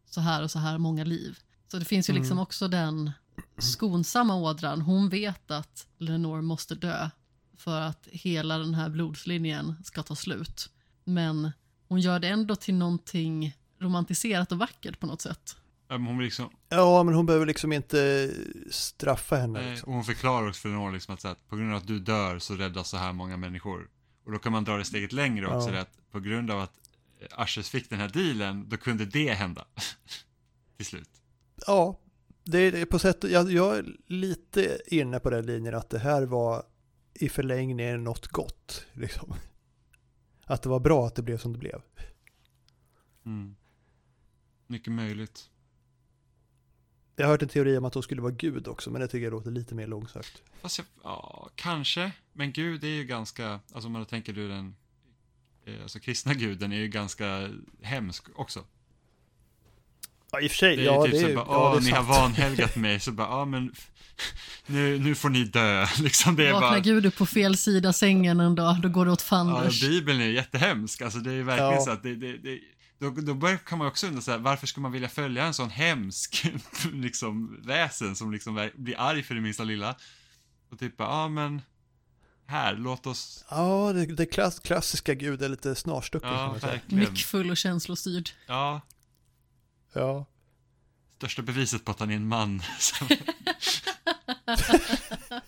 så 0.10 0.22
här 0.22 0.44
och 0.44 0.52
så 0.52 0.60
här 0.60 0.78
många 0.78 1.04
liv. 1.04 1.38
Så 1.68 1.78
det 1.80 1.86
finns 1.86 2.10
ju 2.10 2.14
liksom 2.14 2.40
också 2.40 2.68
den 2.68 3.12
skonsamma 3.58 4.36
ådran. 4.36 4.82
Hon 4.82 5.10
vet 5.10 5.52
att 5.52 5.88
Lenore 5.98 6.42
måste 6.42 6.76
dö 6.76 7.10
för 7.58 7.82
att 7.82 8.08
hela 8.12 8.58
den 8.58 8.74
här 8.74 8.90
blodslinjen 8.90 9.76
ska 9.84 10.04
ta 10.04 10.16
slut. 10.16 10.70
Men 11.04 11.52
hon 11.88 12.00
gör 12.00 12.20
det 12.20 12.28
ändå 12.28 12.56
till 12.56 12.76
någonting 12.76 13.58
romantiserat 13.80 14.52
och 14.52 14.58
vackert 14.58 15.00
på 15.00 15.08
något 15.08 15.22
sätt. 15.22 15.56
Ja, 15.88 15.98
men 15.98 16.08
hon 16.08 16.24
liksom, 16.24 16.50
Ja, 16.70 17.04
men 17.04 17.14
hon 17.14 17.26
behöver 17.26 17.46
liksom 17.46 17.74
inte 17.74 18.32
straffa 18.72 19.36
henne. 19.36 19.60
nej, 19.62 19.72
Liksom. 19.72 19.90
och 19.90 19.96
hon 19.96 20.04
förklarar 20.04 20.48
också 20.48 20.62
för 20.62 20.70
Lenore 20.70 20.94
liksom 20.94 21.14
att, 21.14 21.26
att 21.26 21.48
på 21.50 21.56
grund 21.56 21.72
av 21.72 21.78
att 21.78 21.88
du 21.88 22.00
dör 22.00 22.40
så 22.40 22.54
räddas 22.56 22.90
så 22.90 22.98
här 22.98 23.14
många 23.14 23.38
människor. 23.38 23.90
Och 24.26 24.32
då 24.32 24.40
kan 24.40 24.52
man 24.52 24.64
dra 24.64 24.78
det 24.78 24.86
steget 24.86 25.12
längre 25.12 25.48
också, 25.48 25.74
Ja. 25.74 25.82
att 25.82 25.98
på 26.12 26.20
grund 26.20 26.52
av 26.52 26.60
att 26.62 26.72
Ashes 27.32 27.70
fick 27.70 27.90
den 27.90 28.00
här 28.00 28.10
dealen, 28.10 28.70
då 28.70 28.78
kunde 28.78 29.06
det 29.06 29.34
hända. 29.34 29.66
till 30.78 30.86
slut. 30.86 31.10
Ja, 31.68 32.00
det 32.46 32.60
är 32.60 32.86
på 32.86 33.00
sätt 33.00 33.24
jag, 33.24 33.52
jag 33.52 33.78
är 33.78 33.96
lite 34.08 34.82
inne 34.88 35.20
på 35.20 35.30
den 35.30 35.46
linjen 35.46 35.76
att 35.76 35.90
det 35.90 36.00
här 36.00 36.26
var 36.26 36.64
i 37.14 37.30
förlängningen 37.30 38.04
något 38.04 38.28
gott. 38.28 38.86
Liksom. 38.94 39.34
Att 40.46 40.62
det 40.62 40.70
var 40.70 40.80
bra 40.80 41.08
att 41.08 41.16
det 41.16 41.22
blev 41.22 41.38
som 41.38 41.54
det 41.54 41.60
blev. 41.60 41.82
Mm. 43.26 43.56
Mycket 44.68 44.94
möjligt. 44.94 45.50
Jag 47.16 47.26
har 47.26 47.32
hört 47.32 47.42
en 47.42 47.50
teori 47.50 47.78
om 47.78 47.86
att 47.86 47.94
hon 47.94 48.04
skulle 48.04 48.22
vara 48.22 48.32
gud 48.32 48.68
också, 48.68 48.92
men 48.92 49.02
det 49.02 49.08
tycker 49.08 49.24
jag 49.24 49.32
låter 49.32 49.52
lite 49.52 49.76
mer 49.76 49.88
långsökt. 49.88 50.44
Fast 50.62 50.78
jag, 50.78 50.88
ja, 51.04 51.50
kanske. 51.56 52.12
Men 52.34 52.52
Gud 52.52 52.84
är 52.84 52.88
ju 52.88 53.04
ganska, 53.04 53.60
alltså 53.74 53.88
om 53.88 53.92
man 53.92 54.06
tänker 54.06 54.34
du 54.34 54.48
den, 54.48 54.76
eh, 55.66 55.82
alltså 55.82 56.00
kristna 56.00 56.34
guden 56.34 56.72
är 56.72 56.78
ju 56.78 56.88
ganska 56.88 57.50
hemsk 57.82 58.28
också. 58.36 58.64
Ja, 60.32 60.40
i 60.40 60.48
och 60.48 60.52
för 60.52 60.58
sig. 60.58 60.76
Det 60.76 60.82
är 60.82 60.86
ja, 60.86 61.04
typ 61.04 61.12
det 61.12 61.20
så 61.20 61.28
är, 61.28 61.36
bara, 61.36 61.46
ja, 61.50 61.70
åh, 61.70 61.72
det 61.72 61.78
är 61.78 61.82
ni 61.82 61.92
har 61.92 62.04
vanhelgat 62.04 62.76
mig, 62.76 63.00
så 63.00 63.12
bara, 63.12 63.28
ja 63.28 63.46
men, 63.46 63.74
nu, 64.66 65.00
nu 65.00 65.16
får 65.16 65.30
ni 65.30 65.44
dö, 65.44 65.88
liksom 66.00 66.36
det 66.36 66.48
är 66.48 66.52
Vaknar 66.52 66.70
bara, 66.70 66.80
Gud 66.80 67.06
upp 67.06 67.18
på 67.18 67.26
fel 67.26 67.58
sida 67.58 67.94
sängen 67.94 68.40
en 68.40 68.56
dag, 68.56 68.82
då 68.82 68.90
går 68.90 69.06
det 69.06 69.12
åt 69.12 69.22
ja, 69.22 69.26
fanders. 69.28 69.82
Bibeln 69.82 70.22
är 70.22 70.26
jättehemsk, 70.28 71.02
alltså 71.02 71.20
det 71.20 71.34
är 71.34 71.44
verkligen 71.44 71.74
Ja. 71.74 71.82
så 71.82 71.92
att 71.92 72.04
det, 72.04 72.16
det, 72.16 72.38
det 72.38 72.60
då, 73.00 73.10
då 73.10 73.34
bör, 73.34 73.58
kan 73.58 73.78
man 73.78 73.88
också 73.88 74.08
undra 74.08 74.22
så 74.22 74.32
här, 74.32 74.38
varför 74.38 74.68
ska 74.68 74.82
man 74.82 74.92
vilja 74.92 75.10
följa 75.10 75.46
en 75.46 75.54
sån 75.54 75.70
hemsk, 75.70 76.46
liksom, 76.94 77.62
väsen 77.66 78.16
som 78.16 78.32
liksom 78.32 78.70
blir 78.76 79.00
arg 79.00 79.24
för 79.24 79.36
det 79.36 79.42
minsta 79.42 79.64
lilla? 79.64 79.96
Och 80.72 80.80
typ 80.80 80.94
ja 80.98 81.28
men, 81.28 81.62
här, 82.48 82.76
låt 82.76 83.08
oss, 83.08 83.46
Ja, 83.50 83.92
det, 83.94 84.06
det 84.06 84.26
klass, 84.26 84.60
klassiska 84.60 85.14
gud 85.14 85.42
är 85.42 85.50
lite 85.50 85.76
snarstucken 85.76 86.30
ja 86.30 86.56
verkligen, 86.62 87.04
Nyckfull 87.04 87.52
och 87.52 87.58
känslostyrd. 87.58 88.30
ja, 88.48 88.82
Ja. 89.96 90.26
största 91.18 91.42
beviset 91.42 91.86
på 91.86 91.92
att 91.92 92.00
han 92.00 92.12
är 92.12 92.16
en 92.16 92.28
man. 92.28 92.62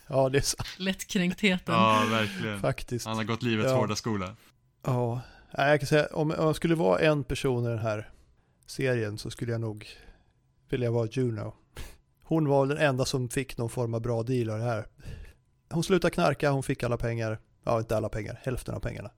Ja, 0.08 0.30
det 0.30 0.38
är 0.38 0.42
sant 0.42 0.68
Lättkränktheten. 0.78 1.76
ja, 1.76 2.06
verkligen. 2.10 2.60
faktiskt. 2.60 3.06
Han 3.06 3.18
har 3.18 3.24
gått 3.24 3.44
livets 3.44 3.70
Ja. 3.70 3.76
hårda 3.78 3.96
skola. 3.96 4.36
Ja, 4.86 5.22
jag 5.52 5.80
kan 5.80 5.88
säga 5.88 6.06
om, 6.08 6.32
om 6.32 6.46
jag 6.46 6.56
skulle 6.56 6.76
vara 6.76 7.00
en 7.00 7.24
person 7.24 7.66
i 7.66 7.70
den 7.70 7.80
här 7.80 8.10
serien 8.66 9.18
så 9.18 9.32
skulle 9.32 9.52
jag 9.52 9.62
nog 9.62 9.88
vilja 10.70 10.92
vara 10.92 11.08
Juno. 11.12 11.54
Hon 12.24 12.48
var 12.48 12.66
den 12.68 12.78
enda 12.78 13.06
som 13.06 13.30
fick 13.30 13.58
någon 13.58 13.70
form 13.70 13.94
av 13.94 14.02
bra 14.02 14.24
deal 14.24 14.50
av 14.50 14.58
det 14.60 14.66
här. 14.66 14.88
Hon 15.70 15.84
slutade 15.84 16.14
knarka, 16.14 16.52
hon 16.52 16.64
fick 16.64 16.84
alla 16.84 16.98
pengar. 16.98 17.40
Ja, 17.64 17.80
inte 17.80 17.98
alla 17.98 18.10
pengar, 18.10 18.40
hälften 18.44 18.76
av 18.76 18.80
pengarna. 18.80 19.12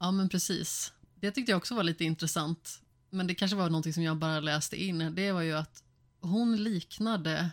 Ja, 0.00 0.10
men 0.10 0.28
precis. 0.28 0.92
Det 1.14 1.30
tyckte 1.30 1.52
jag 1.52 1.56
också 1.56 1.74
var 1.74 1.82
lite 1.82 2.04
intressant. 2.04 2.80
Men 3.14 3.26
det 3.26 3.34
kanske 3.34 3.56
var 3.56 3.70
någonting 3.70 3.92
som 3.92 4.02
jag 4.02 4.16
bara 4.16 4.40
läste 4.40 4.82
in. 4.84 5.14
Det 5.14 5.32
var 5.32 5.42
ju 5.42 5.52
att 5.52 5.82
hon 6.20 6.56
liknade 6.56 7.50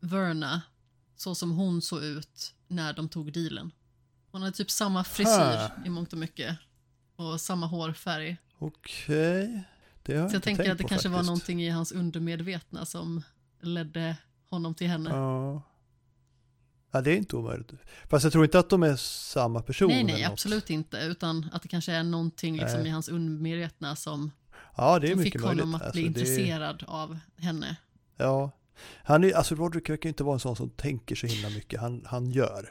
Verna 0.00 0.62
så 1.16 1.34
som 1.34 1.50
hon 1.50 1.82
såg 1.82 2.02
ut 2.04 2.54
när 2.68 2.92
de 2.92 3.08
tog 3.08 3.32
dealen. 3.32 3.70
Hon 4.30 4.42
hade 4.42 4.56
typ 4.56 4.70
samma 4.70 5.04
frisyr 5.04 5.30
Ha. 5.56 5.70
i 5.86 5.88
mångt 5.88 6.12
och 6.12 6.18
mycket. 6.18 6.56
Och 7.16 7.40
samma 7.40 7.66
hårfärg. 7.66 8.36
Okej, 8.58 9.62
det 10.02 10.12
har 10.14 10.20
jag 10.20 10.30
Så 10.30 10.36
jag 10.36 10.42
tänker 10.42 10.72
att 10.72 10.78
det 10.78 10.84
kanske 10.84 11.08
var 11.08 11.16
faktiskt. 11.18 11.26
någonting 11.26 11.62
i 11.62 11.68
hans 11.70 11.92
undermedvetna 11.92 12.86
som 12.86 13.22
ledde 13.60 14.16
honom 14.50 14.74
till 14.74 14.86
henne. 14.88 15.10
Ja. 15.10 15.62
ja, 16.90 17.00
det 17.00 17.10
är 17.12 17.16
inte 17.16 17.36
omöjligt. 17.36 17.72
Fast 18.08 18.24
jag 18.24 18.32
tror 18.32 18.44
inte 18.44 18.58
att 18.58 18.70
de 18.70 18.82
är 18.82 18.96
samma 18.96 19.62
person. 19.62 19.88
nej, 19.88 20.04
nej, 20.04 20.24
absolut 20.24 20.70
inte. 20.70 20.98
Utan 20.98 21.48
att 21.52 21.62
det 21.62 21.68
kanske 21.68 21.92
är 21.92 22.02
någonting 22.02 22.56
liksom 22.56 22.86
i 22.86 22.88
hans 22.88 23.08
undermedvetna 23.08 23.96
som, 23.96 24.30
Ja, 24.76 24.98
det 24.98 25.06
är 25.06 25.10
som 25.10 25.18
mycket 25.18 25.32
fick 25.32 25.42
möjligt. 25.42 25.64
honom 25.64 25.74
att 25.74 25.82
Alltså, 25.82 25.92
bli 25.92 26.02
det 26.02 26.06
intresserad 26.08 26.84
av 26.86 27.18
henne. 27.36 27.76
Ja, 28.16 28.50
han 29.04 29.24
är, 29.24 29.32
alltså 29.32 29.54
Roderick 29.54 29.90
verkar 29.90 30.08
inte 30.08 30.24
vara 30.24 30.34
en 30.34 30.40
sån 30.40 30.56
som 30.56 30.70
tänker 30.70 31.14
så 31.14 31.26
himla 31.26 31.48
mycket. 31.50 31.80
Han, 31.80 32.02
han 32.06 32.30
gör. 32.30 32.70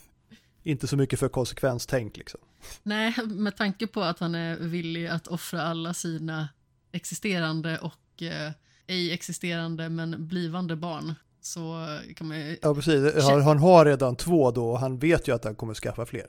inte 0.62 0.86
så 0.86 0.96
mycket 0.96 1.18
för 1.18 1.28
konsekvenstänk 1.28 2.16
liksom. 2.16 2.40
Nej, 2.82 3.14
med 3.26 3.56
tanke 3.56 3.86
på 3.86 4.02
att 4.02 4.18
han 4.18 4.34
är 4.34 4.56
villig 4.56 5.06
att 5.06 5.26
offra 5.26 5.62
alla 5.62 5.94
sina 5.94 6.48
existerande 6.92 7.78
och 7.78 8.22
eh, 8.22 8.52
ej 8.86 9.12
existerande 9.12 9.88
men 9.88 10.28
blivande 10.28 10.76
barn 10.76 11.14
så 11.40 11.86
kan 12.16 12.28
man 12.28 12.38
ju, 12.40 12.58
Ja, 12.62 12.74
precis. 12.74 13.24
Han, 13.24 13.42
han 13.42 13.58
har 13.58 13.84
redan 13.84 14.16
två 14.16 14.50
då 14.50 14.70
och 14.70 14.78
han 14.80 14.98
vet 14.98 15.28
ju 15.28 15.34
att 15.34 15.44
han 15.44 15.54
kommer 15.54 15.74
skaffa 15.74 16.06
fler. 16.06 16.26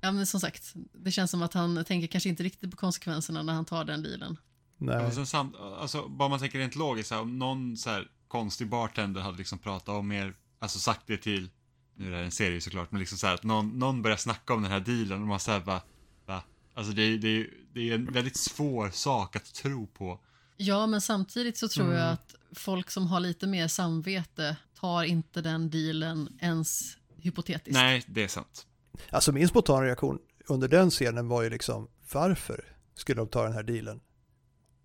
Ja 0.00 0.12
men 0.12 0.26
som 0.26 0.40
sagt, 0.40 0.72
det 0.92 1.10
känns 1.10 1.30
som 1.30 1.42
att 1.42 1.54
han 1.54 1.84
tänker 1.84 2.06
kanske 2.06 2.28
inte 2.28 2.42
riktigt 2.42 2.70
på 2.70 2.76
konsekvenserna 2.76 3.42
när 3.42 3.52
han 3.52 3.64
tar 3.64 3.84
den 3.84 4.02
dealen. 4.02 4.36
Nej. 4.78 5.12
sen 5.14 5.26
samt, 5.26 5.56
alltså, 5.56 6.08
bara 6.08 6.28
man 6.28 6.38
tänker 6.38 6.58
rent 6.58 6.76
logiskt, 6.76 7.10
här, 7.10 7.20
om 7.20 7.38
någon 7.38 7.76
så 7.76 7.90
här, 7.90 8.08
konstig 8.28 8.68
bartender 8.68 9.20
hade 9.20 9.38
liksom 9.38 9.58
pratat 9.58 9.88
om 9.88 10.08
mer, 10.08 10.34
alltså 10.58 10.78
sagt 10.78 11.06
det 11.06 11.16
till, 11.16 11.50
nu 11.94 12.06
är 12.06 12.10
det 12.10 12.16
här 12.16 12.24
en 12.24 12.30
serie 12.30 12.60
såklart, 12.60 12.92
men 12.92 13.00
liksom 13.00 13.18
så 13.18 13.26
här 13.26 13.34
att 13.34 13.42
någon, 13.44 13.78
någon 13.78 14.02
börjar 14.02 14.16
snacka 14.16 14.54
om 14.54 14.62
den 14.62 14.70
här 14.72 14.80
dealen 14.80 15.22
och 15.22 15.28
man 15.28 15.40
säger 15.40 15.60
bara, 15.60 15.82
va? 16.26 16.42
Alltså 16.74 16.92
det 16.92 17.02
är, 17.02 17.18
det, 17.18 17.28
är, 17.28 17.50
det 17.72 17.90
är 17.90 17.94
en 17.94 18.12
väldigt 18.12 18.36
svår 18.36 18.90
sak 18.90 19.36
att 19.36 19.54
tro 19.54 19.86
på. 19.86 20.20
Ja, 20.56 20.86
men 20.86 21.00
samtidigt 21.00 21.58
så 21.58 21.68
tror 21.68 21.92
jag 21.92 22.02
Mm. 22.02 22.12
att 22.14 22.34
folk 22.52 22.90
som 22.90 23.06
har 23.06 23.20
lite 23.20 23.46
mer 23.46 23.68
samvete 23.68 24.56
tar 24.80 25.02
inte 25.02 25.42
den 25.42 25.70
dealen 25.70 26.38
ens 26.40 26.96
hypotetiskt. 27.16 27.74
Nej, 27.74 28.04
det 28.06 28.22
är 28.24 28.28
sant. 28.28 28.66
Alltså 29.10 29.32
min 29.32 29.48
spontana 29.48 29.84
reaktion 29.86 30.18
under 30.48 30.68
den 30.68 30.90
scenen 30.90 31.28
var 31.28 31.42
ju 31.42 31.50
liksom, 31.50 31.88
varför 32.12 32.64
skulle 32.94 33.20
de 33.20 33.28
ta 33.28 33.42
den 33.42 33.52
här 33.52 33.62
dealen? 33.62 34.00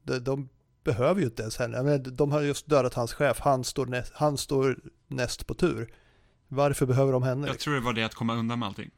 De, 0.03 0.19
de 0.19 0.49
behöver 0.83 1.21
ju 1.21 1.25
inte 1.27 1.41
ens 1.41 1.57
henne. 1.57 1.97
De 1.97 2.31
har 2.31 2.41
just 2.41 2.69
dödat 2.69 2.93
hans 2.93 3.13
chef, 3.13 3.39
han 3.39 3.63
står, 3.63 3.85
näst, 3.85 4.11
han 4.15 4.37
står 4.37 4.79
näst 5.07 5.47
på 5.47 5.53
tur. 5.53 5.93
Varför 6.47 6.85
behöver 6.85 7.13
de 7.13 7.23
henne? 7.23 7.47
Jag 7.47 7.53
liksom? 7.53 7.63
tror 7.71 7.73
det 7.73 7.85
var 7.85 7.93
det 7.93 8.03
att 8.03 8.15
komma 8.15 8.35
undan 8.35 8.59
med 8.59 8.67
allting. 8.67 8.91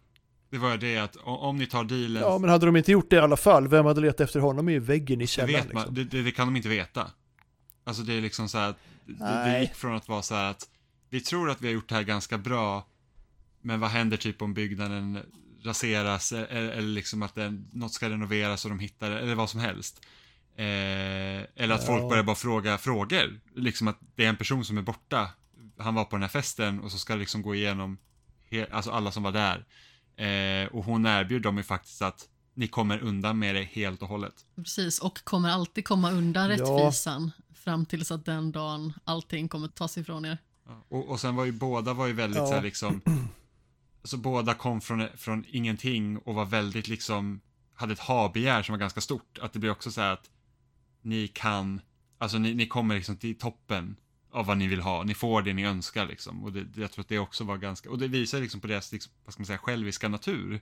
Det 0.49 0.57
var 0.57 0.77
det 0.77 0.98
att 0.98 1.15
om 1.23 1.57
ni 1.57 1.65
tar 1.68 1.84
dealen, 1.84 2.22
Ja, 2.22 2.38
men 2.38 2.49
hade 2.49 2.65
de 2.65 2.76
inte 2.76 2.91
gjort 2.91 3.10
det 3.10 3.15
i 3.15 3.19
alla 3.19 3.38
fall, 3.38 3.68
vem 3.68 3.85
hade 3.85 4.02
letat 4.02 4.19
efter 4.22 4.39
honom 4.39 4.69
i 4.69 4.80
väggen 4.80 5.22
i 5.22 5.27
källaren? 5.27 5.65
vet 5.65 5.73
man, 5.73 5.81
Liksom? 5.81 5.95
det, 5.95 6.03
det, 6.03 6.23
det 6.23 6.31
kan 6.31 6.48
de 6.48 6.56
inte 6.56 6.69
veta. 6.69 7.11
Alltså 7.84 8.03
det 8.03 8.14
är 8.14 8.22
liksom 8.22 8.49
så 8.49 8.57
här, 8.57 8.69
att 8.69 8.77
det, 9.06 9.52
det 9.52 9.60
gick 9.61 9.73
från 9.76 9.95
att 9.95 10.10
vara 10.10 10.22
så 10.22 10.35
här 10.35 10.52
att 10.52 10.69
vi 11.10 11.22
tror 11.22 11.49
att 11.49 11.61
vi 11.61 11.68
har 11.68 11.73
gjort 11.73 11.89
det 11.89 11.95
här 11.95 12.03
ganska 12.03 12.38
bra, 12.38 12.88
men 13.62 13.80
vad 13.80 13.90
händer 13.90 14.18
typ 14.18 14.42
om 14.42 14.54
byggnaden 14.54 15.20
raseras 15.64 16.32
eller, 16.32 16.48
eller 16.70 16.82
liksom 16.82 17.24
att 17.24 17.36
den, 17.36 17.70
något 17.74 17.94
ska 17.94 18.10
renoveras 18.10 18.66
och 18.66 18.70
de 18.72 18.80
hittar 18.80 19.10
det, 19.10 19.20
eller 19.20 19.36
vad 19.36 19.50
som 19.50 19.60
helst. 19.60 20.06
Eh, 20.56 20.66
eller 21.56 21.70
att 21.72 21.86
folk 21.86 22.04
Ja. 22.04 22.10
börjar 22.10 22.24
bara 22.24 22.36
fråga 22.36 22.78
frågor. 22.78 23.40
Liksom 23.56 23.88
att 23.88 24.00
det 24.16 24.26
är 24.26 24.30
en 24.30 24.36
person 24.38 24.66
som 24.66 24.78
är 24.78 24.82
borta. 24.82 25.30
Han 25.78 25.96
var 25.96 26.04
på 26.06 26.16
den 26.16 26.22
här 26.22 26.30
festen 26.30 26.80
och 26.80 26.92
så 26.92 26.98
ska 26.98 27.16
liksom 27.16 27.42
gå 27.42 27.56
igenom 27.56 27.98
he, 28.50 28.68
alltså 28.72 28.92
alla 28.92 29.12
som 29.12 29.24
var 29.24 29.32
där. 29.32 29.66
Eh, 30.16 30.68
och 30.68 30.84
hon 30.84 31.06
erbjuder 31.06 31.44
dem 31.44 31.58
ju 31.58 31.64
faktiskt 31.64 32.02
att 32.02 32.28
ni 32.54 32.68
kommer 32.68 33.00
undan 33.00 33.40
med 33.40 33.56
det 33.56 33.64
helt 33.64 34.02
och 34.02 34.08
hållet. 34.08 34.34
Precis, 34.56 35.00
och 35.00 35.24
kommer 35.24 35.50
alltid 35.50 35.86
komma 35.86 36.12
undan 36.12 36.50
Ja. 36.50 36.56
rättvisan 36.58 37.32
fram 37.56 37.86
tills 37.86 38.12
att 38.12 38.26
den 38.26 38.52
dagen 38.52 38.94
allting 39.04 39.48
kommer 39.48 39.68
tas 39.68 39.98
ifrån 39.98 40.26
er. 40.26 40.38
Ja, 40.68 40.86
Och, 40.90 41.10
och 41.10 41.20
sen 41.20 41.36
var 41.36 41.46
ju 41.46 41.52
båda 41.52 41.94
var 41.94 42.08
ju 42.08 42.14
väldigt 42.14 42.38
Ja. 42.40 42.48
så 42.48 42.54
här 42.54 42.62
liksom, 42.62 43.02
alltså 44.08 44.18
båda 44.18 44.54
kom 44.54 44.82
från, 44.82 45.08
från 45.18 45.46
ingenting 45.48 46.18
och 46.18 46.36
var 46.36 46.46
väldigt 46.46 46.88
liksom, 46.88 47.42
hade 47.74 47.94
ett 47.94 48.00
ha-begär 48.00 48.64
som 48.64 48.74
var 48.74 48.80
ganska 48.80 49.02
stort. 49.02 49.38
Att 49.42 49.54
det 49.54 49.60
blir 49.60 49.72
också 49.72 49.92
så 49.92 50.02
här 50.02 50.14
att 50.14 50.30
ni 51.02 51.28
kan, 51.28 51.82
alltså 52.18 52.38
ni, 52.38 52.54
ni 52.54 52.68
kommer 52.68 52.96
liksom 52.96 53.18
till 53.18 53.38
toppen 53.38 53.96
av 54.32 54.46
vad 54.46 54.58
ni 54.58 54.68
vill 54.68 54.82
ha. 54.82 55.04
Ni 55.04 55.14
får 55.14 55.42
det 55.42 55.54
ni 55.54 55.66
önskar 55.66 56.06
liksom. 56.06 56.44
Och 56.44 56.54
det- 56.54 56.82
jag 56.82 56.92
tror 56.92 57.02
att 57.04 57.10
det 57.10 57.20
också 57.20 57.44
var 57.44 57.58
ganska, 57.58 57.90
och 57.90 58.00
det 58.00 58.08
visar 58.08 58.40
liksom 58.42 58.62
på 58.62 58.68
deras, 58.68 58.92
liksom, 58.92 59.14
vad 59.26 59.34
ska 59.34 59.42
man 59.42 59.46
säga, 59.48 59.58
själviska 59.58 60.08
natur. 60.08 60.62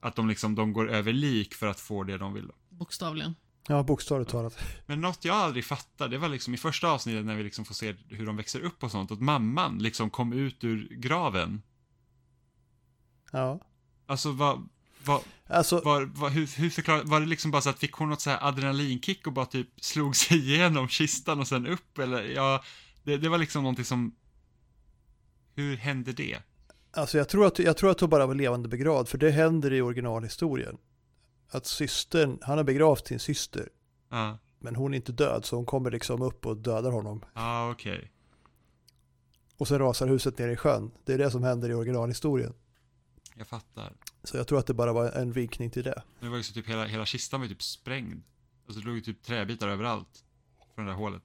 Att 0.00 0.16
de 0.16 0.28
liksom, 0.28 0.54
de 0.54 0.72
går 0.72 0.90
över 0.90 1.12
lik 1.12 1.54
för 1.54 1.66
att 1.66 1.80
få 1.80 2.04
det 2.04 2.18
de 2.18 2.34
vill. 2.34 2.50
Bokstavligen. 2.68 3.34
Ja, 3.68 3.82
bokstavligt 3.82 4.30
talat. 4.30 4.58
Men 4.86 5.00
något 5.00 5.24
jag 5.24 5.36
aldrig 5.36 5.64
fattade, 5.64 6.10
det 6.10 6.18
var 6.18 6.28
liksom 6.28 6.54
i 6.54 6.56
första 6.56 6.88
avsnittet 6.88 7.24
när 7.26 7.36
vi 7.36 7.42
liksom 7.44 7.64
får 7.64 7.74
se 7.74 7.94
hur 8.08 8.26
de 8.26 8.36
växer 8.36 8.60
upp 8.60 8.84
och 8.84 8.90
sånt, 8.90 9.10
att 9.10 9.20
mamman 9.20 9.78
liksom 9.78 10.10
kom 10.10 10.32
ut 10.32 10.64
ur 10.64 10.88
graven. 10.88 11.62
Ja. 13.32 13.60
Alltså 14.06 14.32
vad, 14.32 14.68
vad, 15.04 15.20
Alltså, 15.48 15.80
var, 15.80 16.02
var, 16.04 16.30
hur, 16.30 16.58
hur 16.60 16.70
förklar, 16.70 17.02
var 17.04 17.20
det 17.20 17.26
liksom 17.26 17.50
bara 17.50 17.62
så 17.62 17.70
att 17.70 17.78
fick 17.78 17.92
hon 17.92 18.10
något 18.10 18.20
så 18.20 18.30
här 18.30 18.48
adrenalinkick 18.48 19.26
och 19.26 19.32
bara 19.32 19.46
typ 19.46 19.68
slog 19.80 20.16
sig 20.16 20.38
igenom 20.38 20.88
kistan 20.88 21.40
och 21.40 21.48
sen 21.48 21.66
upp 21.66 21.98
eller 21.98 22.22
ja, 22.22 22.62
det, 23.04 23.16
det 23.16 23.28
var 23.28 23.38
liksom 23.38 23.62
någonting 23.62 23.84
som, 23.84 24.14
hur 25.54 25.76
hände 25.76 26.12
det? 26.12 26.38
alltså 26.92 27.18
jag, 27.18 27.28
tror 27.28 27.46
att, 27.46 27.58
jag 27.58 27.76
tror 27.76 27.90
att 27.90 28.00
hon 28.00 28.10
bara 28.10 28.26
var 28.26 28.34
levande 28.34 28.68
begravd, 28.68 29.08
för 29.08 29.18
det 29.18 29.30
händer 29.30 29.72
i 29.72 29.80
originalhistorien. 29.80 30.78
Att 31.48 31.66
systern, 31.66 32.38
han 32.42 32.56
har 32.58 32.64
begravt 32.64 33.06
sin 33.06 33.18
syster, 33.20 33.68
Ja, 34.10 34.38
men 34.58 34.76
hon 34.76 34.94
är 34.94 34.96
inte 34.96 35.12
död, 35.12 35.44
så 35.44 35.56
hon 35.56 35.66
kommer 35.66 35.90
liksom 35.90 36.22
upp 36.22 36.46
och 36.46 36.56
dödar 36.56 36.90
honom. 36.90 37.24
ah, 37.32 37.70
okej. 37.70 38.12
Och 39.56 39.68
sen 39.68 39.78
rasar 39.78 40.06
huset 40.06 40.38
ner 40.38 40.48
i 40.48 40.56
sjön. 40.56 40.90
Det 41.04 41.12
är 41.12 41.18
det 41.18 41.30
som 41.30 41.42
händer 41.42 41.70
i 41.70 41.74
originalhistorien. 41.74 42.54
Jag 43.38 43.46
fattar. 43.46 43.92
Så 44.24 44.36
jag 44.36 44.46
tror 44.48 44.58
att 44.58 44.66
det 44.66 44.74
bara 44.74 44.92
var 44.92 45.10
en 45.12 45.32
vinkning 45.32 45.70
till 45.70 45.82
det. 45.82 46.02
Men 46.18 46.24
det 46.26 46.30
var 46.30 46.36
ju 46.36 46.42
så 46.42 46.52
typ 46.54 46.68
hela, 46.68 46.84
hela 46.86 47.06
kistan 47.06 47.40
var 47.40 47.48
typ 47.48 47.62
sprängd. 47.62 48.22
Alltså 48.66 48.80
det 48.80 48.86
låg 48.86 48.94
ju 48.94 49.00
typ 49.00 49.22
träbitar 49.22 49.68
överallt. 49.68 50.24
Från 50.74 50.84
det 50.86 50.90
där 50.92 50.96
hålet. 50.96 51.22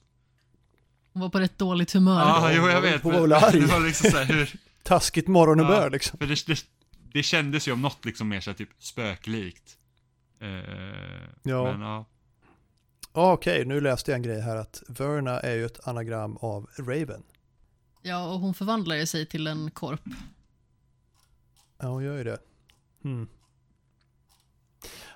Hon 1.14 1.22
var 1.22 1.30
på 1.30 1.40
rätt 1.40 1.58
dåligt 1.58 1.92
humör. 1.94 2.20
Ja, 2.20 2.40
hon 2.40 2.56
jo 2.56 2.68
jag 2.70 2.82
vet. 2.82 3.02
hon 3.04 3.14
var 3.14 3.22
väl 3.22 3.34
arg. 3.34 3.60
Det 3.60 3.66
var 3.66 3.80
liksom 3.80 4.12
så 4.12 4.18
här, 4.18 4.26
hur, 4.26 4.56
Taskigt 4.84 5.28
morgonhumör 5.28 5.82
Ja. 5.84 5.90
liksom. 5.90 6.18
för 6.20 6.26
det, 6.28 6.46
det, 6.48 6.66
det 7.14 7.24
kändes 7.24 7.68
ju 7.68 7.72
om 7.72 7.82
något 7.82 8.06
liksom 8.06 8.30
mer 8.30 8.42
så 8.42 8.50
här, 8.50 8.58
typ 8.58 8.70
spöklikt. 8.80 9.78
Eh, 10.40 10.50
Ja. 11.44 11.64
Men 11.72 11.82
ja. 11.82 12.06
Ja, 13.14 13.34
okej, 13.34 13.66
nu 13.66 13.82
läste 13.82 14.12
jag 14.12 14.16
en 14.16 14.22
grej 14.24 14.42
här 14.42 14.56
att 14.56 14.84
Verna 14.88 15.40
är 15.40 15.54
ju 15.56 15.66
ett 15.66 15.88
anagram 15.88 16.38
av 16.38 16.70
Raven. 16.78 17.24
Ja, 18.02 18.34
och 18.34 18.40
hon 18.40 18.54
förvandlar 18.54 18.96
ju 18.96 19.06
sig 19.06 19.26
till 19.26 19.48
en 19.48 19.72
korp. 19.72 20.02
Ja, 21.82 21.88
hon 21.88 22.04
gör 22.04 22.18
ju 22.18 22.24
det. 22.24 22.40
Hmm. 23.04 23.28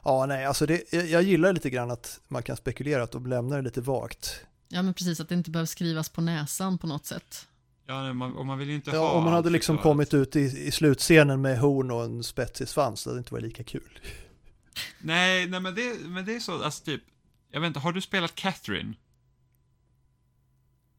Ja, 0.04 0.26
nej, 0.26 0.46
alltså 0.46 0.66
det, 0.66 0.94
jag 0.94 1.24
gillar 1.24 1.54
lite 1.54 1.70
grann 1.70 1.92
att 1.92 2.20
man 2.28 2.44
kan 2.44 2.58
spekulera 2.58 3.04
att 3.04 3.12
de 3.12 3.26
lämnar 3.28 3.58
det 3.58 3.64
lite 3.64 3.82
vagt. 3.82 4.46
Ja, 4.68 4.82
men 4.82 4.94
precis, 4.94 5.20
att 5.20 5.30
det 5.30 5.36
inte 5.36 5.52
behöver 5.52 5.68
skrivas 5.68 6.10
på 6.10 6.22
näsan 6.22 6.78
på 6.78 6.88
något 6.88 7.06
sätt. 7.06 7.48
Ja, 7.88 8.04
nej, 8.04 8.14
man, 8.14 8.36
och 8.36 8.46
man 8.46 8.58
vill 8.58 8.70
ju 8.70 8.76
inte 8.76 8.92
Ja, 8.92 8.98
ha 8.98 9.12
om 9.12 9.24
man 9.24 9.34
hade 9.34 9.50
liksom 9.50 9.78
kommit 9.78 10.14
ut 10.14 10.36
i, 10.36 10.40
i 10.40 10.72
slutscenen 10.72 11.42
med 11.42 11.60
horn 11.60 11.92
och 11.92 12.04
en 12.04 12.24
spetsig 12.24 12.68
svans, 12.68 13.04
det 13.04 13.10
hade 13.10 13.18
inte 13.18 13.34
varit 13.34 13.44
lika 13.44 13.64
kul. 13.64 14.00
Nej, 15.00 15.48
nej 15.48 15.60
men 15.60 15.76
det, 15.76 16.00
men 16.06 16.26
det 16.26 16.36
är 16.36 16.40
så, 16.40 16.64
alltså 16.64 16.84
typ. 16.84 17.02
Jag 17.52 17.62
vet 17.62 17.68
inte, 17.68 17.80
har 17.80 17.92
du 17.92 18.02
spelat 18.02 18.36
Catherine? 18.36 18.94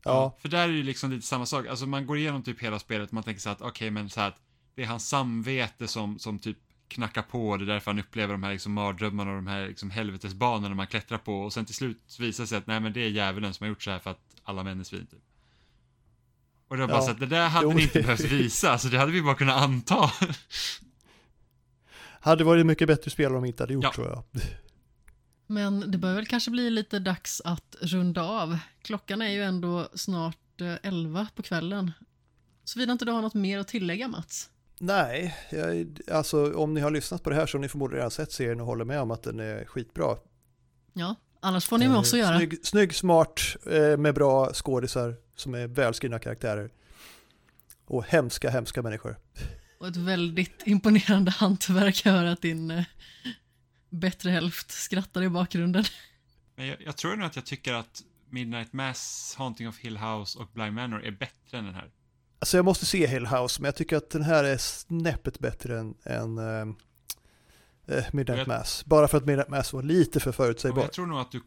Ja, 0.05 0.36
För 0.40 0.48
där 0.48 0.64
är 0.64 0.68
det 0.68 0.74
ju 0.74 0.82
liksom 0.82 1.10
lite 1.10 1.26
samma 1.26 1.47
sak. 1.47 1.66
Alltså 1.66 1.86
man 1.86 2.06
går 2.06 2.18
igenom 2.18 2.43
typ 2.43 2.62
hela 2.62 2.78
spelet 2.78 3.12
man 3.12 3.22
tänker 3.22 3.40
så 3.40 3.51
att 3.51 3.60
okej, 3.60 3.90
men 3.90 4.10
så 4.10 4.20
här 4.20 4.28
att 4.28 4.40
det 4.77 4.82
är 4.82 4.86
hans 4.86 5.09
samvete 5.09 5.89
som, 5.89 6.19
som 6.19 6.39
typ 6.39 6.59
knackar 6.89 7.23
på 7.23 7.57
det 7.57 7.65
är 7.65 7.66
därför 7.66 7.90
han 7.90 8.01
upplever 8.01 8.35
de 8.35 8.43
här 8.43 8.53
liksom 8.53 8.73
mardrömmarna 8.73 9.31
och 9.31 9.36
de 9.36 9.47
här 9.47 9.69
liksom 9.69 9.90
helvetesbanorna 9.90 10.74
man 10.74 10.86
klättrar 10.86 11.19
på 11.19 11.40
och 11.40 11.53
sen 11.53 11.65
till 11.65 11.74
slut 11.74 12.16
visar 12.19 12.44
det 12.44 12.48
sig 12.48 12.59
att 12.59 12.66
nej 12.66 12.81
men 12.81 12.93
det 12.93 13.01
är 13.01 13.09
djävulen 13.09 13.55
som 13.55 13.65
har 13.65 13.69
gjort 13.69 13.82
så 13.82 13.90
här 13.90 13.98
för 13.98 14.11
att 14.11 14.20
alla 14.44 14.62
män 14.62 14.81
är 14.81 14.85
svin 14.85 15.07
typ. 15.07 15.20
Och 16.69 16.77
det 16.77 16.81
var 16.82 16.89
bara 16.89 16.98
Ja. 16.98 17.03
så 17.03 17.11
att 17.11 17.20
det 17.20 17.27
där 17.27 17.48
hade 17.48 17.66
Jo, 17.66 17.73
ni 17.73 17.82
inte 17.82 18.01
behövt 18.03 18.20
visa, 18.20 18.70
alltså 18.70 18.89
det 18.89 18.98
hade 18.98 19.12
vi 19.12 19.23
bara 19.23 19.35
kunnat 19.35 19.62
anta. 19.62 20.11
hade 22.20 22.44
varit 22.44 22.66
mycket 22.66 22.89
bättre 22.89 23.11
spel 23.11 23.27
om 23.27 23.32
de 23.43 23.44
inte 23.44 23.62
hade 23.62 23.73
gjort 23.74 23.85
Ja. 23.85 23.93
tror 23.93 24.07
jag. 24.09 24.24
Men 25.47 25.90
det 25.90 25.98
börjar 25.98 26.16
väl 26.16 26.27
kanske 26.27 26.51
bli 26.51 26.70
lite 26.70 26.98
dags 26.98 27.40
att 27.44 27.77
runda 27.81 28.23
av. 28.23 28.59
Klockan 28.82 29.23
är 29.23 29.28
ju 29.31 29.43
ändå 29.44 29.89
snart 29.94 30.61
eh, 30.61 30.74
11 30.82 31.28
på 31.35 31.43
kvällen. 31.43 31.93
Såvida 32.65 32.93
inte 32.93 33.05
du 33.05 33.12
har 33.12 33.23
något 33.23 33.35
mer 33.35 33.59
att 33.59 33.69
tillägga 33.69 34.09
Mats? 34.09 34.51
Nej, 34.78 35.36
jag, 35.51 35.98
alltså 36.11 36.55
om 36.55 36.74
ni 36.74 36.81
har 36.81 36.90
lyssnat 36.90 37.23
på 37.23 37.31
det 37.31 37.36
här 37.36 37.47
så 37.47 37.59
har 37.59 37.62
ni 37.62 37.69
förmodligen 37.69 37.98
redan 37.98 38.11
sett 38.11 38.32
serien 38.32 38.61
och 38.61 38.66
håller 38.66 38.85
med 38.85 39.01
om 39.01 39.11
att 39.11 39.23
den 39.23 39.40
är 39.40 39.65
skitbra. 39.65 40.16
Ja, 40.93 41.15
annars 41.40 41.66
får 41.66 41.78
ni 41.78 41.89
med 41.89 41.98
oss 41.98 42.12
att 42.12 42.19
göra. 42.19 42.36
Snygg, 42.36 42.66
snygg 42.66 42.94
smart, 42.94 43.40
eh, 43.66 43.97
med 43.97 44.15
bra 44.15 44.53
skådisar 44.53 45.15
som 45.36 45.55
är 45.55 45.66
välskrivna 45.66 46.19
karaktärer. 46.19 46.70
Och 47.85 48.05
hemska, 48.05 48.51
hemska 48.51 48.82
människor. 48.82 49.16
Och 49.81 49.89
ett 49.89 49.97
väldigt 49.97 50.62
imponerande 50.66 51.31
hantverk 51.31 52.05
hör 52.05 52.24
att 52.24 52.43
din 52.43 52.70
eh, 52.70 52.85
bättre 53.90 54.31
hälft 54.31 54.70
skrattar 54.70 55.23
i 55.23 55.28
bakgrunden. 55.28 55.85
Men 56.57 56.66
jag, 56.66 56.77
jag 56.81 56.97
tror 56.97 57.16
nog 57.16 57.27
att 57.27 57.36
jag 57.36 57.47
tycker 57.47 57.74
att 57.74 58.03
Midnight 58.31 58.73
Mass, 58.73 59.35
Haunting 59.39 59.69
of 59.69 59.78
Hill 59.78 59.97
House 59.97 60.39
och 60.39 60.48
Blind 60.53 60.74
Manor 60.74 61.05
är 61.05 61.11
bättre 61.11 61.59
än 61.59 61.65
den 61.65 61.74
här. 61.74 61.90
Alltså 62.38 62.56
jag 62.58 62.64
måste 62.64 62.86
se 62.86 63.06
Hill 63.06 63.26
House, 63.26 63.60
men 63.62 63.68
jag 63.68 63.76
tycker 63.76 63.96
att 63.96 64.10
den 64.10 64.22
här 64.22 64.44
är 64.44 64.56
snäppet 64.56 65.38
bättre 65.38 65.78
än, 65.78 65.94
än 66.04 66.38
eh, 66.38 68.04
Midnight 68.12 68.38
Jag- 68.38 68.48
Mass. 68.48 68.84
Bara 68.86 69.08
för 69.08 69.18
att 69.18 69.26
Midnight 69.26 69.48
Mass 69.48 69.72
var 69.72 69.82
lite 69.82 70.20
för 70.20 70.32
förutsägbar. 70.32 70.82
jag 70.82 70.92
tror 70.92 71.06
nog 71.06 71.18
att 71.20 71.32
du 71.32 71.42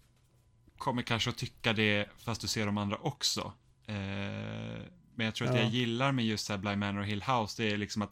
kommer 0.78 1.02
kanske 1.02 1.30
att 1.30 1.38
tycka 1.38 1.74
det 1.74 2.10
fast 2.18 2.42
du 2.42 2.48
ser 2.48 2.66
de 2.66 2.78
andra 2.78 2.98
också. 2.98 3.54
Eh, 3.88 3.96
men 5.16 5.26
jag 5.26 5.36
tror 5.36 5.48
att 5.48 5.56
Ja. 5.56 5.62
jag 5.62 5.70
gillar 5.70 6.12
med 6.12 6.26
just 6.26 6.46
så 6.46 6.54
här 6.54 6.58
Blind 6.58 6.78
Manor 6.80 7.00
och 7.02 7.06
Hill 7.08 7.24
House, 7.24 7.62
det 7.64 7.72
är 7.72 7.78
liksom 7.78 8.02
att 8.02 8.12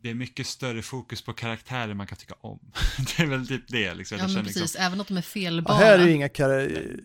det 0.00 0.10
är 0.10 0.14
mycket 0.14 0.46
större 0.46 0.82
fokus 0.82 1.22
på 1.22 1.32
karaktärer 1.32 1.94
man 1.94 2.06
kan 2.06 2.18
tycka 2.18 2.34
om. 2.40 2.60
det 3.16 3.22
är 3.22 3.26
väl 3.26 3.46
typ 3.48 3.68
det 3.68 3.94
liksom. 3.94 4.18
Ja, 4.18 4.24
men 4.24 4.30
känner 4.34 4.44
precis. 4.44 4.62
Liksom, 4.62 4.82
Även 4.82 5.00
att 5.00 5.08
de 5.08 5.14
är 5.14 5.18
Ja, 5.18 5.22
felbara. 5.22 5.76
här 5.76 5.98
är 5.98 6.06
ju 6.06 6.12
inga 6.12 6.28
kar- 6.28 7.00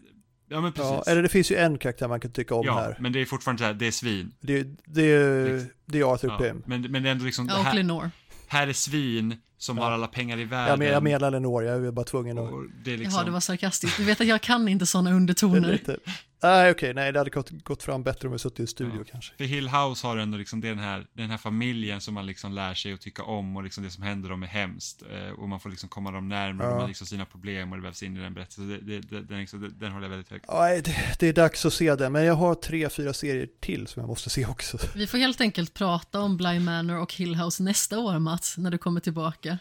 ja, 0.50 0.62
men 0.62 0.72
precis. 0.74 0.92
ja, 0.92 1.04
eller 1.12 1.24
det 1.24 1.30
finns 1.30 1.52
ju 1.52 1.56
en 1.56 1.78
karaktär 1.78 2.08
man 2.08 2.20
kan 2.20 2.32
tycka 2.32 2.56
om 2.56 2.66
ja, 2.66 2.74
här. 2.80 2.98
men 3.00 3.14
det 3.14 3.22
är 3.22 3.26
fortfarande 3.26 3.60
så 3.60 3.66
här, 3.66 3.74
det 3.74 3.88
är 3.88 3.92
svin. 3.92 4.32
Det, 4.42 4.60
är- 4.60 4.76
det, 4.86 5.02
är- 5.12 5.66
det 5.86 6.00
är 6.00 6.14
Arthur 6.14 6.30
Ja, 6.30 6.38
Pym. 6.38 6.64
men, 6.66 6.82
men 6.82 7.04
det 7.04 7.10
är 7.10 7.12
ändå 7.12 7.26
liksom, 7.26 7.48
Ja, 7.48 7.58
och 7.60 7.64
här, 7.64 7.74
Lenore. 7.74 8.12
här 8.48 8.68
är 8.68 8.74
svin 8.74 9.36
som 9.58 9.78
Ja. 9.78 9.84
har 9.84 9.92
alla 9.92 10.08
pengar 10.08 10.38
i 10.38 10.42
Jag, 10.42 10.48
världen. 10.48 10.80
men, 10.80 10.88
jag 10.88 11.04
menar 11.04 11.32
Lenore, 11.32 11.66
jag 11.66 11.86
är 11.86 11.92
bara 11.92 12.06
tvungen 12.06 12.38
att... 12.38 12.52
och 12.52 12.64
det 12.84 12.94
är 12.94 12.98
liksom, 12.98 13.14
Jaha, 13.16 13.26
det 13.26 13.32
var 13.32 13.40
sarkastiskt. 13.40 13.98
Du 13.98 14.04
vet 14.04 14.22
att 14.22 14.28
jag 14.28 14.42
kan 14.42 14.68
inte 14.68 14.86
sådana 14.86 15.12
undertoner. 15.12 15.80
Nej, 16.42 16.72
okej, 16.72 16.94
nej, 16.94 17.12
det 17.12 17.20
hade 17.20 17.30
gått, 17.30 17.50
gått 17.64 17.84
fram 17.84 18.04
bättre 18.04 18.28
om 18.28 18.32
jag 18.34 18.42
suttit 18.42 18.60
i 18.60 18.68
studio 18.68 18.96
Ja. 18.98 19.04
kanske. 19.12 19.34
För 19.38 19.44
Hill 19.44 19.70
House 19.70 20.08
har 20.08 20.18
ändå 20.18 20.38
liksom 20.38 20.62
den 20.62 20.80
här, 20.80 21.08
den 21.14 21.30
här 21.30 21.38
familjen 21.38 22.02
som 22.02 22.14
man 22.14 22.26
liksom 22.26 22.52
lär 22.54 22.74
sig 22.74 22.94
att 22.94 23.02
tycka 23.02 23.24
om 23.24 23.58
och 23.58 23.64
liksom 23.64 23.84
det 23.84 23.90
som 23.90 24.04
händer 24.04 24.30
dem 24.30 24.44
är 24.44 24.48
hemskt. 24.48 25.04
Eh, 25.12 25.30
och 25.40 25.50
man 25.50 25.60
får 25.60 25.70
liksom 25.70 25.90
komma 25.90 26.12
dem 26.12 26.30
närmare 26.30 26.68
och 26.68 26.74
Ja. 26.74 26.76
de 26.76 26.82
har 26.82 26.88
liksom 26.88 27.08
sina 27.08 27.26
problem 27.26 27.72
och 27.72 27.78
det 27.78 27.84
vävs 27.84 28.04
in 28.04 28.18
i 28.18 28.20
den 28.20 28.34
berättelsen. 28.34 28.68
Det, 28.70 28.78
det, 28.78 29.00
det, 29.00 29.22
den, 29.22 29.40
liksom, 29.40 29.62
den, 29.62 29.80
den 29.80 29.92
håller 29.92 30.06
jag 30.06 30.10
väldigt 30.10 30.32
högt. 30.32 30.46
Nej, 30.54 30.82
det, 30.82 30.96
det 31.20 31.28
är 31.28 31.34
dags 31.34 31.66
att 31.66 31.74
se 31.74 31.96
den, 31.96 32.12
men 32.12 32.24
jag 32.26 32.34
har 32.36 32.56
tre, 32.56 32.90
fyra 32.90 33.14
serier 33.14 33.48
till 33.60 33.88
som 33.88 34.00
jag 34.00 34.08
måste 34.08 34.30
se 34.30 34.46
också. 34.46 34.78
Vi 34.96 35.08
får 35.08 35.18
helt 35.18 35.42
enkelt 35.42 35.74
prata 35.74 36.20
om 36.20 36.38
Bly 36.38 36.60
Manor 36.60 36.98
och 37.02 37.14
Hill 37.14 37.36
House 37.36 37.64
nästa 37.64 38.00
år, 38.00 38.20
Mats, 38.20 38.58
när 38.58 38.72
du 38.72 38.78
kommer 38.78 39.00
tillbaka. 39.00 39.58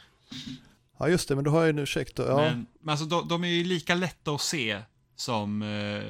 Ja, 0.98 1.08
just 1.08 1.28
det, 1.28 1.34
men 1.34 1.44
då 1.44 1.50
har 1.50 1.60
jag 1.60 1.68
en 1.68 1.78
ursäkt 1.78 2.16
då. 2.16 2.22
Ja, 2.22 2.36
Men, 2.36 2.66
men 2.80 2.92
alltså 2.92 3.06
de, 3.06 3.28
de 3.28 3.44
är 3.44 3.48
ju 3.48 3.64
lika 3.64 3.94
lätta 3.94 4.30
att 4.30 4.40
se 4.40 4.82
som 5.20 5.62
eh, 5.62 6.02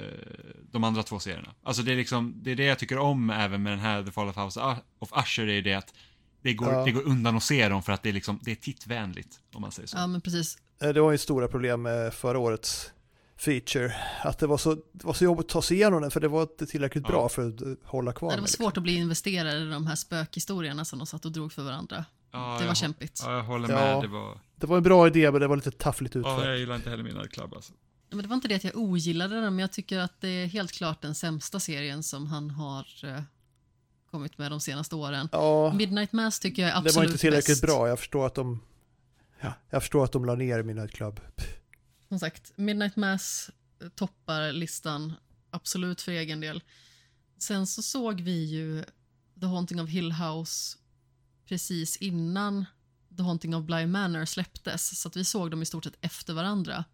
de 0.73 0.85
andra 0.85 1.03
två 1.03 1.19
serierna. 1.19 1.55
Alltså 1.63 1.83
det 1.83 1.93
är 1.93 1.97
liksom, 1.97 2.35
det 2.43 2.51
är 2.51 2.57
det 2.57 2.65
jag 2.65 2.79
tycker 2.79 2.99
om 2.99 3.31
även 3.31 3.63
med 3.63 3.73
den 3.73 3.79
här 3.81 4.03
The 4.03 4.11
Fall 4.11 4.29
of 4.29 4.37
House 4.37 4.61
of 4.99 5.11
Usher, 5.25 5.49
är 5.49 5.63
det 5.63 5.75
att 5.75 5.95
det 6.43 6.55
går, 6.55 6.73
Ja. 6.73 6.85
det 6.85 6.93
går 6.93 7.03
undan 7.03 7.37
att 7.37 7.43
se 7.43 7.69
dem 7.69 7.83
för 7.83 7.93
att 7.93 8.03
det 8.03 8.09
är 8.09 8.13
liksom, 8.13 8.39
det 8.43 8.51
är 8.51 8.55
tittvänligt, 8.55 9.41
om 9.55 9.61
man 9.63 9.73
säger 9.73 9.87
så. 9.87 9.97
Ja, 9.97 10.07
men 10.07 10.21
precis. 10.21 10.59
Eh, 10.83 10.89
det 10.89 11.01
var 11.01 11.13
ju 11.13 11.19
stora 11.19 11.49
problem 11.49 11.83
med 11.83 12.15
förra 12.15 12.39
årets 12.39 12.93
feature. 13.37 13.93
Att 14.25 14.39
det 14.39 14.47
var 14.47 14.59
så, 14.59 14.75
det 14.75 15.05
var 15.05 15.13
så 15.15 15.25
jobbigt 15.25 15.45
att 15.45 15.49
ta 15.53 15.63
sig 15.63 15.77
igenom 15.77 16.03
den, 16.03 16.11
för 16.11 16.21
det 16.21 16.29
var 16.29 16.43
inte 16.43 16.67
tillräckligt 16.67 17.05
Ja. 17.07 17.11
bra 17.11 17.29
för 17.29 17.49
att 17.49 17.63
eh, 17.63 17.69
hålla 17.85 18.13
kvar 18.13 18.31
Ja, 18.31 18.35
det 18.37 18.41
var 18.41 18.47
svårt 18.49 18.77
att 18.77 18.83
bli 18.83 18.95
investerad 18.95 19.63
i 19.63 19.71
de 19.71 19.87
här 19.87 19.95
spökhistorierna 19.97 20.85
som 20.85 20.99
de 20.99 21.07
satt 21.07 21.25
och 21.25 21.33
drog 21.33 21.53
för 21.53 21.63
varandra. 21.63 22.05
Ja, 22.33 22.39
Det 22.39 22.45
jag 22.45 22.67
var 22.67 22.75
hå- 22.75 22.75
kämpigt. 22.75 23.23
Ja, 23.25 23.37
jag 23.37 23.43
håller 23.43 23.69
Ja. 23.69 23.75
med. 23.75 24.03
Det 24.03 24.09
var, 24.09 24.31
liksom. 24.33 24.41
Det 24.57 24.67
var 24.67 24.77
en 24.77 24.83
bra 24.83 25.07
idé, 25.07 25.31
men 25.33 25.41
det 25.41 25.47
var 25.47 25.57
lite 25.57 25.71
taffligt 25.71 26.17
utfört. 26.17 26.41
ja, 26.45 26.49
jag 26.49 26.59
gillar 26.59 26.77
inte 26.77 26.91
heller 26.91 27.05
Midnight 27.05 27.33
Club 27.33 27.55
alltså. 27.55 27.73
Men 28.11 28.19
det 28.23 28.29
var 28.29 28.35
inte 28.35 28.49
det 28.49 28.55
att 28.55 28.65
jag 28.65 28.77
ogillade 28.77 29.35
den, 29.35 29.55
men 29.55 29.59
jag 29.59 29.73
tycker 29.73 29.99
att 29.99 30.21
det 30.21 30.29
är 30.29 30.47
helt 30.47 30.73
klart 30.73 31.03
den 31.03 31.15
sämsta 31.15 31.61
serien 31.61 32.03
som 32.03 32.27
han 32.27 32.51
har 32.51 32.87
eh, 33.05 33.23
kommit 34.11 34.39
med 34.39 34.51
de 34.51 34.61
senaste 34.61 34.95
åren. 34.95 35.29
Ja, 35.33 35.73
Midnight 35.73 36.13
Mass 36.13 36.41
tycker 36.41 36.63
jag 36.63 36.71
är 36.71 36.75
absolut 36.75 36.95
det 36.95 36.99
var 36.99 37.05
inte 37.05 37.19
tillräckligt 37.19 37.61
bäst. 37.61 37.63
bra. 37.63 37.89
Jag 37.89 37.99
förstår 37.99 38.27
att 38.27 38.35
de... 38.35 38.61
Ja, 39.41 39.53
jag 39.71 39.83
förstår 39.83 40.05
att 40.05 40.13
de 40.13 40.25
la 40.25 40.35
ner 40.35 40.63
Midnight 40.63 40.93
Club. 40.93 41.21
Som 42.09 42.19
sagt, 42.19 42.53
Midnight 42.57 42.97
Mass 42.97 43.51
eh, 43.83 43.89
toppar 43.89 44.53
listan 44.53 45.13
absolut 45.51 46.01
för 46.01 46.13
egen 46.13 46.41
del. 46.41 46.63
Sen 47.39 47.67
så 47.67 47.83
såg 47.83 48.21
vi 48.21 48.45
ju 48.45 48.85
The 49.41 49.47
Haunting 49.47 49.81
of 49.81 49.91
Hill 49.91 50.13
House 50.13 50.79
precis 51.49 51.97
innan 51.97 52.65
The 53.17 53.23
Haunting 53.23 53.57
of 53.57 53.65
Bly 53.65 53.87
Manor 53.87 54.25
släpptes, 54.25 55.01
så 55.01 55.09
att 55.09 55.17
vi 55.17 55.25
såg 55.25 55.51
dem 55.51 55.63
i 55.63 55.67
stort 55.67 55.85
sett 55.85 55.97
efter 56.01 56.35
varandra. 56.35 56.85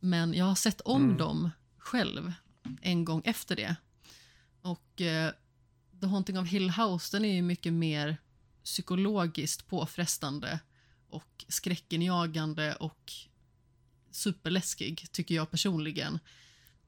Men 0.00 0.34
jag 0.34 0.44
har 0.44 0.54
sett 0.54 0.80
om 0.80 1.04
Mm. 1.04 1.16
dem 1.16 1.50
själv 1.78 2.32
en 2.82 3.04
gång 3.04 3.22
efter 3.24 3.56
det. 3.56 3.76
Och 4.62 5.00
eh, 5.00 5.32
The 6.00 6.06
Haunting 6.06 6.38
of 6.38 6.48
Hill 6.48 6.70
House 6.70 7.16
den 7.16 7.24
är 7.24 7.34
ju 7.34 7.42
mycket 7.42 7.72
mer 7.72 8.16
psykologiskt 8.64 9.66
påfrestande 9.66 10.60
och 11.08 11.44
skräckenjagande 11.48 12.74
och 12.74 13.12
superläskig, 14.10 15.06
tycker 15.12 15.34
jag 15.34 15.50
personligen. 15.50 16.18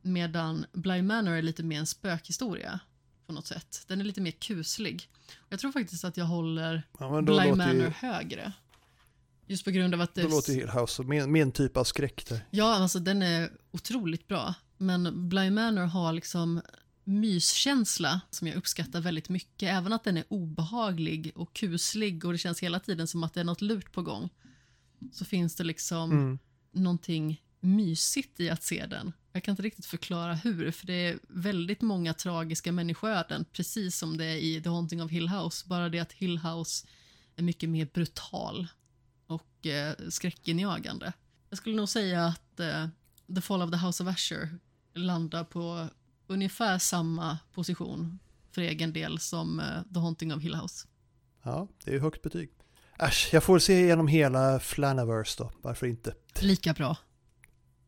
Medan 0.02 0.66
Bly 0.72 1.02
Manor 1.02 1.32
är 1.32 1.42
lite 1.42 1.62
mer 1.62 1.78
en 1.78 1.86
spökhistoria. 1.86 2.80
på 3.26 3.32
något 3.32 3.46
sätt. 3.46 3.84
Den 3.88 4.00
är 4.00 4.04
lite 4.04 4.20
mer 4.20 4.30
kuslig. 4.30 5.08
Jag 5.48 5.60
tror 5.60 5.72
faktiskt 5.72 6.04
att 6.04 6.16
jag 6.16 6.24
håller 6.24 6.82
Ja, 6.98 7.20
låter 7.20 7.54
Manor 7.54 7.74
ju, 7.74 7.88
högre. 7.90 8.52
Just 9.48 9.64
på 9.64 9.70
grund 9.70 9.94
av 9.94 10.00
att 10.00 10.14
det... 10.14 10.22
då 10.22 10.28
låter 10.28 10.52
Hill 10.52 10.68
House 10.68 11.02
min, 11.02 11.32
min 11.32 11.52
typ 11.52 11.76
av 11.76 11.84
skräck 11.84 12.28
där. 12.28 12.40
Ja, 12.50 12.74
alltså 12.74 12.98
den 12.98 13.22
är 13.22 13.50
otroligt 13.70 14.28
bra. 14.28 14.54
Men 14.76 15.28
Bly 15.28 15.50
Manor 15.50 15.84
har 15.84 16.12
liksom 16.12 16.60
myskänsla 17.04 18.20
som 18.30 18.46
jag 18.46 18.56
uppskattar 18.56 19.00
väldigt 19.00 19.28
mycket. 19.28 19.68
Även 19.68 19.92
att 19.92 20.04
den 20.04 20.16
är 20.16 20.24
obehaglig 20.28 21.32
och 21.34 21.52
kuslig 21.54 22.24
och 22.24 22.32
det 22.32 22.38
känns 22.38 22.60
hela 22.60 22.80
tiden 22.80 23.06
som 23.06 23.24
att 23.24 23.34
det 23.34 23.40
är 23.40 23.44
något 23.44 23.60
lurt 23.60 23.92
på 23.92 24.02
gång. 24.02 24.28
Så 25.12 25.24
finns 25.24 25.54
det 25.56 25.64
liksom 25.64 26.10
Mm. 26.10 26.38
någonting 26.72 27.42
mysigt 27.60 28.40
i 28.40 28.50
att 28.50 28.62
se 28.62 28.86
den. 28.86 29.12
Jag 29.32 29.44
kan 29.44 29.52
inte 29.52 29.62
riktigt 29.62 29.86
förklara 29.86 30.34
hur, 30.34 30.70
för 30.70 30.86
det 30.86 30.92
är 30.92 31.18
väldigt 31.28 31.80
många 31.80 32.14
tragiska 32.14 32.72
människoöden, 32.72 33.44
precis 33.52 33.98
som 33.98 34.16
det 34.16 34.24
är 34.24 34.36
i 34.36 34.62
The 34.62 34.68
Haunting 34.68 35.02
of 35.02 35.10
Hill 35.10 35.28
House. 35.28 35.68
Bara 35.68 35.88
det 35.88 35.98
att 35.98 36.12
Hill 36.12 36.38
House 36.38 36.86
är 37.36 37.42
mycket 37.42 37.68
mer 37.68 37.88
brutal 37.94 38.66
och 39.28 39.66
eh, 39.66 39.94
skräckinjagande. 40.10 41.12
Jag 41.50 41.58
skulle 41.58 41.76
nog 41.76 41.88
säga 41.88 42.24
att 42.26 42.60
eh, 42.60 42.86
The 43.34 43.40
Fall 43.40 43.62
of 43.62 43.70
the 43.70 43.76
House 43.76 44.02
of 44.04 44.08
Usher 44.14 44.58
landar 44.94 45.44
på 45.44 45.88
ungefär 46.26 46.78
samma 46.78 47.38
position 47.52 48.18
för 48.52 48.62
egen 48.62 48.92
del 48.92 49.18
som 49.18 49.60
eh, 49.60 49.66
The 49.94 50.00
Haunting 50.00 50.34
of 50.34 50.42
Hill 50.42 50.54
House. 50.54 50.86
Ja, 51.42 51.68
det 51.84 51.90
är 51.90 51.94
ju 51.94 52.00
högt 52.00 52.22
betyg. 52.22 52.50
Äsch, 52.98 53.28
jag 53.32 53.44
får 53.44 53.58
se 53.58 53.80
igenom 53.84 54.08
hela 54.08 54.60
Flanaverse 54.60 55.42
då, 55.42 55.52
varför 55.62 55.86
inte? 55.86 56.14
Lika 56.40 56.72
bra. 56.72 56.96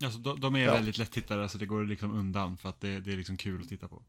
Alltså, 0.05 0.19
de, 0.19 0.41
de 0.41 0.57
är 0.57 0.61
Ja. 0.61 0.73
väldigt 0.73 0.99
lättittade, 0.99 1.49
så 1.49 1.59
det 1.59 1.67
går 1.67 1.85
liksom 1.85 2.15
undan 2.15 2.57
för 2.57 2.69
att 2.69 2.81
det, 2.81 3.01
det 3.01 3.13
är 3.13 3.17
liksom 3.17 3.37
kul 3.37 3.63
att 3.63 3.69
titta 3.69 3.89
på. 3.89 4.03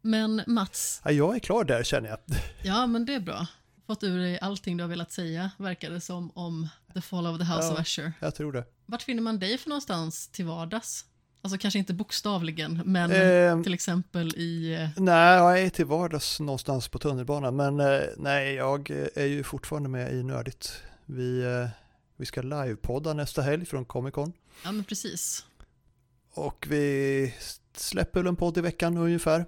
Men 0.00 0.42
Mats, 0.46 1.00
Ja, 1.04 1.10
jag 1.10 1.34
är 1.34 1.38
klar 1.38 1.64
där 1.64 1.82
känner 1.82 2.08
jag. 2.08 2.18
Ja, 2.62 2.86
men 2.86 3.06
det 3.06 3.14
är 3.14 3.20
bra. 3.20 3.46
Fått 3.86 4.02
ur 4.02 4.18
dig 4.18 4.38
allting 4.38 4.76
du 4.76 4.84
har 4.84 4.88
velat 4.88 5.12
säga, 5.12 5.50
verkar 5.58 5.90
det 5.90 6.00
som, 6.00 6.30
om 6.34 6.68
The 6.94 7.00
Fall 7.00 7.26
of 7.26 7.38
the 7.38 7.44
House 7.44 7.66
Ja. 7.66 7.72
of 7.72 7.80
Usher. 7.80 8.12
Jag 8.20 8.34
tror 8.34 8.52
det. 8.52 8.64
Vart 8.86 9.02
finner 9.02 9.22
man 9.22 9.38
dig 9.38 9.58
för 9.58 9.68
någonstans 9.68 10.28
till 10.28 10.44
vardags? 10.44 11.04
Alltså 11.42 11.58
kanske 11.58 11.78
inte 11.78 11.94
bokstavligen, 11.94 12.82
men 12.84 13.10
Ehm. 13.12 13.62
till 13.64 13.74
exempel 13.74 14.34
i... 14.36 14.74
eh, 14.74 14.88
Nej, 15.02 15.36
jag 15.36 15.60
är 15.62 15.70
till 15.70 15.84
vardags 15.86 16.40
någonstans 16.40 16.88
på 16.88 16.98
tunnelbanan, 16.98 17.56
men 17.56 17.80
eh, 17.80 18.00
nej, 18.16 18.54
jag 18.54 18.90
eh, 18.90 19.06
är 19.14 19.26
ju 19.26 19.42
fortfarande 19.44 19.88
med 19.88 20.12
i 20.14 20.22
Nördigt. 20.22 20.72
Vi, 21.06 21.42
eh, 21.44 21.68
vi 22.16 22.26
ska 22.26 22.42
livepodda 22.42 23.12
nästa 23.14 23.42
helg 23.42 23.66
från 23.66 23.84
Comic 23.84 24.14
Con 24.14 24.32
Ja, 24.64 24.72
men 24.72 24.84
precis. 24.84 25.44
och 26.34 26.66
vi 26.70 27.34
släpper 27.76 28.20
väl 28.20 28.26
en 28.26 28.36
podd 28.36 28.58
i 28.58 28.60
veckan 28.60 28.96
ungefär. 28.96 29.46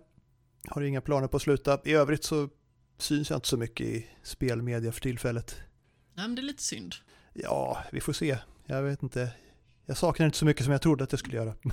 Har 0.68 0.82
inga 0.82 1.00
planer 1.00 1.28
på 1.28 1.36
att 1.36 1.42
sluta. 1.42 1.78
I 1.84 1.92
övrigt 1.92 2.24
så 2.24 2.48
syns 2.98 3.30
jag 3.30 3.36
inte 3.36 3.48
så 3.48 3.56
mycket 3.56 3.86
i 3.86 4.06
spelmedia 4.22 4.92
för 4.92 5.00
tillfället. 5.00 5.56
Ja, 6.14 6.22
men 6.22 6.34
det 6.34 6.40
är 6.40 6.44
lite 6.44 6.62
synd. 6.62 6.94
Ja, 7.34 7.84
vi 7.92 8.00
får 8.00 8.12
se. 8.12 8.38
Jag 8.66 8.82
vet 8.82 9.02
inte. 9.02 9.32
Jag 9.86 9.96
saknar 9.96 10.26
inte 10.26 10.38
så 10.38 10.44
mycket 10.44 10.64
som 10.64 10.72
jag 10.72 10.82
trodde 10.82 11.04
att 11.04 11.12
jag 11.12 11.18
skulle 11.18 11.36
göra. 11.36 11.54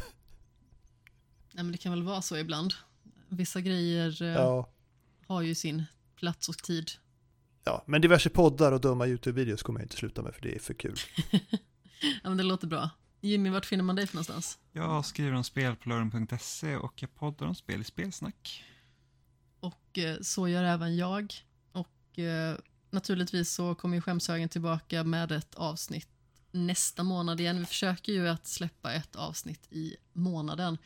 Ja, 1.56 1.64
men 1.64 1.72
det 1.72 1.78
kan 1.78 1.92
väl 1.92 2.04
vara 2.04 2.22
så 2.22 2.38
ibland. 2.38 2.74
Vissa 3.30 3.62
grejer 3.62 4.22
eh, 4.22 4.28
Ja, 4.28 4.70
har 5.28 5.42
ju 5.42 5.56
sin 5.56 5.84
plats 6.16 6.50
och 6.50 6.58
tid. 6.58 6.92
ja, 7.64 7.84
men 7.88 8.02
diverse 8.02 8.30
poddar 8.30 8.72
och 8.72 8.82
dumma 8.82 9.08
YouTube-videos 9.08 9.64
kommer 9.64 9.80
jag 9.80 9.86
inte 9.86 9.96
sluta 9.96 10.22
med 10.22 10.34
för 10.34 10.42
det 10.42 10.56
är 10.56 10.60
för 10.60 10.74
kul. 10.74 10.96
Ja, 12.24 12.30
men 12.30 12.38
det 12.38 12.44
låter 12.44 12.68
bra. 12.68 12.90
Jimmy, 13.22 13.50
vart 13.50 13.66
finner 13.66 13.84
man 13.84 13.96
dig 13.96 14.08
för 14.08 14.16
någonstans? 14.16 14.60
Jag 14.72 15.06
skriver 15.06 15.34
om 15.34 15.44
spel 15.44 15.76
på 15.76 15.90
lörren.se 15.90 16.76
och 16.76 17.02
jag 17.02 17.16
poddar 17.16 17.48
om 17.48 17.56
spel 17.56 17.82
i 17.82 17.84
spelsnack. 17.84 18.64
Och 19.94 20.00
eh, 20.00 20.18
så 20.22 20.48
gör 20.48 20.64
även 20.64 20.96
jag. 20.96 21.34
Och 21.72 22.20
eh, 22.20 22.58
naturligtvis 22.90 23.54
så 23.54 23.76
kommer 23.76 23.96
ju 23.96 24.02
Skämshögen 24.02 24.50
tillbaka 24.50 25.04
med 25.04 25.32
ett 25.32 25.56
avsnitt 25.56 26.08
nästa 26.52 27.04
månad 27.04 27.40
igen. 27.40 27.60
Vi 27.60 27.66
försöker 27.66 28.14
ju 28.14 28.28
att 28.28 28.48
släppa 28.48 28.94
ett 28.94 29.16
avsnitt 29.16 29.68
i 29.72 29.96
månaden. 30.14 30.78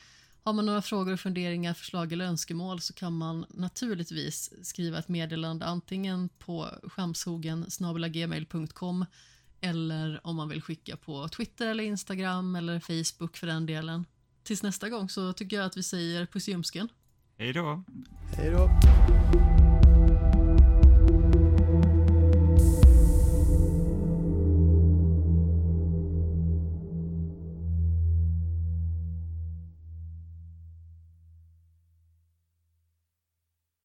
Har 0.44 0.54
man 0.54 0.66
några 0.66 0.82
frågor 0.82 1.14
och 1.14 1.20
funderingar, 1.20 1.74
förslag 1.74 2.14
eller 2.14 2.26
önskemål 2.26 2.82
så 2.82 2.94
kan 2.94 3.14
man 3.14 3.46
naturligtvis 3.50 4.54
skriva 4.62 5.00
ett 5.00 5.08
meddelande 5.08 5.66
antingen 5.66 6.30
på 6.30 6.70
skämshogen 6.84 7.66
gmail.com 8.10 9.06
eller 9.62 10.28
om 10.28 10.36
man 10.36 10.50
vill 10.50 10.62
skicka 10.62 10.98
på 10.98 11.28
Twitter 11.30 11.68
eller 11.68 11.84
Instagram 11.84 12.56
eller 12.56 12.80
Facebook 12.80 13.38
för 13.38 13.48
den 13.48 13.66
delen. 13.66 14.06
Tills 14.44 14.64
nästa 14.64 14.90
gång 14.90 15.10
så 15.10 15.34
tycker 15.34 15.58
jag 15.58 15.66
att 15.66 15.78
vi 15.78 15.84
säger 15.84 16.26
puss 16.26 16.48
i 16.48 16.52
ljumsken. 16.52 16.90
Hej 17.40 17.54
då! 17.54 17.84
Hej 18.38 18.52
då! 18.52 18.70